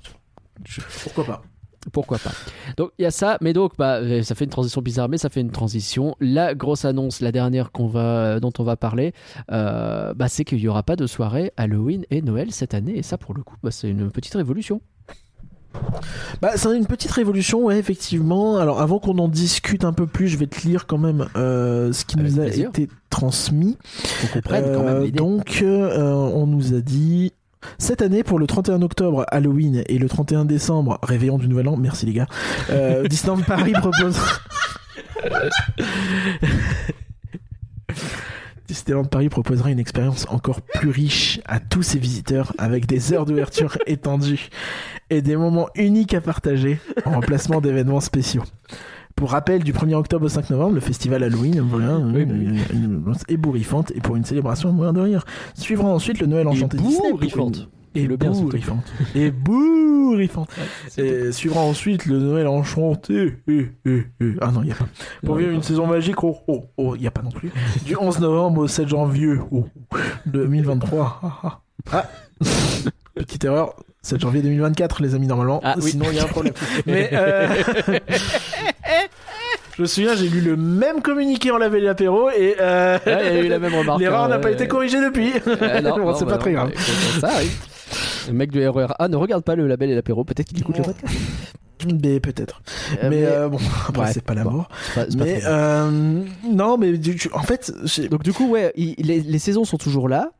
Je- 0.64 0.80
Pourquoi 1.04 1.24
pas 1.24 1.42
Pourquoi 1.90 2.18
pas. 2.18 2.30
Donc 2.76 2.90
il 2.98 3.02
y 3.02 3.06
a 3.06 3.10
ça, 3.10 3.38
mais 3.40 3.52
donc 3.52 3.72
bah, 3.76 3.96
euh, 3.96 4.22
ça 4.22 4.34
fait 4.36 4.44
une 4.44 4.50
transition 4.50 4.80
bizarre, 4.82 5.08
mais 5.08 5.18
ça 5.18 5.28
fait 5.28 5.40
une 5.40 5.50
transition. 5.50 6.14
La 6.20 6.54
grosse 6.54 6.84
annonce, 6.84 7.20
la 7.20 7.32
dernière 7.32 7.72
qu'on 7.72 7.88
va, 7.88 8.38
dont 8.38 8.52
on 8.58 8.62
va 8.62 8.76
parler, 8.76 9.12
euh, 9.50 10.14
bah, 10.14 10.28
c'est 10.28 10.44
qu'il 10.44 10.58
n'y 10.58 10.68
aura 10.68 10.84
pas 10.84 10.94
de 10.96 11.06
soirée 11.08 11.52
Halloween 11.56 12.04
et 12.10 12.22
Noël 12.22 12.52
cette 12.52 12.74
année, 12.74 12.98
et 12.98 13.02
ça 13.02 13.18
pour 13.18 13.34
le 13.34 13.42
coup, 13.42 13.56
bah, 13.62 13.70
c'est 13.72 13.88
une 13.90 14.10
petite 14.10 14.34
révolution. 14.34 14.80
Bah, 16.42 16.50
c'est 16.56 16.76
une 16.76 16.86
petite 16.86 17.10
révolution, 17.10 17.64
ouais, 17.64 17.78
effectivement. 17.78 18.58
Alors, 18.58 18.80
avant 18.80 18.98
qu'on 18.98 19.16
en 19.18 19.28
discute 19.28 19.84
un 19.84 19.92
peu 19.94 20.06
plus, 20.06 20.28
je 20.28 20.36
vais 20.36 20.46
te 20.46 20.66
lire 20.68 20.86
quand 20.86 20.98
même 20.98 21.28
euh, 21.36 21.92
ce 21.92 22.04
qui 22.04 22.18
Avec 22.18 22.30
nous 22.32 22.40
a 22.40 22.44
plaisir. 22.44 22.68
été 22.68 22.88
transmis. 23.10 23.78
Faut 23.94 24.26
qu'on 24.28 24.32
comprenne 24.34 24.64
quand 24.74 24.84
même 24.84 24.96
Euh, 24.96 25.04
l'idée. 25.04 25.16
donc, 25.18 25.60
euh, 25.62 26.12
on 26.12 26.46
nous 26.46 26.74
a 26.74 26.80
dit. 26.80 27.32
Cette 27.78 28.02
année, 28.02 28.22
pour 28.22 28.38
le 28.38 28.46
31 28.46 28.82
octobre, 28.82 29.24
Halloween, 29.28 29.82
et 29.86 29.98
le 29.98 30.08
31 30.08 30.44
décembre, 30.44 30.98
réveillon 31.02 31.38
du 31.38 31.48
Nouvel 31.48 31.68
An, 31.68 31.76
merci 31.76 32.06
les 32.06 32.12
gars, 32.12 32.26
euh, 32.70 33.02
Disneyland 33.08 33.42
Paris 33.42 33.72
propose... 33.72 34.18
Disneyland 38.68 39.04
Paris 39.04 39.28
proposera 39.28 39.70
une 39.70 39.78
expérience 39.78 40.26
encore 40.30 40.62
plus 40.62 40.88
riche 40.88 41.40
à 41.44 41.60
tous 41.60 41.82
ses 41.82 41.98
visiteurs 41.98 42.54
avec 42.56 42.86
des 42.86 43.12
heures 43.12 43.26
d'ouverture 43.26 43.76
étendues 43.86 44.48
et 45.10 45.20
des 45.20 45.36
moments 45.36 45.68
uniques 45.74 46.14
à 46.14 46.22
partager 46.22 46.80
en 47.04 47.10
remplacement 47.12 47.60
d'événements 47.60 48.00
spéciaux. 48.00 48.44
Pour 49.16 49.30
rappel, 49.30 49.62
du 49.62 49.72
1er 49.72 49.94
octobre 49.94 50.26
au 50.26 50.28
5 50.28 50.50
novembre, 50.50 50.74
le 50.74 50.80
festival 50.80 51.22
Halloween 51.22 51.60
voilà, 51.60 51.98
Oui, 51.98 52.22
une, 52.22 52.32
oui. 52.52 52.60
une- 52.72 52.96
ambiance 52.96 53.22
et 53.28 53.36
pour 53.36 54.16
une 54.16 54.24
célébration 54.24 54.72
mourir 54.72 54.92
de 54.92 55.00
rire. 55.00 55.24
Suivra 55.54 55.88
ensuite 55.88 56.20
le 56.20 56.26
Noël 56.26 56.48
enchanté 56.48 56.76
Disney. 56.76 57.10
Et 57.94 58.06
le 58.06 58.16
bien, 58.16 58.30
bourrifante. 58.30 58.90
Et 59.14 59.30
bourrifante. 59.30 60.48
Et 60.96 61.30
suivra 61.30 61.60
ensuite 61.60 62.06
le 62.06 62.18
Noël 62.18 62.46
enchanté. 62.46 63.36
Eh, 63.46 63.68
eh, 63.84 64.02
eh. 64.20 64.32
Ah 64.40 64.50
non, 64.50 64.62
il 64.62 64.66
n'y 64.66 64.72
a 64.72 64.76
pas. 64.76 64.86
Pour 65.24 65.36
vivre 65.36 65.50
une 65.50 65.62
saison 65.62 65.86
magique, 65.86 66.24
oh, 66.24 66.38
oh, 66.48 66.64
oh, 66.78 66.94
il 66.96 67.02
n'y 67.02 67.06
a 67.06 67.10
pas 67.10 67.20
non 67.22 67.30
plus. 67.30 67.52
Du 67.84 67.94
11 67.96 68.20
novembre 68.20 68.62
au 68.62 68.66
7 68.66 68.88
janvier 68.88 69.34
oh, 69.50 69.66
2023. 70.26 71.20
Ah, 71.22 71.40
ah. 71.42 71.60
Ah. 71.92 72.06
Petite 73.14 73.44
erreur. 73.44 73.74
7 74.02 74.20
janvier 74.20 74.42
2024, 74.42 75.00
les 75.02 75.14
amis, 75.14 75.26
normalement. 75.28 75.60
Ah. 75.62 75.76
Sinon, 75.80 76.06
il 76.10 76.16
y 76.16 76.20
a 76.20 76.24
un 76.24 76.26
problème. 76.26 76.54
Mais 76.86 77.10
euh, 77.12 77.46
je 79.76 79.82
me 79.82 79.86
souviens, 79.86 80.14
j'ai 80.16 80.28
lu 80.28 80.40
le 80.40 80.56
même 80.56 81.00
communiqué 81.02 81.50
en 81.50 81.58
lavé 81.58 81.80
l'apéro 81.80 82.28
et 82.30 82.56
euh, 82.60 82.98
Ouais, 83.06 83.28
il 83.30 83.36
y 83.36 83.38
a 83.38 83.42
eu 83.44 83.48
la 83.48 83.58
même 83.58 83.74
remarque. 83.74 84.00
l'erreur 84.00 84.24
hein, 84.24 84.28
n'a 84.28 84.38
pas 84.38 84.48
euh, 84.48 84.54
été 84.54 84.66
corrigée 84.68 85.00
depuis. 85.00 85.32
euh, 85.46 85.80
non, 85.80 85.96
Bon, 85.98 86.14
c'est 86.14 86.24
bah 86.24 86.32
pas 86.32 86.36
non, 86.36 86.40
très 86.42 86.52
grave. 86.52 86.68
bah, 86.68 86.74
écoute, 86.74 87.20
Ça 87.20 87.28
arrive. 87.28 87.52
Le 88.28 88.32
mec 88.34 88.50
du 88.50 88.66
RER 88.68 88.86
A 88.98 89.08
ne 89.08 89.16
regarde 89.16 89.44
pas 89.44 89.54
le 89.54 89.66
label 89.66 89.90
et 89.90 89.94
l'apéro, 89.94 90.24
peut-être 90.24 90.48
qu'il 90.48 90.58
écoute 90.60 90.78
le 90.78 90.84
podcast. 90.84 91.14
Mais 92.02 92.20
peut-être. 92.20 92.62
Euh, 93.02 93.08
mais 93.10 93.24
euh, 93.24 93.48
bon, 93.48 93.58
après, 93.88 94.02
ouais, 94.06 94.12
c'est 94.12 94.22
pas 94.24 94.34
la 94.34 94.44
mort. 94.44 94.68
pas- 94.94 95.04
pas 95.04 95.10
Mais 95.16 95.40
grave. 95.40 95.44
euh, 95.46 96.22
non, 96.48 96.76
mais 96.78 96.92
du- 96.96 97.18
en 97.32 97.42
fait, 97.42 97.72
Donc 98.10 98.22
du 98.22 98.32
coup, 98.32 98.48
ouais, 98.50 98.72
il- 98.76 98.94
les, 98.98 99.20
les 99.20 99.38
saisons 99.40 99.64
sont 99.64 99.78
toujours 99.78 100.08
là, 100.08 100.30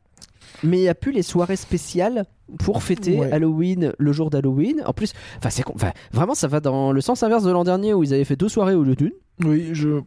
mais 0.63 0.77
il 0.77 0.81
n'y 0.81 0.89
a 0.89 0.95
plus 0.95 1.11
les 1.11 1.21
soirées 1.23 1.55
spéciales 1.55 2.25
pour 2.59 2.83
fêter 2.83 3.19
Ouais. 3.19 3.31
Halloween 3.31 3.93
le 3.97 4.11
jour 4.11 4.29
d'Halloween. 4.29 4.81
En 4.85 4.93
plus, 4.93 5.13
enfin, 5.37 5.49
c'est 5.49 5.63
con- 5.63 5.73
enfin, 5.75 5.91
vraiment, 6.11 6.35
ça 6.35 6.47
va 6.47 6.59
dans 6.59 6.91
le 6.91 7.01
sens 7.01 7.23
inverse 7.23 7.43
de 7.43 7.51
l'an 7.51 7.63
dernier 7.63 7.93
où 7.93 8.03
ils 8.03 8.13
avaient 8.13 8.23
fait 8.23 8.35
deux 8.35 8.49
soirées 8.49 8.75
au 8.75 8.83
lieu 8.83 8.95
d'une. 8.95 9.11
oui, 9.43 9.69
je 9.73 9.99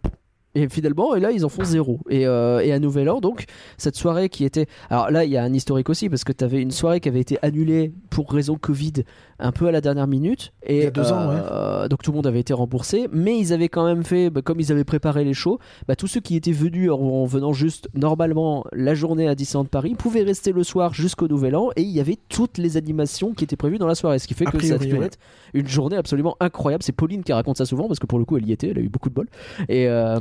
Et 0.56 0.70
finalement, 0.70 1.14
et 1.14 1.20
là, 1.20 1.32
ils 1.32 1.44
en 1.44 1.50
font 1.50 1.64
zéro. 1.64 2.00
Et, 2.08 2.26
euh, 2.26 2.60
et 2.60 2.72
à 2.72 2.78
Nouvel 2.78 3.10
An, 3.10 3.20
donc, 3.20 3.44
cette 3.76 3.94
soirée 3.94 4.30
qui 4.30 4.46
était. 4.46 4.66
Alors 4.88 5.10
là, 5.10 5.26
il 5.26 5.30
y 5.30 5.36
a 5.36 5.42
un 5.42 5.52
historique 5.52 5.90
aussi, 5.90 6.08
parce 6.08 6.24
que 6.24 6.32
tu 6.32 6.42
avais 6.42 6.62
une 6.62 6.70
soirée 6.70 6.98
qui 7.00 7.10
avait 7.10 7.20
été 7.20 7.38
annulée 7.42 7.92
pour 8.08 8.32
raison 8.32 8.56
Covid 8.56 9.04
un 9.38 9.52
peu 9.52 9.66
à 9.66 9.70
la 9.70 9.82
dernière 9.82 10.06
minute. 10.06 10.54
Et, 10.64 10.78
Il 10.78 10.82
y 10.84 10.86
a 10.86 10.90
deux 10.90 11.12
ans, 11.12 11.28
euh, 11.30 11.88
Donc 11.88 12.02
tout 12.02 12.10
le 12.10 12.16
monde 12.16 12.26
avait 12.26 12.40
été 12.40 12.54
remboursé. 12.54 13.06
Mais 13.12 13.38
ils 13.38 13.52
avaient 13.52 13.68
quand 13.68 13.84
même 13.84 14.02
fait, 14.02 14.30
bah, 14.30 14.40
comme 14.40 14.58
ils 14.58 14.72
avaient 14.72 14.84
préparé 14.84 15.24
les 15.24 15.34
shows, 15.34 15.58
bah, 15.86 15.94
tous 15.94 16.06
ceux 16.06 16.20
qui 16.20 16.36
étaient 16.36 16.52
venus 16.52 16.90
en, 16.90 17.00
en 17.00 17.26
venant 17.26 17.52
juste 17.52 17.90
normalement 17.92 18.64
la 18.72 18.94
journée 18.94 19.28
à 19.28 19.34
Disneyland 19.34 19.66
Paris 19.66 19.94
pouvaient 19.94 20.22
rester 20.22 20.52
le 20.52 20.64
soir 20.64 20.94
jusqu'au 20.94 21.28
Nouvel 21.28 21.54
An. 21.54 21.68
Et 21.76 21.82
il 21.82 21.90
y 21.90 22.00
avait 22.00 22.16
toutes 22.30 22.56
les 22.56 22.78
animations 22.78 23.34
qui 23.34 23.44
étaient 23.44 23.56
prévues 23.56 23.78
dans 23.78 23.86
la 23.86 23.94
soirée. 23.94 24.18
Ce 24.18 24.26
qui 24.26 24.32
fait 24.32 24.46
A 24.46 24.50
que 24.50 24.56
priori, 24.56 24.78
ça 24.78 24.82
devait 24.82 24.98
ouais. 24.98 25.06
être 25.06 25.18
une 25.52 25.68
journée 25.68 25.96
absolument 25.96 26.36
incroyable. 26.40 26.82
C'est 26.82 26.92
Pauline 26.92 27.22
qui 27.22 27.34
raconte 27.34 27.58
ça 27.58 27.66
souvent, 27.66 27.88
parce 27.88 27.98
que 27.98 28.06
pour 28.06 28.18
le 28.18 28.24
coup, 28.24 28.38
elle 28.38 28.48
y 28.48 28.52
était, 28.52 28.68
elle 28.68 28.78
a 28.78 28.82
eu 28.82 28.88
beaucoup 28.88 29.10
de 29.10 29.14
bol. 29.14 29.28
Et, 29.68 29.86
euh, 29.88 30.18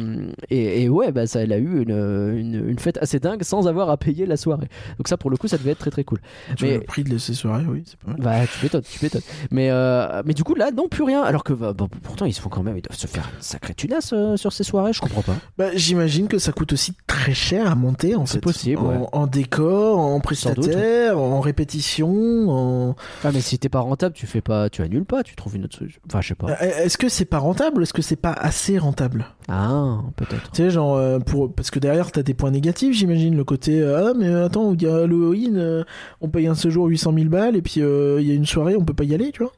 et, 0.49 0.83
et 0.83 0.89
ouais, 0.89 1.11
bah, 1.11 1.27
ça, 1.27 1.41
elle 1.41 1.53
a 1.53 1.57
eu 1.57 1.81
une, 1.83 1.89
une, 2.37 2.69
une 2.69 2.79
fête 2.79 2.97
assez 3.01 3.19
dingue 3.19 3.43
sans 3.43 3.67
avoir 3.67 3.89
à 3.89 3.97
payer 3.97 4.25
la 4.25 4.37
soirée. 4.37 4.67
Donc 4.97 5.07
ça, 5.07 5.17
pour 5.17 5.29
le 5.29 5.37
coup, 5.37 5.47
ça 5.47 5.57
devait 5.57 5.71
être 5.71 5.79
très 5.79 5.91
très 5.91 6.03
cool. 6.03 6.19
tu 6.55 6.65
Mais- 6.65 6.71
as 6.71 6.77
le 6.77 6.81
prix 6.81 7.03
de 7.03 7.17
ces 7.17 7.33
soirées, 7.33 7.65
oui, 7.67 7.83
c'est 7.85 7.97
pas 7.99 8.11
mal. 8.11 8.19
Bah, 8.21 8.47
tu 8.47 8.63
m'étonnes, 8.63 8.81
tu 8.81 8.99
m'étonnes. 9.03 9.21
Mais, 9.51 9.69
euh, 9.71 10.21
mais 10.25 10.33
du 10.33 10.43
coup, 10.43 10.55
là, 10.55 10.71
non, 10.71 10.87
plus 10.87 11.03
rien. 11.03 11.21
Alors 11.23 11.43
que 11.43 11.53
bah, 11.53 11.73
bon, 11.73 11.87
pourtant, 12.03 12.25
ils 12.25 12.33
se 12.33 12.41
font 12.41 12.49
quand 12.49 12.63
même, 12.63 12.77
ils 12.77 12.81
doivent 12.81 12.97
se 12.97 13.07
faire 13.07 13.29
une 13.35 13.41
sacrée 13.41 13.73
tunasse 13.73 14.11
euh, 14.13 14.37
sur 14.37 14.53
ces 14.53 14.63
soirées, 14.63 14.93
je 14.93 15.01
comprends 15.01 15.21
pas. 15.21 15.35
Bah, 15.57 15.67
j'imagine 15.75 16.27
que 16.27 16.37
ça 16.37 16.51
coûte 16.51 16.73
aussi 16.73 16.93
très 17.07 17.33
cher 17.33 17.69
à 17.71 17.75
monter 17.75 18.15
en 18.15 18.25
C'est 18.25 18.35
fait. 18.35 18.39
possible, 18.41 18.81
En, 18.81 18.87
ouais. 19.01 19.07
en 19.11 19.27
décor, 19.27 19.99
en 19.99 20.19
prestataire, 20.19 21.19
en 21.19 21.39
répétition, 21.41 22.49
en. 22.49 22.95
Ah, 23.23 23.31
mais 23.33 23.41
si 23.41 23.57
t'es 23.59 23.69
pas 23.69 23.79
rentable, 23.79 24.15
tu 24.15 24.27
fais 24.27 24.41
pas, 24.41 24.69
tu 24.69 24.81
annules 24.81 25.05
pas, 25.05 25.23
tu 25.23 25.35
trouves 25.35 25.55
une 25.55 25.65
autre 25.65 25.77
solution. 25.77 26.01
Enfin, 26.07 26.21
je 26.21 26.29
sais 26.29 26.35
pas. 26.35 26.47
Euh, 26.61 26.83
Est-ce 26.83 26.97
que 26.97 27.09
c'est 27.09 27.25
pas 27.25 27.39
rentable? 27.39 27.83
Est-ce 27.83 27.93
que 27.93 28.01
c'est 28.01 28.15
pas 28.15 28.33
assez 28.33 28.77
rentable? 28.77 29.25
Ah, 29.47 29.99
peut-être. 30.15 30.49
Tu 30.51 30.63
sais, 30.63 30.69
genre, 30.71 30.95
euh, 30.95 31.19
pour... 31.19 31.53
parce 31.53 31.69
que 31.69 31.77
derrière, 31.79 32.11
t'as 32.11 32.23
des 32.23 32.33
points 32.33 32.49
négatifs, 32.51 32.95
j'imagine. 32.95 33.35
Le 33.35 33.43
côté, 33.43 33.79
euh, 33.81 34.09
ah, 34.09 34.13
mais 34.17 34.33
attends, 34.33 34.73
il 34.73 34.81
y 34.81 34.87
a 34.87 34.95
Halloween, 35.03 35.57
euh, 35.57 35.83
on 36.21 36.29
paye 36.29 36.47
un 36.47 36.55
séjour 36.55 36.87
800 36.87 37.13
000 37.15 37.29
balles, 37.29 37.55
et 37.55 37.61
puis 37.61 37.75
il 37.81 38.27
y 38.27 38.31
a 38.31 38.33
une 38.33 38.45
soirée, 38.47 38.75
on 38.75 38.83
peut 38.83 38.93
pas 38.95 39.03
y 39.03 39.13
aller, 39.13 39.31
tu 39.31 39.43
vois. 39.43 39.51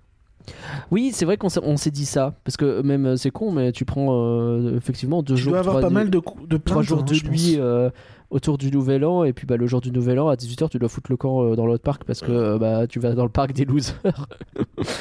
Oui, 0.92 1.12
c'est 1.14 1.26
vrai 1.26 1.36
qu'on 1.38 1.50
s'est, 1.50 1.92
dit 1.92 2.06
ça. 2.06 2.36
Parce 2.46 2.56
que 2.58 2.82
même, 2.82 3.18
c'est 3.18 3.32
con, 3.32 3.52
mais 3.52 3.72
tu 3.74 3.84
prends 3.86 4.58
effectivement 4.76 5.22
deux 5.22 5.36
Tu 5.36 5.42
jours. 5.44 5.52
dois 5.52 5.60
avoir 5.60 5.80
pas 5.82 5.88
nuits- 5.88 5.94
mal 5.94 6.10
de, 6.10 6.22
de 6.48 6.58
trois 6.58 6.82
jours 6.84 7.00
hein, 7.00 7.06
de 7.06 7.30
nuit 7.30 7.60
autour 8.30 8.58
du 8.58 8.72
Nouvel 8.72 9.06
An 9.06 9.24
et 9.24 9.32
puis 9.32 9.46
bah, 9.48 9.56
le 9.58 9.68
jour 9.68 9.80
du 9.80 9.90
Nouvel 9.92 10.20
An 10.20 10.28
à 10.28 10.36
18h 10.36 10.70
tu 10.70 10.80
dois 10.80 10.90
foutre 10.90 11.10
le 11.12 11.16
camp 11.18 11.44
euh, 11.44 11.56
dans 11.56 11.66
l'autre 11.66 11.84
parc 11.84 12.04
parce 12.04 12.20
que 12.22 12.32
euh, 12.32 12.58
bah, 12.58 12.86
tu 12.88 13.00
vas 13.00 13.14
dans 13.14 13.24
le 13.24 13.30
parc 13.30 13.54
des 13.54 13.64
losers 13.66 13.96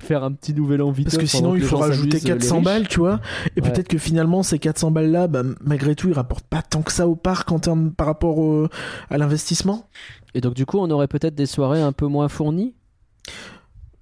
faire 0.00 0.24
un 0.24 0.32
petit 0.32 0.52
Nouvel 0.54 0.82
An 0.82 0.90
vite 0.90 1.06
Parce 1.06 1.18
que 1.18 1.26
sinon, 1.26 1.54
il 1.54 1.62
faut 1.62 1.76
rajouter 1.78 2.20
400 2.20 2.62
balles, 2.62 2.88
tu 2.88 2.98
vois. 3.00 3.20
Et 3.56 3.60
Ouais. 3.62 3.70
peut-être 3.70 3.88
que 3.88 3.98
finalement, 3.98 4.42
ces 4.42 4.58
400 4.58 4.90
balles-là, 4.90 5.26
bah, 5.28 5.42
malgré 5.62 5.94
tout, 5.94 6.08
ils 6.08 6.14
rapportent 6.14 6.46
pas 6.46 6.62
tant 6.62 6.82
que 6.82 6.92
ça 6.92 7.06
au 7.08 7.14
parc 7.16 7.50
en 7.52 7.58
termes 7.58 7.92
par 7.92 8.06
rapport 8.06 8.38
au- 8.38 8.66
à 9.10 9.18
l'investissement. 9.18 9.88
et 10.34 10.40
donc 10.40 10.54
du 10.54 10.64
coup 10.66 10.78
on 10.78 10.90
aurait 10.90 11.08
peut-être 11.08 11.34
des 11.34 11.46
soirées 11.46 11.82
un 11.82 11.92
peu 11.92 12.06
moins 12.06 12.28
fournies? 12.28 12.74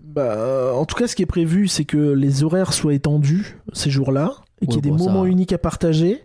Bah, 0.01 0.73
en 0.75 0.85
tout 0.87 0.97
cas, 0.97 1.07
ce 1.07 1.15
qui 1.17 1.23
est 1.23 1.27
prévu, 1.27 1.69
c'est 1.69 1.85
que 1.85 1.99
les 2.13 2.43
horaires 2.45 2.73
soient 2.73 2.95
étendus 2.95 3.59
ces 3.73 3.91
jours-là 3.91 4.33
et 4.61 4.67
qu'il 4.67 4.75
y 4.75 4.79
ait 4.79 4.91
des 4.91 4.97
ça- 4.99 5.05
moments 5.05 5.25
uniques 5.25 5.53
à 5.53 5.59
partager. 5.59 6.25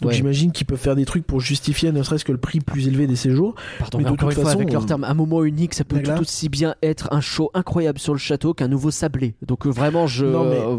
Donc 0.00 0.10
Ouais. 0.10 0.14
j'imagine 0.16 0.52
qu'ils 0.52 0.66
peuvent 0.66 0.78
faire 0.78 0.96
des 0.96 1.04
trucs 1.04 1.26
pour 1.26 1.40
justifier 1.40 1.92
ne 1.92 2.02
serait-ce 2.02 2.24
que 2.24 2.32
le 2.32 2.38
prix 2.38 2.60
plus 2.60 2.88
élevé 2.88 3.06
des 3.06 3.16
séjours. 3.16 3.54
Pardon, 3.78 3.98
Mais 3.98 4.04
mais 4.04 4.10
de 4.10 4.16
toute 4.16 4.32
fois 4.32 4.44
façon, 4.44 4.56
avec 4.58 4.72
leur 4.72 4.86
terme 4.86 5.04
un 5.04 5.14
moment 5.14 5.44
unique 5.44 5.74
ça 5.74 5.84
peut 5.84 6.02
tout 6.02 6.10
aussi 6.20 6.48
bien 6.48 6.74
être 6.82 7.08
un 7.12 7.20
show 7.20 7.50
incroyable 7.54 7.98
sur 7.98 8.12
le 8.12 8.18
château 8.18 8.54
qu'un 8.54 8.68
nouveau 8.68 8.90
sablé 8.90 9.34
donc 9.46 9.66
euh, 9.66 9.70
vraiment 9.70 10.06
je 10.06 10.24
Non, 10.26 10.44
mais 10.44 10.58
euh, 10.60 10.76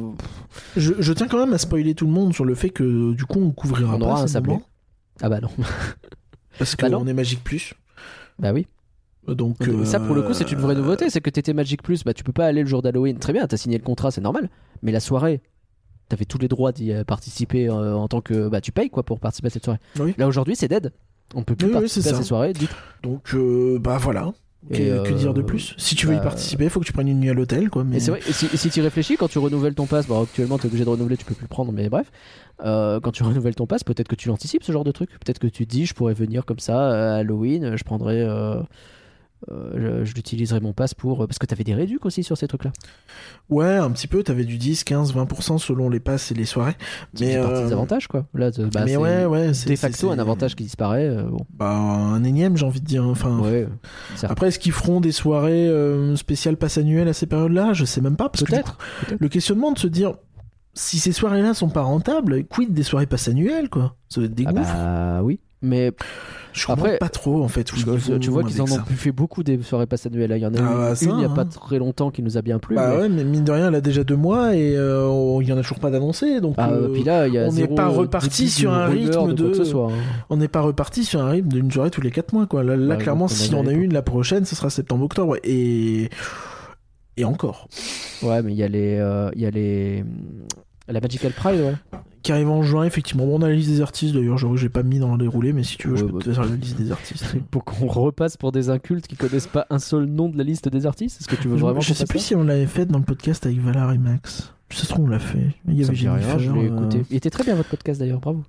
Je, 0.78 0.94
je 1.00 1.14
tiens 1.14 1.28
quand 1.28 1.38
même 1.40 1.54
à 1.54 1.58
spoiler 1.58 1.94
tout 1.96 2.06
le 2.08 2.12
monde 2.12 2.34
sur 2.34 2.46
le 2.46 2.56
fait 2.56 2.70
que 2.70 3.14
du 3.14 3.26
coup 3.26 3.40
on 3.40 3.52
couvrira 3.52 3.96
On 3.96 4.00
pas 4.00 4.06
aura 4.06 4.22
un 4.24 4.28
sablé. 4.28 4.58
ah 5.22 5.30
bah 5.30 5.40
non 5.42 5.50
parce 6.58 6.76
Bah 6.76 6.90
qu'on 6.90 7.08
est 7.08 7.14
Magic 7.14 7.44
Plus. 7.44 7.74
bah 8.40 8.52
oui 8.54 8.68
Donc 9.28 9.58
ça 9.84 10.00
pour 10.00 10.16
le 10.16 10.22
coup 10.22 10.34
c'est 10.34 10.52
une 10.52 10.60
vraie 10.60 10.76
euh, 10.76 10.78
nouveauté 10.80 11.10
c'est 11.10 11.22
que 11.22 11.30
t'étais 11.30 11.54
Magic 11.54 11.82
Plus 11.84 12.04
bah 12.04 12.14
tu 12.14 12.24
peux 12.24 12.34
pas 12.34 12.46
aller 12.46 12.62
le 12.62 12.68
jour 12.68 12.82
d'Halloween 12.82 13.18
très 13.20 13.34
bien 13.34 13.46
t'as 13.48 13.58
signé 13.58 13.78
le 13.78 13.84
contrat 13.84 14.12
c'est 14.12 14.22
normal 14.22 14.50
mais 14.82 14.92
la 14.92 15.00
soirée 15.00 15.42
t'avais 16.10 16.26
tous 16.26 16.38
les 16.38 16.48
droits 16.48 16.72
d'y 16.72 16.92
euh, 16.92 17.04
participer 17.04 17.70
euh, 17.70 17.96
en 17.96 18.08
tant 18.08 18.22
que 18.22 18.48
bah 18.48 18.62
tu 18.62 18.72
payes 18.72 18.90
quoi 18.90 19.04
pour 19.04 19.20
participer 19.20 19.48
à 19.48 19.52
cette 19.52 19.66
soirée 19.66 19.80
Oui. 20.00 20.14
là 20.18 20.28
aujourd'hui 20.28 20.56
c'est 20.56 20.68
dead 20.68 20.92
on 21.34 21.44
peut 21.44 21.56
plus 21.56 21.66
Oui, 21.68 21.74
oui, 21.74 21.80
participer 21.80 22.10
c'est 22.10 22.14
à 22.16 22.18
ces 22.18 22.24
soirées 22.24 22.54
Donc 23.04 23.34
euh, 23.34 23.80
bah 23.80 23.98
voilà. 24.00 24.32
Que, 24.72 24.76
Et, 24.76 25.04
que 25.04 25.14
dire 25.14 25.34
de 25.36 25.44
plus? 25.44 25.76
Si 25.78 25.96
tu 25.96 26.08
veux 26.08 26.14
y 26.14 26.18
bah, 26.18 26.24
participer, 26.24 26.64
il 26.64 26.70
faut 26.72 26.80
que 26.80 26.86
tu 26.86 26.94
prennes 26.94 27.08
une 27.08 27.20
nuit 27.20 27.30
à 27.30 27.34
l'hôtel, 27.36 27.70
quoi. 27.70 27.84
Mais 27.84 27.98
Et 27.98 28.00
c'est 28.00 28.10
vrai, 28.10 28.20
et 28.28 28.32
si, 28.34 28.70
tu 28.72 28.82
réfléchis, 28.82 29.16
quand 29.16 29.28
tu 29.28 29.38
renouvelles 29.38 29.76
ton 29.76 29.86
pass, 29.86 30.08
bon, 30.08 30.24
actuellement 30.24 30.58
tu 30.58 30.64
es 30.64 30.66
obligé 30.68 30.84
de 30.86 30.90
renouveler, 30.90 31.18
tu 31.18 31.26
peux 31.26 31.36
plus 31.36 31.44
le 31.44 31.50
prendre, 31.50 31.72
mais 31.72 31.88
bref, 31.88 32.12
euh, 32.64 33.00
quand 33.00 33.12
tu 33.12 33.22
renouvelles 33.30 33.54
ton 33.54 33.68
pass, 33.68 33.84
peut-être 33.84 34.08
que 34.08 34.16
tu 34.16 34.28
l'anticipes 34.28 34.64
ce 34.64 34.72
genre 34.72 34.84
de 34.84 34.92
truc. 34.92 35.12
Peut-être 35.12 35.38
que 35.38 35.46
tu 35.46 35.68
te 35.68 35.72
dis, 35.72 35.86
je 35.86 35.94
pourrais 35.94 36.16
venir 36.16 36.46
comme 36.46 36.58
ça 36.58 36.88
à 36.90 37.16
Halloween, 37.18 37.76
je 37.78 37.84
prendrai. 37.84 38.22
euh, 38.24 38.60
euh, 39.52 40.00
je, 40.04 40.06
je 40.06 40.14
l'utiliserai 40.16 40.60
mon 40.60 40.74
pass 40.74 40.94
pour. 40.94 41.24
euh, 41.24 41.28
Parce 41.28 41.38
que 41.40 41.46
t'avais 41.46 41.64
des 41.64 41.74
réducs 41.76 42.06
aussi 42.06 42.24
sur 42.24 42.38
ces 42.38 42.48
trucs-là. 42.48 42.72
ouais, 43.50 43.76
un 43.78 43.92
petit 43.92 44.08
peu. 44.08 44.24
T'avais 44.24 44.44
du 44.46 44.58
10, 44.58 44.84
15, 44.84 45.14
20% 45.14 45.58
selon 45.60 45.90
les 45.90 46.00
passes 46.00 46.32
et 46.32 46.36
les 46.36 46.46
soirées. 46.46 46.76
Mais 47.20 47.36
une 47.36 47.42
partie 47.44 47.62
euh, 47.62 47.66
des 47.68 47.74
avantages, 47.74 48.08
quoi. 48.08 48.26
Là, 48.34 48.50
bah, 48.74 48.84
mais 48.86 48.98
ouais, 48.98 49.26
ouais, 49.26 49.54
c'est 49.54 49.70
de 49.70 49.76
facto 49.76 50.10
un 50.12 50.20
avantage 50.20 50.56
qui 50.56 50.64
disparaît. 50.64 51.06
euh, 51.08 51.24
bon, 51.24 51.46
Bah 51.54 51.72
un 51.76 52.24
énième, 52.24 52.58
j'ai 52.58 52.66
envie 52.66 52.82
de 52.82 52.86
dire. 52.86 53.06
Enfin. 53.06 53.40
ouais. 53.40 53.68
Après, 54.24 54.48
est-ce 54.48 54.60
qu'ils 54.60 54.72
feront 54.72 55.00
des 55.02 55.12
soirées 55.12 55.68
euh, 55.68 56.16
spéciales 56.16 56.58
passe 56.58 56.78
annuelles 56.78 57.08
à 57.08 57.14
ces 57.14 57.26
périodes-là? 57.28 57.74
Je 57.74 57.86
sais 57.86 58.02
même 58.02 58.16
pas. 58.18 58.30
Parce 58.30 58.44
que 58.44 58.52
Peut-être. 58.52 58.78
coup, 58.78 59.16
le 59.20 59.30
questionnement 59.30 59.72
de 59.72 59.80
se 59.80 59.88
dire 59.88 60.16
si 60.74 61.00
ces 61.00 61.12
soirées-là 61.14 61.54
sont 61.54 61.70
pas 61.70 61.84
rentables, 61.84 62.44
quid 62.46 62.74
des 62.74 62.84
soirées 62.84 63.06
passe 63.06 63.28
annuelles, 63.30 63.70
quoi? 63.70 63.96
Ça 64.10 64.20
va 64.22 64.26
être 64.28 64.34
des 64.36 64.44
Ah 64.48 64.52
gouffres. 64.54 64.74
bah 64.74 65.22
oui. 65.24 65.40
Mais 65.62 65.92
Je 66.54 66.72
après, 66.72 66.98
pas 67.00 67.10
trop, 67.10 67.44
en 67.44 67.48
fait. 67.48 67.72
où 67.74 67.76
tu, 67.76 68.30
vois 68.30 68.44
qu'ils 68.44 68.62
en 68.62 68.66
ont 68.66 68.86
fait 68.86 69.12
beaucoup 69.12 69.42
des 69.42 69.60
soirées 69.64 69.88
pass 69.88 70.06
annuelles. 70.06 70.34
Il 70.36 70.42
y 70.42 70.46
en 70.46 70.54
a 70.54 70.58
Ah 70.60 70.76
bah 70.90 70.96
ça, 70.96 71.06
une 71.06 71.18
il 71.18 71.22
y 71.22 71.26
a 71.26 71.30
hein. 71.30 71.34
pas 71.34 71.46
très 71.46 71.80
longtemps 71.80 72.12
qui 72.12 72.22
nous 72.22 72.38
a 72.38 72.42
bien 72.44 72.60
plu. 72.60 72.76
Bah 72.76 72.90
mais- 72.92 72.98
ouais, 73.04 73.10
mais 73.10 73.24
mine 73.24 73.44
de 73.44 73.52
rien, 73.52 73.70
elle 73.70 73.76
a 73.76 73.82
déjà 73.82 74.04
deux 74.04 74.16
mois 74.18 74.56
et 74.56 74.76
euh, 74.78 75.08
on- 75.08 75.42
il 75.42 75.48
y 75.48 75.54
en 75.54 75.58
a 75.58 75.62
toujours 75.62 75.80
pas 75.80 75.90
d'annoncé. 75.90 76.40
Donc 76.42 76.56
Ah, 76.58 76.70
euh, 76.72 76.90
puis 76.90 77.04
là, 77.04 77.28
il 77.28 77.34
y 77.34 77.40
a 77.40 77.48
on 77.48 77.52
n'est 77.52 77.68
pas 77.68 77.88
reparti 77.88 78.50
sur 78.50 78.72
un 78.74 78.86
rythme 78.86 79.34
de 79.34 79.44
quoi 79.44 79.52
que 79.52 79.58
de- 79.58 79.64
ce 79.64 79.64
soit, 79.64 79.88
hein. 79.92 79.96
on 80.30 80.38
n'est 80.38 80.48
pas 80.50 80.62
reparti 80.62 81.04
sur 81.04 81.22
un 81.22 81.30
rythme 81.30 81.48
d'une 81.50 81.72
soirée 81.72 81.90
tous 81.90 82.02
les 82.02 82.12
quatre 82.12 82.34
mois. 82.34 82.46
Quoi. 82.46 82.64
Là, 82.64 82.76
là, 82.76 82.96
Ouais, 82.96 83.02
clairement, 83.02 83.26
donc 83.26 83.32
on 83.32 83.36
si 83.36 83.56
en 83.56 83.60
on 83.60 83.68
a 83.68 83.72
une 83.72 83.94
la 83.94 84.02
prochaine, 84.04 84.46
ce 84.46 84.56
sera 84.56 84.70
septembre-octobre. 84.70 85.38
Et... 85.44 86.10
et 87.18 87.26
encore. 87.26 87.68
Ouais, 88.22 88.42
mais 88.44 88.52
il 88.52 88.58
y 88.58 88.64
a 88.64 88.68
les, 88.68 88.98
euh, 89.00 89.32
il 89.36 89.42
y 89.42 89.46
a 89.46 89.52
les, 89.52 90.04
la 90.88 91.02
Magical 91.02 91.32
Pride, 91.32 91.62
ouais. 91.62 91.76
Qui 92.22 92.32
arrive 92.32 92.50
en 92.50 92.64
juin, 92.64 92.86
effectivement. 92.86 93.26
Bon, 93.26 93.40
on 93.40 93.42
a 93.44 93.50
la 93.50 93.56
liste 93.56 93.70
des 93.70 93.82
artistes 93.82 94.16
d'ailleurs. 94.16 94.38
J'avoue, 94.38 94.58
j'ai 94.58 94.70
pas 94.70 94.84
mis 94.84 95.00
dans 95.00 95.12
le 95.12 95.18
déroulé, 95.20 95.54
mais 95.54 95.64
si 95.64 95.78
tu 95.78 95.90
veux, 95.90 95.96
je 95.96 96.06
peux 96.06 96.14
bah, 96.14 96.20
te 96.24 96.34
faire 96.34 96.46
la 96.46 96.56
liste 96.56 96.78
des 96.78 96.92
artistes. 96.92 97.36
Pour 97.52 97.64
qu'on 97.64 97.88
repasse 97.88 98.38
pour 98.38 98.52
des 98.52 98.70
incultes 98.70 99.08
qui 99.08 99.16
connaissent 99.16 99.48
pas 99.48 99.68
un 99.70 99.80
seul 99.80 100.06
nom 100.06 100.30
de 100.30 100.38
la 100.38 100.44
liste 100.44 100.68
des 100.70 100.86
artistes. 100.86 101.22
Est-ce 101.22 101.28
que 101.28 101.36
tu 101.36 101.48
veux 101.48 101.58
je 101.58 101.62
vraiment 101.62 101.82
je 101.82 101.90
qu'on 101.90 101.94
sais 101.94 102.06
plus 102.06 102.20
si 102.20 102.36
on 102.36 102.44
l'avait 102.44 102.66
fait 102.66 102.86
dans 102.86 102.98
le 102.98 103.04
podcast 103.04 103.46
avec 103.46 103.60
Valar 103.60 103.94
et 103.94 103.98
Max. 103.98 104.54
Ça 104.72 104.84
se 104.84 104.88
trouve, 104.88 105.06
on 105.06 105.10
l'a 105.10 105.20
fait. 105.20 105.56
Il 105.68 105.80
y 105.80 105.84
avait 105.84 105.94
dit 105.94 106.08
rien, 106.08 106.18
Jennifer. 106.18 106.40
je 106.40 106.52
l'ai 106.52 106.70
euh, 106.70 106.76
écouté. 106.76 107.02
Il 107.12 107.18
était 107.18 107.30
très 107.30 107.44
bien 107.44 107.56
votre 107.56 107.70
podcast 107.70 108.00
d'ailleurs, 108.00 108.20
bravo. 108.20 108.44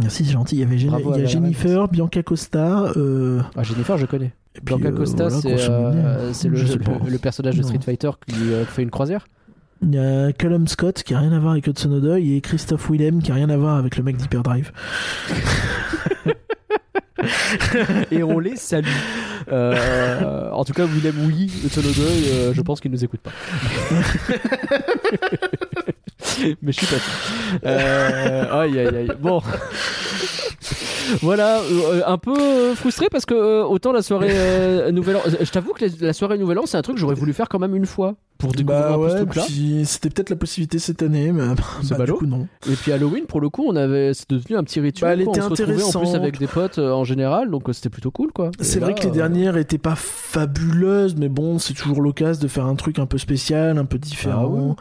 Merci, 0.00 0.24
c'est 0.24 0.32
gentil. 0.32 0.56
Il 0.56 0.60
y 0.60 0.62
avait 0.62 0.76
Bravo 0.84 1.14
il 1.14 1.20
y 1.20 1.24
a 1.24 1.26
Jennifer, 1.26 1.88
Bianca 1.88 2.22
Costa. 2.22 2.92
Euh... 2.96 3.40
Ah, 3.56 3.62
Jennifer, 3.62 3.96
je 3.98 4.06
connais. 4.06 4.32
Bianca 4.62 4.88
euh, 4.88 4.92
Costa, 4.92 5.28
voilà, 5.28 5.40
c'est 5.40 5.70
euh, 5.70 6.50
le, 6.50 6.56
Je 6.56 6.76
le- 6.76 7.18
personnage 7.18 7.56
de. 7.56 7.62
Street 7.62 7.80
Fighter 7.80 8.10
qui 8.26 8.34
fait 8.66 8.82
une 8.82 8.90
croisière. 8.90 9.26
Il 9.82 9.94
y 9.94 9.98
a 9.98 10.32
Callum 10.32 10.66
Scott 10.68 11.02
qui 11.02 11.14
a 11.14 11.18
rien 11.18 11.32
à 11.32 11.38
voir 11.38 11.52
avec 11.52 11.66
Hudson 11.66 11.92
O'Doy 11.92 12.36
et 12.36 12.40
Christophe 12.40 12.88
Willem 12.88 13.22
qui 13.22 13.32
a 13.32 13.34
rien 13.34 13.50
à 13.50 13.56
voir 13.56 13.76
avec 13.76 13.96
le 13.96 14.04
mec 14.04 14.16
d'Hyperdrive. 14.16 14.72
Et 18.10 18.22
on 18.22 18.38
les 18.38 18.56
salue. 18.56 18.86
Euh, 19.50 20.50
en 20.50 20.64
tout 20.64 20.72
cas, 20.72 20.86
Willem 20.86 21.26
oui, 21.26 21.52
de 21.62 21.68
Tolodeuil, 21.68 22.24
euh, 22.30 22.54
je 22.54 22.62
pense 22.62 22.80
qu'il 22.80 22.90
nous 22.90 23.04
écoute 23.04 23.20
pas. 23.20 23.32
Mais 26.62 26.72
je 26.72 26.72
suis 26.72 26.86
pas 26.86 26.98
sûr. 26.98 27.12
Euh, 27.64 28.62
aïe 28.62 28.78
aïe 28.78 28.96
aïe. 28.96 29.12
Bon. 29.20 29.42
Voilà, 31.22 31.60
euh, 31.60 32.02
un 32.06 32.18
peu 32.18 32.34
euh, 32.38 32.74
frustré 32.74 33.06
parce 33.10 33.26
que 33.26 33.34
euh, 33.34 33.64
autant 33.64 33.92
la 33.92 34.02
soirée 34.02 34.90
Nouvel 34.92 35.16
An, 35.16 35.20
je 35.40 35.50
t'avoue 35.50 35.72
que 35.72 35.84
la, 35.84 35.90
la 36.00 36.12
soirée 36.12 36.38
Nouvel 36.38 36.58
An, 36.58 36.62
c'est 36.66 36.76
un 36.76 36.82
truc 36.82 36.96
que 36.96 37.00
j'aurais 37.00 37.14
voulu 37.14 37.32
faire 37.32 37.48
quand 37.48 37.58
même 37.58 37.74
une 37.76 37.86
fois 37.86 38.14
pour 38.38 38.52
découvrir 38.52 38.80
Bah 38.80 38.94
un 38.94 38.98
peu 38.98 39.08
ce 39.08 39.14
ouais, 39.14 39.20
truc-là. 39.20 39.42
puis 39.46 39.82
c'était 39.84 40.10
peut-être 40.10 40.30
la 40.30 40.36
possibilité 40.36 40.78
cette 40.80 41.02
année, 41.02 41.30
mais 41.32 41.42
C'est 41.82 41.90
bah, 41.90 41.94
du 41.94 42.10
ballot. 42.10 42.16
coup 42.18 42.26
non. 42.26 42.48
Et 42.70 42.74
puis 42.74 42.90
Halloween, 42.92 43.24
pour 43.26 43.40
le 43.40 43.48
coup, 43.50 43.64
on 43.66 43.76
avait, 43.76 44.14
c'est 44.14 44.28
devenu 44.30 44.56
un 44.56 44.64
petit 44.64 44.80
rituel. 44.80 45.08
Bah, 45.08 45.12
elle 45.20 45.24
quoi. 45.24 45.32
était 45.34 45.42
on 45.42 45.44
se 45.44 45.50
retrouvait 45.50 45.72
en 45.74 45.76
plus 45.76 45.88
intéressante. 45.90 46.14
avec 46.16 46.38
des 46.38 46.46
potes 46.48 46.78
euh, 46.78 46.90
en 46.90 47.04
général, 47.04 47.50
donc 47.50 47.68
euh, 47.68 47.72
c'était 47.72 47.90
plutôt 47.90 48.10
cool, 48.10 48.32
quoi. 48.32 48.50
Et 48.60 48.64
C'est 48.64 48.80
là, 48.80 48.86
vrai 48.86 48.94
que 48.94 49.02
les 49.02 49.08
euh, 49.10 49.12
dernières 49.12 49.56
étaient 49.56 49.78
pas 49.78 49.94
fabuleuses, 49.96 51.14
mais 51.16 51.28
bon, 51.28 51.58
c'est 51.60 51.74
toujours 51.74 52.00
l'occasion 52.02 52.42
de 52.42 52.48
faire 52.48 52.66
un 52.66 52.74
truc 52.74 52.98
un 52.98 53.06
peu 53.06 53.18
spécial, 53.18 53.78
un 53.78 53.84
peu 53.84 53.98
différent. 53.98 54.76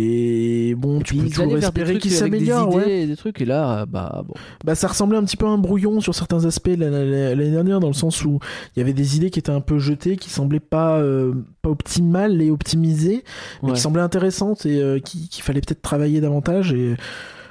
Et 0.00 0.74
bon, 0.76 1.00
tu 1.00 1.14
peux 1.16 1.28
toujours 1.28 1.56
espérer 1.56 1.98
qu'il 1.98 2.10
s'améliore. 2.10 2.74
Ouais. 2.74 3.02
et 3.02 3.06
des 3.06 3.16
trucs, 3.16 3.40
et 3.40 3.44
là, 3.44 3.84
bah 3.86 4.22
bon. 4.26 4.34
Bah, 4.64 4.74
ça 4.74 4.88
ressemblait 4.88 5.18
un 5.18 5.24
petit 5.24 5.36
peu 5.36 5.46
à 5.46 5.50
un 5.50 5.58
brouillon 5.58 6.00
sur 6.00 6.14
certains 6.14 6.44
aspects 6.44 6.68
l'année 6.76 7.34
l'année 7.34 7.50
dernière, 7.50 7.80
dans 7.80 7.88
le 7.88 7.92
sens 7.94 8.24
où 8.24 8.38
il 8.76 8.78
y 8.78 8.82
avait 8.82 8.92
des 8.92 9.16
idées 9.16 9.30
qui 9.30 9.38
étaient 9.38 9.50
un 9.52 9.60
peu 9.60 9.78
jetées, 9.78 10.16
qui 10.16 10.30
semblaient 10.30 10.60
pas, 10.60 10.98
euh, 10.98 11.34
pas 11.62 11.70
optimales 11.70 12.40
et 12.42 12.50
optimisées, 12.50 13.24
mais 13.62 13.70
Ouais. 13.70 13.74
qui 13.74 13.80
semblaient 13.80 14.02
intéressantes 14.02 14.66
et 14.66 14.80
euh, 14.80 14.98
qui- 15.00 15.28
qu'il 15.28 15.42
fallait 15.42 15.60
peut-être 15.60 15.82
travailler 15.82 16.20
davantage. 16.20 16.72
Et 16.72 16.94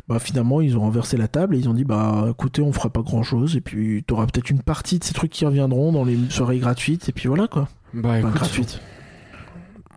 bah, 0.07 0.19
finalement, 0.19 0.61
ils 0.61 0.78
ont 0.78 0.82
renversé 0.82 1.18
la 1.18 1.28
table 1.28 1.56
et 1.56 1.60
ils 1.60 1.68
ont 1.68 1.74
dit 1.74 1.84
bah 1.84 2.28
écoutez, 2.32 2.61
on 2.61 2.72
fera 2.72 2.90
pas 2.90 3.02
grand 3.02 3.24
chose, 3.24 3.56
et 3.57 3.61
puis 3.61 4.03
t'auras 4.07 4.26
peut-être 4.26 4.49
une 4.49 4.61
partie 4.61 4.99
de 4.99 5.03
ces 5.03 5.14
trucs 5.14 5.32
qui 5.32 5.45
reviendront 5.45 5.91
dans 5.91 6.06
les 6.06 6.18
soirées 6.30 6.60
gratuites, 6.60 7.10
et 7.10 7.11
puis 7.11 7.28
voilà 7.28 7.48
quoi. 7.48 7.68
Bah 7.94 8.10
Enfin, 8.10 8.19
écoute, 8.19 8.34
gratuites. 8.34 8.82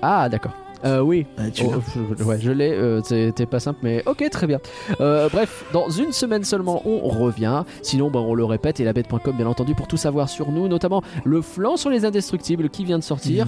Ah, 0.00 0.28
d'accord. 0.28 0.52
Euh, 0.84 1.00
oui, 1.00 1.26
Ah, 1.38 1.50
tu 1.50 1.64
Oh, 1.66 1.74
je- 2.18 2.24
ouais, 2.24 2.38
je 2.40 2.50
l'ai, 2.50 2.72
euh, 2.72 3.00
c'était 3.02 3.46
pas 3.46 3.60
simple, 3.60 3.78
mais 3.82 4.02
ok, 4.06 4.28
très 4.30 4.46
bien. 4.46 4.58
Euh, 5.00 5.28
bref, 5.30 5.64
dans 5.72 5.88
une 5.90 6.12
semaine 6.12 6.44
seulement, 6.44 6.82
on 6.84 6.98
revient. 7.08 7.64
Sinon, 7.82 8.10
bah, 8.10 8.20
on 8.20 8.34
le 8.34 8.44
répète, 8.44 8.80
et 8.80 8.84
la 8.84 8.92
bête.com, 8.92 9.36
bien 9.36 9.46
entendu, 9.46 9.74
pour 9.74 9.86
tout 9.86 9.96
savoir 9.96 10.28
sur 10.28 10.50
nous, 10.50 10.68
notamment 10.68 11.02
le 11.24 11.40
flanc 11.40 11.76
sur 11.76 11.90
les 11.90 12.04
indestructibles 12.04 12.68
qui 12.68 12.84
vient 12.84 12.98
de 12.98 13.04
sortir. 13.04 13.46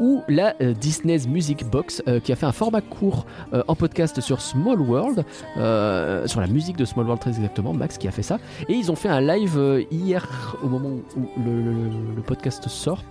Ou 0.00 0.22
la 0.28 0.54
euh, 0.60 0.72
Disney's 0.72 1.26
Music 1.26 1.64
Box 1.68 2.02
euh, 2.06 2.20
qui 2.20 2.32
a 2.32 2.36
fait 2.36 2.46
un 2.46 2.52
format 2.52 2.80
court 2.80 3.26
euh, 3.52 3.62
en 3.68 3.74
podcast 3.74 4.20
sur 4.20 4.40
Small 4.40 4.80
World, 4.80 5.24
euh, 5.56 6.26
sur 6.26 6.40
la 6.40 6.46
musique 6.46 6.76
de 6.76 6.84
Small 6.84 7.04
World 7.06 7.20
très 7.20 7.30
exactement, 7.30 7.72
Max 7.72 7.98
qui 7.98 8.06
a 8.08 8.10
fait 8.12 8.22
ça. 8.22 8.38
Et 8.68 8.74
ils 8.74 8.90
ont 8.90 8.96
fait 8.96 9.08
un 9.08 9.20
live 9.20 9.56
euh, 9.58 9.82
hier 9.90 10.26
au 10.62 10.68
moment 10.68 10.90
où 11.16 11.20
le, 11.44 11.62
le- 11.62 12.14
le 12.16 12.22
podcast 12.22 12.68
sort 12.68 13.02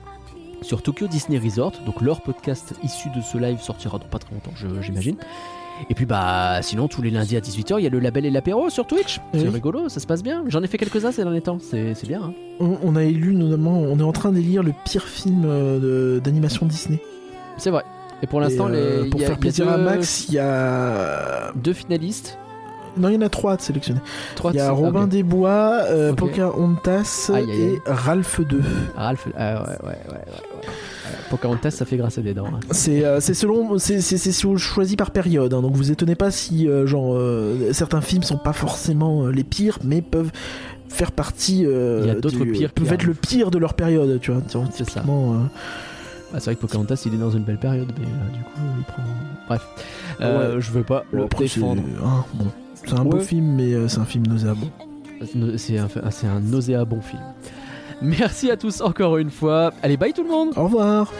sur 0.61 0.81
Tokyo 0.81 1.07
Disney 1.07 1.39
Resort. 1.39 1.73
Donc 1.85 2.01
leur 2.01 2.21
podcast 2.21 2.73
issu 2.83 3.09
de 3.15 3.21
ce 3.21 3.37
live 3.37 3.59
sortira 3.59 3.97
dans 3.99 4.05
pas 4.07 4.19
très 4.19 4.33
longtemps, 4.33 4.51
j'imagine. 4.81 5.15
Et 5.91 5.93
puis 5.93 6.07
bah 6.07 6.59
sinon 6.63 6.87
tous 6.87 7.03
les 7.03 7.11
lundis 7.11 7.37
à 7.37 7.39
18h 7.39 7.75
il 7.77 7.83
y 7.83 7.85
a 7.87 7.91
le 7.91 7.99
label 7.99 8.25
et 8.25 8.31
l'apéro 8.31 8.69
sur 8.71 8.87
Twitch. 8.87 9.19
C'est 9.33 9.41
Oui. 9.41 9.47
rigolo, 9.49 9.89
ça 9.89 9.99
se 9.99 10.07
passe 10.07 10.23
bien. 10.23 10.43
J'en 10.47 10.63
ai 10.63 10.67
fait 10.67 10.79
quelques-uns 10.79 11.11
ces 11.11 11.23
derniers 11.23 11.41
temps, 11.41 11.59
c'est 11.61 11.93
bien. 12.07 12.21
hein. 12.23 12.33
On, 12.59 12.77
on 12.83 12.95
a 12.95 13.03
élu 13.03 13.35
notamment, 13.35 13.73
on 13.77 13.99
est 13.99 14.03
en 14.03 14.11
train 14.11 14.31
d'élire 14.31 14.63
le 14.63 14.73
pire 14.85 15.03
film 15.03 15.43
euh, 15.45 16.15
de- 16.15 16.19
d'animation 16.19 16.65
Disney. 16.65 16.99
C'est 17.57 17.69
vrai. 17.69 17.83
Et 18.23 18.27
pour 18.27 18.41
l'instant 18.41 18.67
euh, 18.71 19.07
pour 19.11 19.19
il 19.19 19.21
y 19.21 19.25
a- 19.25 19.27
faire 19.27 19.29
il 19.29 19.29
y 19.29 19.33
a 19.33 19.35
plaisir 19.37 19.69
à 19.69 19.77
Max, 19.77 20.25
il 20.29 20.33
y 20.33 20.39
a 20.39 21.51
deux 21.53 21.73
finalistes. 21.73 22.39
non, 22.97 23.09
il 23.09 23.13
y 23.13 23.17
en 23.19 23.21
a 23.21 23.29
trois 23.29 23.53
à 23.53 23.59
sélectionner. 23.59 23.99
Trois 24.35 24.53
Il 24.53 24.57
y 24.57 24.59
a 24.59 24.69
de- 24.69 24.71
Robin 24.71 25.03
ok. 25.03 25.09
Desbois, 25.09 25.81
euh, 25.91 26.09
Ok. 26.13 26.17
Pocahontas 26.17 27.29
Aïe, 27.31 27.43
aïe, 27.43 27.51
aïe. 27.51 27.61
et 27.75 27.79
Ralph 27.85 28.41
2. 28.41 28.61
Ralph, 28.95 29.27
ah 29.37 29.53
ouais, 29.61 29.67
ouais, 29.67 29.89
ouais. 29.89 29.95
Euh, 30.13 30.46
Pocahontas, 31.29 31.71
ça 31.71 31.85
fait 31.85 31.97
grâce 31.97 32.17
à 32.17 32.21
des 32.21 32.33
dents. 32.33 32.47
hein. 32.47 32.59
C'est 32.71 33.03
euh, 33.05 33.19
c'est 33.19 33.33
selon 33.33 33.77
c'est 33.79 34.01
c'est 34.01 34.17
c'est 34.17 34.31
cho- 34.31 34.57
choisi 34.57 34.95
par 34.95 35.11
période 35.11 35.53
hein, 35.53 35.61
donc 35.61 35.75
vous 35.75 35.91
étonnez 35.91 36.15
pas 36.15 36.31
si 36.31 36.67
euh, 36.67 36.85
genre 36.87 37.13
euh, 37.15 37.71
certains 37.73 38.01
films 38.01 38.23
sont 38.23 38.37
pas 38.37 38.53
forcément 38.53 39.25
euh, 39.25 39.31
les 39.31 39.43
pires 39.43 39.79
mais 39.83 40.01
peuvent 40.01 40.31
faire 40.89 41.11
partie 41.11 41.59
Il 41.61 42.05
y 42.05 42.09
a 42.09 42.15
d'autres 42.15 42.45
pires 42.45 42.71
peuvent 42.71 42.91
être 42.93 43.03
le 43.03 43.13
pire 43.13 43.51
de 43.51 43.57
leur 43.57 43.73
période 43.73 44.19
tu 44.21 44.31
vois 44.31 44.41
C'est 44.47 44.77
ça. 44.79 44.85
typiquement, 44.85 45.33
euh, 45.33 45.37
Ah, 46.33 46.39
c'est 46.39 46.45
vrai 46.45 46.55
que 46.55 46.61
Pocahontas, 46.61 47.03
il 47.05 47.13
est 47.13 47.17
dans 47.17 47.31
une 47.31 47.43
belle 47.43 47.57
période, 47.59 47.87
mais 47.99 48.05
du 48.05 48.43
coup, 48.43 48.59
il 48.77 48.83
prend. 48.85 49.03
Bref, 49.47 49.65
Ouais. 50.19 50.59
je 50.59 50.71
veux 50.71 50.83
pas 50.83 51.03
le 51.11 51.25
défendre. 51.37 51.81
hein, 52.03 52.25
bon 52.33 52.47
c'est 52.85 52.93
un 52.97 53.03
beau 53.03 53.17
Ouais. 53.17 53.23
film 53.23 53.55
mais 53.55 53.87
c'est 53.89 53.99
un 53.99 54.05
film 54.05 54.25
nauséabond 54.27 54.69
C'est 55.57 55.77
un, 55.77 55.87
c'est 56.11 56.27
un 56.27 56.39
nauséabond 56.39 57.01
film. 57.01 57.21
Merci 58.01 58.51
à 58.51 58.57
tous 58.57 58.81
encore 58.81 59.17
une 59.17 59.31
fois. 59.31 59.73
Allez, 59.81 59.97
bye 59.97 60.13
tout 60.13 60.23
le 60.23 60.29
monde! 60.29 60.53
au 60.55 60.63
revoir 60.63 61.11